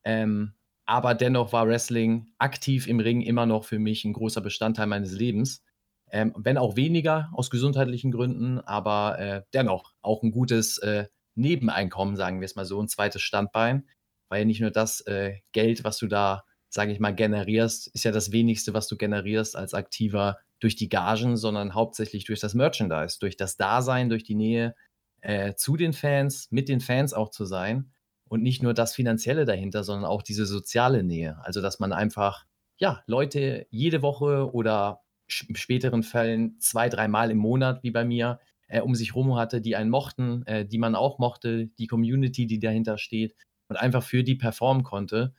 ähm, 0.03 0.53
aber 0.87 1.13
dennoch 1.13 1.51
war 1.51 1.67
Wrestling 1.67 2.27
aktiv 2.37 2.87
im 2.87 3.01
Ring 3.01 3.21
immer 3.21 3.45
noch 3.45 3.65
für 3.65 3.77
mich 3.77 4.05
ein 4.05 4.13
großer 4.13 4.41
Bestandteil 4.41 4.87
meines 4.87 5.11
Lebens. 5.11 5.61
Ähm, 6.09 6.33
wenn 6.37 6.57
auch 6.57 6.77
weniger 6.77 7.29
aus 7.33 7.49
gesundheitlichen 7.49 8.11
Gründen, 8.11 8.59
aber 8.59 9.19
äh, 9.19 9.41
dennoch 9.53 9.93
auch 10.01 10.23
ein 10.23 10.31
gutes 10.31 10.77
äh, 10.77 11.07
Nebeneinkommen, 11.35 12.15
sagen 12.15 12.39
wir 12.39 12.45
es 12.45 12.55
mal 12.55 12.65
so, 12.65 12.81
ein 12.81 12.87
zweites 12.87 13.21
Standbein. 13.21 13.85
Weil 14.29 14.45
nicht 14.45 14.61
nur 14.61 14.71
das 14.71 15.01
äh, 15.01 15.35
Geld, 15.51 15.83
was 15.83 15.97
du 15.97 16.07
da, 16.07 16.45
sage 16.69 16.93
ich 16.93 17.01
mal, 17.01 17.13
generierst, 17.13 17.87
ist 17.87 18.05
ja 18.05 18.11
das 18.11 18.31
wenigste, 18.31 18.73
was 18.73 18.87
du 18.87 18.95
generierst 18.95 19.57
als 19.57 19.73
Aktiver 19.73 20.37
durch 20.59 20.77
die 20.77 20.89
Gagen, 20.89 21.35
sondern 21.35 21.75
hauptsächlich 21.75 22.23
durch 22.23 22.39
das 22.39 22.53
Merchandise, 22.53 23.19
durch 23.19 23.35
das 23.35 23.57
Dasein, 23.57 24.07
durch 24.07 24.23
die 24.23 24.35
Nähe 24.35 24.73
äh, 25.19 25.53
zu 25.55 25.75
den 25.75 25.91
Fans, 25.91 26.47
mit 26.49 26.69
den 26.69 26.79
Fans 26.79 27.13
auch 27.13 27.29
zu 27.29 27.45
sein 27.45 27.91
und 28.29 28.43
nicht 28.43 28.63
nur 28.63 28.73
das 28.73 28.95
Finanzielle 28.95 29.45
dahinter, 29.45 29.83
sondern 29.83 30.05
auch 30.05 30.21
diese 30.21 30.45
soziale 30.45 31.03
Nähe. 31.03 31.37
Also, 31.43 31.61
dass 31.61 31.79
man 31.79 31.93
einfach, 31.93 32.45
ja, 32.77 33.03
Leute 33.07 33.67
jede 33.69 34.01
Woche 34.01 34.51
oder 34.53 35.01
in 35.47 35.55
späteren 35.55 36.03
Fällen 36.03 36.59
zwei, 36.59 36.89
dreimal 36.89 37.31
im 37.31 37.37
Monat, 37.37 37.83
wie 37.83 37.91
bei 37.91 38.05
mir, 38.05 38.39
äh, 38.67 38.81
um 38.81 38.95
sich 38.95 39.15
rum 39.15 39.35
hatte, 39.35 39.61
die 39.61 39.75
einen 39.75 39.89
mochten, 39.89 40.45
äh, 40.45 40.65
die 40.65 40.77
man 40.77 40.95
auch 40.95 41.19
mochte, 41.19 41.67
die 41.67 41.87
Community, 41.87 42.47
die 42.47 42.59
dahinter 42.59 42.97
steht 42.97 43.35
und 43.67 43.75
einfach 43.75 44.03
für 44.03 44.23
die 44.23 44.35
performen 44.35 44.83
konnte 44.83 45.33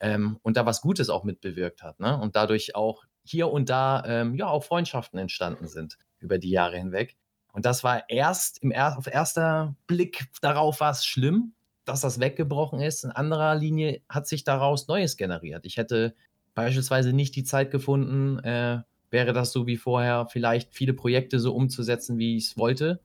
ähm, 0.00 0.38
und 0.42 0.56
da 0.56 0.66
was 0.66 0.80
Gutes 0.80 1.10
auch 1.10 1.24
mitbewirkt 1.24 1.82
hat. 1.82 2.00
Ne? 2.00 2.18
Und 2.18 2.36
dadurch 2.36 2.74
auch 2.74 3.04
hier 3.24 3.50
und 3.50 3.70
da 3.70 4.02
ähm, 4.06 4.34
ja 4.34 4.48
auch 4.48 4.64
Freundschaften 4.64 5.18
entstanden 5.18 5.66
sind 5.66 5.98
über 6.18 6.38
die 6.38 6.50
Jahre 6.50 6.76
hinweg. 6.76 7.16
Und 7.52 7.64
das 7.64 7.84
war 7.84 8.08
erst 8.10 8.62
im 8.62 8.70
er 8.70 8.98
auf 8.98 9.06
erster 9.06 9.76
Blick 9.86 10.26
darauf 10.40 10.80
war 10.80 10.90
es 10.90 11.06
schlimm, 11.06 11.54
dass 11.84 12.00
das 12.00 12.20
weggebrochen 12.20 12.80
ist. 12.80 13.04
In 13.04 13.10
anderer 13.10 13.54
Linie 13.54 14.00
hat 14.08 14.26
sich 14.26 14.44
daraus 14.44 14.88
Neues 14.88 15.16
generiert. 15.16 15.66
Ich 15.66 15.76
hätte 15.76 16.14
beispielsweise 16.54 17.12
nicht 17.12 17.36
die 17.36 17.44
Zeit 17.44 17.70
gefunden, 17.70 18.38
äh, 18.38 18.82
wäre 19.10 19.32
das 19.32 19.52
so 19.52 19.66
wie 19.66 19.76
vorher, 19.76 20.26
vielleicht 20.30 20.74
viele 20.74 20.94
Projekte 20.94 21.38
so 21.38 21.54
umzusetzen, 21.54 22.18
wie 22.18 22.36
ich 22.36 22.48
es 22.48 22.58
wollte. 22.58 23.00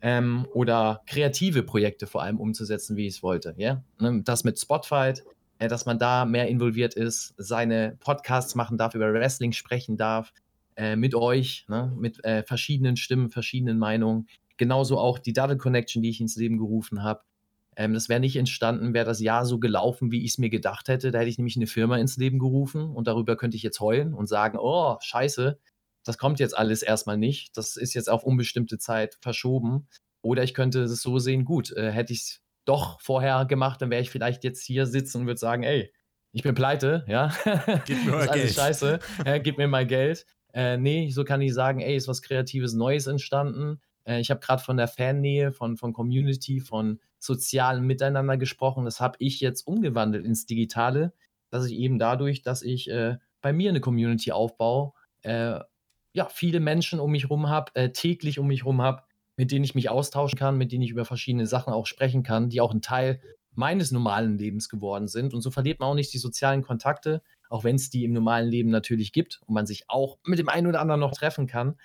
Ähm, 0.00 0.46
oder 0.52 1.02
kreative 1.06 1.62
Projekte 1.62 2.06
vor 2.06 2.22
allem 2.22 2.38
umzusetzen, 2.38 2.96
wie 2.96 3.06
ich 3.06 3.16
es 3.16 3.22
wollte. 3.22 3.54
Ja? 3.56 3.82
Ne, 4.00 4.22
das 4.22 4.44
mit 4.44 4.58
Spotfight, 4.58 5.24
äh, 5.58 5.68
dass 5.68 5.86
man 5.86 5.98
da 5.98 6.24
mehr 6.24 6.48
involviert 6.48 6.94
ist, 6.94 7.34
seine 7.38 7.96
Podcasts 8.00 8.54
machen 8.54 8.76
darf, 8.76 8.94
über 8.94 9.12
Wrestling 9.12 9.52
sprechen 9.52 9.96
darf, 9.96 10.32
äh, 10.76 10.96
mit 10.96 11.14
euch, 11.14 11.64
ne? 11.68 11.92
mit 11.96 12.22
äh, 12.24 12.42
verschiedenen 12.42 12.96
Stimmen, 12.96 13.30
verschiedenen 13.30 13.78
Meinungen. 13.78 14.26
Genauso 14.56 14.98
auch 14.98 15.18
die 15.18 15.32
Double 15.32 15.56
Connection, 15.56 16.02
die 16.02 16.10
ich 16.10 16.20
ins 16.20 16.36
Leben 16.36 16.58
gerufen 16.58 17.02
habe. 17.02 17.22
Ähm, 17.76 17.94
das 17.94 18.08
wäre 18.08 18.20
nicht 18.20 18.36
entstanden, 18.36 18.94
wäre 18.94 19.04
das 19.04 19.20
Jahr 19.20 19.46
so 19.46 19.58
gelaufen, 19.58 20.10
wie 20.12 20.24
ich 20.24 20.32
es 20.32 20.38
mir 20.38 20.50
gedacht 20.50 20.88
hätte. 20.88 21.10
Da 21.10 21.18
hätte 21.18 21.30
ich 21.30 21.38
nämlich 21.38 21.56
eine 21.56 21.66
Firma 21.66 21.96
ins 21.98 22.16
Leben 22.16 22.38
gerufen 22.38 22.90
und 22.90 23.06
darüber 23.06 23.36
könnte 23.36 23.56
ich 23.56 23.62
jetzt 23.62 23.80
heulen 23.80 24.14
und 24.14 24.28
sagen, 24.28 24.58
oh, 24.60 24.96
scheiße, 25.00 25.58
das 26.04 26.18
kommt 26.18 26.40
jetzt 26.40 26.56
alles 26.56 26.82
erstmal 26.82 27.16
nicht. 27.16 27.56
Das 27.56 27.76
ist 27.76 27.94
jetzt 27.94 28.10
auf 28.10 28.24
unbestimmte 28.24 28.78
Zeit 28.78 29.16
verschoben. 29.20 29.88
Oder 30.22 30.42
ich 30.42 30.54
könnte 30.54 30.82
es 30.82 31.02
so 31.02 31.18
sehen, 31.18 31.44
gut, 31.44 31.72
äh, 31.72 31.90
hätte 31.90 32.12
ich 32.12 32.20
es 32.20 32.40
doch 32.64 33.00
vorher 33.00 33.44
gemacht, 33.44 33.82
dann 33.82 33.90
wäre 33.90 34.00
ich 34.00 34.10
vielleicht 34.10 34.44
jetzt 34.44 34.64
hier 34.64 34.86
sitzen 34.86 35.22
und 35.22 35.26
würde 35.26 35.40
sagen, 35.40 35.62
ey, 35.62 35.92
ich 36.32 36.42
bin 36.42 36.54
pleite, 36.54 37.04
ja. 37.06 37.32
Gib 37.84 38.04
mir 38.04 38.10
mal 38.16 38.28
Geld. 38.28 38.52
Scheiße, 38.52 38.98
ja, 39.24 39.38
gib 39.42 39.58
mir 39.58 39.68
mal 39.68 39.86
Geld. 39.86 40.26
Äh, 40.52 40.78
nee, 40.78 41.10
so 41.10 41.24
kann 41.24 41.40
ich 41.40 41.52
sagen, 41.54 41.80
ey, 41.80 41.96
ist 41.96 42.08
was 42.08 42.22
Kreatives 42.22 42.74
Neues 42.74 43.06
entstanden. 43.06 43.80
Äh, 44.04 44.20
ich 44.20 44.30
habe 44.30 44.40
gerade 44.40 44.62
von 44.62 44.76
der 44.76 44.88
Fannähe, 44.88 45.52
von, 45.52 45.76
von 45.76 45.92
Community, 45.92 46.60
von 46.60 47.00
sozialen 47.18 47.86
Miteinander 47.86 48.36
gesprochen. 48.36 48.84
Das 48.84 49.00
habe 49.00 49.16
ich 49.18 49.40
jetzt 49.40 49.66
umgewandelt 49.66 50.24
ins 50.24 50.46
Digitale, 50.46 51.12
dass 51.50 51.66
ich 51.66 51.74
eben 51.78 51.98
dadurch, 51.98 52.42
dass 52.42 52.62
ich 52.62 52.90
äh, 52.90 53.16
bei 53.40 53.52
mir 53.52 53.70
eine 53.70 53.80
Community 53.80 54.32
aufbaue, 54.32 54.92
äh, 55.22 55.60
ja, 56.12 56.28
viele 56.30 56.60
Menschen 56.60 57.00
um 57.00 57.10
mich 57.10 57.24
herum 57.24 57.48
habe, 57.48 57.74
äh, 57.74 57.90
täglich 57.90 58.38
um 58.38 58.46
mich 58.46 58.60
herum 58.60 58.80
habe, 58.80 59.02
mit 59.36 59.50
denen 59.50 59.64
ich 59.64 59.74
mich 59.74 59.90
austauschen 59.90 60.38
kann, 60.38 60.56
mit 60.56 60.70
denen 60.70 60.82
ich 60.82 60.90
über 60.90 61.04
verschiedene 61.04 61.46
Sachen 61.46 61.72
auch 61.72 61.86
sprechen 61.86 62.22
kann, 62.22 62.50
die 62.50 62.60
auch 62.60 62.72
ein 62.72 62.82
Teil 62.82 63.20
meines 63.54 63.92
normalen 63.92 64.38
Lebens 64.38 64.68
geworden 64.68 65.08
sind. 65.08 65.34
Und 65.34 65.40
so 65.40 65.50
verliert 65.50 65.80
man 65.80 65.88
auch 65.88 65.94
nicht 65.94 66.12
die 66.12 66.18
sozialen 66.18 66.62
Kontakte, 66.62 67.22
auch 67.48 67.64
wenn 67.64 67.76
es 67.76 67.90
die 67.90 68.04
im 68.04 68.12
normalen 68.12 68.48
Leben 68.48 68.70
natürlich 68.70 69.12
gibt 69.12 69.40
und 69.46 69.54
man 69.54 69.66
sich 69.66 69.84
auch 69.88 70.18
mit 70.24 70.38
dem 70.38 70.48
einen 70.48 70.66
oder 70.66 70.80
anderen 70.80 71.00
noch 71.00 71.12
treffen 71.12 71.46
kann. 71.46 71.76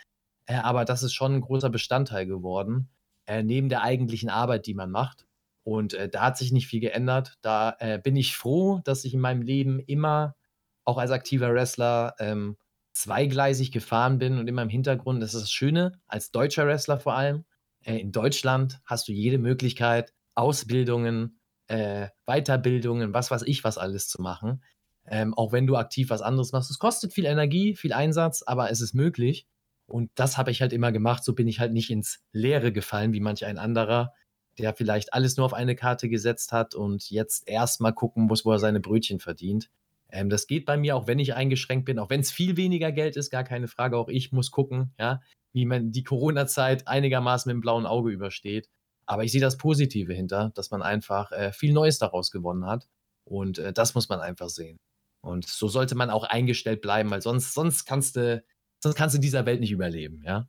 Äh, 0.50 0.56
aber 0.56 0.84
das 0.84 1.04
ist 1.04 1.14
schon 1.14 1.36
ein 1.36 1.42
großer 1.42 1.70
Bestandteil 1.70 2.26
geworden, 2.26 2.90
äh, 3.28 3.44
neben 3.44 3.70
der 3.70 3.84
eigentlichen 3.84 4.30
Arbeit, 4.30 4.66
die 4.66 4.74
man 4.74 4.90
macht. 4.90 5.28
Und 5.64 5.94
äh, 5.94 6.10
da 6.10 6.24
hat 6.24 6.38
sich 6.38 6.52
nicht 6.52 6.68
viel 6.68 6.80
geändert. 6.80 7.38
Da 7.42 7.78
bin 8.04 8.16
ich 8.16 8.36
froh, 8.36 8.82
dass 8.84 9.06
ich 9.06 9.14
in 9.14 9.20
meinem 9.20 9.44
Leben 9.44 9.80
immer, 9.80 10.36
auch 10.84 10.98
als 10.98 11.12
aktiver 11.12 11.54
Wrestler, 11.54 12.16
ähm, 12.20 12.58
zweigleisig 12.94 13.72
gefahren 13.72 14.18
bin 14.18 14.40
und 14.40 14.48
immer 14.48 14.64
im 14.64 14.70
Hintergrund, 14.70 15.22
das 15.22 15.36
ist 15.36 15.44
das 15.44 15.52
Schöne, 15.52 16.02
als 16.08 16.32
deutscher 16.32 16.66
Wrestler 16.66 17.00
vor 17.00 17.14
allem, 17.14 17.46
in 17.82 18.12
Deutschland 18.12 18.82
hast 18.84 19.08
du 19.08 19.14
jede 19.14 19.38
Möglichkeit, 19.38 20.14
Ausbildungen, 20.36 21.40
äh, 21.68 22.08
Weiterbildungen, 22.26 23.14
was 23.14 23.32
weiß 23.32 23.44
ich, 23.44 23.64
was 23.64 23.78
alles 23.78 24.10
zu 24.10 24.22
machen. 24.22 24.64
Ähm, 25.06 25.34
auch 25.34 25.54
wenn 25.54 25.68
du 25.68 25.78
aktiv 25.78 26.10
was 26.10 26.22
anderes 26.22 26.52
machst. 26.52 26.72
Es 26.72 26.80
kostet 26.80 27.14
viel 27.14 27.26
Energie, 27.26 27.76
viel 27.76 27.94
Einsatz, 27.94 28.44
aber 28.46 28.70
es 28.70 28.82
ist 28.82 28.94
möglich. 28.94 29.48
Und 29.90 30.12
das 30.16 30.38
habe 30.38 30.52
ich 30.52 30.62
halt 30.62 30.74
immer 30.74 30.92
gemacht. 30.92 31.24
So 31.24 31.34
bin 31.34 31.48
ich 31.48 31.60
halt 31.60 31.74
nicht 31.74 31.90
ins 31.90 32.24
Leere 32.32 32.72
gefallen, 32.72 33.14
wie 33.14 33.20
manch 33.20 33.46
ein 33.46 33.58
anderer, 33.58 34.14
der 34.58 34.74
vielleicht 34.74 35.14
alles 35.14 35.38
nur 35.38 35.46
auf 35.46 35.54
eine 35.54 35.76
Karte 35.76 36.10
gesetzt 36.10 36.52
hat 36.52 36.76
und 36.76 37.10
jetzt 37.10 37.48
erstmal 37.48 37.94
gucken 37.94 38.26
muss, 38.26 38.46
wo 38.46 38.52
er 38.52 38.60
seine 38.60 38.80
Brötchen 38.80 39.20
verdient. 39.20 39.70
Ähm, 40.12 40.30
das 40.30 40.48
geht 40.48 40.66
bei 40.66 40.78
mir, 40.78 40.96
auch 40.96 41.08
wenn 41.08 41.20
ich 41.20 41.34
eingeschränkt 41.34 41.86
bin, 41.86 42.00
auch 42.00 42.10
wenn 42.10 42.22
es 42.22 42.32
viel 42.32 42.58
weniger 42.58 42.92
Geld 42.92 43.16
ist, 43.16 43.30
gar 43.30 43.44
keine 43.44 43.68
Frage. 43.68 43.98
Auch 43.98 44.10
ich 44.10 44.32
muss 44.32 44.52
gucken, 44.52 44.94
ja, 45.00 45.22
wie 45.54 45.66
man 45.66 45.92
die 45.92 46.04
Corona-Zeit 46.04 46.88
einigermaßen 46.88 47.50
mit 47.50 47.56
dem 47.56 47.62
blauen 47.62 47.86
Auge 47.86 48.12
übersteht. 48.12 48.70
Aber 49.06 49.24
ich 49.24 49.32
sehe 49.32 49.42
das 49.42 49.58
Positive 49.58 50.14
hinter, 50.14 50.52
dass 50.56 50.72
man 50.72 50.82
einfach 50.82 51.32
äh, 51.32 51.52
viel 51.52 51.74
Neues 51.74 51.98
daraus 51.98 52.32
gewonnen 52.32 52.66
hat. 52.66 52.88
Und 53.26 53.58
äh, 53.58 53.74
das 53.74 53.96
muss 53.96 54.10
man 54.10 54.20
einfach 54.20 54.50
sehen. 54.50 54.78
Und 55.22 55.48
so 55.48 55.68
sollte 55.68 55.96
man 55.96 56.10
auch 56.10 56.24
eingestellt 56.24 56.82
bleiben, 56.82 57.10
weil 57.10 57.22
sonst, 57.22 57.54
sonst 57.54 57.86
kannst 57.86 58.16
du, 58.16 58.44
sonst 58.80 58.96
kannst 58.96 59.14
du 59.14 59.18
in 59.18 59.22
dieser 59.22 59.46
Welt 59.46 59.60
nicht 59.60 59.72
überleben, 59.72 60.22
ja. 60.24 60.48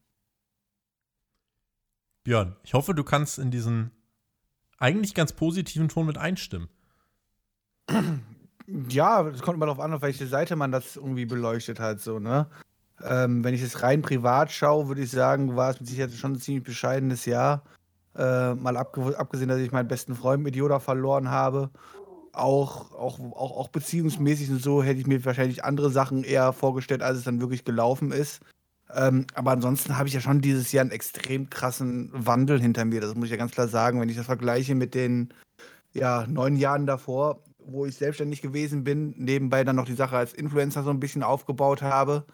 Björn, 2.24 2.56
ich 2.64 2.74
hoffe, 2.74 2.94
du 2.94 3.02
kannst 3.02 3.38
in 3.38 3.50
diesen 3.50 3.90
eigentlich 4.78 5.14
ganz 5.14 5.32
positiven 5.32 5.88
Ton 5.88 6.06
mit 6.06 6.18
einstimmen. 6.18 6.68
Ja, 8.88 9.26
es 9.26 9.42
kommt 9.42 9.56
immer 9.56 9.66
darauf 9.66 9.80
an, 9.80 9.92
auf 9.92 10.02
welche 10.02 10.26
Seite 10.26 10.56
man 10.56 10.70
das 10.70 10.96
irgendwie 10.96 11.26
beleuchtet 11.26 11.80
hat, 11.80 12.00
so, 12.00 12.18
ne? 12.18 12.46
Ähm, 13.02 13.42
wenn 13.42 13.54
ich 13.54 13.62
es 13.62 13.82
rein 13.82 14.02
privat 14.02 14.52
schaue, 14.52 14.88
würde 14.88 15.02
ich 15.02 15.10
sagen, 15.10 15.56
war 15.56 15.70
es 15.70 15.80
mit 15.80 15.88
Sicherheit 15.88 16.12
schon 16.12 16.32
ein 16.32 16.40
ziemlich 16.40 16.64
bescheidenes 16.64 17.24
Jahr. 17.24 17.64
Äh, 18.14 18.54
mal 18.54 18.76
abgesehen, 18.76 19.48
dass 19.48 19.58
ich 19.58 19.72
meinen 19.72 19.88
besten 19.88 20.14
Freund 20.14 20.42
mit 20.42 20.54
Yoda 20.54 20.80
verloren 20.80 21.30
habe. 21.30 21.70
Auch, 22.32 22.92
auch, 22.92 23.18
auch, 23.18 23.56
auch 23.56 23.68
beziehungsmäßig 23.68 24.50
und 24.50 24.62
so 24.62 24.82
hätte 24.82 25.00
ich 25.00 25.06
mir 25.06 25.24
wahrscheinlich 25.24 25.64
andere 25.64 25.90
Sachen 25.90 26.22
eher 26.22 26.52
vorgestellt, 26.52 27.02
als 27.02 27.18
es 27.18 27.24
dann 27.24 27.40
wirklich 27.40 27.64
gelaufen 27.64 28.12
ist. 28.12 28.40
Ähm, 28.94 29.26
aber 29.34 29.52
ansonsten 29.52 29.96
habe 29.98 30.08
ich 30.08 30.14
ja 30.14 30.20
schon 30.20 30.40
dieses 30.40 30.72
Jahr 30.72 30.82
einen 30.82 30.90
extrem 30.90 31.50
krassen 31.50 32.10
Wandel 32.12 32.60
hinter 32.60 32.84
mir. 32.84 33.00
Das 33.00 33.14
muss 33.14 33.26
ich 33.26 33.30
ja 33.32 33.36
ganz 33.36 33.52
klar 33.52 33.68
sagen. 33.68 34.00
Wenn 34.00 34.08
ich 34.08 34.16
das 34.16 34.26
vergleiche 34.26 34.74
mit 34.74 34.94
den 34.94 35.32
ja, 35.92 36.26
neun 36.28 36.56
Jahren 36.56 36.86
davor, 36.86 37.42
wo 37.58 37.86
ich 37.86 37.96
selbstständig 37.96 38.42
gewesen 38.42 38.84
bin, 38.84 39.14
nebenbei 39.16 39.64
dann 39.64 39.76
noch 39.76 39.86
die 39.86 39.94
Sache 39.94 40.16
als 40.16 40.32
Influencer 40.32 40.82
so 40.82 40.90
ein 40.90 41.00
bisschen 41.00 41.22
aufgebaut 41.22 41.82
habe, 41.82 42.24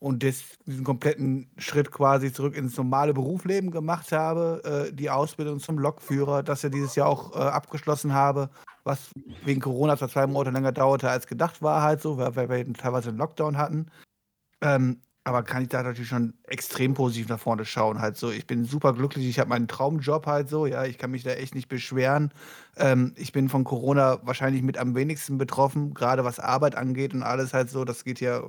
und 0.00 0.22
das, 0.22 0.42
diesen 0.64 0.84
kompletten 0.84 1.50
Schritt 1.58 1.90
quasi 1.90 2.32
zurück 2.32 2.56
ins 2.56 2.76
normale 2.76 3.14
Berufsleben 3.14 3.70
gemacht 3.70 4.12
habe, 4.12 4.88
äh, 4.88 4.92
die 4.94 5.10
Ausbildung 5.10 5.58
zum 5.58 5.78
Lokführer, 5.78 6.42
das 6.42 6.62
ja 6.62 6.68
dieses 6.68 6.94
Jahr 6.94 7.08
auch 7.08 7.34
äh, 7.34 7.38
abgeschlossen 7.38 8.12
habe, 8.12 8.50
was 8.84 9.10
wegen 9.44 9.60
Corona 9.60 9.96
zwar 9.96 10.08
zwei 10.08 10.26
Monate 10.26 10.50
länger 10.54 10.72
dauerte 10.72 11.10
als 11.10 11.26
gedacht 11.26 11.62
war, 11.62 11.82
halt 11.82 12.00
so, 12.00 12.16
weil, 12.18 12.34
weil 12.36 12.66
wir 12.66 12.74
teilweise 12.74 13.08
einen 13.08 13.18
Lockdown 13.18 13.58
hatten. 13.58 13.90
Ähm, 14.60 15.00
aber 15.24 15.42
kann 15.42 15.62
ich 15.62 15.68
da 15.68 15.82
natürlich 15.82 16.08
schon 16.08 16.34
extrem 16.44 16.94
positiv 16.94 17.28
nach 17.28 17.38
vorne 17.38 17.66
schauen, 17.66 18.00
halt 18.00 18.16
so. 18.16 18.30
Ich 18.30 18.46
bin 18.46 18.64
super 18.64 18.94
glücklich, 18.94 19.28
ich 19.28 19.38
habe 19.38 19.50
meinen 19.50 19.68
Traumjob 19.68 20.26
halt 20.26 20.48
so, 20.48 20.64
ja, 20.64 20.84
ich 20.84 20.96
kann 20.96 21.10
mich 21.10 21.22
da 21.22 21.32
echt 21.32 21.54
nicht 21.54 21.68
beschweren. 21.68 22.32
Ähm, 22.76 23.12
ich 23.16 23.32
bin 23.32 23.50
von 23.50 23.64
Corona 23.64 24.20
wahrscheinlich 24.22 24.62
mit 24.62 24.78
am 24.78 24.94
wenigsten 24.94 25.36
betroffen, 25.36 25.92
gerade 25.92 26.24
was 26.24 26.40
Arbeit 26.40 26.76
angeht 26.76 27.12
und 27.12 27.22
alles 27.22 27.52
halt 27.52 27.68
so. 27.68 27.84
Das 27.84 28.04
geht 28.04 28.20
ja 28.20 28.42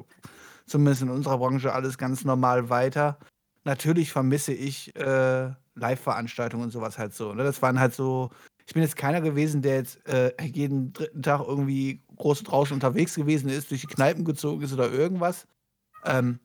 zumindest 0.65 1.01
in 1.01 1.09
unserer 1.09 1.37
Branche 1.37 1.73
alles 1.73 1.97
ganz 1.97 2.25
normal 2.25 2.69
weiter. 2.69 3.19
Natürlich 3.63 4.11
vermisse 4.11 4.53
ich 4.53 4.95
äh, 4.95 5.51
Live-Veranstaltungen 5.75 6.63
und 6.63 6.71
sowas 6.71 6.97
halt 6.97 7.13
so. 7.13 7.33
Ne? 7.33 7.43
Das 7.43 7.61
waren 7.61 7.79
halt 7.79 7.93
so, 7.93 8.29
ich 8.65 8.73
bin 8.73 8.83
jetzt 8.83 8.95
keiner 8.95 9.21
gewesen, 9.21 9.61
der 9.61 9.75
jetzt 9.75 10.05
äh, 10.07 10.33
jeden 10.43 10.93
dritten 10.93 11.21
Tag 11.21 11.41
irgendwie 11.45 12.03
groß 12.15 12.43
draußen 12.43 12.73
unterwegs 12.73 13.15
gewesen 13.15 13.49
ist, 13.49 13.71
durch 13.71 13.81
die 13.81 13.87
Kneipen 13.87 14.25
gezogen 14.25 14.61
ist 14.61 14.73
oder 14.73 14.91
irgendwas. 14.91 15.47
Ähm, 16.05 16.39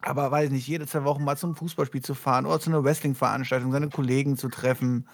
aber 0.00 0.30
weiß 0.30 0.50
nicht, 0.50 0.66
jede 0.66 0.86
zwei 0.86 1.04
Wochen 1.04 1.24
mal 1.24 1.36
zum 1.36 1.54
Fußballspiel 1.54 2.02
zu 2.02 2.14
fahren 2.14 2.46
oder 2.46 2.58
zu 2.58 2.70
einer 2.70 2.82
Wrestling-Veranstaltung, 2.82 3.70
seine 3.70 3.88
Kollegen 3.88 4.36
zu 4.36 4.48
treffen, 4.48 5.06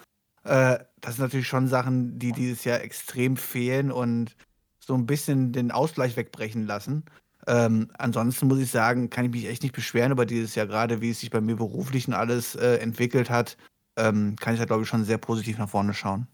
äh, 0.45 0.79
das 1.01 1.17
sind 1.17 1.25
natürlich 1.25 1.47
schon 1.47 1.69
Sachen, 1.69 2.19
die 2.19 2.33
dieses 2.33 2.65
Jahr 2.65 2.81
extrem 2.81 3.37
fehlen 3.37 3.93
und 3.93 4.35
so 4.79 4.95
ein 4.95 5.07
bisschen 5.07 5.53
den 5.53 5.71
Ausgleich 5.71 6.17
wegbrechen 6.17 6.67
lassen. 6.67 7.05
Ähm, 7.49 7.89
ansonsten 7.97 8.47
muss 8.47 8.59
ich 8.59 8.71
sagen, 8.71 9.09
kann 9.09 9.25
ich 9.25 9.31
mich 9.31 9.49
echt 9.49 9.63
nicht 9.63 9.75
beschweren 9.75 10.13
über 10.13 10.27
dieses 10.27 10.55
Jahr, 10.55 10.67
gerade 10.67 11.01
wie 11.01 11.11
es 11.11 11.21
sich 11.21 11.31
bei 11.31 11.41
mir 11.41 11.57
beruflich 11.57 12.07
und 12.07 12.13
alles 12.13 12.55
äh, 12.55 12.77
entwickelt 12.77 13.31
hat. 13.31 13.57
Ähm, 13.97 14.37
kann 14.37 14.53
ich 14.53 14.61
da, 14.61 14.67
glaube 14.67 14.83
ich, 14.83 14.89
schon 14.89 15.05
sehr 15.05 15.17
positiv 15.17 15.57
nach 15.57 15.71
vorne 15.71 15.95
schauen. 15.95 16.29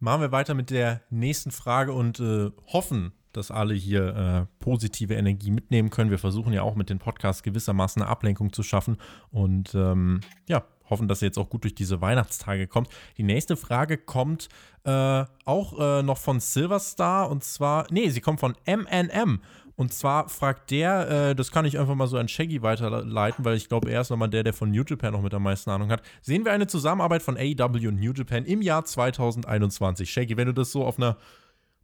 Machen 0.00 0.20
wir 0.20 0.32
weiter 0.32 0.54
mit 0.54 0.70
der 0.70 1.00
nächsten 1.10 1.52
Frage 1.52 1.92
und 1.92 2.18
äh, 2.18 2.50
hoffen, 2.66 3.12
dass 3.32 3.52
alle 3.52 3.74
hier 3.74 4.16
äh, 4.16 4.46
positive 4.58 5.14
Energie 5.14 5.52
mitnehmen 5.52 5.90
können. 5.90 6.10
Wir 6.10 6.18
versuchen 6.18 6.52
ja 6.52 6.62
auch 6.62 6.74
mit 6.74 6.90
den 6.90 6.98
Podcasts 6.98 7.44
gewissermaßen 7.44 8.02
eine 8.02 8.10
Ablenkung 8.10 8.52
zu 8.52 8.64
schaffen. 8.64 8.96
Und 9.30 9.74
ähm, 9.76 10.22
ja, 10.48 10.64
hoffen, 10.90 11.08
dass 11.08 11.22
ihr 11.22 11.26
jetzt 11.26 11.38
auch 11.38 11.48
gut 11.48 11.64
durch 11.64 11.74
diese 11.74 12.00
Weihnachtstage 12.00 12.66
kommt. 12.66 12.88
Die 13.16 13.22
nächste 13.22 13.56
Frage 13.56 13.96
kommt 13.98 14.48
äh, 14.84 15.24
auch 15.44 15.78
äh, 15.78 16.02
noch 16.02 16.18
von 16.18 16.40
Silverstar 16.40 17.30
und 17.30 17.44
zwar, 17.44 17.86
nee, 17.90 18.10
sie 18.10 18.20
kommt 18.20 18.40
von 18.40 18.54
MNM. 18.66 19.40
Und 19.80 19.94
zwar 19.94 20.28
fragt 20.28 20.70
der, 20.72 21.30
äh, 21.30 21.34
das 21.34 21.52
kann 21.52 21.64
ich 21.64 21.78
einfach 21.78 21.94
mal 21.94 22.06
so 22.06 22.18
an 22.18 22.28
Shaggy 22.28 22.60
weiterleiten, 22.60 23.46
weil 23.46 23.56
ich 23.56 23.66
glaube, 23.66 23.90
er 23.90 24.02
ist 24.02 24.10
nochmal 24.10 24.28
der, 24.28 24.44
der 24.44 24.52
von 24.52 24.70
New 24.70 24.84
Japan 24.86 25.14
noch 25.14 25.22
mit 25.22 25.32
am 25.32 25.42
meisten 25.42 25.70
Ahnung 25.70 25.90
hat. 25.90 26.02
Sehen 26.20 26.44
wir 26.44 26.52
eine 26.52 26.66
Zusammenarbeit 26.66 27.22
von 27.22 27.38
AEW 27.38 27.88
und 27.88 27.98
New 27.98 28.12
Japan 28.12 28.44
im 28.44 28.60
Jahr 28.60 28.84
2021? 28.84 30.10
Shaggy, 30.10 30.36
wenn 30.36 30.48
du 30.48 30.52
das 30.52 30.70
so 30.70 30.84
auf 30.84 30.98
einer 30.98 31.16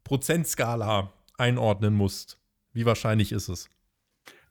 Prozentskala 0.05 1.11
einordnen 1.39 1.95
musst, 1.95 2.39
wie 2.75 2.85
wahrscheinlich 2.85 3.33
ist 3.33 3.49
es? 3.49 3.71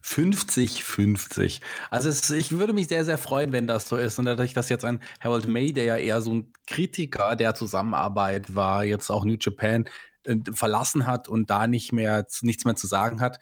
50-50. 0.05 1.61
Also 1.89 2.09
es, 2.09 2.29
ich 2.29 2.51
würde 2.51 2.73
mich 2.73 2.87
sehr, 2.87 3.05
sehr 3.05 3.17
freuen, 3.17 3.51
wenn 3.51 3.65
das 3.65 3.89
so 3.89 3.97
ist. 3.97 4.19
Und 4.19 4.25
dadurch, 4.25 4.53
dass 4.53 4.69
jetzt 4.69 4.85
ein 4.85 5.01
Harold 5.19 5.47
May, 5.47 5.73
der 5.73 5.85
ja 5.85 5.97
eher 5.97 6.21
so 6.21 6.31
ein 6.33 6.53
Kritiker 6.67 7.35
der 7.35 7.55
Zusammenarbeit 7.55 8.53
war, 8.53 8.83
jetzt 8.83 9.09
auch 9.09 9.25
New 9.25 9.37
Japan 9.39 9.85
äh, 10.25 10.35
verlassen 10.53 11.07
hat 11.07 11.27
und 11.27 11.49
da 11.49 11.65
nicht 11.65 11.91
mehr 11.91 12.27
nichts 12.41 12.65
mehr 12.65 12.75
zu 12.75 12.85
sagen 12.85 13.19
hat, 13.19 13.39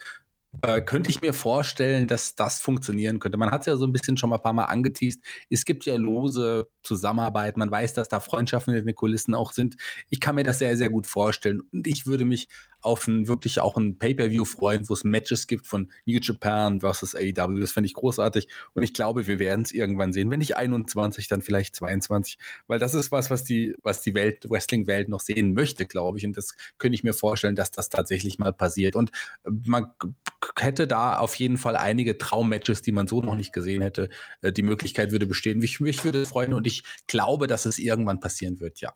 äh, 0.61 0.81
könnte 0.81 1.09
ich 1.09 1.21
mir 1.21 1.34
vorstellen, 1.34 2.07
dass 2.07 2.35
das 2.35 2.59
funktionieren 2.61 3.19
könnte. 3.19 3.38
Man 3.38 3.51
hat 3.51 3.61
es 3.61 3.67
ja 3.67 3.75
so 3.75 3.85
ein 3.85 3.91
bisschen 3.91 4.17
schon 4.17 4.30
mal 4.30 4.38
ein 4.38 4.43
paar 4.43 4.53
Mal 4.53 4.65
angeteased. 4.65 5.21
Es 5.49 5.65
gibt 5.65 5.85
ja 5.85 5.95
lose 5.95 6.67
Zusammenarbeit. 6.84 7.57
Man 7.57 7.71
weiß, 7.71 7.93
dass 7.93 8.09
da 8.09 8.19
Freundschaften 8.19 8.73
in 8.73 8.85
den 8.85 8.95
Kulissen 8.95 9.34
auch 9.34 9.51
sind. 9.51 9.75
Ich 10.09 10.19
kann 10.19 10.35
mir 10.35 10.43
das 10.43 10.59
sehr, 10.59 10.77
sehr 10.77 10.89
gut 10.89 11.07
vorstellen. 11.07 11.61
Und 11.71 11.88
ich 11.88 12.05
würde 12.05 12.25
mich 12.25 12.47
auf 12.81 13.07
ein 13.07 13.27
wirklich 13.27 13.61
auch 13.61 13.77
ein 13.77 13.97
Pay-Per-View 13.97 14.45
freuen, 14.45 14.88
wo 14.89 14.93
es 14.93 15.03
Matches 15.03 15.47
gibt 15.47 15.65
von 15.65 15.91
New 16.05 16.19
Japan 16.21 16.81
versus 16.81 17.15
AEW. 17.15 17.59
Das 17.59 17.71
fände 17.71 17.88
ich 17.88 17.93
großartig. 17.93 18.47
Und 18.73 18.84
ich 18.84 18.93
glaube, 18.93 19.25
wir 19.25 19.39
werden 19.39 19.61
es 19.61 19.71
irgendwann 19.71 20.13
sehen. 20.13 20.30
Wenn 20.30 20.39
nicht 20.39 20.57
21, 20.57 21.27
dann 21.30 21.41
vielleicht 21.41 21.75
22. 21.75 22.38
Weil 22.67 22.80
das 22.80 22.93
ist 22.93 23.11
was, 23.11 23.30
was 23.30 23.43
die, 23.43 23.73
was 23.81 24.01
die 24.01 24.13
Welt, 24.13 24.49
Wrestling-Welt 24.49 25.09
noch 25.09 25.21
sehen 25.21 25.53
möchte, 25.53 25.85
glaube 25.85 26.17
ich. 26.17 26.25
Und 26.25 26.38
das 26.38 26.55
könnte 26.77 26.95
ich 26.95 27.03
mir 27.03 27.13
vorstellen, 27.13 27.55
dass 27.55 27.71
das 27.71 27.89
tatsächlich 27.89 28.38
mal 28.38 28.53
passiert. 28.53 28.95
Und 28.95 29.11
man 29.43 29.91
hätte 30.57 30.87
da 30.87 31.17
auf 31.17 31.35
jeden 31.35 31.57
Fall 31.57 31.75
einige 31.75 32.17
Traummatches, 32.17 32.81
die 32.81 32.91
man 32.91 33.07
so 33.07 33.21
noch 33.21 33.35
nicht 33.35 33.53
gesehen 33.53 33.81
hätte. 33.81 34.09
Äh, 34.41 34.51
die 34.51 34.63
Möglichkeit 34.63 35.11
würde 35.11 35.25
bestehen. 35.25 35.59
Mich, 35.59 35.79
mich 35.79 36.03
würde 36.03 36.25
freuen 36.25 36.53
und 36.53 36.67
ich 36.67 36.83
glaube, 37.07 37.47
dass 37.47 37.65
es 37.65 37.79
irgendwann 37.79 38.19
passieren 38.19 38.59
wird, 38.59 38.79
ja 38.81 38.93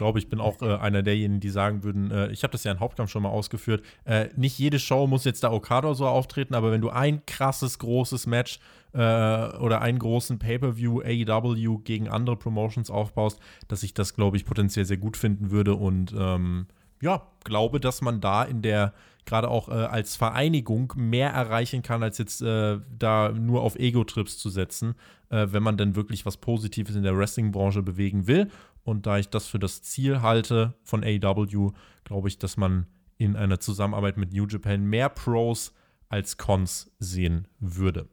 glaube, 0.00 0.18
ich 0.18 0.30
bin 0.30 0.40
auch 0.40 0.62
äh, 0.62 0.76
einer 0.76 1.02
derjenigen, 1.02 1.40
die 1.40 1.50
sagen 1.50 1.84
würden, 1.84 2.10
äh, 2.10 2.30
ich 2.30 2.42
habe 2.42 2.52
das 2.52 2.64
ja 2.64 2.72
in 2.72 2.80
Hauptkampf 2.80 3.10
schon 3.10 3.22
mal 3.22 3.28
ausgeführt, 3.28 3.84
äh, 4.06 4.30
nicht 4.34 4.58
jede 4.58 4.78
Show 4.78 5.06
muss 5.06 5.26
jetzt 5.26 5.44
da 5.44 5.52
Okada 5.52 5.92
so 5.92 6.06
auftreten, 6.06 6.54
aber 6.54 6.72
wenn 6.72 6.80
du 6.80 6.88
ein 6.88 7.26
krasses, 7.26 7.78
großes 7.78 8.26
Match 8.26 8.60
äh, 8.94 8.98
oder 8.98 9.82
einen 9.82 9.98
großen 9.98 10.38
Pay-Per-View 10.38 11.02
AEW 11.02 11.80
gegen 11.84 12.08
andere 12.08 12.36
Promotions 12.36 12.88
aufbaust, 12.88 13.40
dass 13.68 13.82
ich 13.82 13.92
das, 13.92 14.14
glaube 14.14 14.38
ich, 14.38 14.46
potenziell 14.46 14.86
sehr 14.86 14.96
gut 14.96 15.18
finden 15.18 15.50
würde 15.50 15.74
und 15.74 16.14
ähm, 16.18 16.68
ja, 17.02 17.26
glaube, 17.44 17.78
dass 17.78 18.00
man 18.00 18.22
da 18.22 18.42
in 18.42 18.62
der 18.62 18.94
gerade 19.26 19.48
auch 19.48 19.68
äh, 19.68 19.72
als 19.72 20.16
Vereinigung 20.16 20.92
mehr 20.96 21.30
erreichen 21.30 21.82
kann, 21.82 22.02
als 22.02 22.18
jetzt 22.18 22.42
äh, 22.42 22.78
da 22.96 23.32
nur 23.32 23.62
auf 23.62 23.76
Ego-Trips 23.76 24.38
zu 24.38 24.50
setzen, 24.50 24.94
äh, 25.28 25.46
wenn 25.50 25.62
man 25.62 25.76
dann 25.76 25.96
wirklich 25.96 26.26
was 26.26 26.36
Positives 26.36 26.96
in 26.96 27.02
der 27.02 27.16
Wrestling-Branche 27.16 27.82
bewegen 27.82 28.26
will. 28.26 28.50
Und 28.82 29.06
da 29.06 29.18
ich 29.18 29.28
das 29.28 29.46
für 29.46 29.58
das 29.58 29.82
Ziel 29.82 30.22
halte 30.22 30.74
von 30.82 31.04
AEW, 31.04 31.72
glaube 32.04 32.28
ich, 32.28 32.38
dass 32.38 32.56
man 32.56 32.86
in 33.18 33.36
einer 33.36 33.60
Zusammenarbeit 33.60 34.16
mit 34.16 34.32
New 34.32 34.46
Japan 34.46 34.84
mehr 34.84 35.10
Pros 35.10 35.74
als 36.08 36.38
Cons 36.38 36.90
sehen 36.98 37.46
würde. 37.58 38.08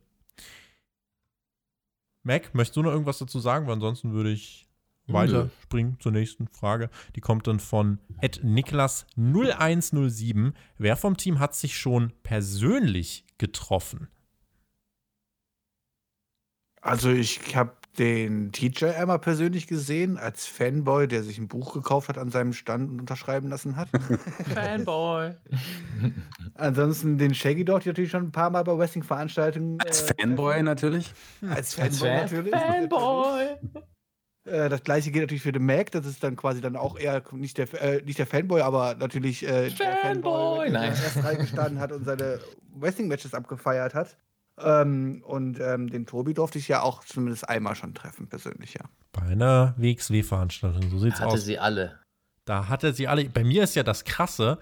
Mac, 2.24 2.54
möchtest 2.54 2.76
du 2.76 2.84
noch 2.84 2.92
irgendwas 2.92 3.20
dazu 3.20 3.40
sagen? 3.40 3.66
Weil 3.66 3.76
ansonsten 3.76 4.12
würde 4.12 4.32
ich 4.32 4.67
weiter 5.08 5.50
springen 5.64 5.98
zur 6.00 6.12
nächsten 6.12 6.48
Frage. 6.48 6.90
Die 7.16 7.22
kommt 7.22 7.48
dann 7.48 7.60
von 7.60 8.00
Ed 8.22 8.42
Niklas 8.44 9.06
0107. 9.16 10.54
Wer 10.78 10.98
vom 10.98 11.18
Team 11.18 11.40
hat 11.40 11.56
sich 11.56 11.78
schon 11.78 12.14
persönlich 12.24 13.26
getroffen? 13.38 14.08
Also 16.82 17.10
ich 17.10 17.56
habe 17.56 17.74
den 17.98 18.52
TJ 18.52 18.86
einmal 18.86 19.18
persönlich 19.18 19.66
gesehen, 19.66 20.18
als 20.18 20.46
Fanboy, 20.46 21.08
der 21.08 21.24
sich 21.24 21.40
ein 21.40 21.48
Buch 21.48 21.74
gekauft 21.74 22.10
hat 22.10 22.18
an 22.20 22.30
seinem 22.30 22.54
Stand 22.54 22.92
und 22.92 23.00
unterschreiben 23.00 23.50
lassen 23.50 23.76
hat. 23.76 23.90
Fanboy. 24.54 25.34
Ansonsten 26.54 27.18
den 27.18 27.34
Shaggy 27.34 27.66
dort 27.66 27.88
natürlich 27.88 28.12
schon 28.12 28.26
ein 28.26 28.32
paar 28.32 28.52
Mal 28.52 28.64
bei 28.64 28.78
Wrestling-Veranstaltungen. 28.78 29.80
Als 29.82 30.04
äh, 30.12 30.14
Fanboy 30.22 30.62
natürlich. 30.62 31.12
Als 31.42 31.78
Als 31.80 32.00
Fanboy 32.00 32.08
Fan- 32.08 32.22
natürlich. 32.22 32.54
Fanboy. 32.54 33.84
Äh, 34.48 34.70
das 34.70 34.84
gleiche 34.84 35.12
gilt 35.12 35.24
natürlich 35.24 35.44
für 35.44 35.52
den 35.52 35.66
Mac. 35.66 35.92
Das 35.92 36.06
ist 36.06 36.24
dann 36.24 36.36
quasi 36.36 36.62
dann 36.62 36.76
auch 36.76 36.98
eher 36.98 37.22
nicht 37.32 37.58
der, 37.58 37.74
äh, 37.82 38.02
nicht 38.04 38.20
der 38.20 38.28
Fanboy, 38.28 38.62
aber 38.62 38.96
natürlich 38.96 39.44
äh, 39.44 39.70
der 39.70 39.98
Fanboy, 39.98 40.70
der 40.70 40.80
nein. 40.80 40.92
erst 40.92 41.24
reingestanden 41.24 41.80
hat 41.80 41.92
und 41.92 42.06
seine 42.06 42.40
Wrestling-Matches 42.76 43.34
abgefeiert 43.34 43.94
hat. 43.94 44.18
Ähm, 44.60 45.24
und 45.26 45.60
ähm, 45.60 45.90
den 45.90 46.06
Tobi 46.08 46.34
durfte 46.34 46.58
ich 46.58 46.68
ja 46.68 46.82
auch 46.82 47.04
zumindest 47.04 47.48
einmal 47.48 47.76
schon 47.76 47.94
treffen, 47.94 48.28
persönlich, 48.28 48.74
ja. 48.74 48.86
Bei 49.12 49.22
einer 49.22 49.76
WXW-Veranstaltung, 49.78 50.90
so 50.90 50.98
sieht's 50.98 51.20
Hatte 51.20 51.34
aus. 51.34 51.46
sie 51.46 51.60
alle. 51.60 52.00
Da 52.46 52.68
hatte 52.68 52.94
sie 52.94 53.08
alle. 53.08 53.26
Bei 53.26 53.44
mir 53.44 53.64
ist 53.64 53.76
ja 53.76 53.84
das 53.84 54.04
Krasse, 54.04 54.58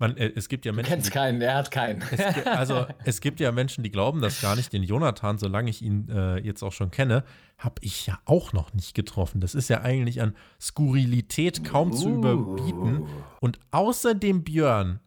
man, 0.00 0.16
äh, 0.16 0.32
es 0.34 0.48
gibt 0.48 0.64
ja 0.64 0.72
Du 0.72 0.76
Menschen. 0.76 0.90
kennst 0.94 1.12
keinen, 1.12 1.40
er 1.40 1.54
hat 1.54 1.70
keinen. 1.70 2.02
Es, 2.10 2.20
also 2.46 2.86
es 3.04 3.20
gibt 3.20 3.38
ja 3.38 3.52
Menschen, 3.52 3.84
die 3.84 3.90
glauben 3.92 4.20
das 4.20 4.40
gar 4.40 4.56
nicht. 4.56 4.72
Den 4.72 4.82
Jonathan, 4.82 5.38
solange 5.38 5.70
ich 5.70 5.82
ihn 5.82 6.08
äh, 6.08 6.38
jetzt 6.38 6.62
auch 6.64 6.72
schon 6.72 6.90
kenne, 6.90 7.22
habe 7.58 7.76
ich 7.82 8.06
ja 8.06 8.18
auch 8.24 8.52
noch 8.52 8.72
nicht 8.74 8.94
getroffen. 8.94 9.40
Das 9.40 9.54
ist 9.54 9.68
ja 9.68 9.82
eigentlich 9.82 10.20
an 10.20 10.34
Skurrilität 10.60 11.62
kaum 11.64 11.92
zu 11.92 12.08
Uh. 12.08 12.18
überbieten. 12.18 13.06
Und 13.40 13.60
außer 13.70 14.14
dem 14.14 14.42
Björn 14.44 15.00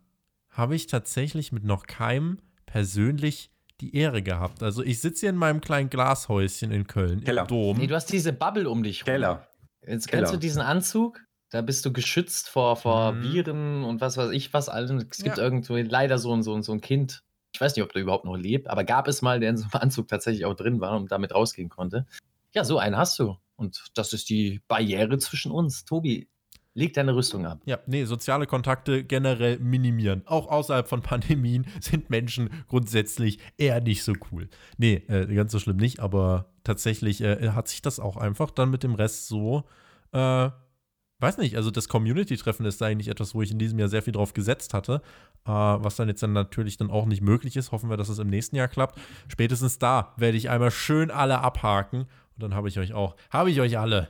habe 0.50 0.76
ich 0.76 0.88
tatsächlich 0.88 1.52
mit 1.52 1.64
noch 1.64 1.88
keinem 1.88 2.38
persönlich 2.68 3.50
die 3.82 3.96
Ehre 3.96 4.22
gehabt. 4.22 4.62
Also 4.64 4.84
ich 4.84 5.02
sitze 5.02 5.22
hier 5.22 5.30
in 5.32 5.36
meinem 5.36 5.60
kleinen 5.62 5.90
Glashäuschen 5.90 6.72
in 6.72 6.86
Köln 6.88 7.24
Keller. 7.24 7.42
im 7.42 7.48
Dom. 7.48 7.78
Nee, 7.78 7.88
du 7.88 7.96
hast 7.96 8.12
diese 8.14 8.32
Bubble 8.32 8.70
um 8.70 8.84
dich 8.84 9.02
rum. 9.02 9.06
Keller. 9.06 9.48
Jetzt 9.86 10.08
Keller. 10.08 10.22
kennst 10.22 10.34
du 10.34 10.38
diesen 10.38 10.62
Anzug? 10.62 11.20
Da 11.54 11.62
bist 11.62 11.86
du 11.86 11.94
geschützt 11.94 12.50
vor, 12.50 12.76
vor 12.76 13.12
Mhm. 13.12 13.24
Viren 13.24 13.84
und 13.84 14.02
was 14.02 14.18
weiß 14.18 14.32
ich 14.32 14.54
was. 14.54 14.70
allem. 14.70 14.98
Es 15.12 15.18
gibt 15.24 15.38
Ja. 15.38 15.44
irgendwo 15.44 15.76
leider 15.76 16.18
so 16.18 16.34
ein, 16.34 16.42
so, 16.42 16.54
ein, 16.56 16.64
so 16.64 16.72
ein 16.72 16.82
Kind. 16.82 17.24
Ich 17.54 17.62
weiß 17.62 17.76
nicht, 17.76 17.84
ob 17.84 17.94
der 17.94 18.02
überhaupt 18.02 18.26
noch 18.26 18.36
lebt, 18.36 18.68
aber 18.68 18.84
gab 18.84 19.08
es 19.08 19.22
mal, 19.22 19.40
der 19.40 19.52
in 19.52 19.58
so 19.58 19.66
einem 19.66 19.72
Anzug 19.84 20.08
tatsächlich 20.08 20.46
auch 20.46 20.56
drin 20.56 20.82
war 20.82 20.98
und 20.98 21.12
damit 21.12 21.34
rausgehen 21.36 21.70
konnte. 21.70 22.08
Ja, 22.56 22.64
so 22.64 22.80
einen 22.80 22.98
hast 22.98 23.20
du. 23.20 23.38
Und 23.56 23.84
das 23.94 24.14
ist 24.14 24.30
die 24.30 24.62
Barriere 24.68 25.20
zwischen 25.20 25.52
uns. 25.52 25.86
Tobi, 25.86 26.28
leg 26.74 26.96
deine 26.96 27.16
Rüstung 27.16 27.46
ab. 27.46 27.62
Ja, 27.66 27.78
nee, 27.86 28.06
soziale 28.06 28.48
Kontakte 28.48 29.04
generell 29.04 29.60
minimieren. 29.60 30.24
Auch 30.26 30.48
außerhalb 30.48 30.88
von 30.88 31.02
Pandemien 31.04 31.68
sind 31.80 32.10
Menschen 32.10 32.50
grundsätzlich 32.68 33.38
eher 33.58 33.80
nicht 33.80 34.04
so 34.04 34.14
cool. 34.32 34.50
Nee, 34.80 35.04
äh, 35.08 35.28
ganz 35.36 35.52
so 35.52 35.60
schlimm 35.60 35.78
nicht, 35.78 36.00
aber 36.00 36.50
tatsächlich 36.64 37.22
äh, 37.22 37.50
hat 37.50 37.68
sich 37.68 37.84
das 37.84 38.00
auch 38.00 38.18
einfach 38.18 38.50
dann 38.50 38.72
mit 38.72 38.82
dem 38.82 38.96
Rest 38.96 39.28
so, 39.28 39.66
äh, 40.14 40.50
weiß 41.24 41.38
nicht, 41.40 41.58
also 41.58 41.72
das 41.72 41.88
Community-Treffen 41.88 42.66
ist 42.66 42.84
eigentlich 42.84 43.08
etwas, 43.08 43.34
wo 43.34 43.42
ich 43.42 43.50
in 43.50 43.58
diesem 43.58 43.80
Jahr 43.80 43.90
sehr 43.90 44.04
viel 44.04 44.14
drauf 44.14 44.34
gesetzt 44.34 44.74
hatte, 44.74 45.02
äh, 45.46 45.50
was 45.50 45.96
dann 45.96 46.08
jetzt 46.08 46.22
dann 46.22 46.34
natürlich 46.34 46.78
dann 46.78 46.92
auch 46.92 47.06
nicht 47.06 47.22
möglich 47.22 47.56
ist. 47.56 47.72
Hoffen 47.72 47.90
wir, 47.90 47.98
dass 47.98 48.10
es 48.10 48.20
im 48.20 48.30
nächsten 48.30 48.56
Jahr 48.56 48.68
klappt. 48.68 49.00
Spätestens 49.28 49.80
da 49.80 50.14
werde 50.18 50.38
ich 50.38 50.50
einmal 50.50 50.70
schön 50.70 51.10
alle 51.10 51.40
abhaken 51.40 52.02
und 52.02 52.44
dann 52.44 52.54
habe 52.54 52.68
ich 52.68 52.78
euch 52.78 52.94
auch, 52.94 53.16
habe 53.32 53.50
ich 53.50 53.60
euch 53.60 53.80
alle. 53.80 54.10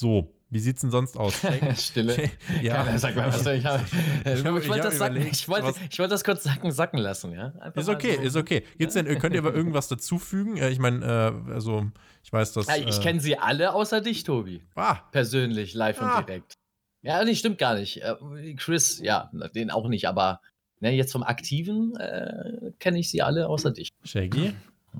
So, 0.00 0.35
wie 0.56 0.60
sieht's 0.60 0.80
denn 0.80 0.90
sonst 0.90 1.18
aus? 1.18 1.34
Stille. 1.76 2.30
ja, 2.62 2.82
Keiner 2.82 2.98
sagt 2.98 3.14
mal 3.14 3.28
was. 3.28 3.44
Ich, 3.46 3.64
hab, 3.66 3.80
Ich 4.24 4.42
hab- 4.42 4.44
wollte 4.52 4.66
ich 4.66 4.72
hab 4.72 4.82
das 4.82 4.94
ich, 4.94 5.48
wollte, 5.48 5.74
ich 5.90 5.98
wollte 5.98 6.10
das 6.14 6.24
kurz 6.24 6.44
sacken, 6.44 6.72
sacken 6.72 6.98
lassen, 6.98 7.32
ja? 7.32 7.52
Einfach 7.60 7.80
Ist 7.82 7.88
okay, 7.90 8.16
so. 8.16 8.22
ist 8.22 8.36
okay. 8.36 8.64
Gibt's 8.78 8.94
denn, 8.94 9.06
könnt 9.18 9.34
ihr 9.34 9.40
aber 9.40 9.52
irgendwas 9.54 9.88
dazufügen? 9.88 10.56
Äh, 10.56 10.70
Ich 10.70 10.78
meine, 10.78 11.04
äh, 11.48 11.52
also, 11.52 11.86
ich 12.24 12.32
weiß, 12.32 12.54
dass. 12.54 12.66
Ja, 12.68 12.76
ich 12.76 12.98
äh, 12.98 13.02
kenne 13.02 13.20
sie 13.20 13.36
alle 13.38 13.74
außer 13.74 14.00
dich, 14.00 14.24
Tobi. 14.24 14.62
Ah, 14.74 14.94
Persönlich, 15.12 15.74
live 15.74 16.00
Ah. 16.00 16.18
und 16.18 16.26
direkt. 16.28 16.54
Ja, 17.02 17.22
nee, 17.22 17.34
stimmt 17.34 17.58
gar 17.58 17.74
nicht. 17.74 18.02
Äh, 18.02 18.54
Chris, 18.56 18.98
ja, 19.00 19.30
den 19.54 19.70
auch 19.70 19.88
nicht, 19.88 20.08
aber 20.08 20.40
ne, 20.80 20.90
jetzt 20.92 21.12
vom 21.12 21.22
Aktiven 21.22 21.94
äh, 21.96 22.72
kenne 22.78 22.98
ich 22.98 23.10
sie 23.10 23.20
alle 23.22 23.46
außer 23.48 23.70
dich. 23.72 23.90
Shaggy. 24.04 24.54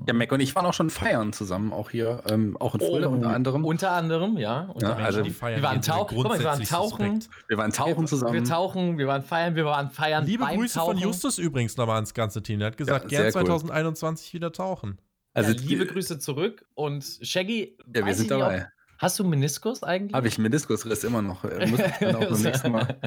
Ja, 0.05 0.13
Mac 0.13 0.31
und 0.31 0.39
ich 0.39 0.55
waren 0.55 0.65
auch 0.65 0.73
schon 0.73 0.89
feiern 0.89 1.33
zusammen, 1.33 1.73
auch 1.73 1.89
hier, 1.89 2.21
ähm, 2.29 2.55
auch 2.57 2.75
in 2.75 2.81
Fulda 2.81 3.07
unter 3.07 3.29
anderem. 3.29 3.65
Unter 3.65 3.91
anderem, 3.91 4.37
ja. 4.37 4.69
Unter 4.73 4.89
Ja, 4.89 5.05
also 5.05 5.21
die 5.21 5.31
feiern 5.31 5.61
wir 5.61 5.63
waren 5.63 5.81
guck 5.81 6.23
mal, 6.23 6.39
wir 6.39 6.45
waren 6.45 6.63
tauchen. 6.63 7.21
suspekt. 7.21 7.49
wir 7.49 7.57
waren 7.57 7.71
tauchen 7.71 8.07
zusammen. 8.07 8.33
Wir 8.33 8.43
tauchen, 8.43 8.97
wir 8.97 9.07
waren 9.07 9.23
feiern, 9.23 9.55
wir 9.55 9.65
waren 9.65 9.89
feiern. 9.89 10.25
Liebe 10.25 10.43
beim 10.43 10.59
Grüße 10.59 10.79
tauchen. 10.79 10.93
von 10.93 11.03
Justus 11.03 11.37
übrigens 11.37 11.77
nochmal 11.77 11.95
ans 11.95 12.13
ganze 12.13 12.43
Team. 12.43 12.59
Der 12.59 12.67
hat 12.67 12.77
gesagt, 12.77 13.11
Ja, 13.11 13.21
gern 13.21 13.31
sehr 13.31 13.41
cool. 13.41 13.47
2021 13.47 14.33
wieder 14.33 14.51
tauchen. 14.51 14.99
also, 15.33 15.51
ja, 15.51 15.59
liebe 15.61 15.85
Grüße 15.85 16.19
zurück 16.19 16.65
und 16.75 17.03
Shaggy. 17.21 17.77
Ja, 17.95 18.05
wir 18.05 18.13
sind 18.13 18.29
dabei. 18.31 18.67
Hast 18.99 19.19
du 19.19 19.23
einen 19.23 19.29
Meniskus 19.31 19.83
eigentlich? 19.83 20.13
Habe 20.15 20.27
ich 20.27 20.37
Meniskusriss 20.37 21.03
immer 21.03 21.21
noch. 21.21 21.43
Äh, 21.43 21.67
Muss 21.67 21.79
ich 21.79 21.91
dann 21.99 22.15
auch 22.15 22.25
beim 22.29 22.41
nächsten 22.41 22.71
Mal. 22.71 22.97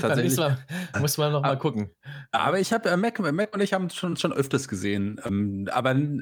Tatsächlich. 0.00 0.36
Mal 0.36 0.58
muss 1.00 1.18
man 1.18 1.32
noch 1.32 1.42
mal 1.42 1.50
Ah. 1.52 1.56
gucken. 1.56 1.90
Aber 2.30 2.58
ich 2.60 2.72
habe, 2.72 2.88
äh, 2.88 2.96
Mac, 2.96 3.18
Mac 3.18 3.54
und 3.54 3.60
ich 3.60 3.72
haben 3.72 3.90
schon, 3.90 4.16
schon 4.16 4.32
öfters 4.32 4.68
gesehen. 4.68 5.20
Ähm, 5.24 5.68
aber 5.72 5.94
äh, 5.94 6.20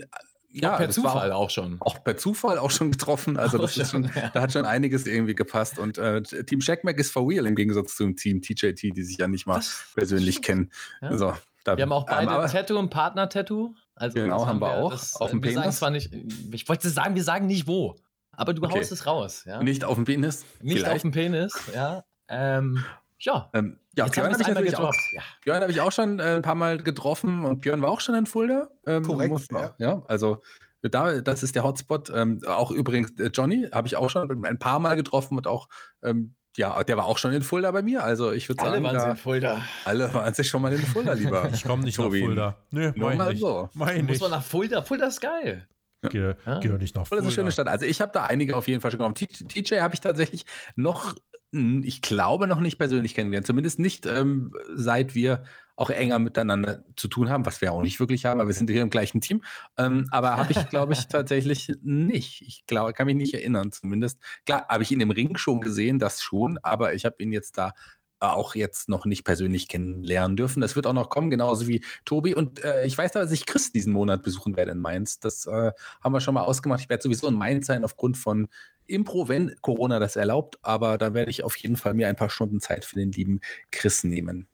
ja, 0.50 0.76
per 0.76 0.86
das 0.86 0.96
war 1.02 1.12
Zufall 1.12 1.32
auch 1.32 1.50
schon. 1.50 1.76
Auch 1.80 2.02
per 2.02 2.16
Zufall 2.16 2.58
auch 2.58 2.70
schon 2.70 2.90
getroffen. 2.90 3.36
Also 3.36 3.58
Auch 3.58 3.62
das 3.62 3.76
ist 3.76 3.90
schon, 3.90 4.04
schon, 4.10 4.12
ja. 4.22 4.30
da 4.30 4.40
hat 4.40 4.52
schon 4.52 4.64
einiges 4.64 5.06
irgendwie 5.06 5.34
gepasst. 5.34 5.78
Und 5.78 5.98
äh, 5.98 6.22
Team 6.22 6.60
Shackmack 6.62 6.98
ist 6.98 7.12
for 7.12 7.28
real 7.28 7.46
im 7.46 7.54
Gegensatz 7.54 7.96
zum 7.96 8.16
Team 8.16 8.40
TJT, 8.40 8.96
die 8.96 9.02
sich 9.02 9.18
ja 9.18 9.28
nicht 9.28 9.46
mal 9.46 9.56
Das 9.56 9.84
persönlich 9.94 10.40
kennen. 10.40 10.70
Ja. 11.02 11.16
So, 11.18 11.34
da, 11.64 11.76
Wir 11.76 11.82
haben 11.82 11.92
auch 11.92 12.08
ähm, 12.08 12.14
beide 12.16 12.30
aber- 12.30 12.46
Tattoo 12.46 12.78
und 12.78 12.88
Partner-Tattoo. 12.88 13.74
Also 13.94 14.14
Genau, 14.14 14.46
haben 14.46 14.60
wir 14.60 14.70
auch. 14.70 14.92
Das, 14.92 15.16
Auf 15.16 15.30
dem 15.30 15.42
wir 15.42 15.50
sagen 15.52 15.62
Penis? 15.64 15.76
zwar 15.78 15.90
nicht, 15.90 16.14
ich 16.52 16.68
wollte 16.68 16.88
sagen, 16.88 17.14
wir 17.16 17.24
sagen 17.24 17.46
nicht 17.46 17.66
wo, 17.66 17.96
aber 18.38 18.54
du 18.54 18.62
Okay. 18.64 18.78
haust 18.78 18.92
es 18.92 19.06
raus. 19.06 19.44
Ja? 19.46 19.62
Nicht 19.62 19.84
auf 19.84 19.96
dem 19.96 20.04
Penis. 20.04 20.44
Nicht 20.62 20.78
auf 20.78 20.84
vielleicht. 20.88 21.04
dem 21.04 21.10
Penis, 21.12 21.52
ja. 21.74 22.04
Ähm, 22.28 22.84
ja. 23.20 23.50
Ähm, 23.52 23.78
ja, 23.96 24.04
Jetzt 24.04 24.14
Björn 24.14 24.32
habe 24.32 24.42
ich 24.42 24.48
natürlich 24.48 24.76
auch. 24.78 24.94
Ja. 25.12 25.22
Björn 25.44 25.60
habe 25.62 25.72
ich 25.72 25.80
auch 25.80 25.90
schon 25.92 26.20
äh, 26.20 26.36
ein 26.36 26.42
paar 26.42 26.54
Mal 26.54 26.78
getroffen 26.78 27.44
und 27.44 27.60
Björn 27.60 27.82
war 27.82 27.90
auch 27.90 28.00
schon 28.00 28.14
in 28.14 28.26
Fulda. 28.26 28.68
Ähm, 28.86 29.02
Korrekt, 29.02 29.32
muss 29.32 29.50
man 29.50 29.62
ja. 29.62 29.74
ja. 29.78 30.02
Also 30.06 30.40
da, 30.82 31.20
das 31.20 31.42
ist 31.42 31.56
der 31.56 31.64
Hotspot. 31.64 32.10
Ähm, 32.14 32.40
auch 32.46 32.70
übrigens 32.70 33.18
äh, 33.18 33.30
Johnny 33.34 33.68
habe 33.72 33.88
ich 33.88 33.96
auch 33.96 34.08
schon 34.10 34.44
ein 34.46 34.58
paar 34.60 34.78
Mal 34.78 34.94
getroffen 34.94 35.36
und 35.36 35.48
auch, 35.48 35.68
ähm, 36.02 36.34
ja, 36.56 36.82
der 36.84 36.96
war 36.96 37.06
auch 37.06 37.18
schon 37.18 37.32
in 37.32 37.42
Fulda 37.42 37.70
bei 37.72 37.82
mir. 37.82 38.04
Also 38.04 38.30
ich 38.32 38.48
würde 38.48 38.62
Alle 38.62 38.72
sagen, 38.72 38.84
waren 38.84 38.98
sie 39.00 39.04
da, 39.06 39.10
in 39.10 39.16
Fulda. 39.16 39.62
alle 39.84 40.14
waren 40.14 40.34
sich 40.34 40.48
schon 40.48 40.62
mal 40.62 40.72
in 40.72 40.78
Fulda 40.78 41.12
lieber. 41.14 41.48
Ich 41.52 41.64
komme 41.64 41.82
nicht 41.82 41.96
Tobi. 41.96 42.20
nach 42.20 42.26
Fulda. 42.26 42.56
Nö, 42.70 42.92
Nur 42.94 43.08
mein 43.08 43.18
mal 43.18 43.30
nicht. 43.32 43.40
so. 43.40 43.68
Mein 43.74 44.02
Muss 44.02 44.10
nicht. 44.12 44.20
man 44.22 44.30
nach 44.30 44.42
Fulda? 44.44 44.82
Fulda 44.82 45.06
ist 45.06 45.20
geil. 45.20 45.66
Geh, 46.02 46.34
Ja. 46.46 46.60
geh 46.60 46.68
doch 46.68 46.78
nicht 46.78 46.94
nach 46.94 47.06
Fulda 47.06 47.22
ist 47.22 47.26
eine 47.26 47.34
schöne 47.34 47.52
Stadt. 47.52 47.68
Also 47.68 47.84
ich 47.84 48.00
habe 48.00 48.12
da 48.12 48.24
einige 48.24 48.56
auf 48.56 48.68
jeden 48.68 48.80
Fall 48.80 48.90
schon 48.90 48.98
genommen. 48.98 49.14
TJ 49.14 49.80
habe 49.80 49.94
ich 49.94 50.00
tatsächlich 50.00 50.44
noch, 50.76 51.14
hm, 51.52 51.82
ich 51.84 52.02
glaube, 52.02 52.46
noch 52.46 52.60
nicht 52.60 52.78
persönlich 52.78 53.14
kennengelernt. 53.14 53.46
Zumindest 53.46 53.78
nicht, 53.80 54.06
ähm, 54.06 54.52
seit 54.74 55.14
wir 55.14 55.42
auch 55.74 55.90
enger 55.90 56.18
miteinander 56.18 56.84
zu 56.96 57.06
tun 57.06 57.30
haben, 57.30 57.46
was 57.46 57.60
wir 57.60 57.72
auch 57.72 57.82
nicht 57.82 58.00
wirklich 58.00 58.24
haben, 58.24 58.40
aber 58.40 58.48
wir 58.48 58.54
sind 58.54 58.68
hier 58.70 58.82
im 58.82 58.90
gleichen 58.90 59.20
Team. 59.20 59.42
Ähm, 59.76 60.06
aber 60.10 60.36
habe 60.36 60.52
ich, 60.52 60.68
glaube 60.68 60.92
ich, 60.92 61.06
tatsächlich 61.08 61.72
nicht. 61.82 62.42
Ich 62.42 62.66
glaube, 62.66 62.92
kann 62.92 63.06
mich 63.06 63.14
nicht 63.16 63.34
erinnern 63.34 63.70
zumindest. 63.72 64.20
Klar, 64.44 64.66
habe 64.68 64.82
ich 64.82 64.90
ihn 64.90 65.00
im 65.00 65.10
Ring 65.12 65.36
schon 65.36 65.60
gesehen, 65.60 65.98
das 65.98 66.20
schon, 66.22 66.58
aber 66.62 66.94
ich 66.94 67.04
habe 67.04 67.22
ihn 67.22 67.32
jetzt 67.32 67.58
da 67.58 67.72
auch 68.20 68.54
jetzt 68.54 68.88
noch 68.88 69.04
nicht 69.04 69.24
persönlich 69.24 69.68
kennenlernen 69.68 70.36
dürfen. 70.36 70.60
Das 70.60 70.76
wird 70.76 70.86
auch 70.86 70.92
noch 70.92 71.10
kommen, 71.10 71.30
genauso 71.30 71.66
wie 71.66 71.84
Tobi. 72.04 72.34
Und 72.34 72.64
äh, 72.64 72.84
ich 72.84 72.96
weiß, 72.96 73.12
dass 73.12 73.32
ich 73.32 73.46
Chris 73.46 73.72
diesen 73.72 73.92
Monat 73.92 74.22
besuchen 74.22 74.56
werde 74.56 74.72
in 74.72 74.78
Mainz. 74.78 75.20
Das 75.20 75.46
äh, 75.46 75.72
haben 76.02 76.12
wir 76.12 76.20
schon 76.20 76.34
mal 76.34 76.42
ausgemacht. 76.42 76.80
Ich 76.80 76.88
werde 76.88 77.02
sowieso 77.02 77.28
in 77.28 77.34
Mainz 77.34 77.66
sein 77.66 77.84
aufgrund 77.84 78.16
von 78.16 78.48
Impro, 78.86 79.28
wenn 79.28 79.54
Corona 79.60 79.98
das 79.98 80.16
erlaubt. 80.16 80.58
Aber 80.62 80.98
da 80.98 81.14
werde 81.14 81.30
ich 81.30 81.44
auf 81.44 81.56
jeden 81.56 81.76
Fall 81.76 81.94
mir 81.94 82.08
ein 82.08 82.16
paar 82.16 82.30
Stunden 82.30 82.60
Zeit 82.60 82.84
für 82.84 82.96
den 82.96 83.12
lieben 83.12 83.40
Chris 83.70 84.04
nehmen. 84.04 84.48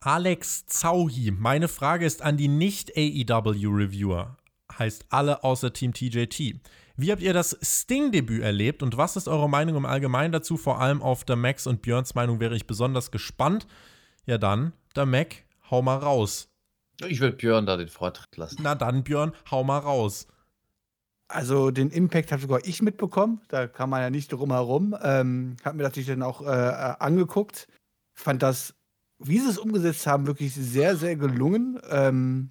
Alex 0.00 0.66
Zauhi, 0.66 1.30
meine 1.30 1.68
Frage 1.68 2.04
ist 2.04 2.20
an 2.20 2.36
die 2.36 2.48
Nicht-AEW-Reviewer. 2.48 4.36
Heißt 4.78 5.06
alle 5.08 5.44
außer 5.44 5.72
Team 5.72 5.94
TJT. 5.94 6.60
Wie 6.96 7.10
habt 7.10 7.22
ihr 7.22 7.32
das 7.32 7.58
Sting-Debüt 7.60 8.42
erlebt 8.42 8.82
und 8.82 8.96
was 8.96 9.16
ist 9.16 9.26
eure 9.26 9.48
Meinung 9.48 9.76
im 9.76 9.86
Allgemeinen 9.86 10.32
dazu? 10.32 10.56
Vor 10.56 10.80
allem 10.80 11.02
auf 11.02 11.24
der 11.24 11.34
Max 11.34 11.66
und 11.66 11.82
Björns 11.82 12.14
Meinung 12.14 12.38
wäre 12.38 12.54
ich 12.54 12.68
besonders 12.68 13.10
gespannt. 13.10 13.66
Ja 14.26 14.38
dann, 14.38 14.72
der 14.94 15.04
Mac, 15.04 15.44
hau 15.70 15.82
mal 15.82 15.96
raus. 15.96 16.48
Ich 17.08 17.20
würde 17.20 17.36
Björn 17.36 17.66
da 17.66 17.76
den 17.76 17.88
Vortritt 17.88 18.36
lassen. 18.36 18.60
Na 18.62 18.76
dann, 18.76 19.02
Björn, 19.02 19.32
hau 19.50 19.64
mal 19.64 19.78
raus. 19.78 20.28
Also 21.26 21.72
den 21.72 21.90
Impact 21.90 22.30
habe 22.30 22.42
sogar 22.42 22.60
ich 22.64 22.80
mitbekommen. 22.80 23.40
Da 23.48 23.66
kann 23.66 23.90
man 23.90 24.00
ja 24.00 24.10
nicht 24.10 24.32
drum 24.32 24.52
herum. 24.52 24.94
Ähm, 25.02 25.56
hab 25.64 25.74
mir 25.74 25.82
das 25.82 25.90
natürlich 25.90 26.08
dann 26.08 26.22
auch 26.22 26.42
äh, 26.42 26.46
äh, 26.46 26.94
angeguckt. 27.00 27.66
Fand 28.12 28.42
das, 28.44 28.74
wie 29.18 29.40
sie 29.40 29.48
es 29.48 29.58
umgesetzt 29.58 30.06
haben, 30.06 30.28
wirklich 30.28 30.54
sehr, 30.54 30.94
sehr 30.94 31.16
gelungen. 31.16 31.80
Ähm, 31.90 32.50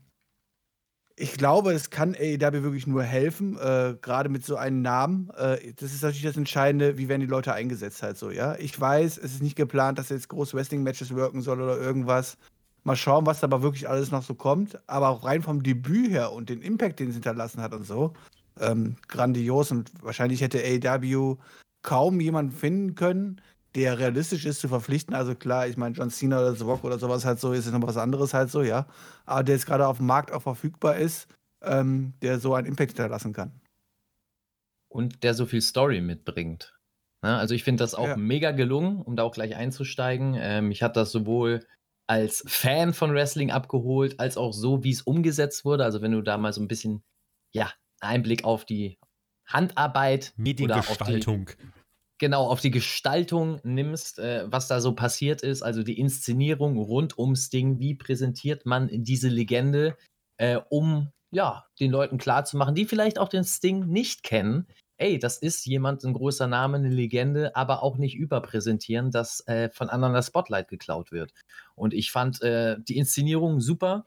ich 1.15 1.34
glaube, 1.34 1.73
es 1.73 1.91
kann 1.91 2.15
AEW 2.15 2.64
wirklich 2.64 2.88
nur 2.88 3.03
helfen, 3.03 3.57
äh, 3.57 3.95
gerade 4.02 4.30
mit 4.30 4.44
so 4.45 4.56
einem 4.56 4.81
Namen. 4.81 5.30
Äh, 5.38 5.73
das 5.76 5.94
ist 5.94 6.02
natürlich 6.02 6.23
das 6.23 6.38
Entscheidende, 6.38 6.98
wie 6.98 7.07
werden 7.07 7.22
die 7.22 7.27
Leute 7.27 7.53
eingesetzt 7.53 8.02
halt 8.02 8.18
so, 8.18 8.31
ja. 8.31 8.56
Ich 8.56 8.80
weiß, 8.80 9.18
es 9.19 9.34
ist 9.34 9.44
nicht 9.44 9.56
geplant, 9.56 9.99
dass 9.99 10.10
jetzt 10.10 10.30
große 10.30 10.57
Wrestling-Matches 10.57 11.14
wirken 11.14 11.41
soll 11.41 11.61
oder 11.61 11.77
irgendwas. 11.77 12.38
Mal 12.84 12.95
schauen, 12.95 13.26
was 13.26 13.44
aber 13.44 13.61
wirklich 13.61 13.88
alles 13.88 14.11
noch 14.11 14.23
so 14.23 14.34
kommt. 14.34 14.80
Aber 14.88 15.10
auch 15.10 15.23
rein 15.23 15.44
vom 15.44 15.61
Debüt 15.61 16.10
her 16.10 16.31
und 16.31 16.49
den 16.49 16.61
Impact, 16.61 16.99
den 16.99 17.10
es 17.10 17.15
hinterlassen 17.15 17.61
hat 17.61 17.73
und 17.73 17.85
so, 17.85 18.14
ähm, 18.60 18.95
grandios. 19.07 19.72
Und 19.72 19.91
wahrscheinlich 20.02 20.41
hätte 20.41 20.64
AEW 20.64 21.38
kaum 21.84 22.19
jemanden 22.22 22.52
finden 22.52 22.95
können, 22.95 23.41
der 23.75 23.97
realistisch 23.99 24.45
ist 24.45 24.59
zu 24.59 24.67
verpflichten. 24.67 25.15
Also 25.15 25.35
klar, 25.35 25.67
ich 25.67 25.77
meine, 25.77 25.95
John 25.95 26.09
Cena 26.09 26.39
oder 26.39 26.55
The 26.55 26.63
Rock 26.63 26.83
oder 26.83 26.99
sowas 26.99 27.25
halt 27.25 27.39
so, 27.39 27.53
ist 27.53 27.71
noch 27.71 27.81
was 27.81 27.97
anderes 27.97 28.33
halt 28.33 28.49
so, 28.49 28.61
ja. 28.61 28.87
Aber 29.25 29.43
der 29.43 29.55
jetzt 29.55 29.65
gerade 29.65 29.87
auf 29.87 29.97
dem 29.97 30.05
Markt 30.05 30.31
auch 30.31 30.41
verfügbar 30.41 30.97
ist, 30.97 31.27
ähm, 31.61 32.13
der 32.21 32.39
so 32.39 32.53
einen 32.53 32.67
Impact 32.67 32.91
hinterlassen 32.91 33.33
kann. 33.33 33.59
Und 34.89 35.23
der 35.23 35.33
so 35.33 35.45
viel 35.45 35.61
Story 35.61 36.01
mitbringt. 36.01 36.77
Ne? 37.23 37.35
Also 37.35 37.55
ich 37.55 37.63
finde 37.63 37.83
das 37.83 37.95
auch 37.95 38.09
Ja. 38.09 38.17
mega 38.17 38.51
gelungen, 38.51 39.01
um 39.01 39.15
da 39.15 39.23
auch 39.23 39.33
gleich 39.33 39.55
einzusteigen. 39.55 40.35
Ähm, 40.37 40.67
mich 40.67 40.83
hat 40.83 40.95
das 40.95 41.11
sowohl 41.11 41.65
als 42.05 42.43
Fan 42.47 42.93
von 42.93 43.13
Wrestling 43.13 43.49
abgeholt, 43.49 44.19
als 44.19 44.37
auch 44.37 44.53
so, 44.53 44.83
wie 44.83 44.91
es 44.91 45.01
umgesetzt 45.01 45.65
wurde. 45.65 45.83
Also 45.83 46.01
wenn 46.01 46.11
du 46.11 46.21
da 46.21 46.37
mal 46.37 46.53
so 46.53 46.61
ein 46.61 46.67
bisschen, 46.67 47.03
ja, 47.53 47.71
Einblick 48.01 48.43
auf 48.43 48.65
die 48.65 48.99
Handarbeit 49.47 50.33
oder 50.37 50.77
auf 50.77 50.97
die, 50.97 51.13
Mediengestaltung. 51.13 51.49
Genau, 52.19 52.48
auf 52.48 52.61
die 52.61 52.72
Gestaltung 52.72 53.60
nimmst, 53.64 54.19
äh, 54.19 54.45
was 54.48 54.68
da 54.68 54.81
so 54.81 54.94
passiert 54.94 55.41
ist, 55.41 55.61
also 55.61 55.84
die 55.84 55.99
Inszenierung 55.99 56.77
rund 56.77 57.18
ums 57.18 57.49
Ding, 57.49 57.80
wie 57.80 57.95
präsentiert 57.95 58.65
man 58.65 58.90
diese 58.91 59.30
Legende, 59.30 59.98
äh, 60.38 60.60
um 60.69 61.10
ja, 61.31 61.65
den 61.80 61.91
Leuten 61.91 62.19
klarzumachen, 62.19 62.76
die 62.76 62.85
vielleicht 62.85 63.18
auch 63.18 63.27
den 63.27 63.44
Sting 63.44 63.88
nicht 63.88 64.22
kennen, 64.22 64.68
ey, 64.98 65.19
das 65.19 65.38
ist 65.38 65.65
jemand, 65.65 66.03
ein 66.03 66.14
großer 66.14 66.48
Name, 66.48 66.77
eine 66.77 66.90
Legende, 66.90 67.56
aber 67.56 67.84
auch 67.84 67.98
nicht 67.98 68.15
überpräsentieren, 68.15 69.11
dass 69.11 69.45
äh, 69.48 69.69
von 69.72 69.90
anderen 69.90 70.14
das 70.14 70.27
Spotlight 70.27 70.68
geklaut 70.69 71.11
wird. 71.11 71.34
Und 71.76 71.94
ich 71.94 72.11
fand 72.11 72.41
äh, 72.41 72.77
die 72.80 72.98
Inszenierung 72.98 73.60
super, 73.60 74.06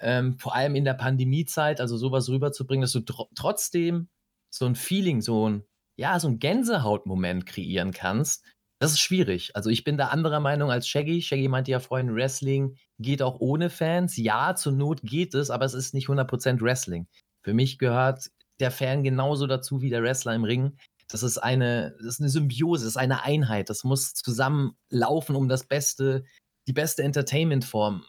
ähm, 0.00 0.34
vor 0.34 0.54
allem 0.54 0.74
in 0.74 0.84
der 0.84 0.94
Pandemiezeit, 0.94 1.80
also 1.80 1.96
sowas 1.96 2.28
rüberzubringen, 2.28 2.82
dass 2.82 2.92
du 2.92 3.00
tr 3.00 3.26
trotzdem 3.34 4.08
so 4.50 4.66
ein 4.66 4.74
Feeling, 4.74 5.20
so 5.20 5.48
ein, 5.48 5.64
ja, 5.96 6.18
so 6.18 6.28
ein 6.28 6.38
Gänsehautmoment 6.38 7.46
kreieren 7.46 7.92
kannst. 7.92 8.44
Das 8.80 8.92
ist 8.92 9.00
schwierig. 9.00 9.54
Also 9.54 9.70
ich 9.70 9.84
bin 9.84 9.96
da 9.96 10.08
anderer 10.08 10.40
Meinung 10.40 10.70
als 10.70 10.88
Shaggy. 10.88 11.22
Shaggy 11.22 11.48
meinte 11.48 11.70
ja 11.70 11.80
vorhin, 11.80 12.14
Wrestling 12.14 12.76
geht 12.98 13.22
auch 13.22 13.40
ohne 13.40 13.70
Fans. 13.70 14.16
Ja, 14.16 14.54
zur 14.54 14.72
Not 14.72 15.00
geht 15.02 15.34
es, 15.34 15.50
aber 15.50 15.64
es 15.64 15.74
ist 15.74 15.94
nicht 15.94 16.08
100% 16.08 16.60
Wrestling. 16.60 17.06
Für 17.42 17.54
mich 17.54 17.78
gehört 17.78 18.30
der 18.60 18.70
Fan 18.70 19.02
genauso 19.04 19.46
dazu 19.46 19.80
wie 19.80 19.90
der 19.90 20.02
Wrestler 20.02 20.34
im 20.34 20.44
Ring. 20.44 20.76
Das 21.08 21.22
ist 21.22 21.38
eine, 21.38 21.94
das 21.98 22.14
ist 22.14 22.20
eine 22.20 22.30
Symbiose, 22.30 22.84
das 22.84 22.92
ist 22.92 22.96
eine 22.96 23.22
Einheit. 23.22 23.70
Das 23.70 23.84
muss 23.84 24.14
zusammenlaufen, 24.14 25.36
um 25.36 25.48
das 25.48 25.64
beste, 25.64 26.24
die 26.66 26.72
beste 26.72 27.02
Entertainment-Form 27.02 28.04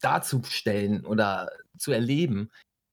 darzustellen 0.00 1.04
oder 1.06 1.50
zu 1.78 1.92
erleben. 1.92 2.50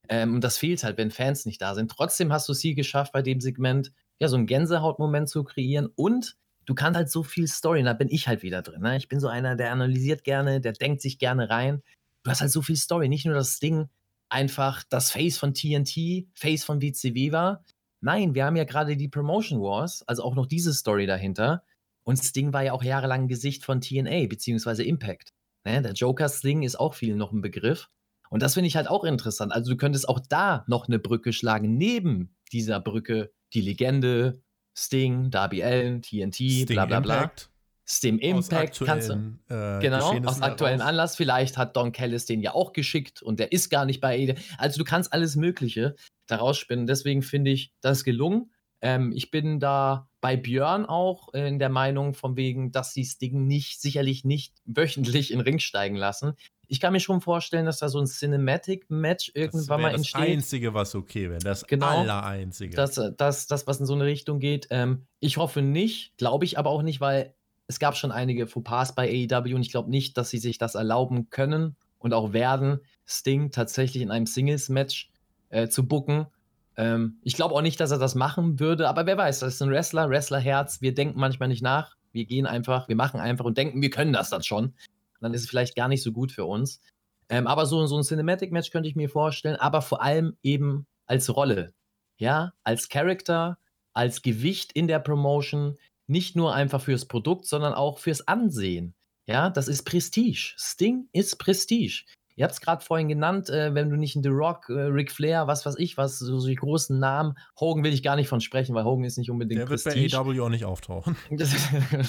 Ähm, 0.09 0.35
und 0.35 0.43
das 0.43 0.57
fehlt 0.57 0.83
halt, 0.83 0.97
wenn 0.97 1.11
Fans 1.11 1.45
nicht 1.45 1.61
da 1.61 1.75
sind. 1.75 1.91
Trotzdem 1.91 2.31
hast 2.31 2.47
du 2.47 2.53
es 2.53 2.61
hier 2.61 2.75
geschafft, 2.75 3.13
bei 3.13 3.21
dem 3.21 3.41
Segment 3.41 3.91
ja 4.19 4.27
so 4.27 4.35
einen 4.35 4.47
Gänsehautmoment 4.47 5.29
zu 5.29 5.43
kreieren 5.43 5.87
und 5.95 6.35
du 6.65 6.75
kannst 6.75 6.97
halt 6.97 7.09
so 7.09 7.23
viel 7.23 7.47
Story, 7.47 7.83
da 7.83 7.93
bin 7.93 8.09
ich 8.09 8.27
halt 8.27 8.43
wieder 8.43 8.61
drin. 8.61 8.81
Ne? 8.81 8.97
Ich 8.97 9.07
bin 9.07 9.19
so 9.19 9.27
einer, 9.27 9.55
der 9.55 9.71
analysiert 9.71 10.23
gerne, 10.23 10.61
der 10.61 10.73
denkt 10.73 11.01
sich 11.01 11.17
gerne 11.17 11.49
rein. 11.49 11.81
Du 12.23 12.31
hast 12.31 12.41
halt 12.41 12.51
so 12.51 12.61
viel 12.61 12.75
Story, 12.75 13.09
nicht 13.09 13.25
nur 13.25 13.35
das 13.35 13.59
Ding 13.59 13.89
einfach 14.29 14.83
das 14.89 15.11
Face 15.11 15.37
von 15.37 15.53
TNT, 15.53 16.27
Face 16.33 16.63
von 16.63 16.81
WCW 16.81 17.31
war. 17.31 17.63
Nein, 18.01 18.35
wir 18.35 18.45
haben 18.45 18.55
ja 18.55 18.65
gerade 18.65 18.97
die 18.97 19.07
Promotion 19.07 19.61
Wars, 19.61 20.03
also 20.07 20.23
auch 20.23 20.35
noch 20.35 20.45
diese 20.45 20.73
Story 20.73 21.07
dahinter. 21.07 21.63
Und 22.03 22.17
Sting 22.17 22.53
war 22.53 22.63
ja 22.63 22.73
auch 22.73 22.83
jahrelang 22.83 23.27
Gesicht 23.27 23.65
von 23.65 23.81
TNA, 23.81 24.27
beziehungsweise 24.27 24.83
Impact. 24.83 25.33
Ne? 25.65 25.81
Der 25.81 25.93
Joker 25.93 26.29
Sting 26.29 26.63
ist 26.63 26.79
auch 26.79 26.93
viel 26.93 27.15
noch 27.15 27.31
ein 27.31 27.41
Begriff. 27.41 27.89
Und 28.29 28.41
das 28.41 28.53
finde 28.53 28.67
ich 28.67 28.75
halt 28.75 28.89
auch 28.89 29.03
interessant. 29.03 29.53
Also 29.53 29.71
du 29.71 29.77
könntest 29.77 30.07
auch 30.07 30.19
da 30.19 30.63
noch 30.67 30.87
eine 30.87 30.99
Brücke 30.99 31.33
schlagen, 31.33 31.77
neben 31.77 32.35
dieser 32.51 32.79
Brücke 32.79 33.31
die 33.53 33.61
Legende, 33.61 34.41
Sting, 34.77 35.31
Darby 35.31 35.63
Allen, 35.63 36.01
TNT, 36.01 36.35
Sting 36.35 36.65
bla 36.67 36.85
bla 36.85 36.99
bla. 36.99 37.15
Impact. 37.21 37.49
Sting 37.89 38.15
Aus 38.33 38.49
Impact 38.49 38.81
kannst 38.85 39.09
du. 39.09 39.13
äh, 39.47 39.79
Genau, 39.79 40.13
aus 40.25 40.41
aktuellen 40.41 40.79
heraus. 40.79 40.89
Anlass. 40.89 41.15
Vielleicht 41.15 41.57
hat 41.57 41.77
Don 41.77 41.93
Callis 41.93 42.25
den 42.25 42.41
ja 42.41 42.53
auch 42.53 42.73
geschickt 42.73 43.21
und 43.21 43.39
der 43.39 43.53
ist 43.53 43.69
gar 43.69 43.85
nicht 43.85 44.01
bei 44.01 44.17
Ede. 44.17 44.35
Also 44.57 44.77
du 44.77 44.83
kannst 44.83 45.13
alles 45.13 45.37
Mögliche 45.37 45.95
daraus 46.27 46.57
spinnen. 46.57 46.85
Deswegen 46.85 47.21
finde 47.21 47.51
ich 47.51 47.71
das 47.79 48.03
gelungen. 48.03 48.51
Ähm, 48.81 49.13
ich 49.15 49.31
bin 49.31 49.61
da 49.61 50.09
bei 50.19 50.35
Björn 50.35 50.85
auch 50.85 51.33
in 51.33 51.59
der 51.59 51.69
Meinung, 51.69 52.13
von 52.13 52.35
wegen, 52.35 52.71
dass 52.73 52.93
sie 52.93 53.03
das 53.03 53.17
Ding 53.17 53.47
nicht, 53.47 53.81
sicherlich 53.81 54.25
nicht 54.25 54.53
wöchentlich 54.65 55.31
in 55.31 55.39
den 55.39 55.45
Ring 55.45 55.59
steigen 55.59 55.95
lassen. 55.95 56.33
Ich 56.67 56.79
kann 56.79 56.93
mir 56.93 56.99
schon 56.99 57.21
vorstellen, 57.21 57.65
dass 57.65 57.79
da 57.79 57.89
so 57.89 57.99
ein 57.99 58.05
Cinematic-Match 58.05 59.31
Das 59.33 59.35
irgendwann 59.35 59.81
mal 59.81 59.91
das 59.91 59.99
entsteht. 60.01 60.21
Einzige, 60.21 60.73
was 60.73 60.95
okay 60.95 61.29
wäre. 61.29 61.39
Das 61.39 61.65
Genau. 61.65 62.01
Allereinzige. 62.01 62.75
Das, 62.75 62.99
das, 63.17 63.47
das, 63.47 63.67
was 63.67 63.79
in 63.79 63.85
so 63.85 63.93
eine 63.93 64.05
Richtung 64.05 64.39
geht. 64.39 64.67
Ähm, 64.69 65.07
ich 65.19 65.37
hoffe 65.37 65.61
nicht, 65.61 66.17
glaube 66.17 66.45
ich 66.45 66.59
aber 66.59 66.69
auch 66.69 66.81
nicht, 66.81 66.99
weil 66.99 67.33
es 67.67 67.79
gab 67.79 67.95
schon 67.95 68.11
einige 68.11 68.47
Fauxpas 68.47 68.95
bei 68.95 69.09
AEW 69.09 69.55
und 69.55 69.61
ich 69.61 69.71
glaube 69.71 69.89
nicht, 69.89 70.17
dass 70.17 70.29
sie 70.29 70.39
sich 70.39 70.57
das 70.57 70.75
erlauben 70.75 71.29
können 71.29 71.75
und 71.99 72.13
auch 72.13 72.33
werden, 72.33 72.79
Sting 73.05 73.51
tatsächlich 73.51 74.03
in 74.03 74.11
einem 74.11 74.25
Singles-Match 74.25 75.11
äh, 75.49 75.67
zu 75.67 75.87
booken. 75.87 76.27
Ähm, 76.75 77.17
ich 77.23 77.35
glaube 77.35 77.55
auch 77.55 77.61
nicht, 77.61 77.79
dass 77.79 77.91
er 77.91 77.97
das 77.97 78.15
machen 78.15 78.59
würde, 78.59 78.87
aber 78.87 79.05
wer 79.05 79.17
weiß, 79.17 79.39
das 79.39 79.55
ist 79.55 79.61
ein 79.61 79.69
Wrestler, 79.69 80.09
Wrestlerherz. 80.09 80.81
Wir 80.81 80.93
denken 80.93 81.19
manchmal 81.19 81.49
nicht 81.49 81.61
nach. 81.61 81.95
Wir 82.11 82.25
gehen 82.25 82.45
einfach, 82.45 82.87
wir 82.87 82.95
machen 82.95 83.19
einfach 83.19 83.45
und 83.45 83.57
denken, 83.57 83.81
wir 83.81 83.89
können 83.89 84.13
das 84.13 84.29
dann 84.29 84.43
schon. 84.43 84.73
Dann 85.19 85.33
ist 85.33 85.41
es 85.41 85.49
vielleicht 85.49 85.75
gar 85.75 85.87
nicht 85.87 86.03
so 86.03 86.11
gut 86.11 86.31
für 86.31 86.45
uns. 86.45 86.81
Ähm, 87.29 87.47
aber 87.47 87.65
so, 87.65 87.85
so 87.87 87.97
ein 87.97 88.03
Cinematic-Match 88.03 88.71
könnte 88.71 88.89
ich 88.89 88.95
mir 88.95 89.09
vorstellen, 89.09 89.57
aber 89.57 89.81
vor 89.81 90.01
allem 90.01 90.37
eben 90.43 90.87
als 91.05 91.35
Rolle. 91.35 91.73
Ja, 92.17 92.53
als 92.63 92.89
Charakter, 92.89 93.57
als 93.93 94.21
Gewicht 94.21 94.71
in 94.73 94.87
der 94.87 94.99
Promotion, 94.99 95.77
nicht 96.07 96.35
nur 96.35 96.53
einfach 96.55 96.81
fürs 96.81 97.05
Produkt, 97.05 97.45
sondern 97.45 97.73
auch 97.73 97.99
fürs 97.99 98.27
Ansehen. 98.27 98.95
Ja, 99.27 99.49
das 99.49 99.67
ist 99.67 99.83
Prestige. 99.83 100.53
Sting 100.57 101.09
ist 101.11 101.37
Prestige. 101.37 102.05
Ihr 102.37 102.43
habt 102.45 102.53
es 102.53 102.61
gerade 102.61 102.85
vorhin 102.85 103.07
genannt, 103.09 103.49
äh, 103.49 103.73
wenn 103.73 103.89
du 103.89 103.95
nicht 103.97 104.15
in 104.15 104.21
The 104.23 104.29
Rock, 104.29 104.69
äh, 104.69 104.73
Ric 104.73 105.11
Flair, 105.11 105.47
was 105.47 105.65
weiß 105.65 105.75
ich, 105.79 105.97
was, 105.97 106.19
so, 106.19 106.39
so 106.39 106.47
die 106.47 106.55
großen 106.55 106.97
Namen. 106.99 107.33
Hogan 107.59 107.83
will 107.83 107.91
ich 107.93 108.03
gar 108.03 108.15
nicht 108.15 108.29
von 108.29 108.39
sprechen, 108.41 108.75
weil 108.75 108.85
Hogan 108.85 109.03
ist 109.05 109.17
nicht 109.17 109.31
unbedingt 109.31 109.59
Der 109.59 109.69
wird 109.69 109.83
bei. 109.83 109.91
AEW 109.91 110.43
auch 110.45 110.49
nicht 110.49 110.63
auftauchen. 110.63 111.15
Das, 111.31 111.49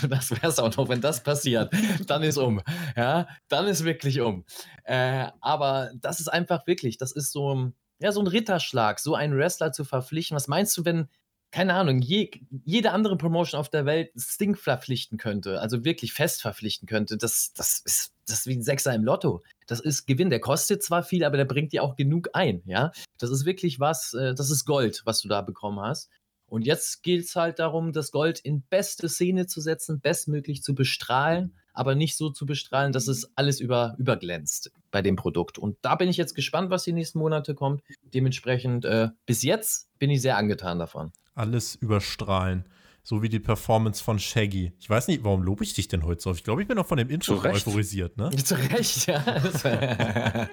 das 0.09 0.30
wäre 0.30 0.46
es 0.48 0.59
auch 0.59 0.76
noch, 0.76 0.88
wenn 0.90 1.00
das 1.00 1.22
passiert. 1.22 1.72
Dann 2.06 2.22
ist 2.22 2.36
um. 2.36 2.60
Ja, 2.96 3.26
dann 3.48 3.66
ist 3.66 3.84
wirklich 3.84 4.20
um. 4.20 4.44
Äh, 4.84 5.28
aber 5.40 5.90
das 6.00 6.20
ist 6.20 6.28
einfach 6.28 6.66
wirklich, 6.66 6.98
das 6.98 7.12
ist 7.12 7.32
so, 7.32 7.55
ein- 7.55 7.74
ja, 7.98 8.12
so 8.12 8.20
ein 8.20 8.26
Ritterschlag, 8.26 8.98
so 9.00 9.14
einen 9.14 9.34
Wrestler 9.36 9.72
zu 9.72 9.84
verpflichten. 9.84 10.36
Was 10.36 10.46
meinst 10.46 10.76
du, 10.76 10.84
wenn, 10.84 11.09
keine 11.50 11.72
Ahnung, 11.72 12.00
je, 12.00 12.30
jede 12.64 12.92
andere 12.92 13.16
Promotion 13.16 13.59
auf 13.59 13.70
der 13.70 13.86
Welt 13.86 14.10
Sting 14.16 14.55
verpflichten 14.56 15.16
könnte, 15.16 15.60
also 15.60 15.84
wirklich 15.84 16.12
fest 16.12 16.42
verpflichten 16.42 16.86
könnte? 16.86 17.16
Das, 17.16 17.55
das, 17.55 17.80
ist, 17.84 18.12
das 18.26 18.40
ist 18.40 18.46
wie 18.46 18.56
ein 18.56 18.62
Sechser 18.62 18.94
im 18.94 19.05
Lotto. 19.05 19.42
Das 19.69 19.78
ist 19.78 20.07
Gewinn. 20.07 20.31
Der 20.31 20.40
kostet 20.40 20.82
zwar 20.82 21.05
viel, 21.05 21.23
aber 21.23 21.36
der 21.36 21.45
bringt 21.45 21.73
dir 21.73 21.85
auch 21.85 21.95
genug 21.95 22.31
ein. 22.32 22.62
Ja, 22.65 22.90
das 23.19 23.31
ist 23.31 23.45
wirklich 23.45 23.78
was, 23.78 24.15
äh, 24.15 24.35
das 24.35 24.51
ist 24.51 24.65
Gold, 24.65 25.03
was 25.05 25.20
du 25.20 25.28
da 25.28 25.43
bekommen 25.43 25.78
hast. 25.78 26.11
Und 26.47 26.65
jetzt 26.65 27.03
geht 27.03 27.24
es 27.24 27.36
halt 27.36 27.59
darum, 27.59 27.93
das 27.93 28.11
Gold 28.11 28.40
in 28.40 28.62
beste 28.62 29.09
Szene 29.09 29.47
zu 29.47 29.61
setzen, 29.61 30.01
bestmöglich 30.01 30.62
zu 30.62 30.74
bestrahlen, 30.74 31.55
aber 31.74 31.95
nicht 31.95 32.16
so 32.16 32.31
zu 32.31 32.47
bestrahlen, 32.47 32.93
dass 32.93 33.07
es 33.07 33.31
alles 33.36 33.61
über, 33.61 33.95
überglänzt 33.99 34.73
bei 34.90 35.03
dem 35.03 35.16
Produkt. 35.16 35.59
Und 35.59 35.77
da 35.82 35.95
bin 35.95 36.09
ich 36.09 36.16
jetzt 36.16 36.35
gespannt, 36.35 36.70
was 36.70 36.85
die 36.85 36.95
nächsten 36.95 37.19
Monate 37.19 37.55
kommt. 37.55 37.82
Dementsprechend, 38.03 38.86
äh, 38.86 39.11
bis 39.27 39.43
jetzt 39.43 39.90
bin 39.99 40.09
ich 40.09 40.23
sehr 40.23 40.39
angetan 40.39 40.78
davon. 40.78 41.12
Alles 41.35 41.74
überstrahlen. 41.74 42.65
So 43.09 43.22
wie 43.22 43.30
die 43.30 43.40
Performance 43.40 44.05
von 44.05 44.18
Shaggy. 44.18 44.74
Ich 44.78 44.90
weiß 44.90 45.09
nicht, 45.09 45.24
warum 45.24 45.43
lobe 45.43 45.64
ich 45.64 45.72
dich 45.72 45.89
denn 45.89 46.05
heute 46.05 46.20
so? 46.20 46.30
Ich 46.32 46.44
glaube, 46.44 46.60
ich 46.60 46.68
bin 46.68 46.76
auch 46.76 46.85
von 46.85 46.98
dem 46.98 47.09
Intro 47.09 47.43
euphorisiert, 47.43 48.18
ne? 48.18 48.28
Zu 48.44 48.55
Recht, 48.55 49.06
ja. 49.06 49.24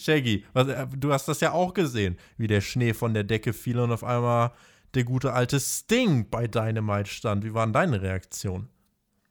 Shaggy, 0.00 0.44
was, 0.52 0.66
äh, 0.66 0.84
du 0.96 1.12
hast 1.12 1.28
das 1.28 1.38
ja 1.38 1.52
auch 1.52 1.74
gesehen, 1.74 2.18
wie 2.38 2.48
der 2.48 2.60
Schnee 2.60 2.92
von 2.92 3.14
der 3.14 3.22
Decke 3.22 3.52
fiel 3.52 3.78
und 3.78 3.92
auf 3.92 4.02
einmal 4.02 4.50
der 4.94 5.04
gute 5.04 5.32
alte 5.32 5.60
Sting 5.60 6.28
bei 6.28 6.48
Dynamite 6.48 7.08
stand. 7.08 7.44
Wie 7.44 7.54
waren 7.54 7.72
deine 7.72 8.02
Reaktionen? 8.02 8.68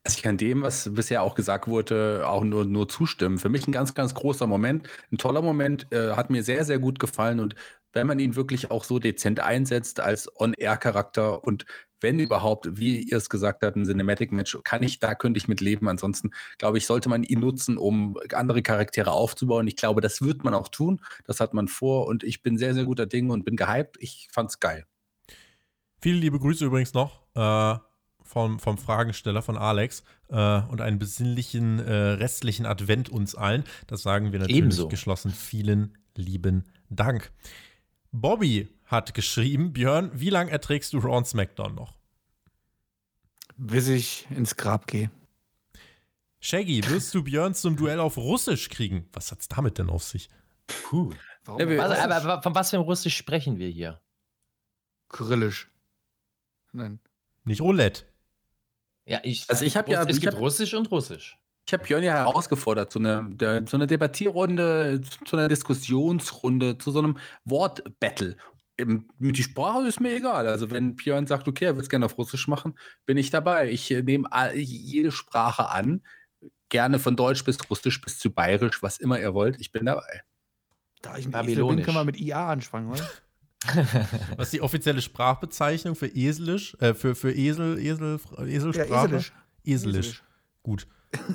Also 0.05 0.15
ich 0.15 0.23
kann 0.23 0.37
dem, 0.37 0.61
was 0.61 0.89
bisher 0.93 1.23
auch 1.23 1.35
gesagt 1.35 1.67
wurde, 1.67 2.23
auch 2.25 2.45
nur, 2.45 2.63
nur 2.63 2.87
zustimmen. 2.87 3.37
Für 3.37 3.49
mich 3.49 3.67
ein 3.67 3.73
ganz, 3.73 3.93
ganz 3.93 4.13
großer 4.13 4.47
Moment, 4.47 4.87
ein 5.11 5.17
toller 5.17 5.41
Moment, 5.41 5.91
äh, 5.91 6.11
hat 6.11 6.29
mir 6.29 6.41
sehr, 6.41 6.63
sehr 6.63 6.79
gut 6.79 6.99
gefallen. 6.99 7.41
Und 7.41 7.55
wenn 7.95 8.07
man 8.07 8.19
ihn 8.19 8.35
wirklich 8.35 8.69
auch 8.71 8.83
so 8.83 8.99
dezent 8.99 9.39
einsetzt 9.39 9.99
als 9.99 10.29
On-Air-Charakter 10.39 11.43
und 11.43 11.65
wenn 12.01 12.19
überhaupt, 12.19 12.77
wie 12.77 12.99
ihr 13.01 13.17
es 13.17 13.29
gesagt 13.29 13.63
habt, 13.63 13.75
ein 13.77 13.85
Cinematic-Match, 13.85 14.59
kann 14.63 14.83
ich, 14.83 14.99
da 14.99 15.15
könnte 15.15 15.37
ich 15.37 15.47
mit 15.47 15.61
leben. 15.61 15.87
Ansonsten, 15.87 16.31
glaube 16.57 16.77
ich, 16.77 16.85
sollte 16.85 17.09
man 17.09 17.23
ihn 17.23 17.39
nutzen, 17.39 17.77
um 17.77 18.19
andere 18.33 18.61
Charaktere 18.61 19.11
aufzubauen. 19.11 19.65
Ich 19.67 19.77
glaube, 19.77 20.01
das 20.01 20.21
wird 20.21 20.43
man 20.43 20.53
auch 20.53 20.67
tun. 20.67 21.01
Das 21.25 21.39
hat 21.39 21.53
man 21.53 21.67
vor 21.67 22.05
und 22.07 22.23
ich 22.23 22.43
bin 22.43 22.57
sehr, 22.57 22.73
sehr 22.73 22.85
guter 22.85 23.05
Ding 23.05 23.31
und 23.31 23.45
bin 23.45 23.55
gehypt. 23.55 23.95
Ich 23.99 24.27
fand's 24.31 24.59
geil. 24.59 24.85
Viele 25.99 26.19
liebe 26.19 26.37
Grüße 26.37 26.65
übrigens 26.65 26.93
noch 26.93 27.23
äh, 27.33 27.79
vom, 28.21 28.59
vom 28.59 28.77
Fragensteller 28.77 29.41
von 29.41 29.57
Alex 29.57 30.03
äh, 30.29 30.61
und 30.61 30.81
einen 30.81 30.99
besinnlichen 30.99 31.79
äh, 31.79 31.93
restlichen 31.93 32.65
Advent 32.65 33.09
uns 33.09 33.35
allen. 33.35 33.63
Das 33.87 34.03
sagen 34.03 34.31
wir 34.31 34.39
natürlich 34.39 34.57
Ebenso. 34.57 34.87
geschlossen. 34.89 35.31
Vielen 35.31 35.97
lieben 36.15 36.65
Dank. 36.89 37.31
Bobby 38.21 38.69
hat 38.85 39.13
geschrieben, 39.13 39.73
Björn, 39.73 40.11
wie 40.13 40.29
lange 40.29 40.51
erträgst 40.51 40.93
du 40.93 40.99
Raw 40.99 41.17
und 41.17 41.27
SmackDown 41.27 41.75
noch? 41.75 41.97
Bis 43.57 43.87
ich 43.87 44.27
ins 44.31 44.55
Grab 44.55 44.87
gehe. 44.87 45.11
Shaggy, 46.39 46.87
wirst 46.89 47.13
du 47.15 47.23
Björn 47.23 47.53
zum 47.55 47.75
Duell 47.75 47.99
auf 47.99 48.17
Russisch 48.17 48.69
kriegen? 48.69 49.09
Was 49.13 49.31
hat's 49.31 49.47
damit 49.47 49.77
denn 49.79 49.89
auf 49.89 50.03
sich? 50.03 50.29
Puh. 50.67 51.13
Warum? 51.45 51.61
Also, 51.61 51.77
Was? 52.09 52.23
aber 52.25 52.41
von 52.43 52.55
was 52.55 52.69
für 52.69 52.77
einem 52.77 52.85
Russisch 52.85 53.15
sprechen 53.17 53.57
wir 53.57 53.69
hier? 53.69 54.01
Kyrillisch. 55.09 55.69
Nein. 56.71 56.99
Nicht 57.43 57.61
Roulette. 57.61 58.03
Ja, 59.05 59.19
ich, 59.23 59.49
Also 59.49 59.65
ich 59.65 59.77
hab 59.77 59.87
ja- 59.87 60.03
Es 60.03 60.19
gibt 60.19 60.33
hab- 60.33 60.41
Russisch 60.41 60.73
und 60.73 60.89
Russisch. 60.91 61.37
Ich 61.67 61.73
habe 61.73 61.83
Björn 61.83 62.03
ja 62.03 62.13
herausgefordert 62.13 62.91
zu 62.91 62.99
einer, 62.99 63.23
der, 63.23 63.65
zu 63.65 63.75
einer 63.75 63.87
Debattierrunde, 63.87 65.01
zu 65.25 65.35
einer 65.35 65.47
Diskussionsrunde, 65.47 66.77
zu 66.77 66.91
so 66.91 66.99
einem 66.99 67.17
Wortbattle. 67.43 68.37
Eben, 68.77 69.07
Mit 69.17 69.37
die 69.37 69.43
Sprache 69.43 69.87
ist 69.87 69.99
mir 69.99 70.15
egal. 70.15 70.47
Also 70.47 70.69
wenn 70.69 70.95
Björn 70.95 71.25
sagt, 71.25 71.47
okay, 71.47 71.65
er 71.65 71.75
will 71.75 71.81
es 71.81 71.89
gerne 71.89 72.05
auf 72.05 72.17
Russisch 72.17 72.47
machen, 72.47 72.77
bin 73.05 73.17
ich 73.17 73.31
dabei. 73.31 73.71
Ich 73.71 73.89
äh, 73.89 74.03
nehme 74.03 74.29
jede 74.53 75.11
Sprache 75.11 75.69
an. 75.69 76.03
Gerne 76.69 76.99
von 76.99 77.15
Deutsch 77.15 77.43
bis 77.43 77.57
Russisch 77.69 77.99
bis 78.01 78.19
zu 78.19 78.31
Bayerisch, 78.31 78.83
was 78.83 78.97
immer 78.97 79.19
ihr 79.19 79.33
wollt. 79.33 79.59
Ich 79.59 79.71
bin 79.71 79.85
dabei. 79.85 80.23
Da 81.01 81.17
ich 81.17 81.25
ein 81.25 81.47
Esel 81.47 81.65
bin, 81.65 81.83
können 81.83 81.97
wir 81.97 82.03
mit 82.03 82.19
IA 82.19 82.49
anfangen, 82.49 82.91
oder? 82.91 83.07
Was 84.37 84.47
ist 84.47 84.53
die 84.53 84.61
offizielle 84.61 85.01
Sprachbezeichnung 85.01 85.95
für 85.95 86.07
Eselisch? 86.07 86.75
Äh, 86.79 86.93
für, 86.93 87.15
für 87.15 87.31
Esel, 87.31 87.79
Esel, 87.79 88.19
Eselsprache? 88.45 88.89
Ja, 88.89 89.05
Eselisch. 89.05 89.33
Eselisch. 89.63 89.97
Eselisch. 89.97 90.23
Gut. 90.61 90.87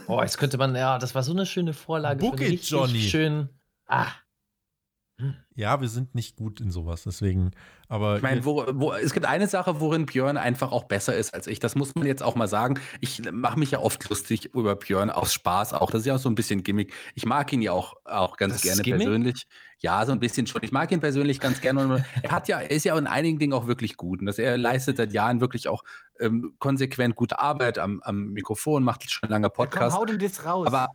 Oh, 0.07 0.21
jetzt 0.21 0.39
könnte 0.39 0.59
man, 0.59 0.75
ja, 0.75 0.99
das 0.99 1.15
war 1.15 1.23
so 1.23 1.33
eine 1.33 1.47
schöne 1.47 1.73
Vorlage. 1.73 2.21
Book 2.21 2.39
für 2.39 2.45
it, 2.47 2.63
Johnny. 2.65 3.01
Schön. 3.01 3.49
Ah, 3.87 4.09
Ja, 5.61 5.79
wir 5.83 5.89
sind 5.89 6.15
nicht 6.15 6.37
gut 6.37 6.59
in 6.59 6.71
sowas, 6.71 7.03
deswegen. 7.03 7.51
Aber 7.87 8.17
Ich 8.17 8.23
meine, 8.23 8.47
wo, 8.47 8.65
wo, 8.73 8.95
es 8.95 9.13
gibt 9.13 9.27
eine 9.27 9.47
Sache, 9.47 9.79
worin 9.79 10.07
Björn 10.07 10.39
einfach 10.39 10.73
auch 10.73 10.85
besser 10.85 11.15
ist 11.15 11.35
als 11.35 11.47
ich. 11.47 11.59
Das 11.59 11.75
muss 11.75 11.95
man 11.95 12.07
jetzt 12.07 12.23
auch 12.23 12.35
mal 12.35 12.49
sagen. 12.49 12.81
Ich 13.01 13.31
mache 13.31 13.59
mich 13.59 13.73
ja 13.73 13.81
oft 13.81 14.09
lustig 14.09 14.55
über 14.55 14.75
Björn 14.75 15.11
aus 15.11 15.35
Spaß 15.35 15.75
auch. 15.75 15.91
Das 15.91 16.01
ist 16.01 16.07
ja 16.07 16.15
auch 16.15 16.19
so 16.19 16.31
ein 16.31 16.35
bisschen 16.35 16.63
Gimmick. 16.63 16.95
Ich 17.15 17.27
mag 17.27 17.53
ihn 17.53 17.61
ja 17.61 17.73
auch, 17.73 17.97
auch 18.07 18.39
ganz 18.39 18.55
Das 18.55 18.63
gerne 18.63 18.83
persönlich. 18.83 19.47
Ja, 19.81 20.07
so 20.07 20.13
ein 20.13 20.19
bisschen 20.21 20.47
schon. 20.47 20.63
Ich 20.63 20.73
mag 20.73 20.91
ihn 20.93 21.01
persönlich 21.01 21.41
ganz 21.41 21.61
gerne. 21.61 21.85
Und 21.85 22.05
er 22.23 22.31
hat 22.31 22.49
ja, 22.49 22.59
er 22.61 22.71
ist 22.71 22.85
ja 22.85 22.97
in 22.97 23.07
einigen 23.07 23.39
Dingen 23.39 23.53
auch 23.53 23.67
wirklich 23.67 23.99
gut. 23.99 24.21
Und 24.21 24.27
das, 24.27 24.39
er 24.39 24.57
leistet 24.57 24.97
seit 24.97 25.13
Jahren 25.13 25.43
wirklich 25.43 25.69
auch 25.69 25.85
ähm, 26.21 26.55
konsequent 26.59 27.17
gute 27.17 27.39
Arbeit 27.39 27.79
am, 27.79 28.01
am 28.03 28.29
Mikrofon, 28.29 28.83
macht 28.83 29.11
schon 29.11 29.29
lange 29.29 29.51
Podcasts. 29.51 29.95
Komm, 29.95 30.01
hau 30.01 30.07
dem 30.07 30.19
das 30.19 30.43
raus. 30.47 30.67
Aber 30.67 30.89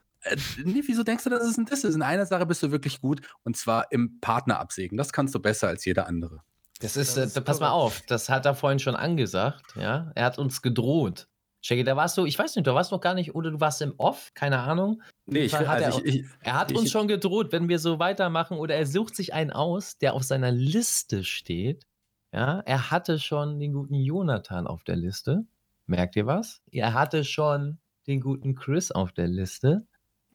nee, 0.63 0.81
wieso 0.85 1.03
denkst 1.03 1.23
du, 1.23 1.29
dass 1.29 1.43
es 1.43 1.57
ein 1.57 1.65
Diss 1.65 1.83
ist? 1.83 1.95
In 1.95 2.01
einer 2.01 2.25
Sache 2.25 2.45
bist 2.45 2.61
du 2.63 2.71
wirklich 2.71 3.01
gut 3.01 3.21
und 3.43 3.55
zwar 3.57 3.91
im 3.91 4.19
Partner 4.21 4.59
absägen. 4.59 4.97
Das 4.97 5.13
kannst 5.13 5.33
du 5.35 5.39
besser 5.39 5.67
als 5.67 5.85
jeder 5.85 6.07
andere. 6.07 6.41
das 6.81 6.97
ist, 6.97 7.17
Das 7.17 7.35
äh, 7.35 7.39
ist 7.39 7.45
pass 7.45 7.59
mal 7.59 7.69
auf, 7.71 8.01
das 8.07 8.29
hat 8.29 8.45
er 8.45 8.55
vorhin 8.55 8.79
schon 8.79 8.95
angesagt, 8.95 9.75
ja. 9.75 10.11
Er 10.15 10.25
hat 10.25 10.37
uns 10.39 10.61
gedroht. 10.61 11.27
Shaggy, 11.61 11.83
da 11.83 11.95
warst 11.95 12.15
du, 12.17 12.25
ich 12.25 12.37
weiß 12.37 12.55
nicht, 12.55 12.67
du 12.67 12.75
warst 12.75 12.91
noch 12.91 13.01
gar 13.01 13.15
nicht, 13.15 13.33
oder 13.33 13.49
du 13.49 13.59
warst 13.59 13.81
im 13.81 13.95
Off, 13.97 14.29
keine 14.35 14.59
Ahnung. 14.59 15.01
Nee, 15.25 15.39
ich, 15.45 15.53
hat 15.55 15.67
also 15.67 15.99
er- 15.99 16.05
ich, 16.05 16.15
ich, 16.21 16.25
Er 16.41 16.59
hat 16.59 16.69
Ich- 16.71 16.77
uns 16.77 16.91
schon 16.91 17.07
gedroht, 17.07 17.51
wenn 17.51 17.67
wir 17.69 17.79
so 17.79 17.97
weitermachen 17.97 18.57
oder 18.57 18.75
er 18.75 18.85
sucht 18.85 19.15
sich 19.15 19.33
einen 19.33 19.49
aus, 19.51 19.97
der 19.97 20.13
auf 20.13 20.21
seiner 20.23 20.51
Liste 20.51 21.23
steht. 21.23 21.87
Ja, 22.31 22.59
er 22.65 22.91
hatte 22.91 23.17
schon 23.17 23.59
den 23.59 23.73
guten 23.73 23.95
Jonathan 23.95 24.67
auf 24.67 24.83
der 24.83 24.95
Liste. 24.97 25.45
Merkt 25.87 26.15
ihr 26.17 26.27
was? 26.27 26.61
Er 26.71 26.93
hatte 26.93 27.23
schon 27.23 27.79
den 28.05 28.19
guten 28.19 28.53
Chris 28.53 28.91
auf 28.91 29.11
der 29.13 29.27
Liste 29.27 29.87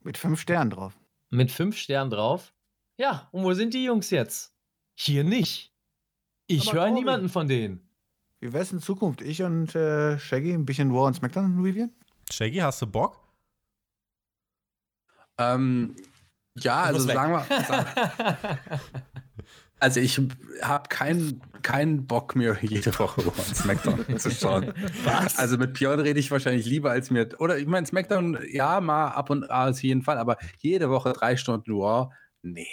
mit 0.03 0.17
fünf 0.17 0.39
Sternen 0.41 0.69
drauf. 0.71 0.93
mit 1.29 1.51
fünf 1.51 1.77
Sternen 1.77 2.09
drauf. 2.11 2.53
Ja, 2.97 3.27
und 3.31 3.43
wo 3.43 3.53
sind 3.53 3.73
die 3.73 3.83
Jungs 3.85 4.09
jetzt? 4.09 4.53
Hier 4.95 5.23
nicht. 5.23 5.73
Ich 6.47 6.73
höre 6.73 6.89
niemanden 6.91 7.29
von 7.29 7.47
denen. 7.47 7.87
Wie 8.39 8.51
wär's 8.53 8.71
in 8.71 8.79
Zukunft? 8.79 9.21
Ich 9.21 9.41
und 9.43 9.73
äh, 9.75 10.19
Shaggy 10.19 10.53
ein 10.53 10.65
bisschen 10.65 10.93
War 10.93 11.03
und 11.05 11.13
Smackdown 11.15 11.61
revieren? 11.63 11.93
Shaggy, 12.31 12.57
hast 12.57 12.81
du 12.81 12.87
Bock? 12.87 13.19
ähm, 15.37 15.95
ja, 16.55 16.81
also 16.83 16.99
sagen 16.99 17.31
wir, 17.33 17.43
sagen- 17.65 18.59
also 19.81 19.99
ich 19.99 20.21
habe 20.61 20.89
keinen 20.89 21.41
keinen 21.63 22.07
Bock 22.07 22.35
mir 22.35 22.57
jede 22.61 22.97
Woche 22.97 23.21
Raw 23.23 23.53
SmackDown 23.53 24.05
zu 24.17 24.31
schauen. 24.31 24.73
Was? 25.03 25.37
Also 25.37 25.57
mit 25.57 25.73
Björn 25.73 25.99
rede 25.99 26.19
ich 26.19 26.31
wahrscheinlich 26.31 26.65
lieber 26.65 26.91
als 26.91 27.11
mir, 27.11 27.29
oder 27.37 27.57
ich 27.57 27.67
meine 27.67 27.85
SmackDown, 27.85 28.39
ja, 28.51 28.81
mal 28.81 29.09
ab 29.09 29.29
und 29.29 29.49
an 29.51 29.71
auf 29.71 29.83
jeden 29.83 30.01
Fall, 30.01 30.17
aber 30.17 30.37
jede 30.59 30.89
Woche 30.89 31.13
drei 31.13 31.37
Stunden 31.37 31.71
Raw, 31.71 32.09
nee. 32.41 32.67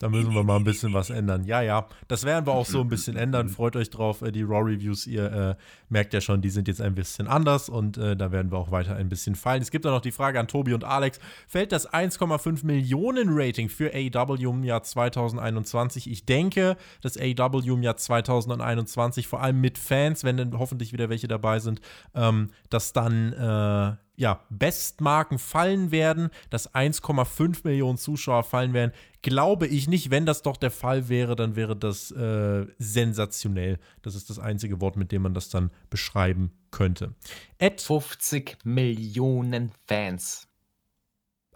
Da 0.00 0.08
müssen 0.08 0.32
wir 0.32 0.44
mal 0.44 0.56
ein 0.56 0.64
bisschen 0.64 0.94
was 0.94 1.10
ändern. 1.10 1.42
Ja, 1.42 1.60
ja. 1.60 1.88
Das 2.06 2.24
werden 2.24 2.46
wir 2.46 2.52
auch 2.52 2.66
so 2.66 2.80
ein 2.80 2.88
bisschen 2.88 3.16
ändern. 3.16 3.48
Freut 3.48 3.74
euch 3.74 3.90
drauf. 3.90 4.22
Äh, 4.22 4.30
Die 4.30 4.44
Raw-Reviews, 4.44 5.08
ihr 5.08 5.32
äh, 5.32 5.54
merkt 5.88 6.14
ja 6.14 6.20
schon, 6.20 6.40
die 6.40 6.50
sind 6.50 6.68
jetzt 6.68 6.80
ein 6.80 6.94
bisschen 6.94 7.26
anders 7.26 7.68
und 7.68 7.98
äh, 7.98 8.16
da 8.16 8.30
werden 8.30 8.52
wir 8.52 8.58
auch 8.58 8.70
weiter 8.70 8.94
ein 8.94 9.08
bisschen 9.08 9.34
fallen. 9.34 9.60
Es 9.60 9.72
gibt 9.72 9.84
auch 9.86 9.90
noch 9.90 10.00
die 10.00 10.12
Frage 10.12 10.38
an 10.38 10.46
Tobi 10.46 10.72
und 10.72 10.84
Alex. 10.84 11.18
Fällt 11.48 11.72
das 11.72 11.92
1,5 11.92 12.64
Millionen 12.64 13.28
Rating 13.30 13.68
für 13.68 13.92
AEW 13.92 14.50
im 14.50 14.62
Jahr 14.62 14.84
2021? 14.84 16.08
Ich 16.08 16.24
denke, 16.24 16.76
dass 17.00 17.16
AEW 17.16 17.74
im 17.74 17.82
Jahr 17.82 17.96
2021, 17.96 19.26
vor 19.26 19.42
allem 19.42 19.60
mit 19.60 19.78
Fans, 19.78 20.22
wenn 20.22 20.36
dann 20.36 20.56
hoffentlich 20.56 20.92
wieder 20.92 21.08
welche 21.08 21.26
dabei 21.26 21.58
sind, 21.58 21.80
ähm, 22.14 22.50
dass 22.70 22.92
dann 22.92 23.32
äh, 23.32 23.96
ja, 24.18 24.40
Bestmarken 24.50 25.38
fallen 25.38 25.92
werden, 25.92 26.30
dass 26.50 26.74
1,5 26.74 27.60
Millionen 27.62 27.98
Zuschauer 27.98 28.42
fallen 28.42 28.72
werden, 28.72 28.90
glaube 29.22 29.68
ich 29.68 29.88
nicht. 29.88 30.10
Wenn 30.10 30.26
das 30.26 30.42
doch 30.42 30.56
der 30.56 30.72
Fall 30.72 31.08
wäre, 31.08 31.36
dann 31.36 31.54
wäre 31.54 31.76
das 31.76 32.10
äh, 32.10 32.66
sensationell. 32.78 33.78
Das 34.02 34.16
ist 34.16 34.28
das 34.28 34.40
einzige 34.40 34.80
Wort, 34.80 34.96
mit 34.96 35.12
dem 35.12 35.22
man 35.22 35.34
das 35.34 35.50
dann 35.50 35.70
beschreiben 35.88 36.50
könnte. 36.72 37.14
Ed 37.58 37.80
50 37.80 38.58
Millionen 38.64 39.70
Fans 39.86 40.48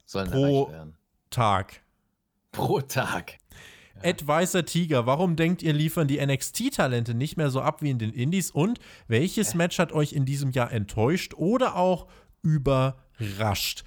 sollen 0.05 0.31
Pro- 0.31 0.71
werden. 0.71 0.97
Tag. 1.31 1.83
Pro 2.53 2.81
Tag. 2.81 3.39
Ed 4.03 4.27
Weißer 4.27 4.65
Tiger, 4.65 5.07
warum 5.07 5.37
denkt 5.37 5.63
ihr, 5.63 5.73
liefern 5.73 6.09
die 6.09 6.25
NXT-Talente 6.25 7.15
nicht 7.15 7.37
mehr 7.37 7.51
so 7.51 7.61
ab 7.61 7.83
wie 7.83 7.91
in 7.91 7.99
den 7.99 8.13
Indies? 8.13 8.51
Und 8.51 8.79
welches 9.07 9.55
Match 9.55 9.79
hat 9.79 9.93
euch 9.93 10.13
in 10.13 10.25
diesem 10.25 10.51
Jahr 10.51 10.73
enttäuscht 10.73 11.35
oder 11.35 11.77
auch 11.77 12.09
überrascht? 12.43 13.85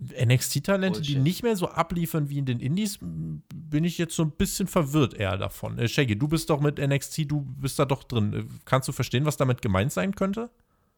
NXT-Talente, 0.00 1.00
die 1.00 1.16
nicht 1.16 1.42
mehr 1.42 1.56
so 1.56 1.68
abliefern 1.68 2.28
wie 2.30 2.38
in 2.38 2.46
den 2.46 2.60
Indies, 2.60 2.98
bin 3.00 3.82
ich 3.82 3.98
jetzt 3.98 4.14
so 4.14 4.22
ein 4.22 4.30
bisschen 4.30 4.68
verwirrt 4.68 5.14
eher 5.14 5.36
davon. 5.36 5.76
Äh, 5.78 5.88
Shaggy, 5.88 6.16
du 6.16 6.28
bist 6.28 6.50
doch 6.50 6.60
mit 6.60 6.78
NXT, 6.78 7.28
du 7.28 7.40
bist 7.40 7.78
da 7.80 7.84
doch 7.84 8.04
drin. 8.04 8.32
Äh, 8.32 8.44
Kannst 8.64 8.86
du 8.86 8.92
verstehen, 8.92 9.24
was 9.24 9.36
damit 9.36 9.60
gemeint 9.60 9.92
sein 9.92 10.14
könnte? 10.14 10.50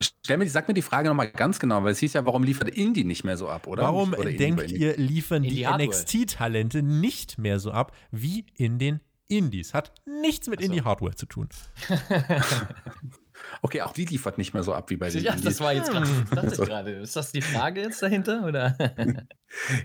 Stell 0.03 0.37
mir, 0.39 0.49
sag 0.51 0.69
mir 0.69 0.75
die 0.75 0.83
Frage 0.83 1.09
nochmal 1.09 1.31
ganz 1.31 1.59
genau, 1.59 1.83
weil 1.83 1.93
es 1.93 1.99
hieß 1.99 2.13
ja, 2.15 2.27
warum 2.27 2.43
liefert 2.43 2.69
Indie 2.71 3.05
nicht 3.05 3.25
mehr 3.25 3.37
so 3.39 3.49
ab, 3.49 3.67
oder? 3.67 3.83
Warum 3.85 4.13
Oder 4.13 4.31
Indie 4.31 4.37
denkt 4.37 4.63
Indie? 4.63 4.77
ihr, 4.77 4.97
liefern 4.99 5.45
In 5.45 5.51
die 5.55 5.67
Hardware. 5.67 5.89
NXT-Talente 5.89 6.83
nicht 6.83 7.39
mehr 7.39 7.59
so 7.59 7.71
ab 7.71 7.97
wie 8.11 8.45
in 8.55 8.79
den 8.79 9.01
Indies? 9.29 9.73
Hat 9.75 9.93
nichts 10.07 10.49
mit 10.49 10.61
so. 10.61 10.67
Indie-Hardware 10.67 11.15
zu 11.15 11.27
tun. 11.27 11.49
Okay, 13.63 13.83
auch 13.83 13.93
die 13.93 14.05
liefert 14.05 14.39
nicht 14.39 14.55
mehr 14.55 14.63
so 14.63 14.73
ab 14.75 14.91
wie 14.91 14.97
bei 14.97 15.11
den 15.11 15.23
Ja, 15.23 15.33
Indies. 15.33 15.45
das 15.45 15.61
war 15.61 15.73
jetzt 15.73 15.91
gerade. 16.67 16.91
Ist 16.93 17.17
das 17.17 17.33
die 17.33 17.43
Frage 17.43 17.83
jetzt 17.83 18.03
dahinter? 18.03 18.45
Oder? 18.47 18.77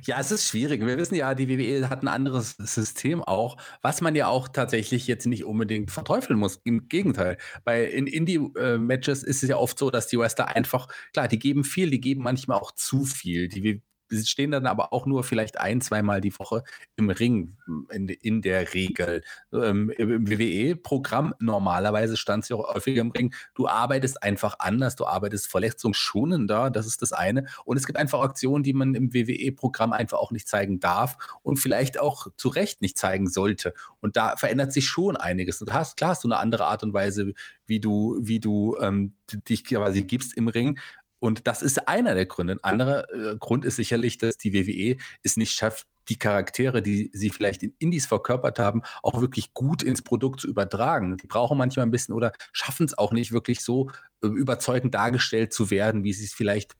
Ja, 0.03 0.19
es 0.19 0.29
ist 0.29 0.47
schwierig. 0.47 0.85
Wir 0.85 0.95
wissen 0.95 1.15
ja, 1.15 1.33
die 1.33 1.49
WWE 1.49 1.89
hat 1.89 2.03
ein 2.03 2.07
anderes 2.07 2.51
System 2.59 3.23
auch, 3.23 3.57
was 3.81 3.99
man 3.99 4.13
ja 4.13 4.27
auch 4.27 4.47
tatsächlich 4.47 5.07
jetzt 5.07 5.25
nicht 5.25 5.43
unbedingt 5.43 5.89
verteufeln 5.89 6.37
muss. 6.37 6.61
Im 6.65 6.87
Gegenteil. 6.87 7.37
Bei 7.63 7.83
in 7.83 8.05
Indie-Matches 8.05 9.23
ist 9.23 9.41
es 9.41 9.49
ja 9.49 9.57
oft 9.57 9.79
so, 9.79 9.89
dass 9.89 10.05
die 10.05 10.19
Wrestler 10.19 10.55
einfach, 10.55 10.87
klar, 11.13 11.27
die 11.27 11.39
geben 11.39 11.63
viel, 11.63 11.89
die 11.89 11.99
geben 11.99 12.21
manchmal 12.21 12.59
auch 12.59 12.73
zu 12.73 13.05
viel. 13.05 13.47
Die 13.47 13.81
stehen 14.11 14.51
dann 14.51 14.65
aber 14.65 14.93
auch 14.93 15.05
nur 15.05 15.23
vielleicht 15.23 15.59
ein, 15.59 15.81
zweimal 15.81 16.21
die 16.21 16.37
Woche 16.37 16.63
im 16.95 17.09
Ring, 17.09 17.57
in, 17.89 18.07
in 18.09 18.41
der 18.41 18.73
Regel. 18.73 19.23
Ähm, 19.53 19.89
Im 19.89 20.29
WWE-Programm 20.29 21.33
normalerweise 21.39 22.17
stand 22.17 22.45
sie 22.45 22.53
auch 22.53 22.73
häufiger 22.73 23.01
im 23.01 23.11
Ring. 23.11 23.33
Du 23.53 23.67
arbeitest 23.67 24.21
einfach 24.23 24.55
anders, 24.59 24.95
du 24.95 25.05
arbeitest 25.05 25.47
verletzungsschonender, 25.47 26.69
das 26.69 26.87
ist 26.87 27.01
das 27.01 27.13
eine. 27.13 27.45
Und 27.65 27.77
es 27.77 27.85
gibt 27.85 27.97
einfach 27.97 28.21
Aktionen, 28.21 28.63
die 28.63 28.73
man 28.73 28.95
im 28.95 29.13
WWE-Programm 29.13 29.93
einfach 29.93 30.19
auch 30.19 30.31
nicht 30.31 30.47
zeigen 30.47 30.79
darf 30.79 31.17
und 31.41 31.57
vielleicht 31.57 31.99
auch 31.99 32.27
zu 32.37 32.49
Recht 32.49 32.81
nicht 32.81 32.97
zeigen 32.97 33.27
sollte. 33.27 33.73
Und 34.01 34.17
da 34.17 34.35
verändert 34.37 34.73
sich 34.73 34.87
schon 34.87 35.17
einiges. 35.17 35.59
Du 35.59 35.71
hast, 35.71 35.97
klar 35.97 36.11
hast 36.11 36.23
du 36.23 36.27
eine 36.27 36.37
andere 36.37 36.65
Art 36.65 36.83
und 36.83 36.93
Weise, 36.93 37.33
wie 37.65 37.79
du, 37.79 38.17
wie 38.19 38.39
du 38.39 38.77
ähm, 38.79 39.13
dich 39.49 39.65
quasi 39.65 40.03
gibst 40.03 40.35
im 40.37 40.47
Ring. 40.47 40.79
Und 41.25 41.47
das 41.47 41.63
ist 41.63 41.87
einer 41.87 42.13
der 42.13 42.27
Gründe. 42.27 42.53
Ein 42.53 42.63
anderer 42.63 43.11
äh, 43.11 43.35
Grund 43.37 43.65
ist 43.65 43.77
sicherlich, 43.77 44.19
dass 44.19 44.37
die 44.37 44.53
WWE 44.53 44.97
es 45.23 45.37
nicht 45.37 45.53
schafft, 45.53 45.87
die 46.07 46.19
Charaktere, 46.19 46.83
die 46.83 47.09
sie 47.13 47.31
vielleicht 47.31 47.63
in 47.63 47.73
Indies 47.79 48.05
verkörpert 48.05 48.59
haben, 48.59 48.83
auch 49.01 49.19
wirklich 49.21 49.53
gut 49.55 49.81
ins 49.81 50.03
Produkt 50.03 50.39
zu 50.39 50.47
übertragen. 50.47 51.17
Die 51.17 51.25
brauchen 51.25 51.57
manchmal 51.57 51.87
ein 51.87 51.91
bisschen 51.91 52.13
oder 52.13 52.31
schaffen 52.53 52.85
es 52.85 52.95
auch 52.95 53.11
nicht 53.11 53.31
wirklich 53.31 53.61
so 53.61 53.89
äh, 54.21 54.27
überzeugend 54.27 54.93
dargestellt 54.93 55.51
zu 55.51 55.71
werden, 55.71 56.03
wie 56.03 56.13
sie 56.13 56.25
es 56.25 56.33
vielleicht 56.33 56.73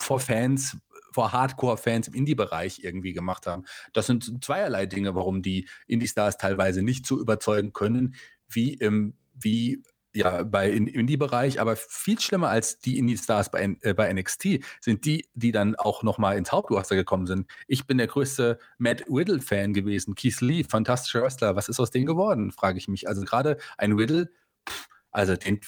vor 0.00 0.18
Fans, 0.18 0.78
vor 1.12 1.32
Hardcore-Fans 1.32 2.08
im 2.08 2.14
Indie-Bereich 2.14 2.82
irgendwie 2.82 3.12
gemacht 3.12 3.46
haben. 3.46 3.64
Das 3.92 4.06
sind 4.06 4.42
zweierlei 4.42 4.86
Dinge, 4.86 5.14
warum 5.14 5.42
die 5.42 5.68
Indie-Stars 5.88 6.38
teilweise 6.38 6.80
nicht 6.80 7.06
so 7.06 7.20
überzeugen 7.20 7.74
können, 7.74 8.14
wie 8.48 8.72
im, 8.72 9.14
wie 9.34 9.82
ja, 10.18 10.42
bei 10.42 10.68
in 10.68 10.88
Indie-Bereich, 10.88 11.60
aber 11.60 11.76
viel 11.76 12.20
schlimmer 12.20 12.48
als 12.48 12.80
die 12.80 12.98
Indie-Stars 12.98 13.50
bei, 13.50 13.76
äh, 13.82 13.94
bei 13.94 14.12
NXT 14.12 14.58
sind 14.80 15.04
die, 15.04 15.28
die 15.34 15.52
dann 15.52 15.76
auch 15.76 16.02
nochmal 16.02 16.36
ins 16.36 16.50
Hauptroster 16.50 16.96
gekommen 16.96 17.28
sind. 17.28 17.48
Ich 17.68 17.86
bin 17.86 17.98
der 17.98 18.08
größte 18.08 18.58
Matt 18.78 19.04
Riddle-Fan 19.08 19.74
gewesen. 19.74 20.16
Keith 20.16 20.40
Lee, 20.40 20.64
fantastischer 20.64 21.22
Wrestler. 21.22 21.54
Was 21.54 21.68
ist 21.68 21.78
aus 21.78 21.92
dem 21.92 22.04
geworden, 22.04 22.50
frage 22.50 22.78
ich 22.78 22.88
mich. 22.88 23.06
Also 23.06 23.22
gerade 23.22 23.58
ein 23.76 23.92
Riddle, 23.92 24.28
pff, 24.68 24.88
also 25.12 25.36
den, 25.36 25.60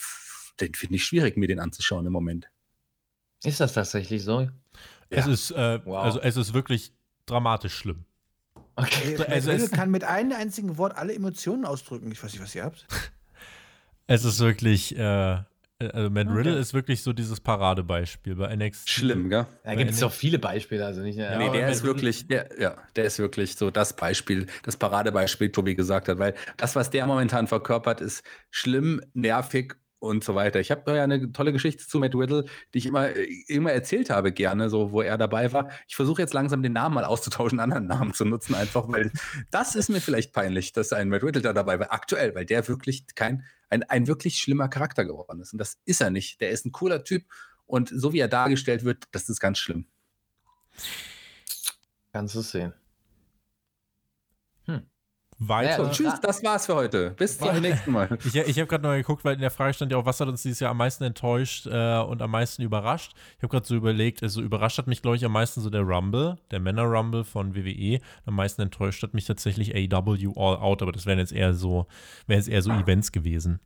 den 0.60 0.74
finde 0.74 0.96
ich 0.96 1.04
schwierig, 1.04 1.36
mir 1.36 1.46
den 1.46 1.60
anzuschauen 1.60 2.04
im 2.04 2.12
Moment. 2.12 2.50
Ist 3.44 3.60
das 3.60 3.72
tatsächlich 3.72 4.24
so? 4.24 4.48
Es 5.10 5.28
ist, 5.28 5.52
äh, 5.52 5.80
wow. 5.84 6.02
also 6.02 6.20
es 6.20 6.36
ist 6.36 6.54
wirklich 6.54 6.92
dramatisch 7.26 7.74
schlimm. 7.74 8.04
Okay. 8.74 9.16
Also, 9.28 9.52
also 9.52 9.68
kann 9.68 9.92
mit 9.92 10.02
einem 10.02 10.32
einzigen 10.32 10.76
Wort 10.76 10.96
alle 10.96 11.14
Emotionen 11.14 11.64
ausdrücken. 11.64 12.10
Ich 12.10 12.22
weiß 12.22 12.32
nicht, 12.32 12.42
was 12.42 12.54
ihr 12.54 12.64
habt. 12.64 12.86
Es 14.06 14.24
ist 14.24 14.40
wirklich, 14.40 14.96
äh, 14.96 15.38
also 15.80 16.10
Matt 16.10 16.26
okay. 16.26 16.36
Riddle 16.36 16.58
ist 16.58 16.74
wirklich 16.74 17.02
so 17.02 17.12
dieses 17.12 17.40
Paradebeispiel 17.40 18.34
bei 18.34 18.54
NXT. 18.54 18.88
Schlimm, 18.88 19.30
gell? 19.30 19.46
Da 19.64 19.74
gibt 19.74 19.90
es 19.90 20.00
doch 20.00 20.12
viele 20.12 20.38
Beispiele, 20.38 20.84
also 20.84 21.00
nicht. 21.00 21.16
Ja, 21.16 21.38
nee, 21.38 21.50
der 21.50 21.68
ist 21.70 21.84
wirklich, 21.84 22.28
der, 22.28 22.50
ja, 22.60 22.76
der 22.96 23.04
ist 23.04 23.18
wirklich 23.18 23.56
so 23.56 23.70
das 23.70 23.94
Beispiel, 23.94 24.46
das 24.62 24.76
Paradebeispiel, 24.76 25.50
Tobi 25.50 25.74
gesagt 25.74 26.08
hat, 26.08 26.18
weil 26.18 26.34
das, 26.58 26.76
was 26.76 26.90
der 26.90 27.06
momentan 27.06 27.46
verkörpert, 27.46 28.00
ist 28.00 28.22
schlimm, 28.50 29.00
nervig 29.14 29.76
und 30.00 30.24
so 30.24 30.34
weiter. 30.34 30.58
Ich 30.58 30.70
habe 30.70 30.96
ja 30.96 31.04
eine 31.04 31.30
tolle 31.32 31.52
Geschichte 31.52 31.86
zu 31.86 31.98
Matt 31.98 32.14
Riddle, 32.14 32.46
die 32.74 32.78
ich 32.78 32.86
immer, 32.86 33.10
äh, 33.10 33.28
immer 33.46 33.70
erzählt 33.70 34.10
habe, 34.10 34.32
gerne, 34.32 34.68
so 34.68 34.92
wo 34.92 35.02
er 35.02 35.16
dabei 35.18 35.52
war. 35.52 35.70
Ich 35.86 35.94
versuche 35.94 36.22
jetzt 36.22 36.34
langsam 36.34 36.62
den 36.62 36.72
Namen 36.72 36.94
mal 36.94 37.04
auszutauschen, 37.04 37.60
anderen 37.60 37.86
Namen 37.86 38.14
zu 38.14 38.24
nutzen, 38.24 38.54
einfach 38.54 38.88
weil 38.88 39.12
das 39.50 39.76
ist 39.76 39.90
mir 39.90 40.00
vielleicht 40.00 40.32
peinlich, 40.32 40.72
dass 40.72 40.92
ein 40.92 41.08
Matt 41.08 41.22
Riddle 41.22 41.42
da 41.42 41.52
dabei 41.52 41.78
war, 41.78 41.92
aktuell, 41.92 42.34
weil 42.34 42.46
der 42.46 42.66
wirklich 42.66 43.06
kein, 43.14 43.44
ein, 43.68 43.82
ein 43.84 44.06
wirklich 44.06 44.38
schlimmer 44.38 44.68
Charakter 44.68 45.04
geworden 45.04 45.40
ist. 45.40 45.52
Und 45.52 45.58
das 45.58 45.78
ist 45.84 46.00
er 46.00 46.10
nicht. 46.10 46.40
Der 46.40 46.50
ist 46.50 46.64
ein 46.64 46.72
cooler 46.72 47.04
Typ 47.04 47.24
und 47.66 47.90
so 47.94 48.12
wie 48.12 48.18
er 48.18 48.28
dargestellt 48.28 48.84
wird, 48.84 49.04
das 49.12 49.28
ist 49.28 49.38
ganz 49.38 49.58
schlimm. 49.58 49.86
Kannst 52.12 52.34
du 52.34 52.40
sehen 52.40 52.72
weiter. 55.40 55.84
Ja, 55.84 55.90
tschüss, 55.90 56.20
das 56.20 56.44
war's 56.44 56.66
für 56.66 56.74
heute. 56.74 57.10
Bis 57.12 57.38
zum 57.38 57.60
nächsten 57.60 57.90
Mal. 57.90 58.18
Ich, 58.24 58.36
ich 58.36 58.58
habe 58.58 58.66
gerade 58.66 58.86
noch 58.86 58.94
geguckt, 58.94 59.24
weil 59.24 59.34
in 59.34 59.40
der 59.40 59.50
Frage 59.50 59.74
stand 59.74 59.90
ja 59.90 59.98
auch, 59.98 60.04
was 60.04 60.20
hat 60.20 60.28
uns 60.28 60.42
dieses 60.42 60.60
Jahr 60.60 60.70
am 60.70 60.76
meisten 60.76 61.02
enttäuscht 61.02 61.66
äh, 61.66 61.98
und 61.98 62.20
am 62.20 62.30
meisten 62.30 62.62
überrascht. 62.62 63.14
Ich 63.38 63.42
habe 63.42 63.48
gerade 63.48 63.66
so 63.66 63.74
überlegt, 63.74 64.22
also 64.22 64.42
überrascht 64.42 64.78
hat 64.78 64.86
mich, 64.86 65.02
glaube 65.02 65.16
ich, 65.16 65.24
am 65.24 65.32
meisten 65.32 65.60
so 65.62 65.70
der 65.70 65.82
Rumble, 65.82 66.36
der 66.50 66.60
Männer-Rumble 66.60 67.24
von 67.24 67.56
WWE. 67.56 68.00
Am 68.26 68.36
meisten 68.36 68.62
enttäuscht 68.62 69.02
hat 69.02 69.14
mich 69.14 69.24
tatsächlich 69.24 69.74
AEW 69.74 70.34
All 70.36 70.56
Out, 70.56 70.82
aber 70.82 70.92
das 70.92 71.06
wären 71.06 71.18
jetzt 71.18 71.32
eher 71.32 71.54
so, 71.54 71.86
wären 72.26 72.38
jetzt 72.38 72.48
eher 72.48 72.62
so 72.62 72.70
Events 72.70 73.10
gewesen. 73.10 73.60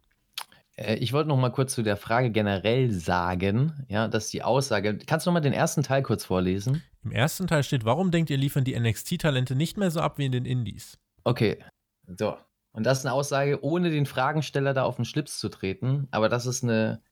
Äh, 0.77 0.97
ich 0.97 1.13
wollte 1.13 1.29
noch 1.29 1.37
mal 1.37 1.51
kurz 1.51 1.75
zu 1.75 1.83
der 1.83 1.97
Frage 1.97 2.31
generell 2.31 2.93
sagen, 2.93 3.85
ja, 3.89 4.09
dass 4.09 4.29
die 4.29 4.43
Aussage, 4.43 4.99
kannst 5.07 5.27
du 5.27 5.31
noch 5.31 5.35
mal 5.35 5.41
den 5.41 5.53
ersten 5.53 5.83
Teil 5.83 6.03
kurz 6.03 6.25
vorlesen? 6.25 6.83
Im 7.03 7.13
ersten 7.13 7.47
Teil 7.47 7.63
steht, 7.63 7.85
warum 7.85 8.11
denkt 8.11 8.31
ihr, 8.31 8.39
liefern 8.39 8.65
die 8.65 8.79
NXT-Talente 8.79 9.55
nicht 9.55 9.77
mehr 9.77 9.91
so 9.91 10.01
ab 10.01 10.19
wie 10.19 10.27
in 10.27 10.33
den 10.33 10.47
Indies? 10.47 10.99
Okay, 11.25 11.59
so. 12.07 12.37
Und 12.73 12.85
das 12.85 12.99
ist 12.99 13.07
eine 13.07 13.15
Aussage, 13.15 13.63
ohne 13.63 13.91
den 13.91 14.07
Fragensteller 14.07 14.75
da 14.75 14.85
auf 14.85 14.97
den 14.97 15.05
Schlips 15.05 15.39
zu 15.39 15.49
treten, 15.49 16.09
aber 16.11 16.29
das 16.29 16.45
ist 16.45 16.63
eine 16.63 17.03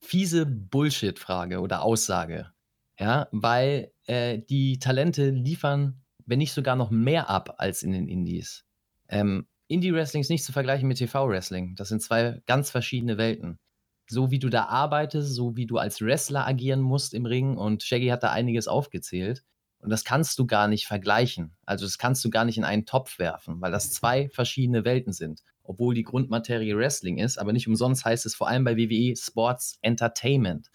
fiese 0.00 0.46
Bullshit-Frage 0.46 1.60
oder 1.60 1.82
Aussage. 1.82 2.52
Ja, 2.98 3.28
weil 3.32 3.92
äh, 4.06 4.38
die 4.38 4.78
Talente 4.78 5.30
liefern, 5.30 6.02
wenn 6.26 6.38
nicht 6.38 6.52
sogar 6.52 6.76
noch 6.76 6.90
mehr 6.90 7.28
ab 7.28 7.56
als 7.58 7.82
in 7.82 7.92
den 7.92 8.08
Indies. 8.08 8.64
Ähm, 9.08 9.46
Indie-Wrestling 9.68 10.20
ist 10.20 10.30
nicht 10.30 10.44
zu 10.44 10.52
vergleichen 10.52 10.88
mit 10.88 10.98
TV-Wrestling. 10.98 11.74
Das 11.76 11.88
sind 11.88 12.02
zwei 12.02 12.42
ganz 12.46 12.70
verschiedene 12.70 13.18
Welten. 13.18 13.58
So 14.06 14.30
wie 14.30 14.38
du 14.38 14.48
da 14.48 14.66
arbeitest, 14.66 15.34
so 15.34 15.56
wie 15.56 15.66
du 15.66 15.78
als 15.78 16.00
Wrestler 16.00 16.46
agieren 16.46 16.80
musst 16.80 17.14
im 17.14 17.26
Ring, 17.26 17.56
und 17.56 17.82
Shaggy 17.82 18.08
hat 18.08 18.22
da 18.22 18.30
einiges 18.30 18.68
aufgezählt, 18.68 19.44
und 19.84 19.90
das 19.90 20.04
kannst 20.04 20.38
du 20.38 20.46
gar 20.46 20.66
nicht 20.66 20.86
vergleichen. 20.86 21.54
Also 21.66 21.84
das 21.84 21.98
kannst 21.98 22.24
du 22.24 22.30
gar 22.30 22.46
nicht 22.46 22.56
in 22.56 22.64
einen 22.64 22.86
Topf 22.86 23.18
werfen, 23.18 23.60
weil 23.60 23.70
das 23.70 23.92
zwei 23.92 24.30
verschiedene 24.30 24.86
Welten 24.86 25.12
sind. 25.12 25.42
Obwohl 25.62 25.94
die 25.94 26.04
Grundmaterie 26.04 26.74
Wrestling 26.74 27.18
ist, 27.18 27.36
aber 27.38 27.52
nicht 27.52 27.68
umsonst 27.68 28.04
heißt 28.06 28.24
es 28.24 28.34
vor 28.34 28.48
allem 28.48 28.64
bei 28.64 28.78
WWE 28.78 29.14
Sports 29.14 29.78
Entertainment. 29.82 30.70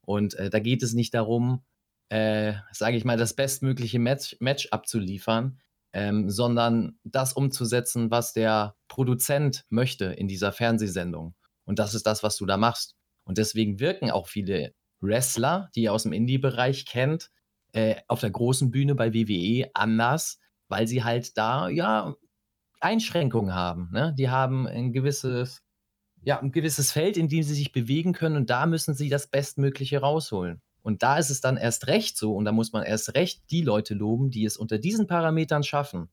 Und 0.00 0.34
äh, 0.34 0.48
da 0.48 0.60
geht 0.60 0.84
es 0.84 0.92
nicht 0.92 1.12
darum, 1.12 1.64
äh, 2.08 2.54
sage 2.70 2.96
ich 2.96 3.04
mal, 3.04 3.16
das 3.16 3.34
bestmögliche 3.34 3.98
Match, 3.98 4.36
Match 4.38 4.68
abzuliefern, 4.70 5.58
ähm, 5.92 6.30
sondern 6.30 7.00
das 7.02 7.32
umzusetzen, 7.32 8.12
was 8.12 8.32
der 8.32 8.76
Produzent 8.86 9.64
möchte 9.70 10.04
in 10.04 10.28
dieser 10.28 10.52
Fernsehsendung. 10.52 11.34
Und 11.64 11.80
das 11.80 11.94
ist 11.94 12.06
das, 12.06 12.22
was 12.22 12.36
du 12.36 12.46
da 12.46 12.56
machst. 12.56 12.94
Und 13.24 13.38
deswegen 13.38 13.80
wirken 13.80 14.12
auch 14.12 14.28
viele 14.28 14.72
Wrestler, 15.00 15.68
die 15.74 15.82
ihr 15.82 15.92
aus 15.92 16.04
dem 16.04 16.12
Indie-Bereich 16.12 16.86
kennt, 16.86 17.30
äh, 17.72 17.96
auf 18.08 18.20
der 18.20 18.30
großen 18.30 18.70
Bühne 18.70 18.94
bei 18.94 19.12
WWE 19.14 19.70
anders, 19.74 20.38
weil 20.68 20.86
sie 20.86 21.04
halt 21.04 21.36
da 21.36 21.68
ja 21.68 22.14
Einschränkungen 22.80 23.54
haben. 23.54 23.90
Ne? 23.92 24.14
Die 24.18 24.28
haben 24.28 24.66
ein 24.66 24.92
gewisses, 24.92 25.62
ja, 26.22 26.40
ein 26.40 26.52
gewisses 26.52 26.92
Feld, 26.92 27.16
in 27.16 27.28
dem 27.28 27.42
sie 27.42 27.54
sich 27.54 27.72
bewegen 27.72 28.12
können 28.12 28.36
und 28.36 28.50
da 28.50 28.66
müssen 28.66 28.94
sie 28.94 29.08
das 29.08 29.26
Bestmögliche 29.26 30.00
rausholen. 30.00 30.60
Und 30.82 31.02
da 31.02 31.16
ist 31.16 31.30
es 31.30 31.40
dann 31.40 31.56
erst 31.56 31.86
recht 31.86 32.16
so, 32.16 32.34
und 32.34 32.44
da 32.44 32.52
muss 32.52 32.72
man 32.72 32.82
erst 32.82 33.14
recht 33.14 33.50
die 33.50 33.62
Leute 33.62 33.94
loben, 33.94 34.30
die 34.30 34.44
es 34.44 34.56
unter 34.56 34.78
diesen 34.78 35.06
Parametern 35.06 35.62
schaffen, 35.62 36.08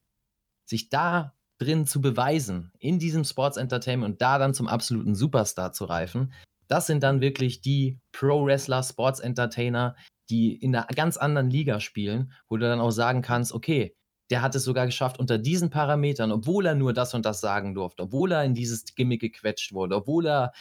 sich 0.65 0.90
da 0.90 1.34
drin 1.57 1.86
zu 1.86 2.02
beweisen, 2.02 2.72
in 2.80 2.99
diesem 2.99 3.23
Sports 3.23 3.57
Entertainment 3.57 4.14
und 4.14 4.22
da 4.22 4.38
dann 4.38 4.53
zum 4.53 4.68
absoluten 4.68 5.15
Superstar 5.15 5.73
zu 5.73 5.86
reifen. 5.86 6.31
Das 6.68 6.86
sind 6.86 7.02
dann 7.02 7.19
wirklich 7.19 7.61
die 7.61 7.99
Pro-Wrestler, 8.11 8.84
Sports 8.84 9.19
Entertainer, 9.19 9.95
die 10.30 10.56
in 10.56 10.76
einer 10.76 10.88
ganz 10.88 11.18
anderen 11.18 11.49
Liga 11.49 11.80
spielen, 11.80 12.31
wo 12.47 12.57
du 12.57 12.68
dann 12.68 12.80
auch 12.80 12.91
sagen 12.91 13.22
kannst, 13.22 13.53
okay, 13.53 13.95
der 14.30 14.41
hat 14.41 14.56
es 14.56 14.64
sogar 14.64 14.85
geschafft 14.85 15.19
unter 15.19 15.38
diesen 15.38 15.69
Parametern, 15.69 16.31
obwohl 16.31 16.65
er 16.65 16.76
nur 16.76 16.93
das 16.93 17.14
und 17.14 17.26
das 17.26 17.41
sagen 17.41 17.73
durfte, 17.73 18.03
obwohl 18.03 18.31
er 18.31 18.43
in 18.43 18.53
dieses 18.53 18.85
Gimmick 18.95 19.22
gequetscht 19.22 19.73
wurde, 19.73 19.95
obwohl 19.95 20.27
er, 20.27 20.51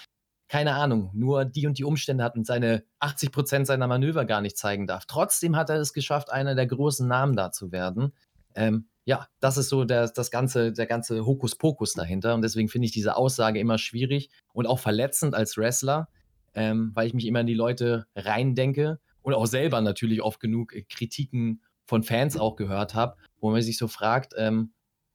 keine 0.48 0.74
Ahnung, 0.74 1.10
nur 1.12 1.44
die 1.44 1.66
und 1.66 1.78
die 1.78 1.84
Umstände 1.84 2.24
hat 2.24 2.36
und 2.36 2.46
seine 2.46 2.84
80 3.00 3.30
Prozent 3.30 3.66
seiner 3.66 3.86
Manöver 3.86 4.24
gar 4.24 4.40
nicht 4.40 4.56
zeigen 4.56 4.86
darf. 4.86 5.04
Trotzdem 5.06 5.56
hat 5.56 5.68
er 5.68 5.76
es 5.76 5.92
geschafft, 5.92 6.32
einer 6.32 6.54
der 6.54 6.66
großen 6.66 7.06
Namen 7.06 7.36
da 7.36 7.52
zu 7.52 7.70
werden. 7.70 8.14
Ähm, 8.54 8.88
ja, 9.04 9.26
das 9.40 9.58
ist 9.58 9.68
so 9.68 9.84
der, 9.84 10.08
das 10.08 10.30
ganze, 10.30 10.72
der 10.72 10.86
ganze 10.86 11.24
Hokuspokus 11.26 11.92
dahinter. 11.92 12.34
Und 12.34 12.42
deswegen 12.42 12.68
finde 12.68 12.86
ich 12.86 12.92
diese 12.92 13.16
Aussage 13.16 13.60
immer 13.60 13.76
schwierig 13.76 14.30
und 14.54 14.66
auch 14.66 14.78
verletzend 14.78 15.34
als 15.34 15.58
Wrestler, 15.58 16.08
ähm, 16.54 16.92
weil 16.94 17.06
ich 17.06 17.14
mich 17.14 17.26
immer 17.26 17.40
in 17.40 17.46
die 17.46 17.54
Leute 17.54 18.06
reindenke 18.16 18.98
und 19.22 19.34
auch 19.34 19.46
selber 19.46 19.80
natürlich 19.80 20.22
oft 20.22 20.40
genug 20.40 20.74
äh, 20.74 20.82
Kritiken 20.82 21.62
von 21.86 22.02
Fans 22.02 22.36
auch 22.36 22.56
gehört 22.56 22.94
habe, 22.94 23.16
wo 23.40 23.50
man 23.50 23.62
sich 23.62 23.78
so 23.78 23.88
fragt, 23.88 24.34
ähm, 24.36 24.72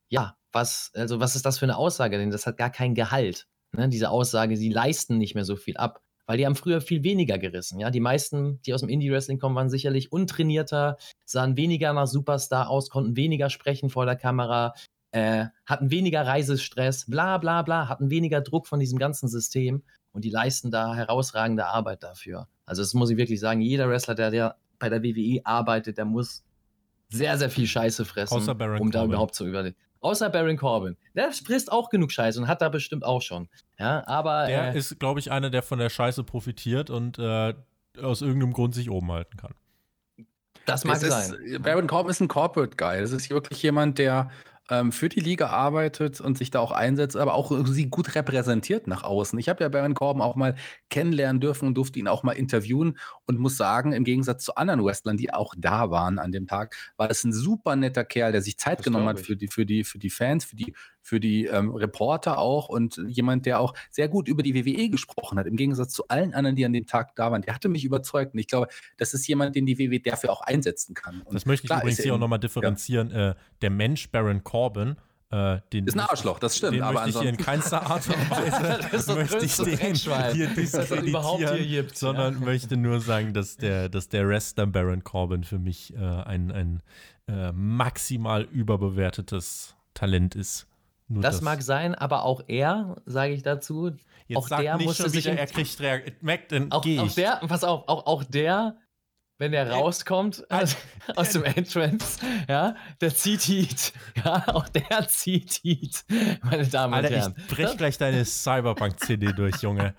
ja, 0.09 0.35
was, 0.51 0.91
also 0.95 1.19
was 1.19 1.35
ist 1.35 1.45
das 1.45 1.59
für 1.59 1.65
eine 1.65 1.77
Aussage? 1.77 2.17
Denn 2.17 2.31
das 2.31 2.45
hat 2.45 2.57
gar 2.57 2.69
kein 2.69 2.95
Gehalt. 2.95 3.47
Ne? 3.73 3.89
Diese 3.89 4.09
Aussage, 4.09 4.57
sie 4.57 4.69
leisten 4.69 5.17
nicht 5.17 5.35
mehr 5.35 5.45
so 5.45 5.55
viel 5.55 5.77
ab, 5.77 6.01
weil 6.25 6.37
die 6.37 6.45
haben 6.45 6.55
früher 6.55 6.81
viel 6.81 7.03
weniger 7.03 7.37
gerissen. 7.37 7.79
Ja, 7.79 7.89
die 7.89 7.99
meisten, 7.99 8.61
die 8.61 8.73
aus 8.73 8.81
dem 8.81 8.89
Indie-Wrestling 8.89 9.39
kommen, 9.39 9.55
waren 9.55 9.69
sicherlich 9.69 10.11
untrainierter, 10.11 10.97
sahen 11.25 11.57
weniger 11.57 11.93
nach 11.93 12.07
Superstar 12.07 12.69
aus, 12.69 12.89
konnten 12.89 13.15
weniger 13.15 13.49
sprechen 13.49 13.89
vor 13.89 14.05
der 14.05 14.15
Kamera, 14.15 14.73
äh, 15.11 15.45
hatten 15.65 15.91
weniger 15.91 16.25
Reisestress, 16.25 17.05
bla 17.07 17.37
bla 17.37 17.61
bla, 17.61 17.89
hatten 17.89 18.09
weniger 18.09 18.41
Druck 18.41 18.67
von 18.67 18.79
diesem 18.79 18.99
ganzen 18.99 19.27
System 19.27 19.83
und 20.13 20.23
die 20.23 20.29
leisten 20.29 20.71
da 20.71 20.95
herausragende 20.95 21.65
Arbeit 21.65 22.03
dafür. 22.03 22.47
Also 22.65 22.81
das 22.81 22.93
muss 22.93 23.09
ich 23.09 23.17
wirklich 23.17 23.39
sagen, 23.39 23.61
jeder 23.61 23.89
Wrestler, 23.89 24.15
der, 24.15 24.31
der 24.31 24.55
bei 24.79 24.89
der 24.89 25.03
WWE 25.03 25.41
arbeitet, 25.43 25.97
der 25.97 26.05
muss 26.05 26.43
sehr, 27.09 27.37
sehr 27.37 27.49
viel 27.49 27.67
Scheiße 27.67 28.05
fressen, 28.05 28.37
um 28.37 28.45
Corbin. 28.45 28.91
da 28.91 29.03
überhaupt 29.03 29.35
zu 29.35 29.45
überleben. 29.45 29.75
Außer 29.99 30.29
Baron 30.29 30.57
Corbin. 30.57 30.97
Der 31.15 31.31
frisst 31.31 31.71
auch 31.71 31.89
genug 31.89 32.11
Scheiße 32.11 32.39
und 32.39 32.47
hat 32.47 32.61
da 32.61 32.69
bestimmt 32.69 33.05
auch 33.05 33.21
schon. 33.21 33.47
Ja, 33.79 34.05
aber. 34.05 34.47
Der 34.47 34.73
äh, 34.73 34.77
ist, 34.77 34.99
glaube 34.99 35.19
ich, 35.19 35.31
einer, 35.31 35.49
der 35.49 35.63
von 35.63 35.79
der 35.79 35.89
Scheiße 35.89 36.23
profitiert 36.23 36.89
und 36.89 37.17
äh, 37.19 37.53
aus 38.01 38.21
irgendeinem 38.21 38.51
Grund 38.51 38.75
sich 38.75 38.89
oben 38.89 39.11
halten 39.11 39.37
kann. 39.37 39.53
Das 40.65 40.83
mag 40.83 41.01
es 41.01 41.07
sein. 41.07 41.33
Ist, 41.43 41.61
Baron 41.63 41.87
Corbin 41.87 42.11
ist 42.11 42.19
ein 42.19 42.27
Corporate 42.27 42.75
Guy. 42.75 42.99
Das 42.99 43.11
ist 43.11 43.29
wirklich 43.29 43.61
jemand, 43.63 43.97
der 43.97 44.29
ähm, 44.69 44.91
für 44.91 45.09
die 45.09 45.19
Liga 45.19 45.47
arbeitet 45.47 46.21
und 46.21 46.37
sich 46.37 46.51
da 46.51 46.59
auch 46.59 46.71
einsetzt, 46.71 47.17
aber 47.17 47.33
auch 47.33 47.51
sie 47.65 47.89
gut 47.89 48.15
repräsentiert 48.15 48.87
nach 48.87 49.03
außen. 49.03 49.37
Ich 49.39 49.49
habe 49.49 49.63
ja 49.63 49.69
Baron 49.69 49.93
Corbin 49.93 50.21
auch 50.21 50.35
mal 50.35 50.55
kennenlernen 50.89 51.41
dürfen 51.41 51.67
und 51.67 51.75
durfte 51.75 51.99
ihn 51.99 52.07
auch 52.07 52.23
mal 52.23 52.33
interviewen 52.33 52.97
und 53.25 53.39
muss 53.39 53.57
sagen, 53.57 53.91
im 53.91 54.03
Gegensatz 54.03 54.43
zu 54.43 54.55
anderen 54.55 54.83
Wrestlern, 54.83 55.17
die 55.17 55.33
auch 55.33 55.53
da 55.57 55.91
waren 55.91 56.19
an 56.19 56.31
dem 56.31 56.47
Tag, 56.47 56.75
war 56.97 57.07
das 57.07 57.23
ein 57.23 57.33
super 57.33 57.75
netter 57.75 58.05
Kerl, 58.05 58.31
der 58.31 58.41
sich 58.41 58.57
Zeit 58.57 58.79
Das 58.79 58.85
genommen 58.85 59.07
hat 59.07 59.19
für 59.19 59.35
die, 59.35 59.47
für 59.47 59.65
die, 59.65 59.83
für 59.83 59.99
die 59.99 60.09
Fans, 60.09 60.45
für 60.45 60.55
die, 60.55 60.73
für 61.03 61.19
die 61.19 61.45
ähm, 61.45 61.75
Reporter 61.75 62.39
auch 62.39 62.69
und 62.69 62.99
jemand, 63.07 63.45
der 63.45 63.59
auch 63.59 63.73
sehr 63.91 64.07
gut 64.07 64.27
über 64.27 64.41
die 64.41 64.55
WWE 64.55 64.89
gesprochen 64.89 65.37
hat, 65.37 65.45
im 65.45 65.57
Gegensatz 65.57 65.93
zu 65.93 66.07
allen 66.07 66.33
anderen, 66.33 66.55
die 66.55 66.65
an 66.65 66.73
dem 66.73 66.87
Tag 66.87 67.15
da 67.15 67.31
waren. 67.31 67.41
Der 67.41 67.53
hatte 67.53 67.69
mich 67.69 67.83
überzeugt 67.83 68.33
und 68.33 68.39
ich 68.39 68.47
glaube, 68.47 68.69
das 68.97 69.13
ist 69.13 69.27
jemand, 69.27 69.55
den 69.55 69.65
die 69.65 69.77
WWE 69.77 69.99
dafür 69.99 70.31
auch 70.31 70.41
einsetzen 70.41 70.95
kann. 70.95 71.21
Und 71.21 71.35
Das 71.35 71.45
möchte 71.45 71.67
ich 71.67 71.71
übrigens 71.71 71.97
hier 71.97 72.13
er 72.13 72.15
auch 72.15 72.19
nochmal 72.19 72.39
differenzieren. 72.39 73.11
Äh, 73.11 73.35
der 73.61 73.69
Mensch 73.69 74.09
Baron 74.09 74.43
Corbin, 74.43 74.95
äh, 75.29 75.59
den 75.73 75.87
Ist 75.87 75.95
ein 75.95 75.99
Arschloch, 75.99 76.39
das 76.39 76.57
stimmt, 76.57 76.75
Den 76.75 76.83
aber 76.83 77.01
möchte 77.01 77.09
ich 77.09 77.19
hier 77.19 77.29
in 77.29 77.37
keinster 77.37 77.85
Art 77.85 78.07
und 78.07 78.29
Weise 78.29 78.51
Das 78.91 78.93
ist 78.93 79.09
das 79.09 79.15
möchte 79.15 79.45
ich 79.45 79.57
den 79.57 79.95
hier 79.95 80.31
hier 80.33 80.47
diskreditieren, 80.49 81.67
gibt, 81.67 81.97
sondern 81.97 82.35
ja. 82.35 82.39
möchte 82.39 82.77
nur 82.77 83.01
sagen, 83.01 83.33
dass 83.33 83.57
der, 83.57 83.89
dass 83.89 84.07
der 84.07 84.27
Wrestler 84.27 84.67
Baron 84.67 85.03
Corbin 85.03 85.43
für 85.43 85.59
mich 85.59 85.93
äh, 85.95 85.97
ein, 85.97 86.51
ein 86.51 86.83
äh, 87.27 87.51
maximal 87.51 88.43
überbewertetes 88.43 89.75
Talent 89.93 90.35
ist. 90.35 90.67
Nur 91.07 91.21
Das 91.21 91.41
mag 91.41 91.61
sein, 91.61 91.95
aber 91.95 92.23
auch 92.23 92.41
er, 92.47 93.01
sage 93.05 93.33
ich 93.33 93.43
dazu, 93.43 93.91
Jetzt 94.27 94.37
auch 94.37 94.57
der 94.57 94.77
musste 94.77 95.03
schon 95.03 95.11
sich 95.11 95.25
wieder, 95.25 95.37
er 95.37 95.47
kriegt 95.47 95.79
Reaktion. 95.79 96.15
Mac, 96.21 96.47
dann 96.49 96.71
auch, 96.71 96.85
auch 96.85 97.11
der, 97.11 97.41
pass 97.47 97.63
auf, 97.63 97.87
auch, 97.87 98.05
auch 98.05 98.23
der, 98.23 98.77
wenn 99.43 99.51
der 99.51 99.69
rauskommt 99.69 100.49
aus, 100.49 100.77
aus 101.17 101.31
dem 101.31 101.43
Entrance, 101.43 102.17
ja, 102.47 102.77
der 103.01 103.13
zieht 103.13 103.41
Heat. 103.41 103.91
Ja, 104.23 104.47
auch 104.47 104.69
der 104.69 105.05
zieht 105.09 105.59
Heat, 105.63 106.05
meine 106.43 106.65
Damen 106.65 106.93
und 106.93 107.03
Alter, 107.03 107.17
Herren. 107.17 107.35
ich 107.37 107.47
brech 107.47 107.75
gleich 107.75 107.97
deine 107.97 108.23
Cyberpunk-CD 108.25 109.33
durch, 109.33 109.57
Junge. 109.61 109.95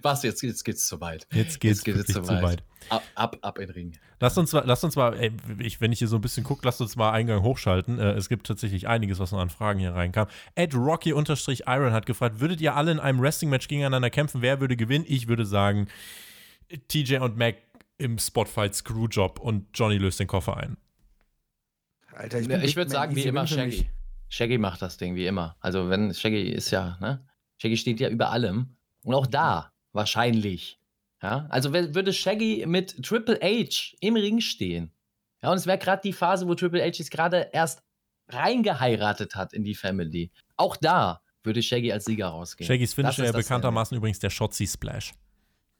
Was, 0.00 0.22
jetzt, 0.22 0.42
jetzt 0.42 0.64
geht's 0.64 0.86
zu 0.86 1.02
weit. 1.02 1.26
Jetzt 1.32 1.60
geht's 1.60 1.84
geht 1.84 1.96
es 1.96 2.08
wirklich 2.14 2.16
zu 2.16 2.42
weit. 2.42 2.62
Ab, 2.88 3.02
ab, 3.14 3.36
ab 3.42 3.58
in 3.58 3.68
Ring. 3.68 3.98
Lasst 4.20 4.38
uns, 4.38 4.52
mal- 4.54 4.62
lasst 4.64 4.84
uns 4.84 4.96
mal, 4.96 5.14
ey, 5.18 5.32
ich, 5.58 5.82
wenn 5.82 5.92
ich 5.92 5.98
hier 5.98 6.08
so 6.08 6.16
ein 6.16 6.22
bisschen 6.22 6.44
gucke, 6.44 6.62
lasst 6.64 6.80
uns 6.80 6.96
mal 6.96 7.10
Eingang 7.10 7.42
hochschalten. 7.42 7.98
Äh, 7.98 8.12
es 8.12 8.30
gibt 8.30 8.46
tatsächlich 8.46 8.88
einiges, 8.88 9.18
was 9.18 9.32
noch 9.32 9.40
an 9.40 9.50
Fragen 9.50 9.80
hier 9.80 9.92
reinkam. 9.94 10.28
Ed 10.54 10.74
Rocky-Iron 10.74 11.92
hat 11.92 12.06
gefragt, 12.06 12.40
würdet 12.40 12.62
ihr 12.62 12.74
alle 12.74 12.92
in 12.92 13.00
einem 13.00 13.20
Wrestling-Match 13.20 13.68
gegeneinander 13.68 14.08
kämpfen? 14.08 14.40
Wer 14.40 14.60
würde 14.60 14.76
gewinnen? 14.76 15.04
Ich 15.06 15.28
würde 15.28 15.44
sagen, 15.44 15.88
TJ 16.88 17.16
und 17.18 17.36
Mac 17.36 17.56
im 17.98 18.18
Spotfight 18.18 18.74
Screwjob 18.74 19.40
und 19.40 19.66
Johnny 19.74 19.98
löst 19.98 20.20
den 20.20 20.26
Koffer 20.26 20.56
ein. 20.56 20.76
Alter, 22.14 22.40
Ich, 22.40 22.48
bin 22.48 22.60
Big 22.60 22.76
würde 22.76 22.90
sagen, 22.90 23.14
wie 23.14 23.22
immer 23.22 23.46
für 23.46 23.64
mich. 23.66 23.76
Shaggy. 23.76 23.90
Shaggy 24.28 24.58
macht 24.58 24.82
das 24.82 24.96
Ding, 24.96 25.14
wie 25.14 25.26
immer. 25.26 25.56
Also, 25.60 25.88
wenn 25.88 26.12
Shaggy 26.12 26.50
ist 26.50 26.70
ja, 26.70 26.98
ne? 27.00 27.24
Shaggy 27.58 27.76
steht 27.76 28.00
ja 28.00 28.08
über 28.08 28.30
allem. 28.30 28.76
Und 29.02 29.14
auch 29.14 29.26
da, 29.26 29.72
wahrscheinlich. 29.92 30.78
Ja, 31.22 31.46
also 31.48 31.72
würde 31.72 32.12
Shaggy 32.12 32.64
mit 32.66 33.02
Triple 33.04 33.40
H 33.42 33.96
im 34.00 34.14
Ring 34.14 34.40
stehen. 34.40 34.92
Ja, 35.42 35.50
und 35.50 35.56
es 35.56 35.66
wäre 35.66 35.78
gerade 35.78 36.02
die 36.02 36.12
Phase, 36.12 36.46
wo 36.46 36.54
Triple 36.54 36.80
H 36.82 37.00
es 37.00 37.10
gerade 37.10 37.50
erst 37.52 37.82
reingeheiratet 38.28 39.34
hat 39.34 39.52
in 39.52 39.64
die 39.64 39.74
Family. 39.74 40.30
Auch 40.56 40.76
da 40.76 41.22
würde 41.42 41.62
Shaggy 41.62 41.92
als 41.92 42.04
Sieger 42.04 42.28
rausgehen. 42.28 42.68
Shaggys 42.68 42.94
Finisher 42.94 43.24
ist 43.24 43.32
ja 43.32 43.36
bekanntermaßen 43.36 43.96
übrigens 43.96 44.18
der 44.18 44.30
Shotzi 44.30 44.66
Splash. 44.66 45.12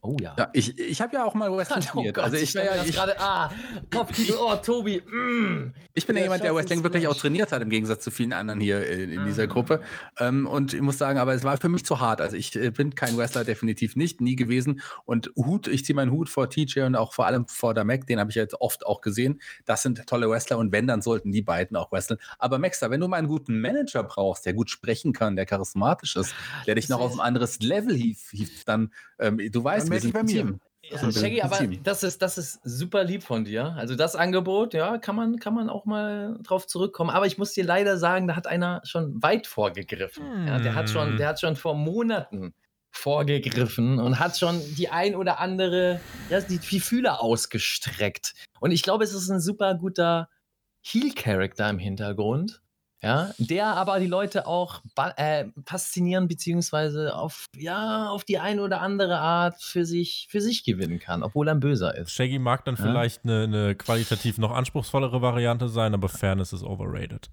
Oh 0.00 0.16
ja. 0.20 0.34
Ja, 0.38 0.48
ich, 0.52 0.78
ich 0.78 1.00
habe 1.00 1.16
ja 1.16 1.24
auch 1.24 1.34
mal 1.34 1.50
Wrestling 1.50 1.84
Oh. 1.94 2.02
Gott, 2.04 2.18
also 2.18 2.36
ich, 2.36 2.50
stell 2.50 2.64
mir 2.64 2.70
wär, 2.70 2.76
das 2.78 2.88
ich, 2.88 2.94
gerade, 2.94 3.18
ah, 3.18 3.50
Kopfkino, 3.92 4.36
oh, 4.38 4.54
Tobi, 4.56 5.00
mm. 5.00 5.74
ich 5.94 6.06
bin 6.06 6.14
ja 6.14 6.20
Der 6.20 6.26
jemand, 6.26 6.44
der 6.44 6.54
Wrestling 6.54 6.84
wirklich 6.84 7.08
auch 7.08 7.16
trainiert 7.16 7.50
hat, 7.50 7.62
im 7.62 7.70
Gegensatz 7.70 8.04
zu 8.04 8.12
vielen 8.12 8.32
anderen 8.32 8.60
hier 8.60 8.86
in, 8.86 9.10
in 9.10 9.24
dieser 9.24 9.46
Mhm. 9.46 9.50
Gruppe. 9.50 9.80
Ähm, 10.18 10.46
und 10.46 10.72
ich 10.72 10.80
muss 10.80 10.98
sagen, 10.98 11.18
aber 11.18 11.34
es 11.34 11.42
war 11.42 11.56
für 11.56 11.68
mich 11.68 11.84
zu 11.84 11.98
hart. 11.98 12.20
Also 12.20 12.36
ich 12.36 12.54
äh, 12.54 12.70
bin 12.70 12.94
kein 12.94 13.16
Wrestler, 13.16 13.44
definitiv 13.44 13.96
nicht, 13.96 14.20
nie 14.20 14.36
gewesen. 14.36 14.80
Und 15.04 15.32
Hut, 15.36 15.66
ich 15.66 15.84
ziehe 15.84 15.96
meinen 15.96 16.12
Hut 16.12 16.28
vor 16.28 16.48
TJ 16.48 16.80
und 16.82 16.94
auch 16.94 17.12
vor 17.12 17.26
allem 17.26 17.48
vor 17.48 17.74
der 17.74 17.84
Mac, 17.84 18.06
den 18.06 18.20
habe 18.20 18.30
ich 18.30 18.36
jetzt 18.36 18.60
oft 18.60 18.86
auch 18.86 19.00
gesehen. 19.00 19.40
Das 19.64 19.82
sind 19.82 20.06
tolle 20.06 20.30
Wrestler 20.30 20.58
und 20.58 20.70
wenn, 20.70 20.86
dann 20.86 21.02
sollten 21.02 21.32
die 21.32 21.42
beiden 21.42 21.76
auch 21.76 21.90
wresteln. 21.90 22.20
Aber 22.38 22.58
Maxter, 22.58 22.90
wenn 22.90 23.00
du 23.00 23.08
mal 23.08 23.16
einen 23.16 23.28
guten 23.28 23.60
Manager 23.60 24.04
brauchst, 24.04 24.46
der 24.46 24.54
gut 24.54 24.70
sprechen 24.70 25.12
kann, 25.12 25.34
der 25.34 25.46
charismatisch 25.46 26.16
ist, 26.16 26.34
der 26.66 26.76
dich 26.76 26.88
noch 26.88 27.00
auf 27.00 27.12
ein 27.12 27.20
anderes 27.20 27.58
Level 27.60 27.96
hieft, 27.96 28.30
hieft 28.30 28.68
dann, 28.68 28.92
ähm, 29.18 29.40
du 29.50 29.64
weißt, 29.64 29.90
wir 29.90 30.00
sind 30.00 30.12
bei 30.12 30.22
mir. 30.22 30.32
Team. 30.32 30.60
Ja, 30.90 31.02
wir 31.02 31.12
Shaggy, 31.12 31.42
aber 31.42 31.58
das 31.82 32.02
ist, 32.02 32.22
das 32.22 32.38
ist 32.38 32.60
super 32.64 33.04
lieb 33.04 33.22
von 33.22 33.44
dir. 33.44 33.74
Also 33.76 33.94
das 33.94 34.16
Angebot, 34.16 34.72
ja, 34.74 34.96
kann 34.98 35.16
man, 35.16 35.38
kann 35.38 35.54
man 35.54 35.68
auch 35.68 35.84
mal 35.84 36.38
drauf 36.42 36.66
zurückkommen. 36.66 37.10
Aber 37.10 37.26
ich 37.26 37.36
muss 37.36 37.52
dir 37.52 37.64
leider 37.64 37.98
sagen, 37.98 38.28
da 38.28 38.36
hat 38.36 38.46
einer 38.46 38.80
schon 38.84 39.22
weit 39.22 39.46
vorgegriffen. 39.46 40.46
Ja, 40.46 40.58
der, 40.58 40.74
hat 40.74 40.88
schon, 40.88 41.10
Hm. 41.10 41.16
der 41.18 41.28
hat 41.28 41.40
schon 41.40 41.56
vor 41.56 41.74
Monaten 41.74 42.54
vorgegriffen 42.90 43.98
und 43.98 44.18
hat 44.18 44.38
schon 44.38 44.60
die 44.76 44.88
ein 44.88 45.14
oder 45.14 45.40
andere, 45.40 46.00
ja, 46.30 46.40
die, 46.40 46.58
die 46.58 46.80
Fühler 46.80 47.20
ausgestreckt. 47.22 48.32
Und 48.60 48.70
ich 48.70 48.82
glaube, 48.82 49.04
es 49.04 49.12
ist 49.12 49.28
ein 49.28 49.40
super 49.40 49.74
guter 49.74 50.28
Heel-Character 50.82 51.68
im 51.68 51.78
Hintergrund. 51.78 52.62
Ja, 53.02 53.30
der 53.38 53.66
aber 53.76 54.00
die 54.00 54.06
Leute 54.08 54.46
auch 54.48 54.80
äh, 55.16 55.44
faszinieren, 55.64 56.26
beziehungsweise 56.26 57.14
auf, 57.14 57.46
ja, 57.56 58.08
auf 58.10 58.24
die 58.24 58.38
eine 58.40 58.60
oder 58.62 58.80
andere 58.80 59.18
Art 59.18 59.62
für 59.62 59.84
sich, 59.84 60.26
für 60.30 60.40
sich 60.40 60.64
gewinnen 60.64 60.98
kann, 60.98 61.22
obwohl 61.22 61.48
er 61.48 61.54
ein 61.54 61.60
Böser 61.60 61.96
ist. 61.96 62.10
Shaggy 62.10 62.40
mag 62.40 62.64
dann 62.64 62.74
Ja. 62.74 62.82
vielleicht 62.82 63.24
eine, 63.24 63.44
eine 63.44 63.74
qualitativ 63.76 64.38
noch 64.38 64.50
anspruchsvollere 64.50 65.22
Variante 65.22 65.68
sein, 65.68 65.94
aber 65.94 66.08
Fairness 66.08 66.52
ist 66.52 66.64
overrated. 66.64 67.30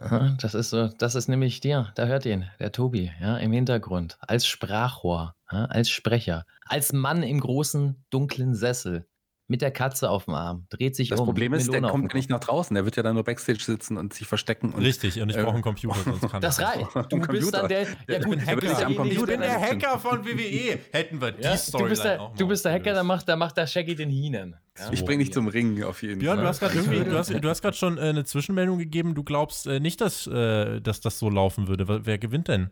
Aha, 0.00 0.36
Das 0.40 0.54
ist 0.54 0.70
so, 0.70 0.86
das 0.86 1.16
ist 1.16 1.26
nämlich 1.26 1.58
der, 1.58 1.90
da 1.96 2.06
hört 2.06 2.24
ihn, 2.24 2.48
der 2.60 2.70
Tobi, 2.70 3.10
ja, 3.20 3.36
im 3.38 3.50
Hintergrund, 3.50 4.16
als 4.20 4.46
Sprachrohr, 4.46 5.34
ja, 5.50 5.64
als 5.64 5.90
Sprecher, 5.90 6.46
als 6.64 6.92
Mann 6.92 7.24
im 7.24 7.40
großen, 7.40 8.04
dunklen 8.10 8.54
Sessel, 8.54 9.08
mit 9.50 9.62
der 9.62 9.70
Katze 9.70 10.10
auf 10.10 10.26
dem 10.26 10.34
Arm, 10.34 10.66
dreht 10.68 10.94
sich 10.94 11.08
Das 11.08 11.18
um. 11.20 11.26
Problem 11.26 11.52
mit 11.52 11.60
ist, 11.60 11.66
der 11.68 11.80
Melone 11.80 11.86
auf 11.88 11.92
kommt 12.00 12.14
nicht 12.14 12.28
nach 12.28 12.38
draußen. 12.40 12.74
Der 12.74 12.84
wird 12.84 12.96
ja 12.96 13.02
dann 13.02 13.14
nur 13.14 13.24
Backstage 13.24 13.60
sitzen 13.62 13.96
und 13.96 14.12
sich 14.12 14.26
verstecken. 14.26 14.72
Und 14.74 14.82
Richtig, 14.82 15.20
und 15.22 15.30
ich 15.30 15.36
äh, 15.36 15.42
brauche 15.42 15.54
einen 15.54 15.62
Computer, 15.62 15.96
sonst 16.04 16.30
kann 16.30 16.40
Das 16.42 16.58
ich 16.58 16.64
reicht. 16.66 16.94
Du 16.94 17.16
bist 17.18 17.26
Computer. 17.28 17.58
dann 17.60 17.68
der, 17.68 17.80
Ja, 17.82 17.86
ich 18.18 18.24
gut, 18.24 18.30
bin 18.36 18.40
du 18.40 18.46
Hacker 18.46 18.60
derjenige, 18.60 18.94
Computer. 18.96 19.36
der- 19.38 19.60
Hacker 19.60 19.98
von 19.98 20.24
WWE. 20.24 20.78
Hätten 20.92 21.20
wir 21.20 21.32
die 21.32 21.42
ja, 21.42 21.56
Story 21.56 21.84
du 21.84 21.88
bist 21.90 22.04
der, 22.04 22.30
du 22.36 22.46
bist 22.48 22.64
der 22.64 22.72
Hacker, 22.72 22.92
dann 22.92 23.06
macht, 23.06 23.26
dann 23.28 23.38
macht 23.38 23.56
der 23.56 23.66
Shaggy 23.66 23.94
den 23.94 24.10
Hinen. 24.10 24.54
Ja? 24.78 24.92
Ich 24.92 25.04
bringe 25.04 25.24
dich 25.24 25.32
zum 25.32 25.48
Ring 25.48 25.82
auf 25.82 26.02
jeden 26.02 26.18
Björn, 26.20 26.36
Fall. 26.36 26.44
du 26.44 26.48
hast 26.50 26.60
gerade 26.60 26.74
irgendwie, 26.74 27.04
du 27.10 27.16
hast, 27.18 27.30
du 27.30 27.48
hast 27.48 27.62
gerade 27.62 27.76
schon 27.76 27.96
äh, 27.98 28.02
eine 28.02 28.24
Zwischenmeldung 28.24 28.78
gegeben. 28.78 29.14
Du 29.14 29.24
glaubst 29.24 29.66
äh, 29.66 29.80
nicht, 29.80 30.00
dass, 30.00 30.26
äh, 30.26 30.80
dass 30.80 31.00
das 31.00 31.18
so 31.18 31.30
laufen 31.30 31.68
würde. 31.68 31.88
Wer, 31.88 32.04
wer 32.06 32.18
gewinnt 32.18 32.48
denn? 32.48 32.70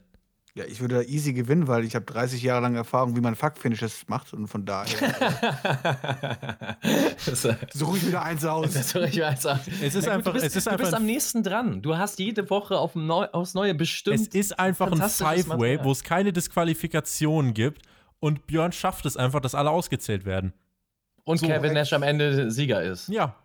Ja, 0.56 0.64
ich 0.64 0.80
würde 0.80 0.94
da 0.94 1.02
easy 1.02 1.34
gewinnen, 1.34 1.68
weil 1.68 1.84
ich 1.84 1.94
habe 1.94 2.06
30 2.06 2.42
Jahre 2.42 2.62
lang 2.62 2.76
Erfahrung, 2.76 3.14
wie 3.14 3.20
man 3.20 3.34
Fuck-Finishes 3.34 4.04
macht 4.08 4.32
und 4.32 4.48
von 4.48 4.64
daher 4.64 4.86
äh, 6.80 7.16
suche 7.74 7.98
ich 7.98 8.06
wieder 8.06 8.22
eins 8.22 8.42
aus. 8.44 8.74
Es 8.74 8.94
ist 8.94 8.94
Ja, 8.94 9.10
gut, 9.10 10.08
einfach- 10.08 10.24
du 10.24 10.32
bist, 10.32 10.46
es 10.46 10.56
ist 10.56 10.66
du 10.66 10.70
einfach 10.70 10.84
bist 10.84 10.94
am 10.94 11.04
nächsten 11.04 11.42
dran. 11.42 11.82
Du 11.82 11.96
hast 11.96 12.18
jede 12.18 12.48
Woche 12.48 12.78
auf 12.78 12.94
Neu, 12.94 13.26
aufs 13.32 13.54
Neue 13.54 13.74
bestimmt. 13.74 14.18
Es 14.18 14.28
ist 14.28 14.58
einfach 14.58 14.90
ein 14.90 14.98
Five-Way, 14.98 15.80
wo 15.84 15.92
es 15.92 16.02
keine 16.02 16.32
Disqualifikationen 16.32 17.52
gibt. 17.54 17.82
Und 18.18 18.46
Björn 18.46 18.72
schafft 18.72 19.04
es 19.04 19.16
einfach, 19.18 19.40
dass 19.40 19.54
alle 19.54 19.70
ausgezählt 19.70 20.24
werden. 20.24 20.54
und 21.24 21.38
so, 21.38 21.46
Kevin 21.46 21.74
Nash 21.74 21.92
am 21.92 22.02
Ende 22.02 22.50
Sieger 22.50 22.82
ist. 22.82 23.08
Ja. 23.08 23.36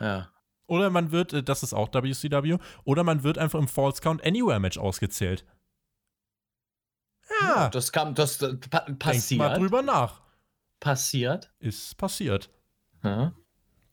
Ja. 0.00 0.28
Oder 0.66 0.88
man 0.88 1.10
wird, 1.12 1.32
äh, 1.34 1.42
das 1.42 1.62
ist 1.62 1.74
auch 1.74 1.88
WCW, 1.92 2.56
oder 2.84 3.04
man 3.04 3.22
wird 3.22 3.36
einfach 3.36 3.58
im 3.58 3.68
False 3.68 4.00
Count 4.00 4.24
Anywhere 4.24 4.60
Match 4.60 4.78
ausgezählt. 4.78 5.44
Ja, 7.42 7.68
Das 7.68 7.92
kam, 7.92 8.14
das 8.14 8.40
äh, 8.42 8.54
pa 8.54 8.80
denkt 8.80 8.98
passiert. 9.00 9.38
mal 9.38 9.58
drüber 9.58 9.82
nach. 9.82 10.20
Passiert. 10.80 11.52
Ist 11.58 11.96
passiert. 11.96 12.50
Ja. 13.02 13.32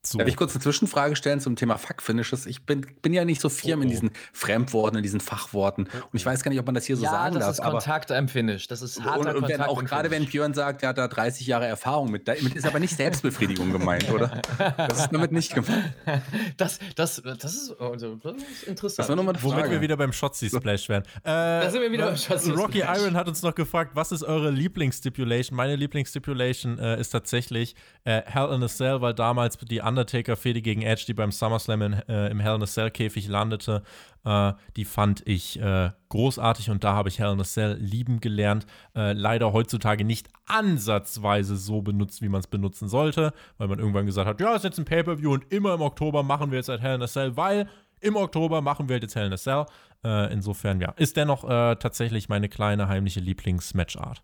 So. 0.06 0.18
Darf 0.18 0.28
ich 0.28 0.36
kurz 0.36 0.54
eine 0.54 0.62
Zwischenfrage 0.62 1.16
stellen 1.16 1.40
zum 1.40 1.56
Thema 1.56 1.78
Fuck-Finishes? 1.78 2.46
Ich 2.46 2.64
bin, 2.64 2.86
bin 3.02 3.14
ja 3.14 3.26
nicht 3.26 3.42
so 3.42 3.50
firm 3.50 3.80
Oh, 3.80 3.82
in 3.82 3.88
oh. 3.88 3.92
diesen 3.92 4.12
Fremdworten, 4.34 4.98
in 4.98 5.04
diesen 5.04 5.20
Fachworten. 5.20 5.86
Und 5.86 6.14
ich 6.14 6.26
weiß 6.26 6.44
gar 6.44 6.50
nicht, 6.50 6.60
ob 6.60 6.66
man 6.66 6.76
das 6.76 6.86
hier 6.86 6.98
so 6.98 7.04
ja, 7.04 7.12
sagen 7.12 7.36
das 7.36 7.44
darf. 7.44 7.52
ist 7.54 7.60
aber 7.60 7.72
Kontakt 7.80 8.12
am 8.12 8.28
Finish. 8.28 8.68
Das 8.68 8.82
ist 8.82 9.04
harter 9.04 9.20
und, 9.20 9.28
und 9.28 9.34
Kontakt 9.34 9.60
wenn, 9.60 9.62
auch 9.62 9.84
gerade 9.84 10.12
wenn. 10.12 10.26
Björn 10.26 10.54
sagt, 10.54 10.84
er 10.84 10.90
hat 10.90 10.98
da 10.98 11.08
30 11.08 11.46
Jahre 11.46 11.68
Erfahrung 11.68 12.10
mit, 12.10 12.28
damit 12.28 12.56
ist 12.56 12.66
aber 12.66 12.80
nicht 12.80 12.96
Selbstbefriedigung 12.98 13.72
gemeint, 13.72 14.12
oder? 14.12 14.42
Das 14.78 15.00
ist 15.00 15.10
damit 15.12 15.32
nicht 15.32 15.54
gemeint. 15.54 15.94
Das, 16.58 16.80
das, 16.96 17.22
das, 17.24 17.54
ist, 17.54 17.80
also, 17.80 18.16
das 18.16 18.36
ist 18.36 18.64
interessant. 18.64 19.00
Das 19.00 19.10
war 19.10 19.16
nochmal 19.16 19.34
eine 19.36 19.44
Womit 19.44 19.60
Frage. 19.60 19.72
wir 19.72 19.82
wieder 19.82 19.98
beim 19.98 20.14
Shotzi 20.14 20.50
Splash 20.50 20.88
wären. 20.90 21.04
Äh, 21.04 21.08
da 21.24 21.70
sind 21.70 21.82
wir 21.82 21.92
wieder 21.92 22.08
beim 22.08 22.18
Shotzi 22.18 22.52
Rocky 22.52 22.80
Splash. 22.80 23.02
Iron 23.02 23.16
hat 23.16 23.28
uns 23.28 23.42
noch 23.42 23.56
gefragt, 23.56 23.92
was 23.94 24.12
ist 24.12 24.24
eure 24.24 24.52
Lieblingsstipulation? 24.52 25.56
Meine 25.56 25.76
Lieblingsstipulation 25.76 26.80
äh, 26.80 27.00
ist 27.00 27.10
tatsächlich 27.10 27.76
äh, 28.04 28.22
Hell 28.26 28.54
in 28.54 28.64
a 28.64 28.68
Cell, 28.68 29.02
weil 29.02 29.14
damals 29.14 29.58
die 29.58 29.82
Undertaker-Fehde 29.98 30.62
gegen 30.62 30.82
Edge, 30.82 31.06
die 31.08 31.14
beim 31.14 31.32
SummerSlam 31.32 31.82
in, 31.82 31.94
äh, 31.94 32.30
im 32.30 32.40
Hell 32.40 32.56
in 32.56 32.64
a 32.64 32.66
Cell-Käfig 32.66 33.28
landete, 33.28 33.84
äh, 34.26 34.54
die 34.76 34.86
fand 34.86 35.26
ich 35.28 35.60
äh, 35.60 35.92
großartig 36.10 36.70
und 36.70 36.84
da 36.84 36.94
habe 36.94 37.10
ich 37.10 37.20
Hell 37.20 37.34
in 37.34 37.40
a 37.40 37.44
Cell 37.44 37.78
lieben 37.80 38.20
gelernt. 38.20 38.66
Äh, 38.96 39.14
leider 39.14 39.54
heutzutage 39.54 40.04
nicht 40.04 40.30
ansatzweise 40.46 41.56
so 41.56 41.82
benutzt, 41.82 42.22
wie 42.22 42.30
man 42.30 42.40
es 42.40 42.48
benutzen 42.48 42.88
sollte, 42.88 43.34
weil 43.58 43.68
man 43.68 43.80
irgendwann 43.80 44.06
gesagt 44.06 44.28
hat, 44.28 44.42
ja, 44.42 44.52
es 44.52 44.58
ist 44.58 44.64
jetzt 44.64 44.80
ein 44.80 44.86
Pay-Per-View 44.86 45.32
und 45.34 45.52
immer 45.52 45.74
im 45.74 45.82
Oktober 45.82 46.24
machen 46.24 46.52
wir 46.52 46.58
jetzt 46.58 46.70
halt 46.70 46.82
Hell 46.82 46.96
in 46.96 47.02
a 47.02 47.08
Cell, 47.08 47.38
weil 47.38 47.68
Im 48.02 48.18
Oktober 48.18 48.62
machen 48.62 48.90
wir 48.90 49.00
jetzt 49.00 49.16
Hell 49.16 49.28
in 49.28 49.34
a 49.34 49.38
Cell. 49.38 49.66
Äh, 50.04 50.32
insofern, 50.32 50.80
ja, 50.82 50.92
ist 50.98 51.18
dennoch 51.18 51.44
äh, 51.44 51.76
tatsächlich 51.78 52.30
meine 52.30 52.50
kleine 52.50 52.88
heimliche 52.88 53.20
Lieblings-Matchart. 53.20 54.22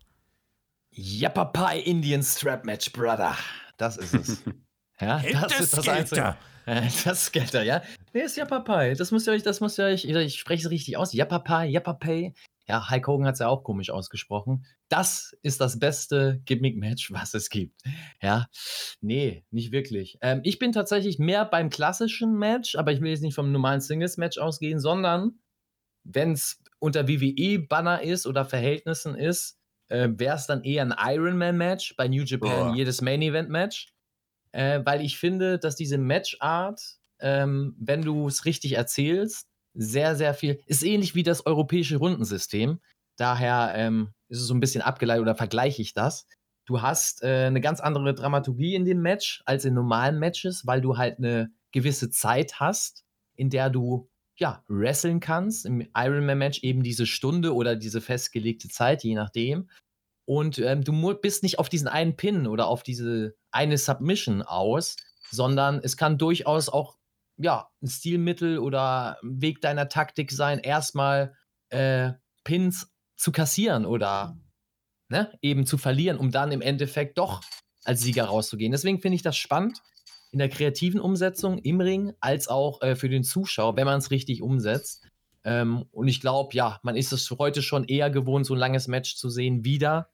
Yappapai 0.90 1.80
Indian 1.80 2.22
Strap 2.22 2.64
Match, 2.64 2.92
Brother. 2.92 3.34
Das 3.78 3.96
ist 3.96 4.14
es. 4.14 4.44
ja, 5.00 5.22
das 5.32 5.60
ist 5.60 5.76
das 5.76 5.88
Einzige. 5.88 6.36
Das 7.04 7.32
Gelder, 7.32 7.64
ja. 7.64 7.82
Nee, 8.12 8.20
ist 8.20 8.36
Yappapai. 8.36 8.94
Das 8.94 9.10
müsst 9.10 9.26
ihr 9.26 9.32
euch, 9.32 9.42
das 9.42 9.60
müsst 9.60 9.78
ihr 9.80 9.86
euch, 9.86 10.04
ich 10.04 10.38
spreche 10.38 10.66
es 10.66 10.70
richtig 10.70 10.96
aus. 10.96 11.12
Yappapai, 11.12 11.66
Yappapai. 11.66 12.34
Ja, 12.68 12.88
Hulk 12.88 13.06
Hogan 13.08 13.26
hat 13.26 13.34
es 13.34 13.40
ja 13.40 13.48
auch 13.48 13.64
komisch 13.64 13.90
ausgesprochen. 13.90 14.64
Das 14.88 15.36
ist 15.42 15.60
das 15.60 15.80
beste 15.80 16.40
Gimmick-Match, 16.44 17.12
was 17.12 17.34
es 17.34 17.50
gibt. 17.50 17.82
Ja, 18.22 18.46
nee, 19.00 19.44
nicht 19.50 19.72
wirklich. 19.72 20.18
Ähm, 20.20 20.40
ich 20.44 20.58
bin 20.60 20.70
tatsächlich 20.70 21.18
mehr 21.18 21.44
beim 21.44 21.70
klassischen 21.70 22.38
Match, 22.38 22.76
aber 22.76 22.92
ich 22.92 23.00
will 23.00 23.10
jetzt 23.10 23.22
nicht 23.22 23.34
vom 23.34 23.50
normalen 23.50 23.80
Singles-Match 23.80 24.38
ausgehen, 24.38 24.78
sondern 24.78 25.40
wenn 26.04 26.32
es 26.32 26.62
unter 26.78 27.08
WWE-Banner 27.08 28.02
ist 28.02 28.26
oder 28.26 28.44
Verhältnissen 28.44 29.16
ist, 29.16 29.58
äh, 29.88 30.08
wäre 30.12 30.36
es 30.36 30.46
dann 30.46 30.62
eher 30.62 30.82
ein 30.82 30.94
Ironman-Match 30.96 31.96
bei 31.96 32.08
New 32.08 32.22
Japan, 32.22 32.68
Boah. 32.68 32.74
jedes 32.76 33.00
Main-Event-Match. 33.02 33.92
Äh, 34.52 34.80
weil 34.84 35.00
ich 35.02 35.18
finde, 35.18 35.58
dass 35.58 35.76
diese 35.76 35.98
Matchart, 35.98 36.80
ähm, 37.20 37.74
wenn 37.78 38.02
du 38.02 38.28
es 38.28 38.44
richtig 38.44 38.74
erzählst, 38.74 39.48
sehr, 39.74 40.16
sehr 40.16 40.34
viel, 40.34 40.60
ist 40.66 40.82
ähnlich 40.82 41.14
wie 41.14 41.22
das 41.22 41.46
europäische 41.46 41.96
Rundensystem. 41.96 42.80
Daher 43.16 43.72
ähm, 43.74 44.12
ist 44.28 44.40
es 44.40 44.46
so 44.46 44.54
ein 44.54 44.60
bisschen 44.60 44.82
abgeleitet 44.82 45.22
oder 45.22 45.34
vergleiche 45.34 45.82
ich 45.82 45.94
das. 45.94 46.26
Du 46.66 46.80
hast 46.82 47.22
äh, 47.22 47.46
eine 47.46 47.60
ganz 47.60 47.80
andere 47.80 48.14
Dramaturgie 48.14 48.74
in 48.74 48.84
dem 48.84 49.00
Match 49.00 49.42
als 49.46 49.64
in 49.64 49.74
normalen 49.74 50.18
Matches, 50.18 50.66
weil 50.66 50.80
du 50.80 50.96
halt 50.96 51.18
eine 51.18 51.50
gewisse 51.72 52.10
Zeit 52.10 52.60
hast, 52.60 53.04
in 53.34 53.50
der 53.50 53.70
du 53.70 54.08
ja 54.36 54.62
wresteln 54.68 55.20
kannst. 55.20 55.66
Im 55.66 55.86
Ironman-Match 55.94 56.62
eben 56.62 56.82
diese 56.82 57.06
Stunde 57.06 57.54
oder 57.54 57.76
diese 57.76 58.00
festgelegte 58.00 58.68
Zeit, 58.68 59.02
je 59.02 59.14
nachdem. 59.14 59.68
Und 60.24 60.58
ähm, 60.58 60.84
du 60.84 61.14
bist 61.14 61.42
nicht 61.42 61.58
auf 61.58 61.68
diesen 61.68 61.88
einen 61.88 62.16
Pin 62.16 62.46
oder 62.46 62.66
auf 62.66 62.82
diese 62.82 63.34
eine 63.50 63.76
Submission 63.78 64.42
aus, 64.42 64.96
sondern 65.30 65.80
es 65.82 65.96
kann 65.96 66.18
durchaus 66.18 66.68
auch 66.68 66.96
ja, 67.38 67.68
ein 67.82 67.88
Stilmittel 67.88 68.58
oder 68.58 69.18
Weg 69.22 69.60
deiner 69.60 69.88
Taktik 69.88 70.30
sein, 70.30 70.58
erstmal 70.58 71.34
äh, 71.70 72.12
Pins 72.44 72.92
zu 73.16 73.32
kassieren 73.32 73.86
oder 73.86 74.36
ne, 75.08 75.36
eben 75.42 75.66
zu 75.66 75.78
verlieren, 75.78 76.18
um 76.18 76.30
dann 76.30 76.52
im 76.52 76.60
Endeffekt 76.60 77.18
doch 77.18 77.42
als 77.84 78.00
Sieger 78.00 78.24
rauszugehen. 78.24 78.72
Deswegen 78.72 79.00
finde 79.00 79.16
ich 79.16 79.22
das 79.22 79.36
spannend 79.36 79.82
in 80.30 80.38
der 80.38 80.48
kreativen 80.48 81.00
Umsetzung 81.00 81.58
im 81.58 81.80
Ring, 81.80 82.14
als 82.20 82.48
auch 82.48 82.80
äh, 82.80 82.96
für 82.96 83.08
den 83.08 83.22
Zuschauer, 83.24 83.76
wenn 83.76 83.84
man 83.84 83.98
es 83.98 84.10
richtig 84.10 84.42
umsetzt. 84.42 85.06
Ähm, 85.44 85.84
und 85.90 86.08
ich 86.08 86.20
glaube, 86.20 86.54
ja, 86.54 86.78
man 86.82 86.96
ist 86.96 87.12
es 87.12 87.30
heute 87.30 87.62
schon 87.62 87.84
eher 87.84 88.10
gewohnt, 88.10 88.46
so 88.46 88.54
ein 88.54 88.60
langes 88.60 88.88
Match 88.88 89.16
zu 89.16 89.28
sehen, 89.28 89.64
wieder. 89.64 90.10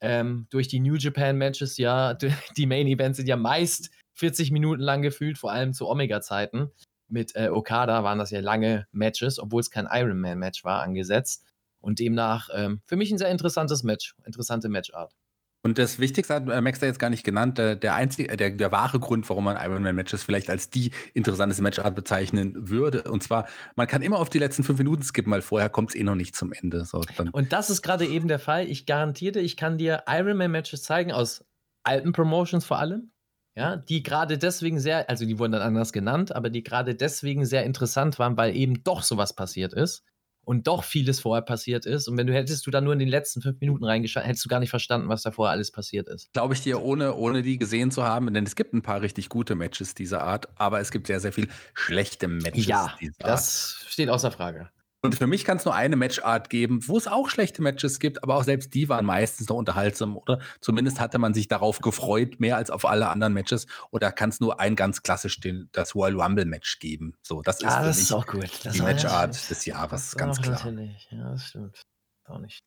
Ähm, 0.00 0.46
durch 0.50 0.68
die 0.68 0.80
New 0.80 0.94
Japan 0.94 1.36
Matches, 1.36 1.76
ja, 1.78 2.14
die 2.56 2.66
Main 2.66 2.86
Events 2.86 3.16
sind 3.16 3.28
ja 3.28 3.36
meist 3.36 3.90
40 4.14 4.50
Minuten 4.50 4.82
lang 4.82 5.02
gefühlt, 5.02 5.38
vor 5.38 5.52
allem 5.52 5.72
zu 5.72 5.88
Omega-Zeiten. 5.88 6.70
Mit 7.08 7.34
äh, 7.34 7.48
Okada 7.48 8.04
waren 8.04 8.18
das 8.18 8.30
ja 8.30 8.40
lange 8.40 8.86
Matches, 8.92 9.38
obwohl 9.38 9.60
es 9.60 9.70
kein 9.70 9.88
Ironman-Match 9.90 10.64
war, 10.64 10.82
angesetzt. 10.82 11.44
Und 11.80 12.00
demnach 12.00 12.48
ähm, 12.52 12.82
für 12.84 12.96
mich 12.96 13.10
ein 13.10 13.18
sehr 13.18 13.30
interessantes 13.30 13.82
Match, 13.82 14.14
interessante 14.26 14.68
Matchart. 14.68 15.14
Und 15.62 15.78
das 15.78 15.98
Wichtigste 15.98 16.34
hat 16.34 16.48
äh, 16.48 16.60
Max 16.60 16.78
da 16.78 16.86
jetzt 16.86 17.00
gar 17.00 17.10
nicht 17.10 17.24
genannt. 17.24 17.58
Der, 17.58 17.74
der 17.74 17.94
einzige, 17.94 18.36
der, 18.36 18.50
der 18.50 18.72
wahre 18.72 19.00
Grund, 19.00 19.28
warum 19.28 19.44
man 19.44 19.56
Ironman-Matches 19.56 20.22
vielleicht 20.22 20.50
als 20.50 20.70
die 20.70 20.92
interessanteste 21.14 21.62
Matchart 21.62 21.94
bezeichnen 21.94 22.68
würde. 22.68 23.02
Und 23.02 23.22
zwar, 23.22 23.48
man 23.74 23.88
kann 23.88 24.02
immer 24.02 24.18
auf 24.18 24.30
die 24.30 24.38
letzten 24.38 24.62
fünf 24.62 24.78
Minuten 24.78 25.02
skippen, 25.02 25.32
weil 25.32 25.42
vorher 25.42 25.68
kommt 25.68 25.90
es 25.90 25.96
eh 25.96 26.04
noch 26.04 26.14
nicht 26.14 26.36
zum 26.36 26.52
Ende. 26.52 26.84
So, 26.84 27.02
Und 27.32 27.52
das 27.52 27.70
ist 27.70 27.82
gerade 27.82 28.06
eben 28.06 28.28
der 28.28 28.38
Fall. 28.38 28.68
Ich 28.68 28.86
garantiere, 28.86 29.40
ich 29.40 29.56
kann 29.56 29.78
dir 29.78 30.04
Ironman-Matches 30.06 30.84
zeigen, 30.84 31.12
aus 31.12 31.44
alten 31.82 32.12
Promotions 32.12 32.64
vor 32.64 32.78
allem. 32.78 33.10
Ja, 33.56 33.74
die 33.74 34.04
gerade 34.04 34.38
deswegen 34.38 34.78
sehr, 34.78 35.10
also 35.10 35.26
die 35.26 35.40
wurden 35.40 35.50
dann 35.50 35.62
anders 35.62 35.92
genannt, 35.92 36.30
aber 36.30 36.48
die 36.48 36.62
gerade 36.62 36.94
deswegen 36.94 37.44
sehr 37.44 37.64
interessant 37.64 38.20
waren, 38.20 38.36
weil 38.36 38.54
eben 38.54 38.84
doch 38.84 39.02
sowas 39.02 39.34
passiert 39.34 39.72
ist 39.72 40.04
und 40.48 40.66
doch 40.66 40.82
vieles 40.82 41.20
vorher 41.20 41.42
passiert 41.42 41.84
ist. 41.84 42.08
Und 42.08 42.16
wenn 42.16 42.26
du 42.26 42.32
hättest 42.32 42.66
du 42.66 42.70
da 42.70 42.80
nur 42.80 42.94
in 42.94 42.98
den 42.98 43.08
letzten 43.08 43.42
fünf 43.42 43.60
Minuten 43.60 43.84
reingeschaut, 43.84 44.24
hättest 44.24 44.46
du 44.46 44.48
gar 44.48 44.60
nicht 44.60 44.70
verstanden, 44.70 45.10
was 45.10 45.20
da 45.20 45.30
vorher 45.30 45.52
alles 45.52 45.70
passiert 45.70 46.08
ist. 46.08 46.32
glaube 46.32 46.54
ich 46.54 46.62
dir, 46.62 46.80
ohne, 46.80 47.14
ohne 47.16 47.42
die 47.42 47.58
gesehen 47.58 47.90
zu 47.90 48.02
haben, 48.04 48.32
denn 48.32 48.46
es 48.46 48.56
gibt 48.56 48.72
ein 48.72 48.80
paar 48.80 49.02
richtig 49.02 49.28
gute 49.28 49.56
Matches 49.56 49.94
dieser 49.94 50.22
Art, 50.22 50.48
aber 50.56 50.80
es 50.80 50.90
gibt 50.90 51.06
sehr, 51.06 51.20
sehr 51.20 51.34
viel 51.34 51.48
schlechte 51.74 52.28
Matches 52.28 52.64
Ja, 52.64 52.96
dieser 52.98 53.12
Art. 53.20 53.30
das 53.30 53.84
steht 53.88 54.08
außer 54.08 54.30
Frage. 54.30 54.70
Und 55.00 55.14
für 55.14 55.28
mich 55.28 55.44
kann 55.44 55.58
es 55.58 55.64
nur 55.64 55.74
eine 55.74 55.94
Matchart 55.94 56.50
geben, 56.50 56.80
wo 56.88 56.96
es 56.96 57.06
auch 57.06 57.28
schlechte 57.30 57.62
Matches 57.62 58.00
gibt, 58.00 58.22
aber 58.24 58.34
auch 58.34 58.42
selbst 58.42 58.74
die 58.74 58.88
waren 58.88 59.06
meistens 59.06 59.48
noch 59.48 59.56
unterhaltsam 59.56 60.16
oder 60.16 60.40
zumindest 60.60 60.98
hatte 60.98 61.18
man 61.18 61.34
sich 61.34 61.46
darauf 61.46 61.78
gefreut, 61.78 62.40
mehr 62.40 62.56
als 62.56 62.70
auf 62.70 62.84
alle 62.84 63.08
anderen 63.08 63.32
Matches. 63.32 63.66
Oder 63.92 64.10
kann 64.10 64.30
es 64.30 64.40
nur 64.40 64.58
ein 64.58 64.74
ganz 64.74 65.02
klassisch 65.04 65.38
den, 65.38 65.68
das 65.70 65.94
Royal 65.94 66.20
Rumble 66.20 66.46
Match 66.46 66.80
geben. 66.80 67.14
So, 67.22 67.42
das 67.42 67.56
ist 67.56 67.62
Ja, 67.62 67.78
für 67.78 67.84
das 67.86 67.96
mich 67.96 68.06
ist 68.06 68.12
auch 68.12 68.26
gut. 68.26 68.50
Das 68.64 68.74
die 68.74 68.82
Matchart 68.82 69.50
des 69.50 69.64
Jahres, 69.66 70.10
das 70.10 70.16
ganz 70.16 70.42
klar. 70.42 70.56
Natürlich. 70.56 71.08
Ja, 71.12 71.30
das 71.30 71.44
stimmt. 71.46 71.80
Auch 72.26 72.40
nicht. 72.40 72.58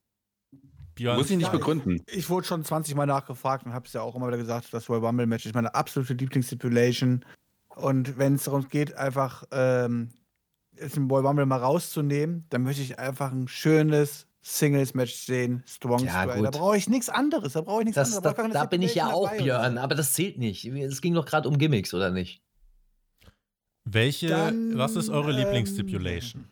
Björn, 0.96 1.18
Muss 1.18 1.30
ich 1.30 1.38
nicht 1.38 1.48
Ja, 1.48 1.52
begründen. 1.52 2.02
Ich 2.08 2.30
wurde 2.30 2.48
schon 2.48 2.64
20 2.64 2.96
Mal 2.96 3.06
nachgefragt 3.08 3.66
und 3.66 3.74
habe 3.74 3.88
es 3.88 3.94
ja 3.94 4.02
auch 4.02 4.16
immer 4.16 4.28
wieder 4.28 4.38
gesagt, 4.38 4.74
das 4.74 4.90
Royal 4.90 5.06
Rumble 5.06 5.26
Match 5.26 5.46
ist 5.46 5.56
meine 5.56 5.76
absolute 5.76 6.14
Lieblingsstipulation. 6.14 7.26
Und 7.76 8.18
wenn 8.18 8.36
es 8.36 8.46
darum 8.46 8.68
geht, 8.70 8.94
einfach 8.96 9.44
ähm, 9.52 10.14
jetzt 10.80 10.98
ein 10.98 11.10
Royal 11.10 11.28
Rumble 11.28 11.46
mal 11.46 11.58
rauszunehmen, 11.58 12.46
dann 12.50 12.64
möchte 12.64 12.82
ich 12.82 12.98
einfach 13.00 13.32
ein 13.32 13.48
schönes 13.48 14.28
Singles-Match 14.44 15.14
sehen, 15.14 15.64
Strong 15.68 16.04
Ja, 16.06 16.24
Style. 16.24 16.38
gut. 16.38 16.46
Da 16.48 16.50
brauche 16.60 16.76
ich 16.78 16.90
nichts 16.90 17.10
anderes. 17.10 17.54
Da 17.54 17.62
brauche 17.62 17.82
ich 17.82 17.86
nichts 17.86 17.96
Das, 17.96 18.08
anderes. 18.08 18.24
das, 18.24 18.34
brauche 18.34 18.42
keine 18.44 18.54
da 18.54 18.66
bin 18.66 18.82
ich 18.82 18.96
ja 18.96 19.12
auch. 19.14 19.32
Björn, 19.38 19.78
aber 19.78 19.94
das 19.96 20.14
zählt 20.14 20.38
nicht. 20.40 20.66
Es 20.66 21.02
ging 21.02 21.14
doch 21.14 21.26
gerade 21.26 21.48
um 21.48 21.58
Gimmicks, 21.58 21.94
oder 21.94 22.10
nicht? 22.10 22.42
welche, 23.84 24.30
Dann, 24.30 24.78
was 24.78 24.96
ist 24.96 25.10
eure 25.10 25.32
ähm, 25.32 25.38
Lieblingsstipulation? 25.38 26.46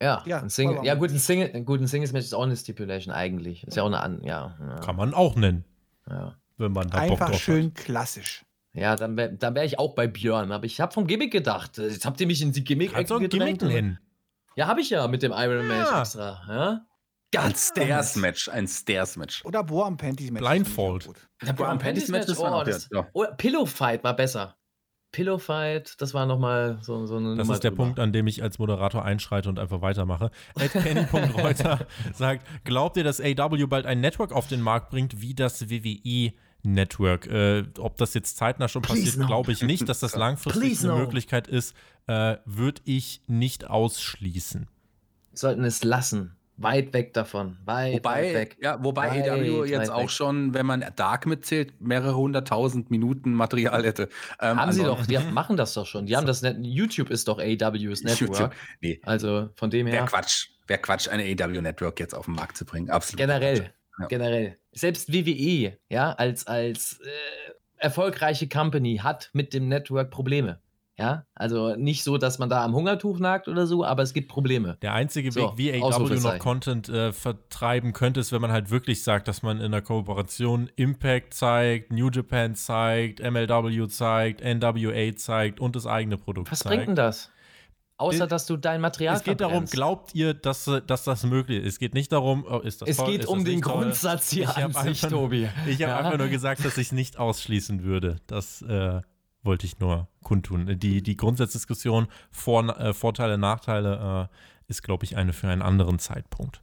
Ja, 0.00 0.22
Ja, 0.26 0.40
ein 0.40 0.48
Single, 0.48 0.84
ja 0.84 0.94
gut, 0.94 1.10
ein, 1.10 1.18
Single, 1.18 1.50
ein 1.52 1.64
gut, 1.64 1.80
ein 1.80 1.88
Singles-Match 1.88 2.24
ist 2.26 2.34
auch 2.34 2.44
eine 2.44 2.56
Stipulation 2.56 3.12
eigentlich. 3.12 3.64
Ist 3.66 3.76
ja 3.76 3.82
auch 3.82 3.88
eine 3.88 4.00
an, 4.00 4.22
ja. 4.22 4.56
Ja, 4.60 4.76
Kann 4.76 4.94
man 4.96 5.12
auch 5.12 5.34
nennen, 5.34 5.64
ja. 6.08 6.36
wenn 6.56 6.70
man 6.72 6.88
da 6.88 7.00
Bock 7.00 7.10
Einfach 7.10 7.30
drauf 7.30 7.40
schön 7.40 7.66
hat. 7.66 7.74
klassisch. 7.74 8.44
Ja 8.78 8.96
dann 8.96 9.16
wäre 9.16 9.32
dann 9.34 9.54
wär 9.54 9.64
ich 9.64 9.78
auch 9.78 9.94
bei 9.94 10.06
Björn. 10.06 10.52
Aber 10.52 10.64
ich 10.64 10.80
habe 10.80 10.92
vom 10.92 11.06
Gimmick 11.06 11.32
gedacht. 11.32 11.78
Jetzt 11.78 12.04
habt 12.04 12.20
ihr 12.20 12.26
mich 12.26 12.42
in 12.42 12.52
die 12.52 12.64
gimmick 12.64 12.94
ein 12.94 13.06
Gimmick 13.06 13.62
nennen? 13.62 13.98
Ja, 14.56 14.66
habe 14.66 14.80
ich 14.80 14.90
ja 14.90 15.06
mit 15.06 15.22
dem 15.22 15.32
Iron 15.32 15.66
Man 15.66 15.78
Ja. 15.78 16.00
extra. 16.00 16.42
Ja? 16.48 16.70
Ein 16.70 16.82
Ganz 17.30 17.68
Stairs-Match, 17.68 18.48
ein 18.48 18.66
Stairs-Match. 18.66 19.44
Oder 19.44 19.62
Boa 19.62 19.86
und 19.86 19.98
Panties 19.98 20.30
Match. 20.30 20.42
Blindfold. 20.42 21.10
Der 21.46 21.52
Brown 21.52 21.78
Panties 21.78 22.08
Match, 22.08 22.26
das 22.26 22.38
war 22.38 22.50
oh, 22.52 22.58
noch 22.58 22.64
das, 22.64 22.88
ja. 22.90 23.06
oh, 23.12 23.26
Pillow 23.36 23.66
Fight 23.66 24.02
war 24.02 24.16
besser. 24.16 24.56
Pillow 25.12 25.38
Fight, 25.38 25.94
das 26.00 26.12
war 26.14 26.26
nochmal 26.26 26.78
so, 26.80 27.06
so 27.06 27.16
eine 27.16 27.36
Das 27.36 27.38
Nummer 27.38 27.54
ist 27.54 27.64
der 27.64 27.70
drüber. 27.70 27.84
Punkt, 27.84 27.98
an 28.00 28.12
dem 28.12 28.26
ich 28.26 28.42
als 28.42 28.58
Moderator 28.58 29.04
einschreite 29.04 29.48
und 29.48 29.58
einfach 29.58 29.80
weitermache. 29.80 30.30
Ed 30.58 30.72
Kenny.reuter 30.72 31.86
sagt, 32.14 32.46
glaubt 32.64 32.96
ihr, 32.96 33.04
dass 33.04 33.20
AW 33.20 33.66
bald 33.66 33.86
ein 33.86 34.00
Network 34.00 34.32
auf 34.32 34.48
den 34.48 34.60
Markt 34.60 34.90
bringt, 34.90 35.20
wie 35.20 35.34
das 35.34 35.70
WWE 35.70 36.32
Network? 36.62 37.26
Äh, 37.26 37.64
ob 37.78 37.96
das 37.98 38.14
jetzt 38.14 38.36
zeitnah 38.36 38.68
schon 38.68 38.82
Please 38.82 39.02
passiert, 39.02 39.20
no. 39.20 39.26
glaube 39.26 39.52
ich 39.52 39.62
nicht. 39.62 39.88
Dass 39.88 40.00
das 40.00 40.16
langfristig 40.16 40.62
Please 40.62 40.88
eine 40.88 40.98
no. 40.98 41.04
Möglichkeit 41.04 41.46
ist, 41.48 41.74
äh, 42.06 42.36
würde 42.44 42.80
ich 42.84 43.22
nicht 43.26 43.68
ausschließen. 43.68 44.66
sollten 45.32 45.64
es 45.64 45.84
lassen. 45.84 46.34
Weit 46.60 46.92
weg 46.92 47.14
davon. 47.14 47.56
Weit, 47.66 47.92
weit 47.94 48.04
Wobei, 48.04 48.34
weg. 48.34 48.56
ja, 48.60 48.82
wobei 48.82 49.10
Weit, 49.10 49.28
AW 49.30 49.60
weit 49.60 49.68
jetzt 49.70 49.90
auch 49.90 50.02
weg. 50.02 50.10
schon, 50.10 50.54
wenn 50.54 50.66
man 50.66 50.84
Dark 50.96 51.24
mitzählt, 51.26 51.80
mehrere 51.80 52.16
hunderttausend 52.16 52.90
Minuten 52.90 53.32
Material 53.32 53.84
hätte. 53.84 54.08
Ähm, 54.40 54.56
Haben 54.60 54.72
sie 54.72 54.80
also- 54.82 54.96
doch, 54.96 55.06
die 55.06 55.18
machen 55.32 55.56
das 55.56 55.74
doch 55.74 55.86
schon. 55.86 56.06
Die 56.06 56.16
haben 56.16 56.26
das 56.26 56.42
Net 56.42 56.56
YouTube 56.60 57.10
ist 57.10 57.28
doch 57.28 57.38
AWs 57.38 58.02
Network. 58.02 58.20
YouTube. 58.20 58.52
Nee, 58.80 59.00
Also 59.04 59.50
von 59.54 59.70
dem 59.70 59.86
wäre 59.86 59.98
her. 59.98 60.06
Quatsch. 60.06 60.48
Wäre 60.66 60.80
Quatsch, 60.80 61.06
eine 61.08 61.22
AW 61.22 61.60
Network 61.60 62.00
jetzt 62.00 62.12
auf 62.14 62.24
den 62.24 62.34
Markt 62.34 62.56
zu 62.56 62.64
bringen. 62.64 62.90
Absolut. 62.90 63.18
Generell. 63.18 63.70
Ja. 64.00 64.06
Generell. 64.08 64.58
Selbst 64.78 65.12
WWE, 65.12 65.76
ja, 65.88 66.12
als, 66.12 66.46
als 66.46 67.00
äh, 67.00 67.08
erfolgreiche 67.76 68.48
Company 68.48 68.98
hat 69.02 69.30
mit 69.32 69.52
dem 69.52 69.68
Network 69.68 70.10
Probleme. 70.10 70.60
Ja, 70.98 71.24
also 71.36 71.76
nicht 71.76 72.02
so, 72.02 72.18
dass 72.18 72.40
man 72.40 72.48
da 72.48 72.64
am 72.64 72.74
Hungertuch 72.74 73.20
nagt 73.20 73.46
oder 73.46 73.68
so, 73.68 73.84
aber 73.84 74.02
es 74.02 74.12
gibt 74.12 74.28
Probleme. 74.28 74.78
Der 74.82 74.94
einzige 74.94 75.30
So, 75.30 75.42
Weg, 75.42 75.50
wie 75.56 75.80
AW 75.80 76.14
noch. 76.18 76.38
Content 76.40 76.88
äh, 76.88 77.12
vertreiben 77.12 77.92
könnte, 77.92 78.18
ist, 78.18 78.32
wenn 78.32 78.40
man 78.40 78.50
halt 78.50 78.70
wirklich 78.70 79.04
sagt, 79.04 79.28
dass 79.28 79.44
man 79.44 79.60
in 79.60 79.70
der 79.70 79.80
Kooperation 79.80 80.68
Impact 80.74 81.34
zeigt, 81.34 81.92
New 81.92 82.10
Japan 82.10 82.56
zeigt, 82.56 83.20
MLW 83.20 83.86
zeigt, 83.86 84.42
NWA 84.42 85.14
zeigt 85.14 85.60
und 85.60 85.76
das 85.76 85.86
eigene 85.86 86.16
Produkt 86.18 86.50
Was 86.50 86.60
zeigt. 86.60 86.74
bringt 86.74 86.88
denn 86.88 86.96
das? 86.96 87.30
Außer, 87.98 88.26
dass 88.26 88.46
du 88.46 88.56
dein 88.56 88.80
Material 88.80 89.16
Es 89.16 89.24
geht 89.24 89.40
darum, 89.40 89.52
verbrennst. 89.52 89.72
glaubt 89.74 90.14
ihr, 90.14 90.32
dass, 90.32 90.70
dass 90.86 91.04
das 91.04 91.24
möglich 91.24 91.62
ist? 91.64 91.74
Es 91.74 91.78
geht 91.80 91.94
nicht 91.94 92.12
darum, 92.12 92.46
oh, 92.48 92.60
ist 92.60 92.80
das 92.80 92.88
Es 92.90 92.96
toll, 92.98 93.10
geht 93.12 93.26
um 93.26 93.44
den? 93.44 93.60
Grundsatz 93.60 94.30
hier 94.30 94.48
an 94.56 94.72
sich, 94.72 94.76
einfach 94.96 95.10
Tobi. 95.10 95.48
Ich 95.66 95.82
habe 95.82 95.90
Ja. 95.92 95.98
einfach 95.98 96.16
nur 96.18 96.28
gesagt, 96.28 96.64
dass 96.64 96.78
ich 96.78 96.86
es 96.88 96.92
nicht 96.92 97.18
ausschließen 97.18 97.82
würde. 97.82 98.16
Das, 98.28 98.62
äh, 98.62 99.00
wollte 99.42 99.66
ich 99.66 99.78
nur 99.80 100.08
kundtun. 100.22 100.78
Die, 100.78 101.02
die 101.02 101.16
Grundsatzdiskussion, 101.16 102.08
Vor, 102.30 102.68
äh, 102.78 102.92
Vorteile, 102.94 103.38
Nachteile, 103.38 104.28
äh, 104.30 104.70
ist, 104.70 104.82
glaube 104.82 105.04
ich, 105.04 105.16
eine 105.16 105.32
für 105.32 105.48
einen 105.48 105.62
anderen 105.62 105.98
Zeitpunkt. 105.98 106.60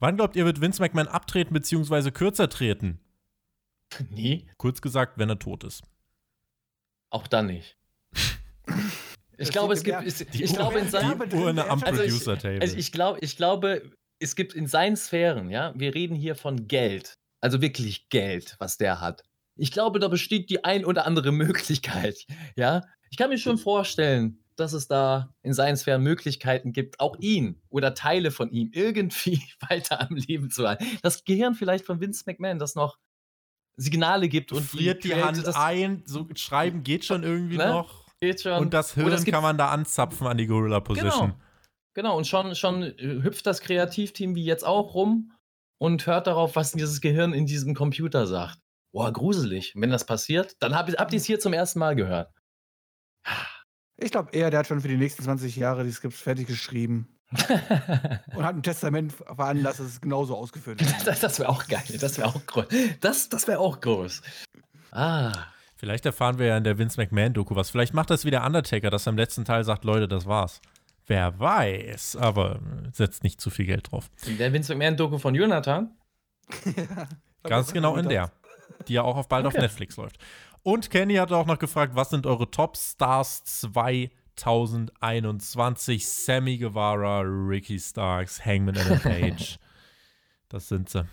Wann 0.00 0.16
glaubt 0.16 0.34
ihr, 0.36 0.44
wird 0.44 0.60
Vince 0.60 0.80
McMahon 0.82 1.08
abtreten 1.08 1.52
bzw. 1.54 2.10
kürzer 2.10 2.48
treten? 2.48 3.00
Nee, 4.10 4.46
Kurz 4.56 4.80
gesagt, 4.80 5.18
wenn 5.18 5.28
er 5.28 5.38
tot 5.38 5.62
ist. 5.64 5.82
auch 7.10 7.26
dann 7.28 7.46
nicht. 7.46 7.76
Ich 9.38 9.50
glaube, 9.50 9.74
es 9.74 9.82
gibt. 9.84 9.96
Werbe- 9.98 10.06
es- 10.06 10.20
Ich 10.20 10.52
glaube, 10.54 10.78
in 10.78 10.88
seinem. 10.90 11.18
Werbe- 11.18 11.28
Die 11.28 11.36
Urne 11.36 11.68
am 11.68 11.82
Also 11.82 12.02
ich- 12.02 12.10
Producer-Table. 12.10 12.60
Also 12.62 12.76
ich 12.76 12.92
glaube, 12.92 13.18
ich 13.22 13.36
glaube, 13.36 13.90
es 14.18 14.36
gibt 14.36 14.54
in 14.54 14.66
seinen 14.66 14.96
Sphären, 14.96 15.50
ja, 15.50 15.72
wir 15.76 15.94
reden 15.94 16.14
hier 16.14 16.34
von 16.34 16.68
Geld, 16.68 17.14
also 17.40 17.60
wirklich 17.60 18.08
Geld, 18.08 18.56
was 18.58 18.76
der 18.78 19.00
hat. 19.00 19.22
Ich 19.56 19.70
glaube, 19.72 19.98
da 20.00 20.08
besteht 20.08 20.50
die 20.50 20.64
ein 20.64 20.84
oder 20.84 21.06
andere 21.06 21.32
Möglichkeit, 22.12 22.24
ja. 22.56 22.82
Ich 23.10 23.16
kann 23.18 23.30
mir 23.30 23.38
schon 23.38 23.58
vorstellen, 23.58 24.38
dass 24.56 24.72
es 24.72 24.88
da 24.88 25.32
in 25.42 25.52
seinen 25.52 25.76
Sphären 25.76 26.02
Möglichkeiten 26.02 26.72
gibt, 26.72 26.98
auch 27.00 27.16
ihn 27.18 27.60
oder 27.70 27.94
Teile 27.94 28.30
von 28.30 28.50
ihm 28.50 28.70
irgendwie 28.72 29.40
weiter 29.68 30.00
am 30.00 30.16
Leben 30.16 30.50
zu 30.50 30.66
halten. 30.66 30.84
Das 31.02 31.24
Gehirn 31.24 31.54
vielleicht 31.54 31.84
von 31.84 32.00
Vince 32.00 32.22
McMahon, 32.26 32.58
das 32.58 32.74
noch 32.74 32.98
Signale 33.76 34.28
gibt 34.28 34.52
und 34.52 34.62
friert 34.64 35.02
die 35.04 35.08
Creative- 35.10 35.46
Hand 35.46 35.56
ein, 35.56 36.02
so 36.06 36.28
schreiben 36.36 36.84
geht 36.84 37.04
schon 37.04 37.24
irgendwie 37.24 37.56
Ne? 37.56 37.66
noch. 37.66 38.03
Geht 38.20 38.42
schon. 38.42 38.60
Und 38.60 38.74
das 38.74 38.96
es 38.96 39.24
gibt 39.24 39.34
kann 39.34 39.42
man 39.42 39.58
da 39.58 39.68
anzapfen 39.68 40.26
an 40.26 40.36
die 40.36 40.46
Gorilla 40.46 40.80
Position. 40.80 41.30
Genau. 41.30 41.40
Genau, 41.94 42.16
und 42.16 42.26
schon, 42.26 42.56
schon 42.56 42.82
hüpft 42.98 43.46
das 43.46 43.60
Kreativteam 43.60 44.34
wie 44.34 44.44
jetzt 44.44 44.66
auch 44.66 44.94
rum 44.94 45.32
und 45.78 46.06
hört 46.06 46.26
darauf, 46.26 46.56
was 46.56 46.72
dieses 46.72 47.00
Gehirn 47.00 47.32
in 47.32 47.46
diesem 47.46 47.74
Computer 47.74 48.26
sagt. 48.26 48.58
Boah, 48.92 49.12
gruselig. 49.12 49.72
Wenn 49.76 49.90
das 49.90 50.04
passiert, 50.04 50.56
dann 50.60 50.74
hab, 50.74 50.88
habt 50.88 51.12
ihr 51.12 51.16
es 51.18 51.24
hier 51.24 51.38
zum 51.38 51.52
ersten 51.52 51.78
Mal 51.78 51.94
gehört. 51.94 52.32
Ich 53.96 54.10
glaube 54.10 54.32
eher, 54.32 54.50
der 54.50 54.60
hat 54.60 54.66
schon 54.66 54.80
für 54.80 54.88
die 54.88 54.96
nächsten 54.96 55.22
20 55.22 55.54
Jahre 55.56 55.84
die 55.84 55.92
Skripts 55.92 56.20
fertig 56.20 56.48
geschrieben 56.48 57.16
und 58.34 58.44
hat 58.44 58.56
ein 58.56 58.62
Testament 58.62 59.12
veranlasst, 59.12 59.80
dass 59.80 59.86
es 59.86 60.00
genauso 60.00 60.36
ausgeführt 60.36 60.80
wird. 60.84 61.06
das 61.06 61.20
das 61.20 61.38
wäre 61.38 61.48
auch 61.48 61.66
geil. 61.66 61.82
Das 62.00 62.18
wäre 62.18 62.28
auch 62.28 62.44
groß. 62.46 62.66
Das, 63.00 63.28
das 63.28 63.46
wäre 63.46 63.60
auch 63.60 63.80
groß. 63.80 64.22
Ah. 64.90 65.32
Vielleicht 65.84 66.06
erfahren 66.06 66.38
wir 66.38 66.46
ja 66.46 66.56
in 66.56 66.64
der 66.64 66.78
Vince 66.78 66.98
McMahon-Doku 66.98 67.56
was. 67.56 67.68
Vielleicht 67.68 67.92
macht 67.92 68.08
das 68.08 68.24
wieder 68.24 68.46
Undertaker, 68.46 68.88
dass 68.88 69.06
er 69.06 69.10
im 69.10 69.18
letzten 69.18 69.44
Teil 69.44 69.64
sagt, 69.64 69.84
Leute, 69.84 70.08
das 70.08 70.24
war's. 70.24 70.62
Wer 71.06 71.38
weiß, 71.38 72.16
aber 72.16 72.54
äh, 72.54 72.58
setzt 72.90 73.22
nicht 73.22 73.38
zu 73.38 73.50
viel 73.50 73.66
Geld 73.66 73.92
drauf. 73.92 74.10
In 74.24 74.38
der 74.38 74.50
Vince 74.50 74.74
McMahon-Doku 74.74 75.18
von 75.18 75.34
Jonathan. 75.34 75.94
Ganz 77.42 77.74
genau 77.74 77.96
in 77.96 78.08
der, 78.08 78.32
die 78.88 78.94
ja 78.94 79.02
auch 79.02 79.18
auf 79.18 79.28
bald 79.28 79.44
auf 79.44 79.52
Okay. 79.52 79.60
Netflix 79.60 79.98
läuft. 79.98 80.16
Und 80.62 80.88
Kenny 80.88 81.16
hat 81.16 81.30
auch 81.32 81.44
noch 81.44 81.58
gefragt, 81.58 81.94
was 81.94 82.08
sind 82.08 82.26
eure 82.26 82.50
Top 82.50 82.78
Stars 82.78 83.44
2021? 83.44 86.08
Sammy 86.08 86.56
Guevara, 86.56 87.20
Ricky 87.20 87.78
Starks, 87.78 88.42
Hangman 88.42 88.78
Adam 88.78 89.00
Page. 89.00 89.58
Das 90.48 90.68
sind 90.68 90.88
sie. 90.88 91.06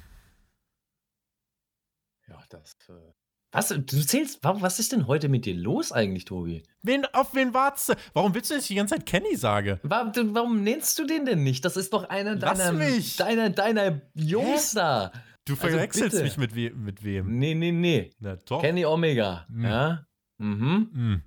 Ja, 2.27 2.39
das. 2.49 2.77
Äh 2.87 3.11
was? 3.51 3.69
Du 3.69 3.81
zählst. 3.83 4.39
Warum, 4.43 4.61
was 4.61 4.79
ist 4.79 4.91
denn 4.91 5.07
heute 5.07 5.29
mit 5.29 5.45
dir 5.45 5.55
los 5.55 5.91
eigentlich, 5.91 6.25
Tobi? 6.25 6.63
Wen, 6.83 7.05
auf 7.13 7.33
wen 7.35 7.53
wartest 7.53 7.89
du? 7.89 7.93
Warum 8.13 8.33
willst 8.33 8.51
du 8.51 8.55
nicht 8.55 8.69
die 8.69 8.75
ganze 8.75 8.95
Zeit 8.95 9.05
Kenny 9.05 9.35
sagen? 9.35 9.79
Warum, 9.83 10.11
warum 10.35 10.63
nennst 10.63 10.97
du 10.99 11.05
den 11.05 11.25
denn 11.25 11.43
nicht? 11.43 11.65
Das 11.65 11.77
ist 11.77 11.93
doch 11.93 12.09
einer 12.09 12.35
deiner, 12.35 12.73
deiner, 13.17 13.49
deiner 13.49 14.01
Jungs 14.13 14.71
da. 14.71 15.11
Du 15.45 15.53
Also 15.53 15.67
verwechselst 15.67 16.11
bitte. 16.11 16.23
mich 16.23 16.37
mit, 16.37 16.55
we 16.55 16.71
mit 16.71 17.03
wem? 17.03 17.37
Nee, 17.39 17.55
nee, 17.55 17.71
nee. 17.71 18.11
Na 18.19 18.35
doch. 18.35 18.61
Kenny 18.61 18.85
Omega. 18.85 19.45
Hm. 19.49 19.63
Ja. 19.65 20.05
Mhm. 20.37 20.89
Hm. 20.93 21.21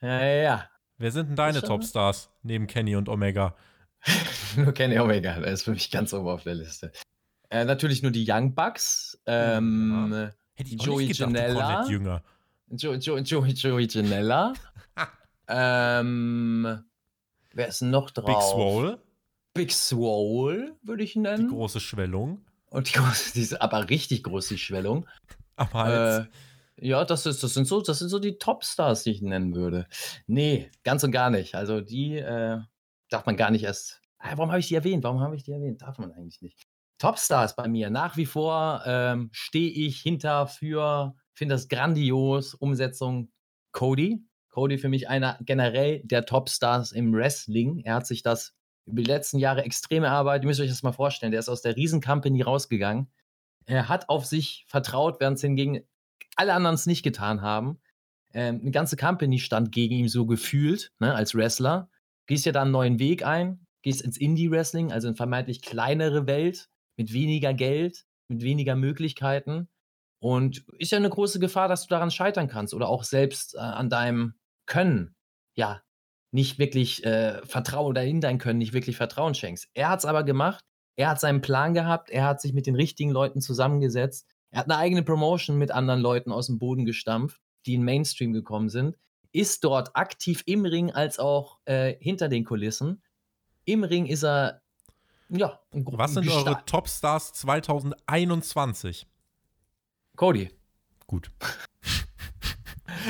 Ja, 0.00 0.20
ja, 0.24 0.42
ja. 0.42 0.70
Wer 0.96 1.12
sind 1.12 1.28
denn 1.28 1.36
deine 1.36 1.62
Topstars 1.62 2.30
neben 2.42 2.66
Kenny 2.66 2.96
und 2.96 3.08
Omega? 3.08 3.54
Nur 4.56 4.72
Kenny 4.72 4.98
Omega. 4.98 5.38
Der 5.38 5.52
ist 5.52 5.62
für 5.62 5.72
mich 5.72 5.90
ganz 5.90 6.12
oben 6.12 6.28
auf 6.28 6.42
der 6.44 6.54
Liste. 6.54 6.92
Äh, 7.50 7.64
natürlich 7.64 8.02
nur 8.02 8.10
die 8.12 8.26
Young 8.28 8.54
Bucks. 8.54 9.20
Ähm, 9.26 10.30
Hätte 10.58 10.74
ich 10.74 10.82
Joey 10.82 11.06
nicht 11.06 11.20
gedacht, 11.20 11.36
du 11.36 11.54
Cornette 11.54 11.92
Jünger. 11.92 12.22
jo, 12.68 12.94
jo, 12.94 13.18
Joey, 13.18 13.52
Joey 13.52 13.86
Janella. 13.88 14.54
ähm, 15.48 16.82
wer 17.52 17.68
ist 17.68 17.80
noch 17.80 18.10
drauf? 18.10 18.26
Big 18.26 18.42
Swole, 18.42 19.02
Big 19.54 19.72
Swole, 19.72 20.76
würde 20.82 21.04
ich 21.04 21.12
die 21.12 21.20
nennen. 21.20 21.48
große 21.48 21.78
Schwellung 21.78 22.44
Und 22.70 22.88
die 22.88 22.98
große, 22.98 23.34
diese, 23.34 23.62
aber 23.62 23.88
richtig 23.88 24.24
große 24.24 24.54
die 24.54 24.58
Schwellung. 24.58 25.06
am 25.54 25.72
Hals. 25.72 26.26
Äh, 26.26 26.88
ja, 26.88 27.04
das, 27.04 27.24
ist, 27.24 27.44
das, 27.44 27.54
sind 27.54 27.68
so, 27.68 27.80
das 27.80 28.00
sind 28.00 28.08
so 28.08 28.18
die 28.18 28.38
Topstars, 28.38 29.04
die 29.04 29.12
ich 29.12 29.22
nennen 29.22 29.54
würde. 29.54 29.86
Nee, 30.26 30.72
ganz 30.82 31.04
und 31.04 31.12
gar 31.12 31.30
nicht. 31.30 31.54
Also 31.54 31.80
die 31.80 32.16
äh, 32.16 32.58
darf 33.10 33.26
man 33.26 33.36
gar 33.36 33.52
nicht 33.52 33.62
erst. 33.62 34.02
Ah, 34.18 34.32
warum 34.34 34.50
habe 34.50 34.58
ich 34.58 34.66
die 34.66 34.74
erwähnt? 34.74 35.04
Warum 35.04 35.20
habe 35.20 35.36
ich 35.36 35.44
die 35.44 35.52
erwähnt? 35.52 35.82
Darf 35.82 35.98
man 35.98 36.10
eigentlich 36.10 36.42
nicht. 36.42 36.67
Topstars 36.98 37.56
bei 37.56 37.68
mir. 37.68 37.90
Nach 37.90 38.16
wie 38.16 38.26
vor 38.26 38.82
ähm, 38.84 39.30
stehe 39.32 39.70
ich 39.70 40.00
hinter 40.00 40.46
für, 40.46 41.14
finde 41.32 41.54
das 41.54 41.68
grandios, 41.68 42.54
Umsetzung 42.54 43.30
Cody. 43.72 44.24
Cody 44.50 44.78
für 44.78 44.88
mich 44.88 45.08
einer 45.08 45.38
generell 45.40 46.00
der 46.04 46.26
Topstars 46.26 46.92
im 46.92 47.12
Wrestling. 47.12 47.80
Er 47.84 47.94
hat 47.94 48.06
sich 48.06 48.22
das 48.22 48.54
über 48.86 49.02
die 49.02 49.08
letzten 49.08 49.38
Jahre 49.38 49.62
extrem 49.64 50.02
erarbeitet. 50.02 50.44
Ihr 50.44 50.48
müsst 50.48 50.60
euch 50.60 50.70
das 50.70 50.82
mal 50.82 50.92
vorstellen. 50.92 51.30
Der 51.30 51.40
ist 51.40 51.48
aus 51.48 51.62
der 51.62 51.76
Riesen-Company 51.76 52.42
rausgegangen. 52.42 53.10
Er 53.66 53.88
hat 53.88 54.08
auf 54.08 54.24
sich 54.24 54.64
vertraut, 54.66 55.20
während 55.20 55.36
es 55.36 55.42
hingegen 55.42 55.82
alle 56.36 56.54
anderen 56.54 56.74
es 56.74 56.86
nicht 56.86 57.02
getan 57.02 57.42
haben. 57.42 57.78
Ähm, 58.32 58.60
eine 58.60 58.70
ganze 58.70 58.96
Company 58.96 59.38
stand 59.38 59.72
gegen 59.72 59.94
ihn 59.94 60.08
so 60.08 60.26
gefühlt, 60.26 60.92
ne, 60.98 61.14
als 61.14 61.34
Wrestler. 61.34 61.90
Gehst 62.26 62.46
ja 62.46 62.52
da 62.52 62.62
einen 62.62 62.70
neuen 62.70 62.98
Weg 62.98 63.24
ein, 63.24 63.66
gehst 63.82 64.02
ins 64.02 64.16
Indie-Wrestling, 64.16 64.92
also 64.92 65.08
in 65.08 65.16
vermeintlich 65.16 65.62
kleinere 65.62 66.26
Welt, 66.26 66.68
mit 66.98 67.12
weniger 67.12 67.54
Geld, 67.54 68.04
mit 68.28 68.42
weniger 68.42 68.76
Möglichkeiten. 68.76 69.68
Und 70.20 70.64
ist 70.78 70.92
ja 70.92 70.98
eine 70.98 71.10
große 71.10 71.38
Gefahr, 71.38 71.68
dass 71.68 71.86
du 71.86 71.88
daran 71.88 72.10
scheitern 72.10 72.48
kannst 72.48 72.74
oder 72.74 72.88
auch 72.88 73.04
selbst 73.04 73.54
äh, 73.54 73.58
an 73.60 73.88
deinem 73.88 74.34
Können, 74.66 75.14
ja, 75.54 75.82
nicht 76.30 76.58
wirklich 76.58 77.04
äh, 77.04 77.40
Vertrauen 77.46 77.86
oder 77.86 78.04
in 78.04 78.20
dein 78.20 78.38
Können 78.38 78.58
nicht 78.58 78.72
wirklich 78.72 78.96
Vertrauen 78.96 79.34
schenkst. 79.34 79.68
Er 79.74 79.88
hat 79.88 80.00
es 80.00 80.04
aber 80.04 80.24
gemacht. 80.24 80.64
Er 80.96 81.08
hat 81.08 81.20
seinen 81.20 81.40
Plan 81.40 81.72
gehabt. 81.72 82.10
Er 82.10 82.24
hat 82.24 82.40
sich 82.40 82.52
mit 82.52 82.66
den 82.66 82.74
richtigen 82.74 83.10
Leuten 83.10 83.40
zusammengesetzt. 83.40 84.28
Er 84.50 84.60
hat 84.60 84.66
eine 84.66 84.76
eigene 84.76 85.02
Promotion 85.02 85.56
mit 85.56 85.70
anderen 85.70 86.00
Leuten 86.00 86.32
aus 86.32 86.46
dem 86.46 86.58
Boden 86.58 86.84
gestampft, 86.84 87.40
die 87.66 87.74
in 87.74 87.84
Mainstream 87.84 88.32
gekommen 88.32 88.68
sind. 88.68 88.96
Ist 89.32 89.62
dort 89.64 89.94
aktiv 89.94 90.42
im 90.46 90.64
Ring 90.64 90.90
als 90.90 91.18
auch 91.18 91.58
äh, 91.66 91.94
hinter 92.00 92.28
den 92.28 92.44
Kulissen. 92.44 93.02
Im 93.64 93.84
Ring 93.84 94.06
ist 94.06 94.24
er, 94.24 94.62
ja, 95.28 95.58
ein 95.72 95.84
gro- 95.84 95.98
Was 95.98 96.14
sind 96.14 96.28
eure 96.28 96.62
Topstars 96.66 97.32
2021? 97.34 99.06
Cody. 100.16 100.50
Gut. 101.06 101.30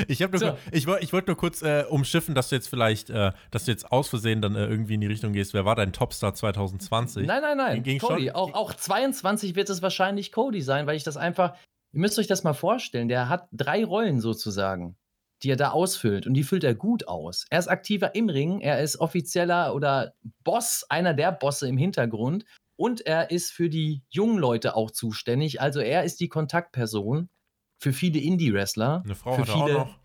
Ich, 0.07 0.19
nur, 0.19 0.37
So. 0.37 0.57
ich, 0.71 0.87
ich 0.87 1.13
wollte 1.13 1.27
nur 1.27 1.35
kurz 1.37 1.61
äh, 1.61 1.83
umschiffen, 1.89 2.35
dass 2.35 2.49
du 2.49 2.55
jetzt 2.55 2.69
vielleicht, 2.69 3.09
äh, 3.09 3.31
dass 3.51 3.65
du 3.65 3.71
jetzt 3.71 3.91
aus 3.91 4.07
Versehen 4.07 4.41
dann 4.41 4.55
äh, 4.55 4.65
irgendwie 4.65 4.93
in 4.93 5.01
die 5.01 5.07
Richtung 5.07 5.33
gehst. 5.33 5.53
Wer 5.53 5.65
war 5.65 5.75
dein 5.75 5.91
Topstar 5.93 6.33
2020? 6.33 7.25
Nein, 7.25 7.41
nein, 7.41 7.57
nein. 7.57 7.83
Ging 7.83 7.99
Cody. 7.99 8.27
schon? 8.27 8.35
Auch, 8.35 8.53
auch 8.53 8.73
22 8.73 9.55
wird 9.55 9.69
es 9.69 9.81
wahrscheinlich 9.81 10.31
Cody 10.31 10.61
sein, 10.61 10.85
weil 10.85 10.95
ich 10.95 11.03
das 11.03 11.17
einfach. 11.17 11.55
Ihr 11.91 11.99
müsst 12.01 12.19
euch 12.19 12.27
das 12.27 12.43
mal 12.43 12.53
vorstellen. 12.53 13.07
Der 13.07 13.29
hat 13.29 13.47
drei 13.51 13.83
Rollen 13.83 14.21
sozusagen, 14.21 14.95
die 15.43 15.51
er 15.51 15.55
da 15.55 15.69
ausfüllt. 15.71 16.27
Und 16.27 16.33
die 16.33 16.43
füllt 16.43 16.63
er 16.63 16.75
gut 16.75 17.07
aus. 17.07 17.45
Er 17.49 17.59
ist 17.59 17.67
aktiver 17.67 18.13
im 18.15 18.29
Ring. 18.29 18.59
Er 18.61 18.81
ist 18.81 18.99
offizieller 18.99 19.73
oder 19.73 20.13
Boss, 20.43 20.85
einer 20.89 21.13
der 21.13 21.31
Bosse 21.31 21.67
im 21.67 21.77
Hintergrund. 21.77 22.45
Und 22.75 23.01
er 23.05 23.31
ist 23.31 23.51
für 23.51 23.69
die 23.69 24.03
jungen 24.09 24.37
Leute 24.37 24.75
auch 24.75 24.91
zuständig. 24.91 25.61
Also 25.61 25.79
er 25.79 26.03
ist 26.03 26.19
die 26.19 26.29
Kontaktperson 26.29 27.29
für 27.77 27.93
viele 27.93 28.19
Indie-Wrestler. 28.19 29.01
Eine 29.05 29.15
Frau 29.15 29.33
für 29.33 29.41
hat 29.41 29.49
er 29.49 29.55
auch 29.55 29.65
viele- 29.65 29.77
noch. 29.79 29.99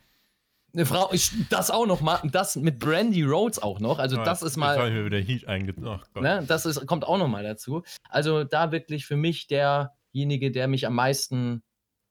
Eine 0.73 0.87
Frau, 0.87 1.09
ich, 1.13 1.31
das 1.51 1.71
auch 1.71 1.87
noch 1.87 2.01
mal. 2.01 2.19
Das 2.33 2.57
mit 2.57 2.81
Brandy 2.81 3.23
Rhodes 3.23 3.61
auch 3.63 3.79
noch. 3.79 4.01
Also 4.01 4.19
Ah, 4.19 4.25
das 4.25 4.43
ist 4.43 4.57
mal. 4.57 4.73
Jetzt 4.73 4.79
habe 4.81 4.89
ich 4.89 4.95
mir 4.95 5.05
wieder 5.05 5.21
Heat. 5.21 5.45
Ach 5.47 6.05
Gott. 6.13 6.23
Ne, 6.25 6.45
das 6.49 6.67
ist, 6.67 6.85
kommt 6.87 7.07
auch 7.07 7.17
nochmal 7.17 7.45
dazu. 7.45 7.85
Also 8.09 8.43
da 8.43 8.73
wirklich 8.73 9.07
für 9.07 9.15
mich 9.17 9.47
derjenige, 9.47 10.51
der 10.51 10.67
mich 10.67 10.85
am 10.89 10.95
meisten, 10.97 11.63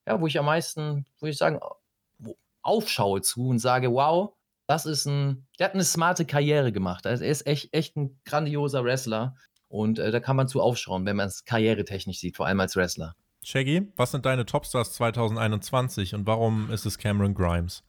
ja, 0.07 0.21
wo 0.21 0.27
ich 0.27 0.39
am 0.39 0.45
meisten, 0.45 1.05
würde 1.19 1.31
ich 1.31 1.37
sagen, 1.37 1.59
wo- 1.61 1.75
aufschaue 2.63 3.21
zu 3.21 3.47
und 3.47 3.59
sage, 3.59 3.91
wow, 3.91 4.33
das 4.67 4.85
ist 4.85 5.05
ein, 5.05 5.45
der 5.59 5.65
hat 5.65 5.73
eine 5.73 5.83
smarte 5.83 6.25
Karriere 6.25 6.71
gemacht. 6.71 7.05
Also 7.05 7.23
er 7.23 7.31
ist 7.31 7.45
echt, 7.45 7.73
echt 7.73 7.95
ein 7.95 8.19
grandioser 8.25 8.83
Wrestler. 8.83 9.35
Und 9.67 9.99
äh, 9.99 10.11
da 10.11 10.19
kann 10.19 10.35
man 10.35 10.47
zu 10.47 10.61
aufschauen, 10.61 11.05
wenn 11.05 11.15
man 11.15 11.27
es 11.27 11.45
karrieretechnisch 11.45 12.19
sieht, 12.19 12.37
vor 12.37 12.45
allem 12.45 12.59
als 12.59 12.75
Wrestler. 12.75 13.15
Shaggy, 13.43 13.91
was 13.97 14.11
sind 14.11 14.25
deine 14.25 14.45
Topstars 14.45 14.93
2021 14.93 16.15
und 16.15 16.25
warum 16.25 16.71
ist 16.71 16.85
es 16.85 16.97
Cameron 16.97 17.33
Grimes? 17.33 17.83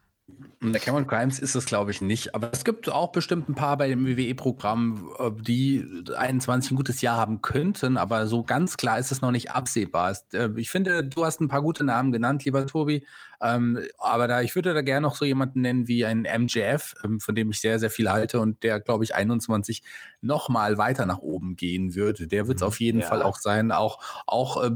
Der 0.73 0.81
Cameron 0.81 1.07
Grimes 1.07 1.39
ist 1.39 1.55
es, 1.55 1.67
glaube 1.67 1.91
ich, 1.91 2.01
nicht. 2.01 2.35
Aber 2.35 2.51
es 2.51 2.65
gibt 2.65 2.89
auch 2.89 3.13
bestimmt 3.13 3.51
ein 3.51 3.55
paar 3.55 3.77
bei 3.77 3.89
dem 3.89 4.07
WWE-Programm, 4.07 5.11
äh, 5.19 5.31
die 5.43 6.05
21 6.17 6.73
ein 6.73 6.77
gutes 6.77 7.03
Jahr 7.03 7.19
haben 7.19 7.43
könnten, 7.43 7.99
aber 7.99 8.27
so 8.27 8.43
ganz 8.43 8.79
klar 8.79 8.99
ist 8.99 9.13
es 9.13 9.21
noch 9.21 9.31
nicht 9.31 9.51
absehbar. 9.51 10.17
Äh, 10.33 10.49
ich 10.57 10.71
finde, 10.71 11.05
du 11.05 11.27
hast 11.27 11.43
ein 11.43 11.49
paar 11.49 11.61
gute 11.61 11.85
Namen 11.85 12.13
genannt, 12.13 12.47
lieber 12.47 12.67
Tobi. 12.67 13.07
Ähm, 13.43 13.79
aber 13.99 14.27
da, 14.27 14.41
ich 14.41 14.55
würde 14.55 14.73
da 14.73 14.81
gerne 14.81 15.03
noch 15.03 15.17
so 15.17 15.27
jemanden 15.27 15.61
nennen 15.61 15.87
wie 15.87 16.07
ein 16.07 16.23
MJF, 16.23 16.95
ähm, 17.05 17.21
von 17.21 17.35
dem 17.35 17.51
ich 17.51 17.61
sehr, 17.61 17.79
sehr 17.79 17.91
viel 17.91 18.11
halte 18.11 18.41
und 18.41 18.63
der, 18.63 18.81
glaube 18.81 19.05
ich, 19.05 19.15
21 19.15 19.83
noch 20.23 20.49
mal 20.49 20.79
weiter 20.79 21.05
nach 21.05 21.19
oben 21.19 21.57
gehen 21.57 21.95
wird. 21.95 22.33
Der 22.33 22.49
wird 22.49 22.57
es 22.57 22.63
mhm. 22.63 22.69
auf 22.69 22.81
jeden 22.81 23.01
ja. 23.01 23.07
Fall 23.07 23.23
auch 23.23 23.39
sein. 23.39 23.71
Auch, 23.71 23.99
auch 24.27 24.65
äh, 24.65 24.71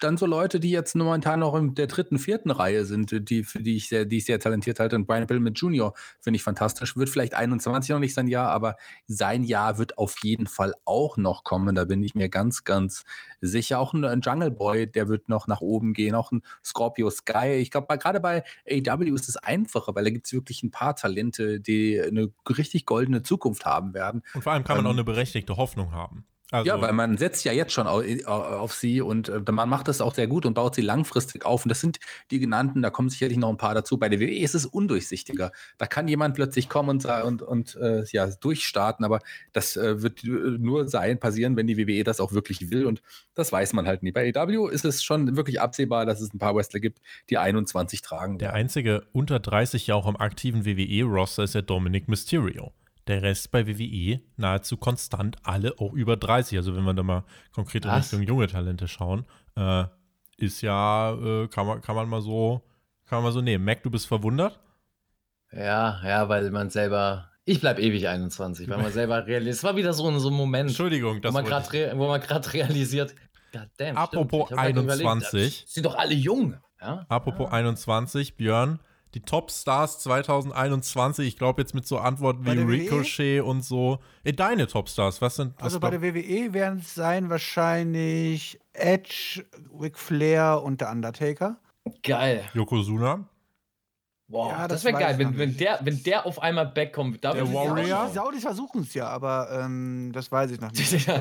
dann 0.00 0.16
so 0.16 0.26
Leute, 0.26 0.58
die 0.60 0.70
jetzt 0.70 0.96
momentan 0.96 1.40
noch 1.40 1.54
in 1.54 1.74
der 1.74 1.86
dritten, 1.86 2.18
vierten 2.18 2.50
Reihe 2.50 2.84
sind, 2.84 3.30
die, 3.30 3.44
für 3.44 3.62
die 3.62 3.76
ich 3.76 3.88
sehr, 3.88 4.04
die 4.04 4.18
ich 4.18 4.24
sehr 4.24 4.40
talentiert 4.40 4.80
halte. 4.80 4.96
Und 4.96 5.06
Brian 5.06 5.26
Pillman 5.26 5.54
Jr. 5.54 5.94
finde 6.20 6.36
ich 6.36 6.42
fantastisch. 6.42 6.96
Wird 6.96 7.08
vielleicht 7.08 7.34
21 7.34 7.90
noch 7.90 8.00
nicht 8.00 8.14
sein 8.14 8.26
Jahr, 8.26 8.50
aber 8.50 8.76
sein 9.06 9.44
Jahr 9.44 9.78
wird 9.78 9.98
auf 9.98 10.16
jeden 10.22 10.46
Fall 10.46 10.74
auch 10.84 11.16
noch 11.16 11.44
kommen. 11.44 11.74
Da 11.74 11.84
bin 11.84 12.02
ich 12.02 12.14
mir 12.14 12.28
ganz, 12.28 12.64
ganz 12.64 13.04
sicher. 13.40 13.78
Auch 13.78 13.94
ein, 13.94 14.04
ein 14.04 14.20
Jungle 14.20 14.50
Boy, 14.50 14.90
der 14.90 15.08
wird 15.08 15.28
noch 15.28 15.46
nach 15.46 15.60
oben 15.60 15.92
gehen. 15.92 16.14
Auch 16.14 16.32
ein 16.32 16.42
Scorpio 16.64 17.10
Sky. 17.10 17.54
Ich 17.60 17.70
glaube, 17.70 17.96
gerade 17.98 18.20
bei 18.20 18.42
AW 18.68 19.08
ist 19.10 19.28
es 19.28 19.36
einfacher, 19.36 19.94
weil 19.94 20.04
da 20.04 20.10
gibt 20.10 20.26
es 20.26 20.32
wirklich 20.32 20.62
ein 20.62 20.70
paar 20.70 20.96
Talente, 20.96 21.60
die 21.60 22.00
eine 22.00 22.32
richtig 22.48 22.86
goldene 22.86 23.22
Zukunft 23.22 23.64
haben 23.64 23.94
werden. 23.94 24.22
Und 24.34 24.42
vor 24.42 24.52
allem 24.52 24.64
kann 24.64 24.76
man 24.76 24.84
ähm, 24.84 24.90
auch 24.90 24.94
eine 24.94 25.04
berechtigte 25.04 25.56
Hoffnung 25.56 25.92
haben. 25.92 26.24
Also, 26.50 26.66
ja, 26.66 26.80
weil 26.80 26.92
man 26.92 27.16
setzt 27.16 27.44
ja 27.44 27.52
jetzt 27.52 27.72
schon 27.72 27.86
auf, 27.86 28.72
sie 28.72 29.00
und 29.00 29.28
äh, 29.28 29.40
man 29.52 29.68
macht 29.68 29.88
das 29.88 30.00
auch 30.00 30.14
sehr 30.14 30.26
gut 30.26 30.46
und 30.46 30.54
baut 30.54 30.74
sie 30.74 30.82
langfristig 30.82 31.46
auf. 31.46 31.64
Und 31.64 31.68
das 31.68 31.80
sind 31.80 32.00
die 32.30 32.40
genannten, 32.40 32.82
da 32.82 32.90
kommen 32.90 33.08
sicherlich 33.08 33.38
noch 33.38 33.50
ein 33.50 33.56
paar 33.56 33.74
dazu. 33.74 33.98
Bei 33.98 34.08
der 34.08 34.18
WWE 34.18 34.38
ist 34.38 34.54
es 34.54 34.66
undurchsichtiger. 34.66 35.52
Da 35.78 35.86
kann 35.86 36.08
jemand 36.08 36.34
plötzlich 36.34 36.68
kommen 36.68 36.88
und, 36.88 37.04
und, 37.04 37.42
und 37.42 37.76
äh, 37.76 38.04
ja, 38.10 38.26
durchstarten, 38.26 39.04
aber 39.04 39.20
das 39.52 39.76
äh, 39.76 40.02
wird 40.02 40.24
nur 40.24 40.88
sein, 40.88 41.20
passieren, 41.20 41.56
wenn 41.56 41.66
die 41.66 41.78
WWE 41.78 42.02
das 42.02 42.20
auch 42.20 42.32
wirklich 42.32 42.70
will. 42.70 42.86
Und 42.86 43.00
das 43.34 43.52
weiß 43.52 43.72
man 43.72 43.86
halt 43.86 44.02
nie. 44.02 44.12
Bei 44.12 44.32
AW 44.34 44.70
ist 44.70 44.84
es 44.84 45.02
schon 45.04 45.36
wirklich 45.36 45.60
absehbar, 45.60 46.04
dass 46.04 46.20
es 46.20 46.34
ein 46.34 46.38
paar 46.38 46.56
Wrestler 46.56 46.80
gibt, 46.80 47.00
die 47.28 47.38
21 47.38 48.02
tragen. 48.02 48.38
Der 48.38 48.54
einzige 48.54 49.06
unter 49.12 49.38
30 49.38 49.86
ja 49.86 49.94
auch 49.94 50.06
am 50.06 50.16
aktiven 50.16 50.64
WWE-Roster 50.64 51.44
ist 51.44 51.54
ja 51.54 51.62
Dominic 51.62 52.08
Mysterio 52.08 52.72
der 53.10 53.22
Rest 53.22 53.50
bei 53.50 53.66
WWE 53.66 54.20
nahezu 54.36 54.76
konstant 54.76 55.36
alle 55.42 55.78
auch 55.78 55.92
über 55.92 56.16
30. 56.16 56.58
Also 56.58 56.74
wenn 56.74 56.84
wir 56.84 56.94
da 56.94 57.02
mal 57.02 57.24
konkret 57.52 57.84
in 57.84 57.90
Richtung 57.90 58.22
junge 58.22 58.46
Talente 58.46 58.88
schauen, 58.88 59.26
äh, 59.56 59.84
ist 60.38 60.62
ja, 60.62 61.12
äh, 61.12 61.48
kann, 61.48 61.66
man, 61.66 61.80
kann 61.82 61.96
man 61.96 62.08
mal 62.08 62.22
so, 62.22 62.62
kann 63.06 63.18
man 63.18 63.24
mal 63.24 63.32
so 63.32 63.40
nehmen. 63.40 63.64
Mac, 63.64 63.82
du 63.82 63.90
bist 63.90 64.06
verwundert? 64.06 64.58
Ja, 65.52 66.00
ja, 66.04 66.28
weil 66.28 66.50
man 66.50 66.70
selber, 66.70 67.30
ich 67.44 67.60
bleib 67.60 67.78
ewig 67.78 68.08
21, 68.08 68.68
weil 68.68 68.78
man 68.78 68.92
selber 68.92 69.26
realisiert. 69.26 69.56
Es 69.56 69.64
war 69.64 69.76
wieder 69.76 69.92
so, 69.92 70.18
so 70.18 70.28
ein 70.28 70.34
Moment, 70.34 70.70
Entschuldigung, 70.70 71.20
das 71.20 71.34
wo 71.34 71.40
man 72.06 72.20
gerade 72.20 72.52
realisiert, 72.52 73.14
Damn, 73.78 73.96
Apropos 73.96 74.52
21. 74.52 75.64
sind 75.66 75.84
doch 75.84 75.96
alle 75.96 76.14
jung. 76.14 76.56
Ja? 76.80 77.04
Apropos 77.08 77.48
ah. 77.50 77.54
21, 77.54 78.36
Björn, 78.36 78.78
die 79.14 79.20
Top-Stars 79.20 79.98
2021, 80.00 81.26
ich 81.26 81.36
glaube 81.36 81.62
jetzt 81.62 81.74
mit 81.74 81.86
so 81.86 81.98
Antworten 81.98 82.44
wie 82.44 82.50
e? 82.50 82.62
Ricochet 82.62 83.42
WWE? 83.42 83.44
und 83.44 83.64
so. 83.64 83.98
Äh, 84.24 84.32
deine 84.32 84.66
Top-Stars, 84.66 85.20
was 85.20 85.36
sind 85.36 85.54
was 85.56 85.64
Also 85.64 85.80
bei 85.80 85.90
der 85.90 86.02
WWE 86.02 86.52
werden 86.52 86.80
es 86.80 86.94
sein 86.94 87.30
wahrscheinlich 87.30 88.60
Edge, 88.72 89.44
Ric 89.80 89.98
Flair 89.98 90.62
und 90.62 90.80
der 90.80 90.90
Undertaker. 90.90 91.56
Geil. 92.02 92.44
Yokozuna. 92.54 93.24
Wow, 94.30 94.52
ja, 94.52 94.68
das, 94.68 94.82
das 94.82 94.84
wäre 94.84 95.00
geil, 95.00 95.18
wenn, 95.18 95.36
wenn, 95.36 95.56
der, 95.56 95.80
wenn 95.82 96.00
der 96.04 96.24
auf 96.24 96.40
einmal 96.40 96.66
backkommt. 96.66 97.24
Da 97.24 97.32
der 97.32 97.52
Warrior? 97.52 98.06
Die 98.06 98.14
Saudis 98.14 98.42
versuchen 98.42 98.82
es 98.82 98.94
ja, 98.94 99.08
aber 99.08 99.48
ähm, 99.50 100.12
das 100.14 100.30
weiß 100.30 100.52
ich 100.52 100.60
noch 100.60 100.70
nicht. 100.70 101.06
ja, 101.06 101.20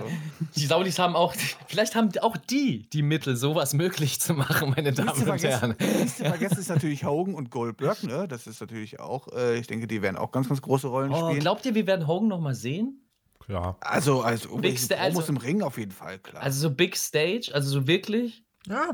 die 0.55 0.65
Saudis 0.67 0.99
haben 0.99 1.15
auch, 1.15 1.33
vielleicht 1.67 1.95
haben 1.95 2.11
auch 2.21 2.37
die 2.37 2.87
die 2.89 3.01
Mittel, 3.01 3.35
sowas 3.35 3.73
möglich 3.73 4.21
zu 4.21 4.35
machen, 4.35 4.75
meine 4.75 4.93
Damen 4.93 5.27
und 5.27 5.43
Herren. 5.43 5.75
Nicht 5.79 6.17
zu 6.17 6.23
vergessen 6.25 6.59
ist 6.59 6.69
natürlich 6.69 7.03
Hogan 7.03 7.33
und 7.33 7.49
Goldberg, 7.49 8.03
ne? 8.03 8.27
Das 8.27 8.45
ist 8.45 8.61
natürlich 8.61 8.99
auch, 8.99 9.27
äh, 9.33 9.57
ich 9.57 9.65
denke, 9.65 9.87
die 9.87 10.03
werden 10.03 10.17
auch 10.17 10.31
ganz, 10.31 10.47
ganz 10.47 10.61
große 10.61 10.85
Rollen 10.85 11.11
oh, 11.11 11.29
spielen. 11.29 11.39
Glaubt 11.39 11.65
ihr, 11.65 11.73
wir 11.73 11.87
werden 11.87 12.05
Hogan 12.05 12.27
noch 12.27 12.39
mal 12.39 12.53
sehen? 12.53 13.01
Klar. 13.39 13.75
Also, 13.81 14.21
als 14.21 14.47
Big 14.61 14.79
also, 14.99 15.23
im 15.23 15.37
Ring 15.37 15.63
auf 15.63 15.79
jeden 15.79 15.91
Fall, 15.91 16.19
klar. 16.19 16.43
Also 16.43 16.59
so 16.59 16.75
Big 16.75 16.95
Stage, 16.95 17.49
also 17.51 17.71
so 17.71 17.87
wirklich? 17.87 18.43
Ja. 18.67 18.91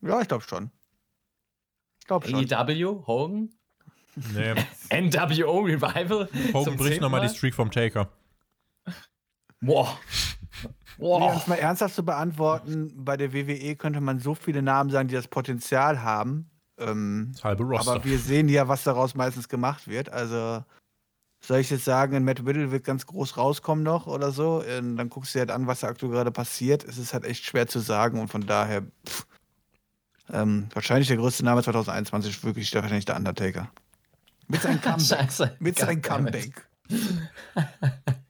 Ja, 0.00 0.22
ich 0.22 0.28
glaube 0.28 0.44
schon. 0.44 0.70
Ich 2.04 2.08
glaube 2.08 2.28
schon. 2.28 2.52
AEW, 2.52 3.06
Hogan? 3.06 3.48
Nee. 4.14 4.54
NWO 4.92 5.60
Revival? 5.60 6.28
Hogan 6.52 6.76
bricht 6.76 7.00
nochmal 7.00 7.26
die 7.26 7.34
Streak 7.34 7.54
vom 7.54 7.70
Taker. 7.70 8.10
Boah. 9.62 9.98
Boah. 10.98 11.20
Nee, 11.20 11.30
um 11.30 11.36
es 11.38 11.46
mal 11.46 11.54
ernsthaft 11.54 11.94
zu 11.94 12.04
beantworten, 12.04 12.92
bei 12.94 13.16
der 13.16 13.32
WWE 13.32 13.74
könnte 13.76 14.02
man 14.02 14.18
so 14.18 14.34
viele 14.34 14.60
Namen 14.60 14.90
sagen, 14.90 15.08
die 15.08 15.14
das 15.14 15.28
Potenzial 15.28 16.02
haben. 16.02 16.50
Ähm, 16.78 17.30
das 17.32 17.42
halbe 17.42 17.64
Roster. 17.64 17.92
Aber 17.92 18.04
wir 18.04 18.18
sehen 18.18 18.50
ja, 18.50 18.68
was 18.68 18.84
daraus 18.84 19.14
meistens 19.14 19.48
gemacht 19.48 19.88
wird. 19.88 20.10
Also 20.12 20.62
soll 21.42 21.60
ich 21.60 21.70
jetzt 21.70 21.86
sagen, 21.86 22.22
Matt 22.22 22.44
Riddle 22.44 22.70
wird 22.70 22.84
ganz 22.84 23.06
groß 23.06 23.38
rauskommen 23.38 23.82
noch 23.82 24.06
oder 24.06 24.30
so? 24.30 24.56
Und 24.58 24.68
ähm, 24.68 24.96
dann 24.98 25.08
guckst 25.08 25.34
du 25.34 25.38
dir 25.38 25.40
halt 25.40 25.52
an, 25.52 25.66
was 25.66 25.80
da 25.80 25.88
aktuell 25.88 26.12
gerade 26.12 26.30
passiert. 26.30 26.84
Es 26.84 26.98
ist 26.98 27.14
halt 27.14 27.24
echt 27.24 27.46
schwer 27.46 27.66
zu 27.66 27.80
sagen 27.80 28.20
und 28.20 28.28
von 28.28 28.44
daher 28.46 28.82
pff, 29.08 29.26
ähm, 30.32 30.68
wahrscheinlich 30.72 31.08
der 31.08 31.16
größte 31.16 31.44
Name 31.44 31.62
2021 31.62 32.36
ist 32.36 32.44
wirklich 32.44 32.74
wahrscheinlich 32.74 33.04
der 33.04 33.16
Undertaker. 33.16 33.70
Mit 34.48 34.62
seinem 34.62 34.80
Comeback. 34.82 35.60
Mit 35.60 35.78
seinem 35.78 36.02
Comeback. 36.02 36.66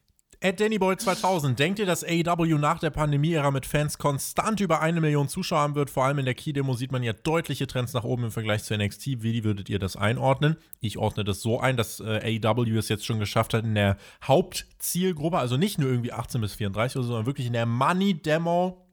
At 0.45 0.59
Dannyboy 0.59 0.95
2000, 0.95 1.57
denkt 1.57 1.79
ihr, 1.79 1.87
dass 1.87 2.03
AEW 2.03 2.59
nach 2.59 2.77
der 2.77 2.91
Pandemie-Ära 2.91 3.49
mit 3.49 3.65
Fans 3.65 3.97
konstant 3.97 4.59
über 4.59 4.79
eine 4.79 5.01
Million 5.01 5.27
Zuschauer 5.27 5.59
haben 5.59 5.73
wird? 5.73 5.89
Vor 5.89 6.05
allem 6.05 6.19
in 6.19 6.25
der 6.25 6.35
Key-Demo 6.35 6.75
sieht 6.75 6.91
man 6.91 7.01
ja 7.01 7.13
deutliche 7.13 7.65
Trends 7.65 7.93
nach 7.93 8.03
oben 8.03 8.25
im 8.25 8.31
Vergleich 8.31 8.63
zu 8.63 8.77
NXT. 8.77 9.23
Wie 9.23 9.43
würdet 9.43 9.69
ihr 9.69 9.79
das 9.79 9.95
einordnen? 9.95 10.57
Ich 10.81 10.99
ordne 10.99 11.23
das 11.23 11.41
so 11.41 11.59
ein, 11.59 11.77
dass 11.77 11.99
äh, 11.99 12.39
AEW 12.43 12.77
es 12.77 12.89
jetzt 12.89 13.07
schon 13.07 13.17
geschafft 13.17 13.55
hat, 13.55 13.63
in 13.63 13.73
der 13.73 13.97
Hauptzielgruppe, 14.23 15.39
also 15.39 15.57
nicht 15.57 15.79
nur 15.79 15.89
irgendwie 15.89 16.13
18 16.13 16.41
bis 16.41 16.53
34, 16.53 17.01
sondern 17.01 17.25
wirklich 17.25 17.47
in 17.47 17.53
der 17.53 17.65
Money-Demo 17.65 18.84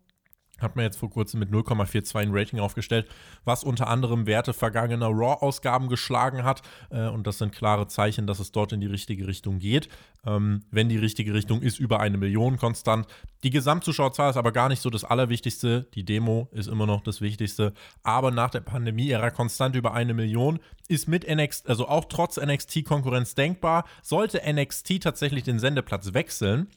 hat 0.62 0.76
man 0.76 0.84
jetzt 0.84 0.98
vor 0.98 1.10
kurzem 1.10 1.40
mit 1.40 1.50
0,42 1.50 2.16
ein 2.16 2.30
Rating 2.32 2.60
aufgestellt, 2.60 3.08
was 3.44 3.64
unter 3.64 3.88
anderem 3.88 4.26
Werte 4.26 4.52
vergangener 4.52 5.08
Raw-Ausgaben 5.08 5.88
geschlagen 5.88 6.44
hat. 6.44 6.62
Äh, 6.90 7.08
und 7.08 7.26
das 7.26 7.38
sind 7.38 7.52
klare 7.52 7.86
Zeichen, 7.88 8.26
dass 8.26 8.38
es 8.38 8.52
dort 8.52 8.72
in 8.72 8.80
die 8.80 8.86
richtige 8.86 9.26
Richtung 9.26 9.58
geht. 9.58 9.88
Ähm, 10.24 10.62
wenn 10.70 10.88
die 10.88 10.98
richtige 10.98 11.34
Richtung 11.34 11.62
ist, 11.62 11.80
über 11.80 12.00
eine 12.00 12.16
Million 12.16 12.56
konstant. 12.56 13.06
Die 13.42 13.50
Gesamtzuschauerzahl 13.50 14.30
ist 14.30 14.36
aber 14.36 14.52
gar 14.52 14.68
nicht 14.68 14.80
so 14.80 14.88
das 14.88 15.04
Allerwichtigste. 15.04 15.88
Die 15.94 16.04
Demo 16.04 16.48
ist 16.52 16.68
immer 16.68 16.86
noch 16.86 17.02
das 17.02 17.20
Wichtigste. 17.20 17.72
Aber 18.02 18.30
nach 18.30 18.50
der 18.50 18.60
Pandemie-Ära 18.60 19.30
konstant 19.30 19.74
über 19.74 19.94
eine 19.94 20.14
Million 20.14 20.60
ist 20.88 21.08
mit 21.08 21.28
NXT, 21.28 21.68
also 21.68 21.88
auch 21.88 22.04
trotz 22.04 22.36
NXT-Konkurrenz 22.36 23.34
denkbar. 23.34 23.84
Sollte 24.02 24.40
NXT 24.46 25.02
tatsächlich 25.02 25.42
den 25.42 25.58
Sendeplatz 25.58 26.14
wechseln, 26.14 26.68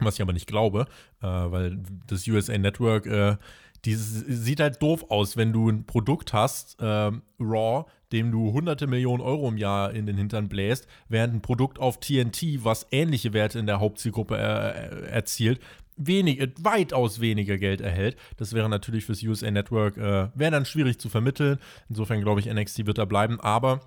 was 0.00 0.14
ich 0.14 0.22
aber 0.22 0.32
nicht 0.32 0.46
glaube, 0.46 0.86
äh, 1.22 1.26
weil 1.26 1.78
das 2.06 2.26
USA 2.26 2.56
Network, 2.56 3.06
äh, 3.06 3.36
die 3.84 3.94
sieht 3.94 4.60
halt 4.60 4.82
doof 4.82 5.06
aus, 5.08 5.36
wenn 5.36 5.52
du 5.52 5.70
ein 5.70 5.84
Produkt 5.84 6.32
hast, 6.32 6.80
äh, 6.80 7.10
Raw, 7.40 7.86
dem 8.12 8.30
du 8.30 8.52
hunderte 8.52 8.86
Millionen 8.86 9.22
Euro 9.22 9.48
im 9.48 9.56
Jahr 9.56 9.92
in 9.92 10.06
den 10.06 10.16
Hintern 10.16 10.48
bläst, 10.48 10.86
während 11.08 11.34
ein 11.34 11.42
Produkt 11.42 11.78
auf 11.78 11.98
TNT, 12.00 12.64
was 12.64 12.86
ähnliche 12.90 13.32
Werte 13.32 13.58
in 13.58 13.66
der 13.66 13.80
Hauptzielgruppe 13.80 14.36
äh, 14.36 15.06
erzielt, 15.08 15.60
wenig, 15.96 16.46
weitaus 16.60 17.20
weniger 17.20 17.56
Geld 17.58 17.80
erhält. 17.80 18.16
Das 18.36 18.52
wäre 18.52 18.68
natürlich 18.68 19.04
fürs 19.04 19.22
USA 19.22 19.50
Network, 19.50 19.96
äh, 19.96 20.28
wäre 20.34 20.50
dann 20.50 20.64
schwierig 20.64 20.98
zu 20.98 21.08
vermitteln. 21.08 21.58
Insofern 21.88 22.20
glaube 22.20 22.40
ich, 22.40 22.52
NXT 22.52 22.86
wird 22.86 22.98
da 22.98 23.04
bleiben, 23.04 23.40
aber 23.40 23.80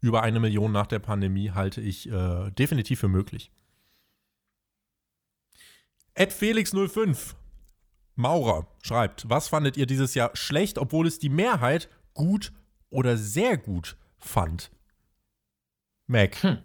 über 0.00 0.22
eine 0.22 0.40
Million 0.40 0.72
nach 0.72 0.86
der 0.86 0.98
Pandemie 0.98 1.50
halte 1.50 1.80
ich 1.80 2.10
äh, 2.10 2.50
definitiv 2.52 3.00
für 3.00 3.08
möglich. 3.08 3.50
Ed 6.18 6.32
Felix05 6.32 7.34
Maurer 8.14 8.66
schreibt, 8.82 9.28
was 9.28 9.48
fandet 9.48 9.76
ihr 9.76 9.84
dieses 9.84 10.14
Jahr 10.14 10.30
schlecht, 10.34 10.78
obwohl 10.78 11.06
es 11.06 11.18
die 11.18 11.28
Mehrheit 11.28 11.90
gut 12.14 12.52
oder 12.88 13.18
sehr 13.18 13.58
gut 13.58 13.98
fand? 14.18 14.70
Mac. 16.06 16.42
Hm. 16.42 16.58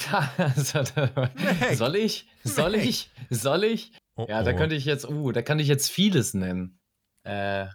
soll 1.74 1.94
ich? 1.94 2.28
Soll 2.42 2.74
ich? 2.74 3.10
Soll 3.30 3.62
ich? 3.62 3.92
Oh, 4.16 4.26
ja, 4.28 4.42
da 4.42 4.50
oh. 4.50 4.56
könnte 4.56 4.74
ich 4.74 4.86
jetzt, 4.86 5.08
uh, 5.08 5.30
da 5.30 5.42
kann 5.42 5.60
ich 5.60 5.68
jetzt 5.68 5.88
vieles 5.88 6.34
nennen. 6.34 6.80
Äh, 7.22 7.66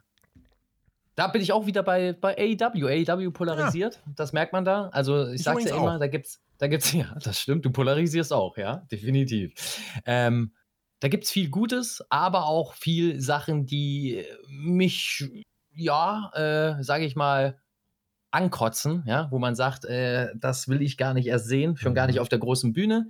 da 1.15 1.27
bin 1.27 1.41
ich 1.41 1.53
auch 1.53 1.65
wieder 1.65 1.81
bei, 1.81 2.11
bei 2.11 2.37
AEW. 2.37 2.87
AEW 2.87 3.31
polarisiert, 3.31 3.95
ja. 3.95 4.13
das 4.17 4.33
merkt 4.33 4.51
man 4.51 4.65
da. 4.65 4.89
Also 4.89 5.27
ich, 5.27 5.35
ich 5.35 5.43
sag's 5.43 5.63
ja 5.63 5.77
immer, 5.77 5.95
auch. 5.95 5.99
da 5.99 6.07
gibt's, 6.07 6.41
da 6.57 6.67
gibt's, 6.67 6.91
ja, 6.93 7.15
das 7.23 7.39
stimmt, 7.39 7.65
du 7.65 7.71
polarisierst 7.71 8.33
auch, 8.33 8.57
ja, 8.57 8.77
definitiv. 8.91 9.53
Ähm, 10.05 10.53
da 10.99 11.09
gibt 11.09 11.25
es 11.25 11.31
viel 11.31 11.49
Gutes, 11.49 12.03
aber 12.09 12.45
auch 12.47 12.73
viel 12.73 13.21
Sachen, 13.21 13.65
die 13.67 14.25
mich, 14.49 15.29
ja, 15.73 16.31
äh, 16.33 16.83
sage 16.83 17.05
ich 17.05 17.15
mal, 17.15 17.59
ankotzen, 18.31 19.03
ja, 19.07 19.27
wo 19.31 19.39
man 19.39 19.55
sagt, 19.55 19.85
äh, 19.85 20.29
das 20.35 20.67
will 20.67 20.81
ich 20.81 20.97
gar 20.97 21.13
nicht 21.13 21.27
erst 21.27 21.47
sehen, 21.47 21.77
schon 21.77 21.93
gar 21.95 22.07
nicht 22.07 22.15
Mhm. 22.15 22.21
auf 22.21 22.29
der 22.29 22.39
großen 22.39 22.73
Bühne, 22.73 23.07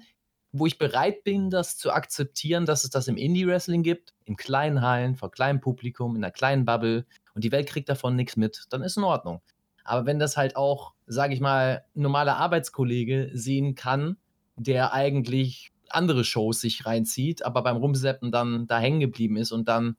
wo 0.51 0.66
ich 0.66 0.77
bereit 0.77 1.24
bin, 1.24 1.50
das 1.50 1.77
zu 1.77 1.92
akzeptieren, 1.92 2.66
dass 2.66 2.84
es 2.84 2.90
das 2.92 3.08
im 3.08 3.17
Indie-Wrestling 3.17 3.84
gibt, 3.84 4.14
in 4.26 4.35
kleinen 4.38 4.82
Hallen, 4.82 5.16
vor 5.16 5.32
kleinem 5.32 5.59
Publikum, 5.59 6.16
in 6.16 6.24
einer 6.24 6.32
kleinen 6.32 6.66
Bubble 6.66 7.06
und 7.34 7.43
die 7.43 7.51
Welt 7.51 7.67
kriegt 7.67 7.90
davon 7.90 8.16
nichts 8.16 8.38
mit, 8.38 8.66
dann 8.69 8.84
ist 8.84 8.98
in 8.98 9.03
Ordnung. 9.03 9.42
Aber 9.88 10.06
wenn 10.06 10.19
das 10.19 10.38
halt 10.38 10.56
auch, 10.56 10.93
sage 11.06 11.33
ich 11.33 11.40
mal, 11.40 11.85
ein 11.95 12.01
normaler 12.01 12.38
Arbeitskollege 12.38 13.32
sehen 13.33 13.75
kann, 13.75 14.17
der 14.56 14.93
eigentlich 14.93 15.72
andere 15.90 16.24
Shows 16.24 16.59
sich 16.61 16.85
reinzieht, 16.85 17.45
aber 17.45 17.61
beim 17.64 17.77
Rumseppen 17.77 18.32
dann 18.32 18.67
da 18.67 18.80
hängen 18.80 18.99
geblieben 18.99 19.38
ist 19.38 19.51
und 19.51 19.67
dann 19.67 19.98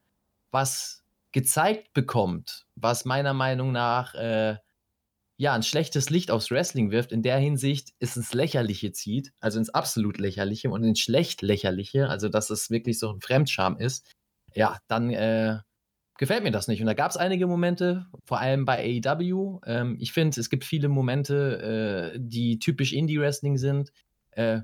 was 0.50 1.04
gezeigt 1.32 1.92
bekommt, 1.92 2.66
was 2.74 3.04
meiner 3.04 3.34
Meinung 3.34 3.72
nach 3.72 4.14
äh, 4.14 4.56
ja 5.36 5.54
ein 5.54 5.62
schlechtes 5.62 6.10
Licht 6.10 6.30
aufs 6.30 6.50
Wrestling 6.50 6.90
wirft, 6.90 7.12
in 7.12 7.22
der 7.22 7.38
Hinsicht 7.38 7.90
ist 8.00 8.16
ins 8.16 8.34
Lächerliche 8.34 8.92
zieht, 8.92 9.32
also 9.40 9.58
ins 9.58 9.70
absolut 9.70 10.18
Lächerliche 10.18 10.70
und 10.70 10.82
ins 10.84 11.00
schlecht 11.00 11.42
Lächerliche, 11.42 12.08
also 12.08 12.28
dass 12.28 12.50
es 12.50 12.70
wirklich 12.70 12.98
so 12.98 13.10
ein 13.12 13.20
Fremdscham 13.20 13.76
ist, 13.78 14.14
ja, 14.54 14.78
dann 14.88 15.10
äh, 15.10 15.58
gefällt 16.18 16.42
mir 16.42 16.50
das 16.50 16.68
nicht. 16.68 16.80
Und 16.80 16.86
da 16.86 16.94
gab 16.94 17.10
es 17.10 17.16
einige 17.16 17.46
Momente, 17.46 18.06
vor 18.24 18.38
allem 18.40 18.64
bei 18.66 19.00
AEW. 19.06 19.60
Ähm, 19.64 19.96
ich 19.98 20.12
finde, 20.12 20.38
es 20.38 20.50
gibt 20.50 20.64
viele 20.64 20.88
Momente, 20.88 22.12
äh, 22.14 22.18
die 22.20 22.58
typisch 22.58 22.92
Indie-Wrestling 22.92 23.56
sind. 23.56 23.92
Äh, 24.32 24.60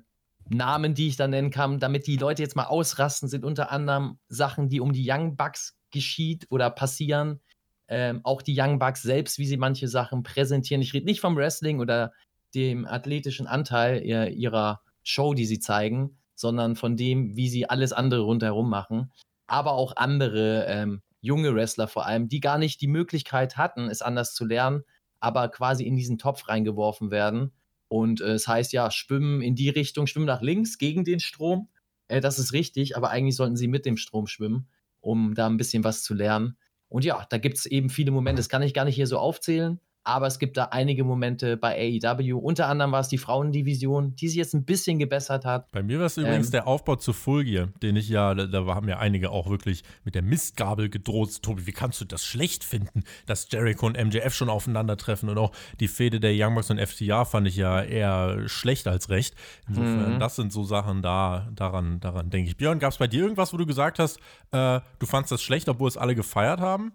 Namen, 0.50 0.94
die 0.94 1.08
ich 1.08 1.16
da 1.16 1.26
nennen 1.26 1.50
kann, 1.50 1.80
damit 1.80 2.06
die 2.06 2.18
Leute 2.18 2.42
jetzt 2.42 2.56
mal 2.56 2.66
ausrasten, 2.66 3.30
sind 3.30 3.46
unter 3.46 3.70
anderem 3.72 4.18
Sachen, 4.28 4.68
die 4.68 4.80
um 4.80 4.92
die 4.92 5.10
Young 5.10 5.36
Bucks 5.36 5.78
geschieht 5.90 6.46
oder 6.50 6.68
passieren. 6.68 7.40
Ähm, 7.88 8.20
auch 8.24 8.42
die 8.42 8.54
Young 8.58 8.78
Bucks 8.78 9.02
selbst, 9.02 9.38
wie 9.38 9.46
sie 9.46 9.56
manche 9.56 9.88
Sachen 9.88 10.22
präsentieren. 10.22 10.82
Ich 10.82 10.92
rede 10.92 11.06
nicht 11.06 11.20
vom 11.20 11.36
Wrestling 11.36 11.80
oder 11.80 12.12
dem 12.54 12.86
athletischen 12.86 13.46
Anteil 13.46 14.04
ihr- 14.04 14.30
ihrer 14.30 14.82
Show, 15.02 15.34
die 15.34 15.46
sie 15.46 15.60
zeigen, 15.60 16.18
sondern 16.34 16.76
von 16.76 16.96
dem, 16.96 17.36
wie 17.36 17.48
sie 17.48 17.68
alles 17.68 17.92
andere 17.92 18.22
rundherum 18.22 18.68
machen. 18.68 19.12
Aber 19.46 19.72
auch 19.72 19.96
andere 19.96 20.66
ähm, 20.66 21.02
junge 21.24 21.54
Wrestler 21.54 21.88
vor 21.88 22.06
allem, 22.06 22.28
die 22.28 22.40
gar 22.40 22.58
nicht 22.58 22.80
die 22.80 22.86
Möglichkeit 22.86 23.56
hatten, 23.56 23.88
es 23.88 24.02
anders 24.02 24.34
zu 24.34 24.44
lernen, 24.44 24.82
aber 25.20 25.48
quasi 25.48 25.84
in 25.84 25.96
diesen 25.96 26.18
Topf 26.18 26.48
reingeworfen 26.48 27.10
werden. 27.10 27.52
Und 27.88 28.20
äh, 28.20 28.32
es 28.32 28.46
heißt 28.46 28.72
ja, 28.72 28.90
schwimmen 28.90 29.40
in 29.40 29.54
die 29.54 29.70
Richtung, 29.70 30.06
schwimmen 30.06 30.26
nach 30.26 30.42
links 30.42 30.76
gegen 30.76 31.02
den 31.02 31.20
Strom. 31.20 31.68
Äh, 32.08 32.20
das 32.20 32.38
ist 32.38 32.52
richtig, 32.52 32.96
aber 32.96 33.10
eigentlich 33.10 33.36
sollten 33.36 33.56
sie 33.56 33.68
mit 33.68 33.86
dem 33.86 33.96
Strom 33.96 34.26
schwimmen, 34.26 34.68
um 35.00 35.34
da 35.34 35.46
ein 35.46 35.56
bisschen 35.56 35.82
was 35.82 36.02
zu 36.02 36.12
lernen. 36.12 36.58
Und 36.88 37.04
ja, 37.06 37.26
da 37.30 37.38
gibt 37.38 37.56
es 37.56 37.64
eben 37.66 37.88
viele 37.88 38.10
Momente, 38.10 38.40
das 38.40 38.50
kann 38.50 38.62
ich 38.62 38.74
gar 38.74 38.84
nicht 38.84 38.94
hier 38.94 39.06
so 39.06 39.18
aufzählen, 39.18 39.80
aber 40.04 40.26
es 40.26 40.38
gibt 40.38 40.56
da 40.56 40.66
einige 40.66 41.02
Momente 41.04 41.56
bei 41.56 41.98
AEW. 42.02 42.38
Unter 42.38 42.68
anderem 42.68 42.92
war 42.92 43.00
es 43.00 43.08
die 43.08 43.18
Frauendivision, 43.18 44.14
die 44.16 44.28
sich 44.28 44.36
jetzt 44.36 44.54
ein 44.54 44.64
bisschen 44.64 44.98
gebessert 44.98 45.44
hat. 45.44 45.70
Bei 45.72 45.82
mir 45.82 45.98
war 45.98 46.06
es 46.06 46.16
übrigens 46.16 46.46
Ähm. 46.48 46.52
der 46.52 46.66
Aufbau 46.66 46.96
zu 46.96 47.12
Full 47.12 47.44
Gear, 47.44 47.68
den 47.82 47.96
ich 47.96 48.08
ja, 48.08 48.34
da, 48.34 48.46
da 48.46 48.64
haben 48.74 48.88
ja 48.88 48.98
einige 48.98 49.30
auch 49.30 49.48
wirklich 49.48 49.82
mit 50.04 50.14
der 50.14 50.22
Mistgabel 50.22 50.88
gedroht. 50.90 51.42
Tobi, 51.42 51.66
wie 51.66 51.72
kannst 51.72 52.00
du 52.00 52.04
das 52.04 52.24
schlecht 52.24 52.64
finden, 52.64 53.04
dass 53.26 53.48
Jericho 53.50 53.86
und 53.86 53.96
MJF 53.96 54.34
schon 54.34 54.48
aufeinandertreffen 54.50 55.28
und 55.28 55.38
auch 55.38 55.52
die 55.80 55.88
Fehde 55.88 56.20
der 56.20 56.32
Young 56.34 56.54
Bucks 56.54 56.70
und 56.70 56.78
FTR 56.78 57.24
fand 57.24 57.48
ich 57.48 57.56
ja 57.56 57.82
eher 57.82 58.48
schlecht 58.48 58.86
als 58.86 59.08
recht. 59.10 59.34
Insofern, 59.68 60.14
Mhm. 60.14 60.18
das 60.20 60.36
sind 60.36 60.52
so 60.52 60.64
Sachen 60.64 61.00
da, 61.02 61.48
daran, 61.54 62.00
daran 62.00 62.30
denke 62.30 62.50
ich. 62.50 62.56
Björn, 62.56 62.78
gab 62.78 62.92
es 62.92 62.98
bei 62.98 63.06
dir 63.06 63.22
irgendwas, 63.22 63.52
wo 63.52 63.56
du 63.56 63.66
gesagt 63.66 63.98
hast, 63.98 64.18
äh, 64.52 64.80
du 64.98 65.06
fandst 65.06 65.32
das 65.32 65.42
schlecht, 65.42 65.68
obwohl 65.68 65.88
es 65.88 65.96
alle 65.96 66.14
gefeiert 66.14 66.60
haben? 66.60 66.92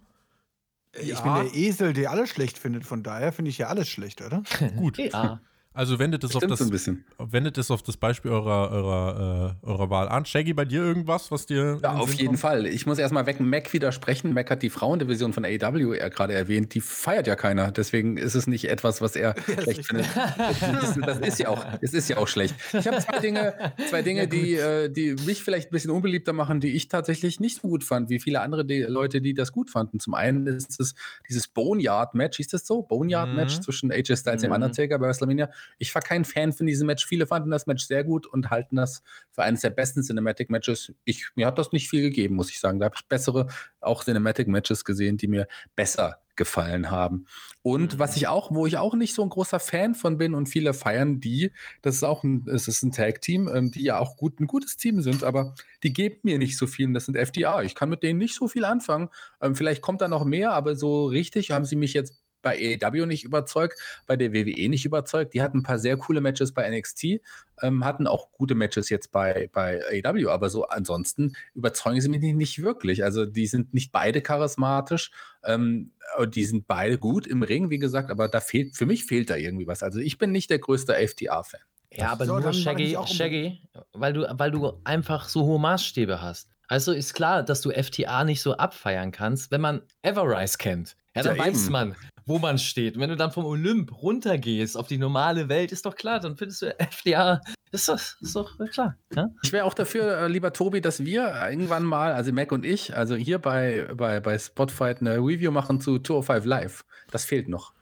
Ich 0.94 1.08
Ja. 1.10 1.22
bin 1.22 1.34
der 1.36 1.54
Esel, 1.56 1.94
der 1.94 2.12
alles 2.12 2.30
schlecht 2.30 2.58
findet. 2.58 2.86
Von 2.86 3.04
daher 3.04 3.32
finde 3.32 3.50
ich 3.50 3.58
ja 3.60 3.68
alles 3.68 3.88
schlecht, 3.90 4.22
oder? 4.22 4.44
Gut. 4.76 4.98
Ja. 4.98 5.40
Also 5.80 5.98
wendet 5.98 6.26
es 6.26 6.36
auf 6.36 6.46
das 6.46 6.60
so 6.60 6.66
ein 6.66 6.72
bisschen. 6.72 7.06
wendet 7.20 7.58
es 7.58 7.72
auf 7.72 7.82
das 7.82 7.96
Beispiel 7.96 8.32
eurer, 8.32 8.70
eurer, 8.70 9.56
äh, 9.64 9.66
eurer 9.66 9.90
Wahl 9.90 10.10
an. 10.10 10.26
Shaggy, 10.26 10.52
bei 10.54 10.66
dir 10.66 10.82
irgendwas, 10.84 11.32
was 11.32 11.46
dir. 11.46 11.80
Ja, 11.82 11.94
auf 11.94 12.10
Sinn 12.10 12.18
jeden 12.18 12.28
kommt? 12.32 12.40
Fall. 12.42 12.66
Ich 12.68 12.86
muss 12.86 13.00
erstmal 13.00 13.26
weg 13.28 13.40
Mac 13.40 13.72
widersprechen. 13.72 14.34
Mac 14.34 14.52
hat 14.52 14.62
die 14.62 14.70
Frauendivision 14.70 15.32
von 15.32 15.46
AEW 15.46 15.94
ja 15.96 16.10
gerade 16.10 16.34
erwähnt. 16.34 16.74
Die 16.74 16.82
feiert 16.82 17.28
ja 17.28 17.38
keiner. 17.38 17.72
Deswegen 17.72 18.18
ist 18.18 18.36
es 18.36 18.46
nicht 18.46 18.66
etwas, 18.70 19.02
was 19.02 19.16
er 19.16 19.36
schlecht 19.62 19.86
findet. 19.88 20.06
Das, 20.18 20.96
das 21.00 21.20
ist 21.20 21.40
ja 21.40 21.48
auch, 21.48 21.66
es 21.80 21.94
ist 21.94 22.10
ja 22.10 22.18
auch 22.18 22.28
schlecht. 22.28 22.56
Ich 22.74 22.86
habe 22.86 22.98
zwei 23.00 23.20
Dinge, 23.20 23.54
zwei 23.90 24.02
Dinge, 24.02 24.28
die, 24.28 24.56
äh, 24.56 24.90
die 24.90 25.16
mich 25.26 25.44
vielleicht 25.46 25.70
ein 25.70 25.72
bisschen 25.72 25.92
unbeliebter 25.92 26.34
machen, 26.34 26.60
die 26.60 26.76
ich 26.76 26.90
tatsächlich 26.90 27.40
nicht 27.40 27.62
so 27.62 27.70
gut 27.70 27.86
fand, 27.86 28.10
wie 28.10 28.20
viele 28.20 28.42
andere 28.42 28.66
die, 28.66 28.82
Leute, 28.82 29.22
die 29.22 29.34
das 29.34 29.54
gut 29.54 29.70
fanden. 29.70 30.02
Zum 30.02 30.14
einen 30.14 30.46
ist 30.46 30.78
es 30.82 30.94
dieses 31.30 31.48
Boneyard-Match, 31.48 32.36
hieß 32.36 32.50
das 32.50 32.68
so? 32.68 32.82
Boneyard-Match 32.82 33.60
Mhm. 33.60 33.62
zwischen 33.62 33.92
AJ 33.94 34.18
Styles 34.18 34.26
und 34.28 34.42
dem 34.44 34.50
Mhm. 34.50 34.56
Undertaker 34.56 35.00
bei 35.00 35.08
WrestleMania. 35.08 35.50
Ich 35.78 35.94
war 35.94 36.02
kein 36.02 36.26
Fan 36.26 36.54
von 36.54 36.68
diesem 36.68 36.88
Match. 36.88 37.06
Viele 37.06 37.28
fanden 37.28 37.52
das 37.52 37.68
Match 37.68 37.86
sehr 37.86 38.04
gut 38.04 38.28
und 38.28 38.50
halten 38.50 38.76
das 38.76 39.04
für 39.32 39.44
eines 39.44 39.62
der 39.62 39.70
besten 39.70 40.04
Cinematic-Matches. 40.04 40.94
Ich, 41.06 41.28
mir 41.36 41.48
hat 41.48 41.58
das 41.58 41.72
nicht 41.72 41.90
viel 41.90 42.02
gegeben, 42.02 42.36
muss 42.36 42.50
ich 42.50 42.60
sagen. 42.60 42.80
Da 42.80 42.86
habe 42.86 42.96
ich 42.98 43.08
bessere, 43.08 43.48
auch 43.80 44.04
Cinematic-Matches 44.04 44.86
gesehen, 44.86 45.18
die 45.18 45.28
mir 45.28 45.48
besser 45.76 46.20
gefallen 46.40 46.90
haben. 46.90 47.26
Und 47.62 48.00
was 48.00 48.16
ich 48.16 48.28
auch, 48.30 48.50
wo 48.52 48.66
ich 48.66 48.78
auch 48.78 48.96
nicht 48.96 49.14
so 49.14 49.22
ein 49.22 49.30
großer 49.30 49.60
Fan 49.60 49.94
von 49.94 50.18
bin 50.18 50.34
und 50.34 50.48
viele 50.48 50.74
feiern 50.74 51.20
die, 51.20 51.52
das 51.82 51.96
ist 51.96 52.04
auch 52.04 52.24
ein, 52.24 52.48
es 52.48 52.70
ist 52.70 52.82
ein 52.82 52.94
Tag-Team, 52.94 53.50
ähm, 53.54 53.72
die 53.72 53.84
ja 53.84 54.00
auch 54.00 54.16
gut, 54.16 54.40
ein 54.40 54.48
gutes 54.48 54.78
Team 54.78 55.02
sind, 55.02 55.24
aber 55.24 55.54
die 55.84 55.92
geben 55.92 56.20
mir 56.24 56.40
nicht 56.40 56.58
so 56.58 56.66
viel. 56.66 56.88
Und 56.88 56.94
das 56.94 57.06
sind 57.06 57.18
FDA. 57.18 57.62
Ich 57.64 57.76
kann 57.76 57.90
mit 57.90 58.04
denen 58.04 58.18
nicht 58.18 58.36
so 58.36 58.48
viel 58.48 58.64
anfangen. 58.64 59.10
Ähm, 59.42 59.54
vielleicht 59.54 59.82
kommt 59.82 60.02
da 60.02 60.08
noch 60.08 60.24
mehr, 60.24 60.54
aber 60.54 60.76
so 60.78 61.06
richtig 61.08 61.52
haben 61.52 61.66
sie 61.66 61.76
mich 61.76 61.94
jetzt 61.94 62.19
bei 62.42 62.78
AEW 62.82 63.06
nicht 63.06 63.24
überzeugt, 63.24 63.80
bei 64.08 64.16
der 64.16 64.34
WWE 64.34 64.70
nicht 64.70 64.86
überzeugt. 64.86 65.34
Die 65.34 65.42
hatten 65.42 65.60
ein 65.60 65.64
paar 65.64 65.80
sehr 65.80 65.98
coole 65.98 66.22
Matches 66.22 66.54
bei 66.54 66.70
NXT, 66.70 67.22
ähm, 67.62 67.84
hatten 67.84 68.08
auch 68.08 68.32
gute 68.32 68.56
Matches 68.56 68.90
jetzt 68.90 69.12
bei, 69.12 69.50
bei 69.52 69.82
AEW, 70.04 70.30
aber 70.30 70.50
so 70.50 70.66
ansonsten 70.68 71.36
überzeugen 71.54 72.02
sie 72.02 72.10
mich 72.10 72.22
nicht, 72.22 72.62
wirklich. 72.62 73.04
Also 73.04 73.26
die 73.26 73.48
sind 73.48 73.74
nicht 73.74 73.92
beide 73.92 74.22
charismatisch, 74.22 75.12
ähm, 75.44 75.92
und 76.18 76.36
die 76.36 76.46
sind 76.46 76.68
beide 76.68 76.98
gut 76.98 77.28
im 77.28 77.44
Ring, 77.44 77.70
wie 77.70 77.80
gesagt, 77.80 78.10
aber 78.10 78.28
da 78.28 78.40
fehlt, 78.40 78.76
für 78.76 78.86
mich 78.86 79.06
fehlt 79.06 79.30
da 79.30 79.36
irgendwie 79.36 79.68
was. 79.68 79.84
Also 79.84 80.00
ich 80.00 80.18
bin 80.18 80.32
nicht 80.32 80.50
der 80.50 80.60
größte 80.60 80.94
FTA-Fan. 80.96 81.62
Ja, 81.94 82.12
aber 82.12 82.26
So, 82.26 82.40
nur 82.40 82.54
Shaggy, 82.54 82.98
Shaggy 83.06 83.62
weil, 83.94 84.14
du, 84.14 84.28
weil 84.32 84.52
du 84.52 84.80
einfach 84.84 85.28
so 85.28 85.44
hohe 85.44 85.60
Maßstäbe 85.60 86.22
hast. 86.22 86.50
Also 86.68 86.92
ist 86.92 87.14
klar, 87.16 87.42
dass 87.42 87.62
du 87.62 87.72
FTA 87.72 88.24
nicht 88.24 88.42
so 88.42 88.56
abfeiern 88.56 89.12
kannst, 89.12 89.50
wenn 89.50 89.62
man 89.62 89.82
Everrise 90.04 90.58
kennt. 90.58 90.96
Ja, 91.16 91.24
dann 91.24 91.36
Ja, 91.36 91.44
weiß 91.44 91.64
eben. 91.64 91.72
man, 91.72 91.96
wo 92.30 92.38
man 92.38 92.60
steht. 92.60 92.96
Und 92.96 93.02
wenn 93.02 93.10
du 93.10 93.18
dann 93.18 93.32
vom 93.32 93.44
Olymp 93.44 94.02
runtergehst 94.02 94.78
auf 94.78 94.88
die 94.88 95.00
normale 95.00 95.50
Welt, 95.50 95.72
ist 95.72 95.86
doch 95.86 95.96
klar, 95.96 96.20
dann 96.20 96.38
findest 96.38 96.62
du 96.62 96.76
FTA, 96.92 97.42
ist 97.72 97.90
doch, 97.90 98.00
ist 98.22 98.36
doch 98.36 98.58
klar. 98.72 98.96
Ja? 99.16 99.30
Ich 99.42 99.52
wäre 99.52 99.66
auch 99.66 99.74
dafür, 99.74 100.20
äh, 100.20 100.28
lieber 100.28 100.54
Tobi, 100.54 100.80
dass 100.80 101.04
wir 101.04 101.34
irgendwann 101.50 101.84
mal, 101.84 102.14
also 102.14 102.32
Mac 102.32 102.52
und 102.52 102.66
ich, 102.66 102.96
also 102.96 103.16
hier 103.16 103.40
bei, 103.40 103.90
bei, 103.96 104.20
bei 104.20 104.38
Spotfight 104.38 105.02
eine 105.02 105.18
Review 105.18 105.52
machen 105.52 105.82
zu 105.82 106.00
205 106.00 106.46
Live. 106.46 106.86
Das 107.12 107.26
fehlt 107.26 107.50
noch. 107.50 107.74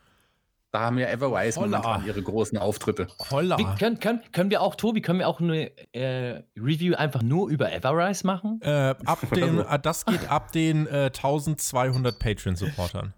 Da 0.72 0.82
haben 0.82 0.98
ja 0.98 1.08
Everwise 1.08 1.59
momentan 1.59 2.06
ihre 2.06 2.22
großen 2.22 2.58
Auftritte. 2.58 3.08
Holla. 3.32 3.58
Wie, 3.58 3.66
können, 3.80 4.00
können, 4.00 4.22
können 4.32 4.50
wir 4.50 4.61
auch, 4.61 4.76
Tobi, 4.76 5.01
können 5.01 5.19
wir 5.19 5.27
auch 5.27 5.42
eine 5.42 5.72
äh, 5.93 6.43
Review 6.58 6.95
einfach 6.95 7.22
nur 7.22 7.50
über 7.50 7.72
Everrise 7.72 8.26
machen? 8.26 8.59
Äh, 8.61 8.95
ab 9.06 9.19
den, 9.35 9.59
äh, 9.59 9.80
das 9.80 10.06
geht 10.06 10.30
ab 10.30 10.51
den 10.53 10.88
äh, 10.88 11.09
1200 11.14 12.17
Patreon-Supportern. 12.17 13.14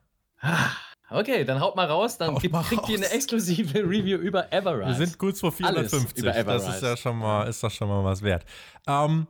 Okay, 1.11 1.43
dann 1.43 1.59
haut 1.59 1.75
mal 1.75 1.85
raus, 1.87 2.17
dann 2.17 2.33
Haut 2.35 2.41
gibt, 2.41 2.53
mal 2.53 2.63
kriegt 2.63 2.87
ihr 2.89 2.97
eine 2.97 3.05
raus. 3.05 3.13
exklusive 3.13 3.79
Review 3.83 4.17
über 4.17 4.51
Everrise. 4.53 4.99
Wir 4.99 5.07
sind 5.07 5.17
kurz 5.17 5.39
vor 5.39 5.53
Alles 5.63 5.89
450. 5.91 6.19
über 6.23 6.33
Das 6.53 6.67
ist 6.75 6.83
ja 6.83 6.95
schon 6.97 7.17
mal, 7.17 7.47
ist 7.47 7.63
das 7.63 7.73
schon 7.73 7.87
mal 7.87 8.03
was 8.03 8.21
wert. 8.21 8.45
Ähm, 8.87 9.27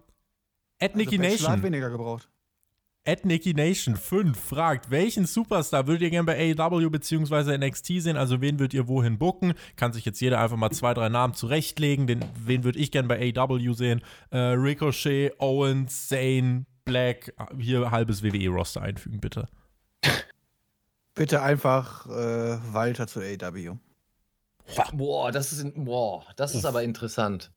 at 0.81 0.95
Nicky 0.95 1.17
Also 1.17 1.21
Bachelor 1.29 1.49
hat 1.49 1.57
Nation. 1.57 1.63
weniger 1.63 1.89
gebraucht. 1.89 2.29
At 3.05 3.25
Nicky 3.25 3.53
Nation 3.53 3.95
5 3.95 4.37
fragt, 4.37 4.91
welchen 4.91 5.25
Superstar 5.25 5.87
würdet 5.87 6.01
ihr 6.03 6.09
gerne 6.09 6.25
bei 6.25 6.53
AEW 6.57 6.89
bzw. 6.89 7.57
NXT 7.57 8.01
sehen? 8.01 8.17
Also 8.17 8.41
wen 8.41 8.59
würdet 8.59 8.73
ihr 8.73 8.87
wohin 8.87 9.17
booken? 9.17 9.53
Kann 9.77 9.93
sich 9.93 10.05
jetzt 10.05 10.19
jeder 10.19 10.39
einfach 10.41 10.57
mal 10.57 10.69
zwei, 10.71 10.93
drei 10.93 11.07
Namen 11.09 11.33
zurechtlegen. 11.33 12.07
Den, 12.07 12.23
wen 12.45 12.63
würde 12.65 12.77
ich 12.77 12.91
gerne 12.91 13.07
bei 13.07 13.33
AEW 13.35 13.73
sehen? 13.73 14.01
Äh, 14.31 14.37
Ricochet, 14.37 15.33
Owens, 15.39 16.07
Zane, 16.09 16.65
Black. 16.85 17.33
Hier 17.57 17.89
halbes 17.89 18.21
WWE-Roster 18.21 18.81
einfügen, 18.81 19.19
bitte. 19.21 19.47
Bitte 21.19 21.41
einfach 21.41 22.05
äh, 22.05 22.57
Walter 22.73 23.05
zu 23.05 23.19
AW. 23.19 23.75
Boah, 24.93 25.31
das 25.33 25.51
ist, 25.51 25.59
in- 25.59 25.83
boah, 25.83 26.25
das 26.37 26.55
ist 26.55 26.63
aber 26.63 26.81
interessant. 26.83 27.51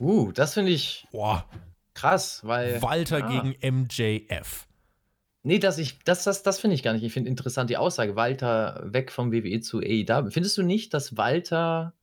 Uh, 0.00 0.32
das 0.32 0.54
finde 0.54 0.72
ich 0.72 1.06
Boah, 1.12 1.48
krass, 1.94 2.40
weil. 2.44 2.82
Walter 2.82 3.24
Ah. 3.24 3.28
gegen 3.42 3.54
MJF. 3.84 4.66
Nee, 5.44 5.60
das, 5.60 5.78
ich, 5.78 6.00
das, 6.00 6.24
das, 6.24 6.42
das 6.42 6.58
finde 6.58 6.74
ich 6.74 6.82
gar 6.82 6.94
nicht. 6.94 7.04
Ich 7.04 7.12
finde 7.12 7.30
interessant 7.30 7.70
die 7.70 7.76
Aussage, 7.76 8.16
Walter 8.16 8.82
weg 8.92 9.12
vom 9.12 9.30
WWE 9.30 9.60
zu 9.60 9.78
AEW. 9.78 10.30
Findest 10.32 10.58
du 10.58 10.64
nicht, 10.64 10.92
dass 10.92 11.16
Walter 11.16 11.94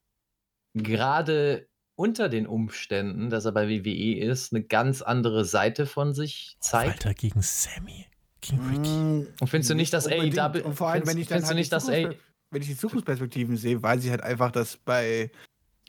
gerade 0.74 1.68
unter 1.96 2.30
den 2.30 2.48
Umständen, 2.48 3.30
dass 3.30 3.44
er 3.44 3.52
bei 3.52 3.68
WWE 3.68 4.20
ist, 4.20 4.54
eine 4.54 4.64
ganz 4.64 5.02
andere 5.02 5.44
Seite 5.44 5.86
von 5.86 6.14
sich 6.14 6.56
zeigt? 6.62 7.04
Walter 7.04 7.14
gegen 7.14 7.42
Sammy. 7.42 8.06
Gegen 8.50 8.68
Ricky. 8.70 8.90
Mm, 8.90 9.28
Und 9.40 9.48
findest 9.48 9.70
du 9.72 9.76
nicht, 9.76 9.94
dass. 9.94 10.08
AEW 10.08 10.64
Und 10.64 10.76
vor 10.76 10.90
allem, 10.90 11.08
wenn 11.08 11.18
ich 11.18 11.28
dann 11.28 11.46
halt 11.46 11.56
nicht, 11.56 11.68
die 11.72 11.76
dass 11.76 11.86
Zukunft- 11.86 12.18
wenn 12.52 12.62
ich 12.62 12.68
die 12.68 12.78
Zukunftsperspektiven 12.78 13.58
sehe, 13.58 13.82
weiß 13.82 14.04
ich 14.06 14.12
halt 14.12 14.22
einfach, 14.22 14.52
dass 14.52 14.78
bei, 14.78 15.32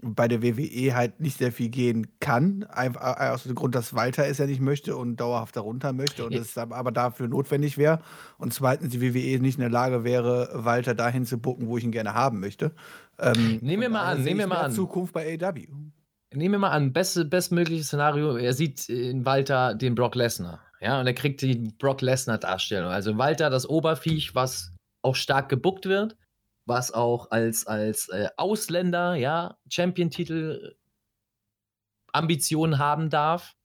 bei 0.02 0.28
der 0.28 0.42
WWE 0.42 0.94
halt 0.94 1.20
nicht 1.20 1.36
sehr 1.36 1.52
viel 1.52 1.68
gehen 1.68 2.06
kann. 2.20 2.64
Einfach 2.64 3.18
aus 3.32 3.42
dem 3.44 3.54
Grund, 3.54 3.74
dass 3.74 3.92
Walter 3.94 4.26
es 4.26 4.38
ja 4.38 4.46
nicht 4.46 4.62
möchte 4.62 4.96
und 4.96 5.16
dauerhaft 5.16 5.56
darunter 5.56 5.92
möchte 5.92 6.24
und 6.24 6.32
es 6.34 6.56
aber 6.56 6.90
dafür 6.90 7.28
notwendig 7.28 7.76
wäre. 7.76 8.00
Und 8.38 8.54
zweitens, 8.54 8.92
die 8.92 9.02
WWE 9.02 9.40
nicht 9.42 9.56
in 9.56 9.60
der 9.60 9.68
Lage 9.70 10.04
wäre, 10.04 10.48
Walter 10.54 10.94
dahin 10.94 11.26
zu 11.26 11.36
bucken, 11.38 11.66
wo 11.66 11.76
ich 11.76 11.84
ihn 11.84 11.92
gerne 11.92 12.14
haben 12.14 12.40
möchte. 12.40 12.72
Ähm, 13.18 13.58
nehmen 13.60 13.82
wir 13.82 13.90
mal 13.90 14.12
an, 14.12 14.22
nehmen 14.22 14.40
wir 14.40 14.46
mal 14.46 14.62
an. 14.62 14.72
Zukunft 14.72 15.12
bei 15.12 15.34
AW. 15.38 15.66
Nehmen 16.32 16.52
wir 16.52 16.58
mal 16.58 16.70
an, 16.70 16.92
best, 16.94 17.28
bestmögliches 17.28 17.86
Szenario, 17.88 18.36
er 18.36 18.54
sieht 18.54 18.88
in 18.88 19.24
Walter 19.26 19.74
den 19.74 19.94
Brock 19.94 20.14
Lesnar. 20.16 20.60
Ja, 20.84 21.00
und 21.00 21.06
er 21.06 21.14
kriegt 21.14 21.40
die 21.40 21.54
Brock 21.78 22.02
Lesnar-Darstellung. 22.02 22.90
Also 22.90 23.16
Walter, 23.16 23.48
das 23.48 23.66
Oberviech, 23.66 24.34
was 24.34 24.74
auch 25.00 25.16
stark 25.16 25.48
gebuckt 25.48 25.86
wird, 25.86 26.14
was 26.66 26.92
auch 26.92 27.30
als, 27.30 27.66
als 27.66 28.10
äh, 28.10 28.28
Ausländer, 28.36 29.14
ja, 29.14 29.56
Champion-Titel 29.70 30.74
Ambitionen 32.12 32.78
haben 32.78 33.08
darf. 33.08 33.56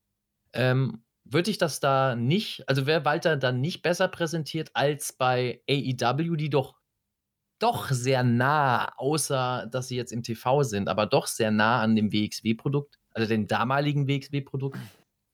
Ähm, 0.53 1.03
würde 1.25 1.51
ich 1.51 1.57
das 1.57 1.81
da 1.81 2.15
nicht, 2.15 2.63
also 2.69 2.87
wäre 2.87 3.03
Walter 3.03 3.35
dann 3.35 3.59
nicht 3.59 3.81
besser 3.81 4.07
präsentiert 4.07 4.71
als 4.73 5.11
bei 5.11 5.61
AEW, 5.69 6.37
die 6.37 6.49
doch 6.49 6.79
doch 7.59 7.89
sehr 7.89 8.23
nah, 8.23 8.93
außer 8.97 9.67
dass 9.69 9.89
sie 9.89 9.97
jetzt 9.97 10.13
im 10.13 10.23
TV 10.23 10.63
sind, 10.63 10.87
aber 10.87 11.05
doch 11.05 11.27
sehr 11.27 11.51
nah 11.51 11.81
an 11.81 11.97
dem 11.97 12.13
WXW-Produkt, 12.13 12.97
also 13.13 13.27
dem 13.27 13.47
damaligen 13.47 14.07
WXW-Produkt 14.07 14.79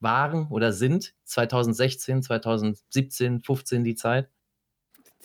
waren 0.05 0.47
oder 0.47 0.71
sind, 0.71 1.13
2016, 1.25 2.23
2017, 2.23 3.41
15 3.41 3.83
die 3.83 3.95
Zeit? 3.95 4.29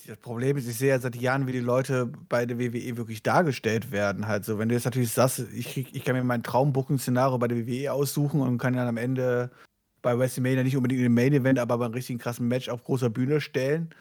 Das 0.07 0.17
Problem 0.17 0.57
ist, 0.57 0.67
ich 0.67 0.76
sehe 0.76 0.89
ja 0.89 0.99
seit 0.99 1.15
Jahren, 1.15 1.47
wie 1.47 1.52
die 1.52 1.60
Leute 1.60 2.10
bei 2.28 2.47
der 2.47 2.59
WWE 2.59 2.97
wirklich 2.97 3.23
dargestellt 3.23 3.92
werden. 3.92 4.26
Halt 4.26 4.44
so, 4.44 4.59
wenn 4.59 4.68
du 4.68 4.75
jetzt 4.75 4.86
natürlich 4.86 5.12
sagst, 5.12 5.41
ich, 5.55 5.76
ich 5.76 6.05
kann 6.05 6.17
mir 6.17 6.25
mein 6.25 6.42
Traumbooking-Szenario 6.42 7.39
bei 7.39 7.49
der 7.49 7.59
WWE 7.59 7.92
aussuchen 7.92 8.41
und 8.41 8.59
kann 8.59 8.75
dann 8.75 8.89
am 8.89 8.97
Ende 8.97 9.50
bei 10.02 10.18
WrestleMania 10.18 10.65
nicht 10.65 10.76
unbedingt 10.76 11.00
in 11.00 11.05
den 11.05 11.15
Main 11.15 11.34
Event, 11.34 11.59
aber 11.59 11.76
beim 11.78 11.92
richtigen 11.92 12.18
krassen 12.18 12.49
Match 12.49 12.70
auf 12.70 12.83
großer 12.83 13.10
Bühne 13.10 13.41
stellen, 13.41 13.94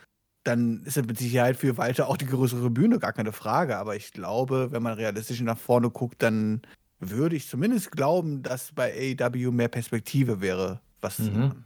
dann 0.43 0.83
ist 0.83 0.97
es 0.97 1.05
mit 1.05 1.17
Sicherheit 1.17 1.57
für 1.57 1.77
Walter 1.77 2.07
auch 2.07 2.17
die 2.17 2.25
größere 2.25 2.69
Bühne, 2.69 2.99
gar 2.99 3.13
keine 3.13 3.33
Frage. 3.33 3.77
Aber 3.77 3.95
ich 3.95 4.13
glaube, 4.13 4.71
wenn 4.71 4.81
man 4.81 4.93
realistisch 4.93 5.41
nach 5.41 5.57
vorne 5.57 5.89
guckt, 5.89 6.23
dann 6.23 6.61
würde 6.99 7.35
ich 7.35 7.47
zumindest 7.47 7.91
glauben, 7.91 8.43
dass 8.43 8.71
bei 8.73 9.15
AEW 9.19 9.51
mehr 9.51 9.69
Perspektive 9.69 10.41
wäre, 10.41 10.81
was 11.01 11.17
zu 11.17 11.23
mhm. 11.23 11.39
machen. 11.39 11.65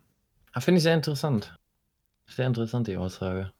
Ah, 0.52 0.62
Finde 0.62 0.78
ich 0.78 0.84
sehr 0.84 0.94
interessant. 0.94 1.58
Sehr 2.28 2.48
interessant, 2.48 2.88
die 2.88 2.98
Aussage. 2.98 3.52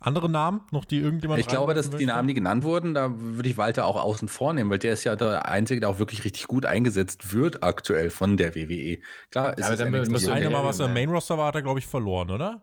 Andere 0.00 0.28
Namen 0.28 0.62
noch, 0.72 0.84
die 0.84 0.98
irgendjemand. 0.98 1.40
Ich 1.40 1.46
glaube, 1.46 1.74
dass 1.74 1.90
die 1.90 2.06
Namen, 2.06 2.26
die 2.26 2.34
genannt 2.34 2.64
wurden, 2.64 2.92
da 2.92 3.12
würde 3.16 3.48
ich 3.48 3.56
Walter 3.56 3.86
auch 3.86 4.02
außen 4.02 4.26
vor 4.26 4.52
nehmen, 4.52 4.68
weil 4.68 4.78
der 4.78 4.94
ist 4.94 5.04
ja 5.04 5.14
der 5.14 5.46
Einzige, 5.46 5.80
der 5.80 5.88
auch 5.88 5.98
wirklich 6.00 6.24
richtig 6.24 6.48
gut 6.48 6.66
eingesetzt 6.66 7.32
wird 7.32 7.62
aktuell 7.62 8.10
von 8.10 8.36
der 8.36 8.54
WWE. 8.54 8.98
Klar, 9.30 9.56
ist 9.56 9.60
ja, 9.60 9.66
aber 9.66 9.76
dann 9.76 10.12
das 10.12 10.28
eine 10.28 10.50
Mal, 10.50 10.64
was 10.64 10.80
er 10.80 10.86
im 10.86 10.92
Main 10.92 11.08
Roster 11.08 11.38
war, 11.38 11.46
hat 11.46 11.54
er, 11.54 11.62
glaube 11.62 11.78
ich, 11.78 11.86
verloren, 11.86 12.30
oder? 12.30 12.62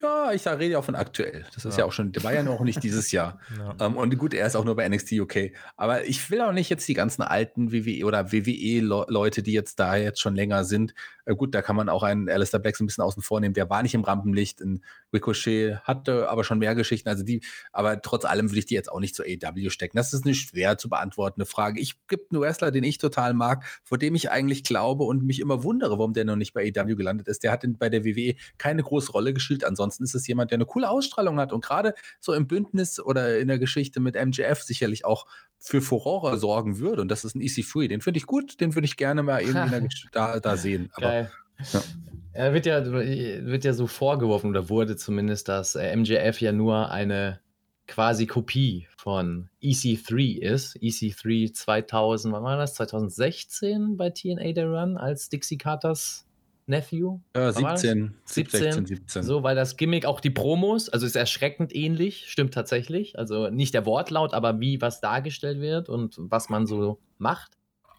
Ja, 0.00 0.32
ich 0.32 0.46
rede 0.46 0.66
ja 0.66 0.78
auch 0.78 0.84
von 0.84 0.94
aktuell. 0.94 1.44
Das 1.54 1.64
ist 1.64 1.74
ja, 1.74 1.80
ja 1.80 1.84
auch 1.84 1.92
schon, 1.92 2.12
der 2.12 2.22
war 2.22 2.32
ja 2.32 2.44
noch 2.44 2.60
nicht 2.60 2.82
dieses 2.82 3.10
Jahr. 3.10 3.40
Ja. 3.58 3.86
Um, 3.86 3.94
ähm, 3.94 3.96
und 3.96 4.18
gut, 4.18 4.34
er 4.34 4.46
ist 4.46 4.56
auch 4.56 4.64
nur 4.64 4.76
bei 4.76 4.88
NXT 4.88 5.12
UK. 5.12 5.36
Aber 5.76 6.04
ich 6.04 6.30
will 6.30 6.40
auch 6.42 6.52
nicht 6.52 6.68
jetzt 6.68 6.86
die 6.86 6.94
ganzen 6.94 7.22
alten 7.22 7.72
WWE 7.72 8.04
oder 8.04 8.30
WWE-Leute, 8.30 9.42
die 9.42 9.52
jetzt 9.52 9.80
da 9.80 9.96
jetzt 9.96 10.20
schon 10.20 10.36
länger 10.36 10.64
sind. 10.64 10.94
Äh, 11.24 11.34
gut, 11.34 11.54
da 11.54 11.62
kann 11.62 11.74
man 11.74 11.88
auch 11.88 12.02
einen 12.02 12.28
Alistair 12.28 12.60
Black 12.60 12.76
so 12.76 12.84
ein 12.84 12.86
bisschen 12.86 13.02
außen 13.02 13.22
vor 13.22 13.40
nehmen. 13.40 13.54
Der 13.54 13.68
war 13.68 13.82
nicht 13.82 13.94
im 13.94 14.04
Rampenlicht. 14.04 14.60
Ein 14.60 14.84
Ricochet 15.12 15.78
hatte 15.82 16.28
aber 16.28 16.44
schon 16.44 16.58
mehr 16.58 16.74
Geschichten. 16.74 17.08
Also 17.08 17.24
die, 17.24 17.42
aber 17.72 18.00
trotz 18.00 18.24
allem 18.24 18.50
würde 18.50 18.60
ich 18.60 18.66
die 18.66 18.74
jetzt 18.74 18.92
auch 18.92 19.00
nicht 19.00 19.16
zur 19.16 19.24
AW 19.24 19.70
stecken. 19.70 19.96
Das 19.96 20.12
ist 20.12 20.24
eine 20.24 20.34
schwer 20.34 20.78
zu 20.78 20.88
beantwortende 20.88 21.46
Frage. 21.46 21.80
Ich 21.80 21.94
gibt 22.06 22.30
einen 22.30 22.40
Wrestler, 22.40 22.70
den 22.70 22.84
ich 22.84 22.98
total 22.98 23.34
mag, 23.34 23.64
vor 23.82 23.98
dem 23.98 24.14
ich 24.14 24.30
eigentlich 24.30 24.62
glaube 24.62 25.04
und 25.04 25.24
mich 25.24 25.40
immer 25.40 25.64
wundere, 25.64 25.98
warum 25.98 26.12
der 26.12 26.24
noch 26.24 26.36
nicht 26.36 26.52
bei 26.52 26.72
AW 26.76 26.94
gelandet 26.94 27.26
ist. 27.28 27.42
Der 27.42 27.50
hat 27.50 27.64
in, 27.64 27.76
bei 27.76 27.88
der 27.88 28.04
WWE 28.04 28.34
keine 28.58 28.82
große 28.82 29.10
Rolle 29.10 29.32
gespielt. 29.32 29.64
Ansonsten 29.64 29.87
ansonsten 29.88 30.04
ist 30.04 30.14
es 30.14 30.26
jemand, 30.26 30.50
der 30.50 30.56
eine 30.56 30.66
coole 30.66 30.88
Ausstrahlung 30.88 31.38
hat 31.38 31.52
und 31.52 31.64
gerade 31.64 31.94
so 32.20 32.34
im 32.34 32.46
Bündnis 32.46 33.00
oder 33.00 33.38
in 33.38 33.48
der 33.48 33.58
Geschichte 33.58 34.00
mit 34.00 34.14
MJF 34.14 34.62
sicherlich 34.62 35.04
auch 35.04 35.26
für 35.58 35.80
Furore 35.80 36.38
sorgen 36.38 36.78
würde. 36.78 37.02
Und 37.02 37.08
das 37.08 37.24
ist 37.24 37.34
ein 37.34 37.40
EC3. 37.40 37.88
Den 37.88 38.00
finde 38.00 38.18
ich 38.18 38.26
gut, 38.26 38.60
den 38.60 38.74
würde 38.74 38.84
ich 38.84 38.96
gerne 38.96 39.22
mal 39.22 39.40
irgendwie 39.40 39.88
da, 40.12 40.40
da 40.40 40.56
sehen. 40.56 40.90
Aber, 40.92 41.06
Geil. 41.06 41.32
Ja. 41.72 41.82
Er 42.32 42.54
wird 42.54 42.66
ja, 42.66 42.84
wird 42.84 43.64
ja 43.64 43.72
so 43.72 43.86
vorgeworfen 43.86 44.50
oder 44.50 44.68
wurde 44.68 44.96
zumindest, 44.96 45.48
dass 45.48 45.74
äh, 45.74 45.96
MJF 45.96 46.40
ja 46.40 46.52
nur 46.52 46.90
eine 46.90 47.40
quasi 47.88 48.26
Kopie 48.26 48.86
von 48.96 49.48
EC3 49.62 50.38
ist. 50.38 50.76
EC3 50.76 51.52
2000, 51.52 52.32
wann 52.34 52.44
war 52.44 52.56
das? 52.58 52.74
2016 52.74 53.96
bei 53.96 54.10
TNA 54.10 54.52
der 54.52 54.68
Run 54.68 54.98
als 54.98 55.30
Dixie 55.30 55.58
Carters 55.58 56.27
Nephew? 56.68 57.20
Ja, 57.34 57.52
17, 57.52 58.14
17, 58.24 58.60
16, 58.60 58.86
17. 58.86 59.22
So, 59.22 59.42
weil 59.42 59.56
das 59.56 59.76
Gimmick 59.76 60.06
auch 60.06 60.20
die 60.20 60.30
Promos, 60.30 60.88
also 60.88 61.06
ist 61.06 61.16
erschreckend 61.16 61.74
ähnlich, 61.74 62.26
stimmt 62.28 62.54
tatsächlich. 62.54 63.18
Also 63.18 63.48
nicht 63.48 63.74
der 63.74 63.86
Wortlaut, 63.86 64.34
aber 64.34 64.60
wie 64.60 64.80
was 64.80 65.00
dargestellt 65.00 65.60
wird 65.60 65.88
und 65.88 66.16
was 66.18 66.48
man 66.48 66.66
so 66.66 66.98
macht. 67.18 67.58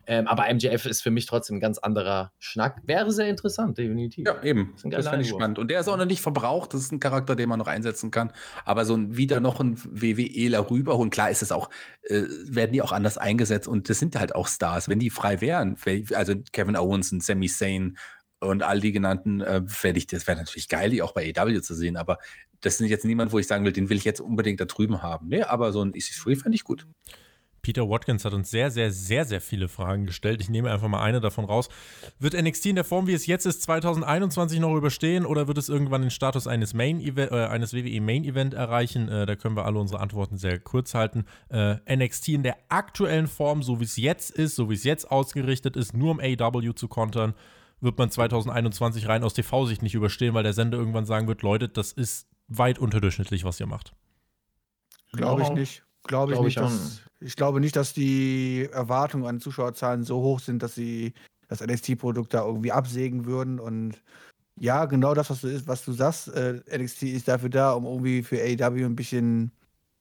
Ähm, 0.10 0.28
aber 0.28 0.52
MJF 0.52 0.88
ist 0.88 1.04
für 1.04 1.12
mich 1.12 1.28
trotzdem 1.28 1.58
ein 1.58 1.60
ganz 1.60 1.78
anderer 1.78 2.32
Schnack. 2.40 2.82
Wäre 2.84 3.12
sehr 3.12 3.28
interessant, 3.28 3.78
definitiv. 3.78 4.26
Ja, 4.26 4.42
eben. 4.42 4.74
Das, 4.82 5.06
das 5.06 5.08
finde 5.08 5.22
ich 5.22 5.30
spannend. 5.30 5.60
Und 5.60 5.70
der 5.70 5.82
ist 5.82 5.88
auch 5.88 5.98
noch 5.98 6.08
nicht 6.08 6.22
verbraucht. 6.22 6.74
Das 6.74 6.82
ist 6.82 6.92
ein 6.92 7.00
Charakter, 7.00 7.36
den 7.36 7.48
man 7.48 7.60
noch 7.60 7.68
einsetzen 7.68 8.10
kann. 8.10 8.34
Aber 8.66 8.86
so 8.86 8.96
ein, 8.96 9.18
wieder 9.18 9.40
noch 9.40 9.60
ein 9.60 9.78
WWEler 9.78 10.72
rüberholen. 10.72 11.12
Klar 11.12 11.30
ist 11.30 11.44
es 11.44 11.52
auch, 11.52 11.70
äh, 12.02 12.24
werden 12.46 12.74
die 12.74 12.82
auch 12.82 12.92
anders 12.92 13.20
eingesetzt. 13.20 13.68
Und 13.68 13.88
das 13.88 14.00
sind 14.00 14.16
halt 14.16 14.34
auch 14.34 14.48
Stars. 14.48 14.90
Wenn 14.90 14.98
die 14.98 15.12
frei 15.12 15.42
wären, 15.42 15.78
also 16.16 16.34
Kevin 16.54 16.76
Owens 16.76 17.12
und 17.12 17.24
Sami 17.24 17.48
Zayn 17.48 17.96
und 18.40 18.64
all 18.64 18.80
die 18.80 18.92
genannten 18.92 19.42
äh, 19.42 19.62
werde 19.82 19.98
ich, 19.98 20.08
das 20.08 20.28
wäre 20.28 20.38
natürlich 20.38 20.70
geil, 20.70 20.90
die 20.90 21.02
auch 21.02 21.14
bei 21.14 21.34
AW 21.36 21.62
zu 21.62 21.76
sehen, 21.76 21.98
aber 21.98 22.20
das 22.62 22.78
sind 22.78 22.88
jetzt 22.88 23.06
niemand, 23.06 23.32
wo 23.32 23.40
ich 23.40 23.48
sagen 23.48 23.66
will, 23.66 23.74
den 23.74 23.90
will 23.90 23.98
ich 23.98 24.06
jetzt 24.06 24.20
unbedingt 24.20 24.60
da 24.60 24.66
drüben 24.66 25.02
haben. 25.02 25.30
Nee, 25.30 25.44
aber 25.44 25.72
so 25.72 25.82
ein 25.82 25.94
EC3 25.94 26.36
fände 26.36 26.56
ich 26.56 26.64
gut. 26.64 26.86
Peter 27.62 27.90
Watkins 27.90 28.26
hat 28.26 28.34
uns 28.34 28.50
sehr, 28.50 28.72
sehr, 28.72 28.92
sehr, 28.92 29.26
sehr 29.26 29.42
viele 29.42 29.68
Fragen 29.68 30.06
gestellt. 30.06 30.42
Ich 30.42 30.50
nehme 30.50 30.72
einfach 30.72 30.88
mal 30.88 31.02
eine 31.02 31.20
davon 31.20 31.46
raus. 31.46 31.70
Wird 32.18 32.34
NXT 32.34 32.68
in 32.68 32.76
der 32.76 32.84
Form, 32.84 33.08
wie 33.08 33.14
es 33.14 33.28
jetzt 33.28 33.46
ist, 33.46 33.64
2021 33.64 34.60
noch 34.60 34.76
überstehen 34.76 35.26
oder 35.26 35.48
wird 35.48 35.58
es 35.58 35.70
irgendwann 35.70 36.02
den 36.02 36.12
Status 36.12 36.48
eines, 36.48 36.74
Main 36.74 37.00
-Event, 37.00 37.32
äh, 37.32 37.48
eines 37.48 37.74
WWE 37.74 38.02
Main 38.02 38.24
Event 38.24 38.54
erreichen? 38.54 39.10
Äh, 39.10 39.26
da 39.26 39.36
können 39.36 39.56
wir 39.56 39.66
alle 39.66 39.80
unsere 39.80 40.00
Antworten 40.00 40.38
sehr 40.38 40.60
kurz 40.60 40.94
halten. 40.94 41.26
Äh, 41.50 41.76
NXT 41.94 42.30
in 42.30 42.44
der 42.44 42.58
aktuellen 42.70 43.28
Form, 43.28 43.62
so 43.62 43.80
wie 43.80 43.86
es 43.86 43.98
jetzt 43.98 44.32
ist, 44.32 44.56
so 44.56 44.70
wie 44.70 44.76
es 44.76 44.84
jetzt 44.84 45.12
ausgerichtet 45.12 45.76
ist, 45.76 45.94
nur 45.94 46.12
um 46.12 46.20
AW 46.20 46.74
zu 46.74 46.88
kontern, 46.88 47.34
wird 47.82 47.98
man 47.98 48.12
2021 48.12 49.08
rein 49.08 49.24
aus 49.24 49.34
TV-Sicht 49.34 49.82
nicht 49.82 49.96
überstehen, 49.96 50.34
weil 50.34 50.44
der 50.44 50.54
Sender 50.54 50.78
irgendwann 50.78 51.06
sagen 51.06 51.28
wird, 51.28 51.42
Leute, 51.42 51.70
das 51.70 51.92
ist 51.92 52.28
weit 52.48 52.80
unterdurchschnittlich, 52.80 53.44
was 53.44 53.60
ihr 53.60 53.68
macht. 53.68 53.94
Glaube 55.14 55.44
ich 55.44 55.50
nicht. 55.50 55.84
Glaube 56.04 56.32
ich, 56.32 56.38
Glaub 56.38 56.46
nicht, 56.46 56.58
ich, 56.58 56.64
dass, 56.64 57.02
ich 57.20 57.36
glaube 57.36 57.60
nicht, 57.60 57.76
dass 57.76 57.94
die 57.94 58.68
Erwartungen 58.72 59.26
an 59.26 59.40
Zuschauerzahlen 59.40 60.04
so 60.04 60.22
hoch 60.22 60.40
sind, 60.40 60.64
dass 60.64 60.76
sie 60.76 61.14
das 61.48 61.62
NXT-Produkt 61.62 62.34
da 62.34 62.46
irgendwie 62.46 62.72
absägen 62.72 63.26
würden. 63.26 63.60
Und 63.60 64.02
ja, 64.58 64.86
genau 64.86 65.14
das, 65.14 65.30
was 65.30 65.42
du, 65.42 65.68
was 65.68 65.84
du 65.84 65.92
sagst, 65.92 66.30
äh, 66.30 66.62
NXT 66.76 67.04
ist 67.04 67.28
dafür 67.28 67.50
da, 67.50 67.74
um 67.74 67.86
irgendwie 67.86 68.24
für 68.24 68.40
AEW 68.40 68.86
ein 68.86 68.96
bisschen 68.96 69.52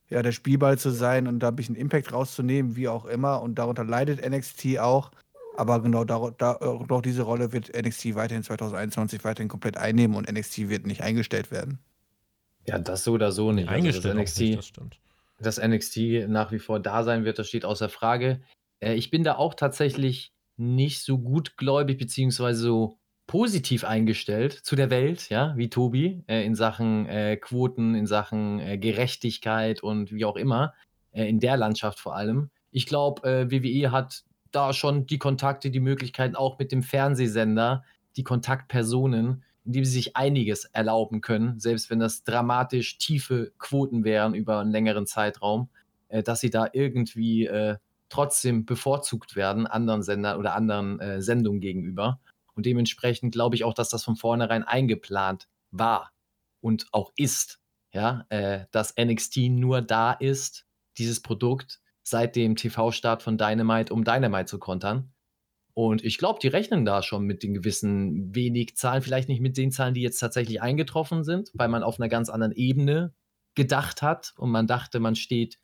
ja, 0.09 0.23
der 0.23 0.33
Spielball 0.33 0.79
zu 0.79 0.91
sein 0.91 1.27
und 1.27 1.41
da 1.41 1.49
ein 1.49 1.57
bisschen 1.57 1.75
Impact 1.75 2.13
rauszunehmen, 2.13 2.77
wie 2.77 2.89
auch 2.89 3.05
immer. 3.05 3.43
Und 3.43 3.57
darunter 3.59 3.85
leidet 3.85 4.27
NXT 4.27 4.79
auch. 4.79 5.11
Aber 5.59 5.83
genau 5.83 6.05
da, 6.05 6.31
da, 6.39 6.55
doch 6.87 7.03
diese 7.03 7.23
Rolle 7.23 7.53
wird 7.53 7.77
NXT 7.77 8.15
weiterhin 8.15 8.45
2021 8.45 9.25
weiterhin 9.25 9.49
komplett 9.49 9.77
einnehmen 9.77 10.17
und 10.17 10.31
NXT 10.31 10.69
wird 10.69 10.87
nicht 10.87 11.03
eingestellt 11.03 11.51
werden. 11.51 11.81
Ja, 12.65 12.79
das 12.79 13.03
so 13.03 13.15
oder 13.15 13.33
so 13.33 13.51
nicht. 13.51 13.69
Eingestellt 13.69 14.07
also 14.07 14.19
das, 14.21 14.31
NXT, 14.31 14.41
nicht, 14.41 14.59
das 14.59 14.67
stimmt. 14.67 15.01
Dass 15.41 15.61
NXT 15.61 16.29
nach 16.29 16.53
wie 16.53 16.61
vor 16.61 16.79
da 16.79 17.03
sein 17.03 17.25
wird, 17.25 17.41
das 17.41 17.49
steht 17.49 17.65
außer 17.65 17.89
Frage. 17.89 18.41
Äh, 18.79 18.95
ich 18.95 19.11
bin 19.11 19.25
da 19.25 19.35
auch 19.35 19.55
tatsächlich 19.55 20.33
nicht 20.57 21.01
so 21.03 21.19
gutgläubig 21.19 21.99
beziehungsweise 21.99 22.61
so 22.61 22.99
positiv 23.27 23.83
eingestellt 23.83 24.53
zu 24.53 24.77
der 24.77 24.91
Welt, 24.91 25.29
ja, 25.29 25.55
wie 25.57 25.71
Tobi, 25.71 26.23
äh, 26.29 26.45
in 26.45 26.55
Sachen 26.55 27.07
äh, 27.07 27.37
Quoten, 27.37 27.97
in 27.97 28.07
Sachen 28.07 28.61
äh, 28.61 28.79
Gerechtigkeit 28.79 29.83
und 29.83 30.13
wie 30.13 30.25
auch 30.25 30.37
immer, 30.37 30.73
äh, 31.11 31.29
in 31.29 31.41
der 31.41 31.57
Landschaft 31.57 31.99
vor 31.99 32.15
allem. 32.15 32.51
Ich 32.71 32.87
glaube, 32.87 33.29
äh, 33.29 33.51
WWE 33.51 33.91
hat 33.91 34.23
da 34.53 34.73
schon 34.73 35.07
die 35.07 35.19
Kontakte, 35.19 35.71
die 35.71 35.81
Möglichkeiten 35.81 36.37
auch 36.37 36.59
mit 36.59 36.73
dem 36.73 36.83
Fernsehsender, 36.83 37.85
die 38.17 38.25
Kontaktpersonen, 38.25 39.45
indem 39.65 39.85
sie 39.85 39.93
sich 39.93 40.17
einiges 40.17 40.65
erlauben 40.65 41.21
können, 41.21 41.59
selbst 41.61 41.91
wenn 41.91 41.99
das 41.99 42.25
dramatisch 42.25 42.99
tiefe 42.99 43.53
Quoten 43.59 44.05
wären 44.05 44.35
über 44.35 44.61
einen 44.61 44.71
längeren 44.71 45.07
Zeitraum, 45.07 45.69
äh, 46.09 46.23
dass 46.23 46.41
sie 46.41 46.51
da 46.51 46.69
irgendwie 46.73 47.47
äh, 47.47 47.77
trotzdem 48.09 48.65
bevorzugt 48.65 49.37
werden, 49.37 49.67
anderen 49.67 50.03
Sendern 50.03 50.39
oder 50.39 50.55
anderen 50.55 50.99
äh, 51.01 51.21
Sendungen 51.21 51.61
gegenüber. 51.61 52.21
Und 52.55 52.67
dementsprechend 52.67 53.33
glaube 53.33 53.57
ich 53.57 53.65
auch, 53.65 53.75
dass 53.75 53.91
das 53.91 54.05
von 54.05 54.17
vornherein 54.17 54.65
eingeplant 54.65 55.49
war 55.71 56.13
und 56.61 56.87
auch 56.93 57.13
ist. 57.17 57.61
ja, 57.93 58.25
äh, 58.29 58.67
dass 58.71 58.95
NXT 58.99 59.49
nur 59.51 59.81
da 59.83 60.13
ist, 60.13 60.67
dieses 60.99 61.21
Produkt, 61.23 61.81
seit 62.09 62.37
dem 62.37 62.57
TV-Start 62.57 63.23
von 63.23 63.39
Dynamite, 63.39 63.93
um 63.93 64.05
Dynamite 64.05 64.47
zu 64.47 64.59
kontern. 64.59 65.13
Und 65.75 66.05
ich 66.05 66.19
glaube, 66.19 66.41
die 66.43 66.49
rechnen 66.49 66.85
da 66.85 67.03
schon 67.03 67.25
mit 67.25 67.43
den 67.43 67.55
gewissen 67.55 68.35
wenig 68.35 68.77
Zahlen, 68.77 69.01
vielleicht 69.01 69.29
nicht 69.29 69.41
mit 69.41 69.57
den 69.57 69.71
Zahlen, 69.71 69.95
die 69.95 70.03
jetzt 70.03 70.19
tatsächlich 70.19 70.61
eingetroffen 70.61 71.23
sind, 71.23 71.51
weil 71.55 71.69
man 71.69 71.85
auf 71.85 72.01
einer 72.01 72.09
ganz 72.09 72.31
anderen 72.31 72.53
Ebene 72.53 73.15
gedacht 73.55 74.03
hat 74.03 74.35
und 74.39 74.51
man 74.51 74.67
dachte, 74.67 74.99
man 74.99 75.15
steht 75.15 75.61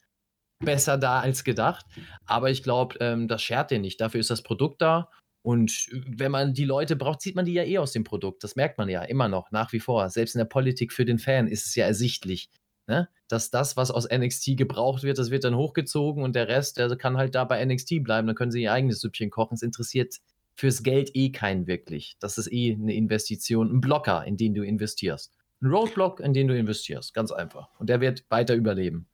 besser 0.65 0.99
da 0.99 1.21
als 1.21 1.43
gedacht. 1.43 1.87
Aber 2.27 2.51
ich 2.51 2.63
glaube, 2.63 2.97
ähm, 3.01 3.27
das 3.27 3.43
schert 3.43 3.71
den 3.71 3.83
nicht. 3.83 4.01
Dafür 4.01 4.21
ist 4.21 4.31
das 4.31 4.43
Produkt 4.43 4.83
da. 4.83 5.11
Und 5.43 5.89
wenn 5.93 6.31
man 6.31 6.55
die 6.55 6.65
Leute 6.65 6.97
braucht, 6.97 7.21
sieht 7.21 7.35
man 7.35 7.45
die 7.45 7.53
ja 7.53 7.65
eh 7.65 7.79
aus 7.79 7.93
dem 7.93 8.05
Produkt. 8.05 8.45
Das 8.45 8.57
merkt 8.57 8.79
man 8.79 8.89
ja 8.89 9.03
immer 9.03 9.29
noch, 9.29 9.51
nach 9.51 9.73
wie 9.73 9.81
vor. 9.81 10.09
Selbst 10.11 10.35
in 10.35 10.39
der 10.39 10.47
Politik 10.47 10.93
für 10.93 11.05
den 11.05 11.19
Fan 11.19 11.49
ist 11.49 11.67
es 11.67 11.75
ja 11.75 11.87
ersichtlich, 11.87 12.51
ne? 12.87 13.09
dass 13.29 13.51
das, 13.51 13.77
was 13.77 13.91
aus 13.91 14.09
NXT 14.11 14.57
gebraucht 14.57 15.03
wird, 15.03 15.19
das 15.19 15.31
wird 15.31 15.45
dann 15.45 15.57
hochgezogen 15.57 16.23
und 16.23 16.37
der 16.37 16.49
Rest, 16.49 16.79
der 16.79 16.95
kann 16.97 17.17
halt 17.17 17.35
da 17.35 17.45
bei 17.45 17.65
NXT 17.65 18.03
bleiben. 18.03 18.27
Dann 18.27 18.37
können 18.37 18.53
sie 18.53 18.63
ihr 18.63 18.73
eigenes 18.73 19.01
Süppchen 19.01 19.31
kochen. 19.31 19.55
Es 19.55 19.63
interessiert 19.63 20.21
fürs 20.55 20.83
Geld 20.83 21.11
eh 21.15 21.31
keinen 21.31 21.67
wirklich. 21.67 22.17
Das 22.21 22.39
ist 22.39 22.53
eh 22.53 22.75
eine 22.75 22.95
Investition, 22.95 23.71
ein 23.71 23.81
Blocker, 23.81 24.25
in 24.25 24.37
den 24.37 24.55
du 24.55 24.63
investierst. 24.63 25.33
Ein 25.61 25.69
Roadblock, 25.69 26.21
in 26.21 26.33
den 26.33 26.49
du 26.49 26.57
investierst. 26.57 27.15
Ganz 27.15 27.33
einfach. 27.33 27.69
Und 27.79 27.89
der 27.89 28.01
wird 28.01 28.25
weiter 28.29 28.55
überleben. 28.55 29.07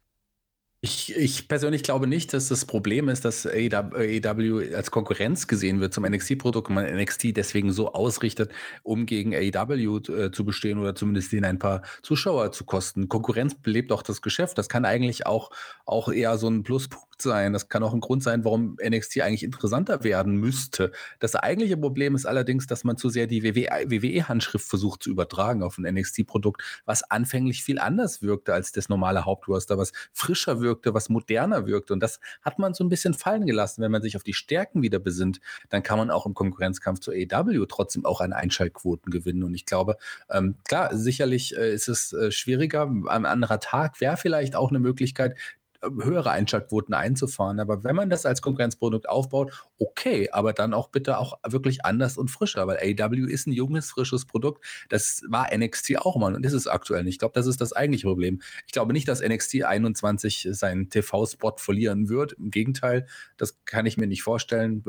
Ich, 0.83 1.15
ich, 1.15 1.47
persönlich 1.47 1.83
glaube 1.83 2.07
nicht, 2.07 2.33
dass 2.33 2.49
das 2.49 2.65
Problem 2.65 3.11
ist, 3.11 3.27
dass 3.27 3.47
AEW 3.47 4.75
als 4.75 4.91
Konkurrenz 4.91 5.47
gesehen 5.47 5.79
wird 5.79 5.93
zum 5.93 6.07
NXT-Produkt 6.07 6.71
und 6.71 6.75
man 6.75 6.87
NXT 6.87 7.37
deswegen 7.37 7.71
so 7.71 7.93
ausrichtet, 7.93 8.51
um 8.83 9.05
gegen 9.05 9.35
AEW 9.35 9.99
äh, 10.09 10.33
zu 10.33 10.43
bestehen 10.47 10.79
oder 10.79 10.95
zumindest 10.95 11.35
ihnen 11.35 11.45
ein 11.45 11.59
paar 11.59 11.83
Zuschauer 12.03 12.53
zu 12.53 12.65
kosten. 12.65 13.11
Konkurrenz 13.11 13.57
belebt 13.57 13.93
auch 13.93 14.03
das 14.03 14.23
Geschäft. 14.23 14.57
Das 14.57 14.71
kann 14.71 14.87
eigentlich 14.87 15.27
auch, 15.27 15.51
auch 15.85 16.11
eher 16.11 16.39
so 16.39 16.49
ein 16.49 16.63
Pluspunkt 16.63 17.11
sein. 17.21 17.53
Das 17.53 17.69
kann 17.69 17.83
auch 17.83 17.93
ein 17.93 18.01
Grund 18.01 18.23
sein, 18.23 18.45
warum 18.45 18.77
NXT 18.83 19.21
eigentlich 19.21 19.43
interessanter 19.43 20.03
werden 20.03 20.37
müsste. 20.37 20.93
Das 21.19 21.35
eigentliche 21.37 21.77
Problem 21.77 22.15
ist 22.15 22.27
allerdings, 22.27 22.67
dass 22.67 22.85
man 22.85 22.97
zu 22.97 23.09
sehr 23.11 23.27
die 23.27 23.45
WWE-Handschrift 23.45 24.67
versucht 24.67 25.03
zu 25.03 25.11
übertragen 25.11 25.63
auf 25.63 25.79
ein 25.79 25.95
NXT-Produkt, 25.95 26.63
was 26.85 27.03
anfänglich 27.03 27.63
viel 27.63 27.79
anders 27.79 28.23
wirkte 28.23 28.55
als 28.55 28.73
das 28.73 28.89
normale 28.89 29.27
Hauptroster, 29.27 29.77
was 29.77 29.93
frischer 30.13 30.61
wirkte, 30.61 30.70
was 30.85 31.09
moderner 31.09 31.67
wirkte. 31.67 31.93
Und 31.93 32.01
das 32.01 32.21
hat 32.43 32.59
man 32.59 32.75
so 32.75 32.85
ein 32.85 32.89
bisschen 32.89 33.15
fallen 33.15 33.47
gelassen. 33.47 33.83
Wenn 33.83 33.91
man 33.91 34.03
sich 34.03 34.17
auf 34.17 34.23
die 34.23 34.35
Stärken 34.35 34.83
wieder 34.83 34.99
besinnt, 34.99 35.41
dann 35.69 35.83
kann 35.83 35.99
man 35.99 36.11
auch 36.11 36.27
im 36.27 36.35
Konkurrenzkampf 36.35 37.01
zur 37.01 37.15
AEW 37.15 37.67
trotzdem 37.67 38.05
auch 38.05 38.21
an 38.21 38.33
Einschaltquoten 38.33 39.11
gewinnen. 39.11 39.43
Und 39.43 39.55
ich 39.55 39.67
glaube, 39.67 39.97
ähm, 40.31 40.57
klar, 40.67 40.97
sicherlich 40.97 41.57
äh, 41.57 41.73
ist 41.73 41.89
es 41.89 42.13
äh, 42.13 42.31
schwieriger. 42.31 42.91
Ein 43.09 43.27
anderer 43.27 43.61
Tag 43.61 44.01
wäre 44.01 44.17
vielleicht 44.17 44.57
auch 44.57 44.71
eine 44.71 44.81
Möglichkeit, 44.81 45.37
höhere 45.83 46.31
Einschaltquoten 46.31 46.95
einzufahren. 46.95 47.61
Aber 47.61 47.85
wenn 47.85 47.97
man 47.97 48.11
das 48.11 48.27
als 48.27 48.43
Konkurrenzprodukt 48.43 49.09
aufbaut, 49.09 49.53
okay, 49.79 50.29
aber 50.31 50.53
dann 50.53 50.75
auch 50.75 50.89
bitte 50.89 51.19
auch 51.19 51.39
wirklich 51.47 51.85
anders 51.85 52.19
und 52.19 52.31
frischer, 52.31 52.67
weil 52.67 52.79
AW 52.79 53.31
ist 53.31 53.47
ein 53.47 53.53
junges, 53.53 53.91
frisches 53.91 54.27
Produkt. 54.27 54.65
Das 54.89 55.23
war 55.29 55.49
NXT 55.57 55.99
auch 55.99 56.17
mal 56.17 56.35
und 56.35 56.45
ist 56.45 56.53
es 56.53 56.67
aktuell 56.67 57.05
nicht. 57.05 57.15
Ich 57.15 57.19
glaube, 57.19 57.35
das 57.35 57.47
ist 57.47 57.61
das 57.61 57.73
eigentliche 57.73 58.07
Problem. 58.07 58.41
Ich 58.67 58.73
glaube 58.73 58.93
nicht, 58.93 59.09
dass 59.09 59.21
NXT 59.21 59.65
21 59.65 60.49
seinen 60.53 60.91
TV-Spot 60.91 61.55
verlieren 61.57 62.09
wird. 62.09 62.33
Im 62.33 62.51
Gegenteil, 62.51 63.07
das 63.37 63.65
kann 63.65 63.87
ich 63.87 63.97
mir 63.97 64.07
nicht 64.07 64.23
vorstellen. 64.23 64.85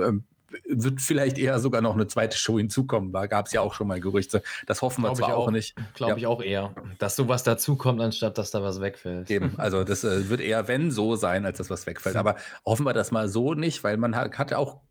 Wird 0.67 1.01
vielleicht 1.01 1.37
eher 1.37 1.59
sogar 1.59 1.81
noch 1.81 1.93
eine 1.93 2.07
zweite 2.07 2.37
Show 2.37 2.57
hinzukommen. 2.57 3.11
Da 3.11 3.27
gab 3.27 3.47
es 3.47 3.53
ja 3.53 3.61
auch 3.61 3.73
schon 3.73 3.87
mal 3.87 3.99
Gerüchte. 3.99 4.43
Das 4.67 4.81
hoffen 4.81 5.03
wir 5.03 5.13
zwar 5.13 5.35
auch, 5.35 5.47
auch, 5.47 5.51
nicht. 5.51 5.75
Glaube 5.93 6.13
ja. 6.13 6.17
ich 6.17 6.27
auch 6.27 6.41
eher, 6.41 6.73
dass 6.99 7.15
sowas 7.15 7.43
dazukommt, 7.43 8.01
anstatt 8.01 8.37
dass 8.37 8.51
da 8.51 8.61
was 8.63 8.81
wegfällt. 8.81 9.29
Eben, 9.29 9.53
also 9.57 9.83
das 9.83 10.03
äh, 10.03 10.29
wird 10.29 10.41
eher, 10.41 10.67
wenn 10.67 10.91
so 10.91 11.15
sein, 11.15 11.45
als 11.45 11.57
dass 11.57 11.69
was 11.69 11.85
wegfällt. 11.87 12.15
Aber 12.15 12.35
hoffen 12.65 12.85
wir 12.85 12.93
das 12.93 13.11
mal 13.11 13.29
so 13.29 13.53
nicht, 13.53 13.83
weil 13.83 13.97
man 13.97 14.15
hat, 14.15 14.37
hat 14.37 14.51
ja 14.51 14.57
auch 14.57 14.81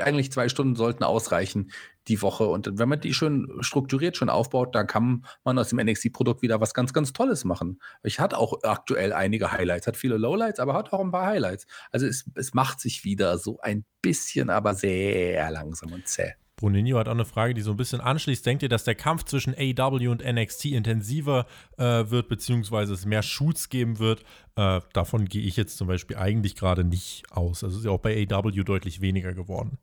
eigentlich 0.00 0.32
zwei 0.32 0.48
Stunden 0.48 0.76
sollten 0.76 1.04
ausreichen 1.04 1.70
die 2.08 2.22
Woche. 2.22 2.46
Und 2.46 2.78
wenn 2.78 2.88
man 2.88 3.00
die 3.00 3.14
schön 3.14 3.48
strukturiert 3.60 4.16
schon 4.16 4.30
aufbaut, 4.30 4.74
dann 4.74 4.86
kann 4.86 5.24
man 5.44 5.58
aus 5.58 5.68
dem 5.68 5.78
NXT-Produkt 5.78 6.42
wieder 6.42 6.60
was 6.60 6.74
ganz, 6.74 6.92
ganz 6.92 7.12
Tolles 7.12 7.44
machen. 7.44 7.80
Ich 8.02 8.20
hatte 8.20 8.38
auch 8.38 8.62
aktuell 8.62 9.12
einige 9.12 9.52
Highlights, 9.52 9.86
hat 9.86 9.96
viele 9.96 10.16
Lowlights, 10.16 10.60
aber 10.60 10.74
hat 10.74 10.92
auch 10.92 11.00
ein 11.00 11.12
paar 11.12 11.26
Highlights. 11.26 11.66
Also 11.90 12.06
es, 12.06 12.24
es 12.34 12.54
macht 12.54 12.80
sich 12.80 13.04
wieder 13.04 13.38
so 13.38 13.60
ein 13.60 13.84
bisschen, 14.02 14.50
aber 14.50 14.74
sehr 14.74 15.50
langsam 15.50 15.92
und 15.92 16.06
zäh. 16.08 16.34
Bruninho 16.60 16.98
hat 16.98 17.08
auch 17.08 17.12
eine 17.12 17.24
Frage, 17.24 17.54
die 17.54 17.62
so 17.62 17.72
ein 17.72 17.76
bisschen 17.76 18.00
anschließt. 18.00 18.44
Denkt 18.46 18.62
ihr, 18.62 18.68
dass 18.68 18.84
der 18.84 18.94
Kampf 18.94 19.24
zwischen 19.24 19.54
AW 19.54 20.08
und 20.08 20.24
NXT 20.24 20.66
intensiver 20.66 21.46
äh, 21.78 22.08
wird, 22.10 22.28
beziehungsweise 22.28 22.94
es 22.94 23.04
mehr 23.04 23.22
Shoots 23.22 23.68
geben 23.68 23.98
wird? 23.98 24.22
Äh, 24.56 24.80
davon 24.92 25.24
gehe 25.24 25.42
ich 25.42 25.56
jetzt 25.56 25.76
zum 25.76 25.88
Beispiel 25.88 26.16
eigentlich 26.16 26.54
gerade 26.54 26.84
nicht 26.84 27.24
aus. 27.30 27.64
Also 27.64 27.78
ist 27.78 27.84
ja 27.84 27.90
auch 27.90 28.00
bei 28.00 28.26
AW 28.30 28.62
deutlich 28.62 29.00
weniger 29.00 29.34
geworden. 29.34 29.78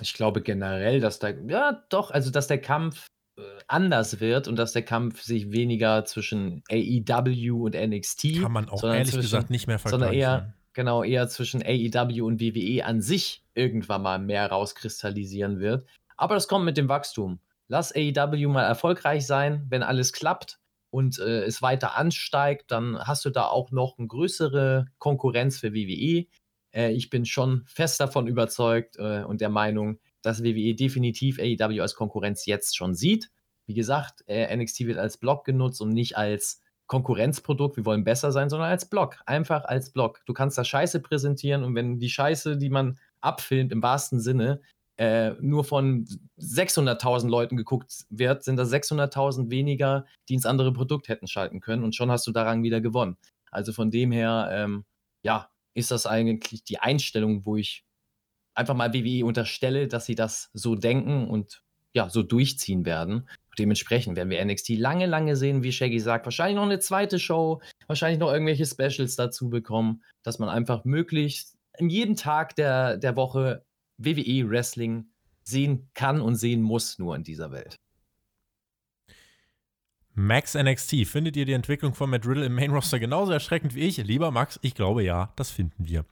Ich 0.00 0.14
glaube 0.14 0.40
generell, 0.40 1.00
dass 1.00 1.18
der, 1.18 1.36
ja 1.46 1.84
doch, 1.90 2.10
also 2.10 2.30
dass 2.30 2.46
der 2.46 2.60
Kampf 2.60 3.06
äh, 3.36 3.42
anders 3.66 4.20
wird 4.20 4.48
und 4.48 4.56
dass 4.56 4.72
der 4.72 4.82
Kampf 4.82 5.22
sich 5.22 5.52
weniger 5.52 6.04
zwischen 6.04 6.62
AEW 6.70 7.64
und 7.64 7.74
NXT. 7.74 8.40
Kann 8.40 8.52
man 8.52 8.68
auch 8.68 8.82
ehrlich 8.84 9.08
zwischen, 9.08 9.20
gesagt 9.20 9.50
nicht 9.50 9.66
mehr 9.66 9.78
vergleichen. 9.78 10.00
Sondern 10.00 10.18
eher, 10.18 10.54
genau, 10.72 11.02
eher 11.02 11.28
zwischen 11.28 11.62
AEW 11.62 12.24
und 12.24 12.40
WWE 12.40 12.84
an 12.84 13.00
sich 13.00 13.44
irgendwann 13.54 14.02
mal 14.02 14.18
mehr 14.18 14.46
rauskristallisieren 14.48 15.60
wird. 15.60 15.86
Aber 16.16 16.34
das 16.34 16.48
kommt 16.48 16.64
mit 16.64 16.76
dem 16.76 16.88
Wachstum. 16.88 17.40
Lass 17.68 17.94
AEW 17.94 18.48
mal 18.48 18.64
erfolgreich 18.64 19.26
sein, 19.26 19.66
wenn 19.68 19.82
alles 19.82 20.12
klappt 20.12 20.58
und 20.90 21.18
äh, 21.18 21.44
es 21.44 21.62
weiter 21.62 21.96
ansteigt, 21.96 22.70
dann 22.70 22.98
hast 22.98 23.24
du 23.24 23.30
da 23.30 23.46
auch 23.46 23.70
noch 23.70 23.98
eine 23.98 24.06
größere 24.06 24.86
Konkurrenz 24.98 25.58
für 25.58 25.72
WWE. 25.72 26.26
Äh, 26.72 26.92
ich 26.92 27.08
bin 27.08 27.24
schon 27.24 27.64
fest 27.66 27.98
davon 27.98 28.26
überzeugt 28.26 28.96
äh, 28.98 29.24
und 29.24 29.40
der 29.40 29.48
Meinung, 29.48 29.98
dass 30.20 30.44
WWE 30.44 30.74
definitiv 30.74 31.38
AEW 31.38 31.80
als 31.80 31.94
Konkurrenz 31.94 32.46
jetzt 32.46 32.76
schon 32.76 32.94
sieht. 32.94 33.30
Wie 33.66 33.74
gesagt, 33.74 34.22
äh, 34.26 34.54
NXT 34.54 34.80
wird 34.80 34.98
als 34.98 35.16
Block 35.16 35.44
genutzt 35.44 35.80
und 35.80 35.90
nicht 35.90 36.16
als 36.16 36.60
Konkurrenzprodukt, 36.86 37.76
wir 37.76 37.86
wollen 37.86 38.04
besser 38.04 38.32
sein, 38.32 38.50
sondern 38.50 38.68
als 38.68 38.88
Block. 38.88 39.16
Einfach 39.26 39.64
als 39.64 39.90
Block. 39.90 40.20
Du 40.26 40.34
kannst 40.34 40.58
da 40.58 40.64
Scheiße 40.64 41.00
präsentieren 41.00 41.64
und 41.64 41.74
wenn 41.74 41.98
die 41.98 42.10
Scheiße, 42.10 42.58
die 42.58 42.70
man 42.70 42.98
abfilmt 43.20 43.72
im 43.72 43.82
wahrsten 43.82 44.20
Sinne, 44.20 44.60
äh, 44.98 45.30
nur 45.40 45.64
von 45.64 46.06
600.000 46.38 47.28
Leuten 47.28 47.56
geguckt 47.56 48.04
wird, 48.10 48.44
sind 48.44 48.56
da 48.56 48.64
600.000 48.64 49.50
weniger, 49.50 50.04
die 50.28 50.34
ins 50.34 50.46
andere 50.46 50.72
Produkt 50.72 51.08
hätten 51.08 51.26
schalten 51.26 51.60
können 51.60 51.82
und 51.82 51.94
schon 51.94 52.10
hast 52.10 52.26
du 52.26 52.32
daran 52.32 52.62
wieder 52.62 52.80
gewonnen. 52.80 53.16
Also 53.50 53.72
von 53.72 53.90
dem 53.90 54.12
her, 54.12 54.48
ähm, 54.52 54.84
ja, 55.22 55.50
ist 55.74 55.90
das 55.90 56.06
eigentlich 56.06 56.64
die 56.64 56.78
Einstellung, 56.78 57.46
wo 57.46 57.56
ich 57.56 57.84
einfach 58.54 58.74
mal 58.74 58.92
WWE 58.92 59.24
unterstelle, 59.24 59.88
dass 59.88 60.06
sie 60.06 60.14
das 60.14 60.50
so 60.52 60.74
denken 60.74 61.28
und 61.28 61.62
ja, 61.94 62.08
so 62.08 62.22
durchziehen 62.22 62.84
werden. 62.84 63.28
Dementsprechend 63.58 64.16
werden 64.16 64.30
wir 64.30 64.44
NXT 64.44 64.70
lange, 64.70 65.06
lange 65.06 65.36
sehen, 65.36 65.62
wie 65.62 65.72
Shaggy 65.72 66.00
sagt. 66.00 66.24
Wahrscheinlich 66.26 66.56
noch 66.56 66.62
eine 66.62 66.78
zweite 66.78 67.18
Show, 67.18 67.60
wahrscheinlich 67.86 68.18
noch 68.18 68.32
irgendwelche 68.32 68.66
Specials 68.66 69.16
dazu 69.16 69.50
bekommen, 69.50 70.02
dass 70.22 70.38
man 70.38 70.48
einfach 70.48 70.84
möglichst 70.84 71.56
in 71.78 71.90
jedem 71.90 72.16
Tag 72.16 72.56
der, 72.56 72.96
der 72.96 73.16
Woche 73.16 73.64
WWE 73.98 74.48
Wrestling 74.48 75.06
sehen 75.44 75.90
kann 75.94 76.20
und 76.20 76.36
sehen 76.36 76.62
muss, 76.62 76.98
nur 76.98 77.16
in 77.16 77.24
dieser 77.24 77.50
Welt. 77.50 77.76
Max 80.14 80.54
NXT, 80.54 81.06
findet 81.06 81.36
ihr 81.36 81.46
die 81.46 81.54
Entwicklung 81.54 81.94
von 81.94 82.10
Matt 82.10 82.26
Riddle 82.26 82.44
im 82.44 82.54
Main 82.54 82.70
Roster 82.70 82.98
genauso 82.98 83.32
erschreckend 83.32 83.74
wie 83.74 83.80
ich? 83.80 83.96
Lieber 83.96 84.30
Max, 84.30 84.58
ich 84.62 84.74
glaube 84.74 85.02
ja, 85.02 85.32
das 85.36 85.50
finden 85.50 85.88
wir. 85.88 86.04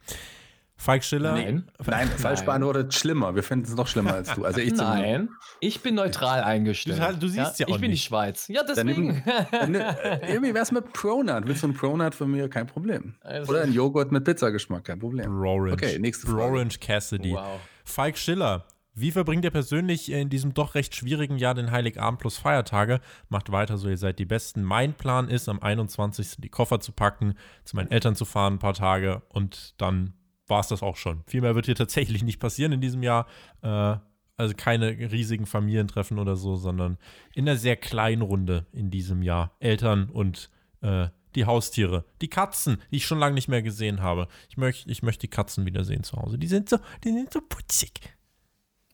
Falk 0.81 1.03
Schiller. 1.03 1.33
Nein, 1.33 1.63
Nein 1.85 2.07
falsch 2.07 2.41
beantwortet 2.41 2.95
schlimmer. 2.95 3.35
Wir 3.35 3.43
finden 3.43 3.65
es 3.65 3.75
noch 3.75 3.87
schlimmer 3.87 4.15
als 4.15 4.33
du. 4.33 4.45
Also 4.45 4.61
ich 4.61 4.73
Nein, 4.73 5.29
ich 5.59 5.81
bin 5.81 5.93
neutral 5.93 6.41
eingestellt. 6.43 6.99
Du, 6.99 7.19
du 7.19 7.27
siehst 7.27 7.59
ja, 7.59 7.67
ja 7.67 7.71
auch 7.71 7.75
Ich 7.75 7.81
bin 7.81 7.91
nicht. 7.91 8.01
die 8.01 8.07
Schweiz. 8.07 8.47
Ja, 8.47 8.63
deswegen. 8.63 9.21
Dann, 9.51 9.73
dann, 9.73 9.85
irgendwie 10.27 10.55
wär's 10.55 10.71
mit 10.71 10.91
Pronut. 10.91 11.45
Willst 11.45 11.61
du 11.61 11.67
einen 11.67 11.75
Pronut 11.75 12.15
von 12.15 12.31
mir? 12.31 12.49
Kein 12.49 12.65
Problem. 12.65 13.13
Also 13.21 13.51
Oder 13.51 13.61
ein 13.61 13.73
Joghurt 13.73 14.11
mit 14.11 14.23
Pizzageschmack? 14.23 14.85
Kein 14.85 14.97
Problem. 14.97 15.29
Orange. 15.31 15.73
Okay, 15.73 15.99
nächste 15.99 16.25
Frage. 16.25 16.41
Orange 16.41 16.79
Cassidy. 16.79 17.33
Wow. 17.33 17.59
Falk 17.85 18.17
Schiller. 18.17 18.65
Wie 18.95 19.11
verbringt 19.11 19.45
ihr 19.45 19.51
persönlich 19.51 20.11
in 20.11 20.29
diesem 20.29 20.55
doch 20.55 20.73
recht 20.73 20.95
schwierigen 20.95 21.37
Jahr 21.37 21.53
den 21.53 21.69
Heiligabend 21.69 22.19
plus 22.19 22.39
Feiertage? 22.39 23.01
Macht 23.29 23.51
weiter 23.51 23.77
so, 23.77 23.87
ihr 23.87 23.97
seid 23.97 24.17
die 24.17 24.25
Besten. 24.25 24.63
Mein 24.63 24.95
Plan 24.95 25.29
ist, 25.29 25.47
am 25.47 25.61
21. 25.61 26.37
die 26.39 26.49
Koffer 26.49 26.79
zu 26.79 26.91
packen, 26.91 27.35
zu 27.65 27.75
meinen 27.75 27.91
Eltern 27.91 28.15
zu 28.15 28.25
fahren, 28.25 28.55
ein 28.55 28.59
paar 28.59 28.73
Tage 28.73 29.21
und 29.29 29.75
dann 29.77 30.15
war 30.51 30.59
es 30.59 30.67
das 30.67 30.83
auch 30.83 30.97
schon. 30.97 31.23
Viel 31.25 31.41
mehr 31.41 31.55
wird 31.55 31.65
hier 31.65 31.75
tatsächlich 31.75 32.23
nicht 32.23 32.39
passieren 32.39 32.73
in 32.73 32.81
diesem 32.81 33.01
Jahr. 33.01 33.25
Äh, 33.63 33.95
also 34.37 34.53
keine 34.55 34.89
riesigen 35.11 35.45
Familientreffen 35.45 36.19
oder 36.19 36.35
so, 36.35 36.55
sondern 36.55 36.97
in 37.33 37.47
einer 37.47 37.57
sehr 37.57 37.75
kleinen 37.75 38.21
Runde 38.21 38.65
in 38.71 38.91
diesem 38.91 39.23
Jahr. 39.23 39.55
Eltern 39.59 40.09
und 40.09 40.49
äh, 40.81 41.07
die 41.35 41.45
Haustiere, 41.45 42.05
die 42.21 42.27
Katzen, 42.27 42.77
die 42.91 42.97
ich 42.97 43.05
schon 43.05 43.19
lange 43.19 43.35
nicht 43.35 43.47
mehr 43.47 43.61
gesehen 43.61 44.01
habe. 44.01 44.27
Ich 44.49 44.57
möchte 44.57 44.89
ich 44.89 45.01
möcht 45.01 45.21
die 45.23 45.27
Katzen 45.27 45.65
wiedersehen 45.65 46.03
zu 46.03 46.17
Hause. 46.17 46.37
Die 46.37 46.47
sind 46.47 46.69
so, 46.69 46.77
die 47.03 47.11
sind 47.11 47.31
so 47.31 47.39
putzig. 47.41 48.01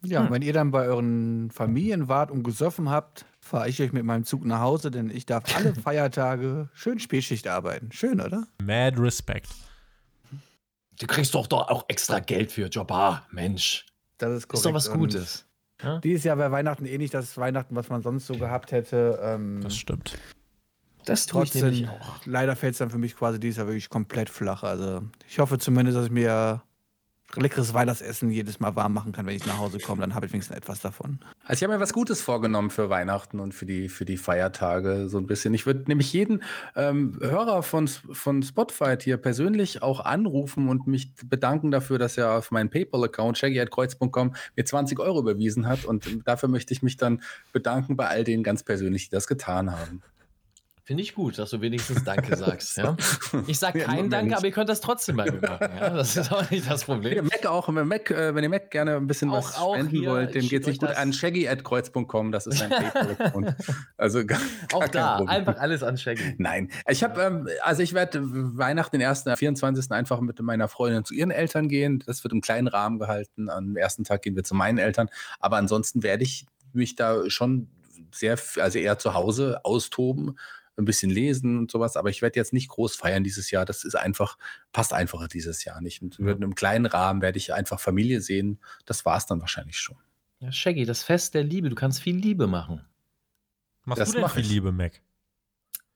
Ja, 0.03 0.21
und 0.21 0.31
wenn 0.31 0.43
ihr 0.43 0.53
dann 0.53 0.69
bei 0.69 0.85
euren 0.85 1.49
Familien 1.49 2.07
wart 2.07 2.29
und 2.29 2.43
gesoffen 2.43 2.89
habt, 2.89 3.25
fahre 3.39 3.67
ich 3.67 3.81
euch 3.81 3.93
mit 3.93 4.03
meinem 4.03 4.25
Zug 4.25 4.45
nach 4.45 4.59
Hause, 4.59 4.91
denn 4.91 5.09
ich 5.09 5.25
darf 5.25 5.43
alle 5.55 5.73
Feiertage 5.83 6.69
schön 6.73 6.99
Spätschicht 6.99 7.47
arbeiten. 7.47 7.91
Schön, 7.91 8.21
oder? 8.21 8.47
Mad 8.61 9.01
Respect. 9.01 9.47
Du 10.99 11.07
kriegst 11.07 11.33
doch 11.35 11.47
doch 11.47 11.67
auch 11.69 11.85
extra 11.87 12.19
Geld 12.19 12.51
für 12.51 12.67
Jobbar, 12.67 13.25
Mensch. 13.31 13.85
Das 14.17 14.31
ist 14.31 14.47
korrekt. 14.47 14.59
Ist 14.59 14.65
doch 14.65 14.73
was 14.73 14.91
Gutes. 14.91 15.45
Ja? 15.81 15.99
Dieses 15.99 16.23
Jahr 16.23 16.37
wäre 16.37 16.51
Weihnachten 16.51 16.85
eh 16.85 16.97
nicht 16.97 17.13
das 17.13 17.37
Weihnachten, 17.37 17.75
was 17.75 17.89
man 17.89 18.01
sonst 18.01 18.25
so 18.25 18.35
gehabt 18.35 18.71
hätte. 18.71 19.19
Ähm, 19.21 19.61
Das 19.61 19.75
stimmt. 19.77 20.17
Das 21.05 21.25
tue 21.25 21.43
ich 21.43 21.51
trotzdem, 21.51 21.69
nämlich 21.71 21.87
auch. 21.89 22.25
leider 22.25 22.55
fällt 22.55 22.73
es 22.73 22.79
dann 22.79 22.89
für 22.89 22.97
mich 22.97 23.15
quasi 23.15 23.39
dieses 23.39 23.57
Jahr 23.57 23.67
wirklich 23.67 23.89
komplett 23.89 24.29
flach. 24.29 24.63
Also 24.63 25.03
ich 25.29 25.39
hoffe 25.39 25.57
zumindest, 25.59 25.97
dass 25.97 26.05
ich 26.07 26.11
mir 26.11 26.63
leckeres 27.35 27.73
Weihnachtsessen 27.73 28.31
jedes 28.31 28.59
Mal 28.59 28.75
warm 28.75 28.93
machen 28.93 29.11
kann, 29.11 29.25
wenn 29.25 29.35
ich 29.35 29.45
nach 29.45 29.57
Hause 29.57 29.79
komme. 29.79 30.01
Dann 30.01 30.15
habe 30.15 30.25
ich 30.25 30.33
wenigstens 30.33 30.55
etwas 30.55 30.79
davon. 30.79 31.19
Also 31.43 31.59
ich 31.59 31.63
habe 31.63 31.73
mir 31.73 31.79
was 31.79 31.93
Gutes 31.93 32.21
vorgenommen 32.21 32.69
für 32.69 32.89
Weihnachten 32.89 33.39
und 33.39 33.53
für 33.53 33.65
die, 33.65 33.89
für 33.89 34.05
die 34.05 34.17
Feiertage 34.17 35.09
so 35.09 35.17
ein 35.17 35.27
bisschen. 35.27 35.53
Ich 35.53 35.65
würde 35.65 35.83
nämlich 35.87 36.11
jeden 36.13 36.41
ähm, 36.75 37.17
Hörer 37.21 37.63
von, 37.63 37.87
von 37.87 38.43
Spotify 38.43 38.95
hier 38.99 39.17
persönlich 39.17 39.81
auch 39.81 39.99
anrufen 39.99 40.69
und 40.69 40.87
mich 40.87 41.13
bedanken 41.25 41.71
dafür, 41.71 41.99
dass 41.99 42.17
er 42.17 42.37
auf 42.37 42.51
meinen 42.51 42.69
PayPal-Account 42.69 43.37
shaggy.kreuz.com 43.37 44.35
mir 44.55 44.65
20 44.65 44.99
Euro 44.99 45.19
überwiesen 45.19 45.67
hat. 45.67 45.85
Und 45.85 46.07
dafür 46.25 46.49
möchte 46.49 46.73
ich 46.73 46.81
mich 46.81 46.97
dann 46.97 47.21
bedanken 47.51 47.97
bei 47.97 48.07
all 48.07 48.23
denen 48.23 48.43
ganz 48.43 48.63
persönlich, 48.63 49.09
die 49.09 49.15
das 49.15 49.27
getan 49.27 49.71
haben. 49.71 50.01
Finde 50.87 51.03
ich 51.03 51.13
gut, 51.15 51.37
dass 51.37 51.49
du 51.49 51.59
wenigstens 51.59 52.05
Danke 52.05 52.33
sagst. 52.37 52.77
Ja? 52.77 52.95
Ich 53.45 53.59
sage 53.59 53.79
Ja, 53.79 53.85
keinen 53.87 53.95
Moment. 53.97 54.13
Danke, 54.13 54.37
aber 54.37 54.45
ihr 54.45 54.53
könnt 54.53 54.69
das 54.69 54.79
trotzdem 54.79 55.17
bei 55.17 55.29
mir 55.29 55.41
machen. 55.41 55.67
Ja? 55.77 55.89
Das 55.89 56.15
ist 56.15 56.31
auch 56.31 56.49
nicht 56.49 56.71
das 56.71 56.87
Wenn 56.87 56.95
ihr 57.01 57.01
Problem. 57.01 57.25
Mac 57.25 57.45
auch, 57.45 57.67
wenn, 57.75 57.87
Mac, 57.89 58.09
äh, 58.09 58.33
wenn 58.33 58.41
ihr 58.41 58.49
Mac 58.49 58.71
gerne 58.71 58.95
ein 58.95 59.05
bisschen 59.05 59.29
Auch- 59.29 59.43
was 59.49 59.55
spenden 59.57 59.89
hier, 59.89 60.09
wollt, 60.11 60.33
dem 60.33 60.47
geht 60.47 60.63
sich 60.63 60.75
schick 60.75 60.83
euch 60.83 60.89
gut 60.91 60.97
an 60.97 61.11
shaggy.kreuz.com, 61.11 62.31
das 62.31 62.47
ist 62.47 62.61
ein 62.61 62.69
PayPal-Account. 62.93 63.53
Also 63.97 64.25
gar, 64.25 64.39
gar 64.69 64.77
Auch 64.77 64.79
kein 64.83 64.91
da, 64.93 65.17
Problem. 65.17 65.35
einfach 65.35 65.57
alles 65.57 65.83
anchecken. 65.83 66.35
Nein, 66.37 66.71
ich 66.87 67.03
habe, 67.03 67.21
ähm, 67.21 67.49
also 67.63 67.83
ich 67.83 67.93
werde 67.93 68.21
Weihnachten 68.23 68.95
den 68.95 69.01
ersten, 69.01 69.35
24. 69.35 69.91
einfach 69.91 70.21
mit 70.21 70.39
meiner 70.41 70.69
Freundin 70.69 71.03
zu 71.03 71.13
ihren 71.13 71.31
Eltern 71.31 71.67
gehen. 71.67 72.01
Das 72.05 72.23
wird 72.23 72.31
im 72.31 72.39
kleinen 72.39 72.67
Rahmen 72.69 72.97
gehalten. 72.97 73.49
Am 73.49 73.75
ersten 73.75 74.05
Tag 74.05 74.21
gehen 74.21 74.37
wir 74.37 74.45
zu 74.45 74.55
meinen 74.55 74.77
Eltern. 74.77 75.09
Aber 75.41 75.57
ansonsten 75.57 76.01
werde 76.01 76.23
ich 76.23 76.45
mich 76.71 76.95
da 76.95 77.29
schon 77.29 77.67
sehr, 78.13 78.37
also 78.61 78.79
eher 78.79 78.97
zu 78.97 79.13
Hause 79.13 79.59
austoben, 79.65 80.37
ein 80.77 80.85
bisschen 80.85 81.11
lesen 81.11 81.57
und 81.57 81.71
sowas. 81.71 81.97
Aber 81.97 82.09
ich 82.09 82.21
werde 82.21 82.39
jetzt 82.39 82.53
nicht 82.53 82.69
groß 82.69 82.95
feiern 82.95 83.23
dieses 83.23 83.51
Jahr. 83.51 83.65
Das 83.65 83.83
ist 83.83 83.95
einfach, 83.95 84.37
passt 84.71 84.93
einfach 84.93 85.27
dieses 85.27 85.63
Jahr 85.63 85.81
nicht. 85.81 86.01
Und 86.01 86.19
in 86.19 86.29
einem 86.29 86.55
kleinen 86.55 86.85
Rahmen 86.85 87.21
werde 87.21 87.37
ich 87.37 87.53
einfach 87.53 87.79
Familie 87.79 88.21
sehen. 88.21 88.59
Das 88.85 89.05
war 89.05 89.17
es 89.17 89.25
dann 89.25 89.41
wahrscheinlich 89.41 89.77
schon. 89.77 89.97
Ja, 90.39 90.51
Shaggy, 90.51 90.85
das 90.85 91.03
Fest 91.03 91.33
der 91.33 91.43
Liebe. 91.43 91.69
Du 91.69 91.75
kannst 91.75 92.01
viel 92.01 92.15
Liebe 92.15 92.47
machen. 92.47 92.85
Machst 93.85 94.01
Das 94.01 94.09
du 94.09 94.13
denn 94.13 94.21
mach 94.21 94.33
viel 94.35 94.43
ich. 94.43 94.49
Liebe, 94.49 94.71
Mac? 94.71 95.01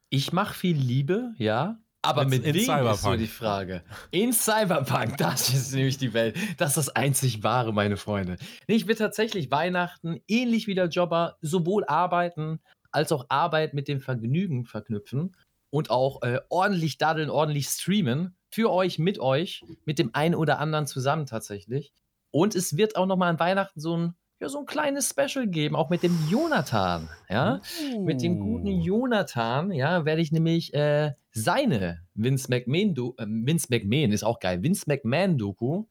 Ich 0.08 0.32
mache 0.32 0.54
viel 0.54 0.76
Liebe, 0.76 1.32
ja. 1.38 1.78
Aber 2.04 2.24
mit 2.24 2.44
in 2.44 2.54
wem 2.54 2.56
ist 2.56 2.66
so 2.66 2.72
Cyberpunk. 2.72 3.18
die 3.18 3.26
Frage. 3.28 3.84
In 4.10 4.32
Cyberpunk, 4.32 5.16
das 5.18 5.50
ist 5.54 5.72
nämlich 5.72 5.98
die 5.98 6.12
Welt. 6.12 6.36
Das 6.56 6.70
ist 6.70 6.76
das 6.76 6.88
einzig 6.88 7.44
wahre, 7.44 7.72
meine 7.72 7.96
Freunde. 7.96 8.38
Ich 8.66 8.88
will 8.88 8.96
tatsächlich 8.96 9.52
Weihnachten, 9.52 10.20
ähnlich 10.26 10.66
wie 10.66 10.74
der 10.74 10.88
Jobber, 10.88 11.36
sowohl 11.40 11.84
arbeiten 11.84 12.60
als 12.92 13.12
auch 13.12 13.26
Arbeit 13.28 13.74
mit 13.74 13.88
dem 13.88 14.00
Vergnügen 14.00 14.64
verknüpfen 14.64 15.34
und 15.70 15.90
auch 15.90 16.22
äh, 16.22 16.40
ordentlich 16.48 16.98
daddeln, 16.98 17.30
ordentlich 17.30 17.66
streamen. 17.66 18.36
Für 18.50 18.70
euch, 18.70 18.98
mit 18.98 19.18
euch, 19.18 19.64
mit 19.86 19.98
dem 19.98 20.14
einen 20.14 20.34
oder 20.34 20.58
anderen 20.58 20.86
zusammen 20.86 21.24
tatsächlich. 21.24 21.94
Und 22.30 22.54
es 22.54 22.76
wird 22.76 22.96
auch 22.96 23.06
nochmal 23.06 23.30
an 23.30 23.40
Weihnachten 23.40 23.80
so 23.80 23.96
ein, 23.96 24.14
ja, 24.40 24.48
so 24.50 24.58
ein 24.58 24.66
kleines 24.66 25.08
Special 25.08 25.46
geben, 25.46 25.74
auch 25.74 25.88
mit 25.88 26.02
dem 26.02 26.18
Jonathan. 26.28 27.08
Ja, 27.30 27.62
mit 27.98 28.20
dem 28.20 28.38
guten 28.38 28.82
Jonathan, 28.82 29.72
ja, 29.72 30.04
werde 30.04 30.20
ich 30.20 30.32
nämlich 30.32 30.74
äh, 30.74 31.12
seine 31.30 32.06
Vince 32.14 32.50
McMahon, 32.50 32.94
Do 32.94 33.14
äh, 33.16 33.26
Vince 33.26 33.68
McMahon 33.70 34.12
ist 34.12 34.24
auch 34.24 34.38
geil, 34.38 34.62
Vince 34.62 34.84
McMahon 34.86 35.38
Doku, 35.38 35.86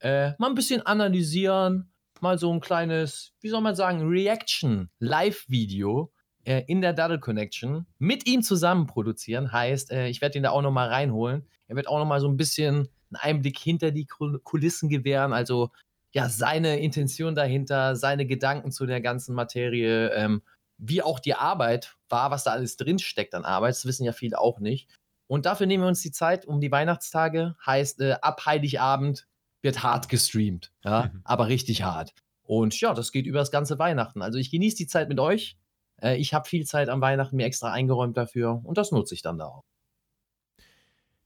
äh, 0.00 0.32
mal 0.38 0.48
ein 0.48 0.54
bisschen 0.54 0.86
analysieren, 0.86 1.92
mal 2.20 2.38
so 2.38 2.52
ein 2.52 2.60
kleines, 2.60 3.34
wie 3.40 3.48
soll 3.48 3.60
man 3.60 3.74
sagen, 3.74 4.08
Reaction, 4.08 4.90
Live-Video 4.98 6.12
äh, 6.48 6.64
in 6.66 6.80
der 6.80 6.94
Daddle 6.94 7.20
Connection 7.20 7.86
mit 7.98 8.26
ihm 8.26 8.42
zusammen 8.42 8.86
produzieren. 8.86 9.52
Heißt, 9.52 9.90
äh, 9.90 10.08
ich 10.08 10.20
werde 10.22 10.38
ihn 10.38 10.44
da 10.44 10.50
auch 10.50 10.62
nochmal 10.62 10.88
reinholen. 10.88 11.46
Er 11.66 11.76
wird 11.76 11.88
auch 11.88 11.98
nochmal 11.98 12.20
so 12.20 12.28
ein 12.28 12.38
bisschen 12.38 12.88
einen 13.10 13.16
Einblick 13.20 13.58
hinter 13.58 13.90
die 13.90 14.06
Kul- 14.06 14.40
Kulissen 14.42 14.88
gewähren, 14.88 15.32
also 15.32 15.70
ja, 16.14 16.30
seine 16.30 16.80
Intention 16.80 17.34
dahinter, 17.34 17.94
seine 17.96 18.24
Gedanken 18.26 18.72
zu 18.72 18.86
der 18.86 19.02
ganzen 19.02 19.34
Materie, 19.34 20.08
ähm, 20.14 20.42
wie 20.78 21.02
auch 21.02 21.20
die 21.20 21.34
Arbeit 21.34 21.96
war, 22.08 22.30
was 22.30 22.44
da 22.44 22.52
alles 22.52 22.76
drinsteckt 22.78 23.34
an 23.34 23.44
Arbeit. 23.44 23.70
Das 23.72 23.84
wissen 23.84 24.04
ja 24.04 24.12
viele 24.12 24.38
auch 24.38 24.58
nicht. 24.58 24.88
Und 25.26 25.44
dafür 25.44 25.66
nehmen 25.66 25.84
wir 25.84 25.88
uns 25.88 26.00
die 26.00 26.12
Zeit 26.12 26.46
um 26.46 26.60
die 26.62 26.72
Weihnachtstage. 26.72 27.56
Heißt, 27.66 28.00
äh, 28.00 28.16
ab 28.22 28.46
Heiligabend 28.46 29.26
wird 29.60 29.82
hart 29.82 30.08
gestreamt. 30.08 30.72
Ja, 30.82 31.10
Mhm. 31.12 31.20
aber 31.24 31.48
richtig 31.48 31.82
hart. 31.82 32.14
Und 32.42 32.80
ja, 32.80 32.94
das 32.94 33.12
geht 33.12 33.26
über 33.26 33.40
das 33.40 33.50
ganze 33.50 33.78
Weihnachten. 33.78 34.22
Also 34.22 34.38
ich 34.38 34.50
genieße 34.50 34.76
die 34.78 34.86
Zeit 34.86 35.10
mit 35.10 35.20
euch. 35.20 35.58
Äh, 36.02 36.16
ich 36.16 36.34
habe 36.34 36.48
viel 36.48 36.66
Zeit 36.66 36.88
am 36.88 37.00
Weihnachten 37.00 37.36
mir 37.36 37.46
extra 37.46 37.72
eingeräumt 37.72 38.16
dafür 38.16 38.60
und 38.64 38.78
das 38.78 38.92
nutze 38.92 39.14
ich 39.14 39.22
dann 39.22 39.38
da 39.38 39.46
auch. 39.46 39.64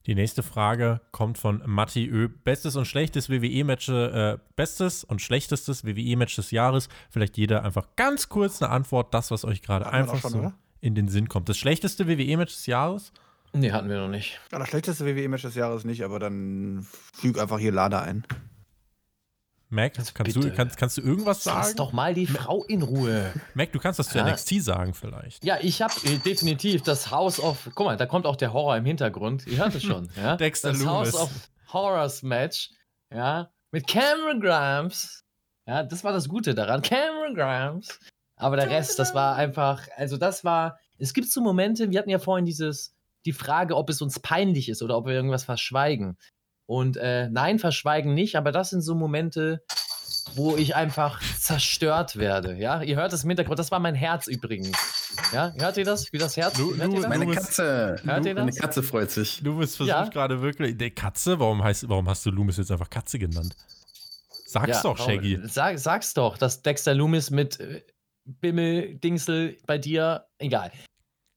Die 0.06 0.16
nächste 0.16 0.42
Frage 0.42 1.00
kommt 1.12 1.38
von 1.38 1.62
Matti 1.64 2.06
Ö. 2.06 2.28
Bestes 2.28 2.74
und 2.74 2.86
schlechtes 2.86 3.30
WWE-Match, 3.30 3.88
äh, 3.88 4.38
bestes 4.56 5.04
und 5.04 5.22
schlechtestes 5.22 5.84
WWE-Match 5.84 6.34
des 6.34 6.50
Jahres. 6.50 6.88
Vielleicht 7.08 7.38
jeder 7.38 7.64
einfach 7.64 7.94
ganz 7.94 8.28
kurz 8.28 8.60
eine 8.60 8.72
Antwort, 8.72 9.14
das, 9.14 9.30
was 9.30 9.44
euch 9.44 9.62
gerade 9.62 9.86
einfach 9.86 10.20
schon, 10.20 10.30
so 10.32 10.38
oder? 10.38 10.54
in 10.80 10.96
den 10.96 11.06
Sinn 11.06 11.28
kommt. 11.28 11.48
Das 11.48 11.56
schlechteste 11.56 12.08
WWE-Match 12.08 12.52
des 12.52 12.66
Jahres? 12.66 13.12
Nee, 13.52 13.70
hatten 13.70 13.88
wir 13.88 13.98
noch 13.98 14.08
nicht. 14.08 14.40
Ja, 14.50 14.58
das 14.58 14.68
schlechteste 14.68 15.06
WWE-Match 15.06 15.42
des 15.42 15.54
Jahres 15.54 15.84
nicht, 15.84 16.02
aber 16.02 16.18
dann 16.18 16.84
füg 17.12 17.38
einfach 17.38 17.60
hier 17.60 17.70
Lada 17.70 18.00
ein. 18.00 18.24
Mac, 19.72 19.98
Also 19.98 20.12
kannst, 20.14 20.36
du, 20.36 20.50
kannst, 20.54 20.76
kannst 20.76 20.98
du 20.98 21.00
irgendwas 21.02 21.44
Lass 21.46 21.66
sagen? 21.68 21.76
doch 21.76 21.92
mal 21.92 22.12
die 22.14 22.26
Frau 22.26 22.62
in 22.64 22.82
Ruhe. 22.82 23.32
Mac, 23.54 23.72
du 23.72 23.78
kannst 23.78 23.98
das 23.98 24.08
zu 24.10 24.18
Ja. 24.18 24.30
NXT 24.30 24.62
sagen 24.62 24.92
vielleicht. 24.94 25.42
Ja, 25.44 25.58
ich 25.60 25.80
habe 25.80 25.94
äh, 26.04 26.18
definitiv 26.18 26.82
das 26.82 27.10
House 27.10 27.40
of. 27.40 27.70
Guck 27.74 27.86
mal, 27.86 27.96
da 27.96 28.06
kommt 28.06 28.26
auch 28.26 28.36
der 28.36 28.52
Horror 28.52 28.76
im 28.76 28.84
Hintergrund. 28.84 29.46
Ihr 29.46 29.58
hört 29.58 29.74
es 29.74 29.82
schon. 29.84 30.08
Ja? 30.16 30.36
Dexter 30.36 30.72
das 30.72 30.80
Loomis. 30.80 31.12
House 31.12 31.14
of 31.14 31.30
Horrors 31.72 32.22
Match. 32.22 32.70
Ja, 33.12 33.50
mit 33.70 33.86
Cameron 33.86 34.40
Grimes. 34.40 35.24
Ja, 35.66 35.82
das 35.82 36.04
war 36.04 36.12
das 36.12 36.28
Gute 36.28 36.54
daran. 36.54 36.82
Cameron 36.82 37.34
Grimes. 37.34 37.98
Aber 38.36 38.56
der 38.56 38.68
Rest, 38.68 38.98
das 38.98 39.14
war 39.14 39.36
einfach. 39.36 39.86
Also, 39.96 40.16
das 40.18 40.44
war. 40.44 40.78
Es 40.98 41.14
gibt 41.14 41.30
so 41.30 41.40
Momente, 41.40 41.90
wir 41.90 41.98
hatten 41.98 42.10
ja 42.10 42.18
vorhin 42.18 42.44
dieses. 42.44 42.94
Die 43.24 43.32
Frage, 43.32 43.76
ob 43.76 43.88
es 43.88 44.02
uns 44.02 44.18
peinlich 44.18 44.68
ist 44.68 44.82
oder 44.82 44.96
ob 44.98 45.06
wir 45.06 45.12
irgendwas 45.14 45.44
verschweigen. 45.44 46.18
Und 46.66 46.96
äh, 46.96 47.28
nein, 47.28 47.58
verschweigen 47.58 48.14
nicht, 48.14 48.36
aber 48.36 48.52
das 48.52 48.70
sind 48.70 48.80
so 48.82 48.94
Momente, 48.94 49.62
wo 50.34 50.56
ich 50.56 50.74
einfach 50.76 51.20
zerstört 51.38 52.16
werde. 52.16 52.54
Ja, 52.56 52.82
ihr 52.82 52.96
hört 52.96 53.12
es 53.12 53.24
im 53.24 53.30
Hintergrund. 53.30 53.58
Das 53.58 53.70
war 53.70 53.80
mein 53.80 53.94
Herz 53.94 54.26
übrigens. 54.28 54.72
Ja, 55.32 55.52
hört 55.58 55.76
ihr 55.76 55.84
das? 55.84 56.12
Wie 56.12 56.18
das 56.18 56.36
Herz? 56.36 56.54
Du- 56.54 56.74
hört 56.76 56.92
du- 56.92 57.00
das? 57.00 57.08
Meine 57.08 57.26
Katze, 57.26 57.96
Hört 58.04 58.24
ihr 58.26 58.34
meine 58.34 58.46
das? 58.50 58.56
Katze 58.60 58.82
freut 58.82 59.10
sich. 59.10 59.42
Du 59.42 59.58
bist 59.58 59.76
versucht 59.76 59.88
Ja. 59.96 60.04
gerade 60.08 60.40
wirklich. 60.40 60.78
Der 60.78 60.90
Katze? 60.90 61.38
Warum, 61.38 61.62
heißt, 61.62 61.88
warum 61.88 62.08
hast 62.08 62.24
du 62.24 62.30
Loomis 62.30 62.56
jetzt 62.56 62.70
einfach 62.70 62.88
Katze 62.88 63.18
genannt? 63.18 63.54
Sag's 64.46 64.68
Ja, 64.68 64.82
doch, 64.82 64.98
warum? 64.98 65.12
Shaggy. 65.12 65.40
Sag, 65.44 65.78
sag's 65.78 66.14
doch, 66.14 66.38
dass 66.38 66.62
Dexter 66.62 66.94
Loomis 66.94 67.30
mit 67.30 67.58
äh, 67.60 67.82
Bimmel 68.24 68.94
Dingsel 68.94 69.58
bei 69.66 69.78
dir, 69.78 70.26
egal. 70.38 70.70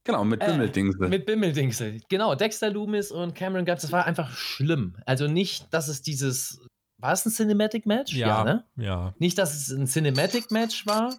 Genau, 0.06 0.24
mit 0.24 0.42
Äh, 0.42 0.46
Bimmeldingsel. 0.46 1.10
Mit 1.10 1.26
Bimmeldingsel. 1.26 2.00
Genau, 2.10 2.36
Dexter 2.36 2.70
Loomis 2.70 3.12
und 3.12 3.36
Cameron 3.36 3.66
Guts, 3.66 3.82
das 3.82 3.92
war 3.92 4.06
einfach 4.06 4.32
schlimm. 4.32 4.96
Also 5.06 5.28
nicht, 5.28 5.74
dass 5.74 5.88
es 5.88 6.02
dieses. 6.02 6.62
War 6.98 7.12
es 7.12 7.26
ein 7.26 7.32
Cinematic 7.32 7.86
Match? 7.86 8.14
Ja, 8.14 8.44
ne? 8.44 8.64
ja. 8.78 9.14
Nicht, 9.20 9.38
dass 9.38 9.54
es 9.54 9.70
ein 9.70 9.86
Cinematic 9.86 10.50
Match 10.50 10.86
war. 10.88 11.14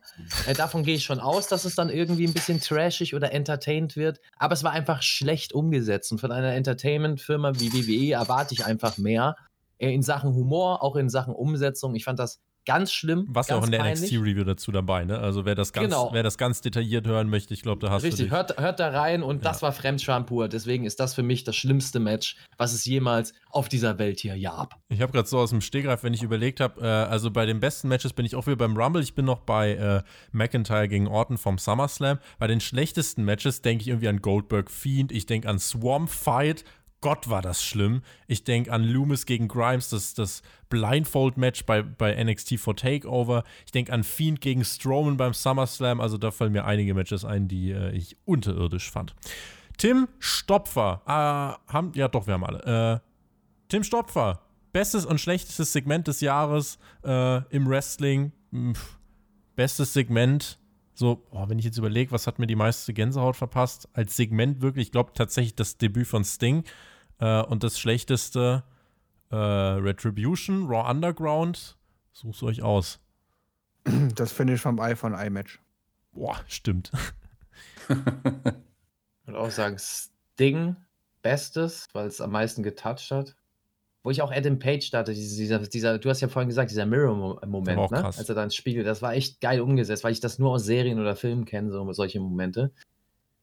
Äh, 0.46 0.54
davon 0.54 0.84
gehe 0.84 0.94
ich 0.94 1.04
schon 1.04 1.20
aus, 1.20 1.48
dass 1.48 1.64
es 1.64 1.74
dann 1.74 1.90
irgendwie 1.90 2.26
ein 2.26 2.32
bisschen 2.32 2.60
trashig 2.60 3.14
oder 3.14 3.32
entertained 3.32 3.94
wird. 3.94 4.20
Aber 4.38 4.54
es 4.54 4.64
war 4.64 4.72
einfach 4.72 5.02
schlecht 5.02 5.52
umgesetzt. 5.52 6.10
Und 6.12 6.18
von 6.18 6.32
einer 6.32 6.54
Entertainment-Firma 6.54 7.52
wie 7.58 7.72
WWE 7.72 8.14
erwarte 8.14 8.54
ich 8.54 8.64
einfach 8.64 8.96
mehr. 8.96 9.36
Äh, 9.78 9.92
in 9.92 10.02
Sachen 10.02 10.32
Humor, 10.34 10.82
auch 10.82 10.96
in 10.96 11.10
Sachen 11.10 11.34
Umsetzung. 11.34 11.94
Ich 11.94 12.04
fand 12.04 12.18
das 12.18 12.40
ganz 12.66 12.92
schlimm. 12.92 13.26
Was 13.30 13.48
ja 13.48 13.56
auch 13.56 13.64
in 13.64 13.70
der. 13.70 13.82
NXT-Review 13.84 14.44
dazu 14.44 14.72
dabei, 14.72 15.04
ne? 15.04 15.18
Also 15.18 15.44
wer 15.44 15.54
das 15.54 15.72
ganz, 15.72 15.86
Genau. 15.86 16.10
wer 16.12 16.22
das 16.22 16.36
ganz 16.36 16.60
detailliert 16.60 17.06
hören 17.06 17.30
möchte, 17.30 17.54
ich 17.54 17.62
glaube, 17.62 17.80
da 17.80 17.90
hast 17.90 18.02
du 18.02 18.08
Richtig, 18.08 18.30
hört, 18.30 18.58
hört 18.58 18.80
da 18.80 18.88
rein 18.88 19.22
und 19.22 19.44
das 19.44 19.62
war 19.62 19.72
Fremdscham 19.72 20.26
pur. 20.26 20.48
Deswegen 20.48 20.84
ist 20.84 21.00
das 21.00 21.14
für 21.14 21.22
mich 21.22 21.44
das 21.44 21.56
schlimmste 21.56 22.00
Match, 22.00 22.36
was 22.58 22.72
es 22.74 22.84
jemals 22.84 23.32
auf 23.50 23.68
dieser 23.68 23.98
Welt 23.98 24.20
hier 24.20 24.38
gab. 24.38 24.76
Ich 24.88 25.00
habe 25.00 25.12
gerade 25.12 25.28
so 25.28 25.38
aus 25.38 25.50
dem 25.50 25.60
Stegreif, 25.60 26.02
wenn 26.02 26.12
ich 26.12 26.22
überlegt 26.22 26.60
habe, 26.60 26.80
äh, 26.80 26.84
also 26.86 27.30
bei 27.30 27.46
den 27.46 27.60
besten 27.60 27.88
Matches 27.88 28.12
bin 28.12 28.26
ich 28.26 28.34
auch 28.34 28.46
wieder 28.46 28.56
beim 28.56 28.76
Rumble. 28.76 29.02
Ich 29.02 29.14
bin 29.14 29.24
noch 29.24 29.40
bei 29.40 29.72
äh, 29.74 30.02
McIntyre 30.32 30.88
gegen 30.88 31.06
Orton 31.06 31.38
vom 31.38 31.58
SummerSlam. 31.58 32.18
Bei 32.38 32.46
den 32.46 32.60
schlechtesten 32.60 33.24
Matches 33.24 33.62
denke 33.62 33.82
ich 33.82 33.88
irgendwie 33.88 34.08
an 34.08 34.20
Goldberg 34.20 34.70
Fiend, 34.70 35.12
ich 35.12 35.26
denke 35.26 35.48
an 35.48 35.58
Swamp 35.58 36.10
Fight, 36.10 36.64
Gott, 37.00 37.28
war 37.28 37.42
das 37.42 37.62
schlimm. 37.62 38.02
Ich 38.26 38.44
denke 38.44 38.72
an 38.72 38.82
Loomis 38.82 39.26
gegen 39.26 39.48
Grimes, 39.48 39.90
das, 39.90 40.14
das 40.14 40.42
Blindfold-Match 40.70 41.64
bei, 41.66 41.82
bei 41.82 42.22
NXT 42.22 42.58
for 42.58 42.74
Takeover. 42.74 43.44
Ich 43.64 43.72
denke 43.72 43.92
an 43.92 44.02
Fiend 44.02 44.40
gegen 44.40 44.64
Strowman 44.64 45.16
beim 45.16 45.34
SummerSlam. 45.34 46.00
Also 46.00 46.16
da 46.18 46.30
fallen 46.30 46.52
mir 46.52 46.64
einige 46.64 46.94
Matches 46.94 47.24
ein, 47.24 47.48
die 47.48 47.70
äh, 47.70 47.92
ich 47.92 48.16
unterirdisch 48.24 48.90
fand. 48.90 49.14
Tim 49.76 50.08
Stopfer. 50.18 51.02
Äh, 51.06 51.72
haben, 51.72 51.92
ja, 51.94 52.08
doch, 52.08 52.26
wir 52.26 52.34
haben 52.34 52.44
alle. 52.44 53.02
Äh, 53.02 53.08
Tim 53.68 53.84
Stopfer. 53.84 54.40
Bestes 54.72 55.06
und 55.06 55.20
schlechtestes 55.20 55.72
Segment 55.72 56.08
des 56.08 56.20
Jahres 56.20 56.78
äh, 57.04 57.42
im 57.54 57.68
Wrestling. 57.68 58.32
Pff, 58.52 58.98
bestes 59.54 59.92
Segment 59.92 60.58
so, 60.98 61.26
oh, 61.30 61.48
wenn 61.48 61.58
ich 61.58 61.64
jetzt 61.64 61.78
überlege, 61.78 62.10
was 62.12 62.26
hat 62.26 62.38
mir 62.38 62.46
die 62.46 62.56
meiste 62.56 62.92
Gänsehaut 62.92 63.36
verpasst, 63.36 63.88
als 63.92 64.16
Segment 64.16 64.62
wirklich, 64.62 64.88
ich 64.88 64.92
glaube 64.92 65.12
tatsächlich 65.14 65.54
das 65.54 65.76
Debüt 65.76 66.06
von 66.06 66.24
Sting 66.24 66.64
äh, 67.18 67.42
und 67.42 67.62
das 67.62 67.78
schlechteste 67.78 68.64
äh, 69.30 69.36
Retribution, 69.36 70.66
Raw 70.66 70.90
Underground, 70.90 71.76
sucht 72.12 72.42
euch 72.42 72.62
aus. 72.62 73.00
Das 74.14 74.32
Finish 74.32 74.62
vom 74.62 74.78
Eye 74.78 74.96
von 74.96 75.14
Eye-Match. 75.14 75.60
Boah, 76.12 76.40
stimmt. 76.48 76.90
ich 77.88 77.96
würde 79.26 79.38
auch 79.38 79.50
sagen, 79.50 79.76
Sting, 79.78 80.76
Bestes, 81.22 81.86
weil 81.92 82.06
es 82.06 82.20
am 82.20 82.32
meisten 82.32 82.62
getoucht 82.62 83.10
hat 83.10 83.36
wo 84.06 84.10
ich 84.10 84.22
auch 84.22 84.30
Adam 84.30 84.60
Page 84.60 84.88
da 84.92 84.98
hatte, 84.98 85.12
dieser, 85.14 85.58
dieser, 85.58 85.98
du 85.98 86.08
hast 86.08 86.20
ja 86.20 86.28
vorhin 86.28 86.48
gesagt, 86.48 86.70
dieser 86.70 86.86
Mirror-Moment, 86.86 87.90
ne? 87.90 88.04
als 88.04 88.28
er 88.28 88.36
da 88.36 88.44
ins 88.44 88.54
Spiegel, 88.54 88.84
das 88.84 89.02
war 89.02 89.14
echt 89.14 89.40
geil 89.40 89.60
umgesetzt, 89.60 90.04
weil 90.04 90.12
ich 90.12 90.20
das 90.20 90.38
nur 90.38 90.52
aus 90.52 90.64
Serien 90.64 91.00
oder 91.00 91.16
Filmen 91.16 91.44
kenne, 91.44 91.72
so 91.72 91.92
solche 91.92 92.20
Momente. 92.20 92.70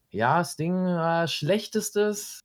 Ja, 0.09 0.37
das 0.37 0.55
Ding, 0.55 0.73
äh, 0.73 1.27
schlechtestes. 1.27 2.39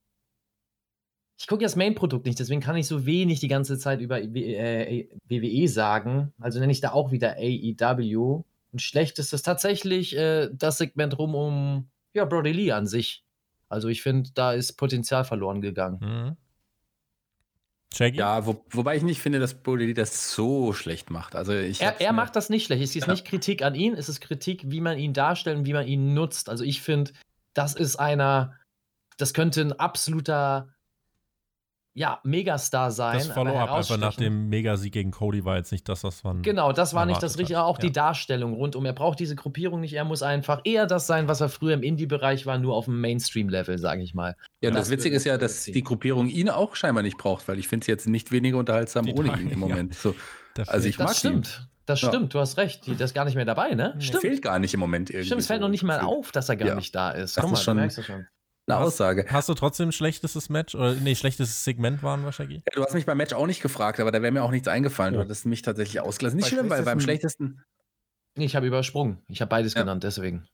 Ich 1.38 1.46
gucke 1.46 1.62
ja 1.62 1.66
das 1.66 1.76
Main-Produkt 1.76 2.26
nicht, 2.26 2.40
deswegen 2.40 2.60
kann 2.60 2.74
ich 2.74 2.88
so 2.88 3.06
wenig 3.06 3.38
die 3.38 3.46
ganze 3.46 3.78
Zeit 3.78 4.00
über 4.00 4.20
äh, 4.20 5.08
WWE 5.28 5.68
sagen. 5.68 6.32
Also 6.40 6.58
nenne 6.58 6.72
ich 6.72 6.80
da 6.80 6.90
auch 6.90 7.12
wieder 7.12 7.36
AEW. 7.38 8.42
Und 8.72 8.82
schlechtestes 8.82 9.42
tatsächlich 9.42 10.16
äh, 10.16 10.48
das 10.52 10.78
Segment 10.78 11.16
rum 11.20 11.36
um 11.36 11.88
ja, 12.14 12.24
Brody 12.24 12.50
Lee 12.50 12.72
an 12.72 12.88
sich. 12.88 13.22
Also 13.68 13.86
ich 13.86 14.02
finde, 14.02 14.30
da 14.34 14.54
ist 14.54 14.72
Potenzial 14.72 15.22
verloren 15.22 15.60
gegangen. 15.60 16.00
Mhm. 16.00 16.36
Shaggy? 17.94 18.18
Ja, 18.18 18.46
wo, 18.46 18.64
wobei 18.70 18.96
ich 18.96 19.02
nicht 19.02 19.20
finde, 19.20 19.38
dass 19.38 19.54
Bodie 19.54 19.94
das 19.94 20.32
so 20.32 20.72
schlecht 20.72 21.10
macht. 21.10 21.34
Also 21.34 21.54
ich 21.54 21.80
er, 21.80 22.00
er 22.00 22.12
macht 22.12 22.36
das 22.36 22.50
nicht 22.50 22.66
schlecht. 22.66 22.82
Es 22.82 22.94
ist 22.94 23.06
ja. 23.06 23.12
nicht 23.12 23.24
Kritik 23.24 23.62
an 23.62 23.74
ihn, 23.74 23.94
es 23.94 24.08
ist 24.08 24.20
Kritik, 24.20 24.62
wie 24.66 24.80
man 24.80 24.98
ihn 24.98 25.12
darstellt 25.12 25.58
und 25.58 25.66
wie 25.66 25.72
man 25.72 25.86
ihn 25.86 26.14
nutzt. 26.14 26.48
Also 26.48 26.64
ich 26.64 26.82
finde, 26.82 27.12
das 27.54 27.74
ist 27.74 27.96
einer, 27.96 28.54
das 29.16 29.32
könnte 29.32 29.62
ein 29.62 29.72
absoluter 29.72 30.68
ja, 31.98 32.20
Megastar 32.22 32.92
sein. 32.92 33.18
Das 33.18 33.26
Follow-up 33.26 33.72
einfach 33.72 33.96
nach 33.96 34.14
dem 34.14 34.48
Megasieg 34.48 34.92
gegen 34.92 35.10
Cody 35.10 35.44
war 35.44 35.56
jetzt 35.56 35.72
nicht 35.72 35.88
das, 35.88 36.04
was 36.04 36.22
man. 36.22 36.42
Genau, 36.42 36.72
das 36.72 36.94
war 36.94 37.06
nicht 37.06 37.20
das 37.20 37.38
Richtige. 37.38 37.60
Auch 37.64 37.78
ja. 37.78 37.86
die 37.86 37.92
Darstellung 37.92 38.52
rundum. 38.54 38.86
Er 38.86 38.92
braucht 38.92 39.18
diese 39.18 39.34
Gruppierung 39.34 39.80
nicht. 39.80 39.94
Er 39.94 40.04
muss 40.04 40.22
einfach 40.22 40.60
eher 40.62 40.86
das 40.86 41.08
sein, 41.08 41.26
was 41.26 41.40
er 41.40 41.48
früher 41.48 41.74
im 41.74 41.82
Indie-Bereich 41.82 42.46
war, 42.46 42.56
nur 42.58 42.76
auf 42.76 42.84
dem 42.84 43.00
Mainstream-Level, 43.00 43.78
sage 43.78 44.02
ich 44.02 44.14
mal. 44.14 44.36
Ja, 44.60 44.70
das, 44.70 44.82
das 44.82 44.90
Witzige 44.90 45.16
ist 45.16 45.24
ja, 45.24 45.38
dass 45.38 45.64
die 45.64 45.82
Gruppierung 45.82 46.28
ihn 46.28 46.48
auch 46.48 46.76
scheinbar 46.76 47.02
nicht 47.02 47.18
braucht, 47.18 47.48
weil 47.48 47.58
ich 47.58 47.66
finde 47.66 47.82
es 47.82 47.88
jetzt 47.88 48.06
nicht 48.06 48.30
weniger 48.30 48.58
unterhaltsam 48.58 49.04
die 49.04 49.14
ohne 49.14 49.36
ihn 49.36 49.50
im 49.50 49.58
Moment. 49.58 49.94
Ja. 49.94 50.00
So, 50.00 50.14
also 50.68 50.88
ich 50.88 50.98
das 50.98 51.06
mag 51.06 51.16
stimmt. 51.16 51.46
Ihn. 51.48 51.68
Das 51.86 51.98
stimmt, 51.98 52.34
du 52.34 52.38
hast 52.38 52.58
recht. 52.58 52.86
Der 52.86 53.00
ist 53.00 53.14
gar 53.14 53.24
nicht 53.24 53.34
mehr 53.34 53.46
dabei, 53.46 53.74
ne? 53.74 53.96
Stimmt. 53.98 54.20
Fehlt 54.20 54.42
gar 54.42 54.58
nicht 54.58 54.74
im 54.74 54.78
Moment 54.80 55.10
irgendwie. 55.10 55.26
Stimmt, 55.26 55.40
es 55.40 55.46
fällt 55.46 55.62
noch 55.62 55.70
nicht 55.70 55.82
mal 55.82 56.00
auf, 56.00 56.30
dass 56.30 56.48
er 56.48 56.56
gar 56.56 56.76
nicht 56.76 56.94
da 56.94 57.10
ist. 57.10 57.36
Das 57.36 57.42
Guck 57.42 57.52
mal, 57.52 57.56
schon, 57.56 57.76
du 57.76 57.80
merkst 57.80 57.98
das 57.98 58.04
schon 58.04 58.26
eine 58.68 58.78
Aussage. 58.78 59.26
Hast 59.28 59.48
du 59.48 59.54
trotzdem 59.54 59.88
ein 59.88 59.92
schlechtestes 59.92 60.48
Match? 60.48 60.74
Oder 60.74 60.94
nee, 60.94 61.14
schlechtes 61.14 61.64
Segment 61.64 62.02
waren 62.02 62.24
wahrscheinlich? 62.24 62.58
Ja, 62.58 62.72
du 62.74 62.84
hast 62.84 62.94
mich 62.94 63.06
beim 63.06 63.18
Match 63.18 63.32
auch 63.32 63.46
nicht 63.46 63.62
gefragt, 63.62 64.00
aber 64.00 64.12
da 64.12 64.22
wäre 64.22 64.32
mir 64.32 64.42
auch 64.42 64.50
nichts 64.50 64.68
eingefallen. 64.68 65.14
Ja. 65.14 65.20
Du 65.20 65.24
hattest 65.24 65.46
mich 65.46 65.62
tatsächlich 65.62 66.00
ausgelassen. 66.00 66.36
Nicht 66.36 66.48
schlimm, 66.48 66.70
weil 66.70 66.82
beim 66.82 67.00
schlechtesten. 67.00 67.62
Nee, 68.36 68.44
ich 68.44 68.56
habe 68.56 68.66
übersprungen. 68.66 69.18
Ich 69.28 69.40
habe 69.40 69.48
beides 69.48 69.74
ja. 69.74 69.80
genannt, 69.80 70.04
deswegen. 70.04 70.46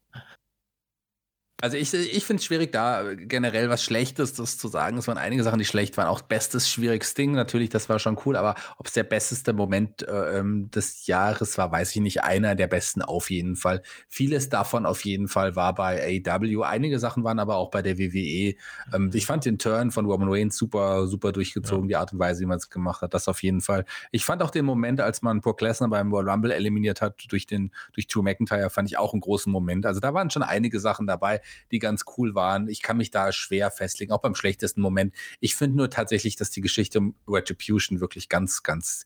Also 1.65 1.77
ich, 1.77 1.91
ich 1.95 2.23
finde 2.25 2.41
es 2.41 2.45
schwierig, 2.45 2.71
da 2.71 3.15
generell 3.15 3.71
was 3.71 3.81
Schlechtes 3.81 4.33
das 4.33 4.59
zu 4.59 4.67
sagen. 4.67 4.99
Es 4.99 5.07
waren 5.07 5.17
einige 5.17 5.41
Sachen, 5.41 5.57
die 5.57 5.65
schlecht 5.65 5.97
waren. 5.97 6.05
Auch 6.05 6.21
bestes, 6.21 6.69
schwierigstes 6.69 7.15
Ding, 7.15 7.31
natürlich, 7.31 7.69
das 7.69 7.89
war 7.89 7.97
schon 7.97 8.19
cool, 8.23 8.35
aber 8.35 8.53
ob 8.77 8.85
es 8.85 8.93
der 8.93 9.01
besteste 9.01 9.51
Moment 9.51 10.07
äh, 10.07 10.37
ähm, 10.37 10.69
des 10.69 11.07
Jahres 11.07 11.57
war, 11.57 11.71
weiß 11.71 11.95
ich 11.95 12.03
nicht. 12.03 12.23
Einer 12.23 12.53
der 12.53 12.67
besten 12.67 13.01
auf 13.01 13.31
jeden 13.31 13.55
Fall. 13.55 13.81
Vieles 14.07 14.49
davon 14.49 14.85
auf 14.85 15.05
jeden 15.05 15.27
Fall 15.27 15.55
war 15.55 15.73
bei 15.73 16.21
AW. 16.23 16.65
Einige 16.65 16.99
Sachen 16.99 17.23
waren 17.23 17.39
aber 17.39 17.55
auch 17.55 17.71
bei 17.71 17.81
der 17.81 17.97
WWE. 17.97 18.53
Ähm, 18.93 19.09
ich 19.11 19.25
fand 19.25 19.43
den 19.45 19.57
Turn 19.57 19.89
von 19.89 20.05
Roman 20.05 20.29
Reigns 20.29 20.57
super, 20.57 21.07
super 21.07 21.31
durchgezogen, 21.31 21.85
ja. 21.85 21.87
die 21.87 21.95
Art 21.95 22.13
und 22.13 22.19
Weise, 22.19 22.41
wie 22.41 22.45
man 22.45 22.57
es 22.57 22.69
gemacht 22.69 23.01
hat. 23.01 23.15
Das 23.15 23.27
auf 23.27 23.41
jeden 23.41 23.61
Fall. 23.61 23.85
Ich 24.11 24.23
fand 24.23 24.43
auch 24.43 24.51
den 24.51 24.65
Moment, 24.65 25.01
als 25.01 25.23
man 25.23 25.41
Brock 25.41 25.61
Lesnar 25.61 25.89
beim 25.89 26.11
World 26.11 26.27
Rumble 26.27 26.51
eliminiert 26.51 27.01
hat 27.01 27.23
durch 27.29 27.47
den, 27.47 27.71
durch 27.93 28.05
Drew 28.05 28.21
McIntyre, 28.21 28.69
fand 28.69 28.87
ich 28.87 28.99
auch 28.99 29.13
einen 29.13 29.21
großen 29.21 29.51
Moment. 29.51 29.87
Also 29.87 29.99
da 29.99 30.13
waren 30.13 30.29
schon 30.29 30.43
einige 30.43 30.79
Sachen 30.79 31.07
dabei 31.07 31.41
die 31.71 31.79
ganz 31.79 32.03
cool 32.17 32.35
waren. 32.35 32.67
Ich 32.67 32.81
kann 32.81 32.97
mich 32.97 33.11
da 33.11 33.31
schwer 33.31 33.71
festlegen, 33.71 34.11
auch 34.11 34.21
beim 34.21 34.35
schlechtesten 34.35 34.81
Moment. 34.81 35.13
Ich 35.39 35.55
finde 35.55 35.77
nur 35.77 35.89
tatsächlich, 35.89 36.35
dass 36.35 36.51
die 36.51 36.61
Geschichte 36.61 36.99
um 36.99 37.15
Retribution 37.27 37.99
wirklich 37.99 38.29
ganz, 38.29 38.63
ganz 38.63 39.05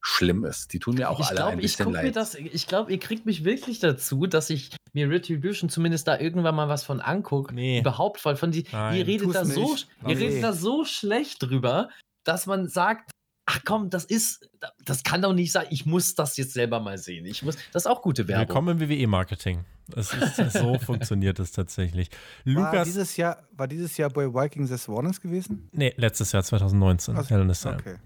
schlimm 0.00 0.44
ist. 0.44 0.72
Die 0.72 0.78
tun 0.78 0.94
mir 0.94 1.10
auch 1.10 1.20
ich 1.20 1.26
alle 1.26 1.36
glaub, 1.36 1.48
ein 1.50 1.58
bisschen 1.58 1.92
leid. 1.92 2.16
Das, 2.16 2.34
ich 2.34 2.66
glaube, 2.66 2.92
ihr 2.92 2.98
kriegt 2.98 3.26
mich 3.26 3.44
wirklich 3.44 3.80
dazu, 3.80 4.26
dass 4.26 4.50
ich 4.50 4.70
mir 4.92 5.10
Retribution 5.10 5.68
zumindest 5.70 6.08
da 6.08 6.18
irgendwann 6.18 6.54
mal 6.54 6.68
was 6.68 6.84
von 6.84 7.00
angucke. 7.00 7.54
Nee. 7.54 7.80
Überhaupt, 7.80 8.24
weil 8.24 8.36
von 8.36 8.50
die, 8.50 8.64
Nein, 8.70 8.96
ihr 8.96 9.06
redet 9.06 9.34
da 9.34 9.44
so, 9.44 9.76
ihr 10.06 10.18
redet 10.18 10.42
da 10.42 10.52
so 10.52 10.84
schlecht 10.84 11.42
drüber, 11.42 11.88
dass 12.24 12.46
man 12.46 12.68
sagt, 12.68 13.10
ach 13.46 13.60
komm, 13.64 13.90
das 13.90 14.04
ist, 14.04 14.48
das 14.84 15.02
kann 15.02 15.22
doch 15.22 15.32
nicht 15.32 15.52
sein, 15.52 15.66
ich 15.70 15.86
muss 15.86 16.14
das 16.14 16.36
jetzt 16.36 16.52
selber 16.52 16.80
mal 16.80 16.98
sehen. 16.98 17.24
Ich 17.26 17.42
muss, 17.42 17.56
das 17.72 17.84
ist 17.84 17.86
auch 17.86 18.02
gute 18.02 18.28
Werbung. 18.28 18.48
Willkommen 18.48 18.80
im 18.80 18.88
WWE-Marketing. 18.88 19.64
So 19.96 20.78
funktioniert 20.84 21.38
es 21.38 21.52
tatsächlich. 21.52 22.10
Lukas, 22.44 22.72
war, 22.72 22.84
dieses 22.84 23.16
Jahr, 23.16 23.42
war 23.52 23.68
dieses 23.68 23.96
Jahr 23.96 24.10
bei 24.10 24.26
Vikings 24.26 24.70
des 24.70 24.88
Warnings 24.88 25.20
gewesen? 25.20 25.68
Nee, 25.72 25.94
letztes 25.96 26.32
Jahr, 26.32 26.42
2019. 26.42 27.16
Also. 27.16 27.34
Okay. 27.70 27.96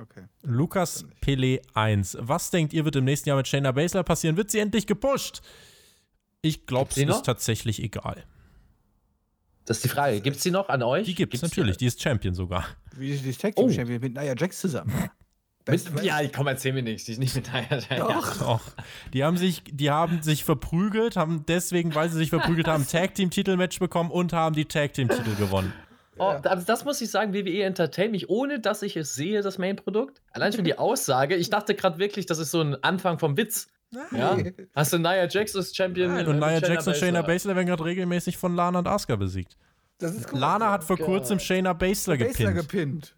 Okay. 0.00 0.24
Lukas 0.42 1.04
Pele 1.20 1.60
1. 1.74 2.18
Was 2.20 2.50
denkt 2.50 2.72
ihr, 2.72 2.84
wird 2.84 2.96
im 2.96 3.04
nächsten 3.04 3.28
Jahr 3.28 3.36
mit 3.36 3.48
Shayna 3.48 3.72
Baszler 3.72 4.04
passieren? 4.04 4.36
Wird 4.36 4.50
sie 4.50 4.60
endlich 4.60 4.86
gepusht? 4.86 5.42
Ich 6.40 6.66
glaube, 6.66 6.90
es 6.90 6.96
ist 6.96 7.24
tatsächlich 7.24 7.82
egal. 7.82 8.24
Das 9.64 9.78
ist 9.78 9.84
die 9.84 9.88
Frage. 9.88 10.20
Gibt 10.20 10.36
es 10.36 10.42
die 10.42 10.50
noch 10.50 10.68
an 10.68 10.82
euch? 10.82 11.04
Die 11.04 11.14
gibt 11.14 11.34
es 11.34 11.42
natürlich. 11.42 11.76
Die, 11.76 11.84
die, 11.84 11.86
ist 11.88 12.00
Champion 12.00 12.32
sogar. 12.32 12.64
Wie 12.96 13.10
ist 13.10 13.24
die 13.24 13.32
Tag 13.32 13.54
Team 13.56 13.66
oh. 13.66 13.70
Champion 13.70 14.00
mit 14.00 14.14
Nia 14.14 14.34
Jax 14.34 14.60
zusammen? 14.60 15.10
Mit, 15.68 16.02
ja, 16.02 16.20
komm, 16.34 16.46
erzähl 16.46 16.72
mir 16.72 16.82
nichts. 16.82 17.04
Die 17.04 17.12
ist 17.12 17.18
nicht 17.18 17.34
mit 17.34 17.52
Nia 17.52 17.66
Jax. 17.70 17.88
Doch. 17.98 18.38
Doch. 18.38 18.60
Die 19.12 19.24
haben 19.24 19.36
sich, 19.36 19.62
die 19.70 19.90
haben 19.90 20.22
sich 20.22 20.44
verprügelt, 20.44 21.16
haben 21.16 21.44
deswegen, 21.46 21.94
weil 21.94 22.08
sie 22.08 22.16
sich 22.16 22.30
verprügelt 22.30 22.68
haben, 22.68 22.86
Tag 22.86 23.14
Team 23.14 23.30
Titelmatch 23.30 23.78
bekommen 23.78 24.10
und 24.10 24.32
haben 24.32 24.54
die 24.54 24.64
Tag 24.64 24.94
Team 24.94 25.08
Titel 25.08 25.34
gewonnen. 25.36 25.72
Oh, 26.18 26.34
also 26.42 26.64
das 26.66 26.84
muss 26.84 27.00
ich 27.00 27.10
sagen, 27.10 27.32
WWE 27.32 27.62
entertain 27.62 28.10
mich, 28.10 28.28
ohne 28.28 28.58
dass 28.58 28.82
ich 28.82 28.96
es 28.96 29.14
sehe, 29.14 29.40
das 29.40 29.58
Main-Produkt. 29.58 30.20
Allein 30.32 30.52
schon 30.52 30.64
die 30.64 30.76
Aussage. 30.76 31.36
Ich 31.36 31.48
dachte 31.48 31.74
gerade 31.74 31.98
wirklich, 31.98 32.26
das 32.26 32.38
ist 32.38 32.50
so 32.50 32.60
ein 32.60 32.82
Anfang 32.82 33.18
vom 33.18 33.36
Witz. 33.36 33.68
Ja? 34.12 34.36
Hast 34.74 34.92
du 34.92 34.98
Nia 34.98 35.28
Jax 35.28 35.54
als 35.54 35.74
Champion? 35.74 36.12
Nein, 36.12 36.26
und 36.26 36.38
Nia 36.38 36.58
Jax 36.58 36.86
und 36.86 36.96
Shayna 36.96 37.22
Baszler 37.22 37.54
werden 37.54 37.68
gerade 37.68 37.84
regelmäßig 37.84 38.36
von 38.36 38.54
Lana 38.54 38.80
und 38.80 38.88
Asuka 38.88 39.16
besiegt. 39.16 39.56
Lana 40.32 40.72
hat 40.72 40.84
vor 40.84 40.98
kurzem 40.98 41.38
Shayna 41.38 41.72
Baszler 41.72 42.16
gepinnt. 42.16 42.36
Baszler 42.38 42.52
gepinnt. 42.52 43.14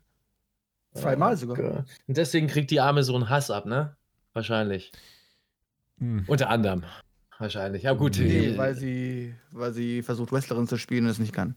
Zweimal 0.95 1.37
sogar. 1.37 1.85
Und 2.07 2.17
deswegen 2.17 2.47
kriegt 2.47 2.71
die 2.71 2.81
Arme 2.81 3.05
so 3.05 3.15
einen 3.15 3.29
Hass 3.29 3.51
ab, 3.51 3.67
ne? 3.67 3.97
Wahrscheinlich. 4.33 4.93
Hm. 5.99 6.25
Unter 6.27 6.51
anderem. 6.51 6.85
Wahrscheinlich. 7.39 7.85
Ja, 7.85 7.95
gut. 7.95 8.19
Nee, 8.19 8.57
weil 8.59 8.75
sie, 8.75 9.35
weil 9.51 9.73
sie 9.73 10.03
versucht, 10.03 10.33
Wrestlerin 10.33 10.69
zu 10.69 10.77
spielen 10.77 11.05
und 11.05 11.11
es 11.11 11.19
nicht 11.19 11.33
kann. 11.33 11.55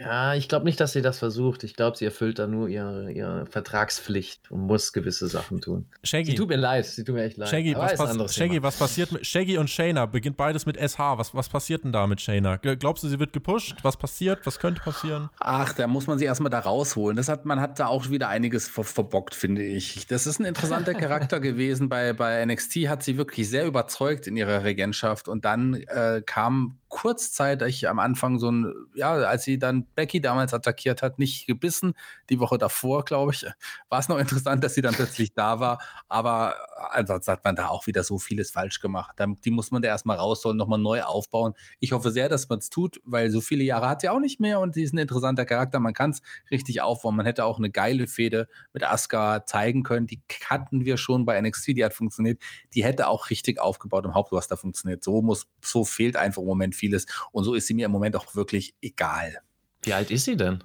Ja, 0.00 0.34
ich 0.34 0.48
glaube 0.48 0.64
nicht, 0.64 0.80
dass 0.80 0.92
sie 0.92 1.02
das 1.02 1.18
versucht. 1.18 1.62
Ich 1.62 1.74
glaube, 1.74 1.96
sie 1.96 2.06
erfüllt 2.06 2.38
da 2.38 2.46
nur 2.46 2.68
ihre, 2.68 3.12
ihre 3.12 3.44
Vertragspflicht 3.44 4.50
und 4.50 4.60
muss 4.60 4.94
gewisse 4.94 5.28
Sachen 5.28 5.60
tun. 5.60 5.86
Shaggy. 6.02 6.30
Sie 6.30 6.34
tut 6.36 6.48
mir 6.48 6.56
leid, 6.56 6.86
sie 6.86 7.04
tut 7.04 7.14
mir 7.14 7.24
echt 7.24 7.36
leid. 7.36 7.50
Shaggy, 7.50 7.76
was, 7.76 7.96
pass 7.96 8.34
Shaggy 8.34 8.62
was, 8.62 8.78
passiert 8.78 9.12
mit 9.12 9.26
Shaggy 9.26 9.58
und 9.58 9.68
Shayna? 9.68 10.06
Beginnt 10.06 10.38
beides 10.38 10.64
mit 10.64 10.78
SH. 10.78 10.98
Was, 10.98 11.34
was 11.34 11.50
passiert 11.50 11.84
denn 11.84 11.92
da 11.92 12.06
mit 12.06 12.20
Shayna? 12.20 12.56
Glaubst 12.56 13.04
du, 13.04 13.08
sie 13.08 13.18
wird 13.18 13.34
gepusht? 13.34 13.76
Was 13.82 13.98
passiert? 13.98 14.46
Was 14.46 14.58
könnte 14.58 14.80
passieren? 14.80 15.28
Ach, 15.38 15.74
da 15.74 15.86
muss 15.86 16.06
man 16.06 16.18
sie 16.18 16.24
erstmal 16.24 16.50
da 16.50 16.60
rausholen. 16.60 17.16
Das 17.18 17.28
hat, 17.28 17.44
man 17.44 17.60
hat 17.60 17.78
da 17.78 17.86
auch 17.86 18.08
wieder 18.08 18.28
einiges 18.28 18.68
ver 18.68 18.84
verbockt, 18.84 19.34
finde 19.34 19.62
ich. 19.62 20.06
Das 20.06 20.26
ist 20.26 20.40
ein 20.40 20.46
interessanter 20.46 20.94
Charakter 20.94 21.40
gewesen. 21.40 21.90
Bei, 21.90 22.14
bei 22.14 22.44
NXT 22.46 22.88
hat 22.88 23.02
sie 23.02 23.18
wirklich 23.18 23.50
sehr 23.50 23.66
überzeugt 23.66 24.26
in 24.26 24.36
ihrer 24.36 24.64
Regentschaft 24.64 25.28
und 25.28 25.44
dann 25.44 25.74
äh, 25.74 26.22
kam 26.24 26.79
kurzzeitig 26.90 27.88
am 27.88 27.98
Anfang 28.00 28.38
so 28.38 28.50
ein, 28.50 28.74
ja, 28.94 29.12
als 29.14 29.44
sie 29.44 29.58
dann 29.58 29.86
Becky 29.94 30.20
damals 30.20 30.52
attackiert 30.52 31.02
hat, 31.02 31.18
nicht 31.18 31.46
gebissen. 31.46 31.94
Die 32.28 32.40
Woche 32.40 32.58
davor, 32.58 33.04
glaube 33.04 33.32
ich, 33.32 33.46
war 33.88 34.00
es 34.00 34.08
noch 34.08 34.18
interessant, 34.18 34.62
dass 34.62 34.74
sie 34.74 34.82
dann 34.82 34.94
plötzlich 34.94 35.32
da 35.32 35.60
war. 35.60 35.80
Aber 36.08 36.56
ansonsten 36.90 37.30
hat 37.30 37.44
man 37.44 37.54
da 37.54 37.68
auch 37.68 37.86
wieder 37.86 38.02
so 38.02 38.18
vieles 38.18 38.50
falsch 38.50 38.80
gemacht. 38.80 39.16
Die 39.44 39.50
muss 39.52 39.70
man 39.70 39.82
da 39.82 39.88
erstmal 39.88 40.16
rausholen, 40.16 40.58
nochmal 40.58 40.80
neu 40.80 41.02
aufbauen. 41.02 41.54
Ich 41.78 41.92
hoffe 41.92 42.10
sehr, 42.10 42.28
dass 42.28 42.48
man 42.48 42.58
es 42.58 42.70
tut, 42.70 43.00
weil 43.04 43.30
so 43.30 43.40
viele 43.40 43.62
Jahre 43.62 43.88
hat 43.88 44.00
sie 44.00 44.08
auch 44.08 44.20
nicht 44.20 44.40
mehr 44.40 44.58
und 44.58 44.74
sie 44.74 44.82
ist 44.82 44.92
ein 44.92 44.98
interessanter 44.98 45.46
Charakter. 45.46 45.78
Man 45.78 45.94
kann 45.94 46.10
es 46.10 46.22
richtig 46.50 46.82
aufbauen. 46.82 47.14
Man 47.14 47.24
hätte 47.24 47.44
auch 47.44 47.58
eine 47.58 47.70
geile 47.70 48.08
Fehde 48.08 48.48
mit 48.72 48.82
Asuka 48.82 49.46
zeigen 49.46 49.84
können. 49.84 50.08
Die 50.08 50.20
hatten 50.44 50.84
wir 50.84 50.96
schon 50.96 51.24
bei 51.24 51.40
NXT, 51.40 51.68
die 51.68 51.84
hat 51.84 51.94
funktioniert. 51.94 52.42
Die 52.74 52.82
hätte 52.82 53.06
auch 53.06 53.30
richtig 53.30 53.60
aufgebaut 53.60 54.04
im 54.04 54.14
Hauptroster 54.14 54.56
funktioniert. 54.56 55.04
So 55.04 55.22
muss, 55.22 55.46
so 55.62 55.84
fehlt 55.84 56.16
einfach 56.16 56.42
im 56.42 56.48
Moment 56.48 56.79
vieles. 56.80 57.06
Und 57.32 57.44
so 57.44 57.54
ist 57.54 57.66
sie 57.68 57.74
mir 57.74 57.86
im 57.86 57.92
Moment 57.92 58.16
auch 58.16 58.34
wirklich 58.34 58.74
egal. 58.82 59.38
Wie 59.82 59.92
alt 59.94 60.10
ist 60.10 60.24
sie 60.24 60.36
denn? 60.36 60.64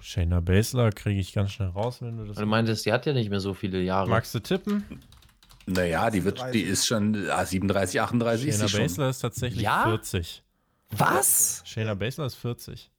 Shayna 0.00 0.40
Baszler 0.40 0.90
kriege 0.92 1.20
ich 1.20 1.32
ganz 1.32 1.52
schnell 1.52 1.68
raus, 1.68 2.00
wenn 2.00 2.16
du 2.18 2.24
das. 2.24 2.36
Du 2.36 2.46
meintest, 2.46 2.86
die 2.86 2.92
hat 2.92 3.06
ja 3.06 3.12
nicht 3.12 3.30
mehr 3.30 3.40
so 3.40 3.54
viele 3.54 3.80
Jahre. 3.80 4.08
Magst 4.08 4.34
du 4.34 4.40
tippen? 4.40 4.84
Naja, 5.66 6.10
die 6.10 6.24
wird, 6.24 6.42
die 6.54 6.62
ist 6.62 6.86
schon 6.86 7.14
37, 7.14 8.00
38 8.00 8.52
Shayna 8.52 8.64
ist 8.64 8.70
sie 8.70 8.78
Baszler 8.78 9.08
ist 9.10 9.18
tatsächlich 9.18 9.62
Ja? 9.62 9.84
40. 9.84 10.42
Was? 10.90 11.62
Shayna 11.66 11.94
Baszler 11.94 12.26
ist 12.26 12.36
40. 12.36 12.90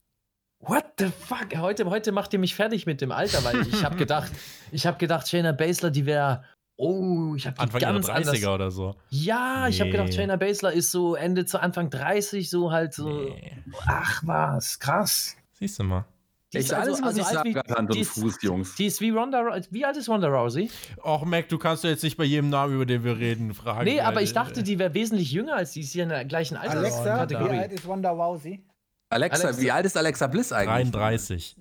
What 0.60 0.86
the 1.00 1.08
fuck? 1.08 1.56
Heute, 1.56 1.86
heute 1.90 2.12
macht 2.12 2.34
ihr 2.34 2.40
mich 2.40 2.54
fertig 2.54 2.86
mit 2.86 3.02
dem 3.02 3.12
Alter, 3.12 3.44
weil 3.44 3.66
ich 3.68 3.84
habe 3.84 3.96
gedacht, 3.96 4.32
ich 4.72 4.86
habe 4.86 4.98
gedacht, 4.98 5.28
Shayna 5.28 5.54
Baszler, 5.54 5.90
die 5.90 6.06
wäre. 6.06 6.44
Oh, 6.82 7.36
ich 7.36 7.46
habe 7.46 7.56
die 7.58 7.62
Anfang 7.62 7.82
ihrer 7.82 7.92
ganz 7.94 8.08
30er 8.10 8.16
anders. 8.36 8.46
oder 8.48 8.72
so. 8.72 8.96
Ja, 9.10 9.68
ich 9.68 9.82
habe 9.82 9.92
gedacht, 9.92 10.08
Nee. 10.08 10.14
Shayna 10.16 10.38
Baszler 10.38 10.72
ist 10.72 10.92
so 10.92 11.16
Ende 11.16 11.46
zu 11.46 11.62
Anfang 11.62 11.90
30, 11.90 12.50
so 12.50 12.72
halt 12.72 12.94
so. 12.94 13.10
Nee. 13.10 13.52
Ach 13.86 14.22
was, 14.26 14.80
krass. 14.80 15.36
Siehst 15.52 15.78
du 15.80 15.84
mal. 15.84 16.06
Die 16.54 16.58
Echt 16.58 16.74
alles, 16.74 17.02
was 17.04 17.18
ich 17.18 17.24
alt 17.26 17.34
sage, 17.36 17.50
wie- 17.50 17.74
Hand 17.74 17.92
und 17.92 17.98
ist- 17.98 18.12
Fuß, 18.12 18.42
Jungs. 18.42 18.76
Die 18.76 18.86
ist 18.86 19.02
wie 19.02 19.10
Ronda 19.12 19.44
Wie 19.70 19.84
alt 19.86 19.98
ist 19.98 20.08
Ronda 20.10 20.30
Rousey? 20.30 20.72
Och, 21.04 21.24
Mac, 21.26 21.50
du 21.50 21.58
kannst 21.60 21.84
doch 21.84 21.90
jetzt 21.90 22.02
nicht 22.04 22.16
bei 22.18 22.24
jedem 22.24 22.50
Namen, 22.50 22.74
über 22.76 22.86
den 22.86 23.04
wir 23.04 23.18
reden, 23.20 23.54
fragen. 23.54 23.84
Nee, 23.84 24.00
aber 24.02 24.22
ich 24.22 24.32
dachte, 24.34 24.62
äh, 24.62 24.64
die 24.64 24.80
wäre 24.80 24.94
wesentlich 24.94 25.32
jünger 25.32 25.56
als 25.58 25.74
die 25.74 25.82
ist 25.82 25.92
hier 25.92 26.04
in 26.04 26.10
der 26.10 26.24
gleichen 26.26 26.56
Alexa, 26.58 26.80
wie 27.04 27.10
Alterskategorie. 27.10 27.58
alt 27.60 27.72
ist 27.74 27.88
Wanda 27.88 28.10
Rousey? 28.12 28.64
Alexa, 29.10 29.50
Alexa- 29.50 29.62
wie 29.62 29.70
alt 29.72 29.86
ist 29.86 29.98
Alexa 29.98 30.28
Bliss 30.28 30.52
eigentlich? 30.54 30.92
33. 30.92 31.56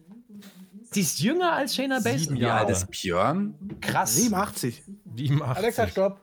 Die 0.94 1.00
ist 1.00 1.18
jünger 1.20 1.52
als 1.52 1.74
Shayna 1.74 2.00
Sieben 2.00 2.14
Baszler. 2.14 2.32
Alt 2.32 2.40
Jahre. 2.40 2.72
ist 2.72 2.90
Björn? 2.90 3.54
Krass. 3.80 4.14
87. 4.14 4.84
87. 5.14 5.56
Alexa, 5.56 5.88
stopp. 5.88 6.20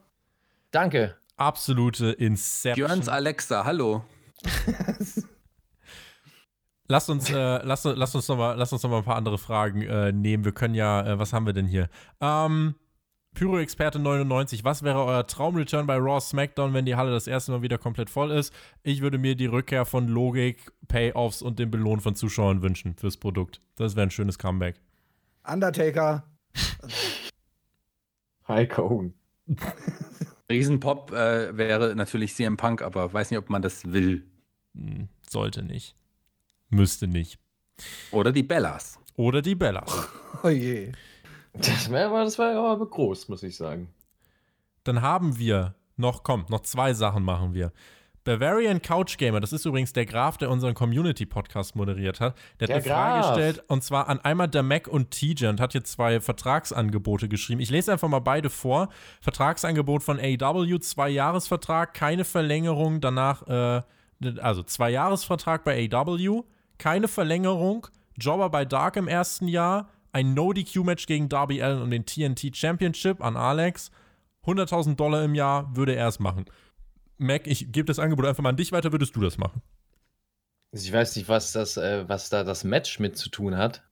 Danke. 0.71 1.15
Absolute 1.37 2.11
Inception. 2.11 2.87
Björns 2.87 3.07
Alexa, 3.07 3.63
hallo. 3.65 4.03
Lass 6.87 7.09
uns, 7.09 7.31
äh, 7.31 7.63
lass, 7.63 7.83
lass 7.83 8.13
uns 8.13 8.27
noch 8.27 8.37
mal, 8.37 8.53
lass 8.53 8.71
uns 8.71 8.83
noch 8.83 8.91
mal 8.91 8.99
ein 8.99 9.03
paar 9.03 9.15
andere 9.15 9.39
Fragen 9.39 9.81
äh, 9.81 10.11
nehmen. 10.11 10.45
Wir 10.45 10.51
können 10.51 10.75
ja, 10.75 11.01
äh, 11.05 11.17
was 11.17 11.33
haben 11.33 11.47
wir 11.47 11.53
denn 11.53 11.65
hier? 11.65 11.89
Ähm, 12.21 12.75
Pyro-Experte 13.35 13.99
99, 13.99 14.63
was 14.63 14.81
wäre 14.81 15.03
euer 15.03 15.27
Traumreturn 15.27 15.85
bei 15.85 15.97
Raw 15.97 16.21
SmackDown, 16.21 16.73
wenn 16.73 16.85
die 16.85 16.95
Halle 16.95 17.11
das 17.11 17.27
erste 17.27 17.51
Mal 17.51 17.61
wieder 17.61 17.77
komplett 17.77 18.09
voll 18.09 18.31
ist? 18.31 18.53
Ich 18.81 19.01
würde 19.01 19.17
mir 19.17 19.35
die 19.35 19.45
Rückkehr 19.45 19.85
von 19.85 20.07
Logik, 20.07 20.71
Payoffs 20.87 21.41
und 21.41 21.59
den 21.59 21.69
Belohn 21.69 21.99
von 21.99 22.15
Zuschauern 22.15 22.61
wünschen 22.61 22.95
fürs 22.95 23.17
Produkt. 23.17 23.61
Das 23.75 23.95
wäre 23.95 24.07
ein 24.07 24.11
schönes 24.11 24.39
Comeback. 24.39 24.79
Undertaker. 25.45 26.23
Hulk 28.47 28.77
Hogan. 28.77 29.13
Riesenpop 30.49 31.11
äh, 31.11 31.57
wäre 31.57 31.93
natürlich 31.95 32.35
CM 32.35 32.55
Punk, 32.55 32.81
aber 32.81 33.11
weiß 33.11 33.31
nicht, 33.31 33.39
ob 33.39 33.49
man 33.49 33.61
das 33.61 33.91
will. 33.91 34.25
Hm, 34.75 35.09
sollte 35.29 35.61
nicht. 35.61 35.97
Müsste 36.69 37.07
nicht. 37.07 37.37
Oder 38.11 38.31
die 38.31 38.43
Bellas. 38.43 38.97
Oder 39.15 39.41
die 39.41 39.55
Bellas. 39.55 40.07
Oh 40.43 40.49
je. 40.49 40.91
Das 41.57 41.89
wäre 41.89 42.09
aber, 42.09 42.23
das 42.23 42.39
aber 42.39 42.85
groß, 42.85 43.29
muss 43.29 43.43
ich 43.43 43.55
sagen. 43.55 43.93
Dann 44.83 45.01
haben 45.01 45.37
wir 45.37 45.75
noch, 45.97 46.23
komm, 46.23 46.45
noch 46.49 46.61
zwei 46.61 46.93
Sachen 46.93 47.23
machen 47.23 47.53
wir. 47.53 47.71
Bavarian 48.25 48.81
Couch 48.81 49.19
Gamer, 49.19 49.39
das 49.39 49.53
ist 49.53 49.65
übrigens 49.65 49.93
der 49.93 50.07
Graf, 50.07 50.37
der 50.37 50.49
unseren 50.49 50.73
Community-Podcast 50.73 51.75
moderiert 51.75 52.19
hat. 52.19 52.35
Der 52.59 52.65
hat 52.65 52.69
Der 52.69 52.75
eine 52.77 52.83
Frage 52.85 53.21
Graf. 53.21 53.35
gestellt, 53.35 53.63
und 53.67 53.83
zwar 53.83 54.09
an 54.09 54.19
einmal 54.19 54.47
der 54.47 54.63
Mac 54.63 54.87
und 54.87 55.11
TJ 55.11 55.45
und 55.45 55.61
hat 55.61 55.73
hier 55.73 55.83
zwei 55.83 56.19
Vertragsangebote 56.19 57.29
geschrieben. 57.29 57.61
Ich 57.61 57.69
lese 57.69 57.91
einfach 57.91 58.07
mal 58.07 58.19
beide 58.19 58.49
vor. 58.49 58.89
Vertragsangebot 59.21 60.01
von 60.01 60.19
AW, 60.19 60.79
zwei 60.79 61.09
Jahresvertrag, 61.09 61.93
keine 61.93 62.25
Verlängerung, 62.25 62.99
danach, 62.99 63.47
äh, 63.47 63.83
also 64.39 64.63
zwei 64.63 64.89
Jahresvertrag 64.89 65.63
bei 65.63 65.87
AW, 65.91 66.41
keine 66.79 67.07
Verlängerung, 67.07 67.85
Jobber 68.17 68.49
bei 68.49 68.65
Dark 68.65 68.95
im 68.95 69.07
ersten 69.07 69.47
Jahr, 69.47 69.89
ein 70.15 70.33
No-DQ-Match 70.33 71.07
gegen 71.07 71.27
Darby 71.27 71.61
Allen 71.61 71.81
und 71.81 71.91
den 71.91 72.05
TNT 72.05 72.55
Championship 72.55 73.21
an 73.21 73.35
Alex. 73.35 73.91
100.000 74.45 74.95
Dollar 74.95 75.25
im 75.25 75.35
Jahr 75.35 75.75
würde 75.75 75.93
er 75.93 76.07
es 76.07 76.19
machen. 76.19 76.45
Mac, 77.17 77.47
ich 77.47 77.73
gebe 77.73 77.85
das 77.85 77.99
Angebot 77.99 78.25
einfach 78.25 78.41
mal 78.41 78.49
an 78.49 78.55
dich 78.55 78.71
weiter, 78.71 78.93
würdest 78.93 79.13
du 79.17 79.19
das 79.19 79.37
machen? 79.37 79.61
Ich 80.71 80.91
weiß 80.91 81.17
nicht, 81.17 81.27
was, 81.27 81.51
das, 81.51 81.75
äh, 81.75 82.07
was 82.07 82.29
da 82.29 82.45
das 82.45 82.63
Match 82.63 82.99
mit 82.99 83.17
zu 83.17 83.29
tun 83.29 83.57
hat. 83.57 83.83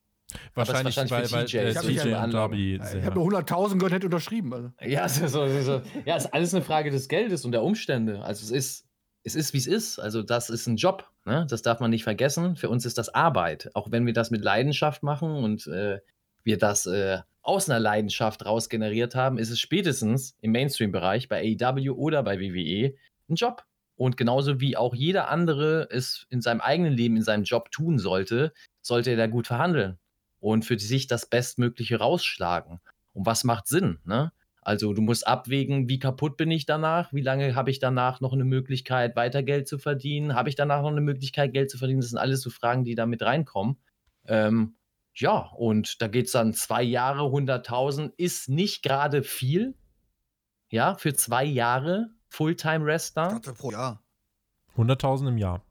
Wahrscheinlich, 0.54 0.96
wahrscheinlich 0.96 1.32
weil, 1.34 1.46
TJ, 1.46 1.58
äh, 1.58 1.74
TJ 1.74 2.14
und. 2.14 2.34
Darby 2.34 2.76
Ich 2.76 3.06
habe 3.06 3.16
nur 3.16 3.28
100.000 3.28 3.76
gehört, 3.76 3.92
hätte 3.92 4.08
unterschrieben. 4.08 4.54
Also. 4.54 4.72
Ja, 4.82 5.10
so, 5.10 5.28
so, 5.28 5.62
so. 5.62 5.82
ja, 6.06 6.16
ist 6.16 6.34
alles 6.34 6.54
eine 6.54 6.64
Frage 6.64 6.90
des 6.90 7.10
Geldes 7.10 7.44
und 7.44 7.52
der 7.52 7.64
Umstände. 7.64 8.24
Also 8.24 8.46
es 8.46 8.52
ist, 8.52 8.88
es 9.24 9.36
ist, 9.36 9.54
wie 9.54 9.58
es 9.58 9.68
ist. 9.68 10.00
Also 10.00 10.24
das 10.24 10.50
ist 10.50 10.68
ein 10.68 10.78
Job. 10.78 11.10
Ne? 11.26 11.46
Das 11.50 11.62
darf 11.64 11.82
man 11.82 11.92
nicht 11.92 12.04
vergessen. 12.04 12.56
Für 12.56 12.70
uns 12.70 12.86
ist 12.86 12.98
das 12.98 13.10
Arbeit. 13.10 13.70
Auch 13.74 13.92
wenn 13.92 14.06
wir 14.06 14.14
das 14.14 14.32
mit 14.32 14.42
Leidenschaft 14.42 15.04
machen 15.04 15.32
und 15.32 15.68
äh, 15.68 16.00
wir 16.44 16.58
das 16.58 16.86
äh, 16.86 17.20
aus 17.42 17.70
einer 17.70 17.80
Leidenschaft 17.80 18.46
raus 18.46 18.70
generiert 18.70 19.16
haben, 19.16 19.38
ist 19.38 19.50
es 19.50 19.60
spätestens 19.60 20.36
im 20.42 20.52
Mainstream-Bereich 20.52 21.28
bei 21.28 21.56
AEW 21.60 21.92
oder 21.92 22.24
bei 22.24 22.40
WWE 22.40 22.96
ein 23.30 23.36
Job. 23.36 23.66
Und 23.96 24.18
genauso 24.18 24.60
wie 24.60 24.76
auch 24.76 24.96
jeder 24.96 25.30
andere 25.30 25.88
es 25.92 26.26
in 26.30 26.42
seinem 26.42 26.62
eigenen 26.62 26.94
Leben, 26.94 27.18
in 27.18 27.24
seinem 27.24 27.44
Job 27.44 27.72
tun 27.72 28.00
sollte, 28.00 28.54
sollte 28.82 29.12
er 29.12 29.18
da 29.18 29.28
gut 29.28 29.48
verhandeln 29.48 30.00
und 30.40 30.66
für 30.66 30.80
sich 30.80 31.08
das 31.08 31.26
Bestmögliche 31.26 32.00
rausschlagen. 32.00 32.80
Und 33.14 33.26
was 33.26 33.44
macht 33.44 33.68
Sinn? 33.68 34.00
Ne? 34.06 34.32
Also 34.62 34.94
du 34.94 35.02
musst 35.02 35.28
abwägen, 35.28 35.90
wie 35.90 36.00
kaputt 36.00 36.38
bin 36.38 36.50
ich 36.50 36.66
danach, 36.66 37.12
wie 37.14 37.22
lange 37.22 37.54
habe 37.56 37.70
ich 37.70 37.80
danach 37.80 38.22
noch 38.22 38.34
eine 38.34 38.46
Möglichkeit, 38.46 39.16
weiter 39.16 39.44
Geld 39.44 39.68
zu 39.68 39.78
verdienen, 39.78 40.36
habe 40.36 40.50
ich 40.50 40.56
danach 40.56 40.82
noch 40.82 40.92
eine 40.92 41.02
Möglichkeit, 41.02 41.54
Geld 41.54 41.70
zu 41.70 41.78
verdienen. 41.78 42.00
Das 42.00 42.10
sind 42.10 42.20
alles 42.20 42.42
so 42.42 42.50
Fragen, 42.50 42.84
die 42.86 42.96
da 42.96 43.06
mit 43.06 43.22
reinkommen. 43.22 43.78
Ähm, 44.26 44.76
ja, 45.16 45.50
und 45.56 46.02
da 46.02 46.08
geht 46.08 46.26
es 46.26 46.32
dann 46.32 46.54
zwei 46.54 46.84
Jahre, 46.84 47.22
100.000 47.22 48.12
ist 48.18 48.50
nicht 48.50 48.84
gerade 48.84 49.24
viel. 49.24 49.76
Ja, 50.70 50.96
für 50.96 51.14
zwei 51.14 51.44
Jahre 51.44 52.10
Fulltime-Wrestler. 52.30 53.30
dachte 53.30 53.54
pro 53.54 53.72
Jahr. 53.72 54.04
100.000 54.76 55.28
im 55.28 55.38
Jahr. 55.38 55.62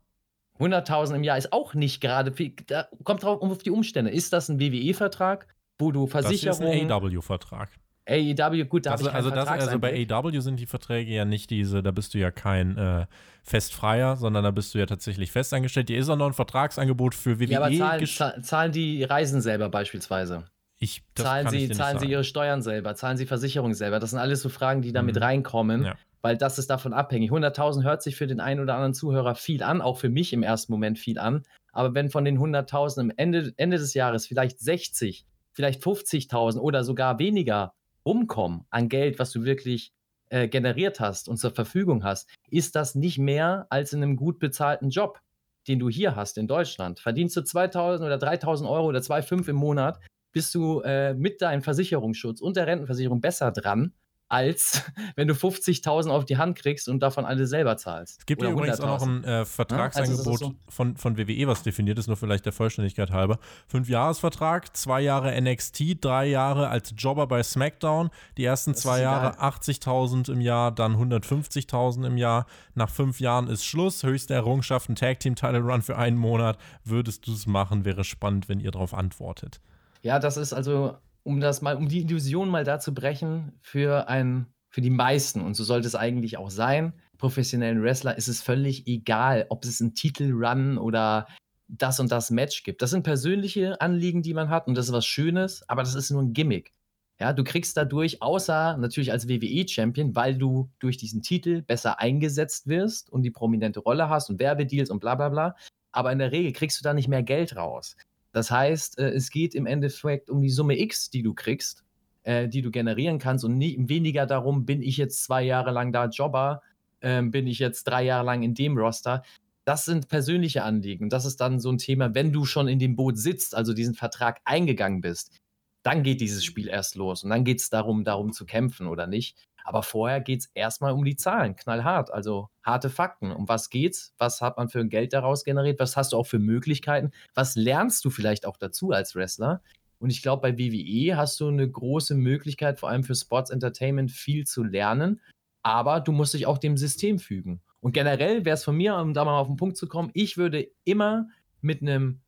100.000 0.60 1.16
im 1.16 1.24
Jahr 1.24 1.36
ist 1.38 1.52
auch 1.52 1.74
nicht 1.74 2.00
gerade 2.00 2.32
viel. 2.32 2.54
Da 2.66 2.88
kommt 3.02 3.24
drauf 3.24 3.42
auf 3.42 3.58
die 3.58 3.70
Umstände. 3.70 4.12
Ist 4.12 4.32
das 4.32 4.48
ein 4.48 4.60
WWE-Vertrag, 4.60 5.48
wo 5.78 5.90
du 5.90 6.06
Das 6.06 6.28
hier 6.28 6.30
ist 6.30 6.58
Versicherungen, 6.58 6.90
ein 6.90 6.92
AW-Vertrag. 6.92 7.70
AEW, 8.08 8.64
gut, 8.66 8.86
da 8.86 8.90
habe 8.92 8.98
Also, 9.00 9.10
ich 9.10 9.14
also, 9.14 9.31
das, 9.31 9.48
also 9.48 9.78
bei. 9.78 10.06
AW 10.10 10.40
sind 10.40 10.58
die 10.58 10.66
Verträge 10.66 11.12
ja 11.12 11.24
nicht 11.24 11.50
diese, 11.50 11.82
da 11.82 11.90
bist 11.92 12.14
du 12.14 12.18
ja 12.18 12.31
kein 12.31 12.76
äh, 12.76 13.06
Festfreier, 13.44 14.16
sondern 14.16 14.42
da 14.44 14.50
bist 14.50 14.74
du 14.74 14.78
ja 14.78 14.86
tatsächlich 14.86 15.31
festangestellt. 15.32 15.89
Hier 15.89 15.98
ist 15.98 16.08
auch 16.08 16.16
noch 16.16 16.26
ein 16.26 16.32
Vertragsangebot 16.32 17.14
für 17.14 17.39
WWE. 17.39 17.47
Ja, 17.52 17.60
aber 17.62 17.72
zahlen, 17.76 18.06
zahl- 18.06 18.42
zahlen 18.42 18.72
die 18.72 19.05
Reisen 19.05 19.40
selber 19.40 19.68
beispielsweise? 19.68 20.44
ich, 20.78 21.05
Zahlen, 21.14 21.48
sie, 21.48 21.68
zahlen 21.70 22.00
sie 22.00 22.06
ihre 22.06 22.24
Steuern 22.24 22.60
selber? 22.60 22.97
Zahlen 22.97 23.16
sie 23.16 23.24
Versicherungen 23.26 23.74
selber? 23.74 24.00
Das 24.00 24.10
sind 24.10 24.18
alles 24.18 24.42
so 24.42 24.48
Fragen, 24.48 24.82
die 24.82 24.92
da 24.92 25.02
mit 25.02 25.14
Mhm. 25.14 25.22
reinkommen, 25.22 25.84
Ja. 25.84 25.94
weil 26.22 26.36
das 26.36 26.58
ist 26.58 26.70
davon 26.70 26.92
abhängig. 26.92 27.31
100.000 27.31 27.84
hört 27.84 28.02
sich 28.02 28.16
für 28.16 28.26
den 28.26 28.40
einen 28.40 28.58
oder 28.58 28.74
anderen 28.74 28.92
Zuhörer 28.94 29.36
viel 29.36 29.62
an, 29.62 29.81
auch 29.81 29.98
für 29.98 30.08
mich 30.08 30.32
im 30.32 30.42
ersten 30.42 30.72
Moment 30.72 30.98
viel 30.98 31.20
an. 31.20 31.44
Aber 31.72 31.94
wenn 31.94 32.10
von 32.10 32.24
den 32.24 32.36
100.000 32.36 32.98
am 33.00 33.12
Ende, 33.16 33.52
Ende 33.58 33.78
des 33.78 33.94
Jahres 33.94 34.26
vielleicht 34.26 34.58
60, 34.58 35.24
vielleicht 35.52 35.81
50.000 35.84 36.58
oder 36.58 36.82
sogar 36.82 37.20
weniger 37.20 37.74
rumkommen 38.05 38.64
an 38.70 38.89
Geld, 38.89 39.18
was 39.18 39.31
du 39.31 39.44
wirklich 39.44 39.92
äh, 40.31 40.48
generiert 40.48 41.00
hast 41.00 41.28
und 41.28 41.36
zur 41.36 41.50
Verfügung 41.50 42.05
hast, 42.05 42.28
ist 42.50 42.74
das 42.74 42.94
nicht 42.94 43.18
mehr 43.18 43.66
als 43.70 43.92
in 43.92 44.02
einem 44.02 44.16
gut 44.16 44.39
bezahlten 44.39 44.90
Job, 44.90 45.20
den 45.68 45.78
du 45.78 45.89
hier 45.89 46.16
hast 46.16 46.39
in 46.39 46.48
Deutschland. 46.48 47.00
Verdienst 47.00 47.36
du 47.36 47.40
2.000 47.40 48.05
oder 48.05 48.16
3.000 48.16 48.68
Euro 48.68 48.86
oder 48.89 49.00
2,5 49.00 49.48
im 49.48 49.56
Monat, 49.56 50.00
bist 50.32 50.55
du 50.55 50.81
äh, 50.81 51.14
mit 51.14 51.42
deinem 51.42 51.62
Versicherungsschutz 51.62 52.40
und 52.40 52.56
der 52.56 52.66
Rentenversicherung 52.66 53.20
besser 53.20 53.52
dran 53.52 53.92
als 54.33 54.83
wenn 55.15 55.28
du 55.28 55.35
50.000 55.35 56.09
auf 56.09 56.25
die 56.25 56.39
Hand 56.39 56.59
kriegst 56.59 56.89
und 56.89 57.01
davon 57.01 57.27
alle 57.27 57.47
selber 57.47 57.77
zahlst. 57.77 58.20
Es 58.20 58.27
gibt 58.27 58.43
ja 58.43 58.51
übrigens 58.51 58.81
auch 58.81 58.99
noch 58.99 59.07
ein 59.07 59.25
äh, 59.25 59.44
Vertragsangebot 59.44 60.25
ja, 60.25 60.31
also 60.33 60.47
so. 60.47 60.55
von, 60.69 60.97
von 60.97 61.19
WWE, 61.19 61.47
was 61.47 61.62
definiert 61.62 61.99
ist, 61.99 62.07
nur 62.07 62.17
vielleicht 62.17 62.47
der 62.47 62.52
Vollständigkeit 62.52 63.11
halber. 63.11 63.39
Fünf-Jahres-Vertrag, 63.69 64.75
zwei 64.75 65.02
Jahre 65.02 65.39
NXT, 65.39 66.02
drei 66.02 66.27
Jahre 66.27 66.69
als 66.69 66.94
Jobber 66.97 67.27
bei 67.27 67.43
SmackDown. 67.43 68.09
Die 68.39 68.44
ersten 68.44 68.73
das 68.73 68.81
zwei 68.81 69.02
Jahre 69.02 69.39
80.000 69.39 70.33
im 70.33 70.41
Jahr, 70.41 70.73
dann 70.73 70.97
150.000 70.97 72.07
im 72.07 72.17
Jahr. 72.17 72.47
Nach 72.75 72.89
fünf 72.89 73.20
Jahren 73.20 73.49
ist 73.49 73.67
Schluss. 73.67 74.02
Höchste 74.02 74.33
Errungenschaft, 74.33 74.89
ein 74.89 74.94
Tag-Team-Title-Run 74.94 75.83
für 75.83 75.99
einen 75.99 76.17
Monat. 76.17 76.57
Würdest 76.85 77.27
du 77.27 77.35
es 77.35 77.47
machen? 77.47 77.85
Wäre 77.85 78.02
spannend, 78.02 78.49
wenn 78.49 78.61
ihr 78.61 78.70
darauf 78.70 78.94
antwortet. 78.94 79.61
Ja, 80.01 80.19
das 80.19 80.39
ist 80.39 80.55
also 80.55 80.97
um 81.25 81.41
das 81.41 81.62
mal, 81.62 81.76
um 81.76 81.89
die 81.89 82.01
Illusion 82.01 82.49
mal 82.49 82.65
da 82.65 82.78
zu 82.81 82.94
brechen, 82.94 83.52
für 83.60 84.09
ein, 84.09 84.47
für 84.70 84.81
die 84.81 84.91
meisten, 84.91 85.41
und 85.41 85.55
so 85.55 85.65
sollte 85.65 85.86
es 85.86 85.94
eigentlich 85.94 86.36
auch 86.36 86.51
sein, 86.51 86.94
professionellen 87.18 87.83
Wrestler 87.83 88.17
ist 88.17 88.28
es 88.28 88.42
völlig 88.42 88.86
egal, 88.86 89.47
ob 89.49 89.65
es 89.65 89.81
einen 89.81 89.94
Titelrun 89.94 90.78
oder 90.78 91.28
das 91.68 92.01
und 92.01 92.10
das 92.10 92.31
Match 92.31 92.65
gibt. 92.65 92.83
Das 92.83 92.91
sind 92.91 93.05
persönliche 93.05 93.81
Anliegen, 93.81 94.23
die 94.23 94.34
man 94.34 94.51
hat, 94.51 94.67
und 94.67 94.76
das 94.76 94.86
ist 94.86 94.92
was 94.92 95.07
Schönes, 95.07 95.68
aber 95.68 95.83
das 95.83 95.94
ist 95.94 96.10
nur 96.10 96.23
ein 96.23 96.33
Gimmick. 96.33 96.73
Ja, 97.20 97.33
du 97.33 97.44
kriegst 97.44 97.76
dadurch, 97.76 98.20
außer 98.20 98.76
natürlich 98.78 99.12
als 99.12 99.28
WWE-Champion, 99.28 100.17
weil 100.17 100.36
du 100.36 100.70
durch 100.81 100.97
diesen 100.97 101.23
Titel 101.23 101.62
besser 101.62 102.01
eingesetzt 102.01 102.67
wirst 102.67 103.10
und 103.10 103.23
die 103.23 103.31
prominente 103.31 103.78
Rolle 103.78 104.09
hast 104.09 104.28
und 104.28 104.41
Werbedeals 104.41 104.91
und 104.91 104.99
bla 104.99 105.15
bla 105.15 105.28
bla. 105.28 105.57
Aber 105.92 106.10
in 106.10 106.18
der 106.18 106.33
Regel 106.33 106.52
kriegst 106.52 106.81
du 106.81 106.83
da 106.83 106.94
nicht 106.94 107.07
mehr 107.07 107.23
Geld 107.23 107.55
raus. 107.55 107.97
Das 108.33 108.51
heißt, 108.51 108.99
äh, 108.99 109.11
es 109.11 109.31
geht 109.31 109.55
im 109.55 109.67
Endeffekt 109.67 110.31
um 110.31 110.41
die 110.41 110.51
Summe 110.51 110.78
X, 110.78 111.11
die 111.11 111.23
du 111.23 111.35
kriegst, 111.35 111.85
äh, 112.23 112.49
die 112.49 112.62
du 112.62 112.70
generieren 112.70 113.19
kannst 113.19 113.44
und 113.44 113.59
nie, 113.59 113.77
weniger 113.78 114.27
darum, 114.27 114.65
bin 114.65 114.83
ich 114.83 114.97
jetzt 114.97 115.23
zwei 115.25 115.43
Jahre 115.43 115.70
lang 115.70 115.93
da 115.93 116.07
Jobber, 116.07 116.62
äh, 117.01 117.23
bin 117.23 117.47
ich 117.47 117.59
jetzt 117.59 117.85
drei 117.85 118.05
Jahre 118.05 118.25
lang 118.25 118.43
in 118.43 118.55
dem 118.55 118.77
Roster. 118.78 119.23
Das 119.65 119.85
sind 119.85 120.09
persönliche 120.09 120.65
Anliegen. 120.65 121.09
Das 121.09 121.25
ist 121.25 121.41
dann 121.41 121.61
so 121.61 121.70
ein 121.70 121.78
Thema, 121.78 122.15
wenn 122.15 122.33
du 122.33 122.44
schon 122.44 122.67
in 122.69 122.78
dem 122.78 122.97
Boot 122.97 123.17
sitzt, 123.17 123.55
also 123.55 123.75
diesen 123.75 123.94
Vertrag 123.94 124.41
eingegangen 124.44 125.01
bist, 125.01 125.41
dann 125.83 126.02
geht 126.02 126.20
dieses 126.20 126.44
Spiel 126.44 126.69
erst 126.69 126.94
los 126.94 127.25
und 127.25 127.31
dann 127.31 127.44
geht 127.44 127.61
es 127.61 127.70
darum, 127.70 128.05
darum 128.05 128.33
zu 128.33 128.47
kämpfen 128.47 128.86
oder 128.86 129.07
nicht. 129.07 129.36
Aber 129.65 129.82
vorher 129.82 130.20
geht 130.20 130.41
es 130.41 130.47
erstmal 130.55 130.92
um 130.92 131.05
die 131.05 131.16
Zahlen, 131.16 131.57
knallhart, 131.57 132.12
also 132.12 132.49
harte 132.62 132.91
Fakten. 132.91 133.32
Um 133.32 133.49
was 133.49 133.70
geht's? 133.70 134.15
Was 134.18 134.41
hat 134.41 134.57
man 134.57 134.68
für 134.68 134.81
ein 134.81 134.89
Geld 134.89 135.12
daraus 135.12 135.44
generiert? 135.44 135.81
Was 135.81 135.97
hast 135.97 136.12
du 136.12 136.16
auch 136.16 136.26
für 136.26 136.39
Möglichkeiten? 136.39 137.10
Was 137.34 137.57
lernst 137.57 138.05
du 138.05 138.10
vielleicht 138.10 138.47
auch 138.47 138.57
dazu 138.57 138.91
als 138.91 139.15
Wrestler? 139.15 139.62
Und 139.99 140.10
ich 140.10 140.20
glaube, 140.20 140.42
bei 140.42 140.58
WWE 140.58 141.16
hast 141.16 141.39
du 141.39 141.49
eine 141.49 141.70
große 141.70 142.16
Möglichkeit, 142.16 142.81
vor 142.81 142.89
allem 142.89 143.05
für 143.05 143.15
Sports 143.15 143.50
Entertainment 143.50 144.10
viel 144.10 144.44
zu 144.47 144.65
lernen. 144.65 145.20
Aber 145.62 146.00
du 146.00 146.10
musst 146.10 146.34
dich 146.34 146.47
auch 146.47 146.58
dem 146.58 146.76
System 146.76 147.20
fügen. 147.20 147.60
Und 147.81 147.92
generell 147.92 148.44
wäre 148.44 148.55
es 148.55 148.65
von 148.65 148.76
mir, 148.76 148.97
um 148.97 149.15
da 149.15 149.24
mal 149.24 149.39
auf 149.39 149.47
den 149.47 149.57
Punkt 149.57 149.76
zu 149.76 149.86
kommen, 149.86 150.10
ich 150.15 150.36
würde 150.36 150.68
immer 150.84 151.28
mit 151.60 151.82
einem 151.82 152.20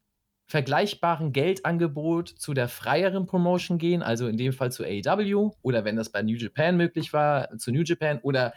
vergleichbaren 0.47 1.33
Geldangebot 1.33 2.29
zu 2.29 2.55
der 2.55 2.69
freieren 2.69 3.27
Promotion 3.27 3.79
gehen, 3.79 4.03
also 4.03 4.29
in 4.29 4.37
dem 4.37 4.53
Fall 4.53 4.71
zu 4.71 4.85
AEW 4.85 5.53
oder 5.63 5.85
wenn 5.85 5.97
das 5.97 6.11
bei 6.11 6.23
New 6.23 6.37
Japan 6.37 6.77
möglich 6.77 7.13
war, 7.13 7.57
zu 7.59 7.73
New 7.73 7.83
Japan 7.83 8.21
oder 8.23 8.53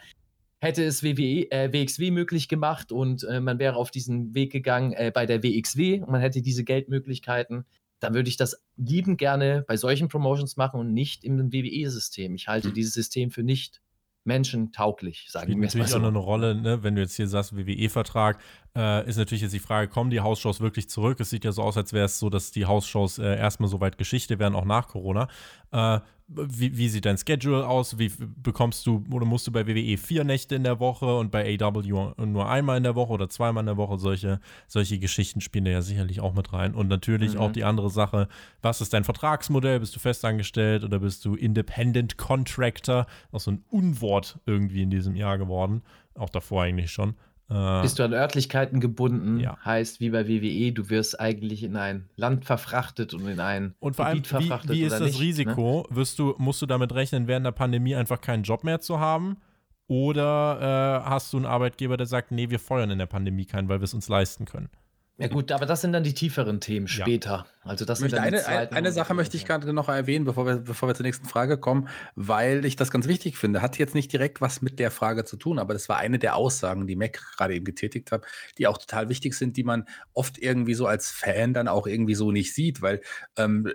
hätte 0.60 0.84
es 0.84 1.02
WWE, 1.02 1.50
äh, 1.50 1.72
WXW 1.72 2.10
möglich 2.10 2.48
gemacht 2.48 2.92
und 2.92 3.24
äh, 3.24 3.40
man 3.40 3.58
wäre 3.58 3.76
auf 3.76 3.90
diesen 3.90 4.34
Weg 4.34 4.52
gegangen 4.52 4.92
äh, 4.92 5.10
bei 5.14 5.24
der 5.24 5.42
WXW 5.42 6.00
und 6.00 6.10
man 6.10 6.20
hätte 6.20 6.42
diese 6.42 6.64
Geldmöglichkeiten, 6.64 7.64
dann 8.00 8.14
würde 8.14 8.28
ich 8.28 8.36
das 8.36 8.62
liebend 8.76 9.18
gerne 9.18 9.64
bei 9.66 9.76
solchen 9.76 10.08
Promotions 10.08 10.56
machen 10.56 10.80
und 10.80 10.92
nicht 10.92 11.24
im 11.24 11.52
WWE-System. 11.52 12.34
Ich 12.34 12.48
halte 12.48 12.68
mhm. 12.68 12.74
dieses 12.74 12.94
System 12.94 13.30
für 13.30 13.42
nicht 13.42 13.80
menschentauglich, 14.28 15.26
sagen 15.28 15.48
wir 15.48 15.56
mal 15.56 15.68
so. 15.68 15.78
natürlich 15.78 15.96
auch 15.96 16.00
noch 16.00 16.08
eine 16.08 16.18
Rolle, 16.18 16.54
ne? 16.54 16.82
wenn 16.84 16.94
du 16.94 17.00
jetzt 17.00 17.16
hier 17.16 17.26
sagst, 17.26 17.56
WWE-Vertrag, 17.56 18.38
äh, 18.76 19.08
ist 19.08 19.16
natürlich 19.16 19.42
jetzt 19.42 19.54
die 19.54 19.58
Frage, 19.58 19.88
kommen 19.88 20.10
die 20.10 20.20
Hausshows 20.20 20.60
wirklich 20.60 20.88
zurück? 20.88 21.18
Es 21.18 21.30
sieht 21.30 21.44
ja 21.44 21.50
so 21.50 21.62
aus, 21.62 21.76
als 21.76 21.92
wäre 21.92 22.04
es 22.04 22.18
so, 22.20 22.30
dass 22.30 22.52
die 22.52 22.66
Hausshows 22.66 23.18
äh, 23.18 23.36
erstmal 23.36 23.68
soweit 23.68 23.98
Geschichte 23.98 24.38
werden, 24.38 24.54
auch 24.54 24.64
nach 24.64 24.86
Corona. 24.86 25.26
Äh, 25.72 25.98
wie, 26.28 26.76
wie, 26.76 26.88
sieht 26.90 27.06
dein 27.06 27.16
Schedule 27.16 27.66
aus? 27.66 27.98
Wie 27.98 28.12
bekommst 28.42 28.86
du 28.86 29.02
oder 29.10 29.24
musst 29.24 29.46
du 29.46 29.52
bei 29.52 29.66
WWE 29.66 29.96
vier 29.96 30.24
Nächte 30.24 30.54
in 30.54 30.62
der 30.62 30.78
Woche 30.78 31.16
und 31.16 31.30
bei 31.30 31.58
AW 31.58 32.12
nur 32.26 32.48
einmal 32.48 32.76
in 32.76 32.82
der 32.82 32.94
Woche 32.94 33.14
oder 33.14 33.30
zweimal 33.30 33.62
in 33.62 33.66
der 33.66 33.78
Woche? 33.78 33.98
Solche, 33.98 34.40
solche 34.66 34.98
Geschichten 34.98 35.40
spielen 35.40 35.64
da 35.64 35.70
ja 35.70 35.82
sicherlich 35.82 36.20
auch 36.20 36.34
mit 36.34 36.52
rein. 36.52 36.74
Und 36.74 36.88
natürlich 36.88 37.34
mhm. 37.34 37.40
auch 37.40 37.52
die 37.52 37.64
andere 37.64 37.88
Sache, 37.88 38.28
was 38.60 38.82
ist 38.82 38.92
dein 38.92 39.04
Vertragsmodell? 39.04 39.80
Bist 39.80 39.96
du 39.96 40.00
festangestellt 40.00 40.84
oder 40.84 40.98
bist 40.98 41.24
du 41.24 41.34
Independent 41.34 42.18
Contractor? 42.18 43.06
Auch 43.32 43.40
so 43.40 43.52
ein 43.52 43.64
Unwort 43.70 44.38
irgendwie 44.44 44.82
in 44.82 44.90
diesem 44.90 45.16
Jahr 45.16 45.38
geworden. 45.38 45.82
Auch 46.14 46.30
davor 46.30 46.64
eigentlich 46.64 46.90
schon. 46.90 47.14
Äh, 47.50 47.82
Bist 47.82 47.98
du 47.98 48.02
an 48.02 48.12
Örtlichkeiten 48.12 48.78
gebunden, 48.80 49.40
ja. 49.40 49.56
heißt 49.64 50.00
wie 50.00 50.10
bei 50.10 50.28
WWE, 50.28 50.72
du 50.72 50.90
wirst 50.90 51.18
eigentlich 51.18 51.62
in 51.62 51.76
ein 51.76 52.08
Land 52.16 52.44
verfrachtet 52.44 53.14
und 53.14 53.26
in 53.26 53.40
ein 53.40 53.74
und 53.80 53.96
vor 53.96 54.06
allem, 54.06 54.22
verfrachtet. 54.22 54.70
Wie, 54.70 54.80
wie 54.80 54.84
ist 54.84 54.92
das 54.92 55.12
nicht, 55.12 55.20
Risiko? 55.20 55.86
Ne? 55.88 55.96
Wirst 55.96 56.18
du, 56.18 56.34
musst 56.38 56.60
du 56.60 56.66
damit 56.66 56.92
rechnen, 56.94 57.26
während 57.26 57.46
der 57.46 57.52
Pandemie 57.52 57.94
einfach 57.94 58.20
keinen 58.20 58.42
Job 58.42 58.64
mehr 58.64 58.80
zu 58.80 59.00
haben? 59.00 59.38
Oder 59.86 61.02
äh, 61.06 61.08
hast 61.08 61.32
du 61.32 61.38
einen 61.38 61.46
Arbeitgeber, 61.46 61.96
der 61.96 62.06
sagt, 62.06 62.30
nee, 62.30 62.50
wir 62.50 62.58
feuern 62.58 62.90
in 62.90 62.98
der 62.98 63.06
Pandemie 63.06 63.46
keinen, 63.46 63.70
weil 63.70 63.80
wir 63.80 63.84
es 63.84 63.94
uns 63.94 64.08
leisten 64.10 64.44
können? 64.44 64.68
Ja 65.16 65.28
gut, 65.28 65.50
aber 65.50 65.66
das 65.66 65.80
sind 65.80 65.92
dann 65.92 66.04
die 66.04 66.12
tieferen 66.12 66.60
Themen 66.60 66.86
später. 66.86 67.30
Ja. 67.30 67.46
Also 67.68 67.84
das 67.84 67.98
sind 67.98 68.14
eine, 68.14 68.72
eine 68.72 68.92
Sache 68.92 69.12
möchte 69.12 69.36
ich 69.36 69.44
gerade 69.44 69.70
noch 69.74 69.88
erwähnen, 69.88 70.24
bevor 70.24 70.46
wir, 70.46 70.56
bevor 70.56 70.88
wir 70.88 70.94
zur 70.94 71.04
nächsten 71.04 71.28
Frage 71.28 71.58
kommen, 71.58 71.88
weil 72.14 72.64
ich 72.64 72.76
das 72.76 72.90
ganz 72.90 73.06
wichtig 73.06 73.36
finde. 73.36 73.60
Hat 73.60 73.76
jetzt 73.76 73.94
nicht 73.94 74.10
direkt 74.10 74.40
was 74.40 74.62
mit 74.62 74.78
der 74.78 74.90
Frage 74.90 75.24
zu 75.26 75.36
tun, 75.36 75.58
aber 75.58 75.74
das 75.74 75.88
war 75.88 75.98
eine 75.98 76.18
der 76.18 76.34
Aussagen, 76.34 76.86
die 76.86 76.96
Mac 76.96 77.20
gerade 77.36 77.54
eben 77.54 77.66
getätigt 77.66 78.10
hat, 78.10 78.24
die 78.56 78.66
auch 78.66 78.78
total 78.78 79.10
wichtig 79.10 79.34
sind, 79.34 79.58
die 79.58 79.64
man 79.64 79.84
oft 80.14 80.38
irgendwie 80.38 80.72
so 80.72 80.86
als 80.86 81.10
Fan 81.10 81.52
dann 81.52 81.68
auch 81.68 81.86
irgendwie 81.86 82.14
so 82.14 82.32
nicht 82.32 82.54
sieht, 82.54 82.80
weil 82.80 83.02
ähm, 83.36 83.70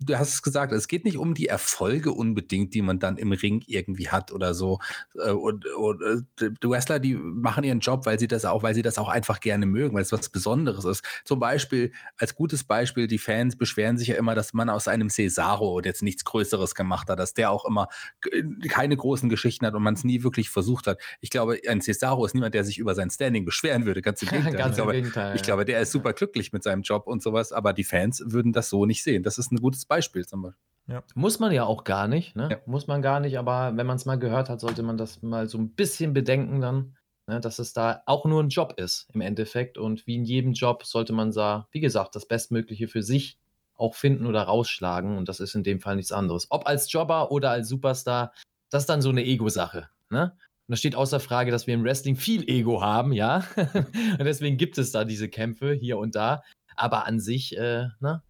du 0.00 0.18
hast 0.18 0.34
es 0.34 0.42
gesagt, 0.42 0.72
es 0.72 0.88
geht 0.88 1.04
nicht 1.04 1.16
um 1.16 1.34
die 1.34 1.46
Erfolge 1.46 2.10
unbedingt, 2.10 2.74
die 2.74 2.82
man 2.82 2.98
dann 2.98 3.16
im 3.16 3.30
Ring 3.30 3.62
irgendwie 3.66 4.08
hat 4.08 4.32
oder 4.32 4.54
so. 4.54 4.80
Äh, 5.14 5.30
und, 5.30 5.66
und 5.66 6.02
äh, 6.02 6.50
die 6.62 6.68
Wrestler, 6.68 6.98
die 6.98 7.14
machen 7.14 7.62
ihren 7.62 7.80
Job, 7.80 8.06
weil 8.06 8.18
sie 8.18 8.28
das 8.28 8.44
auch, 8.44 8.64
weil 8.64 8.74
sie 8.74 8.82
das 8.82 8.98
auch 8.98 9.08
einfach 9.08 9.38
gerne 9.38 9.66
mögen, 9.66 9.94
weil 9.94 10.02
es 10.02 10.10
was 10.10 10.28
Besonderes 10.30 10.84
ist. 10.84 11.04
Zum 11.24 11.38
Beispiel, 11.38 11.92
als 12.18 12.34
gutes 12.34 12.64
Beispiel, 12.64 13.03
die 13.06 13.18
Fans 13.18 13.56
beschweren 13.56 13.98
sich 13.98 14.08
ja 14.08 14.16
immer, 14.16 14.34
dass 14.34 14.52
man 14.52 14.70
aus 14.70 14.88
einem 14.88 15.10
Cesaro 15.10 15.80
jetzt 15.80 16.02
nichts 16.02 16.24
Größeres 16.24 16.74
gemacht 16.74 17.08
hat, 17.08 17.18
dass 17.18 17.34
der 17.34 17.50
auch 17.50 17.64
immer 17.64 17.88
keine 18.68 18.96
großen 18.96 19.28
Geschichten 19.28 19.66
hat 19.66 19.74
und 19.74 19.82
man 19.82 19.94
es 19.94 20.04
nie 20.04 20.22
wirklich 20.22 20.50
versucht 20.50 20.86
hat. 20.86 21.00
Ich 21.20 21.30
glaube, 21.30 21.58
ein 21.68 21.80
Cesaro 21.80 22.24
ist 22.24 22.34
niemand, 22.34 22.54
der 22.54 22.64
sich 22.64 22.78
über 22.78 22.94
sein 22.94 23.10
Standing 23.10 23.44
beschweren 23.44 23.86
würde. 23.86 24.02
Ganz 24.02 24.22
im 24.22 24.28
Gegenteil. 24.30 24.54
Ganz 24.54 24.70
ich, 24.70 24.76
glaube, 24.76 24.92
Gegenteil, 24.92 25.36
ich 25.36 25.42
glaube, 25.42 25.64
der 25.64 25.80
ist 25.80 25.92
super 25.92 26.12
glücklich 26.12 26.52
mit 26.52 26.62
seinem 26.62 26.82
Job 26.82 27.06
und 27.06 27.22
sowas, 27.22 27.52
aber 27.52 27.72
die 27.72 27.84
Fans 27.84 28.22
würden 28.26 28.52
das 28.52 28.68
so 28.68 28.86
nicht 28.86 29.02
sehen. 29.02 29.22
Das 29.22 29.38
ist 29.38 29.52
ein 29.52 29.60
gutes 29.60 29.84
Beispiel 29.84 30.26
zum 30.26 30.42
Beispiel. 30.42 30.60
Ja. 30.86 31.02
Muss 31.14 31.38
man 31.38 31.52
ja 31.52 31.64
auch 31.64 31.84
gar 31.84 32.08
nicht, 32.08 32.36
ne? 32.36 32.48
Ja. 32.50 32.58
Muss 32.66 32.86
man 32.86 33.00
gar 33.00 33.20
nicht, 33.20 33.38
aber 33.38 33.72
wenn 33.76 33.86
man 33.86 33.96
es 33.96 34.04
mal 34.04 34.18
gehört 34.18 34.50
hat, 34.50 34.60
sollte 34.60 34.82
man 34.82 34.98
das 34.98 35.22
mal 35.22 35.48
so 35.48 35.56
ein 35.58 35.70
bisschen 35.70 36.12
bedenken 36.12 36.60
dann. 36.60 36.96
Ne, 37.26 37.40
dass 37.40 37.58
es 37.58 37.72
da 37.72 38.02
auch 38.04 38.26
nur 38.26 38.42
ein 38.42 38.50
Job 38.50 38.74
ist 38.76 39.08
im 39.14 39.22
Endeffekt. 39.22 39.78
Und 39.78 40.06
wie 40.06 40.16
in 40.16 40.24
jedem 40.24 40.52
Job 40.52 40.84
sollte 40.84 41.14
man 41.14 41.32
da, 41.32 41.68
wie 41.70 41.80
gesagt, 41.80 42.14
das 42.14 42.28
Bestmögliche 42.28 42.86
für 42.86 43.02
sich 43.02 43.38
auch 43.76 43.94
finden 43.94 44.26
oder 44.26 44.42
rausschlagen. 44.42 45.16
Und 45.16 45.28
das 45.28 45.40
ist 45.40 45.54
in 45.54 45.64
dem 45.64 45.80
Fall 45.80 45.96
nichts 45.96 46.12
anderes. 46.12 46.46
Ob 46.50 46.66
als 46.66 46.92
Jobber 46.92 47.30
oder 47.30 47.50
als 47.50 47.68
Superstar, 47.68 48.32
das 48.68 48.82
ist 48.82 48.88
dann 48.88 49.00
so 49.00 49.08
eine 49.08 49.24
Ego-Sache. 49.24 49.88
Ne? 50.10 50.36
Und 50.66 50.72
da 50.72 50.76
steht 50.76 50.96
außer 50.96 51.18
Frage, 51.18 51.50
dass 51.50 51.66
wir 51.66 51.74
im 51.74 51.84
Wrestling 51.84 52.16
viel 52.16 52.48
Ego 52.48 52.82
haben, 52.82 53.12
ja. 53.12 53.44
und 53.74 54.24
deswegen 54.24 54.56
gibt 54.56 54.78
es 54.78 54.92
da 54.92 55.04
diese 55.04 55.28
Kämpfe 55.28 55.72
hier 55.72 55.98
und 55.98 56.14
da. 56.14 56.42
Aber 56.76 57.06
an 57.06 57.20
sich, 57.20 57.56
äh, 57.56 57.88
ne? 58.00 58.22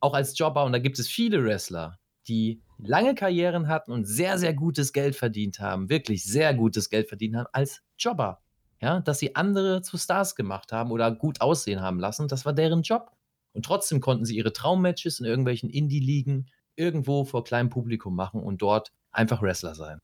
auch 0.00 0.14
als 0.14 0.36
Jobber, 0.38 0.64
und 0.64 0.72
da 0.72 0.78
gibt 0.78 0.98
es 0.98 1.08
viele 1.08 1.44
Wrestler, 1.44 1.98
die 2.28 2.62
lange 2.82 3.14
Karrieren 3.14 3.68
hatten 3.68 3.92
und 3.92 4.04
sehr, 4.04 4.38
sehr 4.38 4.54
gutes 4.54 4.92
Geld 4.92 5.16
verdient 5.16 5.60
haben, 5.60 5.88
wirklich 5.88 6.24
sehr 6.24 6.54
gutes 6.54 6.90
Geld 6.90 7.08
verdient 7.08 7.36
haben 7.36 7.46
als 7.52 7.82
Jobber 7.98 8.42
ja, 8.82 9.00
dass 9.00 9.20
sie 9.20 9.36
andere 9.36 9.80
zu 9.80 9.96
Stars 9.96 10.34
gemacht 10.34 10.72
haben 10.72 10.90
oder 10.90 11.10
gut 11.12 11.40
aussehen 11.40 11.80
haben 11.80 12.00
lassen. 12.00 12.26
Das 12.26 12.44
war 12.44 12.52
deren 12.52 12.82
Job. 12.82 13.12
Und 13.52 13.64
trotzdem 13.64 14.00
konnten 14.00 14.24
sie 14.24 14.36
ihre 14.36 14.52
Traummatches 14.52 15.20
in 15.20 15.26
irgendwelchen 15.26 15.70
Indie-Ligen 15.70 16.50
irgendwo 16.74 17.24
vor 17.24 17.44
kleinem 17.44 17.70
Publikum 17.70 18.16
machen 18.16 18.42
und 18.42 18.60
dort 18.60 18.92
einfach 19.12 19.40
Wrestler 19.40 19.74
sein. 19.74 20.00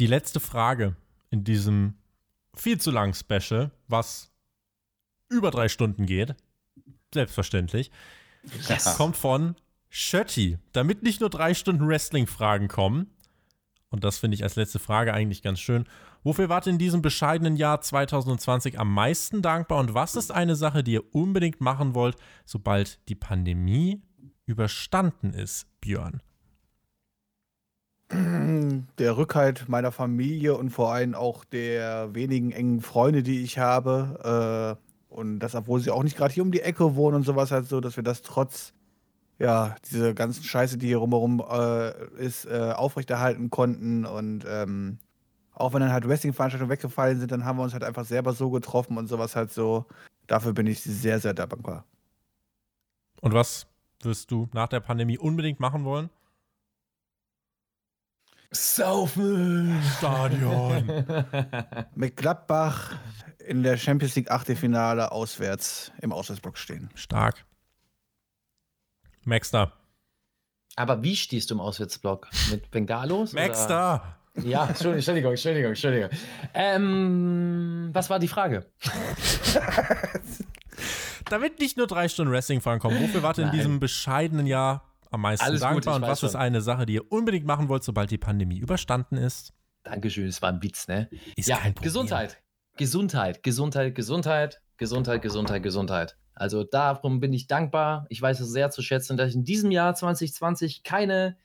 Die 0.00 0.06
letzte 0.06 0.40
Frage 0.40 0.96
in 1.30 1.44
diesem 1.44 1.94
viel 2.56 2.80
zu 2.80 2.90
langen 2.90 3.14
Special, 3.14 3.70
was 3.86 4.32
über 5.28 5.50
drei 5.50 5.68
Stunden 5.68 6.06
geht, 6.06 6.34
selbstverständlich, 7.12 7.92
yes. 8.68 8.96
kommt 8.96 9.16
von 9.16 9.54
Schötti. 9.96 10.58
Damit 10.72 11.04
nicht 11.04 11.20
nur 11.20 11.30
drei 11.30 11.54
Stunden 11.54 11.86
Wrestling-Fragen 11.86 12.66
kommen, 12.66 13.12
und 13.90 14.02
das 14.02 14.18
finde 14.18 14.34
ich 14.34 14.42
als 14.42 14.56
letzte 14.56 14.80
Frage 14.80 15.14
eigentlich 15.14 15.40
ganz 15.40 15.60
schön. 15.60 15.84
Wofür 16.24 16.48
wart 16.48 16.66
ihr 16.66 16.72
in 16.72 16.78
diesem 16.78 17.00
bescheidenen 17.00 17.54
Jahr 17.54 17.80
2020 17.80 18.80
am 18.80 18.92
meisten 18.92 19.40
dankbar 19.40 19.78
und 19.78 19.94
was 19.94 20.16
ist 20.16 20.32
eine 20.32 20.56
Sache, 20.56 20.82
die 20.82 20.94
ihr 20.94 21.14
unbedingt 21.14 21.60
machen 21.60 21.94
wollt, 21.94 22.16
sobald 22.44 23.08
die 23.08 23.14
Pandemie 23.14 24.02
überstanden 24.46 25.32
ist, 25.32 25.68
Björn? 25.80 26.20
Der 28.98 29.16
Rückhalt 29.16 29.68
meiner 29.68 29.92
Familie 29.92 30.56
und 30.56 30.70
vor 30.70 30.92
allem 30.92 31.14
auch 31.14 31.44
der 31.44 32.12
wenigen 32.16 32.50
engen 32.50 32.80
Freunde, 32.80 33.22
die 33.22 33.44
ich 33.44 33.60
habe. 33.60 34.76
Äh, 35.08 35.14
und 35.14 35.38
das, 35.38 35.54
obwohl 35.54 35.78
sie 35.78 35.92
auch 35.92 36.02
nicht 36.02 36.16
gerade 36.16 36.34
hier 36.34 36.42
um 36.42 36.50
die 36.50 36.62
Ecke 36.62 36.96
wohnen 36.96 37.14
und 37.14 37.22
sowas 37.22 37.52
halt 37.52 37.68
so, 37.68 37.80
dass 37.80 37.94
wir 37.94 38.02
das 38.02 38.22
trotz 38.22 38.73
ja, 39.38 39.74
diese 39.90 40.14
ganzen 40.14 40.44
Scheiße, 40.44 40.78
die 40.78 40.86
hier 40.86 40.98
rumherum 40.98 41.40
äh, 41.40 42.06
ist, 42.16 42.46
äh, 42.46 42.72
aufrechterhalten 42.74 43.50
konnten. 43.50 44.04
Und 44.04 44.44
ähm, 44.48 44.98
auch 45.52 45.72
wenn 45.72 45.80
dann 45.80 45.92
halt 45.92 46.08
Wrestling-Veranstaltungen 46.08 46.70
weggefallen 46.70 47.18
sind, 47.18 47.32
dann 47.32 47.44
haben 47.44 47.58
wir 47.58 47.64
uns 47.64 47.72
halt 47.72 47.84
einfach 47.84 48.04
selber 48.04 48.32
so 48.32 48.50
getroffen 48.50 48.96
und 48.96 49.08
sowas 49.08 49.36
halt 49.36 49.52
so. 49.52 49.86
Dafür 50.26 50.52
bin 50.52 50.66
ich 50.66 50.82
sehr, 50.82 51.20
sehr 51.20 51.34
dankbar. 51.34 51.84
Und 53.20 53.34
was 53.34 53.66
wirst 54.02 54.30
du 54.30 54.48
nach 54.52 54.68
der 54.68 54.80
Pandemie 54.80 55.18
unbedingt 55.18 55.60
machen 55.60 55.84
wollen? 55.84 56.10
Saufen! 58.50 59.82
Stadion! 59.98 61.04
Mit 61.96 62.16
Gladbach 62.16 62.96
in 63.38 63.64
der 63.64 63.76
Champions 63.76 64.14
League 64.14 64.30
Achtelfinale 64.30 65.10
auswärts 65.10 65.90
im 66.00 66.12
Auswärtsblock 66.12 66.56
stehen. 66.56 66.88
Stark. 66.94 67.44
Maxter. 69.26 69.72
Aber 70.76 71.02
wie 71.02 71.16
stehst 71.16 71.50
du 71.50 71.54
im 71.54 71.60
Auswärtsblock? 71.60 72.28
Mit 72.50 72.70
Bengalos? 72.72 73.32
Maxter! 73.32 74.18
Ja, 74.42 74.66
Entschuldigung, 74.66 75.30
Entschuldigung, 75.30 75.70
Entschuldigung. 75.70 76.10
Ähm, 76.54 77.90
was 77.92 78.10
war 78.10 78.18
die 78.18 78.26
Frage? 78.26 78.66
Damit 81.26 81.60
nicht 81.60 81.76
nur 81.76 81.86
drei 81.86 82.08
Stunden 82.08 82.32
Wrestling 82.32 82.60
fahren 82.60 82.80
kommen, 82.80 83.00
wofür 83.00 83.22
wart 83.22 83.38
ihr 83.38 83.44
in 83.44 83.52
diesem 83.52 83.78
bescheidenen 83.78 84.46
Jahr 84.46 84.82
am 85.12 85.20
meisten 85.20 85.44
Alles 85.46 85.60
dankbar? 85.60 85.94
gut, 85.94 86.02
und 86.02 86.08
was 86.10 86.22
ist 86.24 86.32
schon. 86.32 86.40
eine 86.40 86.60
Sache, 86.60 86.84
die 86.84 86.94
ihr 86.94 87.12
unbedingt 87.12 87.46
machen 87.46 87.68
wollt, 87.68 87.84
sobald 87.84 88.10
die 88.10 88.18
Pandemie 88.18 88.58
überstanden 88.58 89.16
ist? 89.16 89.52
Dankeschön, 89.84 90.26
es 90.26 90.42
war 90.42 90.50
ein 90.50 90.62
Witz, 90.62 90.88
ne? 90.88 91.08
Ist 91.36 91.48
ja, 91.48 91.56
kein 91.58 91.74
Problem. 91.74 91.84
Gesundheit. 91.84 92.42
Gesundheit, 92.76 93.42
Gesundheit, 93.44 93.94
Gesundheit, 93.94 94.60
Gesundheit, 94.78 95.22
Gesundheit, 95.22 95.62
Gesundheit. 95.62 96.16
Also 96.34 96.64
darum 96.64 97.20
bin 97.20 97.32
ich 97.32 97.46
dankbar. 97.46 98.06
Ich 98.08 98.20
weiß 98.20 98.40
es 98.40 98.50
sehr 98.50 98.70
zu 98.70 98.82
schätzen, 98.82 99.16
dass 99.16 99.30
ich 99.30 99.34
in 99.36 99.44
diesem 99.44 99.70
Jahr 99.70 99.94
2020 99.94 100.82
keine 100.82 101.36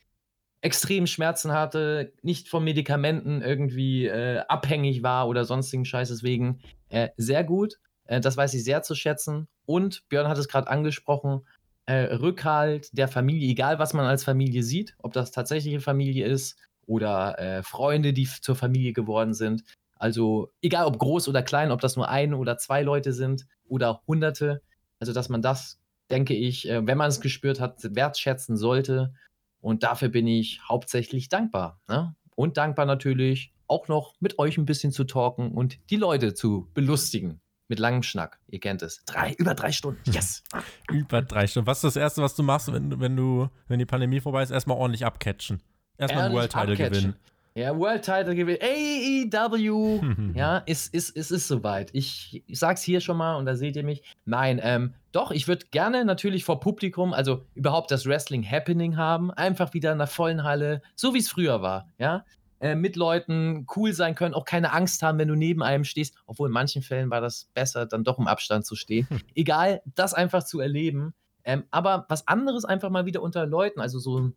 extremen 0.61 1.07
Schmerzen 1.07 1.53
hatte, 1.53 2.13
nicht 2.21 2.49
von 2.49 2.63
Medikamenten 2.63 3.41
irgendwie 3.41 4.07
äh, 4.07 4.39
abhängig 4.47 5.03
war 5.03 5.27
oder 5.27 5.45
sonstigen 5.45 5.85
Scheiß. 5.85 6.09
Deswegen 6.09 6.59
äh, 6.89 7.09
sehr 7.17 7.43
gut. 7.43 7.79
Äh, 8.05 8.19
das 8.19 8.35
weiß 8.35 8.53
ich 8.53 8.63
sehr 8.63 8.81
zu 8.81 8.95
schätzen. 8.95 9.47
Und 9.65 10.07
Björn 10.09 10.27
hat 10.27 10.37
es 10.37 10.47
gerade 10.47 10.67
angesprochen, 10.67 11.45
äh, 11.85 12.15
Rückhalt 12.15 12.89
der 12.97 13.07
Familie, 13.07 13.49
egal 13.49 13.79
was 13.79 13.93
man 13.93 14.05
als 14.05 14.23
Familie 14.23 14.63
sieht, 14.63 14.95
ob 14.99 15.13
das 15.13 15.31
tatsächliche 15.31 15.79
Familie 15.79 16.25
ist 16.25 16.57
oder 16.85 17.39
äh, 17.39 17.63
Freunde, 17.63 18.13
die 18.13 18.25
zur 18.25 18.55
Familie 18.55 18.93
geworden 18.93 19.33
sind. 19.33 19.63
Also 19.95 20.51
egal 20.61 20.85
ob 20.85 20.99
groß 20.99 21.27
oder 21.27 21.41
klein, 21.41 21.71
ob 21.71 21.81
das 21.81 21.95
nur 21.95 22.09
ein 22.09 22.33
oder 22.33 22.57
zwei 22.57 22.81
Leute 22.83 23.13
sind 23.13 23.45
oder 23.67 24.01
Hunderte. 24.07 24.61
Also 24.99 25.13
dass 25.13 25.29
man 25.29 25.41
das, 25.41 25.79
denke 26.09 26.33
ich, 26.33 26.69
äh, 26.69 26.85
wenn 26.85 26.97
man 26.97 27.09
es 27.09 27.21
gespürt 27.21 27.59
hat, 27.59 27.95
wertschätzen 27.95 28.57
sollte. 28.57 29.13
Und 29.61 29.83
dafür 29.83 30.09
bin 30.09 30.27
ich 30.27 30.61
hauptsächlich 30.67 31.29
dankbar. 31.29 31.81
Ne? 31.87 32.15
Und 32.35 32.57
dankbar 32.57 32.85
natürlich 32.85 33.53
auch 33.67 33.87
noch 33.87 34.15
mit 34.19 34.39
euch 34.39 34.57
ein 34.57 34.65
bisschen 34.65 34.91
zu 34.91 35.03
talken 35.03 35.51
und 35.51 35.79
die 35.89 35.97
Leute 35.97 36.33
zu 36.33 36.69
belustigen. 36.73 37.41
Mit 37.67 37.77
langem 37.77 38.01
Schnack. 38.01 38.39
Ihr 38.47 38.59
kennt 38.59 38.81
es. 38.81 39.03
Drei, 39.05 39.33
über 39.33 39.53
drei 39.53 39.71
Stunden. 39.71 40.01
Yes. 40.11 40.43
Über 40.89 41.21
drei 41.21 41.45
Stunden. 41.45 41.67
Was 41.67 41.77
ist 41.79 41.95
das 41.95 41.95
Erste, 41.97 42.23
was 42.23 42.35
du 42.35 42.41
machst, 42.41 42.73
wenn, 42.73 42.99
wenn 42.99 43.15
du, 43.15 43.47
wenn 43.67 43.77
die 43.77 43.85
Pandemie 43.85 44.19
vorbei 44.19 44.41
ist? 44.41 44.49
Erstmal 44.49 44.77
ordentlich 44.77 45.05
abcatchen. 45.05 45.61
Erstmal 45.99 46.33
World 46.33 46.51
Title 46.51 46.75
gewinnen. 46.75 47.15
Ja, 47.55 47.77
World 47.77 48.03
Title 48.03 48.35
gewinnt. 48.35 48.61
AEW. 48.61 50.01
ja, 50.35 50.59
ist, 50.59 50.93
ist, 50.93 51.09
ist, 51.09 51.31
ist 51.31 51.47
soweit. 51.47 51.89
Ich, 51.93 52.43
ich 52.45 52.59
sag's 52.59 52.81
hier 52.81 53.01
schon 53.01 53.17
mal 53.17 53.35
und 53.35 53.45
da 53.45 53.55
seht 53.55 53.75
ihr 53.75 53.83
mich. 53.83 54.03
Nein, 54.25 54.59
ähm, 54.63 54.93
doch, 55.11 55.31
ich 55.31 55.47
würde 55.47 55.65
gerne 55.71 56.05
natürlich 56.05 56.45
vor 56.45 56.59
Publikum, 56.59 57.13
also 57.13 57.45
überhaupt 57.55 57.91
das 57.91 58.05
Wrestling 58.05 58.49
Happening 58.49 58.97
haben. 58.97 59.31
Einfach 59.31 59.73
wieder 59.73 59.91
in 59.91 59.97
der 59.97 60.07
vollen 60.07 60.43
Halle, 60.43 60.81
so 60.95 61.13
wie 61.13 61.19
es 61.19 61.29
früher 61.29 61.61
war. 61.61 61.89
Ja, 61.97 62.23
äh, 62.59 62.75
mit 62.75 62.95
Leuten 62.95 63.65
cool 63.75 63.93
sein 63.93 64.15
können, 64.15 64.33
auch 64.33 64.45
keine 64.45 64.73
Angst 64.73 65.01
haben, 65.01 65.17
wenn 65.17 65.29
du 65.29 65.35
neben 65.35 65.63
einem 65.63 65.85
stehst. 65.85 66.15
Obwohl 66.25 66.49
in 66.49 66.53
manchen 66.53 66.81
Fällen 66.81 67.09
war 67.09 67.21
das 67.21 67.49
besser, 67.53 67.85
dann 67.85 68.03
doch 68.03 68.19
im 68.19 68.27
Abstand 68.27 68.65
zu 68.65 68.75
stehen. 68.75 69.07
Egal, 69.35 69.81
das 69.95 70.13
einfach 70.13 70.43
zu 70.43 70.59
erleben. 70.59 71.13
Ähm, 71.45 71.63
aber 71.71 72.05
was 72.09 72.27
anderes 72.27 72.65
einfach 72.65 72.89
mal 72.89 73.05
wieder 73.05 73.21
unter 73.21 73.45
Leuten, 73.45 73.79
also 73.79 73.97
so 73.97 74.19
ein 74.19 74.35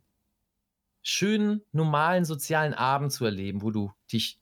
schönen, 1.03 1.61
normalen, 1.71 2.25
sozialen 2.25 2.73
Abend 2.73 3.11
zu 3.11 3.25
erleben, 3.25 3.61
wo 3.61 3.71
du 3.71 3.91
dich, 4.11 4.39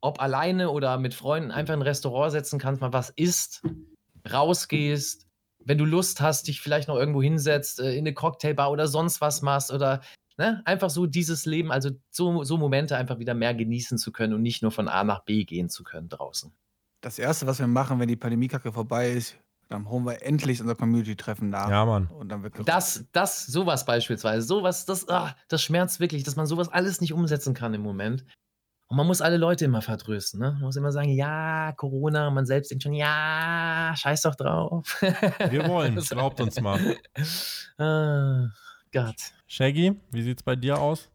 ob 0.00 0.20
alleine 0.20 0.70
oder 0.70 0.98
mit 0.98 1.14
Freunden, 1.14 1.50
einfach 1.50 1.74
in 1.74 1.80
ein 1.80 1.86
Restaurant 1.86 2.32
setzen 2.32 2.58
kannst, 2.58 2.80
mal 2.80 2.92
was 2.92 3.10
isst, 3.10 3.62
rausgehst, 4.30 5.26
wenn 5.64 5.78
du 5.78 5.84
Lust 5.84 6.20
hast, 6.20 6.48
dich 6.48 6.60
vielleicht 6.60 6.88
noch 6.88 6.96
irgendwo 6.96 7.22
hinsetzt, 7.22 7.78
äh, 7.78 7.92
in 7.92 8.00
eine 8.00 8.14
Cocktailbar 8.14 8.70
oder 8.70 8.88
sonst 8.88 9.20
was 9.20 9.42
machst 9.42 9.70
oder 9.70 10.00
ne, 10.38 10.62
einfach 10.64 10.90
so 10.90 11.06
dieses 11.06 11.44
Leben, 11.44 11.70
also 11.70 11.90
so, 12.10 12.42
so 12.44 12.56
Momente 12.56 12.96
einfach 12.96 13.18
wieder 13.18 13.34
mehr 13.34 13.54
genießen 13.54 13.98
zu 13.98 14.10
können 14.10 14.32
und 14.32 14.42
nicht 14.42 14.62
nur 14.62 14.70
von 14.70 14.88
A 14.88 15.04
nach 15.04 15.24
B 15.24 15.44
gehen 15.44 15.68
zu 15.68 15.84
können 15.84 16.08
draußen. 16.08 16.52
Das 17.00 17.18
Erste, 17.18 17.46
was 17.46 17.58
wir 17.58 17.66
machen, 17.66 18.00
wenn 18.00 18.08
die 18.08 18.16
Pandemiekacke 18.16 18.72
vorbei 18.72 19.12
ist, 19.12 19.36
dann 19.68 19.88
holen 19.88 20.04
wir 20.04 20.22
endlich 20.22 20.60
unser 20.60 20.74
Community-Treffen 20.74 21.50
nach. 21.50 21.68
Ja, 21.68 21.84
Mann. 21.84 22.06
Und 22.06 22.30
dann 22.30 22.42
wird 22.42 22.54
Das, 22.66 23.04
das, 23.12 23.46
sowas 23.46 23.84
beispielsweise, 23.84 24.46
sowas, 24.46 24.86
das, 24.86 25.08
ah, 25.08 25.34
das 25.48 25.62
schmerzt 25.62 26.00
wirklich, 26.00 26.22
dass 26.24 26.36
man 26.36 26.46
sowas 26.46 26.68
alles 26.68 27.00
nicht 27.00 27.12
umsetzen 27.12 27.54
kann 27.54 27.74
im 27.74 27.82
Moment. 27.82 28.24
Und 28.90 28.96
man 28.96 29.06
muss 29.06 29.20
alle 29.20 29.36
Leute 29.36 29.66
immer 29.66 29.82
vertrösten, 29.82 30.40
ne? 30.40 30.52
Man 30.52 30.62
muss 30.62 30.76
immer 30.76 30.92
sagen, 30.92 31.10
ja, 31.10 31.72
Corona, 31.72 32.30
man 32.30 32.46
selbst 32.46 32.70
denkt 32.70 32.84
schon, 32.84 32.94
ja, 32.94 33.92
scheiß 33.94 34.22
doch 34.22 34.34
drauf. 34.34 34.98
Wir 35.50 35.68
wollen, 35.68 35.96
glaubt 35.96 36.40
uns 36.40 36.58
mal. 36.58 36.96
ah, 37.76 38.46
Gott. 38.90 39.16
Shaggy, 39.46 40.00
wie 40.10 40.22
sieht's 40.22 40.42
bei 40.42 40.56
dir 40.56 40.78
aus? 40.80 41.10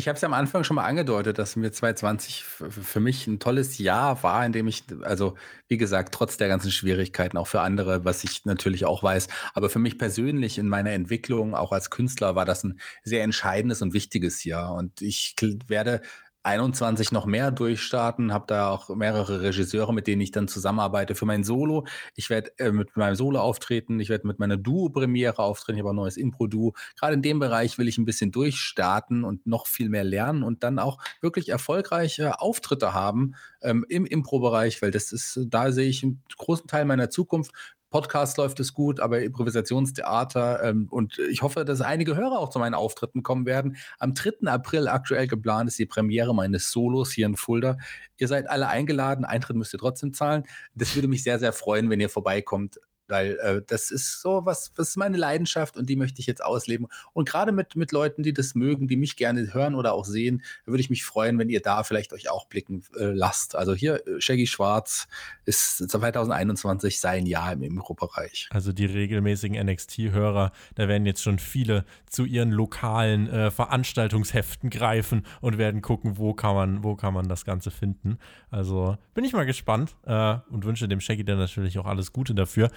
Ich 0.00 0.06
habe 0.06 0.16
es 0.16 0.22
am 0.22 0.32
Anfang 0.32 0.62
schon 0.62 0.76
mal 0.76 0.84
angedeutet, 0.84 1.40
dass 1.40 1.56
mir 1.56 1.72
2020 1.72 2.42
f- 2.42 2.72
für 2.84 3.00
mich 3.00 3.26
ein 3.26 3.40
tolles 3.40 3.78
Jahr 3.78 4.22
war, 4.22 4.46
in 4.46 4.52
dem 4.52 4.68
ich, 4.68 4.84
also 5.02 5.34
wie 5.66 5.76
gesagt, 5.76 6.14
trotz 6.14 6.36
der 6.36 6.46
ganzen 6.46 6.70
Schwierigkeiten, 6.70 7.36
auch 7.36 7.48
für 7.48 7.62
andere, 7.62 8.04
was 8.04 8.22
ich 8.22 8.44
natürlich 8.44 8.84
auch 8.84 9.02
weiß, 9.02 9.26
aber 9.54 9.68
für 9.68 9.80
mich 9.80 9.98
persönlich 9.98 10.56
in 10.58 10.68
meiner 10.68 10.92
Entwicklung, 10.92 11.56
auch 11.56 11.72
als 11.72 11.90
Künstler, 11.90 12.36
war 12.36 12.44
das 12.44 12.62
ein 12.62 12.78
sehr 13.02 13.24
entscheidendes 13.24 13.82
und 13.82 13.92
wichtiges 13.92 14.44
Jahr. 14.44 14.72
Und 14.74 15.02
ich 15.02 15.34
werde 15.66 16.00
21 16.48 17.12
noch 17.12 17.26
mehr 17.26 17.50
durchstarten, 17.50 18.32
habe 18.32 18.46
da 18.46 18.70
auch 18.70 18.88
mehrere 18.96 19.42
Regisseure, 19.42 19.92
mit 19.92 20.06
denen 20.06 20.22
ich 20.22 20.30
dann 20.30 20.48
zusammenarbeite 20.48 21.14
für 21.14 21.26
mein 21.26 21.44
Solo. 21.44 21.86
Ich 22.16 22.30
werde 22.30 22.50
äh, 22.58 22.72
mit 22.72 22.96
meinem 22.96 23.14
Solo 23.14 23.40
auftreten, 23.40 24.00
ich 24.00 24.08
werde 24.08 24.26
mit 24.26 24.38
meiner 24.38 24.56
Duo-Premiere 24.56 25.38
auftreten, 25.38 25.76
ich 25.76 25.82
habe 25.82 25.92
ein 25.92 25.96
neues 25.96 26.16
Impro-Duo. 26.16 26.74
Gerade 26.98 27.14
in 27.14 27.22
dem 27.22 27.38
Bereich 27.38 27.78
will 27.78 27.86
ich 27.86 27.98
ein 27.98 28.06
bisschen 28.06 28.32
durchstarten 28.32 29.24
und 29.24 29.46
noch 29.46 29.66
viel 29.66 29.90
mehr 29.90 30.04
lernen 30.04 30.42
und 30.42 30.62
dann 30.62 30.78
auch 30.78 30.98
wirklich 31.20 31.50
erfolgreiche 31.50 32.40
Auftritte 32.40 32.94
haben 32.94 33.34
ähm, 33.60 33.84
im 33.88 34.06
Impro-Bereich, 34.06 34.80
weil 34.80 34.90
das 34.90 35.12
ist, 35.12 35.40
da 35.48 35.70
sehe 35.70 35.88
ich 35.88 36.02
einen 36.02 36.22
großen 36.36 36.66
Teil 36.66 36.86
meiner 36.86 37.10
Zukunft. 37.10 37.52
Podcast 37.90 38.36
läuft 38.36 38.60
es 38.60 38.74
gut, 38.74 39.00
aber 39.00 39.22
Improvisationstheater 39.22 40.62
ähm, 40.62 40.88
und 40.90 41.18
ich 41.30 41.42
hoffe, 41.42 41.64
dass 41.64 41.80
einige 41.80 42.16
Hörer 42.16 42.38
auch 42.38 42.50
zu 42.50 42.58
meinen 42.58 42.74
Auftritten 42.74 43.22
kommen 43.22 43.46
werden. 43.46 43.76
Am 43.98 44.14
3. 44.14 44.46
April 44.46 44.88
aktuell 44.88 45.26
geplant 45.26 45.68
ist 45.68 45.78
die 45.78 45.86
Premiere 45.86 46.34
meines 46.34 46.70
Solos 46.70 47.12
hier 47.12 47.26
in 47.26 47.36
Fulda. 47.36 47.78
Ihr 48.18 48.28
seid 48.28 48.48
alle 48.48 48.68
eingeladen, 48.68 49.24
Eintritt 49.24 49.56
müsst 49.56 49.74
ihr 49.74 49.78
trotzdem 49.78 50.12
zahlen. 50.12 50.44
Das 50.74 50.94
würde 50.94 51.08
mich 51.08 51.22
sehr, 51.22 51.38
sehr 51.38 51.52
freuen, 51.52 51.88
wenn 51.88 52.00
ihr 52.00 52.10
vorbeikommt, 52.10 52.78
weil 53.08 53.38
äh, 53.38 53.62
das 53.66 53.90
ist 53.90 54.20
so 54.20 54.44
was, 54.44 54.72
was 54.76 54.90
ist 54.90 54.96
meine 54.96 55.16
Leidenschaft 55.16 55.76
und 55.76 55.88
die 55.88 55.96
möchte 55.96 56.20
ich 56.20 56.26
jetzt 56.26 56.44
ausleben. 56.44 56.86
Und 57.12 57.28
gerade 57.28 57.52
mit, 57.52 57.76
mit 57.76 57.92
Leuten, 57.92 58.22
die 58.22 58.32
das 58.32 58.54
mögen, 58.54 58.88
die 58.88 58.96
mich 58.96 59.16
gerne 59.16 59.52
hören 59.52 59.74
oder 59.74 59.94
auch 59.94 60.04
sehen, 60.04 60.42
würde 60.66 60.80
ich 60.80 60.90
mich 60.90 61.04
freuen, 61.04 61.38
wenn 61.38 61.48
ihr 61.48 61.60
da 61.60 61.82
vielleicht 61.84 62.12
euch 62.12 62.30
auch 62.30 62.46
blicken 62.46 62.84
äh, 62.98 63.04
lasst. 63.04 63.54
Also 63.54 63.74
hier, 63.74 64.06
äh, 64.06 64.20
Shaggy 64.20 64.46
Schwarz 64.46 65.08
ist 65.44 65.88
2021 65.88 67.00
sein 67.00 67.26
Jahr 67.26 67.52
im 67.52 67.62
Impro-Bereich. 67.62 68.48
Also 68.50 68.72
die 68.72 68.86
regelmäßigen 68.86 69.58
NXT-Hörer, 69.66 70.52
da 70.74 70.88
werden 70.88 71.06
jetzt 71.06 71.22
schon 71.22 71.38
viele 71.38 71.84
zu 72.08 72.24
ihren 72.24 72.50
lokalen 72.50 73.28
äh, 73.28 73.50
Veranstaltungsheften 73.50 74.70
greifen 74.70 75.24
und 75.40 75.58
werden 75.58 75.82
gucken, 75.82 76.18
wo 76.18 76.34
kann 76.34 76.54
man, 76.54 76.84
wo 76.84 76.96
kann 76.96 77.14
man 77.14 77.28
das 77.28 77.44
Ganze 77.44 77.70
finden. 77.70 78.18
Also 78.50 78.96
bin 79.14 79.24
ich 79.24 79.32
mal 79.32 79.46
gespannt 79.46 79.96
äh, 80.06 80.36
und 80.50 80.64
wünsche 80.64 80.88
dem 80.88 81.00
Shaggy 81.00 81.24
dann 81.24 81.38
natürlich 81.38 81.78
auch 81.78 81.86
alles 81.86 82.12
Gute 82.12 82.34
dafür. 82.34 82.70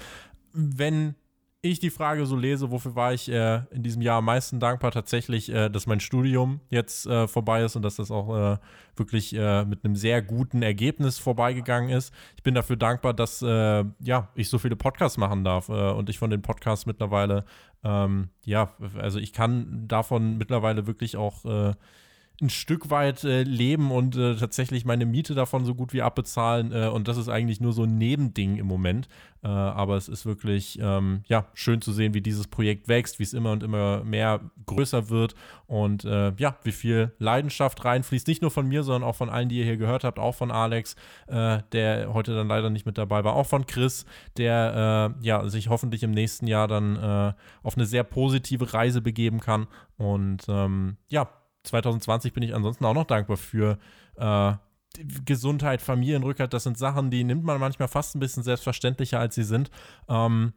Wenn 0.54 1.16
ich 1.64 1.80
die 1.80 1.92
Frage 1.92 2.26
so 2.26 2.36
lese, 2.36 2.72
wofür 2.72 2.96
war 2.96 3.14
ich 3.14 3.30
äh, 3.30 3.62
in 3.70 3.84
diesem 3.84 4.02
Jahr 4.02 4.18
am 4.18 4.26
meisten 4.26 4.60
dankbar? 4.60 4.92
Tatsächlich, 4.92 5.52
äh, 5.54 5.70
dass 5.70 5.86
mein 5.86 6.00
Studium 6.00 6.60
jetzt 6.70 7.06
äh, 7.06 7.28
vorbei 7.28 7.64
ist 7.64 7.76
und 7.76 7.84
dass 7.84 7.98
das 7.98 8.10
auch 8.10 8.36
äh, 8.36 8.58
wirklich 8.96 9.36
äh, 9.36 9.64
mit 9.66 9.86
einem 9.86 9.96
sehr 9.96 10.24
guten 10.24 10.64
Ergebnis 10.64 11.20
vorbeigegangen 11.20 11.92
ist. 11.92 12.14
Ich 12.36 12.42
bin 12.42 12.56
dafür 12.56 12.78
dankbar, 12.78 13.14
dass 13.14 13.44
äh, 13.44 13.84
ja, 14.00 14.30
ich 14.34 14.50
so 14.50 14.58
viele 14.58 14.76
Podcasts 14.76 15.18
machen 15.20 15.44
darf 15.44 15.70
und 15.70 16.10
ich 16.10 16.18
von 16.18 16.32
den 16.32 16.42
Podcasts 16.42 16.88
mittlerweile, 16.88 17.46
ähm, 17.84 18.30
ja, 18.44 18.74
also 18.98 19.20
ich 19.20 19.32
kann 19.32 19.88
davon 19.88 20.38
mittlerweile 20.38 20.88
wirklich 20.88 21.16
auch 21.16 21.76
ein 22.42 22.50
Stück 22.50 22.90
weit 22.90 23.24
äh, 23.24 23.44
leben 23.44 23.92
und 23.92 24.16
äh, 24.16 24.36
tatsächlich 24.36 24.86
meine 24.86 25.06
Miete 25.06 25.36
davon 25.36 25.66
so 25.66 25.76
gut 25.76 25.94
wie 25.94 26.02
abbezahlen. 26.02 26.72
Äh, 26.72 26.88
und 26.88 27.08
das 27.08 27.18
ist 27.18 27.30
eigentlich 27.30 27.62
nur 27.62 27.74
so 27.74 27.84
ein 27.84 27.98
Nebending 27.98 28.58
im 28.58 28.66
Moment. 28.66 29.08
Äh, 29.44 29.48
aber 29.48 29.98
es 29.98 30.08
ist 30.08 30.26
wirklich 30.26 30.78
ähm, 30.80 31.24
ja, 31.28 31.48
schön 31.54 31.82
zu 31.82 31.92
sehen, 31.92 32.14
wie 32.14 32.22
dieses 32.22 32.48
Projekt 32.48 32.88
wächst, 32.88 33.20
wie 33.20 33.24
es 33.24 33.34
immer 33.34 33.52
und 33.52 33.64
immer 33.64 34.04
mehr 34.04 34.42
größer 34.66 35.10
wird 35.10 35.34
und 35.66 36.06
äh, 36.06 36.34
ja, 36.38 36.58
wie 36.64 36.72
viel 36.72 37.12
Leidenschaft 37.18 37.84
reinfließt. 37.84 38.28
Nicht 38.28 38.42
nur 38.42 38.52
von 38.52 38.68
mir, 38.68 38.84
sondern 38.84 39.08
auch 39.10 39.16
von 39.16 39.30
allen, 39.30 39.50
die 39.50 39.60
ihr 39.60 39.66
hier 39.66 39.78
gehört 39.78 40.04
habt, 40.04 40.20
auch 40.20 40.36
von 40.36 40.52
Alex, 40.52 40.96
äh, 41.28 41.60
der 41.72 42.14
heute 42.14 42.36
dann 42.36 42.48
leider 42.48 42.70
nicht 42.70 42.86
mit 42.86 42.98
dabei 42.98 43.24
war, 43.24 43.36
auch 43.36 43.48
von 43.48 43.66
Chris, 43.66 44.06
der 44.38 45.16
ja, 45.22 45.48
sich 45.48 45.70
hoffentlich 45.70 46.04
im 46.04 46.12
nächsten 46.12 46.48
Jahr 46.48 46.68
dann 46.68 46.98
auf 47.64 47.76
eine 47.76 47.86
sehr 47.86 48.04
positive 48.04 48.74
Reise 48.74 49.02
begeben 49.02 49.40
kann. 49.40 49.68
Und 49.98 50.46
ähm, 50.48 50.98
ja, 51.10 51.30
2020 51.64 52.34
bin 52.34 52.44
ich 52.44 52.56
ansonsten 52.56 52.86
auch 52.86 52.94
noch 52.94 53.06
dankbar 53.06 53.38
für 53.38 53.78
äh, 54.16 54.54
Gesundheit, 55.26 55.82
Familienrückhalt. 55.82 56.54
Das 56.54 56.64
sind 56.64 56.78
Sachen, 56.78 57.12
die 57.12 57.24
nimmt 57.24 57.44
man 57.44 57.60
manchmal 57.60 57.88
fast 57.88 58.16
ein 58.16 58.20
bisschen 58.20 58.44
selbstverständlicher, 58.44 59.20
als 59.20 59.36
sie 59.36 59.44
sind. 59.44 59.72
Ähm, 60.10 60.54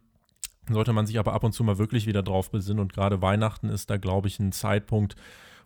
sollte 0.68 0.92
man 0.92 1.06
sich 1.06 1.18
aber 1.18 1.34
ab 1.34 1.44
und 1.44 1.52
zu 1.52 1.62
mal 1.62 1.78
wirklich 1.78 2.06
wieder 2.06 2.22
drauf 2.22 2.50
besinnen. 2.50 2.80
Und 2.80 2.92
gerade 2.92 3.22
Weihnachten 3.22 3.68
ist 3.68 3.90
da, 3.90 3.96
glaube 3.96 4.28
ich, 4.28 4.40
ein 4.40 4.52
Zeitpunkt, 4.52 5.14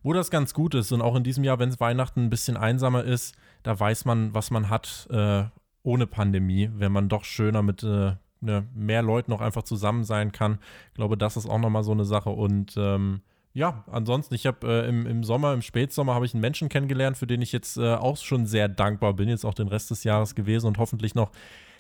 wo 0.03 0.13
das 0.13 0.31
ganz 0.31 0.55
gut 0.55 0.75
ist. 0.75 0.93
Und 0.93 1.03
auch 1.03 1.15
in 1.15 1.25
diesem 1.25 1.45
Jahr, 1.45 1.59
wenn 1.59 1.69
es 1.69 1.81
Weihnachten 1.81 2.25
ein 2.25 2.31
bisschen 2.31 2.57
einsamer 2.57 3.05
ist, 3.05 3.35
da 3.63 3.79
weiß 3.79 4.05
man, 4.05 4.35
was 4.35 4.51
man 4.51 4.69
hat 4.69 5.07
äh, 5.11 5.45
ohne 5.83 6.07
Pandemie, 6.07 6.71
wenn 6.75 6.93
man 6.93 7.09
doch 7.09 7.25
schöner 7.25 7.63
mit 7.63 7.83
äh, 7.83 8.17
ne, 8.41 8.67
mehr 8.75 9.03
Leuten 9.03 9.31
noch 9.31 9.41
einfach 9.41 9.63
zusammen 9.63 10.05
sein 10.05 10.33
kann. 10.33 10.59
Ich 10.89 10.95
glaube, 10.95 11.17
das 11.17 11.37
ist 11.37 11.49
auch 11.49 11.59
nochmal 11.59 11.85
so 11.85 11.93
eine 11.93 12.05
Sache. 12.05 12.31
Und 12.31 12.75
ähm, 12.77 13.23
ja, 13.53 13.85
ansonsten, 13.91 14.35
ich 14.35 14.47
habe 14.47 14.67
äh, 14.67 14.89
im, 14.89 15.07
im 15.07 15.25
Sommer, 15.25 15.53
im 15.53 15.63
Spätsommer, 15.63 16.15
habe 16.15 16.27
ich 16.27 16.35
einen 16.35 16.41
Menschen 16.41 16.69
kennengelernt, 16.69 17.17
für 17.17 17.27
den 17.27 17.43
ich 17.43 17.53
jetzt 17.53 17.77
äh, 17.77 17.95
auch 17.95 18.17
schon 18.17 18.47
sehr 18.47 18.69
dankbar 18.69 19.15
bin, 19.15 19.29
jetzt 19.29 19.45
auch 19.45 19.55
den 19.55 19.69
Rest 19.69 19.91
des 19.91 20.05
Jahres 20.05 20.35
gewesen 20.35 20.67
und 20.67 20.79
hoffentlich 20.79 21.15
noch 21.15 21.33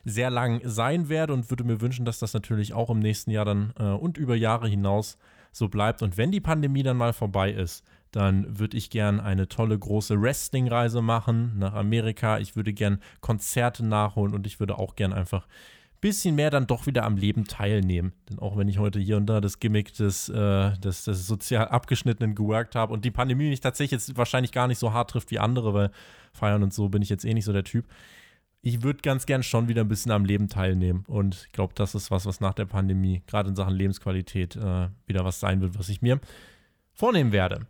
sehr 0.04 0.30
lang 0.30 0.60
sein 0.64 1.08
werde 1.08 1.32
und 1.32 1.50
würde 1.50 1.64
mir 1.64 1.80
wünschen, 1.80 2.04
dass 2.04 2.18
das 2.18 2.32
natürlich 2.32 2.72
auch 2.72 2.90
im 2.90 2.98
nächsten 2.98 3.30
Jahr 3.30 3.44
dann 3.44 3.72
äh, 3.78 3.84
und 3.84 4.16
über 4.16 4.34
Jahre 4.34 4.68
hinaus 4.68 5.18
so 5.52 5.68
bleibt. 5.68 6.02
Und 6.02 6.16
wenn 6.16 6.30
die 6.30 6.40
Pandemie 6.40 6.82
dann 6.82 6.96
mal 6.96 7.12
vorbei 7.12 7.52
ist, 7.52 7.84
dann 8.12 8.58
würde 8.58 8.76
ich 8.76 8.90
gern 8.90 9.20
eine 9.20 9.48
tolle 9.48 9.78
große 9.78 10.20
Wrestling-Reise 10.20 11.02
machen 11.02 11.58
nach 11.58 11.74
Amerika. 11.74 12.38
Ich 12.38 12.56
würde 12.56 12.72
gern 12.72 13.00
Konzerte 13.20 13.84
nachholen 13.84 14.34
und 14.34 14.46
ich 14.46 14.60
würde 14.60 14.78
auch 14.78 14.96
gern 14.96 15.12
einfach 15.12 15.46
bisschen 16.00 16.34
mehr 16.34 16.50
dann 16.50 16.66
doch 16.66 16.86
wieder 16.86 17.04
am 17.04 17.16
Leben 17.16 17.44
teilnehmen. 17.44 18.12
Denn 18.28 18.38
auch 18.38 18.56
wenn 18.56 18.68
ich 18.68 18.78
heute 18.78 19.00
hier 19.00 19.16
und 19.16 19.26
da 19.26 19.40
das 19.40 19.58
Gimmick 19.58 19.92
des, 19.94 20.28
äh, 20.28 20.72
des, 20.78 21.04
des 21.04 21.26
sozial 21.26 21.68
abgeschnittenen 21.68 22.34
geworkt 22.34 22.74
habe 22.74 22.92
und 22.92 23.04
die 23.04 23.10
Pandemie 23.10 23.48
mich 23.48 23.60
tatsächlich 23.60 23.92
jetzt 23.92 24.16
wahrscheinlich 24.16 24.52
gar 24.52 24.68
nicht 24.68 24.78
so 24.78 24.92
hart 24.92 25.10
trifft 25.10 25.30
wie 25.30 25.38
andere, 25.38 25.74
weil 25.74 25.90
feiern 26.32 26.62
und 26.62 26.72
so 26.72 26.88
bin 26.88 27.02
ich 27.02 27.08
jetzt 27.08 27.24
eh 27.24 27.34
nicht 27.34 27.44
so 27.44 27.52
der 27.52 27.64
Typ. 27.64 27.86
Ich 28.60 28.82
würde 28.82 29.00
ganz 29.02 29.26
gern 29.26 29.42
schon 29.42 29.68
wieder 29.68 29.82
ein 29.82 29.88
bisschen 29.88 30.12
am 30.12 30.24
Leben 30.24 30.48
teilnehmen. 30.48 31.04
Und 31.06 31.46
ich 31.46 31.52
glaube, 31.52 31.74
das 31.74 31.94
ist 31.94 32.10
was, 32.10 32.26
was 32.26 32.40
nach 32.40 32.54
der 32.54 32.66
Pandemie, 32.66 33.22
gerade 33.26 33.48
in 33.48 33.56
Sachen 33.56 33.74
Lebensqualität, 33.74 34.56
äh, 34.56 34.88
wieder 35.06 35.24
was 35.24 35.40
sein 35.40 35.60
wird, 35.60 35.78
was 35.78 35.88
ich 35.88 36.02
mir 36.02 36.20
vornehmen 36.92 37.32
werde. 37.32 37.66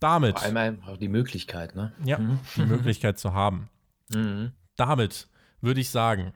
Damit. 0.00 0.38
Vor 0.38 0.56
allem 0.56 0.82
auch 0.84 0.96
die 0.96 1.08
Möglichkeit, 1.08 1.76
ne? 1.76 1.92
Ja, 2.04 2.18
mhm. 2.18 2.40
die 2.56 2.66
Möglichkeit 2.66 3.18
zu 3.18 3.32
haben. 3.32 3.68
Mhm. 4.12 4.50
Damit 4.74 5.28
würde 5.60 5.80
ich 5.80 5.90
sagen, 5.90 6.32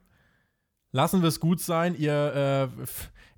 lassen 0.94 1.23
wir 1.23 1.28
es 1.28 1.40
gut 1.40 1.60
sein. 1.60 1.97
Ihr, 1.98 2.70
äh, 2.78 2.84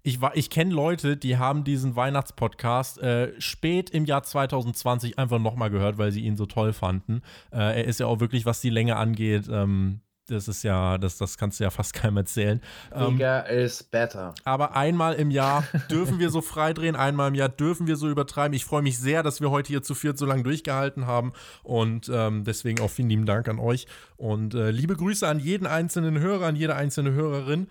ich, 0.02 0.20
ich 0.34 0.50
kenne 0.50 0.72
Leute, 0.72 1.16
die 1.16 1.38
haben 1.38 1.64
diesen 1.64 1.96
Weihnachtspodcast 1.96 2.98
äh, 2.98 3.40
spät 3.40 3.90
im 3.90 4.04
Jahr 4.04 4.22
2020 4.22 5.18
einfach 5.18 5.40
nochmal 5.40 5.70
gehört, 5.70 5.98
weil 5.98 6.12
sie 6.12 6.20
ihn 6.20 6.36
so 6.36 6.46
toll 6.46 6.72
fanden. 6.74 7.22
Äh, 7.50 7.78
er 7.78 7.84
ist 7.84 7.98
ja 7.98 8.06
auch 8.06 8.20
wirklich, 8.20 8.44
was 8.44 8.60
die 8.60 8.70
Länge 8.70 8.96
angeht, 8.96 9.48
ähm, 9.50 10.00
das 10.26 10.48
ist 10.48 10.62
ja, 10.62 10.98
das, 10.98 11.18
das 11.18 11.38
kannst 11.38 11.60
du 11.60 11.64
ja 11.64 11.70
fast 11.70 11.94
keinem 11.94 12.18
erzählen. 12.18 12.60
Bigger 12.90 13.48
ähm, 13.48 13.64
is 13.64 13.82
better. 13.82 14.34
Aber 14.44 14.76
einmal 14.76 15.14
im 15.14 15.30
Jahr 15.30 15.64
dürfen 15.90 16.18
wir 16.18 16.30
so 16.30 16.40
freidrehen, 16.40 16.96
einmal 16.96 17.28
im 17.28 17.34
Jahr 17.34 17.48
dürfen 17.48 17.86
wir 17.86 17.96
so 17.96 18.08
übertreiben. 18.08 18.54
Ich 18.54 18.64
freue 18.64 18.82
mich 18.82 18.98
sehr, 18.98 19.22
dass 19.22 19.40
wir 19.40 19.50
heute 19.50 19.68
hier 19.68 19.82
zu 19.82 19.94
viert 19.94 20.18
so 20.18 20.26
lange 20.26 20.42
durchgehalten 20.42 21.06
haben. 21.06 21.32
Und 21.62 22.10
ähm, 22.12 22.44
deswegen 22.44 22.80
auch 22.80 22.90
vielen 22.90 23.08
lieben 23.08 23.26
Dank 23.26 23.48
an 23.48 23.58
euch. 23.58 23.86
Und 24.16 24.54
äh, 24.54 24.70
liebe 24.70 24.96
Grüße 24.96 25.26
an 25.26 25.38
jeden 25.38 25.66
einzelnen 25.66 26.18
Hörer, 26.18 26.46
an 26.46 26.56
jede 26.56 26.74
einzelne 26.74 27.12
Hörerin. 27.12 27.68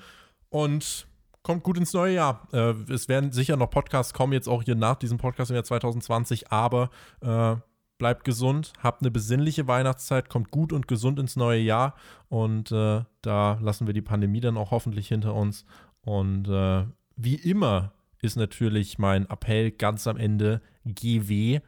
Und 0.49 1.07
kommt 1.45 1.63
gut 1.63 1.77
ins 1.77 1.93
neue 1.93 2.15
Jahr. 2.15 2.47
Äh, 2.51 2.73
es 2.91 3.07
werden 3.07 3.31
sicher 3.31 3.55
noch 3.55 3.69
Podcasts 3.69 4.13
kommen, 4.13 4.33
jetzt 4.33 4.47
auch 4.47 4.63
hier 4.63 4.75
nach 4.75 4.95
diesem 4.95 5.17
Podcast 5.17 5.51
im 5.51 5.55
Jahr 5.55 5.63
2020, 5.63 6.51
aber 6.51 6.89
äh, 7.21 7.55
bleibt 7.97 8.23
gesund, 8.23 8.73
habt 8.81 9.01
eine 9.01 9.11
besinnliche 9.11 9.67
Weihnachtszeit, 9.67 10.29
kommt 10.29 10.51
gut 10.51 10.73
und 10.73 10.87
gesund 10.87 11.19
ins 11.19 11.35
neue 11.35 11.61
Jahr 11.61 11.95
und 12.29 12.71
äh, 12.71 13.03
da 13.21 13.59
lassen 13.61 13.87
wir 13.87 13.93
die 13.93 14.01
Pandemie 14.01 14.41
dann 14.41 14.57
auch 14.57 14.71
hoffentlich 14.71 15.07
hinter 15.07 15.33
uns. 15.33 15.65
Und 16.01 16.47
äh, 16.47 16.85
wie 17.15 17.35
immer 17.35 17.93
ist 18.21 18.35
natürlich 18.35 18.97
mein 18.97 19.29
Appell 19.29 19.71
ganz 19.71 20.07
am 20.07 20.17
Ende: 20.17 20.61
GW, 20.85 21.61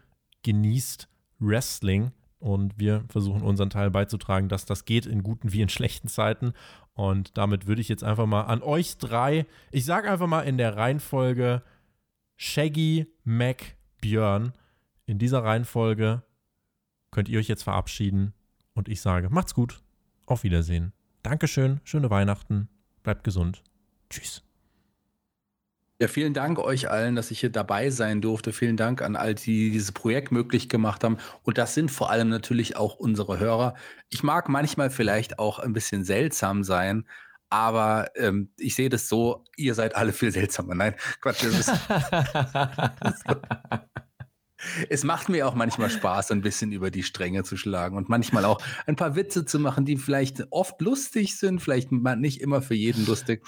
genießt 0.44 1.10
Wrestling. 1.40 2.12
Und 2.40 2.78
wir 2.78 3.04
versuchen 3.10 3.42
unseren 3.42 3.72
Teil 3.72 3.90
beizutragen, 3.90 4.48
dass 4.48 4.66
das 4.66 4.86
geht 4.86 5.08
in 5.08 5.24
guten 5.24 5.54
wie 5.54 5.62
in 5.62 5.70
schlechten 5.70 6.08
Zeiten. 6.08 6.54
Und 6.94 7.36
damit 7.36 7.66
würde 7.66 7.82
ich 7.82 7.90
jetzt 7.90 8.04
einfach 8.04 8.28
mal 8.28 8.44
an 8.44 8.62
euch 8.62 8.98
drei, 8.98 9.48
ich 9.72 9.86
sage 9.86 10.12
einfach 10.12 10.28
mal 10.28 10.42
in 10.42 10.58
der 10.58 10.78
Reihenfolge 10.78 11.64
Shaggy, 12.36 13.08
Mac, 13.24 13.76
Björn, 14.02 14.54
in 15.08 15.18
dieser 15.18 15.44
Reihenfolge 15.44 16.22
könnt 17.12 17.30
ihr 17.30 17.40
euch 17.40 17.48
jetzt 17.48 17.64
verabschieden 17.64 18.34
und 18.76 18.90
ich 18.90 19.02
sage, 19.02 19.30
macht's 19.30 19.56
gut, 19.56 19.82
auf 20.28 20.44
Wiedersehen. 20.44 20.94
Dankeschön, 21.24 21.80
schöne 21.84 22.10
Weihnachten, 22.10 22.70
bleibt 23.04 23.24
gesund. 23.24 23.64
Tschüss. 24.10 24.44
Ja, 26.00 26.08
vielen 26.08 26.36
Dank 26.36 26.60
euch 26.60 26.92
allen, 26.92 27.16
dass 27.16 27.32
ich 27.32 27.40
hier 27.40 27.52
dabei 27.52 27.90
sein 27.90 28.22
durfte. 28.22 28.54
Vielen 28.54 28.78
Dank 28.78 29.02
an 29.02 29.16
all 29.16 29.34
die, 29.34 29.46
die 29.46 29.72
dieses 29.72 29.92
Projekt 29.92 30.32
möglich 30.32 30.70
gemacht 30.70 31.04
haben. 31.04 31.18
Und 31.42 31.58
das 31.58 31.74
sind 31.74 31.90
vor 31.90 32.12
allem 32.12 32.30
natürlich 32.30 32.76
auch 32.76 32.96
unsere 32.96 33.40
Hörer. 33.40 33.74
Ich 34.10 34.22
mag 34.22 34.48
manchmal 34.48 34.92
vielleicht 34.92 35.40
auch 35.40 35.58
ein 35.58 35.74
bisschen 35.74 36.04
seltsam 36.04 36.64
sein, 36.64 37.08
aber 37.50 38.12
ähm, 38.16 38.52
ich 38.58 38.76
sehe 38.76 38.90
das 38.90 39.10
so, 39.10 39.44
ihr 39.56 39.74
seid 39.74 39.96
alle 39.96 40.14
viel 40.14 40.32
seltsamer. 40.32 40.76
Nein, 40.76 40.94
Quatsch. 41.22 41.44
Das 41.44 41.58
ist, 41.58 41.72
es 44.90 45.04
macht 45.04 45.30
mir 45.30 45.48
auch 45.48 45.56
manchmal 45.56 45.90
Spaß, 45.90 46.32
ein 46.32 46.42
bisschen 46.42 46.72
über 46.72 46.92
die 46.92 47.04
Stränge 47.04 47.44
zu 47.44 47.58
schlagen 47.58 47.98
und 47.98 48.10
manchmal 48.10 48.46
auch 48.46 48.60
ein 48.86 48.96
paar 48.96 49.16
Witze 49.16 49.46
zu 49.46 49.60
machen, 49.60 49.86
die 49.86 49.98
vielleicht 49.98 50.46
oft 50.52 50.82
lustig 50.82 51.38
sind, 51.38 51.62
vielleicht 51.62 51.92
nicht 51.92 52.42
immer 52.42 52.62
für 52.62 52.76
jeden 52.76 53.06
lustig. 53.06 53.46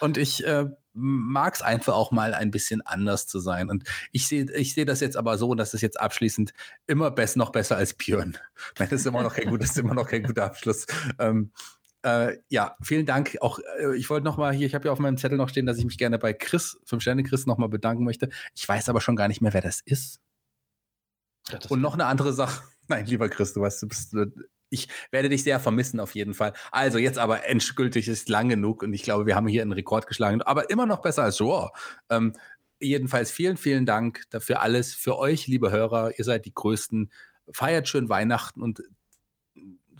Und 0.00 0.18
ich 0.18 0.44
äh, 0.44 0.66
mag 0.94 1.54
es 1.54 1.62
einfach 1.62 1.94
auch 1.94 2.10
mal 2.10 2.34
ein 2.34 2.50
bisschen 2.50 2.80
anders 2.82 3.26
zu 3.26 3.38
sein. 3.38 3.70
Und 3.70 3.84
ich 4.10 4.26
sehe 4.26 4.50
ich 4.52 4.74
seh 4.74 4.84
das 4.84 5.00
jetzt 5.00 5.16
aber 5.16 5.38
so, 5.38 5.54
dass 5.54 5.74
es 5.74 5.80
jetzt 5.80 6.00
abschließend 6.00 6.52
immer 6.86 7.10
best, 7.10 7.36
noch 7.36 7.50
besser 7.50 7.76
als 7.76 7.94
Björn. 7.94 8.38
Das 8.76 8.92
ist 8.92 9.06
immer 9.06 9.22
noch 9.22 9.34
kein, 9.34 9.48
gut, 9.48 9.62
das 9.62 9.70
ist 9.70 9.78
immer 9.78 9.94
noch 9.94 10.08
kein 10.08 10.22
guter 10.22 10.44
Abschluss. 10.44 10.86
Ähm, 11.18 11.52
äh, 12.02 12.38
ja, 12.48 12.76
vielen 12.82 13.06
Dank. 13.06 13.36
Auch 13.40 13.58
äh, 13.80 13.96
ich 13.96 14.10
wollte 14.10 14.24
noch 14.24 14.36
mal 14.36 14.52
hier, 14.52 14.66
ich 14.66 14.74
habe 14.74 14.86
ja 14.86 14.92
auf 14.92 14.98
meinem 14.98 15.18
Zettel 15.18 15.38
noch 15.38 15.48
stehen, 15.48 15.66
dass 15.66 15.78
ich 15.78 15.84
mich 15.84 15.98
gerne 15.98 16.18
bei 16.18 16.32
Chris, 16.32 16.78
fünf 16.84 17.02
Sterne 17.02 17.22
Chris, 17.22 17.46
noch 17.46 17.58
mal 17.58 17.68
bedanken 17.68 18.04
möchte. 18.04 18.28
Ich 18.54 18.68
weiß 18.68 18.88
aber 18.88 19.00
schon 19.00 19.16
gar 19.16 19.28
nicht 19.28 19.40
mehr, 19.40 19.54
wer 19.54 19.60
das 19.60 19.80
ist. 19.80 20.20
Ja, 21.50 21.58
und 21.68 21.80
noch 21.80 21.94
eine 21.94 22.06
andere 22.06 22.32
Sache. 22.32 22.62
Nein, 22.88 23.06
lieber 23.06 23.28
Chris, 23.28 23.52
du 23.52 23.60
weißt, 23.60 23.82
du 23.82 23.88
bist, 23.88 24.14
äh, 24.14 24.26
ich 24.70 24.88
werde 25.10 25.28
dich 25.28 25.42
sehr 25.42 25.60
vermissen 25.60 26.00
auf 26.00 26.14
jeden 26.14 26.34
Fall. 26.34 26.54
Also 26.70 26.98
jetzt 26.98 27.18
aber 27.18 27.46
endgültig 27.46 28.08
ist 28.08 28.28
lang 28.28 28.48
genug 28.48 28.82
und 28.82 28.92
ich 28.94 29.02
glaube, 29.02 29.26
wir 29.26 29.36
haben 29.36 29.46
hier 29.46 29.62
einen 29.62 29.72
Rekord 29.72 30.06
geschlagen, 30.06 30.42
aber 30.42 30.70
immer 30.70 30.86
noch 30.86 31.02
besser 31.02 31.24
als 31.24 31.40
Raw. 31.40 31.70
Ähm, 32.08 32.32
jedenfalls 32.80 33.30
vielen, 33.30 33.56
vielen 33.56 33.86
Dank 33.86 34.22
dafür 34.30 34.60
alles. 34.60 34.94
Für 34.94 35.18
euch, 35.18 35.46
liebe 35.46 35.70
Hörer, 35.70 36.18
ihr 36.18 36.24
seid 36.24 36.46
die 36.46 36.54
Größten. 36.54 37.10
Feiert 37.52 37.88
schön 37.88 38.08
Weihnachten 38.08 38.62
und 38.62 38.82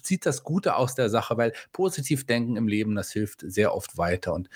zieht 0.03 0.27
das 0.27 0.43
Gute 0.43 0.77
aus 0.77 0.95
der 0.95 1.11
Sache, 1.11 1.37
weil 1.37 1.53
positiv 1.73 2.27
denken 2.27 2.57
im 2.57 2.69
Leben, 2.69 2.95
das 2.95 3.13
hilft 3.13 3.41
sehr 3.45 3.75
oft 3.75 3.97
weiter. 3.99 4.33
Und 4.35 4.49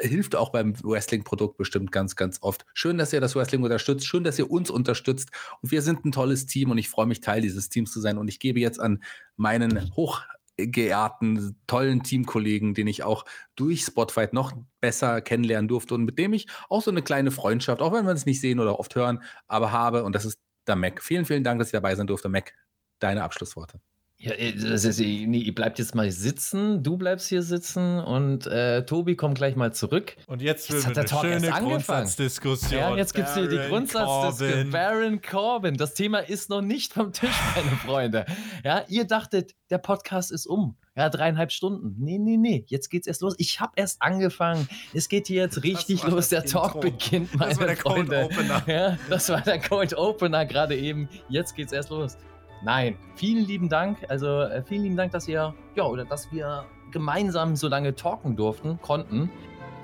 hilft 0.00 0.36
auch 0.36 0.50
beim 0.50 0.74
Wrestling-Produkt 0.82 1.56
bestimmt 1.56 1.92
ganz, 1.92 2.16
ganz 2.16 2.38
oft. 2.40 2.64
Schön, 2.74 2.98
dass 2.98 3.12
ihr 3.12 3.20
das 3.20 3.34
Wrestling 3.36 3.62
unterstützt. 3.62 4.06
Schön, 4.06 4.24
dass 4.24 4.38
ihr 4.38 4.50
uns 4.50 4.70
unterstützt. 4.70 5.30
Und 5.60 5.70
wir 5.70 5.82
sind 5.82 6.04
ein 6.04 6.12
tolles 6.12 6.46
Team 6.46 6.70
und 6.70 6.78
ich 6.78 6.88
freue 6.88 7.06
mich, 7.06 7.20
Teil 7.20 7.42
dieses 7.42 7.68
Teams 7.68 7.92
zu 7.92 8.00
sein. 8.00 8.18
Und 8.18 8.28
ich 8.28 8.38
gebe 8.38 8.60
jetzt 8.60 8.80
an 8.80 9.02
meinen 9.36 9.94
hochgeehrten, 9.94 11.56
tollen 11.66 12.02
Teamkollegen, 12.02 12.74
den 12.74 12.86
ich 12.86 13.02
auch 13.02 13.24
durch 13.54 13.82
Spotfight 13.82 14.32
noch 14.32 14.52
besser 14.80 15.20
kennenlernen 15.20 15.68
durfte 15.68 15.94
und 15.94 16.04
mit 16.04 16.18
dem 16.18 16.32
ich 16.32 16.46
auch 16.68 16.82
so 16.82 16.90
eine 16.90 17.02
kleine 17.02 17.30
Freundschaft, 17.30 17.82
auch 17.82 17.92
wenn 17.92 18.06
wir 18.06 18.12
es 18.12 18.26
nicht 18.26 18.40
sehen 18.40 18.60
oder 18.60 18.78
oft 18.78 18.94
hören, 18.94 19.22
aber 19.46 19.72
habe. 19.72 20.04
Und 20.04 20.14
das 20.14 20.24
ist 20.24 20.38
der 20.66 20.76
Mac. 20.76 21.02
Vielen, 21.02 21.24
vielen 21.24 21.44
Dank, 21.44 21.58
dass 21.58 21.68
ich 21.68 21.72
dabei 21.72 21.94
sein 21.94 22.06
durfte. 22.06 22.28
Mac, 22.28 22.54
deine 22.98 23.24
Abschlussworte. 23.24 23.80
Ja, 24.22 24.30
äh, 24.34 25.26
nee, 25.26 25.38
ihr 25.38 25.52
bleibt 25.52 25.80
jetzt 25.80 25.96
mal 25.96 26.08
sitzen, 26.12 26.84
du 26.84 26.96
bleibst 26.96 27.28
hier 27.28 27.42
sitzen 27.42 27.98
und 27.98 28.46
äh, 28.46 28.86
Tobi 28.86 29.16
kommt 29.16 29.36
gleich 29.36 29.56
mal 29.56 29.72
zurück. 29.74 30.16
Und 30.28 30.40
jetzt, 30.42 30.68
Jetzt 30.68 30.86
wird 30.86 30.96
hat 30.96 30.96
der 30.96 31.02
eine 31.02 31.10
Talk 31.10 31.24
erst 31.24 31.44
schöne 31.44 31.54
angefangen. 31.56 31.98
Grundsatzdiskussion. 32.02 32.80
Ja, 32.80 32.96
jetzt 32.96 33.14
gibt 33.14 33.26
es 33.26 33.34
hier 33.34 33.48
die 33.48 33.58
Grundsatzdiskussion. 33.68 34.70
Baron 34.70 35.20
Corbin. 35.22 35.76
Das 35.76 35.94
Thema 35.94 36.20
ist 36.20 36.50
noch 36.50 36.62
nicht 36.62 36.92
vom 36.92 37.12
Tisch, 37.12 37.34
meine 37.56 37.76
Freunde. 37.78 38.24
Ja, 38.62 38.84
ihr 38.86 39.06
dachtet, 39.08 39.56
der 39.70 39.78
Podcast 39.78 40.30
ist 40.30 40.46
um. 40.46 40.76
Ja, 40.94 41.08
dreieinhalb 41.08 41.50
Stunden. 41.50 41.96
Nee, 41.98 42.18
nee, 42.18 42.36
nee. 42.36 42.64
Jetzt 42.68 42.90
geht's 42.90 43.08
erst 43.08 43.22
los. 43.22 43.34
Ich 43.38 43.58
habe 43.58 43.72
erst 43.74 44.02
angefangen. 44.02 44.68
Es 44.94 45.08
geht 45.08 45.26
hier 45.26 45.42
jetzt 45.42 45.64
richtig 45.64 46.06
los. 46.06 46.28
Der 46.28 46.44
Talk 46.44 46.76
Intro. 46.76 46.80
beginnt, 46.80 47.34
meine 47.34 47.50
Das 47.50 47.58
war 47.58 47.66
der 47.66 47.76
Cold 47.76 48.08
Freunde. 48.08 48.24
Opener. 48.26 48.62
Ja, 48.68 48.98
das 49.10 49.28
war 49.30 49.40
der 49.40 49.58
Cold 49.58 49.94
Opener 49.96 50.46
gerade 50.46 50.76
eben. 50.76 51.08
Jetzt 51.28 51.56
geht's 51.56 51.72
erst 51.72 51.90
los. 51.90 52.16
Nein, 52.64 52.96
vielen 53.16 53.44
lieben 53.44 53.68
Dank. 53.68 53.98
Also 54.08 54.42
äh, 54.42 54.62
vielen 54.62 54.84
lieben 54.84 54.96
Dank, 54.96 55.12
dass 55.12 55.26
ihr, 55.26 55.54
ja, 55.74 55.84
oder 55.84 56.04
dass 56.04 56.30
wir 56.32 56.64
gemeinsam 56.92 57.56
so 57.56 57.68
lange 57.68 57.94
talken 57.94 58.36
durften, 58.36 58.78
konnten. 58.80 59.30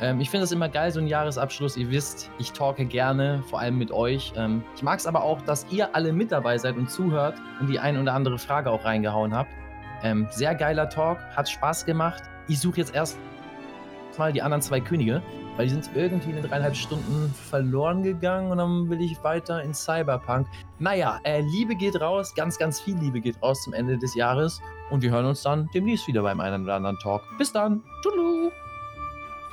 Ähm, 0.00 0.20
ich 0.20 0.30
finde 0.30 0.44
es 0.44 0.52
immer 0.52 0.68
geil, 0.68 0.92
so 0.92 1.00
ein 1.00 1.08
Jahresabschluss. 1.08 1.76
Ihr 1.76 1.90
wisst, 1.90 2.30
ich 2.38 2.52
talke 2.52 2.84
gerne, 2.84 3.42
vor 3.48 3.58
allem 3.58 3.78
mit 3.78 3.90
euch. 3.90 4.32
Ähm, 4.36 4.62
ich 4.76 4.82
mag 4.82 4.98
es 4.98 5.06
aber 5.06 5.22
auch, 5.22 5.42
dass 5.42 5.66
ihr 5.70 5.94
alle 5.94 6.12
mit 6.12 6.30
dabei 6.30 6.56
seid 6.58 6.76
und 6.76 6.90
zuhört 6.90 7.34
und 7.60 7.68
die 7.68 7.80
ein 7.80 8.00
oder 8.00 8.14
andere 8.14 8.38
Frage 8.38 8.70
auch 8.70 8.84
reingehauen 8.84 9.34
habt. 9.34 9.50
Ähm, 10.02 10.28
sehr 10.30 10.54
geiler 10.54 10.88
Talk, 10.88 11.18
hat 11.34 11.48
Spaß 11.48 11.84
gemacht. 11.84 12.22
Ich 12.46 12.60
suche 12.60 12.76
jetzt 12.78 12.94
erst 12.94 13.18
mal 14.18 14.32
die 14.32 14.42
anderen 14.42 14.62
zwei 14.62 14.80
Könige, 14.80 15.22
weil 15.56 15.66
die 15.66 15.72
sind 15.72 15.90
irgendwie 15.94 16.30
in 16.30 16.42
dreieinhalb 16.42 16.76
Stunden 16.76 17.32
verloren 17.34 18.02
gegangen 18.02 18.50
und 18.50 18.58
dann 18.58 18.90
will 18.90 19.00
ich 19.00 19.22
weiter 19.22 19.62
in 19.62 19.74
Cyberpunk. 19.74 20.46
Naja, 20.78 21.20
äh, 21.24 21.40
Liebe 21.40 21.74
geht 21.74 22.00
raus, 22.00 22.34
ganz, 22.34 22.58
ganz 22.58 22.80
viel 22.80 22.96
Liebe 22.96 23.20
geht 23.20 23.42
raus 23.42 23.62
zum 23.62 23.72
Ende 23.72 23.98
des 23.98 24.14
Jahres 24.14 24.60
und 24.90 25.02
wir 25.02 25.10
hören 25.10 25.26
uns 25.26 25.42
dann 25.42 25.68
demnächst 25.74 26.06
wieder 26.08 26.22
beim 26.22 26.40
einen 26.40 26.64
oder 26.64 26.74
anderen 26.74 26.98
Talk. 26.98 27.22
Bis 27.38 27.52
dann. 27.52 27.82
Tschüss. 28.02 28.52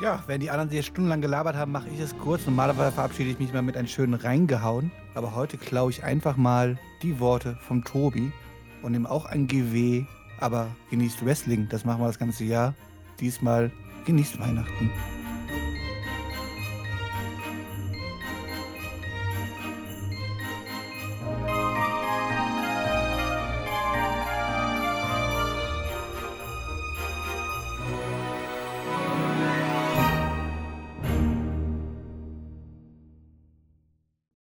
Ja, 0.02 0.22
wenn 0.28 0.42
die 0.42 0.50
anderen 0.50 0.70
jetzt 0.72 0.88
stundenlang 0.88 1.22
gelabert 1.22 1.56
haben, 1.56 1.72
mache 1.72 1.88
ich 1.88 2.02
es 2.02 2.18
kurz. 2.18 2.46
Normalerweise 2.46 2.92
verabschiede 2.92 3.30
ich 3.30 3.40
mich 3.40 3.54
mal 3.54 3.62
mit 3.62 3.78
einem 3.78 3.88
schönen 3.88 4.14
Reingehauen. 4.14 4.92
Aber 5.14 5.36
heute 5.36 5.58
klaue 5.58 5.90
ich 5.90 6.04
einfach 6.04 6.36
mal 6.36 6.78
die 7.02 7.22
Worte 7.22 7.58
vom 7.62 7.82
Tobi 7.86 8.34
und 8.82 8.92
nehme 8.92 9.10
auch 9.10 9.26
ein 9.26 9.48
GW. 9.48 10.04
Aber 10.42 10.68
genießt 10.90 11.26
Wrestling, 11.26 11.70
das 11.70 11.86
machen 11.86 12.02
wir 12.02 12.08
das 12.08 12.20
ganze 12.20 12.44
Jahr. 12.44 12.74
Diesmal 13.22 13.72
genießt 14.06 14.40
Weihnachten. 14.40 14.90